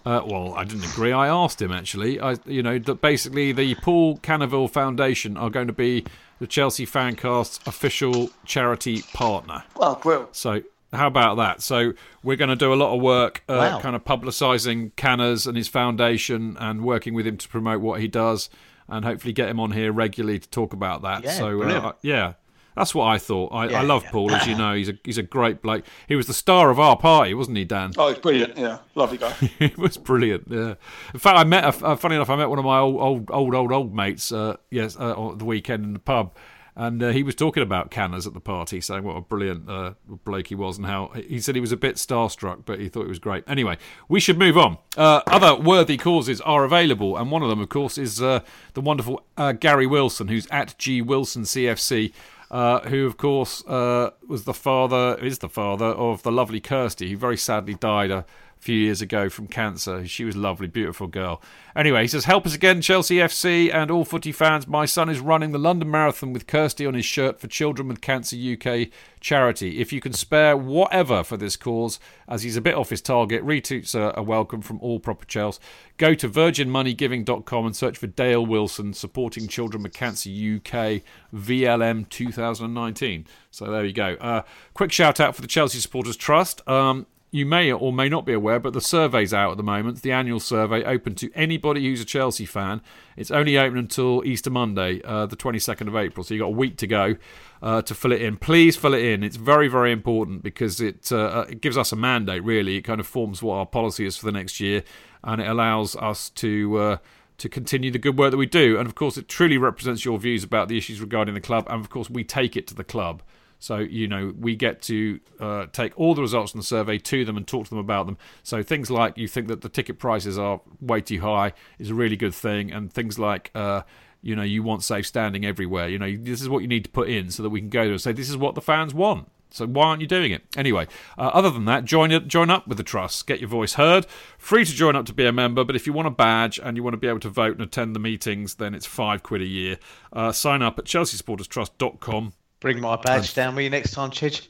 Uh, 0.09 0.23
well, 0.25 0.53
I 0.55 0.63
didn't 0.63 0.85
agree. 0.91 1.11
I 1.11 1.27
asked 1.27 1.61
him 1.61 1.71
actually. 1.71 2.19
I, 2.19 2.37
you 2.45 2.63
know, 2.63 2.79
that 2.79 3.01
basically 3.01 3.51
the 3.51 3.75
Paul 3.75 4.17
Canoville 4.17 4.69
Foundation 4.69 5.37
are 5.37 5.49
going 5.51 5.67
to 5.67 5.73
be 5.73 6.03
the 6.39 6.47
Chelsea 6.47 6.85
Fancast's 6.85 7.59
official 7.67 8.31
charity 8.45 9.03
partner. 9.13 9.63
Well, 9.75 9.95
brilliant. 10.01 10.35
So 10.35 10.63
how 10.93 11.07
about 11.07 11.35
that? 11.35 11.61
So 11.61 11.93
we're 12.23 12.37
going 12.37 12.49
to 12.49 12.55
do 12.55 12.73
a 12.73 12.75
lot 12.75 12.95
of 12.95 13.01
work, 13.01 13.43
uh, 13.47 13.53
Wow. 13.73 13.79
kind 13.81 13.95
of 13.95 14.03
publicising 14.03 14.95
Canners 14.95 15.45
and 15.45 15.55
his 15.55 15.67
foundation, 15.67 16.57
and 16.59 16.83
working 16.83 17.13
with 17.13 17.27
him 17.27 17.37
to 17.37 17.47
promote 17.47 17.81
what 17.81 17.99
he 17.99 18.07
does, 18.07 18.49
and 18.87 19.05
hopefully 19.05 19.33
get 19.33 19.49
him 19.49 19.59
on 19.59 19.71
here 19.71 19.91
regularly 19.91 20.39
to 20.39 20.49
talk 20.49 20.73
about 20.73 21.03
that. 21.03 21.23
Yeah, 21.23 21.31
so 21.33 21.61
uh, 21.61 21.91
yeah. 22.01 22.33
That's 22.79 22.95
what 22.95 23.07
I 23.07 23.17
thought. 23.17 23.53
I, 23.53 23.67
I 23.73 23.81
love 23.81 24.03
yeah. 24.05 24.11
Paul, 24.11 24.31
as 24.31 24.47
you 24.47 24.55
know. 24.57 24.73
He's 24.73 24.87
a 24.87 24.97
he's 25.03 25.17
a 25.17 25.23
great 25.23 25.61
bloke. 25.61 25.83
He 26.07 26.15
was 26.15 26.27
the 26.27 26.33
star 26.33 26.69
of 26.69 26.79
our 26.79 26.95
party, 26.95 27.33
wasn't 27.33 27.57
he, 27.57 27.65
Dan? 27.65 27.91
Oh, 27.97 28.07
it's 28.07 28.19
brilliant. 28.19 28.57
Yeah, 28.57 28.79
lovely 28.95 29.17
guy. 29.17 29.35
it 29.59 29.77
was 29.77 29.97
brilliant. 29.97 30.47
Yeah. 30.49 30.75
In 31.13 31.19
fact, 31.19 31.37
I 31.37 31.43
met. 31.43 31.83
Uh, 31.83 31.97
funny 31.97 32.15
enough, 32.15 32.29
I 32.29 32.37
met 32.37 32.49
one 32.49 32.57
of 32.57 32.63
my 32.63 32.79
old, 32.79 33.01
old, 33.01 33.31
old, 33.31 33.53
old, 33.53 33.71
old 33.73 33.93
mates. 33.93 34.31
Uh, 34.31 34.55
yes, 34.71 34.95
uh, 34.97 35.13
on 35.13 35.37
the 35.37 35.45
weekend 35.45 35.83
in 35.83 35.91
the 35.91 35.99
pub, 35.99 36.33
and 36.79 37.03
uh, 37.03 37.09
he 37.09 37.23
was 37.23 37.35
talking 37.35 37.61
about 37.61 37.91
Canners 37.91 38.25
at 38.25 38.33
the 38.33 38.39
party, 38.39 38.79
saying 38.79 39.03
what 39.03 39.17
a 39.17 39.21
brilliant 39.21 39.69
uh, 39.69 39.95
bloke 40.07 40.47
he 40.47 40.55
was, 40.55 40.77
and 40.77 40.87
how 40.87 41.09
he 41.09 41.41
said 41.41 41.55
he 41.55 41.59
was 41.59 41.73
a 41.73 41.77
bit 41.77 41.97
starstruck, 41.97 42.63
but 42.63 42.79
he 42.79 42.87
thought 42.87 43.03
it 43.03 43.09
was 43.09 43.19
great. 43.19 43.43
Anyway, 43.47 43.77
we 44.07 44.21
should 44.21 44.39
move 44.39 44.57
on. 44.57 44.77
Uh, 44.95 45.21
other 45.27 45.61
worthy 45.61 45.97
causes 45.97 46.39
are 46.39 46.63
available, 46.63 47.17
and 47.17 47.31
one 47.31 47.43
of 47.43 47.49
them, 47.49 47.59
of 47.59 47.67
course, 47.67 47.97
is 47.97 48.21
uh, 48.21 48.39
the 48.75 48.81
wonderful 48.81 49.21
uh, 49.35 49.51
Gary 49.51 49.87
Wilson, 49.87 50.29
who's 50.29 50.47
at 50.51 50.77
G 50.77 51.01
Wilson 51.01 51.43
CFC. 51.43 52.13
Uh, 52.51 52.79
who, 52.89 53.05
of 53.05 53.15
course, 53.15 53.63
uh, 53.67 54.09
was 54.27 54.45
the 54.45 54.53
father, 54.53 55.17
is 55.21 55.37
the 55.37 55.49
father 55.49 55.85
of 55.85 56.23
the 56.23 56.31
lovely 56.31 56.59
Kirsty, 56.59 57.11
who 57.11 57.17
very 57.17 57.37
sadly 57.37 57.75
died 57.75 58.09
a 58.09 58.25
few 58.59 58.75
years 58.75 59.01
ago 59.01 59.29
from 59.29 59.47
cancer. 59.47 60.05
She 60.05 60.25
was 60.25 60.35
a 60.35 60.39
lovely, 60.39 60.67
beautiful 60.67 61.07
girl. 61.07 61.41
Anyway, 61.75 62.01
he 62.01 62.07
says, 62.09 62.25
Help 62.25 62.45
us 62.45 62.53
again, 62.53 62.81
Chelsea 62.81 63.15
FC 63.15 63.73
and 63.73 63.89
all 63.89 64.03
footy 64.03 64.33
fans. 64.33 64.67
My 64.67 64.85
son 64.85 65.09
is 65.09 65.21
running 65.21 65.51
the 65.51 65.57
London 65.57 65.89
Marathon 65.89 66.33
with 66.33 66.45
Kirsty 66.45 66.85
on 66.85 66.93
his 66.93 67.05
shirt 67.05 67.39
for 67.39 67.47
Children 67.47 67.87
with 67.87 68.01
Cancer 68.01 68.35
UK 68.35 68.89
charity. 69.21 69.79
If 69.79 69.93
you 69.93 70.01
can 70.01 70.11
spare 70.11 70.57
whatever 70.57 71.23
for 71.23 71.37
this 71.37 71.55
cause, 71.55 72.01
as 72.27 72.43
he's 72.43 72.57
a 72.57 72.61
bit 72.61 72.75
off 72.75 72.89
his 72.89 73.01
target, 73.01 73.45
retweets 73.45 73.95
are, 73.95 74.11
are 74.17 74.23
welcome 74.23 74.61
from 74.61 74.79
all 74.81 74.99
proper 74.99 75.25
Chels. 75.25 75.59
Go 75.95 76.13
to 76.15 76.27
virginmoneygiving.com 76.27 77.65
and 77.65 77.75
search 77.75 77.97
for 77.97 78.07
Dale 78.07 78.45
Wilson 78.45 78.93
supporting 78.93 79.47
Children 79.47 79.83
with 79.83 79.93
Cancer 79.93 80.29
UK 80.29 81.01
VLM 81.33 82.09
2019. 82.09 83.25
So 83.51 83.71
there 83.71 83.85
you 83.85 83.93
go. 83.93 84.17
Uh, 84.19 84.41
quick 84.73 84.91
shout 84.91 85.21
out 85.21 85.33
for 85.33 85.41
the 85.41 85.47
Chelsea 85.47 85.79
Supporters 85.79 86.17
Trust. 86.17 86.67
Um, 86.67 87.05
you 87.31 87.45
may 87.45 87.71
or 87.71 87.93
may 87.93 88.09
not 88.09 88.25
be 88.25 88.33
aware, 88.33 88.59
but 88.59 88.73
the 88.73 88.81
survey's 88.81 89.33
out 89.33 89.51
at 89.51 89.57
the 89.57 89.63
moment. 89.63 90.01
The 90.01 90.11
annual 90.11 90.39
survey 90.39 90.83
open 90.83 91.13
to 91.15 91.31
anybody 91.35 91.85
who's 91.85 92.01
a 92.01 92.05
Chelsea 92.05 92.45
fan. 92.45 92.81
It's 93.15 93.29
only 93.29 93.57
open 93.57 93.77
until 93.77 94.23
Easter 94.25 94.49
Monday, 94.49 95.01
uh, 95.03 95.27
the 95.27 95.35
22nd 95.35 95.87
of 95.87 95.95
April. 95.95 96.23
So 96.23 96.33
you've 96.33 96.41
got 96.41 96.47
a 96.47 96.51
week 96.51 96.77
to 96.77 96.87
go 96.87 97.17
uh, 97.61 97.83
to 97.83 97.93
fill 97.93 98.13
it 98.13 98.21
in. 98.21 98.37
Please 98.37 98.75
fill 98.75 98.95
it 98.95 99.03
in. 99.03 99.23
It's 99.23 99.35
very, 99.35 99.67
very 99.67 99.91
important 99.91 100.41
because 100.41 100.81
it, 100.81 101.11
uh, 101.11 101.45
it 101.47 101.61
gives 101.61 101.77
us 101.77 101.91
a 101.91 101.95
mandate, 101.95 102.43
really. 102.43 102.77
It 102.77 102.81
kind 102.81 102.99
of 102.99 103.05
forms 103.05 103.43
what 103.43 103.55
our 103.55 103.65
policy 103.65 104.05
is 104.05 104.17
for 104.17 104.25
the 104.25 104.31
next 104.31 104.59
year 104.59 104.83
and 105.23 105.39
it 105.41 105.47
allows 105.47 105.95
us 105.95 106.29
to. 106.31 106.77
Uh, 106.77 106.97
to 107.37 107.47
continue 107.47 107.89
the 107.89 107.97
good 107.97 108.17
work 108.17 108.31
that 108.31 108.37
we 108.37 108.45
do. 108.45 108.77
And 108.77 108.85
of 108.85 108.95
course, 108.95 109.17
it 109.17 109.29
truly 109.29 109.57
represents 109.57 110.03
your 110.03 110.19
views 110.19 110.43
about 110.43 110.67
the 110.67 110.77
issues 110.77 110.99
regarding 110.99 111.35
the 111.35 111.39
club. 111.39 111.67
And 111.69 111.79
of 111.79 111.89
course, 111.89 112.09
we 112.09 112.25
take 112.25 112.57
it 112.57 112.67
to 112.67 112.73
the 112.73 112.83
club. 112.83 113.23
So, 113.59 113.77
you 113.77 114.07
know, 114.07 114.33
we 114.39 114.55
get 114.55 114.81
to 114.83 115.19
uh, 115.39 115.65
take 115.71 115.97
all 115.99 116.15
the 116.15 116.21
results 116.21 116.51
from 116.51 116.61
the 116.61 116.65
survey 116.65 116.97
to 116.97 117.25
them 117.25 117.35
and 117.35 117.45
talk 117.45 117.65
to 117.65 117.69
them 117.69 117.79
about 117.79 118.05
them. 118.05 118.17
So, 118.41 118.63
things 118.63 118.89
like 118.89 119.17
you 119.17 119.27
think 119.27 119.47
that 119.49 119.61
the 119.61 119.69
ticket 119.69 119.99
prices 119.99 120.39
are 120.39 120.61
way 120.79 121.01
too 121.01 121.21
high 121.21 121.53
is 121.77 121.89
a 121.89 121.95
really 121.95 122.15
good 122.15 122.33
thing. 122.33 122.71
And 122.71 122.91
things 122.91 123.19
like, 123.19 123.51
uh, 123.53 123.81
you 124.21 124.35
know, 124.35 124.43
you 124.43 124.63
want 124.63 124.83
safe 124.83 125.05
standing 125.05 125.45
everywhere. 125.45 125.89
You 125.89 125.99
know, 125.99 126.15
this 126.17 126.41
is 126.41 126.49
what 126.49 126.59
you 126.59 126.67
need 126.67 126.85
to 126.85 126.89
put 126.89 127.09
in 127.09 127.31
so 127.31 127.43
that 127.43 127.49
we 127.49 127.59
can 127.59 127.69
go 127.69 127.83
there 127.83 127.91
and 127.91 128.01
say, 128.01 128.13
this 128.13 128.29
is 128.29 128.37
what 128.37 128.55
the 128.55 128.61
fans 128.61 128.93
want. 128.93 129.29
So 129.51 129.65
why 129.65 129.87
aren't 129.87 130.01
you 130.01 130.07
doing 130.07 130.31
it? 130.31 130.43
Anyway, 130.55 130.87
uh, 131.17 131.31
other 131.33 131.49
than 131.49 131.65
that, 131.65 131.83
join 131.83 132.27
join 132.27 132.49
up 132.49 132.67
with 132.67 132.77
the 132.77 132.83
trust, 132.83 133.25
get 133.25 133.39
your 133.39 133.49
voice 133.49 133.73
heard. 133.73 134.05
Free 134.37 134.63
to 134.63 134.71
join 134.71 134.95
up 134.95 135.05
to 135.07 135.13
be 135.13 135.25
a 135.25 135.31
member, 135.31 135.63
but 135.63 135.75
if 135.75 135.87
you 135.87 135.93
want 135.93 136.07
a 136.07 136.11
badge 136.11 136.59
and 136.59 136.77
you 136.77 136.83
want 136.83 136.93
to 136.93 136.99
be 136.99 137.07
able 137.07 137.19
to 137.21 137.29
vote 137.29 137.53
and 137.53 137.61
attend 137.61 137.95
the 137.95 137.99
meetings, 137.99 138.55
then 138.55 138.75
it's 138.75 138.85
five 138.85 139.23
quid 139.23 139.41
a 139.41 139.45
year. 139.45 139.77
Uh, 140.13 140.31
sign 140.31 140.61
up 140.61 140.77
at 140.77 140.85
chelseasupporterstrust.com. 140.85 142.33
Bring 142.59 142.81
my 142.81 142.95
badge 142.97 143.33
down 143.33 143.55
with 143.55 143.63
you 143.63 143.69
next 143.69 143.91
time, 143.91 144.11
Chidge. 144.11 144.47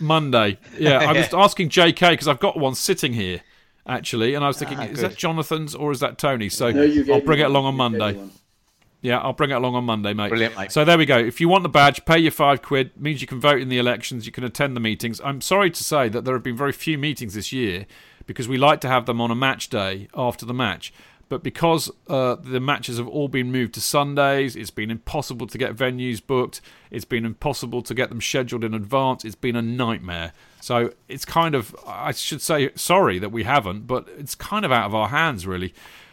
Monday. 0.00 0.58
Yeah, 0.78 0.98
I 0.98 1.12
was 1.12 1.28
asking 1.34 1.68
JK 1.68 2.10
because 2.10 2.28
I've 2.28 2.40
got 2.40 2.58
one 2.58 2.74
sitting 2.74 3.12
here 3.12 3.42
actually, 3.86 4.34
and 4.34 4.44
I 4.44 4.48
was 4.48 4.58
thinking, 4.58 4.78
Ah, 4.78 4.84
is 4.84 5.00
that 5.00 5.16
Jonathan's 5.16 5.74
or 5.74 5.90
is 5.90 6.00
that 6.00 6.18
Tony? 6.18 6.48
So 6.48 6.70
No, 6.70 7.14
I'll 7.14 7.20
bring 7.20 7.40
it 7.40 7.46
along 7.46 7.64
on 7.66 7.76
one. 7.76 7.92
You 7.92 7.98
Monday. 7.98 8.30
Yeah, 9.02 9.18
I'll 9.18 9.32
bring 9.32 9.50
it 9.50 9.54
along 9.54 9.74
on 9.74 9.84
Monday, 9.84 10.14
mate. 10.14 10.28
Brilliant, 10.28 10.56
mate. 10.56 10.70
So 10.70 10.84
there 10.84 10.96
we 10.96 11.06
go. 11.06 11.18
If 11.18 11.40
you 11.40 11.48
want 11.48 11.64
the 11.64 11.68
badge, 11.68 12.04
pay 12.04 12.18
your 12.18 12.30
five 12.30 12.62
quid. 12.62 12.92
Means 12.96 13.20
you 13.20 13.26
can 13.26 13.40
vote 13.40 13.60
in 13.60 13.68
the 13.68 13.78
elections. 13.78 14.26
You 14.26 14.32
can 14.32 14.44
attend 14.44 14.76
the 14.76 14.80
meetings. 14.80 15.20
I'm 15.24 15.40
sorry 15.40 15.72
to 15.72 15.82
say 15.84 16.08
that 16.08 16.24
there 16.24 16.34
have 16.34 16.44
been 16.44 16.56
very 16.56 16.70
few 16.72 16.96
meetings 16.96 17.34
this 17.34 17.52
year 17.52 17.86
because 18.26 18.46
we 18.46 18.56
like 18.56 18.80
to 18.82 18.88
have 18.88 19.06
them 19.06 19.20
on 19.20 19.32
a 19.32 19.34
match 19.34 19.68
day 19.68 20.06
after 20.14 20.46
the 20.46 20.54
match. 20.54 20.92
But 21.32 21.42
because 21.42 21.90
uh, 22.08 22.34
the 22.34 22.60
matches 22.60 22.98
have 22.98 23.08
all 23.08 23.26
been 23.26 23.50
moved 23.50 23.72
to 23.72 23.80
Sundays, 23.80 24.54
it's 24.54 24.70
been 24.70 24.90
impossible 24.90 25.46
to 25.46 25.56
get 25.56 25.74
venues 25.74 26.20
booked. 26.20 26.60
It's 26.90 27.06
been 27.06 27.24
impossible 27.24 27.80
to 27.80 27.94
get 27.94 28.10
them 28.10 28.20
scheduled 28.20 28.64
in 28.64 28.74
advance. 28.74 29.24
It's 29.24 29.34
been 29.34 29.56
a 29.56 29.62
nightmare. 29.62 30.34
So 30.60 30.92
it's 31.08 31.24
kind 31.24 31.54
of, 31.54 31.74
I 31.86 32.12
should 32.12 32.42
say, 32.42 32.68
sorry 32.74 33.18
that 33.18 33.32
we 33.32 33.44
haven't, 33.44 33.86
but 33.86 34.10
it's 34.18 34.34
kind 34.34 34.66
of 34.66 34.72
out 34.72 34.84
of 34.84 34.94
our 34.94 35.08
hands, 35.08 35.46
really. 35.46 35.72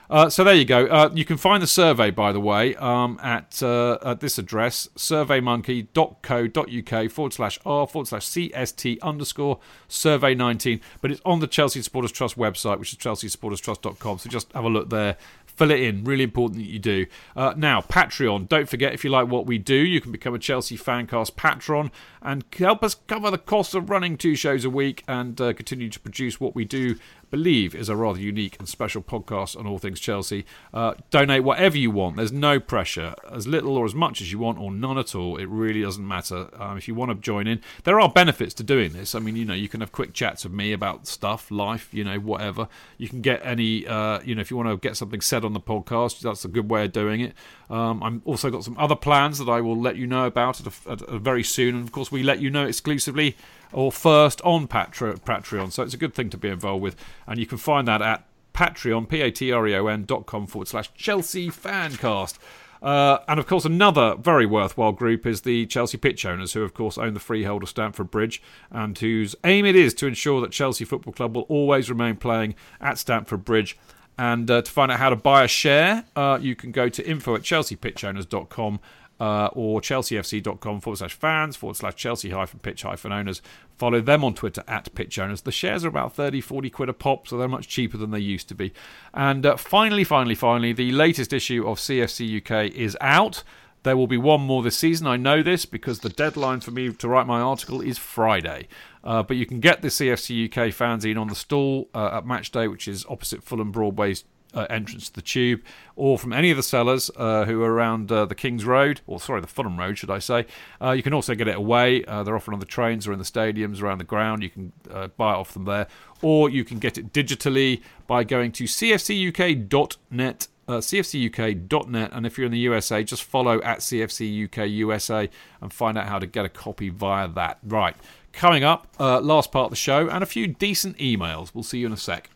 Uh, 0.10 0.30
so 0.30 0.44
there 0.44 0.56
you 0.56 0.66
go. 0.66 0.88
Uh, 0.88 1.12
you 1.14 1.24
can 1.24 1.38
find 1.38 1.62
the 1.62 1.68
survey, 1.68 2.10
by 2.10 2.32
the 2.32 2.40
way, 2.40 2.76
um, 2.78 3.20
at, 3.22 3.62
uh, 3.62 4.00
at 4.04 4.22
this 4.22 4.40
address, 4.40 4.90
surveymonkey.co.uk 4.96 7.12
forward 7.12 7.34
slash 7.34 7.60
r 7.66 7.86
forward 7.86 8.08
slash 8.08 8.26
cst 8.26 9.00
underscore 9.02 9.60
survey 9.88 10.34
19. 10.34 10.82
But 11.02 11.12
it's 11.12 11.22
on 11.26 11.42
the 11.42 11.48
Chelsea 11.48 11.84
Supporters 11.84 12.12
Trust 12.12 12.38
website, 12.38 12.80
which 12.80 12.92
is 12.92 12.98
chelseasupporterstrust.com. 12.98 14.18
So 14.18 14.30
just 14.30 14.52
have 14.54 14.64
a 14.64 14.70
look 14.70 14.90
there. 14.90 15.16
Fill 15.46 15.70
it 15.72 15.82
in. 15.82 16.06
Really 16.06 16.24
important 16.24 16.62
that 16.62 16.70
you 16.70 16.80
do. 16.80 17.06
Uh, 17.36 17.54
now, 17.56 17.82
Patreon. 17.82 18.48
Don't 18.48 18.70
forget, 18.70 18.94
if 18.94 19.04
you 19.04 19.10
like 19.10 19.28
what 19.28 19.46
we 19.46 19.58
do, 19.58 19.76
you 19.76 20.00
can 20.00 20.10
become 20.12 20.34
a 20.34 20.40
Chelsea 20.40 20.78
Fancast 20.78 21.36
patron 21.36 21.92
and 22.22 22.46
help 22.58 22.82
us 22.82 22.96
cover 22.96 23.30
the 23.30 23.38
cost 23.38 23.76
of 23.76 23.90
running 23.90 24.18
two 24.18 24.36
shows 24.36 24.64
a 24.64 24.70
week 24.70 25.04
and 25.08 25.42
uh, 25.42 25.52
continue 25.52 25.90
to 25.90 26.00
produce 26.00 26.40
what 26.40 26.56
we 26.56 26.64
do 26.64 26.96
believe 27.30 27.76
is 27.76 27.90
a 27.90 27.96
rather 27.96 28.20
unique 28.20 28.58
and 28.60 28.68
special 28.68 29.02
podcast 29.02 29.58
on 29.58 29.68
all 29.68 29.78
things 29.78 30.00
Chelsea. 30.00 30.46
Uh, 30.74 30.94
donate 31.10 31.44
whatever 31.44 31.78
you 31.78 31.92
want. 31.92 32.18
There's 32.18 32.32
no 32.32 32.60
pressure. 32.60 33.16
As 33.32 33.48
little 33.48 33.78
or 33.78 33.86
as 33.86 33.96
much 33.96 34.22
as 34.22 34.32
you 34.32 34.40
want, 34.40 34.60
or 34.60 34.72
none 34.72 34.98
at 34.98 35.16
all. 35.16 35.38
It 35.38 35.48
really 35.50 35.82
doesn't 35.82 36.08
matter. 36.08 36.50
Um, 36.60 36.78
if 36.78 36.88
you 36.88 36.96
want 36.96 37.12
to 37.12 37.16
join 37.16 37.48
in, 37.48 37.62
there 37.84 38.00
are 38.00 38.10
benefits 38.10 38.54
to 38.56 38.64
doing 38.64 38.94
this. 38.94 39.16
I 39.16 39.20
mean, 39.20 39.36
you 39.36 39.46
know, 39.46 39.54
you 39.54 39.70
can 39.70 39.82
have 39.82 39.92
quick 39.92 40.14
chats 40.14 40.44
with 40.44 40.54
me 40.54 40.74
about 40.74 41.08
stuff, 41.08 41.52
life, 41.52 41.94
you 41.94 42.04
know, 42.04 42.20
whatever. 42.20 42.68
You 42.98 43.08
can 43.08 43.22
get 43.22 43.46
any, 43.46 43.86
uh, 43.88 44.20
you 44.22 44.36
know, 44.36 44.42
if 44.42 44.52
you 44.52 44.58
want 44.58 44.70
to 44.70 44.78
get 44.78 44.98
something 44.98 45.22
said 45.22 45.46
on 45.46 45.54
the 45.54 45.60
podcast, 45.60 46.22
that's 46.22 46.46
a 46.46 46.50
good 46.50 46.70
way 46.70 46.86
of 46.86 46.92
doing 46.92 47.22
it. 47.22 47.34
Um, 47.70 48.02
I'm 48.02 48.22
also 48.26 48.50
got 48.50 48.64
some 48.64 48.76
other 48.78 48.96
plans 48.96 49.38
that 49.38 49.50
I 49.50 49.62
will 49.62 49.80
let 49.80 49.96
you 49.96 50.08
know 50.08 50.26
about 50.26 50.60
at 50.60 50.68
a, 50.68 50.92
at 50.92 51.02
a 51.04 51.20
very 51.20 51.44
soon, 51.44 51.76
and 51.76 51.84
of 51.84 51.92
course, 51.92 52.12
we 52.12 52.24
let 52.24 52.40
you 52.40 52.50
know 52.50 52.66
exclusively 52.66 53.36
or 53.72 53.92
first 53.92 54.42
on 54.42 54.68
Patre- 54.68 55.14
Patreon. 55.14 55.72
So 55.72 55.84
it's 55.84 55.94
a 55.94 55.98
good 55.98 56.14
thing 56.14 56.30
to 56.32 56.38
be 56.38 56.50
involved 56.50 56.84
with. 56.84 56.96
And 57.28 57.40
you 57.40 57.46
can 57.46 57.58
find 57.58 57.88
that 57.88 58.02
at 58.02 58.26
Patreon, 58.54 59.08
P-A-T-R-E-O-N 59.08 60.06
dot 60.06 60.26
com 60.26 60.48
forward 60.48 60.68
slash 60.68 60.94
Chelsea 60.94 61.50
Fancast. 61.50 62.38
Uh, 62.82 63.20
and 63.28 63.40
of 63.40 63.48
course, 63.48 63.66
another 63.66 64.16
very 64.16 64.46
worthwhile 64.46 64.94
group 64.94 65.26
is 65.26 65.42
the 65.42 65.66
Chelsea 65.66 65.98
pitch 65.98 66.26
owners, 66.26 66.54
who 66.54 66.64
of 66.64 66.74
course 66.74 66.98
own 66.98 67.14
the 67.14 67.20
freehold 67.20 67.64
of 67.64 67.70
Stamford 67.70 68.10
Bridge, 68.10 68.42
and 68.72 68.98
whose 68.98 69.36
aim 69.44 69.66
it 69.66 69.76
is 69.76 69.94
to 69.96 70.08
ensure 70.08 70.40
that 70.42 70.52
Chelsea 70.52 70.86
Football 70.86 71.14
Club 71.14 71.36
will 71.36 71.44
always 71.44 71.90
remain 71.90 72.16
playing 72.16 72.56
at 72.80 72.98
Stamford 72.98 73.44
Bridge. 73.44 73.78
And 74.18 74.50
uh, 74.52 74.62
to 74.62 74.72
find 74.72 74.92
out 74.92 75.00
how 75.00 75.10
to 75.10 75.16
buy 75.16 75.44
a 75.44 75.48
share, 75.48 76.04
uh, 76.16 76.40
you 76.42 76.56
can 76.56 76.72
go 76.72 76.90
to 76.90 77.08
info 77.08 77.36
at 77.36 77.42
chelseapitchowners.com 77.42 78.80
uh, 79.20 79.50
or 79.54 79.82
chelseafc.com 79.82 80.82
forward 80.82 80.98
slash 80.98 81.14
fans 81.14 81.56
forward 81.56 81.76
slash 81.76 81.96
Chelsea 81.96 82.30
hyphen 82.30 82.60
pitch 82.60 82.84
hyphen 82.84 83.12
owners. 83.12 83.42
Follow 83.78 84.02
them 84.02 84.24
on 84.24 84.34
Twitter 84.34 84.64
at 84.68 84.94
pitch 84.96 85.20
owners. 85.20 85.42
The 85.42 85.52
shares 85.52 85.86
are 85.86 85.90
about 85.90 86.14
30, 86.14 86.42
40 86.42 86.70
quid 86.70 86.90
a 86.90 86.94
pop, 86.94 87.28
so 87.28 87.38
they're 87.38 87.48
much 87.48 87.68
cheaper 87.68 87.98
than 87.98 88.12
they 88.12 88.20
used 88.20 88.48
to 88.50 88.56
be. 88.56 88.74
And 89.14 89.46
uh, 89.46 89.58
finally, 89.58 90.04
finally, 90.04 90.36
finally, 90.36 90.74
the 90.74 90.92
latest 90.92 91.34
issue 91.34 91.68
of 91.68 91.80
CFC 91.80 92.42
UK 92.42 92.74
is 92.74 92.98
out. 93.02 93.44
There 93.84 93.96
will 93.96 94.08
be 94.08 94.18
one 94.18 94.42
more 94.42 94.62
this 94.62 94.78
season. 94.78 95.08
I 95.08 95.16
know 95.16 95.42
this 95.42 95.66
because 95.66 96.00
the 96.00 96.10
deadline 96.10 96.60
for 96.60 96.72
me 96.72 96.92
to 96.92 97.08
write 97.08 97.28
my 97.28 97.40
article 97.40 97.80
is 97.80 97.98
Friday. 97.98 98.68
Uh, 99.04 99.24
but 99.24 99.38
you 99.38 99.46
can 99.46 99.62
get 99.62 99.82
the 99.82 99.88
CFC 99.88 100.48
UK 100.48 100.74
fanzine 100.74 101.20
on 101.20 101.28
the 101.28 101.36
stall 101.36 101.90
uh, 101.94 102.18
at 102.18 102.26
Match 102.26 102.52
Day, 102.52 102.68
which 102.68 102.88
is 102.88 103.06
opposite 103.10 103.42
Fulham 103.42 103.72
Broadway's 103.72 104.26
uh, 104.54 104.66
entrance 104.70 105.10
to 105.10 105.16
the 105.16 105.22
tube, 105.22 105.62
or 105.96 106.18
from 106.18 106.34
any 106.34 106.52
of 106.52 106.58
the 106.58 106.64
sellers 106.64 107.12
uh, 107.16 107.46
who 107.46 107.62
are 107.64 107.74
around 107.74 108.12
uh, 108.12 108.26
the 108.26 108.36
King's 108.36 108.66
Road, 108.66 109.02
or 109.08 109.20
sorry, 109.20 109.42
the 109.42 109.48
Fulham 109.48 109.78
Road, 109.78 109.98
should 109.98 110.10
I 110.10 110.20
say. 110.20 110.46
Uh, 110.82 110.92
you 110.92 111.04
can 111.04 111.14
also 111.14 111.36
get 111.36 111.48
it 111.48 111.56
away. 111.56 112.04
Uh, 112.06 112.24
they're 112.24 112.36
often 112.36 112.54
on 112.54 112.60
the 112.60 112.66
trains 112.66 113.08
or 113.08 113.14
in 113.14 113.20
the 113.20 113.26
stadiums 113.26 113.82
around 113.82 114.00
the 114.00 114.04
ground. 114.04 114.44
You 114.44 114.50
can 114.50 114.74
uh, 114.92 115.08
buy 115.08 115.34
it 115.34 115.38
off 115.38 115.54
them 115.54 115.66
there, 115.66 115.88
or 116.22 116.50
you 116.50 116.64
can 116.64 116.80
get 116.80 116.98
it 116.98 117.14
digitally 117.14 117.82
by 118.08 118.24
going 118.24 118.52
to 118.54 118.64
cfcuk.net. 118.66 120.48
Cfcuk.net, 120.68 122.12
and 122.14 122.28
if 122.28 122.38
you're 122.38 122.46
in 122.46 122.52
the 122.52 122.60
USA, 122.60 123.04
just 123.04 123.24
follow 123.24 123.60
at 123.64 123.80
CFC 123.80 124.48
USA 124.70 125.28
and 125.62 125.74
find 125.74 125.98
out 125.98 126.08
how 126.08 126.20
to 126.20 126.28
get 126.28 126.46
a 126.46 126.50
copy 126.50 126.90
via 126.90 127.28
that. 127.28 127.58
Right, 127.64 127.96
coming 128.34 128.64
up, 128.64 128.88
last 129.00 129.52
part 129.52 129.66
of 129.66 129.70
the 129.72 129.76
show, 129.76 130.08
and 130.08 130.22
a 130.22 130.28
few 130.28 130.46
decent 130.46 130.96
emails. 131.00 131.56
We'll 131.56 131.64
see 131.64 131.80
you 131.80 131.88
in 131.88 131.94
a 131.94 131.98
sec. 131.98 132.30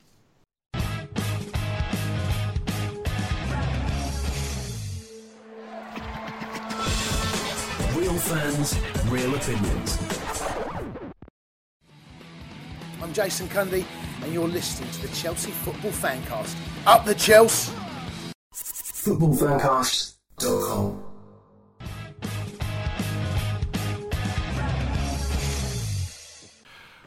Fans, 8.23 8.79
real 9.09 9.35
opinions. 9.35 9.99
I'm 13.01 13.11
Jason 13.13 13.47
Cundy, 13.49 13.85
and 14.23 14.33
you're 14.33 14.47
listening 14.47 14.89
to 14.91 15.07
the 15.07 15.13
Chelsea 15.13 15.51
Football 15.51 15.91
Fancast. 15.91 16.55
Up 16.87 17.03
the 17.05 17.15
Chelsea! 17.15 17.73
Footballfancast.com. 18.53 21.12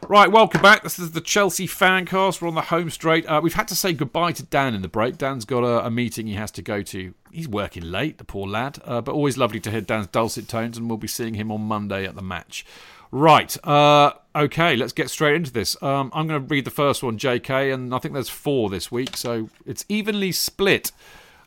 Right, 0.08 0.30
welcome 0.30 0.62
back. 0.62 0.84
This 0.84 1.00
is 1.00 1.10
the 1.10 1.20
Chelsea 1.20 1.66
Fancast. 1.66 2.40
We're 2.40 2.46
on 2.46 2.54
the 2.54 2.60
home 2.60 2.90
straight. 2.90 3.26
Uh, 3.26 3.40
we've 3.42 3.54
had 3.54 3.66
to 3.66 3.74
say 3.74 3.92
goodbye 3.92 4.30
to 4.32 4.44
Dan 4.44 4.72
in 4.72 4.82
the 4.82 4.88
break. 4.88 5.18
Dan's 5.18 5.44
got 5.44 5.64
a, 5.64 5.84
a 5.84 5.90
meeting 5.90 6.28
he 6.28 6.34
has 6.34 6.52
to 6.52 6.62
go 6.62 6.80
to. 6.82 7.12
He's 7.32 7.48
working 7.48 7.82
late, 7.82 8.18
the 8.18 8.24
poor 8.24 8.46
lad. 8.46 8.78
Uh, 8.84 9.00
but 9.00 9.16
always 9.16 9.36
lovely 9.36 9.58
to 9.58 9.70
hear 9.70 9.80
Dan's 9.80 10.06
dulcet 10.06 10.46
tones, 10.46 10.78
and 10.78 10.88
we'll 10.88 10.96
be 10.96 11.08
seeing 11.08 11.34
him 11.34 11.50
on 11.50 11.62
Monday 11.62 12.06
at 12.06 12.14
the 12.14 12.22
match. 12.22 12.64
Right, 13.10 13.56
uh, 13.66 14.12
okay, 14.36 14.76
let's 14.76 14.92
get 14.92 15.10
straight 15.10 15.34
into 15.34 15.52
this. 15.52 15.76
Um, 15.82 16.12
I'm 16.14 16.28
going 16.28 16.40
to 16.40 16.54
read 16.54 16.66
the 16.66 16.70
first 16.70 17.02
one, 17.02 17.18
JK, 17.18 17.74
and 17.74 17.92
I 17.92 17.98
think 17.98 18.14
there's 18.14 18.28
four 18.28 18.70
this 18.70 18.92
week, 18.92 19.16
so 19.16 19.50
it's 19.64 19.84
evenly 19.88 20.30
split. 20.30 20.92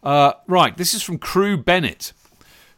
Uh, 0.03 0.33
right, 0.47 0.75
this 0.75 0.93
is 0.93 1.01
from 1.01 1.17
Crew 1.17 1.55
Bennett 1.55 2.11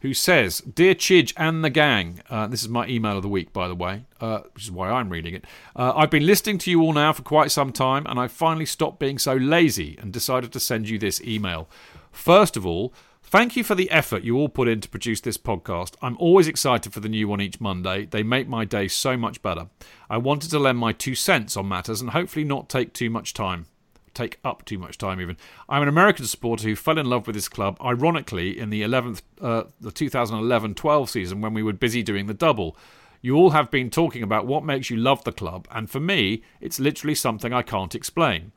who 0.01 0.13
says, 0.13 0.59
Dear 0.61 0.95
Chidge 0.95 1.33
and 1.37 1.63
the 1.63 1.69
gang, 1.69 2.21
uh, 2.29 2.47
this 2.47 2.61
is 2.61 2.69
my 2.69 2.87
email 2.87 3.17
of 3.17 3.21
the 3.21 3.29
week, 3.29 3.53
by 3.53 3.67
the 3.67 3.75
way, 3.75 4.05
uh, 4.19 4.41
which 4.53 4.63
is 4.63 4.71
why 4.71 4.89
I'm 4.89 5.09
reading 5.09 5.33
it. 5.35 5.45
Uh, 5.75 5.93
I've 5.95 6.09
been 6.09 6.25
listening 6.25 6.57
to 6.59 6.71
you 6.71 6.81
all 6.81 6.93
now 6.93 7.13
for 7.13 7.21
quite 7.21 7.51
some 7.51 7.71
time, 7.71 8.05
and 8.07 8.19
I 8.19 8.27
finally 8.27 8.65
stopped 8.65 8.99
being 8.99 9.17
so 9.17 9.35
lazy 9.35 9.97
and 9.99 10.11
decided 10.11 10.51
to 10.53 10.59
send 10.59 10.89
you 10.89 10.97
this 10.97 11.21
email. 11.21 11.69
First 12.11 12.57
of 12.57 12.65
all, 12.65 12.93
Thank 13.23 13.55
you 13.55 13.63
for 13.63 13.75
the 13.75 13.89
effort 13.91 14.25
you 14.25 14.35
all 14.35 14.49
put 14.49 14.67
in 14.67 14.81
to 14.81 14.89
produce 14.89 15.21
this 15.21 15.37
podcast. 15.37 15.95
I'm 16.01 16.17
always 16.17 16.49
excited 16.49 16.91
for 16.91 16.99
the 16.99 17.07
new 17.07 17.29
one 17.29 17.39
each 17.39 17.61
Monday. 17.61 18.05
They 18.05 18.23
make 18.23 18.49
my 18.49 18.65
day 18.65 18.89
so 18.89 19.15
much 19.15 19.41
better. 19.41 19.67
I 20.09 20.17
wanted 20.17 20.51
to 20.51 20.59
lend 20.59 20.79
my 20.79 20.91
two 20.91 21.15
cents 21.15 21.55
on 21.55 21.69
matters 21.69 22.01
and 22.01 22.09
hopefully 22.09 22.43
not 22.43 22.67
take 22.67 22.91
too 22.91 23.09
much 23.09 23.33
time 23.33 23.67
take 24.13 24.39
up 24.43 24.65
too 24.65 24.77
much 24.77 24.97
time 24.97 25.21
even. 25.21 25.37
I'm 25.69 25.81
an 25.81 25.87
American 25.87 26.25
supporter 26.25 26.67
who 26.67 26.75
fell 26.75 26.97
in 26.97 27.05
love 27.05 27.27
with 27.27 27.35
this 27.35 27.49
club, 27.49 27.77
ironically, 27.81 28.57
in 28.57 28.69
the 28.69 28.81
11th, 28.81 29.21
uh, 29.41 29.63
the 29.79 29.91
2011-12 29.91 31.09
season 31.09 31.41
when 31.41 31.53
we 31.53 31.63
were 31.63 31.73
busy 31.73 32.03
doing 32.03 32.27
the 32.27 32.33
double. 32.33 32.77
You 33.21 33.35
all 33.35 33.51
have 33.51 33.69
been 33.69 33.89
talking 33.89 34.23
about 34.23 34.47
what 34.47 34.63
makes 34.63 34.89
you 34.89 34.97
love 34.97 35.23
the 35.23 35.31
club, 35.31 35.67
and 35.71 35.89
for 35.89 35.99
me, 35.99 36.43
it's 36.59 36.79
literally 36.79 37.15
something 37.15 37.53
I 37.53 37.61
can't 37.61 37.93
explain. 37.93 38.51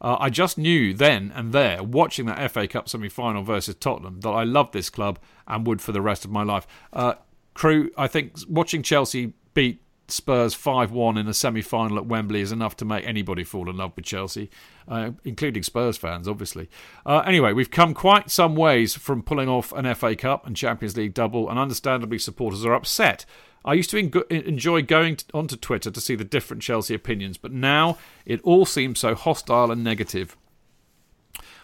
Uh, 0.00 0.16
I 0.20 0.30
just 0.30 0.58
knew 0.58 0.94
then 0.94 1.32
and 1.34 1.52
there, 1.52 1.82
watching 1.82 2.26
that 2.26 2.50
FA 2.50 2.68
Cup 2.68 2.88
semi 2.88 3.08
final 3.08 3.42
versus 3.42 3.74
Tottenham, 3.74 4.20
that 4.20 4.30
I 4.30 4.44
loved 4.44 4.72
this 4.72 4.90
club 4.90 5.18
and 5.46 5.66
would 5.66 5.80
for 5.80 5.92
the 5.92 6.00
rest 6.00 6.24
of 6.24 6.30
my 6.30 6.42
life. 6.42 6.66
Uh, 6.92 7.14
crew, 7.54 7.90
I 7.96 8.06
think 8.06 8.34
watching 8.48 8.82
Chelsea 8.82 9.34
beat 9.54 9.82
Spurs 10.10 10.54
5 10.54 10.90
1 10.90 11.18
in 11.18 11.28
a 11.28 11.34
semi 11.34 11.60
final 11.60 11.98
at 11.98 12.06
Wembley 12.06 12.40
is 12.40 12.50
enough 12.50 12.76
to 12.78 12.84
make 12.84 13.06
anybody 13.06 13.44
fall 13.44 13.68
in 13.68 13.76
love 13.76 13.92
with 13.94 14.06
Chelsea, 14.06 14.50
uh, 14.88 15.10
including 15.24 15.62
Spurs 15.62 15.98
fans, 15.98 16.26
obviously. 16.26 16.68
Uh, 17.04 17.18
anyway, 17.26 17.52
we've 17.52 17.70
come 17.70 17.92
quite 17.92 18.30
some 18.30 18.56
ways 18.56 18.94
from 18.94 19.22
pulling 19.22 19.48
off 19.48 19.72
an 19.72 19.92
FA 19.94 20.16
Cup 20.16 20.46
and 20.46 20.56
Champions 20.56 20.96
League 20.96 21.14
double, 21.14 21.50
and 21.50 21.58
understandably, 21.58 22.18
supporters 22.18 22.64
are 22.64 22.74
upset. 22.74 23.26
I 23.64 23.74
used 23.74 23.90
to 23.90 23.98
enjoy 24.30 24.82
going 24.82 25.18
onto 25.34 25.56
Twitter 25.56 25.90
to 25.90 26.00
see 26.00 26.14
the 26.14 26.24
different 26.24 26.62
Chelsea 26.62 26.94
opinions, 26.94 27.36
but 27.36 27.52
now 27.52 27.98
it 28.24 28.40
all 28.42 28.64
seems 28.64 29.00
so 29.00 29.14
hostile 29.14 29.70
and 29.70 29.84
negative. 29.84 30.36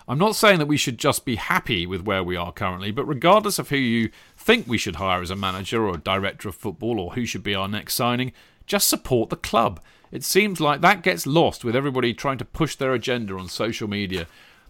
I'm 0.06 0.18
not 0.18 0.36
saying 0.36 0.58
that 0.58 0.66
we 0.66 0.76
should 0.76 0.98
just 0.98 1.24
be 1.24 1.36
happy 1.36 1.86
with 1.86 2.02
where 2.02 2.22
we 2.22 2.36
are 2.36 2.52
currently, 2.52 2.90
but 2.90 3.06
regardless 3.06 3.58
of 3.58 3.70
who 3.70 3.76
you 3.76 4.10
think 4.44 4.66
we 4.66 4.76
should 4.76 4.96
hire 4.96 5.22
as 5.22 5.30
a 5.30 5.36
manager 5.36 5.86
or 5.86 5.94
a 5.94 5.98
director 5.98 6.50
of 6.50 6.54
football 6.54 7.00
or 7.00 7.14
who 7.14 7.24
should 7.24 7.42
be 7.42 7.54
our 7.54 7.66
next 7.66 7.94
signing, 7.94 8.32
just 8.66 8.88
support 8.88 9.30
the 9.30 9.36
club. 9.36 9.80
It 10.12 10.22
seems 10.22 10.60
like 10.60 10.82
that 10.82 11.02
gets 11.02 11.26
lost 11.26 11.64
with 11.64 11.74
everybody 11.74 12.12
trying 12.12 12.36
to 12.38 12.44
push 12.44 12.76
their 12.76 12.92
agenda 12.92 13.34
on 13.38 13.48
social 13.48 13.88
media. 13.88 14.26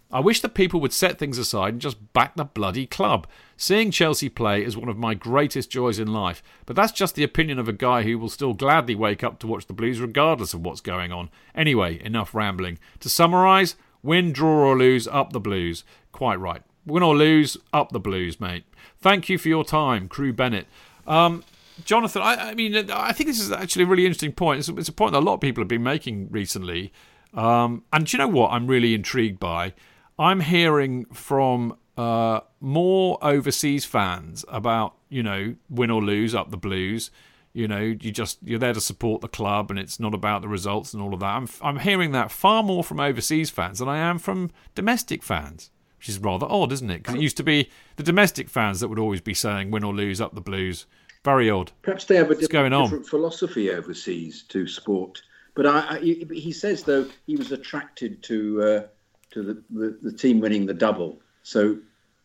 I 0.09 0.21
wish 0.21 0.39
that 0.41 0.53
people 0.53 0.79
would 0.79 0.93
set 0.93 1.19
things 1.19 1.37
aside 1.37 1.73
and 1.73 1.81
just 1.81 2.13
back 2.13 2.35
the 2.35 2.45
bloody 2.45 2.85
club. 2.85 3.27
Seeing 3.57 3.91
Chelsea 3.91 4.29
play 4.29 4.63
is 4.63 4.77
one 4.77 4.87
of 4.87 4.97
my 4.97 5.13
greatest 5.13 5.69
joys 5.69 5.99
in 5.99 6.13
life, 6.13 6.41
but 6.65 6.77
that's 6.77 6.93
just 6.93 7.15
the 7.15 7.23
opinion 7.23 7.59
of 7.59 7.67
a 7.67 7.73
guy 7.73 8.03
who 8.03 8.17
will 8.17 8.29
still 8.29 8.53
gladly 8.53 8.95
wake 8.95 9.25
up 9.25 9.39
to 9.39 9.47
watch 9.47 9.67
the 9.67 9.73
Blues 9.73 9.99
regardless 9.99 10.53
of 10.53 10.61
what's 10.61 10.79
going 10.79 11.11
on. 11.11 11.29
Anyway, 11.53 12.01
enough 12.01 12.33
rambling. 12.33 12.79
To 13.01 13.09
summarise, 13.09 13.75
win, 14.01 14.31
draw, 14.31 14.69
or 14.69 14.77
lose, 14.77 15.05
up 15.09 15.33
the 15.33 15.41
Blues. 15.41 15.83
Quite 16.13 16.39
right. 16.39 16.61
Win 16.85 17.03
or 17.03 17.15
lose, 17.15 17.57
up 17.73 17.91
the 17.91 17.99
Blues, 17.99 18.39
mate. 18.39 18.63
Thank 18.99 19.29
you 19.29 19.37
for 19.37 19.49
your 19.49 19.63
time, 19.63 20.07
Crew 20.07 20.33
Bennett. 20.33 20.67
Um, 21.07 21.43
Jonathan, 21.83 22.21
I, 22.21 22.51
I, 22.51 22.53
mean, 22.53 22.89
I 22.89 23.11
think 23.11 23.27
this 23.27 23.39
is 23.39 23.51
actually 23.51 23.83
a 23.83 23.87
really 23.87 24.05
interesting 24.05 24.31
point. 24.31 24.59
It's, 24.59 24.69
it's, 24.69 24.89
a 24.89 24.93
point 24.93 25.13
that 25.13 25.19
a 25.19 25.25
lot 25.25 25.35
of 25.35 25.41
people 25.41 25.61
have 25.61 25.67
been 25.67 25.83
making 25.83 26.29
recently. 26.31 26.93
Um, 27.33 27.83
and 27.91 28.05
do 28.05 28.15
you 28.15 28.19
know 28.19 28.27
what 28.27 28.51
I'm 28.51 28.67
really 28.67 28.93
intrigued 28.93 29.39
by? 29.39 29.73
I'm 30.17 30.39
hearing 30.39 31.05
from 31.05 31.77
uh, 31.97 32.41
more 32.61 33.17
overseas 33.21 33.83
fans 33.83 34.45
about, 34.47 34.95
you 35.09 35.23
know, 35.23 35.55
win 35.69 35.91
or 35.91 36.01
lose, 36.01 36.33
up 36.33 36.51
the 36.51 36.57
Blues. 36.57 37.11
You 37.51 37.67
know, 37.67 37.79
you 37.79 38.11
just 38.11 38.39
you're 38.43 38.59
there 38.59 38.73
to 38.73 38.81
support 38.81 39.21
the 39.21 39.29
club, 39.29 39.69
and 39.69 39.79
it's 39.79 39.97
not 39.97 40.13
about 40.13 40.41
the 40.41 40.49
results 40.49 40.93
and 40.93 41.01
all 41.01 41.13
of 41.13 41.21
that. 41.21 41.35
I'm 41.35 41.47
I'm 41.61 41.79
hearing 41.79 42.11
that 42.11 42.29
far 42.29 42.61
more 42.63 42.83
from 42.83 42.99
overseas 42.99 43.49
fans 43.49 43.79
than 43.79 43.87
I 43.87 43.97
am 43.97 44.19
from 44.19 44.51
domestic 44.75 45.23
fans 45.23 45.71
which 45.97 46.09
is 46.09 46.19
rather 46.19 46.45
odd, 46.49 46.71
isn't 46.71 46.89
it? 46.89 46.97
Because 46.99 47.15
it 47.15 47.21
used 47.21 47.37
to 47.37 47.43
be 47.43 47.69
the 47.95 48.03
domestic 48.03 48.49
fans 48.49 48.79
that 48.79 48.87
would 48.87 48.99
always 48.99 49.21
be 49.21 49.33
saying 49.33 49.71
"win 49.71 49.83
or 49.83 49.93
lose, 49.93 50.21
up 50.21 50.35
the 50.35 50.41
Blues." 50.41 50.85
Very 51.23 51.49
odd. 51.49 51.71
Perhaps 51.81 52.05
they 52.05 52.17
have 52.17 52.29
a 52.29 52.35
on? 52.35 52.83
different 52.83 53.07
philosophy 53.07 53.71
overseas 53.71 54.43
to 54.49 54.67
sport. 54.67 55.23
But 55.55 55.65
I, 55.65 55.79
I, 55.95 55.99
he 55.99 56.51
says 56.51 56.83
though 56.83 57.07
he 57.25 57.35
was 57.35 57.51
attracted 57.51 58.21
to 58.23 58.61
uh, 58.61 58.83
to 59.31 59.41
the, 59.41 59.63
the, 59.71 59.97
the 60.01 60.11
team 60.15 60.39
winning 60.39 60.65
the 60.65 60.73
double, 60.73 61.19
so 61.41 61.77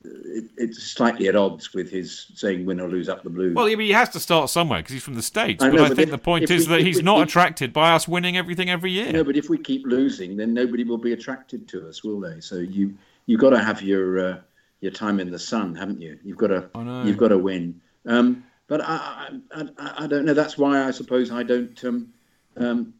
it, 0.04 0.50
it's 0.56 0.82
slightly 0.82 1.28
at 1.28 1.36
odds 1.36 1.72
with 1.72 1.90
his 1.90 2.26
saying 2.34 2.66
"win 2.66 2.80
or 2.80 2.88
lose, 2.88 3.08
up 3.08 3.22
the 3.22 3.30
Blues." 3.30 3.54
Well, 3.54 3.66
I 3.66 3.74
mean, 3.76 3.86
he 3.86 3.92
has 3.92 4.08
to 4.10 4.20
start 4.20 4.50
somewhere 4.50 4.80
because 4.80 4.94
he's 4.94 5.02
from 5.02 5.14
the 5.14 5.22
states. 5.22 5.62
I 5.62 5.70
but 5.70 5.76
know, 5.76 5.84
I 5.84 5.88
but 5.88 5.96
think 5.96 6.08
if- 6.08 6.12
the 6.12 6.18
point 6.18 6.50
is 6.50 6.68
we- 6.68 6.74
that 6.76 6.82
he's 6.82 6.96
we 6.96 7.02
not 7.02 7.22
attracted 7.22 7.72
by 7.72 7.92
us 7.92 8.08
winning 8.08 8.36
everything 8.36 8.68
every 8.68 8.90
year. 8.90 9.12
No, 9.12 9.24
but 9.24 9.36
if 9.36 9.48
we 9.48 9.58
keep 9.58 9.86
losing, 9.86 10.36
then 10.36 10.52
nobody 10.52 10.84
will 10.84 10.98
be 10.98 11.12
attracted 11.12 11.68
to 11.68 11.88
us, 11.88 12.02
will 12.02 12.20
they? 12.20 12.40
So 12.40 12.56
you 12.56 12.98
you've 13.26 13.40
got 13.40 13.50
to 13.50 13.58
have 13.62 13.82
your 13.82 14.18
uh, 14.18 14.38
your 14.80 14.92
time 14.92 15.20
in 15.20 15.30
the 15.30 15.38
sun, 15.38 15.74
haven't 15.74 16.00
you? 16.00 16.18
You've 16.24 16.38
got 16.38 16.48
to 16.48 16.70
know. 16.74 17.02
you've 17.06 17.18
got 17.18 17.28
to 17.28 17.38
win. 17.38 17.80
Um, 18.06 18.44
but 18.66 18.80
I, 18.82 19.30
I, 19.52 19.68
I, 19.78 20.04
I 20.04 20.06
don't 20.06 20.24
know. 20.24 20.34
That's 20.34 20.56
why 20.56 20.86
I 20.86 20.90
suppose 20.90 21.30
I 21.30 21.42
don't 21.42 21.84
um, 21.84 22.12
um, 22.56 22.94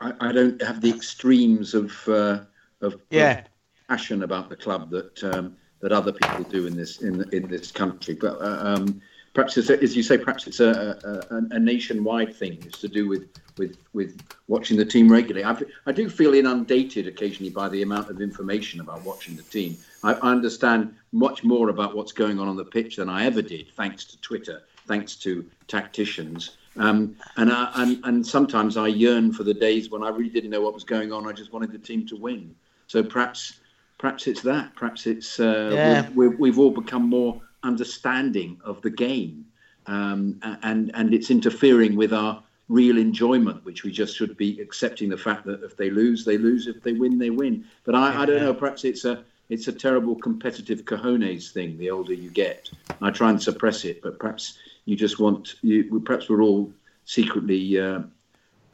I, 0.00 0.12
I 0.20 0.32
don't 0.32 0.60
have 0.62 0.80
the 0.80 0.90
extremes 0.90 1.74
of 1.74 2.08
uh, 2.08 2.40
of 2.80 3.00
Yeah. 3.10 3.42
passion 3.88 4.22
about 4.22 4.48
the 4.48 4.56
club 4.56 4.90
that 4.90 5.22
um, 5.24 5.56
that 5.80 5.92
other 5.92 6.12
people 6.12 6.44
do 6.44 6.66
in 6.66 6.76
this 6.76 7.02
in 7.02 7.22
in 7.32 7.48
this 7.48 7.70
country. 7.70 8.14
But 8.14 8.40
uh, 8.40 8.58
um, 8.62 9.00
perhaps 9.34 9.56
it's 9.56 9.70
a, 9.70 9.80
as 9.82 9.96
you 9.96 10.02
say, 10.02 10.18
perhaps 10.18 10.46
it's 10.46 10.60
a, 10.60 10.98
a, 11.30 11.54
a 11.56 11.58
nationwide 11.58 12.34
thing. 12.34 12.58
It's 12.66 12.80
to 12.80 12.88
do 12.88 13.08
with 13.08 13.28
with 13.58 13.76
with 13.92 14.20
watching 14.48 14.76
the 14.76 14.84
team 14.84 15.10
regularly. 15.10 15.44
I, 15.44 15.56
I 15.86 15.92
do 15.92 16.08
feel 16.08 16.34
inundated 16.34 17.06
occasionally 17.06 17.50
by 17.50 17.68
the 17.68 17.82
amount 17.82 18.10
of 18.10 18.20
information 18.20 18.80
about 18.80 19.02
watching 19.04 19.36
the 19.36 19.42
team. 19.42 19.76
I, 20.02 20.14
I 20.14 20.30
understand 20.30 20.94
much 21.12 21.44
more 21.44 21.68
about 21.68 21.94
what's 21.94 22.12
going 22.12 22.38
on 22.38 22.48
on 22.48 22.56
the 22.56 22.64
pitch 22.64 22.96
than 22.96 23.08
I 23.08 23.26
ever 23.26 23.42
did, 23.42 23.68
thanks 23.76 24.04
to 24.06 24.20
Twitter, 24.20 24.62
thanks 24.86 25.16
to 25.16 25.44
tacticians. 25.68 26.56
Um, 26.76 27.16
and, 27.36 27.50
I, 27.52 27.70
and 27.76 28.04
and 28.04 28.26
sometimes 28.26 28.76
I 28.76 28.86
yearn 28.86 29.32
for 29.32 29.42
the 29.42 29.54
days 29.54 29.90
when 29.90 30.02
I 30.02 30.08
really 30.08 30.30
didn't 30.30 30.50
know 30.50 30.60
what 30.60 30.72
was 30.74 30.84
going 30.84 31.12
on. 31.12 31.26
I 31.26 31.32
just 31.32 31.52
wanted 31.52 31.72
the 31.72 31.78
team 31.78 32.06
to 32.06 32.16
win. 32.16 32.54
So 32.86 33.02
perhaps 33.02 33.60
perhaps 33.98 34.26
it's 34.26 34.40
that. 34.42 34.74
Perhaps 34.74 35.06
it's 35.06 35.38
uh, 35.38 35.70
Yeah. 35.74 36.08
we've, 36.14 36.38
we've 36.38 36.58
all 36.58 36.70
become 36.70 37.08
more 37.08 37.40
understanding 37.62 38.60
of 38.64 38.80
the 38.82 38.90
game, 38.90 39.44
um, 39.86 40.40
and 40.62 40.90
and 40.94 41.14
it's 41.14 41.30
interfering 41.30 41.96
with 41.96 42.12
our 42.12 42.42
real 42.68 42.98
enjoyment, 42.98 43.64
which 43.64 43.82
we 43.82 43.90
just 43.90 44.16
should 44.16 44.36
be 44.36 44.60
accepting 44.60 45.08
the 45.08 45.16
fact 45.16 45.44
that 45.44 45.62
if 45.64 45.76
they 45.76 45.90
lose, 45.90 46.24
they 46.24 46.38
lose. 46.38 46.66
If 46.68 46.82
they 46.82 46.92
win, 46.92 47.18
they 47.18 47.30
win. 47.30 47.64
But 47.84 47.94
I, 47.94 48.22
I 48.22 48.26
don't 48.26 48.42
know. 48.42 48.54
Perhaps 48.54 48.84
it's 48.84 49.04
a 49.04 49.24
it's 49.48 49.68
a 49.68 49.72
terrible 49.72 50.14
competitive 50.14 50.84
cojones 50.84 51.50
thing. 51.50 51.76
The 51.76 51.90
older 51.90 52.14
you 52.14 52.30
get, 52.30 52.70
I 53.02 53.10
try 53.10 53.30
and 53.30 53.42
suppress 53.42 53.84
it, 53.84 54.00
but 54.00 54.18
perhaps 54.18 54.58
you 54.84 54.96
just 54.96 55.18
want 55.18 55.56
you. 55.62 56.00
Perhaps 56.00 56.28
we're 56.28 56.42
all 56.42 56.72
secretly 57.04 57.78
uh, 57.78 58.02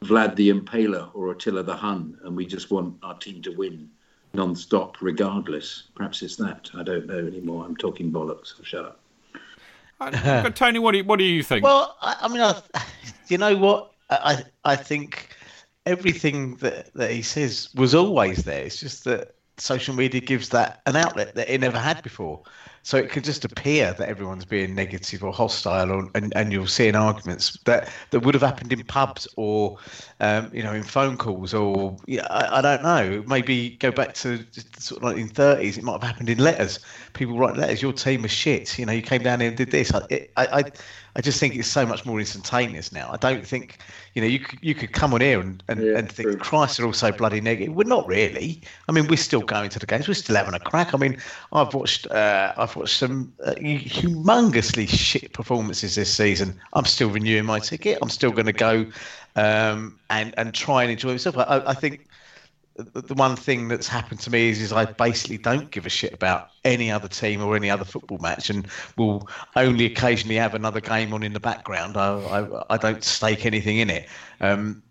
Vlad 0.03 0.35
the 0.35 0.51
Impaler 0.51 1.09
or 1.13 1.31
Attila 1.31 1.63
the 1.63 1.75
Hun, 1.75 2.17
and 2.23 2.37
we 2.37 2.45
just 2.45 2.69
want 2.69 2.95
our 3.01 3.17
team 3.17 3.41
to 3.41 3.51
win 3.51 3.89
non-stop, 4.33 4.97
regardless. 5.01 5.83
Perhaps 5.95 6.21
it's 6.21 6.35
that. 6.37 6.69
I 6.75 6.83
don't 6.83 7.07
know 7.07 7.19
anymore. 7.19 7.65
I'm 7.65 7.75
talking 7.75 8.11
bollocks. 8.11 8.53
I'll 8.57 8.65
shut 8.65 8.85
up. 8.85 8.99
but 9.99 10.55
Tony, 10.55 10.79
what 10.79 10.91
do 10.91 10.99
you, 10.99 11.03
what 11.03 11.19
do 11.19 11.25
you 11.25 11.43
think? 11.43 11.63
Well, 11.63 11.97
I, 12.01 12.17
I 12.21 12.27
mean, 12.27 12.41
I, 12.41 12.61
you 13.27 13.37
know 13.37 13.55
what? 13.55 13.91
I 14.09 14.43
I 14.63 14.75
think 14.75 15.29
everything 15.85 16.55
that, 16.57 16.93
that 16.93 17.11
he 17.11 17.21
says 17.21 17.69
was 17.75 17.95
always 17.95 18.43
there. 18.43 18.63
It's 18.63 18.79
just 18.79 19.03
that 19.05 19.35
social 19.57 19.95
media 19.95 20.21
gives 20.21 20.49
that 20.49 20.81
an 20.85 20.95
outlet 20.95 21.35
that 21.35 21.49
it 21.49 21.59
never 21.59 21.79
had 21.79 22.03
before. 22.03 22.43
So 22.87 22.95
it 22.97 23.09
can 23.09 23.21
just 23.21 23.43
appear 23.43 23.91
that 23.91 24.07
everyone's 24.07 24.45
being 24.45 24.73
negative 24.73 25.21
or 25.21 25.33
hostile, 25.33 25.91
or, 25.91 26.09
and, 26.15 26.31
and 26.37 26.53
you're 26.53 26.69
seeing 26.69 26.95
arguments 26.95 27.59
that, 27.65 27.89
that 28.11 28.21
would 28.21 28.33
have 28.33 28.41
happened 28.41 28.71
in 28.71 28.81
pubs 28.85 29.27
or, 29.35 29.77
um, 30.21 30.49
you 30.53 30.63
know, 30.63 30.71
in 30.71 30.83
phone 30.83 31.17
calls 31.17 31.53
or, 31.53 31.97
yeah, 32.05 32.25
I, 32.29 32.59
I 32.59 32.61
don't 32.61 32.83
know. 32.83 33.25
Maybe 33.27 33.71
go 33.71 33.91
back 33.91 34.13
to 34.13 34.39
sort 34.77 34.99
of 34.99 35.03
like 35.03 35.17
in 35.17 35.27
30s, 35.27 35.77
it 35.77 35.83
might 35.83 35.91
have 36.01 36.03
happened 36.03 36.29
in 36.29 36.37
letters. 36.37 36.79
People 37.11 37.37
write 37.37 37.57
letters, 37.57 37.81
your 37.81 37.91
team 37.91 38.21
was 38.21 38.31
shit. 38.31 38.79
You 38.79 38.85
know, 38.85 38.93
you 38.93 39.01
came 39.01 39.21
down 39.21 39.41
here 39.41 39.49
and 39.49 39.57
did 39.57 39.69
this. 39.69 39.93
I, 39.93 40.29
I, 40.37 40.45
I, 40.45 40.63
I 41.17 41.21
just 41.21 41.39
think 41.39 41.55
it's 41.55 41.67
so 41.67 41.83
much 41.83 42.05
more 42.05 42.19
instantaneous 42.19 42.91
now. 42.91 43.09
I 43.11 43.17
don't 43.17 43.45
think, 43.45 43.79
you 44.13 44.21
know, 44.21 44.27
you 44.27 44.37
could, 44.39 44.59
you 44.61 44.75
could 44.75 44.93
come 44.93 45.15
on 45.15 45.21
here 45.21 45.41
and, 45.41 45.63
and, 45.67 45.81
and 45.81 46.11
think, 46.11 46.39
Christ, 46.39 46.77
they're 46.77 46.85
all 46.85 46.93
so 46.93 47.11
bloody 47.11 47.41
negative. 47.41 47.73
We're 47.73 47.85
not 47.85 48.07
really. 48.07 48.61
I 48.87 48.91
mean, 48.91 49.07
we're 49.07 49.17
still 49.17 49.41
going 49.41 49.71
to 49.71 49.79
the 49.79 49.87
games. 49.87 50.07
We're 50.07 50.13
still 50.13 50.35
having 50.35 50.53
a 50.53 50.59
crack. 50.59 50.93
I 50.93 50.97
mean, 50.97 51.17
I've 51.51 51.73
watched 51.73 52.05
uh, 52.11 52.53
I've 52.55 52.75
watched 52.75 52.97
some 52.97 53.33
uh, 53.43 53.55
humongously 53.55 54.87
shit 54.87 55.33
performances 55.33 55.95
this 55.95 56.13
season. 56.13 56.53
I'm 56.73 56.85
still 56.85 57.09
renewing 57.09 57.45
my 57.45 57.59
ticket. 57.59 57.97
I'm 58.03 58.09
still 58.09 58.31
going 58.31 58.45
to 58.45 58.53
go 58.53 58.85
um, 59.35 59.97
and 60.11 60.35
and 60.37 60.53
try 60.53 60.83
and 60.83 60.91
enjoy 60.91 61.13
myself. 61.13 61.35
I, 61.39 61.63
I 61.65 61.73
think 61.73 62.07
the 62.77 63.15
one 63.15 63.35
thing 63.35 63.67
that's 63.67 63.87
happened 63.87 64.19
to 64.21 64.29
me 64.29 64.49
is, 64.49 64.61
is 64.61 64.71
I 64.71 64.85
basically 64.85 65.37
don't 65.37 65.71
give 65.71 65.85
a 65.85 65.89
shit 65.89 66.13
about 66.13 66.49
any 66.63 66.91
other 66.91 67.07
team 67.07 67.43
or 67.43 67.55
any 67.55 67.69
other 67.69 67.85
football 67.85 68.19
match, 68.19 68.49
and 68.49 68.67
will 68.97 69.27
only 69.55 69.85
occasionally 69.85 70.35
have 70.35 70.53
another 70.53 70.81
game 70.81 71.13
on 71.13 71.23
in 71.23 71.33
the 71.33 71.39
background. 71.39 71.97
I 71.97 72.19
I, 72.19 72.75
I 72.75 72.77
don't 72.77 73.03
stake 73.03 73.45
anything 73.45 73.77
in 73.77 73.89
it. 73.89 74.07
Um, 74.41 74.83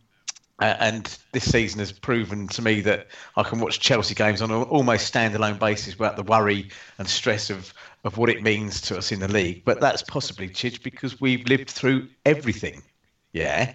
and 0.59 1.19
this 1.33 1.51
season 1.51 1.81
has 1.81 1.93
proven 1.93 2.49
to 2.49 2.63
me 2.63 2.81
that 2.81 3.09
I 3.37 3.43
can 3.43 3.61
watch 3.61 3.79
Chelsea 3.79 4.15
games 4.15 4.41
on 4.41 4.51
an 4.51 4.63
almost 4.63 5.13
standalone 5.13 5.59
basis 5.59 5.99
without 5.99 6.17
the 6.17 6.23
worry 6.23 6.71
and 6.99 7.07
stress 7.07 7.51
of, 7.51 7.75
of 8.05 8.17
what 8.17 8.31
it 8.31 8.43
means 8.43 8.81
to 8.83 8.97
us 8.97 9.13
in 9.13 9.21
the 9.21 9.29
league. 9.29 9.65
But 9.67 9.81
that's 9.81 10.03
possibly, 10.03 10.49
Chidge, 10.49 10.83
because 10.83 11.21
we've 11.21 11.47
lived 11.47 11.69
through 11.69 12.09
everything. 12.25 12.83
Yeah. 13.33 13.75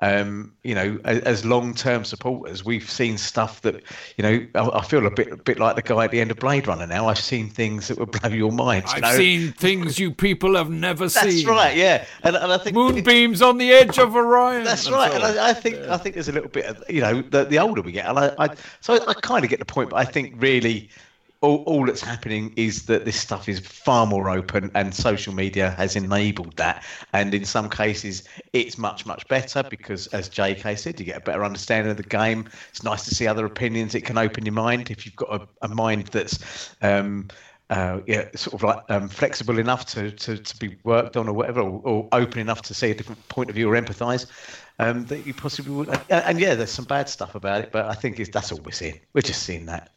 Um, 0.00 0.52
you 0.62 0.76
know, 0.76 0.98
as, 1.04 1.18
as 1.20 1.44
long-term 1.44 2.04
supporters, 2.04 2.64
we've 2.64 2.88
seen 2.88 3.18
stuff 3.18 3.62
that, 3.62 3.82
you 4.16 4.22
know, 4.22 4.46
I, 4.54 4.78
I 4.78 4.84
feel 4.84 5.04
a 5.06 5.10
bit, 5.10 5.32
a 5.32 5.36
bit 5.36 5.58
like 5.58 5.74
the 5.74 5.82
guy 5.82 6.04
at 6.04 6.12
the 6.12 6.20
end 6.20 6.30
of 6.30 6.38
Blade 6.38 6.68
Runner. 6.68 6.86
Now 6.86 7.08
I've 7.08 7.18
seen 7.18 7.48
things 7.48 7.88
that 7.88 7.98
would 7.98 8.12
blow 8.12 8.30
your 8.30 8.52
mind. 8.52 8.84
I've 8.86 9.02
know? 9.02 9.16
seen 9.16 9.52
things 9.52 9.98
you 9.98 10.12
people 10.12 10.54
have 10.54 10.70
never 10.70 11.08
That's 11.08 11.20
seen. 11.20 11.46
That's 11.46 11.56
right, 11.56 11.76
yeah, 11.76 12.04
and, 12.22 12.36
and 12.36 12.52
I 12.52 12.58
think 12.58 12.76
moonbeams 12.76 13.42
on 13.42 13.58
the 13.58 13.72
edge 13.72 13.98
of 13.98 14.14
Orion. 14.14 14.64
That's 14.64 14.86
and 14.86 14.94
right, 14.94 15.10
so 15.10 15.16
and. 15.16 15.38
I, 15.38 15.50
I 15.50 15.52
think 15.52 15.76
I 15.78 15.96
think 15.96 16.14
there's 16.14 16.28
a 16.28 16.32
little 16.32 16.50
bit 16.50 16.66
of 16.66 16.84
you 16.88 17.00
know 17.00 17.20
the, 17.22 17.44
the 17.44 17.58
older 17.58 17.82
we 17.82 17.92
get, 17.92 18.06
and 18.06 18.18
I, 18.18 18.34
I 18.38 18.48
so 18.80 18.94
I, 18.94 19.14
kind 19.14 19.44
of 19.44 19.50
get 19.50 19.58
the 19.58 19.64
point, 19.64 19.90
but 19.90 19.96
I 19.96 20.04
think 20.04 20.34
really 20.38 20.90
all, 21.40 21.62
all 21.64 21.86
that's 21.86 22.00
happening 22.00 22.52
is 22.56 22.86
that 22.86 23.04
this 23.04 23.18
stuff 23.18 23.48
is 23.48 23.60
far 23.60 24.06
more 24.06 24.28
open, 24.28 24.70
and 24.74 24.94
social 24.94 25.32
media 25.32 25.70
has 25.72 25.94
enabled 25.94 26.56
that, 26.56 26.84
and 27.12 27.32
in 27.34 27.44
some 27.44 27.70
cases 27.70 28.24
it's 28.52 28.76
much 28.76 29.06
much 29.06 29.26
better 29.28 29.62
because, 29.62 30.08
as 30.08 30.28
J.K. 30.28 30.74
said, 30.76 30.98
you 30.98 31.06
get 31.06 31.16
a 31.16 31.20
better 31.20 31.44
understanding 31.44 31.90
of 31.90 31.96
the 31.96 32.02
game. 32.02 32.48
It's 32.70 32.82
nice 32.82 33.04
to 33.04 33.14
see 33.14 33.26
other 33.26 33.46
opinions. 33.46 33.94
It 33.94 34.04
can 34.04 34.18
open 34.18 34.44
your 34.44 34.54
mind 34.54 34.90
if 34.90 35.06
you've 35.06 35.16
got 35.16 35.42
a, 35.42 35.48
a 35.62 35.68
mind 35.68 36.08
that's. 36.08 36.74
Um, 36.82 37.28
uh, 37.70 38.00
yeah, 38.06 38.26
sort 38.34 38.54
of 38.54 38.62
like 38.62 38.82
um, 38.88 39.10
flexible 39.10 39.58
enough 39.58 39.84
to, 39.84 40.10
to, 40.10 40.38
to 40.38 40.56
be 40.56 40.78
worked 40.84 41.18
on 41.18 41.28
or 41.28 41.34
whatever, 41.34 41.60
or, 41.60 41.82
or 41.84 42.08
open 42.12 42.40
enough 42.40 42.62
to 42.62 42.72
see 42.72 42.90
a 42.90 42.94
different 42.94 43.28
point 43.28 43.50
of 43.50 43.56
view 43.56 43.70
or 43.70 43.78
empathise, 43.78 44.24
um, 44.78 45.04
that 45.04 45.26
you 45.26 45.34
possibly 45.34 45.74
would. 45.74 45.88
And, 45.88 46.00
and 46.08 46.40
yeah, 46.40 46.54
there's 46.54 46.70
some 46.70 46.86
bad 46.86 47.10
stuff 47.10 47.34
about 47.34 47.60
it, 47.60 47.70
but 47.70 47.84
I 47.84 47.92
think 47.92 48.16
that's 48.32 48.52
all 48.52 48.60
we're 48.64 48.70
seeing. 48.70 48.98
We're 49.12 49.20
just 49.20 49.42
seeing 49.42 49.66
that. 49.66 49.90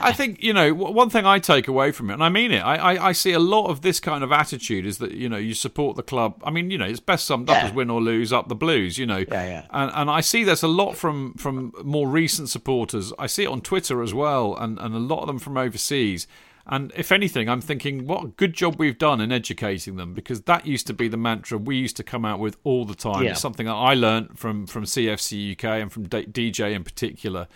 I 0.00 0.12
think 0.12 0.42
you 0.42 0.52
know 0.52 0.72
one 0.74 1.10
thing 1.10 1.26
I 1.26 1.38
take 1.38 1.68
away 1.68 1.92
from 1.92 2.10
it, 2.10 2.14
and 2.14 2.24
I 2.24 2.28
mean 2.28 2.52
it. 2.52 2.60
I, 2.60 2.76
I, 2.94 3.08
I 3.08 3.12
see 3.12 3.32
a 3.32 3.38
lot 3.38 3.66
of 3.68 3.80
this 3.82 4.00
kind 4.00 4.22
of 4.24 4.32
attitude 4.32 4.86
is 4.86 4.98
that 4.98 5.12
you 5.12 5.28
know 5.28 5.36
you 5.36 5.54
support 5.54 5.96
the 5.96 6.02
club. 6.02 6.40
I 6.44 6.50
mean, 6.50 6.70
you 6.70 6.78
know, 6.78 6.86
it's 6.86 7.00
best 7.00 7.24
summed 7.26 7.48
up 7.50 7.56
Yeah. 7.56 7.68
as 7.68 7.72
win 7.72 7.90
or 7.90 8.00
lose, 8.02 8.32
up 8.32 8.48
the 8.48 8.54
blues. 8.54 8.98
You 8.98 9.06
know, 9.06 9.18
Yeah, 9.18 9.44
yeah. 9.46 9.66
And 9.70 9.90
and 9.94 10.10
I 10.10 10.20
see 10.20 10.44
there's 10.44 10.62
a 10.62 10.68
lot 10.68 10.96
from 10.96 11.34
from 11.34 11.72
more 11.82 12.08
recent 12.08 12.48
supporters. 12.48 13.12
I 13.18 13.26
see 13.26 13.44
it 13.44 13.48
on 13.48 13.60
Twitter 13.60 14.02
as 14.02 14.12
well, 14.14 14.56
and 14.56 14.78
and 14.78 14.94
a 14.94 14.98
lot 14.98 15.20
of 15.20 15.26
them 15.26 15.38
from 15.38 15.56
overseas. 15.56 16.26
And 16.66 16.92
if 16.96 17.12
anything, 17.12 17.46
I'm 17.46 17.60
thinking, 17.60 18.06
what 18.06 18.24
a 18.24 18.28
good 18.28 18.54
job 18.54 18.76
we've 18.78 18.96
done 18.96 19.20
in 19.20 19.30
educating 19.30 19.96
them 19.96 20.14
because 20.14 20.40
that 20.44 20.66
used 20.66 20.86
to 20.86 20.94
be 20.94 21.08
the 21.08 21.18
mantra 21.18 21.58
we 21.58 21.76
used 21.76 21.94
to 21.98 22.02
come 22.02 22.24
out 22.24 22.38
with 22.38 22.56
all 22.64 22.86
the 22.86 22.94
time. 22.94 23.22
Yeah. 23.22 23.32
It's 23.32 23.40
something 23.42 23.66
that 23.66 23.74
I 23.74 23.92
learnt 23.92 24.38
from 24.38 24.66
from 24.66 24.84
CFC 24.84 25.52
UK 25.52 25.64
and 25.82 25.92
from 25.92 26.04
D- 26.04 26.24
DJ 26.24 26.72
in 26.72 26.82
particular 26.82 27.48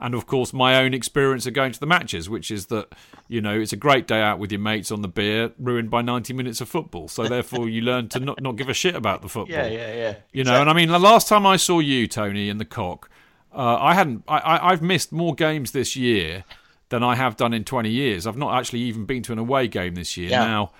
and 0.00 0.14
of 0.14 0.26
course 0.26 0.52
my 0.52 0.76
own 0.76 0.92
experience 0.94 1.46
of 1.46 1.54
going 1.54 1.72
to 1.72 1.80
the 1.80 1.86
matches 1.86 2.28
which 2.28 2.50
is 2.50 2.66
that 2.66 2.92
you 3.28 3.40
know 3.40 3.58
it's 3.58 3.72
a 3.72 3.76
great 3.76 4.06
day 4.06 4.20
out 4.20 4.38
with 4.38 4.52
your 4.52 4.60
mates 4.60 4.90
on 4.90 5.02
the 5.02 5.08
beer 5.08 5.50
ruined 5.58 5.90
by 5.90 6.02
90 6.02 6.32
minutes 6.34 6.60
of 6.60 6.68
football 6.68 7.08
so 7.08 7.26
therefore 7.28 7.68
you 7.68 7.80
learn 7.80 8.08
to 8.08 8.20
not, 8.20 8.40
not 8.42 8.56
give 8.56 8.68
a 8.68 8.74
shit 8.74 8.94
about 8.94 9.22
the 9.22 9.28
football 9.28 9.54
Yeah, 9.56 9.66
yeah, 9.66 9.94
yeah. 9.94 10.14
you 10.32 10.44
know 10.44 10.60
and 10.60 10.68
i 10.68 10.72
mean 10.72 10.88
the 10.88 10.98
last 10.98 11.28
time 11.28 11.46
i 11.46 11.56
saw 11.56 11.78
you 11.80 12.06
tony 12.06 12.48
in 12.48 12.58
the 12.58 12.64
cock 12.64 13.08
uh, 13.54 13.76
i 13.80 13.94
hadn't 13.94 14.22
I, 14.28 14.38
I, 14.38 14.70
i've 14.72 14.82
missed 14.82 15.12
more 15.12 15.34
games 15.34 15.72
this 15.72 15.96
year 15.96 16.44
than 16.90 17.02
i 17.02 17.16
have 17.16 17.36
done 17.36 17.52
in 17.54 17.64
20 17.64 17.88
years 17.90 18.26
i've 18.26 18.36
not 18.36 18.54
actually 18.58 18.80
even 18.80 19.04
been 19.06 19.22
to 19.24 19.32
an 19.32 19.38
away 19.38 19.66
game 19.68 19.94
this 19.94 20.16
year 20.16 20.30
Yeah. 20.30 20.44
now 20.46 20.72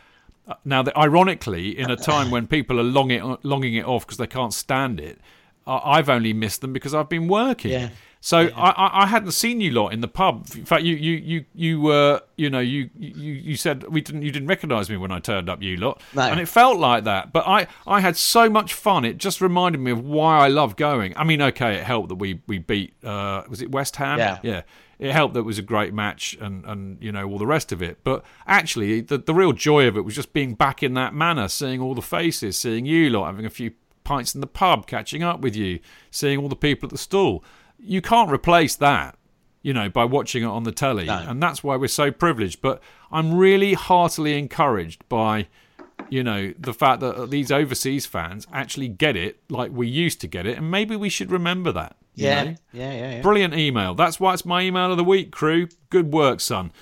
uh, 0.47 0.55
now 0.65 0.83
that 0.83 0.97
ironically 0.97 1.77
in 1.77 1.91
a 1.91 1.97
time 1.97 2.31
when 2.31 2.47
people 2.47 2.79
are 2.79 2.85
longing 2.85 3.33
it, 3.33 3.45
longing 3.45 3.75
it 3.75 3.85
off 3.85 4.07
because 4.07 4.19
they 4.19 4.27
can't 4.29 4.53
stand 4.55 5.01
it 5.01 5.19
I've 5.69 6.09
only 6.09 6.33
missed 6.33 6.61
them 6.61 6.73
because 6.73 6.95
I've 6.95 7.09
been 7.09 7.27
working. 7.27 7.73
Yeah. 7.73 7.89
So 8.27 8.39
I, 8.57 8.71
I, 8.71 9.03
I 9.05 9.07
hadn't 9.07 9.31
seen 9.31 9.61
you 9.61 9.71
lot 9.71 9.93
in 9.93 10.01
the 10.01 10.09
pub. 10.09 10.49
In 10.57 10.65
fact, 10.65 10.83
you 10.83 10.97
you 10.97 11.13
you 11.13 11.45
you 11.55 11.81
were 11.81 12.23
you 12.35 12.51
know 12.51 12.59
you 12.59 12.91
you 12.99 13.33
you 13.35 13.57
said 13.57 13.85
we 13.85 14.01
didn't 14.01 14.23
you 14.23 14.33
didn't 14.33 14.49
recognise 14.49 14.91
me 14.91 14.97
when 14.97 15.13
I 15.13 15.21
turned 15.21 15.49
up. 15.49 15.63
You 15.63 15.77
lot, 15.77 16.03
No. 16.13 16.23
and 16.23 16.41
it 16.41 16.47
felt 16.49 16.77
like 16.77 17.05
that. 17.05 17.33
But 17.33 17.47
I 17.47 17.69
I 17.87 18.01
had 18.01 18.17
so 18.17 18.51
much 18.51 18.75
fun. 18.75 19.05
It 19.05 19.19
just 19.19 19.41
reminded 19.41 19.81
me 19.81 19.93
of 19.93 20.05
why 20.05 20.39
I 20.39 20.49
love 20.49 20.75
going. 20.75 21.17
I 21.17 21.23
mean, 21.23 21.41
okay, 21.41 21.77
it 21.77 21.85
helped 21.85 22.09
that 22.09 22.17
we 22.17 22.41
we 22.49 22.59
beat 22.59 22.95
uh, 23.05 23.45
was 23.49 23.63
it 23.63 23.71
West 23.71 23.95
Ham? 23.95 24.19
Yeah. 24.19 24.41
yeah. 24.43 24.63
It 24.99 25.13
helped 25.13 25.35
that 25.35 25.41
it 25.41 25.47
was 25.47 25.59
a 25.61 25.63
great 25.63 25.95
match 25.95 26.37
and, 26.41 26.65
and 26.65 27.01
you 27.01 27.13
know 27.13 27.29
all 27.31 27.39
the 27.39 27.47
rest 27.47 27.71
of 27.71 27.81
it. 27.81 27.99
But 28.03 28.25
actually, 28.45 29.03
the 29.03 29.19
the 29.19 29.35
real 29.35 29.53
joy 29.53 29.87
of 29.87 29.97
it 29.97 30.05
was 30.05 30.17
just 30.17 30.33
being 30.33 30.55
back 30.55 30.83
in 30.83 30.95
that 30.95 31.15
manner, 31.15 31.47
seeing 31.47 31.81
all 31.81 31.95
the 31.95 32.03
faces, 32.03 32.59
seeing 32.59 32.87
you 32.87 33.09
lot, 33.09 33.27
having 33.27 33.47
a 33.47 33.51
few 33.51 33.71
pints 34.03 34.35
in 34.35 34.41
the 34.41 34.49
pub, 34.49 34.89
catching 34.89 35.23
up 35.23 35.43
with 35.43 35.55
you, 35.55 35.79
seeing 36.11 36.41
all 36.41 36.49
the 36.49 36.57
people 36.57 36.89
at 36.89 36.91
the 36.91 36.99
stall. 36.99 37.45
You 37.79 38.01
can't 38.01 38.31
replace 38.31 38.77
that, 38.77 39.17
you 39.63 39.73
know, 39.73 39.89
by 39.89 40.05
watching 40.05 40.43
it 40.43 40.47
on 40.47 40.65
the 40.65 40.73
telly. 40.73 41.09
And 41.09 41.43
that's 41.43 41.63
why 41.63 41.77
we're 41.77 41.89
so 41.89 42.11
privileged. 42.11 42.61
But 42.61 42.83
I'm 43.11 43.35
really 43.35 43.75
heartily 43.75 44.39
encouraged 44.39 45.09
by, 45.09 45.49
you 46.09 46.23
know, 46.23 46.53
the 46.59 46.75
fact 46.75 47.01
that 47.01 47.31
these 47.31 47.53
overseas 47.53 48.07
fans 48.07 48.47
actually 48.53 48.89
get 48.89 49.17
it 49.17 49.41
like 49.49 49.71
we 49.73 49.89
used 49.89 50.21
to 50.23 50.27
get 50.27 50.47
it. 50.47 50.59
And 50.59 50.71
maybe 50.71 50.97
we 50.97 51.09
should 51.09 51.31
remember 51.31 51.73
that. 51.73 51.97
Yeah, 52.15 52.43
yeah, 52.45 52.55
yeah, 52.73 53.11
yeah. 53.17 53.21
Brilliant 53.23 53.55
email. 53.55 53.95
That's 53.95 54.19
why 54.19 54.33
it's 54.33 54.47
my 54.47 54.63
email 54.63 54.91
of 54.91 54.97
the 54.97 55.05
week, 55.05 55.31
crew. 55.31 55.69
Good 55.91 56.13
work, 56.13 56.41
son. 56.41 56.73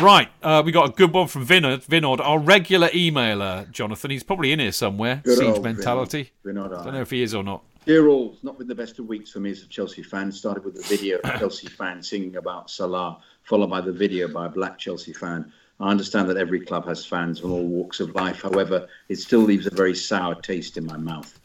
Right, 0.00 0.28
uh, 0.42 0.62
we 0.64 0.72
got 0.72 0.90
a 0.90 0.92
good 0.92 1.12
one 1.12 1.26
from 1.26 1.46
Vinod, 1.46 1.86
Vinod, 1.86 2.20
our 2.20 2.38
regular 2.38 2.88
emailer, 2.88 3.70
Jonathan. 3.70 4.10
He's 4.10 4.22
probably 4.22 4.52
in 4.52 4.58
here 4.58 4.70
somewhere. 4.70 5.22
Good 5.24 5.38
Siege 5.38 5.48
old 5.48 5.64
mentality. 5.64 6.32
Vinod. 6.44 6.68
Vinod, 6.68 6.84
Don't 6.84 6.92
know 6.92 7.00
if 7.00 7.10
he 7.10 7.22
is 7.22 7.34
or 7.34 7.42
not. 7.42 7.64
Dear 7.86 8.08
all, 8.08 8.36
not 8.42 8.58
been 8.58 8.66
the 8.66 8.74
best 8.74 8.98
of 8.98 9.06
weeks 9.06 9.30
for 9.30 9.38
me 9.38 9.52
as 9.52 9.62
a 9.62 9.66
Chelsea 9.68 10.02
fan. 10.02 10.32
Started 10.32 10.64
with 10.64 10.76
a 10.76 10.82
video 10.88 11.18
of 11.18 11.30
Chelsea 11.38 11.68
fan 11.68 12.02
singing 12.02 12.34
about 12.34 12.68
Salah, 12.68 13.22
followed 13.44 13.70
by 13.70 13.80
the 13.80 13.92
video 13.92 14.26
by 14.26 14.46
a 14.46 14.48
black 14.48 14.76
Chelsea 14.76 15.12
fan. 15.12 15.52
I 15.78 15.92
understand 15.92 16.28
that 16.28 16.36
every 16.36 16.58
club 16.58 16.84
has 16.88 17.06
fans 17.06 17.38
from 17.38 17.52
all 17.52 17.64
walks 17.64 18.00
of 18.00 18.12
life. 18.16 18.42
However, 18.42 18.88
it 19.08 19.20
still 19.20 19.38
leaves 19.38 19.68
a 19.68 19.70
very 19.70 19.94
sour 19.94 20.34
taste 20.34 20.76
in 20.76 20.84
my 20.84 20.96
mouth. 20.96 21.38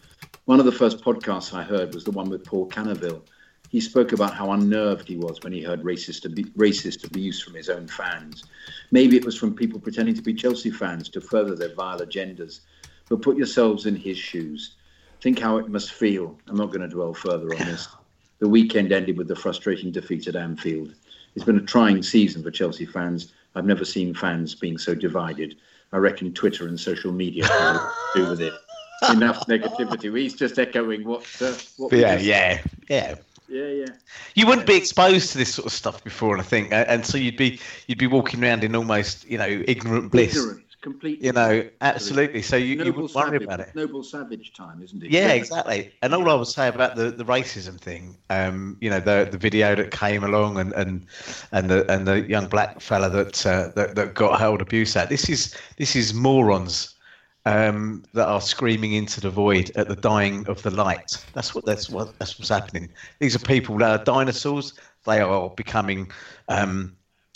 One 0.45 0.59
of 0.59 0.65
the 0.65 0.71
first 0.71 1.03
podcasts 1.03 1.53
I 1.53 1.61
heard 1.61 1.93
was 1.93 2.05
the 2.05 2.11
one 2.11 2.27
with 2.27 2.43
Paul 2.43 2.67
Canoville. 2.69 3.21
He 3.69 3.79
spoke 3.79 4.11
about 4.11 4.33
how 4.33 4.51
unnerved 4.53 5.07
he 5.07 5.17
was 5.17 5.37
when 5.43 5.53
he 5.53 5.61
heard 5.61 5.83
racist, 5.83 6.25
abu- 6.25 6.49
racist 6.53 7.05
abuse 7.05 7.39
from 7.39 7.53
his 7.53 7.69
own 7.69 7.87
fans. 7.87 8.45
Maybe 8.89 9.15
it 9.15 9.25
was 9.25 9.37
from 9.37 9.55
people 9.55 9.79
pretending 9.79 10.15
to 10.15 10.23
be 10.23 10.33
Chelsea 10.33 10.71
fans 10.71 11.07
to 11.09 11.21
further 11.21 11.53
their 11.53 11.75
vile 11.75 11.99
agendas. 11.99 12.61
But 13.09 13.21
put 13.21 13.37
yourselves 13.37 13.85
in 13.85 13.95
his 13.95 14.17
shoes. 14.17 14.77
Think 15.21 15.39
how 15.39 15.57
it 15.57 15.69
must 15.69 15.93
feel. 15.93 16.37
I'm 16.47 16.57
not 16.57 16.67
going 16.67 16.81
to 16.81 16.87
dwell 16.87 17.13
further 17.13 17.53
on 17.53 17.65
this. 17.65 17.87
The 18.39 18.49
weekend 18.49 18.91
ended 18.91 19.17
with 19.17 19.27
the 19.27 19.35
frustrating 19.35 19.91
defeat 19.91 20.27
at 20.27 20.35
Anfield. 20.35 20.95
It's 21.35 21.45
been 21.45 21.57
a 21.57 21.61
trying 21.61 22.01
season 22.01 22.41
for 22.41 22.49
Chelsea 22.49 22.87
fans. 22.87 23.31
I've 23.53 23.65
never 23.65 23.85
seen 23.85 24.15
fans 24.15 24.55
being 24.55 24.79
so 24.79 24.95
divided. 24.95 25.57
I 25.93 25.97
reckon 25.97 26.33
Twitter 26.33 26.67
and 26.67 26.79
social 26.79 27.11
media 27.11 27.45
have 27.47 27.75
to 27.75 27.91
do 28.15 28.29
with 28.29 28.41
it. 28.41 28.53
Enough 29.09 29.45
negativity. 29.47 30.15
He's 30.17 30.35
just 30.35 30.57
echoing 30.57 31.03
what. 31.03 31.25
Uh, 31.39 31.53
what 31.77 31.91
Yeah, 31.93 32.17
yeah, 32.19 32.61
yeah. 32.87 33.15
yeah, 33.47 33.67
yeah. 33.67 33.85
You 34.35 34.47
wouldn't 34.47 34.67
be 34.67 34.75
exposed 34.75 35.31
to 35.31 35.37
this 35.37 35.53
sort 35.53 35.65
of 35.65 35.71
stuff 35.71 36.03
before, 36.03 36.33
and 36.33 36.41
I 36.41 36.45
think, 36.45 36.69
and 36.71 37.05
so 37.05 37.17
you'd 37.17 37.37
be 37.37 37.59
you'd 37.87 37.97
be 37.97 38.07
walking 38.07 38.43
around 38.43 38.63
in 38.63 38.75
almost 38.75 39.27
you 39.27 39.37
know 39.37 39.63
ignorant 39.67 40.11
bliss. 40.11 40.35
Ignorance, 40.35 40.70
complete. 40.81 41.21
You 41.21 41.31
know, 41.31 41.69
absolutely. 41.81 42.41
So 42.41 42.55
you, 42.55 42.83
you 42.83 42.93
wouldn't 42.93 43.13
worry 43.13 43.31
savage, 43.31 43.41
about 43.43 43.59
it. 43.61 43.75
Noble 43.75 44.03
savage 44.03 44.53
time, 44.53 44.81
isn't 44.81 45.03
it? 45.03 45.11
Yeah, 45.11 45.29
exactly. 45.29 45.93
And 46.01 46.13
all 46.13 46.29
I 46.29 46.33
would 46.33 46.47
say 46.47 46.67
about 46.67 46.95
the, 46.95 47.11
the 47.11 47.23
racism 47.23 47.79
thing, 47.79 48.17
um, 48.29 48.77
you 48.81 48.89
know, 48.89 48.99
the 48.99 49.27
the 49.31 49.37
video 49.37 49.75
that 49.75 49.91
came 49.91 50.23
along 50.23 50.57
and 50.57 50.73
and 50.73 51.05
and 51.51 51.69
the 51.69 51.89
and 51.91 52.07
the 52.07 52.21
young 52.21 52.47
black 52.47 52.81
fella 52.81 53.09
that 53.09 53.45
uh, 53.45 53.69
that, 53.75 53.95
that 53.95 54.13
got 54.13 54.39
held 54.39 54.61
abuse 54.61 54.95
at. 54.95 55.09
This 55.09 55.29
is 55.29 55.55
this 55.77 55.95
is 55.95 56.13
morons 56.13 56.95
um, 57.45 58.03
that 58.13 58.27
are 58.27 58.41
screaming 58.41 58.93
into 58.93 59.21
the 59.21 59.29
void 59.29 59.71
at 59.75 59.87
the 59.87 59.95
dying 59.95 60.47
of 60.47 60.61
the 60.63 60.71
light. 60.71 61.23
That's 61.33 61.55
what 61.55 61.65
that's 61.65 61.89
what 61.89 62.17
that's 62.19 62.37
what's 62.37 62.49
happening. 62.49 62.89
These 63.19 63.35
are 63.35 63.39
people 63.39 63.77
that 63.79 64.01
are 64.01 64.03
dinosaurs. 64.03 64.73
They 65.05 65.19
are 65.19 65.49
becoming, 65.49 66.11
um, 66.47 66.95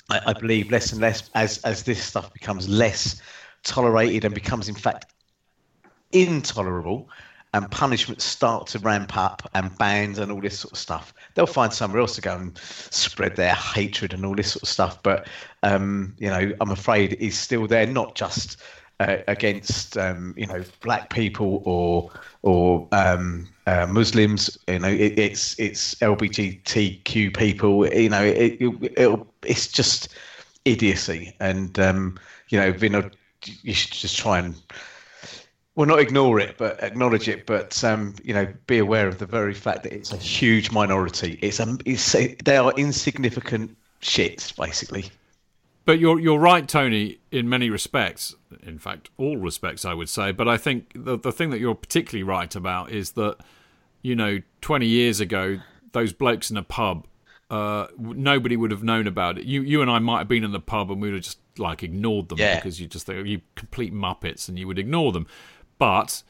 I, 0.10 0.22
I 0.27 0.34
believe, 0.34 0.72
less 0.72 0.91
and 0.91 1.02
less 1.02 1.30
as 1.36 1.60
as 1.60 1.84
this 1.84 2.03
stuff 2.03 2.34
becomes 2.34 2.69
less 2.69 3.22
tolerated 3.64 4.26
and 4.26 4.34
becomes 4.34 4.69
in 4.69 4.76
fact 4.76 5.14
intolerable 6.11 7.10
and 7.53 7.72
punishments 7.72 8.26
start 8.26 8.68
to 8.68 8.80
ramp 8.80 9.15
up 9.15 9.49
and 9.53 9.76
bans 9.77 10.19
and 10.19 10.30
all 10.30 10.41
this 10.41 10.60
sort 10.60 10.73
of 10.73 10.77
stuff, 10.77 11.14
they'll 11.34 11.48
find 11.48 11.72
somewhere 11.72 12.02
else 12.02 12.14
to 12.15 12.22
go 12.22 12.36
and 12.36 12.57
spread 12.57 13.38
their 13.38 13.53
hatred 13.56 14.14
and 14.14 14.26
all 14.26 14.36
this 14.36 14.52
sort 14.52 14.64
of 14.64 14.68
stuff. 14.69 15.02
But 15.03 15.27
um, 15.64 16.14
you 16.19 16.27
know, 16.27 16.52
I'm 16.60 16.72
afraid 16.72 17.15
it's 17.19 17.38
still 17.38 17.65
there, 17.65 17.88
not 17.88 18.15
just 18.15 18.61
uh, 18.99 19.18
against 19.27 19.98
um, 19.98 20.34
you 20.38 20.45
know 20.45 20.64
black 20.82 21.10
people 21.10 21.61
or 21.65 22.11
or 22.46 22.88
um, 22.94 23.48
uh, 23.68 23.88
Muslims. 23.88 24.58
You 24.68 24.80
know, 24.80 24.88
it, 24.88 25.20
it's 25.20 25.60
it's 25.60 25.96
LGBTQ 25.96 27.36
people. 27.36 27.86
You 27.94 28.10
know, 28.10 28.24
it, 28.24 28.58
it 28.62 29.20
it's 29.44 29.68
just 29.68 30.16
idiocy. 30.64 31.36
And 31.40 31.78
um, 31.80 32.18
you 32.50 32.60
know, 32.60 32.72
Vinod, 32.72 33.14
you 33.44 33.74
should 33.74 33.92
just 33.92 34.18
try 34.18 34.40
and 34.40 34.56
well, 35.76 35.88
not 35.88 36.00
ignore 36.00 36.40
it, 36.40 36.58
but 36.58 36.82
acknowledge 36.82 37.28
it. 37.28 37.46
But 37.46 37.84
um, 37.84 38.16
you 38.24 38.34
know, 38.34 38.48
be 38.68 38.78
aware 38.78 39.08
of 39.08 39.18
the 39.18 39.26
very 39.26 39.54
fact 39.54 39.84
that 39.84 39.92
it's 39.94 40.14
a 40.14 40.18
huge 40.18 40.72
minority. 40.72 41.38
It's 41.42 41.60
a, 41.60 41.78
it's 41.86 42.16
a, 42.16 42.36
they 42.46 42.58
are 42.58 42.72
insignificant 42.78 43.76
shits, 44.02 44.56
basically. 44.56 45.06
But 45.86 45.99
you're 45.99 46.20
you're 46.20 46.40
right, 46.40 46.68
Tony, 46.68 47.20
in 47.32 47.48
many 47.48 47.70
respects. 47.70 48.34
In 48.64 48.80
fact, 48.80 49.10
all 49.18 49.38
respects, 49.38 49.86
I 49.86 49.94
would 49.94 50.10
say. 50.10 50.32
But 50.32 50.48
I 50.48 50.57
think 50.57 50.91
the 50.95 51.18
the 51.18 51.32
thing 51.32 51.52
that 51.52 51.60
you're 51.60 51.76
particularly 51.76 52.24
right 52.24 52.53
about 52.56 52.91
is 52.91 53.12
that, 53.12 53.38
you 54.02 54.16
know, 54.16 54.40
20 54.62 54.86
years 54.88 55.20
ago, 55.20 55.60
those 55.91 56.12
blokes 56.12 56.49
in 56.49 56.57
a 56.57 56.64
pub, 56.64 57.06
uh, 57.52 57.88
nobody 57.99 58.57
would 58.57 58.72
have 58.72 58.84
known 58.84 59.06
about 59.06 59.38
it. 59.38 59.45
You 59.45 59.62
you 59.62 59.82
and 59.84 59.91
I 59.91 59.99
might 59.99 60.20
have 60.20 60.28
been 60.28 60.44
in 60.44 60.52
the 60.52 60.60
pub 60.60 60.90
and 60.91 60.99
we 61.02 61.10
would 61.10 61.16
have 61.18 61.24
just 61.24 61.40
like 61.57 61.84
ignored 61.84 62.30
them 62.30 62.40
Yeah. 62.40 62.56
because 62.56 62.82
you 62.82 62.88
just 62.88 63.06
think 63.06 63.28
you 63.28 63.41
complete 63.56 63.94
muppets 63.94 64.49
and 64.49 64.57
you 64.57 64.66
would 64.68 64.80
ignore 64.80 65.12
them. 65.12 65.28
But 65.78 66.24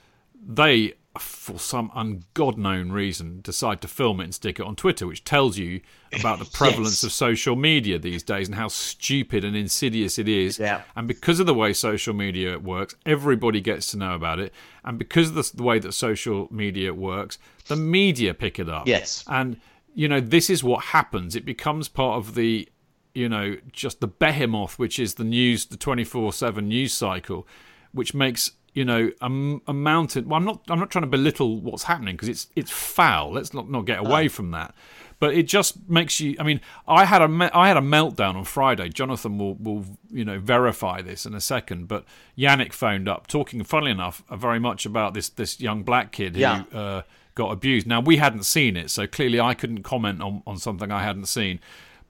they, 0.47 0.93
for 1.21 1.57
some 1.59 1.89
ungod 1.91 2.57
known 2.57 2.91
reason, 2.91 3.41
decide 3.41 3.81
to 3.81 3.87
film 3.87 4.19
it 4.19 4.25
and 4.25 4.35
stick 4.35 4.59
it 4.59 4.65
on 4.65 4.75
Twitter, 4.75 5.05
which 5.07 5.23
tells 5.23 5.57
you 5.57 5.81
about 6.13 6.39
the 6.39 6.45
prevalence 6.53 7.01
Yes. 7.01 7.03
of 7.03 7.11
social 7.13 7.55
media 7.55 7.97
these 7.99 8.23
days 8.23 8.47
and 8.47 8.55
how 8.55 8.67
stupid 8.67 9.43
and 9.43 9.55
insidious 9.55 10.17
it 10.19 10.27
is. 10.27 10.59
Yeah. 10.59 10.81
And 10.95 11.07
because 11.07 11.39
of 11.39 11.45
the 11.45 11.53
way 11.53 11.73
social 11.73 12.13
media 12.13 12.59
works, 12.59 12.95
everybody 13.05 13.61
gets 13.61 13.91
to 13.91 13.97
know 13.97 14.15
about 14.15 14.39
it. 14.39 14.53
And 14.83 14.97
because 14.99 15.29
of 15.29 15.35
the, 15.35 15.51
the 15.57 15.63
way 15.63 15.79
that 15.79 15.93
social 15.93 16.47
media 16.51 16.93
works, 16.93 17.37
the 17.67 17.75
media 17.75 18.33
pick 18.33 18.59
it 18.59 18.69
up. 18.69 18.87
Yes. 18.87 19.23
And, 19.27 19.57
you 19.93 20.07
know, 20.07 20.19
this 20.19 20.49
is 20.49 20.63
what 20.63 20.85
happens. 20.85 21.35
It 21.35 21.45
becomes 21.45 21.87
part 21.87 22.17
of 22.17 22.35
the, 22.35 22.67
you 23.13 23.29
know, 23.29 23.55
just 23.71 24.01
the 24.01 24.07
behemoth, 24.07 24.77
which 24.77 24.99
is 24.99 25.15
the 25.15 25.23
news, 25.23 25.65
the 25.67 25.77
24 25.77 26.33
7 26.33 26.67
news 26.67 26.93
cycle, 26.93 27.47
which 27.93 28.13
makes 28.13 28.51
you 28.75 28.85
know 28.85 29.09
a 29.21 29.73
mountain 29.73 30.27
well 30.29 30.37
i'm 30.37 30.45
not 30.45 30.61
i'm 30.69 30.77
not 30.79 30.91
trying 30.91 31.01
to 31.03 31.07
belittle 31.09 31.59
what's 31.61 31.83
happening 31.83 32.15
because 32.15 32.29
it's 32.29 32.47
it's 32.55 32.69
foul. 32.69 33.31
Let's 33.31 33.53
not 33.53 33.69
not 33.71 33.85
get 33.85 33.99
away 33.99 34.27
from 34.27 34.51
that. 34.51 34.75
But 35.17 35.33
it 35.33 35.47
just 35.47 35.89
makes 35.89 36.19
you 36.19 36.35
i 36.39 36.43
mean 36.43 36.59
i 36.87 37.05
had 37.05 37.21
a 37.21 37.49
i 37.57 37.67
had 37.69 37.77
a 37.77 37.81
meltdown 37.81 38.35
on 38.35 38.43
friday. 38.43 38.89
Jonathan 38.89 39.37
will 39.39 39.55
will 39.55 39.85
you 40.11 40.25
know 40.25 40.39
verify 40.39 41.01
this 41.01 41.25
in 41.25 41.33
a 41.33 41.41
second. 41.41 41.87
But 41.87 42.03
yannick 42.37 42.73
phoned 42.73 43.07
up 43.09 43.27
talking 43.27 43.63
funnily 43.63 43.91
enough 43.91 44.23
uh, 44.29 44.35
very 44.35 44.59
much 44.59 44.85
about 44.85 45.13
this 45.13 45.29
this 45.29 45.59
young 45.61 45.83
black 45.83 46.11
kid 46.11 46.35
who 46.35 46.41
Yeah. 46.41 46.63
uh, 46.73 47.01
got 47.33 47.51
abused. 47.51 47.87
Now 47.87 48.01
we 48.01 48.17
hadn't 48.17 48.43
seen 48.43 48.75
it 48.77 48.89
so 48.91 49.07
clearly 49.07 49.39
i 49.39 49.53
couldn't 49.53 49.83
comment 49.83 50.21
on 50.21 50.43
on 50.45 50.57
something 50.57 50.91
i 50.91 51.01
hadn't 51.01 51.27
seen. 51.27 51.59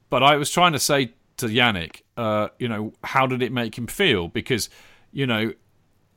But 0.10 0.24
I 0.24 0.36
was 0.36 0.50
trying 0.50 0.74
to 0.74 0.80
say 0.80 1.14
to 1.38 1.48
Yannick, 1.48 2.02
uh, 2.18 2.48
you 2.60 2.68
know, 2.70 2.94
how 3.04 3.28
did 3.28 3.42
it 3.44 3.52
make 3.52 3.78
him 3.78 3.88
feel? 3.88 4.30
Because, 4.30 4.70
you 5.12 5.28
know, 5.28 5.52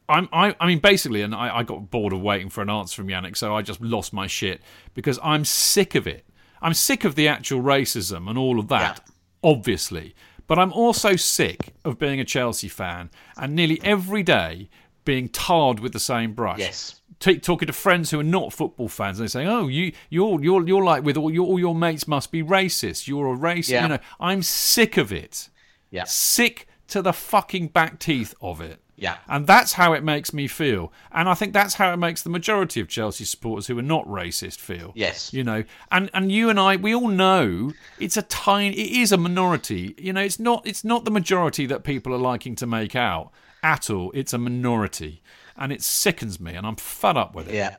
I'm, 0.09 0.29
I, 0.33 0.55
I 0.59 0.67
mean, 0.67 0.79
basically, 0.79 1.23
and 1.23 1.35
I, 1.35 1.59
I 1.59 1.63
got 1.63 1.91
bored 1.91 2.13
of 2.13 2.21
waiting 2.23 2.49
for 2.49 2.63
an 2.63 2.71
answer 2.71 2.97
from 2.97 3.09
Yannick, 3.09 3.37
so 3.37 3.55
I 3.55 3.63
just 3.63 3.81
lost 3.81 4.13
my 4.13 4.27
shit 4.27 4.63
because 4.95 5.19
I'm 5.23 5.45
sick 5.45 5.95
of 5.95 6.07
it. 6.07 6.25
I'm 6.63 6.75
sick 6.75 7.05
of 7.05 7.15
the 7.15 7.29
actual 7.29 7.63
racism 7.63 8.29
and 8.29 8.39
all 8.39 8.59
of 8.59 8.69
that, 8.69 9.07
obviously. 9.45 10.15
But 10.47 10.59
I'm 10.59 10.73
also 10.73 11.15
sick 11.15 11.75
of 11.85 11.99
being 11.99 12.21
a 12.21 12.25
Chelsea 12.25 12.69
fan 12.69 13.11
and 13.37 13.55
nearly 13.55 13.81
every 13.85 14.23
day 14.23 14.71
being 15.05 15.29
tarred 15.29 15.81
with 15.81 15.93
the 15.93 16.01
same 16.01 16.33
brush. 16.33 16.59
Yes. 16.59 17.01
T- 17.21 17.39
talking 17.39 17.67
to 17.67 17.73
friends 17.73 18.11
who 18.11 18.21
are 18.21 18.25
not 18.25 18.53
football 18.53 18.89
fans, 18.89 19.19
and 19.19 19.25
they're 19.25 19.29
saying, 19.29 19.49
"Oh, 19.49 19.67
you, 19.67 19.93
you're, 20.09 20.41
you're, 20.43 20.67
you're 20.67 20.85
like 20.85 21.03
with 21.03 21.17
all 21.17 21.31
your, 21.31 21.47
all 21.47 21.59
your 21.59 21.75
mates 21.75 22.07
must 22.07 22.31
be 22.31 22.43
racist. 22.43 23.09
You're 23.09 23.35
a 23.35 23.37
racist." 23.37 23.71
Yeah. 23.71 23.83
You 23.83 23.89
know, 23.89 23.99
I'm 24.21 24.43
sick 24.43 24.97
of 24.97 25.13
it. 25.13 25.49
Yeah. 25.91 26.05
Sick 26.05 26.69
to 26.89 27.03
the 27.03 27.13
fucking 27.13 27.69
back 27.69 27.99
teeth 27.99 28.35
of 28.41 28.61
it. 28.61 28.81
Yeah. 29.01 29.19
And 29.29 29.47
that's 29.47 29.75
how 29.75 29.93
it 29.93 30.03
makes 30.03 30.33
me 30.35 30.49
feel. 30.49 30.93
And 31.13 31.29
I 31.29 31.35
think 31.35 31.53
that's 31.53 31.75
how 31.75 31.93
it 31.93 31.97
makes 31.99 32.23
the 32.23 32.31
majority 32.31 32.81
of 32.81 32.89
Chelsea 32.89 33.25
supporters 33.25 33.69
who 33.69 33.79
are 33.79 33.83
not 33.83 34.05
racist 34.07 34.59
feel. 34.59 34.93
Yes. 34.97 35.33
You 35.33 35.45
know, 35.45 35.63
and 35.93 36.11
and 36.13 36.33
you 36.33 36.51
and 36.51 36.59
I 36.59 36.75
we 36.77 36.95
all 36.95 37.07
know 37.09 37.73
it's 38.01 38.17
a 38.17 38.23
tiny 38.23 38.75
it 38.77 39.01
is 39.01 39.13
a 39.13 39.17
minority. 39.17 39.95
You 39.99 40.13
know, 40.13 40.21
it's 40.23 40.41
not 40.41 40.67
it's 40.67 40.83
not 40.85 41.05
the 41.05 41.13
majority 41.13 41.65
that 41.67 41.85
people 41.85 42.13
are 42.13 42.19
liking 42.19 42.57
to 42.57 42.67
make 42.67 42.97
out 42.97 43.31
at 43.63 43.89
all. 43.89 44.11
It's 44.15 44.33
a 44.33 44.39
minority. 44.39 45.23
And 45.57 45.73
it 45.73 45.83
sickens 45.83 46.39
me 46.41 46.55
and 46.55 46.67
I'm 46.67 46.77
fed 46.77 47.17
up 47.17 47.35
with 47.35 47.49
it. 47.49 47.55
Yeah. 47.55 47.77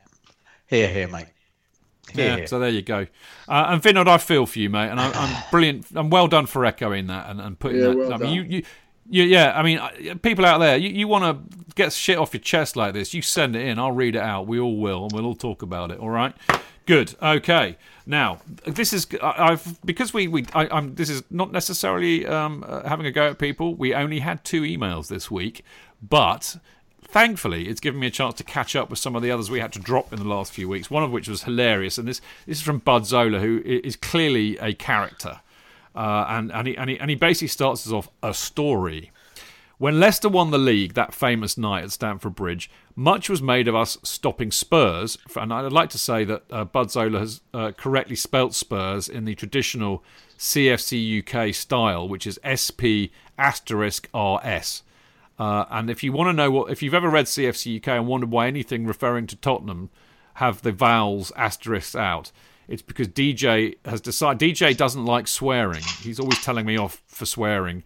Here, 0.66 0.88
here, 0.88 1.08
mate. 1.08 1.26
Here, 2.12 2.26
Yeah, 2.28 2.36
here. 2.38 2.46
so 2.46 2.58
there 2.58 2.68
you 2.70 2.82
go. 2.82 3.06
Uh, 3.48 3.66
and 3.68 3.82
Vinod, 3.82 4.08
I 4.08 4.18
feel 4.18 4.46
for 4.46 4.58
you, 4.58 4.68
mate, 4.70 4.88
and 4.88 5.00
I'm, 5.00 5.12
I'm 5.14 5.42
brilliant. 5.50 5.86
I'm 5.94 6.10
well 6.10 6.28
done 6.28 6.46
for 6.46 6.64
echoing 6.64 7.06
that 7.08 7.28
and, 7.30 7.40
and 7.40 7.58
putting 7.58 7.78
Yeah, 7.80 7.88
that. 7.88 7.96
well 7.96 8.12
I 8.14 8.16
mean, 8.16 8.26
done. 8.26 8.32
you, 8.34 8.42
you, 8.42 8.62
you, 9.10 9.24
yeah. 9.24 9.52
I 9.58 9.62
mean, 9.62 9.78
uh, 9.78 9.90
people 10.22 10.46
out 10.46 10.58
there, 10.58 10.76
you, 10.76 10.88
you 10.88 11.08
want 11.08 11.24
to 11.24 11.58
get 11.74 11.92
shit 11.92 12.16
off 12.18 12.32
your 12.32 12.40
chest 12.40 12.76
like 12.76 12.94
this? 12.94 13.12
You 13.12 13.22
send 13.22 13.56
it 13.56 13.66
in. 13.66 13.78
I'll 13.78 13.92
read 13.92 14.16
it 14.16 14.22
out. 14.22 14.46
We 14.46 14.58
all 14.60 14.76
will, 14.76 15.04
and 15.04 15.12
we'll 15.12 15.26
all 15.26 15.34
talk 15.34 15.62
about 15.62 15.90
it. 15.90 15.98
All 15.98 16.10
right. 16.10 16.34
Good. 16.86 17.14
Okay. 17.22 17.76
Now, 18.06 18.40
this 18.66 18.92
is 18.92 19.06
I- 19.22 19.50
I've 19.50 19.78
because 19.84 20.12
we 20.12 20.26
we 20.26 20.46
I, 20.54 20.66
I'm 20.68 20.94
this 20.94 21.08
is 21.10 21.22
not 21.30 21.52
necessarily 21.52 22.26
um, 22.26 22.64
uh, 22.66 22.88
having 22.88 23.06
a 23.06 23.12
go 23.12 23.28
at 23.28 23.38
people. 23.38 23.74
We 23.74 23.94
only 23.94 24.20
had 24.20 24.44
two 24.44 24.62
emails 24.62 25.08
this 25.08 25.30
week, 25.30 25.64
but 26.02 26.56
thankfully 27.02 27.68
it's 27.68 27.80
given 27.80 28.00
me 28.00 28.06
a 28.06 28.10
chance 28.10 28.34
to 28.34 28.44
catch 28.44 28.74
up 28.74 28.88
with 28.90 28.98
some 28.98 29.14
of 29.16 29.22
the 29.22 29.30
others 29.30 29.50
we 29.50 29.60
had 29.60 29.72
to 29.74 29.78
drop 29.78 30.12
in 30.12 30.18
the 30.18 30.28
last 30.28 30.52
few 30.52 30.68
weeks. 30.68 30.90
One 30.90 31.02
of 31.04 31.10
which 31.12 31.28
was 31.28 31.44
hilarious, 31.44 31.98
and 31.98 32.08
this 32.08 32.20
this 32.46 32.58
is 32.58 32.62
from 32.62 32.78
Bud 32.78 33.06
Zola, 33.06 33.38
who 33.40 33.60
is 33.64 33.94
clearly 33.96 34.58
a 34.58 34.72
character. 34.74 35.40
Uh, 35.94 36.24
and, 36.28 36.52
and, 36.52 36.68
he, 36.68 36.76
and, 36.76 36.90
he, 36.90 36.98
and 36.98 37.10
he 37.10 37.16
basically 37.16 37.48
starts 37.48 37.86
us 37.86 37.92
off 37.92 38.08
a 38.22 38.32
story. 38.32 39.10
When 39.78 39.98
Leicester 39.98 40.28
won 40.28 40.50
the 40.50 40.58
league 40.58 40.92
that 40.92 41.14
famous 41.14 41.56
night 41.56 41.84
at 41.84 41.90
Stamford 41.90 42.34
Bridge, 42.34 42.70
much 42.94 43.30
was 43.30 43.40
made 43.40 43.66
of 43.66 43.74
us 43.74 43.96
stopping 44.02 44.50
Spurs. 44.50 45.16
And 45.34 45.54
I'd 45.54 45.72
like 45.72 45.88
to 45.90 45.98
say 45.98 46.22
that 46.24 46.42
uh, 46.50 46.64
Bud 46.64 46.90
Zola 46.90 47.18
has 47.20 47.40
uh, 47.54 47.72
correctly 47.72 48.14
spelt 48.14 48.52
Spurs 48.54 49.08
in 49.08 49.24
the 49.24 49.34
traditional 49.34 50.04
CFC 50.38 51.20
UK 51.20 51.54
style, 51.54 52.06
which 52.06 52.26
is 52.26 52.38
SP 52.44 53.08
asterisk 53.38 54.06
RS. 54.14 54.82
Uh, 55.38 55.64
and 55.70 55.88
if 55.88 56.02
you 56.02 56.12
want 56.12 56.28
to 56.28 56.34
know 56.34 56.50
what, 56.50 56.70
if 56.70 56.82
you've 56.82 56.92
ever 56.92 57.08
read 57.08 57.24
CFC 57.24 57.78
UK 57.78 57.88
and 57.88 58.06
wondered 58.06 58.30
why 58.30 58.46
anything 58.46 58.86
referring 58.86 59.26
to 59.28 59.36
Tottenham 59.36 59.88
have 60.34 60.60
the 60.60 60.72
vowels 60.72 61.32
asterisks 61.36 61.96
out, 61.96 62.32
it's 62.70 62.82
because 62.82 63.08
DJ 63.08 63.76
has 63.84 64.00
decided. 64.00 64.38
DJ 64.38 64.76
doesn't 64.76 65.04
like 65.04 65.26
swearing. 65.26 65.82
He's 66.02 66.20
always 66.20 66.40
telling 66.40 66.64
me 66.64 66.78
off 66.78 67.02
for 67.08 67.26
swearing, 67.26 67.82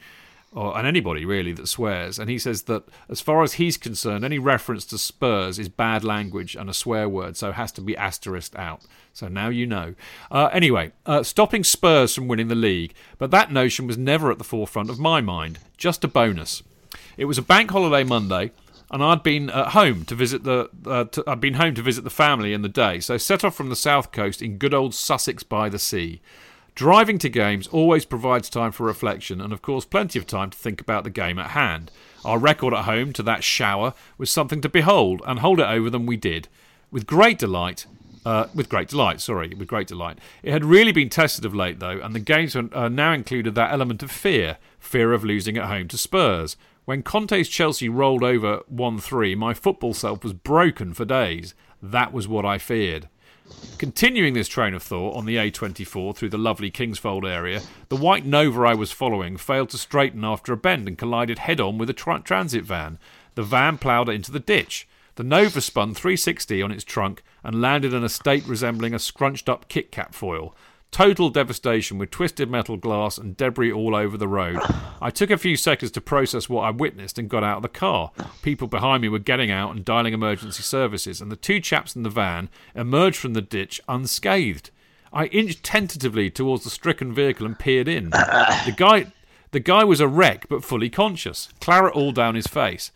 or 0.53 0.77
and 0.77 0.87
anybody 0.87 1.25
really 1.25 1.53
that 1.55 1.69
swears. 1.69 2.19
And 2.19 2.29
he 2.29 2.39
says 2.39 2.65
that 2.65 2.85
as 3.09 3.23
far 3.23 3.43
as 3.43 3.55
he's 3.55 3.79
concerned, 3.79 4.27
any 4.27 4.39
reference 4.39 4.85
to 4.87 4.99
Spurs 4.99 5.59
is 5.59 5.71
bad 5.71 6.05
language 6.05 6.55
and 6.55 6.69
a 6.69 6.75
swear 6.75 7.09
word, 7.09 7.39
so 7.39 7.49
it 7.49 7.55
has 7.55 7.73
to 7.73 7.81
be 7.81 7.97
asterisked 7.97 8.57
out. 8.57 8.83
So 9.15 9.27
now 9.27 9.49
you 9.49 9.65
know. 9.65 9.95
Uh, 10.31 10.51
anyway, 10.53 10.93
uh, 11.07 11.23
stopping 11.23 11.65
Spurs 11.65 12.15
from 12.15 12.29
winning 12.29 12.49
the 12.49 12.55
league, 12.55 12.93
but 13.17 13.31
that 13.31 13.51
notion 13.51 13.87
was 13.87 13.97
never 13.97 14.31
at 14.31 14.37
the 14.37 14.45
forefront 14.45 14.91
of 14.91 14.99
my 14.99 15.23
mind. 15.23 15.61
Just 15.79 16.05
a 16.05 16.09
bonus. 16.09 16.63
It 17.17 17.25
was 17.25 17.39
a 17.39 17.43
bank 17.43 17.71
holiday 17.71 18.05
Monday 18.05 18.51
and 18.91 19.03
I'd 19.03 19.23
been 19.23 19.51
at 19.51 19.69
home 19.69 20.05
to 20.07 20.15
visit 20.15 20.45
the 20.45 20.71
uh, 20.87 21.05
to, 21.05 21.25
I'd 21.27 21.41
been 21.41 21.55
home 21.55 21.75
to 21.75 21.83
visit 21.83 22.05
the 22.05 22.11
family 22.11 22.53
in 22.53 22.63
the 22.63 22.69
day, 22.69 23.01
so 23.01 23.17
set 23.17 23.45
off 23.45 23.55
from 23.55 23.69
the 23.69 23.77
south 23.77 24.13
coast 24.13 24.43
in 24.43 24.59
good 24.59 24.75
old 24.75 24.95
Sussex 24.95 25.43
by 25.43 25.69
the 25.69 25.79
sea. 25.79 26.21
Driving 26.75 27.19
to 27.19 27.29
games 27.29 27.69
always 27.69 28.05
provides 28.05 28.51
time 28.51 28.73
for 28.73 28.85
reflection, 28.85 29.41
and 29.41 29.53
of 29.53 29.63
course, 29.63 29.85
plenty 29.85 30.19
of 30.19 30.27
time 30.27 30.51
to 30.51 30.59
think 30.59 30.81
about 30.81 31.05
the 31.05 31.11
game 31.11 31.39
at 31.39 31.51
hand. 31.51 31.91
Our 32.25 32.39
record 32.39 32.75
at 32.75 32.85
home 32.85 33.13
to 33.13 33.23
that 33.23 33.45
shower 33.45 33.95
was 34.19 34.29
something 34.31 34.61
to 34.61 34.69
behold, 34.69 35.23
and 35.25 35.39
hold 35.39 35.61
it 35.61 35.69
over 35.69 35.89
them 35.89 36.05
we 36.05 36.17
did, 36.17 36.49
with 36.91 37.07
great 37.07 37.39
delight. 37.39 37.87
Uh, 38.27 38.49
with 38.55 38.71
great 38.71 38.89
delight, 38.89 39.21
sorry, 39.21 39.53
with 39.55 39.69
great 39.69 39.87
delight. 39.87 40.19
It 40.43 40.51
had 40.51 40.65
really 40.65 40.93
been 40.93 41.11
tested 41.11 41.45
of 41.45 41.55
late, 41.55 41.79
though, 41.79 42.01
and 42.01 42.15
the 42.15 42.21
games 42.21 42.57
uh, 42.57 42.89
now 42.89 43.13
included 43.13 43.55
that 43.55 43.71
element 43.71 44.03
of 44.03 44.11
fear 44.11 44.57
fear 44.79 45.13
of 45.13 45.25
losing 45.25 45.59
at 45.59 45.67
home 45.67 45.89
to 45.89 45.99
Spurs. 45.99 46.57
When 46.85 47.03
Conte's 47.03 47.49
Chelsea 47.49 47.89
rolled 47.89 48.23
over 48.23 48.61
1 48.67 48.99
3, 48.99 49.35
my 49.37 49.55
football 49.55 49.95
self 49.95 50.23
was 50.23 50.35
broken 50.35 50.93
for 50.93 51.07
days. 51.07 51.55
That 51.83 52.13
was 52.13 52.29
what 52.29 52.45
I 52.45 52.59
feared. 52.59 53.09
Continuing 53.79 54.35
this 54.35 54.49
train 54.49 54.75
of 54.75 54.83
thought 54.83 55.17
on 55.17 55.25
the 55.25 55.37
A24 55.37 56.15
through 56.15 56.29
the 56.29 56.37
lovely 56.37 56.71
Kingsfold 56.71 57.25
area, 57.25 57.63
the 57.89 57.97
white 57.97 58.27
Nova 58.27 58.63
I 58.63 58.75
was 58.75 58.93
following 58.93 59.39
failed 59.39 59.71
to 59.71 59.79
straighten 59.79 60.25
after 60.25 60.53
a 60.53 60.59
bend 60.59 60.87
and 60.87 60.99
collided 60.99 61.39
head 61.39 61.59
on 61.59 61.79
with 61.79 61.89
a 61.89 61.95
tra- 61.95 62.21
transit 62.21 62.65
van. 62.65 62.99
The 63.35 63.43
van 63.43 63.79
ploughed 63.79 64.11
into 64.11 64.31
the 64.31 64.41
ditch. 64.41 64.87
The 65.15 65.25
Nova 65.25 65.63
spun 65.63 65.95
360 65.95 66.61
on 66.61 66.71
its 66.71 66.85
trunk 66.85 67.23
and 67.43 67.63
landed 67.63 67.95
in 67.95 68.05
a 68.05 68.11
state 68.11 68.45
resembling 68.47 68.93
a 68.93 68.99
scrunched 68.99 69.49
up 69.49 69.69
Kit 69.69 69.91
Kat 69.91 70.15
foil. 70.15 70.55
Total 70.95 71.29
devastation 71.29 71.99
with 71.99 72.13
twisted 72.13 72.49
metal 72.49 72.77
glass 72.77 73.19
and 73.19 73.37
debris 73.37 73.73
all 73.73 73.97
over 73.97 74.17
the 74.17 74.29
road. 74.29 74.61
I 75.03 75.11
took 75.11 75.29
a 75.29 75.37
few 75.37 75.57
seconds 75.57 75.91
to 75.91 76.01
process 76.01 76.49
what 76.49 76.63
I 76.63 76.71
witnessed 76.71 77.19
and 77.19 77.29
got 77.29 77.43
out 77.43 77.57
of 77.57 77.63
the 77.65 77.69
car. 77.69 78.13
People 78.43 78.69
behind 78.69 79.03
me 79.03 79.09
were 79.09 79.19
getting 79.19 79.51
out 79.51 79.75
and 79.75 79.85
dialing 79.85 80.15
emergency 80.15 80.63
services, 80.63 81.21
and 81.21 81.33
the 81.33 81.37
two 81.37 81.59
chaps 81.59 81.97
in 81.97 82.05
the 82.05 82.11
van 82.11 82.49
emerged 82.77 83.17
from 83.17 83.33
the 83.33 83.43
ditch 83.43 83.81
unscathed. 83.89 84.71
I 85.13 85.27
inched 85.27 85.65
tentatively 85.65 86.31
towards 86.31 86.63
the 86.63 86.71
stricken 86.71 87.13
vehicle 87.13 87.45
and 87.45 87.59
peered 87.59 87.89
in. 87.89 88.11
The 88.11 88.75
guy, 88.77 89.07
the 89.51 89.59
guy 89.59 89.83
was 89.83 89.99
a 89.99 90.07
wreck 90.07 90.47
but 90.49 90.65
fully 90.65 90.91
conscious, 90.91 91.49
claret 91.61 91.95
all 91.95 92.13
down 92.13 92.37
his 92.37 92.47
face. 92.47 92.93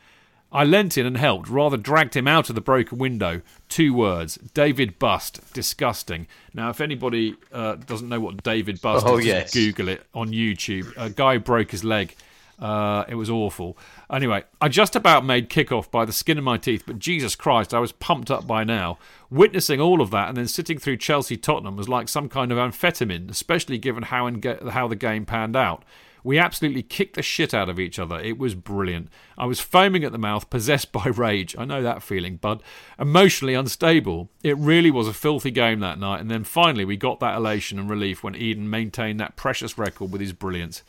I 0.51 0.65
leant 0.65 0.97
in 0.97 1.05
and 1.05 1.17
helped, 1.19 1.49
rather 1.49 1.77
dragged 1.77 2.17
him 2.17 2.27
out 2.27 2.49
of 2.49 2.55
the 2.55 2.61
broken 2.63 2.97
window. 2.99 3.43
Two 3.69 3.93
words 3.93 4.37
David 4.55 4.99
Busst. 4.99 5.53
Disgusting. 5.53 6.27
Now, 6.55 6.71
if 6.71 6.81
anybody 6.81 7.37
uh, 7.53 7.75
doesn't 7.75 8.09
know 8.09 8.21
what 8.21 8.43
David 8.43 8.81
Busst 8.81 9.07
Oh, 9.07 9.19
is, 9.19 9.27
yes. 9.27 9.53
Google 9.53 9.89
it 9.89 10.07
on 10.15 10.31
YouTube. 10.31 10.93
A 10.97 11.11
guy 11.11 11.37
broke 11.39 11.71
his 11.71 11.85
leg. 11.85 12.15
Uh, 12.59 13.05
it 13.09 13.15
was 13.15 13.31
awful. 13.31 13.79
Anyway, 14.11 14.43
I 14.61 14.69
just 14.69 14.97
about 14.97 15.25
made 15.25 15.49
kickoff 15.49 15.91
by 15.93 16.05
the 16.05 16.13
skin 16.13 16.39
of 16.39 16.45
my 16.45 16.57
teeth, 16.57 16.83
but 16.87 16.99
Jesus 16.99 17.37
Christ, 17.37 17.73
I 17.73 17.79
was 17.79 17.93
pumped 17.93 18.33
up 18.33 18.49
by 18.49 18.65
now. 18.65 18.99
Witnessing 19.31 19.81
all 19.81 20.01
of 20.01 20.11
that 20.11 20.29
and 20.29 20.37
then 20.37 20.49
sitting 20.49 20.77
through 20.79 20.97
Chelsea 20.97 21.37
Tottenham 21.37 21.77
was 21.77 21.89
like 21.89 22.09
some 22.09 22.29
kind 22.29 22.51
of 22.51 22.59
amphetamine, 22.59 23.31
especially 23.31 23.79
given 23.79 24.05
how, 24.05 24.27
and 24.27 24.45
how 24.71 24.89
the 24.89 24.97
game 24.97 25.25
panned 25.25 25.55
out. 25.55 25.85
We 26.23 26.39
absolutely 26.39 26.83
kicked 26.83 27.17
the 27.17 27.23
shit 27.23 27.55
out 27.55 27.69
of 27.69 27.79
each 27.79 27.99
other. 27.99 28.19
It 28.19 28.39
was 28.39 28.55
brilliant. 28.55 29.09
I 29.37 29.47
was 29.47 29.61
foaming 29.61 30.05
at 30.05 30.13
the 30.13 30.19
mouth, 30.19 30.51
possessed 30.51 30.93
by 30.93 31.07
rage. 31.07 31.57
I 31.59 31.65
know 31.65 31.83
that 31.83 32.03
feeling, 32.03 32.37
bud. 32.37 32.63
Emotionally 32.99 33.55
unstable. 33.55 34.31
It 34.43 34.57
really 34.57 34.91
was 34.91 35.09
a 35.09 35.13
filthy 35.13 35.51
game 35.51 35.81
that 35.81 35.99
night, 35.99 36.21
and 36.21 36.31
then 36.31 36.45
finally 36.45 36.85
we 36.85 36.97
got 36.97 37.21
that 37.21 37.37
elation 37.37 37.79
and 37.79 37.89
relief 37.89 38.23
when 38.23 38.37
Eden 38.37 38.71
maintained 38.71 39.21
that 39.21 39.37
precious 39.37 39.79
record 39.79 40.13
with 40.13 40.21
his 40.21 40.33
brilliance. 40.33 40.83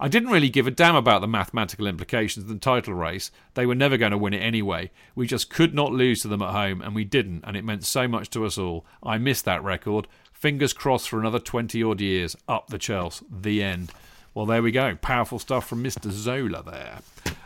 I 0.00 0.08
didn't 0.08 0.30
really 0.30 0.50
give 0.50 0.66
a 0.66 0.72
damn 0.72 0.96
about 0.96 1.20
the 1.20 1.28
mathematical 1.28 1.86
implications 1.86 2.44
of 2.44 2.48
the 2.48 2.58
title 2.58 2.94
race. 2.94 3.30
They 3.54 3.64
were 3.64 3.76
never 3.76 3.96
going 3.96 4.10
to 4.10 4.18
win 4.18 4.34
it 4.34 4.40
anyway. 4.40 4.90
We 5.14 5.26
just 5.26 5.50
could 5.50 5.72
not 5.72 5.92
lose 5.92 6.22
to 6.22 6.28
them 6.28 6.42
at 6.42 6.52
home, 6.52 6.82
and 6.82 6.94
we 6.94 7.04
didn't, 7.04 7.44
and 7.46 7.56
it 7.56 7.64
meant 7.64 7.84
so 7.84 8.08
much 8.08 8.28
to 8.30 8.44
us 8.44 8.58
all. 8.58 8.84
I 9.02 9.18
missed 9.18 9.44
that 9.44 9.62
record. 9.62 10.08
Fingers 10.32 10.72
crossed 10.72 11.08
for 11.08 11.20
another 11.20 11.38
20 11.38 11.82
odd 11.82 12.00
years. 12.00 12.36
Up 12.48 12.68
the 12.68 12.78
Chelsea. 12.78 13.24
The 13.30 13.62
end. 13.62 13.92
Well, 14.34 14.46
there 14.46 14.62
we 14.62 14.72
go. 14.72 14.96
Powerful 14.96 15.38
stuff 15.38 15.68
from 15.68 15.84
Mr. 15.84 16.10
Zola 16.10 16.64
there. 16.64 16.98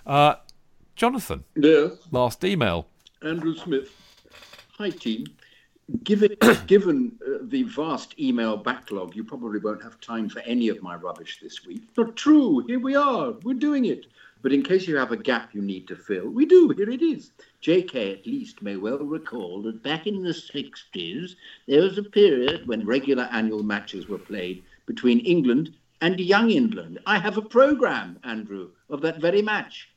Uh, 0.07 0.37
Jonathan. 0.97 1.45
Yes. 1.55 1.93
Last 2.11 2.43
email. 2.43 2.87
Andrew 3.23 3.55
Smith. 3.55 3.91
Hi, 4.79 4.89
team. 4.89 5.27
Given, 6.03 6.35
given 6.67 7.13
uh, 7.27 7.41
the 7.43 7.65
vast 7.65 8.19
email 8.19 8.57
backlog, 8.57 9.15
you 9.15 9.23
probably 9.23 9.61
won't 9.61 9.83
have 9.83 10.01
time 10.01 10.31
for 10.31 10.41
any 10.41 10.69
of 10.69 10.83
my 10.83 10.95
rubbish 10.95 11.41
this 11.43 11.67
week. 11.67 11.83
Not 11.95 12.17
true. 12.17 12.65
Here 12.67 12.81
we 12.81 12.97
are. 12.97 13.33
We're 13.43 13.55
doing 13.55 13.85
it. 13.85 14.07
But 14.41 14.53
in 14.53 14.63
case 14.63 14.89
you 14.89 14.97
have 14.97 15.13
a 15.13 15.17
gap 15.17 15.55
you 15.55 15.61
need 15.61 15.89
to 15.89 15.97
fill, 15.97 16.29
we 16.31 16.47
do. 16.47 16.71
Here 16.71 16.89
it 16.89 17.03
is. 17.03 17.33
JK 17.63 18.21
at 18.21 18.27
least 18.27 18.63
may 18.63 18.77
well 18.77 18.99
recall 18.99 19.61
that 19.63 19.83
back 19.83 20.07
in 20.07 20.23
the 20.23 20.31
60s, 20.31 21.35
there 21.67 21.83
was 21.83 21.99
a 21.99 22.03
period 22.03 22.67
when 22.67 22.87
regular 22.87 23.25
annual 23.25 23.63
matches 23.63 24.09
were 24.09 24.19
played 24.19 24.63
between 24.87 25.19
England 25.21 25.75
and 26.01 26.19
Young 26.21 26.51
England. 26.51 26.99
I 27.07 27.19
have 27.19 27.37
a 27.37 27.43
program, 27.43 28.19
Andrew, 28.25 28.71
of 28.89 29.01
that 29.03 29.21
very 29.21 29.43
match. 29.43 29.89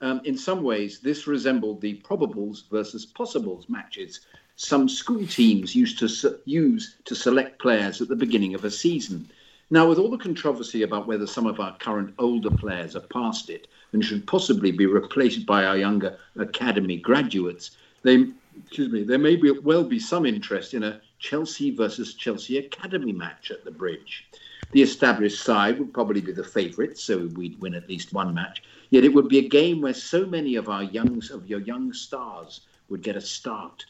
Um, 0.00 0.20
in 0.24 0.36
some 0.36 0.62
ways, 0.62 1.00
this 1.00 1.26
resembled 1.26 1.80
the 1.80 2.00
probables 2.02 2.68
versus 2.70 3.06
possibles 3.06 3.68
matches 3.68 4.20
some 4.56 4.88
school 4.88 5.26
teams 5.26 5.74
used 5.74 5.98
to 5.98 6.08
se- 6.08 6.36
use 6.44 6.96
to 7.04 7.14
select 7.14 7.60
players 7.60 8.00
at 8.00 8.08
the 8.08 8.16
beginning 8.16 8.54
of 8.54 8.64
a 8.64 8.70
season. 8.70 9.28
Now, 9.70 9.88
with 9.88 9.98
all 9.98 10.10
the 10.10 10.18
controversy 10.18 10.82
about 10.82 11.06
whether 11.06 11.26
some 11.26 11.46
of 11.46 11.58
our 11.58 11.76
current 11.78 12.14
older 12.18 12.50
players 12.50 12.94
are 12.94 13.00
past 13.00 13.50
it 13.50 13.66
and 13.92 14.04
should 14.04 14.26
possibly 14.26 14.70
be 14.70 14.86
replaced 14.86 15.46
by 15.46 15.64
our 15.64 15.76
younger 15.76 16.18
academy 16.36 16.98
graduates, 16.98 17.72
they, 18.02 18.26
excuse 18.62 18.92
me, 18.92 19.02
there 19.02 19.18
may 19.18 19.36
be, 19.36 19.50
well 19.50 19.84
be 19.84 19.98
some 19.98 20.26
interest 20.26 20.74
in 20.74 20.84
a 20.84 21.00
Chelsea 21.18 21.74
versus 21.74 22.14
Chelsea 22.14 22.58
academy 22.58 23.12
match 23.12 23.50
at 23.50 23.64
the 23.64 23.70
Bridge. 23.70 24.28
The 24.72 24.82
established 24.82 25.42
side 25.42 25.78
would 25.78 25.92
probably 25.92 26.20
be 26.20 26.32
the 26.32 26.44
favourites, 26.44 27.02
so 27.02 27.30
we'd 27.34 27.60
win 27.60 27.74
at 27.74 27.88
least 27.88 28.12
one 28.12 28.34
match. 28.34 28.62
Yet 28.90 29.04
it 29.04 29.14
would 29.14 29.28
be 29.28 29.38
a 29.38 29.48
game 29.48 29.80
where 29.80 29.94
so 29.94 30.26
many 30.26 30.56
of 30.56 30.68
our 30.68 30.82
young 30.82 31.22
of 31.32 31.46
your 31.46 31.60
young 31.60 31.92
stars 31.92 32.60
would 32.88 33.02
get 33.02 33.16
a 33.16 33.20
start. 33.20 33.84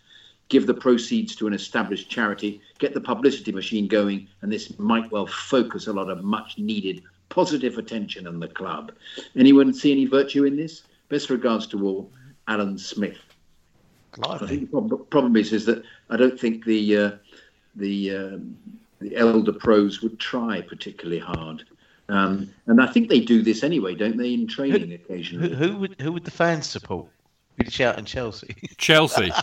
Give 0.49 0.67
the 0.67 0.75
proceeds 0.75 1.35
to 1.37 1.47
an 1.47 1.55
established 1.55 2.11
charity, 2.11 2.61
get 2.79 2.93
the 2.93 3.01
publicity 3.01 3.51
machine 3.51 3.89
going, 3.89 4.29
and 4.43 4.53
this 4.53 4.79
might 4.79 5.11
well 5.11 5.27
focus 5.27 5.87
a 5.87 5.93
lot 5.93 6.11
of 6.11 6.23
much 6.23 6.59
needed 6.59 7.03
positive 7.31 7.79
attention 7.79 8.27
on 8.27 8.39
the 8.39 8.49
club. 8.49 8.93
Anyone 9.37 9.73
see 9.73 9.91
any 9.91 10.07
virtue 10.07 10.45
in 10.45 10.57
this? 10.57 10.83
Best 11.09 11.31
regards 11.31 11.67
to 11.69 11.85
all, 11.85 12.11
Alan 12.47 12.79
Smith. 12.79 13.19
I 14.23 14.39
think 14.39 14.71
the 14.71 14.81
problem 15.11 15.35
is, 15.37 15.53
is 15.53 15.65
that 15.67 15.83
I 16.11 16.17
don't 16.17 16.39
think 16.39 16.65
the 16.65 16.97
uh, 16.97 17.11
the 17.75 18.15
um, 18.15 18.57
the 19.05 19.17
elder 19.17 19.53
pros 19.53 20.01
would 20.03 20.19
try 20.19 20.63
particularly 20.63 21.19
hard. 21.21 21.65
Um, 22.09 22.51
and 22.67 22.81
I 22.83 22.87
think 22.87 23.09
they 23.09 23.21
do 23.21 23.43
this 23.43 23.63
anyway, 23.63 23.95
don't 23.95 24.17
they, 24.17 24.33
in 24.35 24.47
training 24.47 24.89
Who, 24.89 24.95
occasionally? 24.95 25.55
who 25.55 25.77
would 25.77 26.01
who 26.01 26.13
would 26.13 26.25
the 26.25 26.31
fans 26.31 26.67
support? 26.67 27.07
We'd 27.59 27.73
shout 27.73 27.99
in 27.99 28.05
Chelsea. 28.05 28.55
Chelsea. 28.79 29.31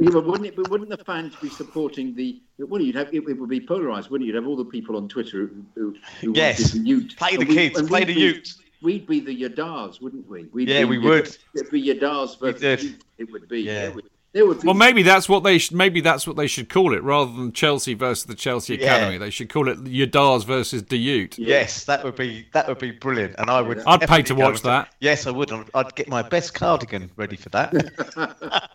Yeah, 0.00 0.10
but 0.10 0.26
wouldn't 0.26 0.46
it? 0.48 0.56
But 0.56 0.70
wouldn't 0.70 0.90
the 0.90 0.96
fans 1.04 1.36
be 1.40 1.48
supporting 1.48 2.16
the? 2.16 2.42
Well, 2.58 2.82
you'd 2.82 2.96
have 2.96 3.14
it, 3.14 3.22
it 3.28 3.38
would 3.38 3.48
be 3.48 3.60
polarized, 3.60 4.10
wouldn't 4.10 4.26
you? 4.26 4.34
You'd 4.34 4.42
have 4.42 4.48
all 4.48 4.56
the 4.56 4.64
people 4.64 4.96
on 4.96 5.08
Twitter 5.08 5.46
who, 5.46 5.64
who, 5.76 5.94
who 6.20 6.32
Yes. 6.34 6.58
wanted 6.74 6.82
the 6.84 6.88
youth. 6.88 7.16
Play 7.16 7.36
the 7.36 7.44
we- 7.44 7.54
kids, 7.54 7.78
and 7.78 7.86
play 7.86 8.00
the 8.02 8.12
be- 8.12 8.20
youth. 8.20 8.60
We'd 8.82 9.06
be 9.06 9.20
the 9.20 9.42
Yadars, 9.44 10.00
wouldn't 10.02 10.28
we? 10.28 10.46
We'd 10.52 10.68
Yeah, 10.68 10.80
be 10.80 10.84
we 10.86 10.98
would. 10.98 11.36
It'd 11.54 11.70
be 11.70 11.80
Yadars 11.80 12.40
versus 12.40 12.60
did. 12.60 13.04
It 13.18 13.30
would 13.30 13.46
be. 13.48 13.60
Yeah. 13.60 13.72
we- 13.72 13.78
There 13.86 13.90
would 13.94 14.04
be 14.04 14.10
Well, 14.36 14.74
maybe 14.74 15.04
that's 15.04 15.28
what 15.28 15.44
they 15.44 15.58
should. 15.58 15.76
Maybe 15.76 16.00
that's 16.00 16.26
what 16.26 16.36
they 16.36 16.48
should 16.48 16.68
call 16.68 16.92
it, 16.92 17.02
rather 17.04 17.30
than 17.32 17.52
Chelsea 17.52 17.94
versus 17.94 18.24
the 18.24 18.34
Chelsea 18.34 18.74
Yeah. 18.74 18.96
Academy. 18.96 19.18
They 19.18 19.30
should 19.30 19.48
call 19.48 19.68
it 19.68 19.84
Yadars 19.84 20.44
versus 20.44 20.82
Dute. 20.82 21.36
Yes, 21.38 21.84
that 21.84 22.02
would 22.02 22.16
be 22.16 22.46
that 22.52 22.66
would 22.66 22.78
be 22.80 22.90
brilliant, 22.90 23.36
and 23.38 23.48
I 23.48 23.60
would. 23.60 23.78
I'd 23.86 24.00
pay 24.08 24.22
to 24.22 24.34
watch 24.34 24.56
to- 24.58 24.62
that. 24.64 24.88
Yes, 25.00 25.28
I 25.28 25.30
would. 25.30 25.52
I'd- 25.52 25.70
I'd 25.74 25.94
get 25.94 26.08
my 26.08 26.22
best 26.22 26.52
cardigan 26.52 27.12
ready 27.16 27.36
for 27.36 27.48
that. 27.50 27.72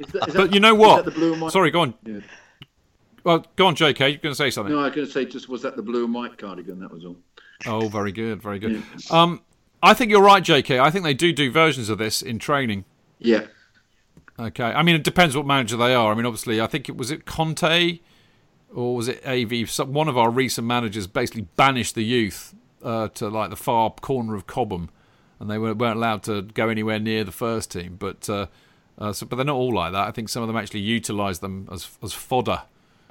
Is 0.00 0.06
that- 0.12 0.28
is 0.28 0.34
But 0.34 0.34
that- 0.34 0.54
you 0.54 0.60
know 0.60 0.74
is 0.74 0.78
what? 0.80 1.04
that 1.04 1.10
the 1.12 1.18
blue 1.18 1.32
and 1.32 1.42
white? 1.42 1.52
Sorry, 1.52 1.70
go 1.70 1.80
on. 1.80 1.94
Yeah. 2.06 2.20
Well, 3.24 3.44
go 3.56 3.66
on, 3.66 3.74
JK. 3.74 3.98
You're 4.00 4.16
going 4.18 4.32
to 4.32 4.34
say 4.34 4.50
something. 4.50 4.72
No, 4.74 4.80
I 4.80 4.84
was 4.84 4.94
going 4.94 5.06
to 5.06 5.12
say 5.12 5.24
just 5.26 5.48
was 5.48 5.60
that 5.62 5.76
the 5.76 5.82
blue 5.82 6.04
and 6.04 6.14
white 6.14 6.38
cardigan? 6.38 6.80
That 6.80 6.90
was 6.90 7.04
all. 7.04 7.16
Oh, 7.66 7.88
very 7.88 8.12
good, 8.12 8.40
very 8.40 8.58
good. 8.58 8.82
Um, 9.10 9.42
I 9.82 9.92
think 9.94 10.10
you're 10.10 10.22
right, 10.22 10.42
JK. 10.42 10.80
I 10.80 10.90
think 10.90 11.04
they 11.04 11.12
do 11.12 11.32
do 11.32 11.50
versions 11.50 11.88
of 11.90 11.98
this 11.98 12.22
in 12.22 12.38
training. 12.38 12.84
Yeah. 13.18 13.46
Okay. 14.40 14.64
I 14.64 14.82
mean, 14.82 14.94
it 14.94 15.04
depends 15.04 15.36
what 15.36 15.46
manager 15.46 15.76
they 15.76 15.94
are. 15.94 16.12
I 16.12 16.14
mean, 16.14 16.24
obviously, 16.26 16.60
I 16.60 16.66
think 16.66 16.88
it 16.88 16.96
was 16.96 17.10
it 17.10 17.26
Conte 17.26 18.00
or 18.74 18.96
was 18.96 19.08
it 19.08 19.24
AV? 19.26 19.68
Some, 19.70 19.92
one 19.92 20.08
of 20.08 20.16
our 20.16 20.30
recent 20.30 20.66
managers 20.66 21.06
basically 21.06 21.42
banished 21.56 21.94
the 21.94 22.04
youth 22.04 22.54
uh, 22.82 23.08
to 23.08 23.28
like 23.28 23.50
the 23.50 23.56
far 23.56 23.90
corner 23.90 24.34
of 24.34 24.46
Cobham, 24.46 24.88
and 25.38 25.50
they 25.50 25.58
weren't, 25.58 25.78
weren't 25.78 25.96
allowed 25.96 26.22
to 26.24 26.42
go 26.42 26.68
anywhere 26.68 26.98
near 26.98 27.24
the 27.24 27.32
first 27.32 27.70
team. 27.70 27.96
But 27.98 28.28
uh, 28.30 28.46
uh, 28.98 29.12
so, 29.12 29.26
but 29.26 29.36
they're 29.36 29.44
not 29.44 29.56
all 29.56 29.74
like 29.74 29.92
that. 29.92 30.08
I 30.08 30.10
think 30.10 30.28
some 30.28 30.42
of 30.42 30.46
them 30.46 30.56
actually 30.56 30.80
utilise 30.80 31.38
them 31.40 31.68
as 31.70 31.90
as 32.02 32.12
fodder. 32.12 32.62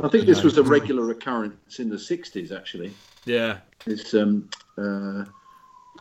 I 0.02 0.08
think 0.08 0.26
this 0.26 0.44
was 0.44 0.58
a 0.58 0.64
regular 0.64 1.12
occurrence 1.12 1.80
in 1.80 1.90
the 1.90 1.98
'60s. 1.98 2.56
Actually, 2.56 2.94
Yeah. 3.26 3.58
it's 3.86 4.14
um, 4.14 4.50
uh, 4.78 5.26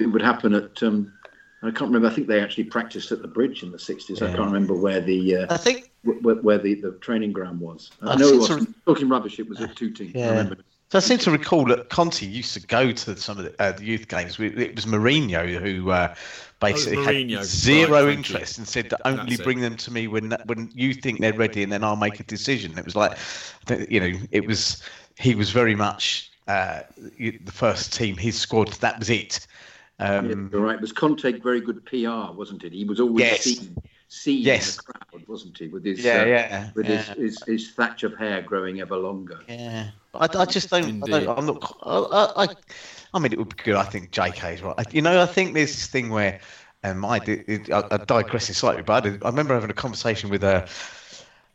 it 0.01 0.07
would 0.07 0.23
happen 0.23 0.55
at. 0.55 0.83
Um, 0.83 1.13
I 1.63 1.71
can't 1.71 1.91
remember. 1.91 2.09
I 2.09 2.11
think 2.11 2.29
they 2.29 2.41
actually 2.41 2.65
practiced 2.65 3.11
at 3.11 3.21
the 3.23 3.29
bridge 3.29 3.63
in 3.63 3.73
the 3.73 3.79
'60s. 3.79 4.23
I 4.23 4.29
can't 4.29 4.39
remember 4.41 4.75
where 4.75 5.01
the. 5.01 5.37
Uh, 5.39 5.55
I 5.55 5.57
think 5.57 5.91
where, 6.03 6.37
where 6.37 6.59
the, 6.59 6.75
the 6.75 6.93
training 6.93 7.33
ground 7.33 7.61
was. 7.61 7.91
I, 8.03 8.13
I 8.13 8.17
know 8.17 8.29
it 8.29 8.39
was 8.39 8.49
to- 8.49 8.75
talking 8.87 9.09
rubbish. 9.09 9.39
It 9.39 9.49
was 9.49 9.61
at 9.61 9.75
two 9.75 9.91
teams. 9.91 10.15
I 10.15 10.19
Yeah. 10.19 10.29
remember. 10.31 10.59
So 10.91 10.97
I 10.97 11.01
seem 11.03 11.19
to 11.19 11.31
recall 11.31 11.67
that 11.67 11.91
Conte 11.91 12.25
used 12.25 12.55
to 12.55 12.67
go 12.67 12.93
to 12.93 13.17
some 13.19 13.37
of 13.37 13.45
the, 13.45 13.55
uh, 13.63 13.73
the 13.73 13.85
youth 13.85 14.09
games. 14.09 14.41
It 14.41 14.75
was 14.75 14.87
Mourinho 14.87 15.61
who 15.61 15.91
uh, 15.91 16.15
basically 16.61 16.97
Mourinho, 16.97 17.37
had 17.37 17.45
zero 17.45 18.07
right, 18.07 18.17
interest 18.17 18.57
and 18.57 18.67
said 18.67 18.89
that 18.89 19.03
only 19.05 19.25
That's 19.25 19.41
it. 19.41 19.45
bring 19.45 19.61
them 19.61 19.77
to 19.77 19.93
me 19.93 20.07
when 20.09 20.35
when 20.47 20.71
you 20.75 20.95
think 20.95 21.21
they're 21.21 21.35
ready, 21.35 21.63
and 21.63 21.71
then 21.71 21.85
I'll 21.85 21.97
make 21.97 22.21
a 22.21 22.25
decision. 22.25 22.79
It 22.79 22.87
was 22.87 22.97
like, 22.97 23.19
you 23.91 24.01
know, 24.01 24.19
it 24.31 24.47
was 24.47 24.83
he 25.19 25.35
was 25.35 25.51
very 25.51 25.75
much 25.75 26.31
uh, 26.47 26.81
the 27.19 27.53
first 27.53 27.93
team, 27.93 28.17
his 28.17 28.39
squad. 28.39 28.69
That 28.75 28.99
was 28.99 29.11
it. 29.11 29.47
Yeah, 30.01 30.19
Um, 30.19 30.49
you're 30.53 30.61
right. 30.61 30.77
It 30.77 30.81
was 30.81 30.93
Conte 30.93 31.33
very 31.41 31.61
good 31.61 31.85
PR, 31.85 32.33
wasn't 32.33 32.65
it? 32.65 32.73
He 32.73 32.85
was 32.85 33.01
always 33.01 33.25
Yes. 33.25 33.43
seen, 33.43 33.77
seen 34.09 34.43
Yes. 34.43 34.71
in 34.71 34.77
the 34.77 34.83
crowd, 34.93 35.29
wasn't 35.29 35.59
he? 35.59 35.69
With 35.69 35.85
his 35.85 36.05
Yeah, 36.05 36.23
uh, 36.23 36.25
yeah, 36.25 36.71
with 36.75 36.89
yeah. 36.89 37.03
His, 37.03 37.17
his 37.17 37.43
his 37.47 37.71
thatch 37.73 38.05
of 38.05 38.17
hair 38.17 38.43
growing 38.43 38.81
ever 38.81 38.97
longer. 38.97 39.41
Yeah, 39.49 39.91
I, 40.15 40.29
I 40.33 40.45
just 40.45 40.71
don't. 40.71 41.03
I 41.13 41.21
don't 41.25 41.39
I'm 41.39 41.47
not. 41.47 41.77
I, 41.83 42.45
I, 42.45 42.49
I 43.15 43.19
mean, 43.19 43.33
it 43.33 43.39
would 43.39 43.57
be 43.57 43.63
good. 43.63 43.75
I 43.75 43.85
think 43.85 44.13
JK 44.13 44.55
is 44.55 44.63
right. 44.63 44.75
I- 44.79 44.85
You 44.93 45.03
know, 45.03 45.21
I 45.21 45.27
think 45.27 45.55
there's 45.55 45.73
this 45.73 45.87
thing 45.87 46.11
where, 46.11 46.41
um, 46.85 47.05
I, 47.05 47.19
did, 47.19 47.71
I, 47.73 47.83
I 47.91 47.97
digressing 47.97 48.55
slightly, 48.55 48.83
but 48.83 48.93
I, 49.05 49.11
did, 49.11 49.25
I 49.25 49.29
remember 49.31 49.55
having 49.55 49.71
a 49.71 49.75
conversation 49.75 50.31
with 50.31 50.45
a. 50.45 50.69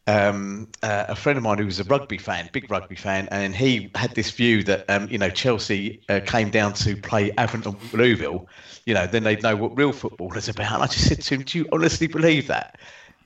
Um, 0.06 0.68
uh, 0.82 1.06
a 1.08 1.16
friend 1.16 1.38
of 1.38 1.44
mine 1.44 1.60
who 1.60 1.66
was 1.66 1.80
a 1.80 1.86
rugby 1.86 2.18
fan, 2.18 2.50
big 2.52 2.70
rugby 2.70 2.96
fan, 2.96 3.30
and 3.32 3.56
he 3.56 3.90
had 3.96 4.14
this 4.16 4.32
view 4.32 4.62
that 4.64 4.84
um, 4.90 5.08
you 5.10 5.18
know 5.18 5.30
Chelsea 5.30 6.02
uh, 6.10 6.20
came 6.26 6.50
down 6.50 6.74
to 6.74 6.98
play 6.98 7.32
Havant 7.38 7.66
and 7.66 7.80
Waterlooville, 7.80 8.46
you 8.86 8.94
know, 8.94 9.08
then 9.08 9.24
they'd 9.24 9.42
know 9.42 9.56
what 9.56 9.78
real 9.78 9.94
football 9.94 10.34
is 10.36 10.50
about. 10.50 10.74
And 10.74 10.84
I 10.84 10.88
just 10.88 11.08
said 11.08 11.22
to 11.22 11.36
him, 11.36 11.44
"Do 11.44 11.58
you 11.58 11.68
honestly 11.72 12.08
believe 12.08 12.48
that? 12.48 12.80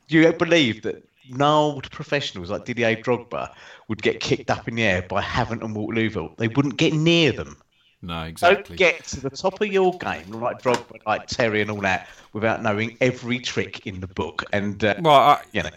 Do 0.07 0.17
you 0.17 0.31
believe 0.33 0.83
that 0.83 1.03
gnarled 1.29 1.89
professionals 1.91 2.49
like 2.49 2.65
Didier 2.65 2.95
Drogba 2.95 3.49
would 3.87 4.01
get 4.01 4.19
kicked 4.19 4.51
up 4.51 4.67
in 4.67 4.75
the 4.75 4.83
air 4.83 5.01
by 5.01 5.21
Havant 5.21 5.63
and 5.63 5.75
Waterlooville? 5.75 6.37
They 6.37 6.47
wouldn't 6.47 6.77
get 6.77 6.93
near 6.93 7.31
them. 7.31 7.57
No, 8.01 8.23
exactly. 8.23 8.77
Don't 8.77 8.77
get 8.77 9.03
to 9.05 9.21
the 9.21 9.31
top 9.31 9.59
of 9.59 9.67
your 9.67 9.97
game 9.97 10.29
like 10.29 10.61
Drogba, 10.61 10.99
like 11.07 11.25
Terry, 11.25 11.61
and 11.61 11.71
all 11.71 11.81
that 11.81 12.07
without 12.31 12.61
knowing 12.61 12.95
every 13.01 13.39
trick 13.39 13.87
in 13.87 13.99
the 13.99 14.07
book. 14.07 14.43
And 14.53 14.83
uh, 14.83 14.95
Well, 15.01 15.15
I, 15.15 15.41
you 15.51 15.63
know, 15.63 15.69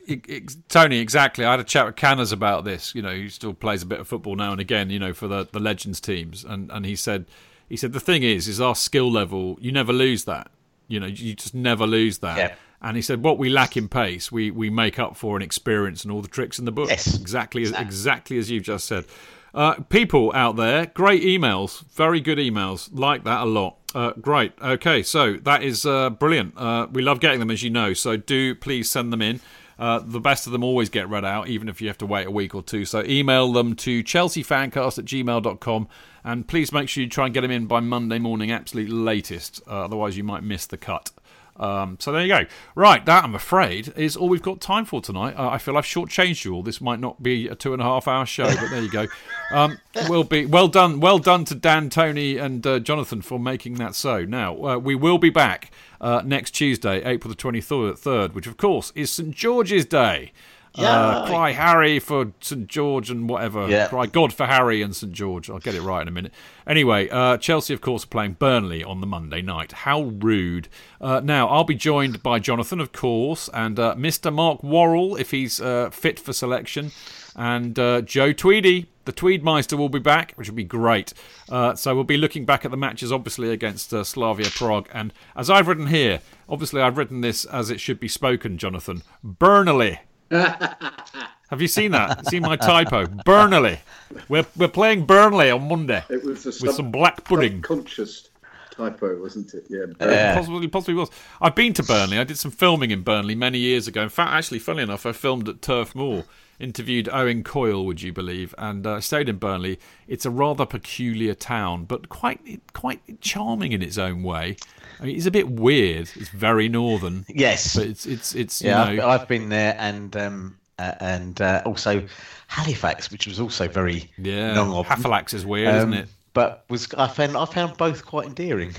Tony, 0.69 0.99
exactly. 0.99 1.47
I 1.47 1.53
had 1.53 1.61
a 1.61 1.65
chat 1.65 1.87
with 1.87 1.97
Canners 1.97 2.31
about 2.31 2.65
this. 2.65 2.95
You 2.95 3.01
know, 3.01 3.15
he 3.15 3.31
still 3.31 3.55
plays 3.55 3.83
a 3.83 3.87
bit 3.87 4.01
of 4.01 4.07
football 4.09 4.37
now 4.37 4.53
and 4.53 4.61
again. 4.61 4.91
You 4.91 4.99
know, 4.99 5.15
for 5.15 5.29
the, 5.29 5.49
the 5.51 5.61
Legends 5.61 5.99
teams, 5.99 6.45
and 6.45 6.71
and 6.71 6.85
he 6.85 6.95
said, 6.95 7.25
he 7.71 7.77
said 7.77 7.95
the 7.95 8.01
thing 8.01 8.23
is, 8.23 8.49
is 8.49 8.61
our 8.61 8.75
skill 8.75 9.11
level. 9.11 9.57
You 9.61 9.73
never 9.73 9.93
lose 9.93 10.25
that. 10.25 10.51
You 10.89 11.01
know, 11.01 11.07
you 11.07 11.35
just 11.35 11.55
never 11.55 11.87
lose 11.87 12.19
that. 12.19 12.37
Yeah. 12.37 12.55
And 12.83 12.97
he 12.97 13.03
said, 13.03 13.23
what 13.23 13.39
we 13.39 13.49
lack 13.49 13.77
in 13.77 13.89
pace, 13.89 14.31
we 14.31 14.51
we 14.51 14.69
make 14.69 14.99
up 14.99 15.17
for 15.17 15.37
in 15.37 15.43
experience 15.43 16.03
and 16.03 16.13
all 16.13 16.21
the 16.21 16.29
tricks 16.29 16.59
in 16.59 16.67
the 16.67 16.73
book. 16.73 16.91
Yes. 16.91 17.19
exactly 17.19 17.63
as 17.63 17.73
exactly 17.73 18.37
as 18.37 18.51
you've 18.51 18.65
just 18.65 18.87
said. 18.87 19.07
Uh, 19.55 19.75
people 19.89 20.33
out 20.35 20.57
there, 20.57 20.87
great 20.87 21.23
emails, 21.23 21.85
very 21.91 22.21
good 22.21 22.39
emails, 22.39 22.89
like 22.93 23.25
that 23.25 23.43
a 23.43 23.45
lot. 23.45 23.77
Uh, 23.95 24.13
great. 24.21 24.53
Okay, 24.63 25.03
so 25.03 25.35
that 25.35 25.63
is 25.63 25.85
uh, 25.85 26.11
brilliant. 26.11 26.55
Uh, 26.57 26.87
we 26.91 27.03
love 27.03 27.21
getting 27.21 27.41
them, 27.41 27.51
as 27.51 27.63
you 27.63 27.71
know. 27.71 27.93
So 27.93 28.17
do 28.17 28.55
please 28.55 28.89
send 28.89 29.13
them 29.13 29.23
in. 29.23 29.41
Uh, 29.79 29.99
the 29.99 30.21
best 30.21 30.47
of 30.47 30.53
them 30.53 30.63
always 30.63 30.91
get 30.91 31.09
read 31.09 31.25
out, 31.25 31.49
even 31.49 31.67
if 31.69 31.81
you 31.81 31.89
have 31.89 31.97
to 31.99 32.07
wait 32.07 32.27
a 32.27 32.31
week 32.31 32.55
or 32.55 32.63
two. 32.63 32.85
So 32.85 33.03
email 33.05 33.51
them 33.51 33.75
to 33.77 34.05
chelseafancast 34.05 34.99
at 34.99 35.07
gmail.com 35.07 35.89
and 36.23 36.47
please 36.47 36.71
make 36.71 36.91
sure 36.91 37.03
you 37.03 37.09
try 37.09 37.25
and 37.25 37.35
get 37.35 37.41
them 37.41 37.51
in 37.51 37.65
by 37.65 37.81
Monday 37.81 38.19
morning, 38.19 38.53
absolute 38.53 38.91
latest. 38.91 39.63
Uh, 39.67 39.87
otherwise, 39.87 40.19
you 40.19 40.25
might 40.25 40.43
miss 40.43 40.67
the 40.67 40.77
cut. 40.77 41.11
Um, 41.57 41.97
so 42.01 42.13
there 42.13 42.23
you 42.23 42.29
go. 42.29 42.47
Right, 42.75 43.05
that 43.07 43.25
I'm 43.25 43.35
afraid 43.35 43.93
is 43.97 44.17
all 44.17 44.29
we've 44.29 44.43
got 44.43 44.61
time 44.61 44.85
for 44.85 45.01
tonight. 45.01 45.35
Uh, 45.37 45.51
I 45.51 45.59
feel 45.59 45.77
I've 45.77 45.85
shortchanged 45.85 46.45
you 46.45 46.55
all. 46.55 46.63
This 46.63 46.81
might 46.81 47.01
not 47.01 47.23
be 47.23 47.49
a 47.49 47.55
two 47.55 47.73
and 47.73 47.83
a 47.83 47.85
half 47.85 48.09
hour 48.09 48.25
show, 48.25 48.47
but 48.47 48.71
there 48.71 48.83
you 48.83 48.91
go. 48.91 49.07
Um, 49.53 49.79
will 50.09 50.25
be 50.25 50.47
well 50.47 50.69
done. 50.69 51.01
Well 51.01 51.19
done 51.19 51.45
to 51.47 51.55
Dan, 51.55 51.91
Tony, 51.91 52.39
and 52.39 52.67
uh, 52.67 52.79
Jonathan 52.79 53.21
for 53.21 53.39
making 53.39 53.75
that 53.75 53.95
so. 53.95 54.25
Now 54.25 54.65
uh, 54.65 54.79
we 54.79 54.95
will 54.95 55.19
be 55.19 55.31
back 55.31 55.71
uh, 56.01 56.23
next 56.25 56.53
Tuesday, 56.53 57.05
April 57.05 57.29
the 57.29 57.37
twenty 57.37 57.61
third, 57.61 58.35
which 58.35 58.47
of 58.47 58.57
course 58.57 58.93
is 58.95 59.11
St 59.11 59.35
George's 59.35 59.85
Day. 59.85 60.33
Uh, 60.77 61.27
cry 61.27 61.53
Harry 61.53 61.99
for 61.99 62.33
St 62.41 62.67
George 62.67 63.11
and 63.11 63.29
whatever. 63.29 63.69
Yeah. 63.69 63.89
Cry 63.89 64.07
God 64.07 64.33
for 64.33 64.47
Harry 64.47 64.83
and 64.83 64.95
St 64.95 65.13
George. 65.13 65.51
I'll 65.51 65.59
get 65.59 65.75
it 65.75 65.83
right 65.83 66.03
in 66.03 66.09
a 66.09 66.13
minute. 66.13 66.33
Anyway, 66.67 67.09
uh, 67.09 67.37
Chelsea, 67.39 67.75
of 67.75 67.81
course, 67.81 68.05
are 68.05 68.09
playing 68.09 68.35
Burnley 68.35 68.85
on 68.85 69.01
the 69.01 69.07
Monday 69.07 69.43
night. 69.43 69.73
How 69.73 70.03
rude. 70.03 70.69
Uh, 71.01 71.21
now, 71.21 71.49
I'll 71.49 71.65
be 71.65 71.75
joined 71.75 72.23
by 72.23 72.39
Jonathan, 72.39 72.81
of 72.81 72.93
course, 72.93 73.49
and 73.53 73.79
uh, 73.79 73.95
Mr. 73.97 74.33
Mark 74.33 74.63
Worrall, 74.63 75.17
if 75.17 75.33
he's 75.33 75.61
uh, 75.61 75.91
fit 75.91 76.21
for 76.21 76.33
selection, 76.33 76.93
and 77.35 77.79
uh, 77.79 78.01
Joe 78.03 78.33
Tweedy. 78.33 78.87
The 79.07 79.13
Tweedmeister 79.15 79.77
will 79.77 79.89
be 79.89 79.99
back, 79.99 80.35
which 80.35 80.49
will 80.49 80.55
be 80.55 80.63
great. 80.63 81.15
Uh, 81.49 81.75
so 81.75 81.95
we'll 81.95 82.05
be 82.05 82.19
looking 82.19 82.45
back 82.45 82.65
at 82.65 82.71
the 82.71 82.77
matches, 82.77 83.11
obviously, 83.11 83.51
against 83.51 83.93
uh, 83.93 84.05
Slavia 84.05 84.51
Prague. 84.51 84.89
And 84.93 85.13
as 85.35 85.51
I've 85.51 85.67
written 85.67 85.89
here, 85.89 86.21
obviously, 86.49 86.81
I've 86.81 86.99
written 86.99 87.23
this 87.23 87.45
as 87.47 87.71
it 87.71 87.81
should 87.81 87.99
be 87.99 88.09
spoken, 88.09 88.59
Jonathan. 88.59 89.03
Burnley. 89.25 90.01
Have 91.51 91.61
you 91.61 91.67
seen 91.67 91.91
that? 91.91 92.27
seen 92.27 92.43
my 92.43 92.57
typo? 92.57 93.07
Burnley. 93.25 93.81
We're 94.29 94.47
we're 94.57 94.69
playing 94.69 95.07
Burnley 95.07 95.51
on 95.51 95.69
Monday 95.69 96.05
It 96.09 96.25
was 96.25 96.47
a 96.47 96.65
with 96.65 96.77
some 96.77 96.93
black 96.93 97.25
pudding. 97.25 97.63
Conscious 97.63 98.29
typo, 98.71 99.21
wasn't 99.21 99.53
it? 99.55 99.65
Yeah. 99.69 99.87
Yeah. 100.01 100.37
Possibly, 100.37 100.69
possibly 100.69 100.95
was. 100.95 101.11
I've 101.41 101.57
been 101.57 101.73
to 101.75 101.83
Burnley. 101.83 102.19
I 102.19 102.25
did 102.25 102.39
some 102.39 102.53
filming 102.53 102.93
in 102.93 103.03
Burnley 103.03 103.35
many 103.35 103.59
years 103.59 103.89
ago. 103.89 104.03
In 104.03 104.09
fact, 104.09 104.33
actually, 104.33 104.61
funny 104.61 104.83
enough, 104.83 105.05
I 105.05 105.13
filmed 105.13 105.49
at 105.49 105.63
Turf 105.63 105.95
Moor. 105.95 106.25
Interviewed 106.61 107.09
Owen 107.11 107.43
Coyle, 107.43 107.87
would 107.87 108.03
you 108.03 108.13
believe? 108.13 108.55
And 108.59 108.87
uh, 108.87 109.01
stayed 109.01 109.31
in 109.31 109.39
Burnley. 109.39 109.81
It's 110.07 110.27
a 110.27 110.31
rather 110.31 110.67
peculiar 110.67 111.35
town, 111.35 111.87
but 111.87 112.09
quite 112.11 112.61
quite 112.75 113.21
charming 113.21 113.73
in 113.73 113.83
its 113.83 113.97
own 113.99 114.23
way. 114.23 114.57
I 115.01 115.07
mean, 115.07 115.17
it's 115.17 115.27
a 115.27 115.31
bit 115.31 115.49
weird. 115.49 116.11
It's 116.15 116.29
very 116.29 116.69
northern. 116.69 117.25
Yes. 117.29 117.77
but 117.77 117.87
it's 117.87 118.07
it's 118.07 118.35
it's 118.35 118.63
yeah, 118.63 118.91
you 118.91 118.97
know, 118.97 119.09
I've, 119.09 119.23
I've 119.23 119.29
been 119.29 119.49
there, 119.49 119.75
and 119.79 120.15
um, 120.17 120.59
uh, 120.79 120.95
and 121.01 121.41
uh, 121.41 121.63
also 121.65 122.07
Halifax, 122.49 123.11
which 123.11 123.27
was 123.27 123.41
also 123.41 123.69
very 123.69 124.11
yeah. 124.19 124.55
non 124.55 124.85
Halifax 124.85 125.35
is 125.35 125.47
weird, 125.47 125.69
um, 125.69 125.77
isn't 125.77 125.95
it? 125.95 126.09
But 126.33 126.65
was 126.69 126.93
I 126.95 127.09
found 127.09 127.37
I 127.37 127.45
found 127.45 127.77
both 127.77 128.05
quite 128.07 128.27
endearing. 128.27 128.75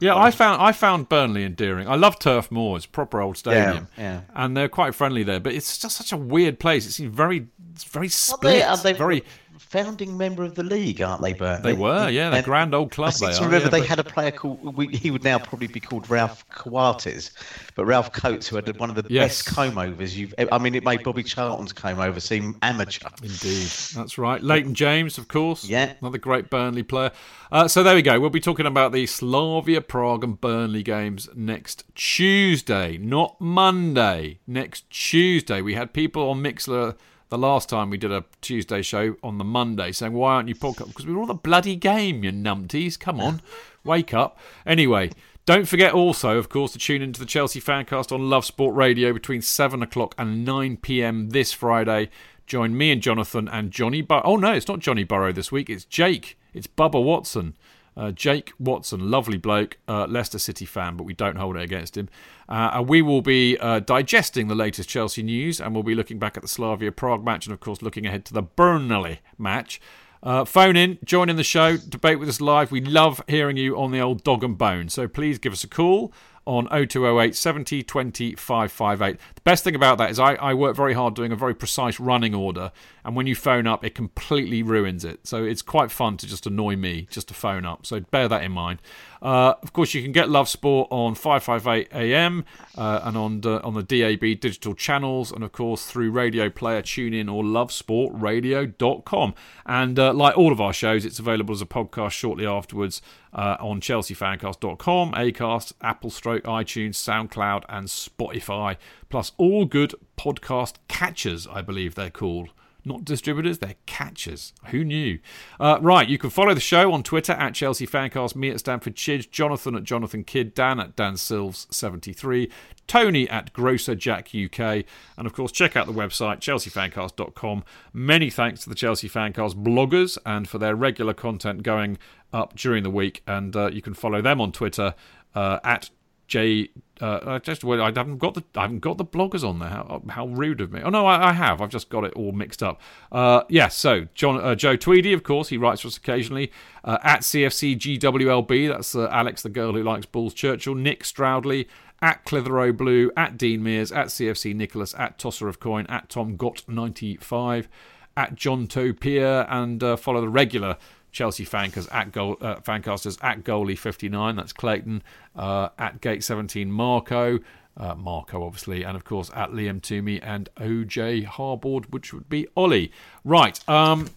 Yeah, 0.00 0.16
I 0.16 0.30
found 0.30 0.60
I 0.60 0.72
found 0.72 1.08
Burnley 1.08 1.44
endearing. 1.44 1.88
I 1.88 1.94
love 1.94 2.18
Turf 2.18 2.50
Moor; 2.50 2.76
it's 2.76 2.86
a 2.86 2.88
proper 2.88 3.20
old 3.20 3.36
stadium, 3.36 3.88
yeah. 3.96 4.02
yeah. 4.02 4.20
and 4.34 4.56
they're 4.56 4.68
quite 4.68 4.94
friendly 4.94 5.22
there. 5.22 5.40
But 5.40 5.54
it's 5.54 5.78
just 5.78 5.96
such 5.96 6.12
a 6.12 6.16
weird 6.16 6.58
place. 6.58 6.86
It's 6.86 6.98
very, 6.98 7.46
it's 7.72 7.84
very 7.84 8.06
Are 8.06 8.10
split, 8.10 8.40
they, 8.42 8.62
are 8.62 8.76
they 8.76 8.92
very. 8.92 9.24
Founding 9.70 10.16
member 10.18 10.44
of 10.44 10.54
the 10.54 10.62
league, 10.62 11.00
aren't 11.00 11.22
they, 11.22 11.32
Burnley? 11.32 11.72
They 11.72 11.78
were, 11.78 12.08
yeah, 12.10 12.28
they're 12.30 12.42
grand 12.42 12.74
old 12.74 12.90
club. 12.90 13.08
I 13.08 13.10
seem 13.12 13.28
They 13.28 13.34
to 13.36 13.40
are. 13.40 13.44
remember 13.46 13.64
yeah, 13.66 13.70
they 13.70 13.78
but- 13.80 13.88
had 13.88 13.98
a 13.98 14.04
player 14.04 14.30
called, 14.30 14.76
we, 14.76 14.88
he 14.88 15.10
would 15.10 15.24
now 15.24 15.38
probably 15.38 15.66
be 15.68 15.80
called 15.80 16.10
Ralph 16.10 16.46
Coates, 16.50 17.30
but 17.74 17.86
Ralph 17.86 18.12
Coates, 18.12 18.46
who 18.48 18.56
had 18.56 18.78
one 18.78 18.90
of 18.90 18.96
the 18.96 19.04
Yes. 19.08 19.42
best 19.44 19.54
comb 19.56 19.78
overs 19.78 20.18
you've 20.18 20.34
I 20.50 20.58
mean, 20.58 20.74
it 20.74 20.84
made 20.84 21.02
Bobby 21.04 21.22
Charlton's 21.22 21.72
comb 21.72 21.98
over 22.00 22.20
seem 22.20 22.56
amateur. 22.62 23.08
Indeed, 23.22 23.68
that's 23.94 24.18
right. 24.18 24.42
Leighton 24.42 24.74
James, 24.74 25.16
of 25.16 25.28
course. 25.28 25.64
Yeah. 25.64 25.92
another 26.00 26.18
great 26.18 26.50
Burnley 26.50 26.82
player. 26.82 27.10
Uh, 27.50 27.68
so 27.68 27.82
there 27.82 27.94
we 27.94 28.02
go. 28.02 28.18
We'll 28.20 28.30
be 28.30 28.40
talking 28.40 28.66
about 28.66 28.92
the 28.92 29.06
Slavia 29.06 29.80
Prague 29.80 30.24
and 30.24 30.40
Burnley 30.40 30.82
games 30.82 31.28
next 31.34 31.84
Tuesday, 31.94 32.96
not 32.98 33.40
Monday. 33.40 34.38
Next 34.46 34.88
Tuesday. 34.90 35.60
We 35.62 35.74
had 35.74 35.92
people 35.92 36.28
on 36.30 36.42
Mixlr 36.42 36.96
the 37.32 37.38
last 37.38 37.70
time 37.70 37.88
we 37.88 37.96
did 37.96 38.12
a 38.12 38.26
Tuesday 38.42 38.82
show 38.82 39.16
on 39.22 39.38
the 39.38 39.44
Monday 39.44 39.90
saying, 39.90 40.12
"Why 40.12 40.34
aren't 40.34 40.50
you 40.50 40.54
podcast?" 40.54 40.88
Because 40.88 41.06
we 41.06 41.14
were 41.14 41.20
all 41.20 41.26
the 41.26 41.32
bloody 41.32 41.76
game, 41.76 42.22
you 42.22 42.30
numpties. 42.30 43.00
Come 43.00 43.20
on, 43.20 43.40
wake 43.84 44.14
up. 44.14 44.38
Anyway. 44.66 45.10
Don't 45.44 45.66
forget 45.66 45.92
also, 45.92 46.38
of 46.38 46.48
course, 46.48 46.70
to 46.70 46.78
tune 46.78 47.02
into 47.02 47.18
the 47.18 47.26
Chelsea 47.26 47.60
Fancast 47.60 48.12
on 48.12 48.30
Love 48.30 48.44
Sport 48.44 48.76
Radio 48.76 49.12
between 49.12 49.42
7 49.42 49.82
o'clock 49.82 50.14
and 50.16 50.44
9 50.44 50.76
pm 50.76 51.30
this 51.30 51.52
Friday. 51.52 52.10
Join 52.46 52.76
me 52.76 52.92
and 52.92 53.02
Jonathan 53.02 53.48
and 53.48 53.72
Johnny 53.72 54.02
Burrow. 54.02 54.22
Oh, 54.24 54.36
no, 54.36 54.52
it's 54.52 54.68
not 54.68 54.78
Johnny 54.78 55.02
Burrow 55.02 55.32
this 55.32 55.50
week. 55.50 55.68
It's 55.68 55.84
Jake. 55.84 56.38
It's 56.54 56.68
Bubba 56.68 57.02
Watson. 57.02 57.56
Uh, 57.96 58.10
Jake 58.10 58.52
Watson, 58.58 59.10
lovely 59.10 59.36
bloke, 59.36 59.76
uh, 59.86 60.06
Leicester 60.06 60.38
City 60.38 60.64
fan, 60.64 60.96
but 60.96 61.04
we 61.04 61.14
don't 61.14 61.36
hold 61.36 61.56
it 61.56 61.62
against 61.62 61.96
him. 61.96 62.08
Uh, 62.48 62.70
and 62.74 62.88
we 62.88 63.02
will 63.02 63.22
be 63.22 63.58
uh, 63.58 63.80
digesting 63.80 64.48
the 64.48 64.54
latest 64.54 64.88
Chelsea 64.88 65.22
news 65.22 65.60
and 65.60 65.74
we'll 65.74 65.82
be 65.82 65.94
looking 65.94 66.18
back 66.18 66.36
at 66.36 66.42
the 66.42 66.48
Slavia 66.48 66.92
Prague 66.92 67.24
match 67.24 67.46
and, 67.46 67.52
of 67.52 67.60
course, 67.60 67.82
looking 67.82 68.06
ahead 68.06 68.24
to 68.26 68.34
the 68.34 68.42
Burnley 68.42 69.20
match. 69.38 69.80
Uh, 70.22 70.44
phone 70.44 70.76
in, 70.76 70.98
join 71.04 71.28
in 71.28 71.36
the 71.36 71.42
show, 71.42 71.76
debate 71.76 72.18
with 72.18 72.28
us 72.28 72.40
live. 72.40 72.70
We 72.70 72.80
love 72.80 73.22
hearing 73.26 73.56
you 73.56 73.76
on 73.76 73.90
the 73.90 74.00
old 74.00 74.22
dog 74.22 74.44
and 74.44 74.56
bone. 74.56 74.88
So 74.88 75.08
please 75.08 75.38
give 75.38 75.52
us 75.52 75.64
a 75.64 75.68
call 75.68 76.12
on 76.44 76.66
0208 76.66 77.34
70 77.34 77.82
20 77.82 78.34
558. 78.34 79.18
The 79.34 79.40
best 79.42 79.64
thing 79.64 79.74
about 79.74 79.98
that 79.98 80.10
is 80.10 80.18
I, 80.18 80.34
I 80.34 80.54
work 80.54 80.76
very 80.76 80.94
hard 80.94 81.14
doing 81.14 81.32
a 81.32 81.36
very 81.36 81.54
precise 81.54 82.00
running 82.00 82.34
order, 82.34 82.72
and 83.04 83.14
when 83.14 83.26
you 83.26 83.34
phone 83.34 83.66
up, 83.66 83.84
it 83.84 83.94
completely 83.94 84.62
ruins 84.62 85.04
it. 85.04 85.26
So 85.26 85.44
it's 85.44 85.62
quite 85.62 85.90
fun 85.90 86.16
to 86.18 86.26
just 86.26 86.46
annoy 86.46 86.76
me 86.76 87.06
just 87.10 87.28
to 87.28 87.34
phone 87.34 87.64
up. 87.64 87.86
So 87.86 88.00
bear 88.00 88.28
that 88.28 88.42
in 88.42 88.52
mind. 88.52 88.80
Uh, 89.22 89.54
of 89.62 89.72
course, 89.72 89.94
you 89.94 90.02
can 90.02 90.10
get 90.10 90.28
Love 90.28 90.48
Sport 90.48 90.88
on 90.90 91.14
558 91.14 91.94
AM 91.94 92.44
uh, 92.76 93.00
and 93.04 93.16
on 93.16 93.40
the, 93.42 93.62
on 93.62 93.74
the 93.74 93.82
DAB 93.82 94.40
digital 94.40 94.74
channels, 94.74 95.30
and 95.30 95.44
of 95.44 95.52
course 95.52 95.86
through 95.86 96.10
Radio 96.10 96.50
Player, 96.50 96.82
TuneIn, 96.82 97.32
or 97.32 97.44
LoveSportRadio.com. 97.44 99.34
And 99.64 99.98
uh, 99.98 100.12
like 100.12 100.36
all 100.36 100.50
of 100.50 100.60
our 100.60 100.72
shows, 100.72 101.04
it's 101.04 101.20
available 101.20 101.54
as 101.54 101.62
a 101.62 101.66
podcast 101.66 102.10
shortly 102.10 102.46
afterwards 102.46 103.00
uh, 103.32 103.56
on 103.60 103.80
ChelseaFancast.com, 103.80 105.12
Acast, 105.12 105.72
Apple 105.80 106.10
Stroke, 106.10 106.44
iTunes, 106.44 106.94
SoundCloud, 106.94 107.64
and 107.68 107.88
Spotify, 107.88 108.76
plus 109.08 109.32
all 109.36 109.64
good 109.64 109.94
podcast 110.16 110.74
catchers, 110.88 111.46
I 111.46 111.62
believe 111.62 111.94
they're 111.94 112.10
called. 112.10 112.50
Not 112.84 113.04
distributors, 113.04 113.58
they're 113.58 113.76
catchers. 113.86 114.52
Who 114.66 114.82
knew? 114.82 115.20
Uh, 115.60 115.78
right, 115.80 116.08
you 116.08 116.18
can 116.18 116.30
follow 116.30 116.52
the 116.52 116.60
show 116.60 116.92
on 116.92 117.02
Twitter 117.02 117.32
at 117.32 117.54
Chelsea 117.54 117.86
Fancast, 117.86 118.34
me 118.34 118.50
at 118.50 118.58
Stamford 118.58 118.96
Chidge, 118.96 119.30
Jonathan 119.30 119.76
at 119.76 119.84
Jonathan 119.84 120.24
Kidd, 120.24 120.52
Dan 120.52 120.80
at 120.80 120.96
Dan 120.96 121.14
Silves73, 121.14 122.50
Tony 122.88 123.28
at 123.28 123.52
Grocer 123.52 123.94
Jack 123.94 124.30
UK, 124.34 124.84
and 125.16 125.26
of 125.26 125.32
course, 125.32 125.52
check 125.52 125.76
out 125.76 125.86
the 125.86 125.92
website 125.92 126.40
chelseafancast.com. 126.40 127.64
Many 127.92 128.30
thanks 128.30 128.62
to 128.64 128.68
the 128.68 128.74
Chelsea 128.74 129.08
Fancast 129.08 129.62
bloggers 129.62 130.18
and 130.26 130.48
for 130.48 130.58
their 130.58 130.74
regular 130.74 131.14
content 131.14 131.62
going 131.62 131.98
up 132.32 132.56
during 132.56 132.82
the 132.82 132.90
week, 132.90 133.22
and 133.26 133.54
uh, 133.54 133.68
you 133.68 133.82
can 133.82 133.94
follow 133.94 134.20
them 134.20 134.40
on 134.40 134.50
Twitter 134.50 134.94
uh, 135.34 135.60
at 135.62 135.90
J. 136.32 136.70
Uh, 136.98 137.20
I 137.26 137.38
just 137.40 137.62
well, 137.62 137.82
I 137.82 137.92
haven't 137.94 138.16
got 138.16 138.32
the 138.32 138.42
I 138.56 138.62
haven't 138.62 138.78
got 138.78 138.96
the 138.96 139.04
bloggers 139.04 139.46
on 139.46 139.58
there. 139.58 139.68
How, 139.68 140.02
how 140.08 140.26
rude 140.28 140.62
of 140.62 140.72
me! 140.72 140.80
Oh 140.82 140.88
no, 140.88 141.04
I, 141.04 141.28
I 141.28 141.32
have. 141.34 141.60
I've 141.60 141.68
just 141.68 141.90
got 141.90 142.04
it 142.04 142.14
all 142.14 142.32
mixed 142.32 142.62
up. 142.62 142.80
Uh, 143.10 143.42
yeah. 143.50 143.68
So 143.68 144.08
John 144.14 144.40
uh, 144.40 144.54
Joe 144.54 144.74
Tweedy, 144.74 145.12
of 145.12 145.24
course, 145.24 145.50
he 145.50 145.58
writes 145.58 145.82
for 145.82 145.88
us 145.88 145.98
occasionally 145.98 146.50
uh, 146.84 146.96
at 147.02 147.20
CFCGWLB. 147.20 148.66
That's 148.66 148.94
uh, 148.94 149.08
Alex, 149.08 149.42
the 149.42 149.50
girl 149.50 149.74
who 149.74 149.82
likes 149.82 150.06
Bulls 150.06 150.32
Churchill. 150.32 150.74
Nick 150.74 151.04
Stroudley 151.04 151.68
at 152.00 152.24
Clitheroe 152.24 152.72
Blue 152.72 153.10
at 153.14 153.36
Dean 153.36 153.62
Mears 153.62 153.92
at 153.92 154.06
CFC 154.06 154.54
Nicholas 154.54 154.94
at 154.96 155.18
Tosser 155.18 155.48
of 155.48 155.60
Coin 155.60 155.84
at 155.90 156.08
Tom 156.08 156.36
Got 156.36 156.66
ninety 156.66 157.18
five 157.18 157.68
at 158.16 158.36
John 158.36 158.66
Topia 158.66 159.46
and 159.50 159.82
uh, 159.82 159.96
follow 159.96 160.22
the 160.22 160.30
regular 160.30 160.78
Chelsea 161.12 161.44
fancasters 161.44 161.88
at 161.92 162.10
goal, 162.10 162.36
uh, 162.40 162.56
fancasters 162.56 163.22
at 163.22 163.44
goalie 163.44 163.78
59. 163.78 164.36
That's 164.36 164.52
Clayton 164.52 165.02
uh, 165.36 165.68
at 165.78 166.00
gate 166.00 166.24
17. 166.24 166.72
Marco, 166.72 167.38
uh, 167.76 167.94
Marco 167.94 168.44
obviously, 168.44 168.82
and 168.82 168.96
of 168.96 169.04
course 169.04 169.30
at 169.34 169.50
Liam 169.50 169.80
Toomey 169.80 170.20
and 170.20 170.48
OJ 170.56 171.24
Harboard, 171.24 171.92
which 171.92 172.12
would 172.12 172.28
be 172.28 172.48
Ollie. 172.56 172.90
Right. 173.24 173.66
Um, 173.68 174.08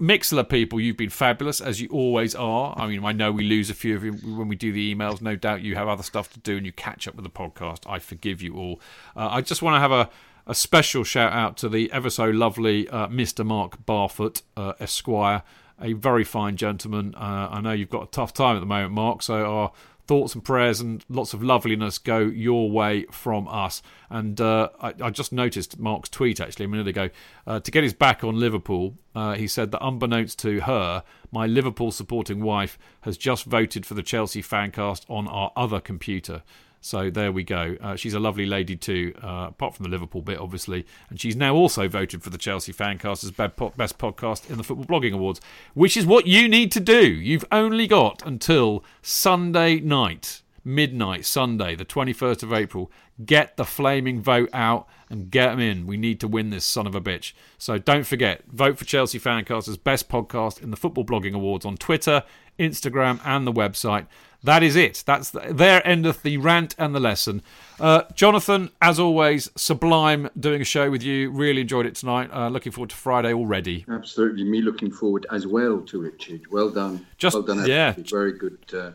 Mixlr 0.00 0.48
people, 0.48 0.80
you've 0.80 0.96
been 0.96 1.10
fabulous 1.10 1.60
as 1.60 1.78
you 1.78 1.88
always 1.88 2.34
are. 2.34 2.74
I 2.78 2.86
mean, 2.86 3.04
I 3.04 3.12
know 3.12 3.30
we 3.32 3.44
lose 3.44 3.68
a 3.68 3.74
few 3.74 3.96
of 3.96 4.02
you 4.02 4.12
when 4.12 4.48
we 4.48 4.56
do 4.56 4.72
the 4.72 4.94
emails. 4.94 5.20
No 5.20 5.36
doubt 5.36 5.60
you 5.60 5.74
have 5.74 5.88
other 5.88 6.02
stuff 6.02 6.32
to 6.32 6.40
do 6.40 6.56
and 6.56 6.64
you 6.64 6.72
catch 6.72 7.06
up 7.06 7.16
with 7.16 7.24
the 7.24 7.30
podcast. 7.30 7.80
I 7.86 7.98
forgive 7.98 8.40
you 8.40 8.56
all. 8.56 8.80
Uh, 9.14 9.28
I 9.30 9.42
just 9.42 9.60
want 9.60 9.74
to 9.74 9.80
have 9.80 9.92
a, 9.92 10.08
a 10.46 10.54
special 10.54 11.04
shout 11.04 11.34
out 11.34 11.58
to 11.58 11.68
the 11.68 11.92
ever 11.92 12.08
so 12.08 12.24
lovely 12.24 12.88
uh, 12.88 13.08
Mr. 13.08 13.44
Mark 13.44 13.84
Barfoot, 13.84 14.40
uh, 14.56 14.72
Esquire, 14.80 15.42
a 15.80 15.92
very 15.94 16.24
fine 16.24 16.56
gentleman. 16.56 17.14
Uh, 17.14 17.48
I 17.50 17.60
know 17.60 17.72
you've 17.72 17.90
got 17.90 18.02
a 18.02 18.10
tough 18.10 18.32
time 18.32 18.56
at 18.56 18.60
the 18.60 18.66
moment, 18.66 18.92
Mark, 18.92 19.22
so 19.22 19.44
our 19.44 19.72
thoughts 20.06 20.34
and 20.34 20.42
prayers 20.42 20.80
and 20.80 21.04
lots 21.08 21.34
of 21.34 21.40
loveliness 21.40 21.96
go 21.96 22.18
your 22.18 22.68
way 22.68 23.04
from 23.12 23.46
us. 23.46 23.80
And 24.08 24.40
uh, 24.40 24.70
I, 24.80 24.92
I 25.00 25.10
just 25.10 25.30
noticed 25.30 25.78
Mark's 25.78 26.08
tweet 26.08 26.40
actually 26.40 26.64
a 26.64 26.68
minute 26.68 26.88
ago. 26.88 27.10
Uh, 27.46 27.60
to 27.60 27.70
get 27.70 27.84
his 27.84 27.94
back 27.94 28.24
on 28.24 28.40
Liverpool, 28.40 28.96
uh, 29.14 29.34
he 29.34 29.46
said 29.46 29.70
that 29.70 29.86
unbeknownst 29.86 30.38
to 30.40 30.62
her, 30.62 31.04
my 31.30 31.46
Liverpool 31.46 31.92
supporting 31.92 32.42
wife 32.42 32.76
has 33.02 33.16
just 33.16 33.44
voted 33.44 33.86
for 33.86 33.94
the 33.94 34.02
Chelsea 34.02 34.42
fancast 34.42 35.04
on 35.08 35.28
our 35.28 35.52
other 35.54 35.78
computer. 35.78 36.42
So 36.80 37.10
there 37.10 37.30
we 37.30 37.44
go. 37.44 37.76
Uh, 37.80 37.96
she's 37.96 38.14
a 38.14 38.20
lovely 38.20 38.46
lady 38.46 38.74
too, 38.74 39.12
uh, 39.22 39.46
apart 39.48 39.74
from 39.74 39.84
the 39.84 39.90
Liverpool 39.90 40.22
bit, 40.22 40.38
obviously. 40.38 40.86
And 41.10 41.20
she's 41.20 41.36
now 41.36 41.54
also 41.54 41.88
voted 41.88 42.22
for 42.22 42.30
the 42.30 42.38
Chelsea 42.38 42.72
Fancast 42.72 43.22
as 43.22 43.30
best 43.30 43.98
podcast 43.98 44.50
in 44.50 44.56
the 44.56 44.64
Football 44.64 44.86
Blogging 44.86 45.12
Awards, 45.12 45.40
which 45.74 45.96
is 45.96 46.06
what 46.06 46.26
you 46.26 46.48
need 46.48 46.72
to 46.72 46.80
do. 46.80 47.06
You've 47.06 47.44
only 47.52 47.86
got 47.86 48.24
until 48.26 48.82
Sunday 49.02 49.78
night, 49.80 50.40
midnight, 50.64 51.26
Sunday, 51.26 51.74
the 51.74 51.84
21st 51.84 52.42
of 52.42 52.52
April. 52.52 52.90
Get 53.26 53.58
the 53.58 53.66
flaming 53.66 54.22
vote 54.22 54.48
out 54.54 54.88
and 55.10 55.30
get 55.30 55.50
them 55.50 55.60
in. 55.60 55.86
We 55.86 55.98
need 55.98 56.18
to 56.20 56.28
win 56.28 56.48
this 56.48 56.64
son 56.64 56.86
of 56.86 56.94
a 56.94 57.00
bitch. 57.00 57.34
So 57.58 57.76
don't 57.76 58.06
forget, 58.06 58.42
vote 58.50 58.78
for 58.78 58.86
Chelsea 58.86 59.20
Fancast 59.20 59.68
as 59.68 59.76
best 59.76 60.08
podcast 60.08 60.62
in 60.62 60.70
the 60.70 60.76
Football 60.78 61.04
Blogging 61.04 61.34
Awards 61.34 61.66
on 61.66 61.76
Twitter, 61.76 62.22
Instagram, 62.58 63.20
and 63.24 63.46
the 63.46 63.52
website. 63.52 64.06
That 64.42 64.62
is 64.62 64.74
it. 64.76 65.02
That's 65.06 65.30
the, 65.30 65.40
there 65.50 65.86
endeth 65.86 66.22
the 66.22 66.38
rant 66.38 66.74
and 66.78 66.94
the 66.94 67.00
lesson. 67.00 67.42
Uh, 67.78 68.02
Jonathan, 68.14 68.70
as 68.80 68.98
always, 68.98 69.50
sublime 69.56 70.30
doing 70.38 70.62
a 70.62 70.64
show 70.64 70.90
with 70.90 71.02
you. 71.02 71.30
Really 71.30 71.60
enjoyed 71.60 71.84
it 71.86 71.94
tonight. 71.94 72.30
Uh, 72.32 72.48
looking 72.48 72.72
forward 72.72 72.90
to 72.90 72.96
Friday 72.96 73.34
already. 73.34 73.84
Absolutely, 73.88 74.44
me 74.44 74.62
looking 74.62 74.90
forward 74.90 75.26
as 75.30 75.46
well 75.46 75.80
to 75.82 76.04
it, 76.04 76.18
Chidge. 76.18 76.46
Well 76.50 76.70
done. 76.70 77.06
Just- 77.18 77.34
well 77.34 77.42
done. 77.42 77.66
yeah. 77.66 77.94
Very 77.98 78.32
good. 78.32 78.58
Uh, 78.72 78.92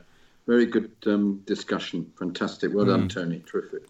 very 0.47 0.65
good 0.65 0.91
um, 1.07 1.41
discussion. 1.45 2.11
Fantastic. 2.17 2.71
Well 2.73 2.85
done, 2.85 3.07
Mm. 3.07 3.13
Tony. 3.13 3.43
Terrific. 3.47 3.83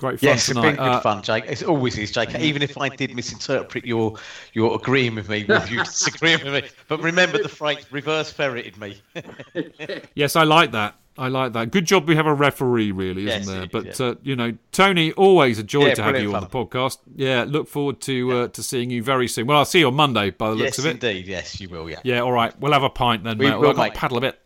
Great 0.00 0.18
fun 0.18 0.28
Yes, 0.30 0.48
it's 0.48 0.58
been 0.58 0.76
good 0.76 0.80
Uh, 0.80 1.00
fun, 1.02 1.22
Jake. 1.22 1.44
It 1.46 1.62
always 1.62 1.98
is, 1.98 2.10
Jake. 2.10 2.34
Even 2.40 2.62
if 2.62 2.78
I 2.78 2.88
did 2.88 3.14
misinterpret 3.14 3.84
your 3.84 4.16
your 4.54 4.74
agreeing 4.74 5.14
with 5.14 5.28
me, 5.28 5.44
with 5.48 5.70
you 5.70 5.84
disagreeing 5.84 6.42
with 6.42 6.54
me, 6.64 6.70
but 6.88 7.02
remember 7.02 7.36
the 7.42 7.50
phrase 7.50 7.84
"reverse 7.90 8.32
ferreted 8.32 8.78
me." 8.78 8.96
Yes, 10.14 10.36
I 10.36 10.44
like 10.44 10.72
that. 10.72 10.94
I 11.18 11.28
like 11.28 11.52
that. 11.52 11.70
Good 11.70 11.84
job 11.84 12.08
we 12.08 12.16
have 12.16 12.24
a 12.24 12.32
referee, 12.32 12.92
really, 12.92 13.26
isn't 13.26 13.40
Yes, 13.42 13.46
there? 13.46 13.66
But 13.70 13.86
is, 13.88 14.00
uh, 14.00 14.14
you 14.22 14.36
know, 14.36 14.56
Tony, 14.72 15.12
always 15.12 15.58
a 15.58 15.62
joy 15.62 15.88
Yeah, 15.88 15.94
to 15.96 16.02
have 16.02 16.18
you 16.18 16.34
on 16.34 16.40
the 16.40 16.48
podcast. 16.48 16.96
Yeah, 17.14 17.44
look 17.46 17.68
forward 17.68 18.00
to 18.02 18.32
uh, 18.32 18.48
to 18.48 18.62
seeing 18.62 18.88
you 18.88 19.02
very 19.02 19.28
soon. 19.28 19.46
Well, 19.48 19.58
I'll 19.58 19.66
see 19.66 19.80
you 19.80 19.88
on 19.88 19.94
Monday 19.94 20.30
by 20.30 20.48
the 20.48 20.56
looks 20.56 20.78
of 20.78 20.86
it. 20.86 20.92
indeed. 20.92 21.26
Yes, 21.26 21.60
you 21.60 21.68
will. 21.68 21.90
Yeah. 21.90 21.98
Yeah, 22.04 22.20
all 22.20 22.32
right. 22.32 22.58
We'll 22.58 22.72
have 22.72 22.84
a 22.84 22.88
pint 22.88 23.22
then, 23.24 23.36
We 23.36 23.50
mate. 23.50 23.58
will, 23.58 23.74
mate. 23.74 23.92
paddle 23.92 24.16
a 24.16 24.22
bit. 24.22 24.38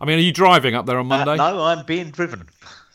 I 0.00 0.06
mean, 0.06 0.18
are 0.18 0.22
you 0.22 0.32
driving 0.32 0.74
up 0.74 0.86
there 0.86 0.98
on 0.98 1.08
Monday? 1.08 1.32
Uh, 1.32 1.36
no, 1.36 1.60
I'm 1.62 1.84
being 1.84 2.10
driven. 2.10 2.48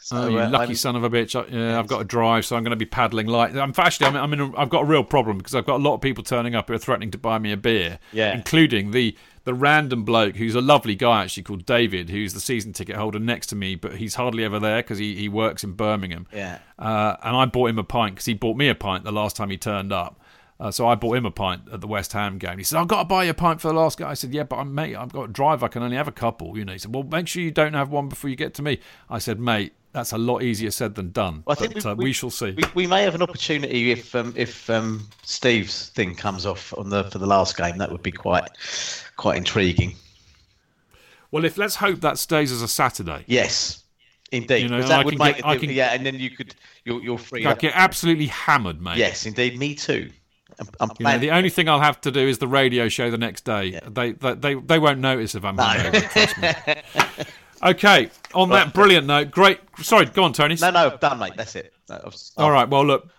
So, 0.10 0.18
Oh, 0.18 0.28
you 0.28 0.40
uh, 0.40 0.50
lucky 0.50 0.70
I'm- 0.70 0.76
son 0.76 0.96
of 0.96 1.04
a 1.04 1.10
bitch! 1.10 1.36
I, 1.40 1.48
yeah, 1.56 1.78
I've 1.78 1.86
got 1.86 2.00
to 2.00 2.04
drive, 2.04 2.44
so 2.44 2.56
I'm 2.56 2.64
going 2.64 2.72
to 2.72 2.76
be 2.76 2.86
paddling 2.88 3.28
light. 3.28 3.56
I'm 3.56 3.72
actually, 3.78 4.08
I'm, 4.08 4.16
I'm 4.16 4.34
in. 4.34 4.40
A, 4.40 4.58
I've 4.58 4.70
got 4.70 4.82
a 4.82 4.86
real 4.86 5.04
problem 5.04 5.38
because 5.38 5.54
I've 5.54 5.68
got 5.68 5.76
a 5.80 5.84
lot 5.84 5.94
of 5.94 6.02
people 6.02 6.24
turning 6.24 6.56
up 6.56 6.68
who 6.68 6.74
are 6.74 6.80
threatening 6.80 7.12
to 7.12 7.20
buy 7.20 7.38
me 7.38 7.52
a 7.52 7.58
beer. 7.58 8.00
Yeah. 8.12 8.34
including 8.34 8.90
the 8.90 9.16
the 9.44 9.54
random 9.54 10.04
bloke 10.06 10.36
who's 10.36 10.56
a 10.56 10.62
lovely 10.62 10.96
guy 10.96 11.24
actually 11.24 11.44
called 11.44 11.64
David, 11.68 12.10
who's 12.10 12.34
the 12.34 12.40
season 12.40 12.74
ticket 12.74 12.96
holder 12.96 13.20
next 13.20 13.48
to 13.48 13.56
me, 13.56 13.76
but 13.76 13.98
he's 13.98 14.16
hardly 14.16 14.44
ever 14.44 14.60
there 14.60 14.82
because 14.82 14.98
he, 14.98 15.14
he 15.16 15.30
works 15.30 15.64
in 15.64 15.74
Birmingham. 15.74 16.26
Yeah. 16.34 16.58
Uh, 16.80 17.16
and 17.24 17.36
I 17.36 17.46
bought 17.46 17.70
him 17.70 17.78
a 17.78 17.84
pint 17.84 18.16
because 18.16 18.26
he 18.26 18.34
bought 18.34 18.58
me 18.58 18.68
a 18.68 18.76
pint 18.76 19.04
the 19.04 19.12
last 19.12 19.36
time 19.36 19.52
he 19.52 19.58
turned 19.58 19.94
up. 19.94 20.20
Uh, 20.60 20.70
so 20.72 20.88
I 20.88 20.96
bought 20.96 21.16
him 21.18 21.26
a 21.26 21.32
pint 21.32 21.62
at 21.72 21.80
the 21.82 21.88
West 21.88 22.12
Ham 22.14 22.38
game. 22.38 22.58
He 22.58 22.64
said, 22.66 22.80
"I've 22.80 22.88
got 22.90 23.00
to 23.00 23.06
buy 23.06 23.24
you 23.26 23.30
a 23.30 23.34
pint 23.34 23.62
for 23.62 23.70
the 23.70 23.74
last 23.76 23.98
guy." 23.98 24.10
I 24.10 24.14
said, 24.14 24.34
"Yeah, 24.34 24.44
but 24.44 24.58
I'm 24.58 24.76
mate. 24.76 24.94
I've 24.96 25.14
got 25.14 25.28
to 25.28 25.32
drive. 25.32 25.64
I 25.64 25.70
can 25.70 25.84
only 25.84 25.96
have 25.96 26.08
a 26.10 26.12
couple." 26.12 26.58
You 26.58 26.66
know. 26.66 26.74
He 26.74 26.80
said, 26.80 26.94
"Well, 26.94 27.04
make 27.04 27.28
sure 27.30 27.42
you 27.42 27.52
don't 27.52 27.76
have 27.76 27.90
one 27.92 28.10
before 28.10 28.30
you 28.30 28.36
get 28.36 28.54
to 28.56 28.62
me." 28.62 28.80
I 29.10 29.20
said, 29.20 29.40
"Mate, 29.40 29.72
that's 29.92 30.12
a 30.12 30.18
lot 30.18 30.44
easier 30.44 30.72
said 30.72 30.96
than 30.96 31.12
done." 31.12 31.44
Well, 31.46 31.58
I 31.58 31.62
but 31.66 31.74
think 31.74 31.86
uh, 31.86 31.96
we, 31.96 32.14
shall 32.14 32.30
see. 32.30 32.52
We, 32.52 32.64
we 32.76 32.88
may 32.88 33.04
have 33.04 33.16
an 33.16 33.22
opportunity 33.22 33.92
if 33.92 34.14
um, 34.16 34.34
if 34.36 34.70
um, 34.70 35.08
Steve's 35.24 35.90
thing 35.90 36.16
comes 36.16 36.46
off 36.46 36.74
on 36.78 36.90
the 36.90 37.06
for 37.06 37.18
the 37.20 37.28
last 37.28 37.58
game. 37.58 37.78
That 37.78 37.92
would 37.92 38.04
be 38.04 38.12
quite 38.12 38.48
quite 39.18 39.38
intriguing. 39.38 39.96
Well, 41.32 41.46
if 41.46 41.58
let's 41.58 41.76
hope 41.76 42.02
that 42.02 42.18
stays 42.18 42.52
as 42.52 42.62
a 42.62 42.68
Saturday. 42.68 43.24
Yes, 43.28 43.84
indeed. 44.32 44.64
You 44.64 44.70
know, 44.70 44.78
and 44.78 44.86
I 44.86 44.88
that 44.88 45.06
would 45.06 45.20
make 45.20 45.36
get- 45.36 45.40
it, 45.40 45.46
I 45.46 45.58
can- 45.58 45.70
yeah, 45.70 45.94
and 45.94 46.06
then 46.06 46.16
you 46.16 46.32
could 46.32 46.56
you're, 46.86 47.02
you're 47.02 47.18
free. 47.18 47.46
I 47.46 47.54
get 47.54 47.74
absolutely 47.76 48.28
hammered, 48.28 48.82
mate. 48.82 48.98
Yes, 48.98 49.26
indeed. 49.26 49.58
Me 49.60 49.76
too. 49.76 50.10
I'm, 50.60 50.68
I'm 50.80 50.90
You 51.00 51.06
know, 51.06 51.18
the 51.20 51.32
only 51.32 51.50
thing 51.50 51.70
I'll 51.70 51.80
have 51.80 52.02
to 52.02 52.12
do 52.12 52.28
is 52.28 52.40
the 52.40 52.48
radio 52.48 52.90
show 52.90 53.12
the 53.12 53.18
next 53.18 53.46
day. 53.46 53.80
They, 53.88 54.14
they 54.14 54.34
they 54.34 54.54
they 54.56 54.80
won't 54.80 55.00
notice 55.00 55.36
if 55.36 55.46
I'm 55.46 55.58
hungover. 55.58 56.84
Trust 57.60 57.64
me. 57.64 57.70
Okay. 57.90 58.10
On 58.34 58.50
that 58.50 58.74
brilliant 58.74 59.08
note, 59.08 59.32
great. 59.32 59.60
Sorry, 59.82 60.06
go 60.06 60.24
on, 60.24 60.34
Tony. 60.34 60.56
no, 60.60 60.72
no, 60.72 60.98
done, 60.98 61.20
mate. 61.20 61.34
That's 61.36 61.56
it. 61.56 61.74
No, 61.90 62.00
I've- 62.06 62.16
All 62.38 62.52
right. 62.52 62.70
Well, 62.70 62.86
look, 62.86 63.10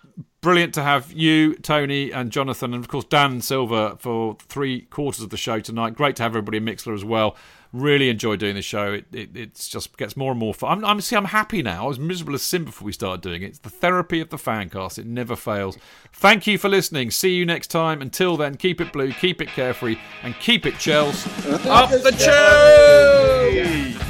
brilliant 0.41 0.75
to 0.75 0.83
have 0.83 1.13
you, 1.13 1.55
Tony, 1.57 2.13
and 2.13 2.31
Jonathan, 2.31 2.75
and 2.75 2.85
of 2.85 2.89
course 2.89 3.05
Dan 3.05 3.41
Silver 3.41 3.97
for 3.99 4.37
three 4.49 4.83
quarters 4.83 5.23
of 5.23 5.31
the 5.31 5.37
show 5.37 5.61
tonight. 5.61 5.95
Great 5.95 6.17
to 6.17 6.23
have 6.23 6.33
everybody 6.33 6.59
in 6.59 6.65
Mixlr 6.65 6.95
as 6.95 7.05
well. 7.05 7.37
Really 7.73 8.09
enjoy 8.09 8.35
doing 8.35 8.57
the 8.57 8.63
show. 8.63 8.95
It, 8.95 9.05
it 9.13 9.37
it's 9.37 9.69
just 9.69 9.97
gets 9.97 10.17
more 10.17 10.33
and 10.33 10.41
more 10.41 10.53
fun. 10.53 10.79
I'm, 10.79 10.85
I'm 10.85 11.01
see. 11.01 11.15
I'm 11.15 11.27
happy 11.27 11.63
now. 11.63 11.85
I 11.85 11.87
was 11.87 12.01
miserable 12.01 12.35
as 12.35 12.43
sin 12.43 12.65
before 12.65 12.85
we 12.87 12.91
started 12.93 13.21
doing 13.21 13.43
it. 13.43 13.47
It's 13.47 13.59
the 13.61 13.71
therapy 13.71 14.21
of 14.21 14.31
the 14.31 14.39
fancast. 14.39 14.99
It 14.99 15.07
never 15.07 15.37
fails. 15.37 15.79
Thank 16.13 16.49
you 16.49 16.59
for 16.59 16.69
listening. 16.69 17.13
See 17.13 17.35
you 17.35 17.47
next 17.47 17.69
time. 17.69 18.03
Until 18.03 18.37
then, 18.37 18.57
keep 18.57 18.81
it 18.81 18.93
blue, 18.93 19.13
keep 19.13 19.41
it 19.41 19.49
carefree, 19.51 19.99
and 20.25 20.35
keep 20.41 20.67
it 20.67 20.75
Chels. 20.75 21.25
Up 21.67 21.91
the 21.91 22.11
Chelsea! 22.11 24.10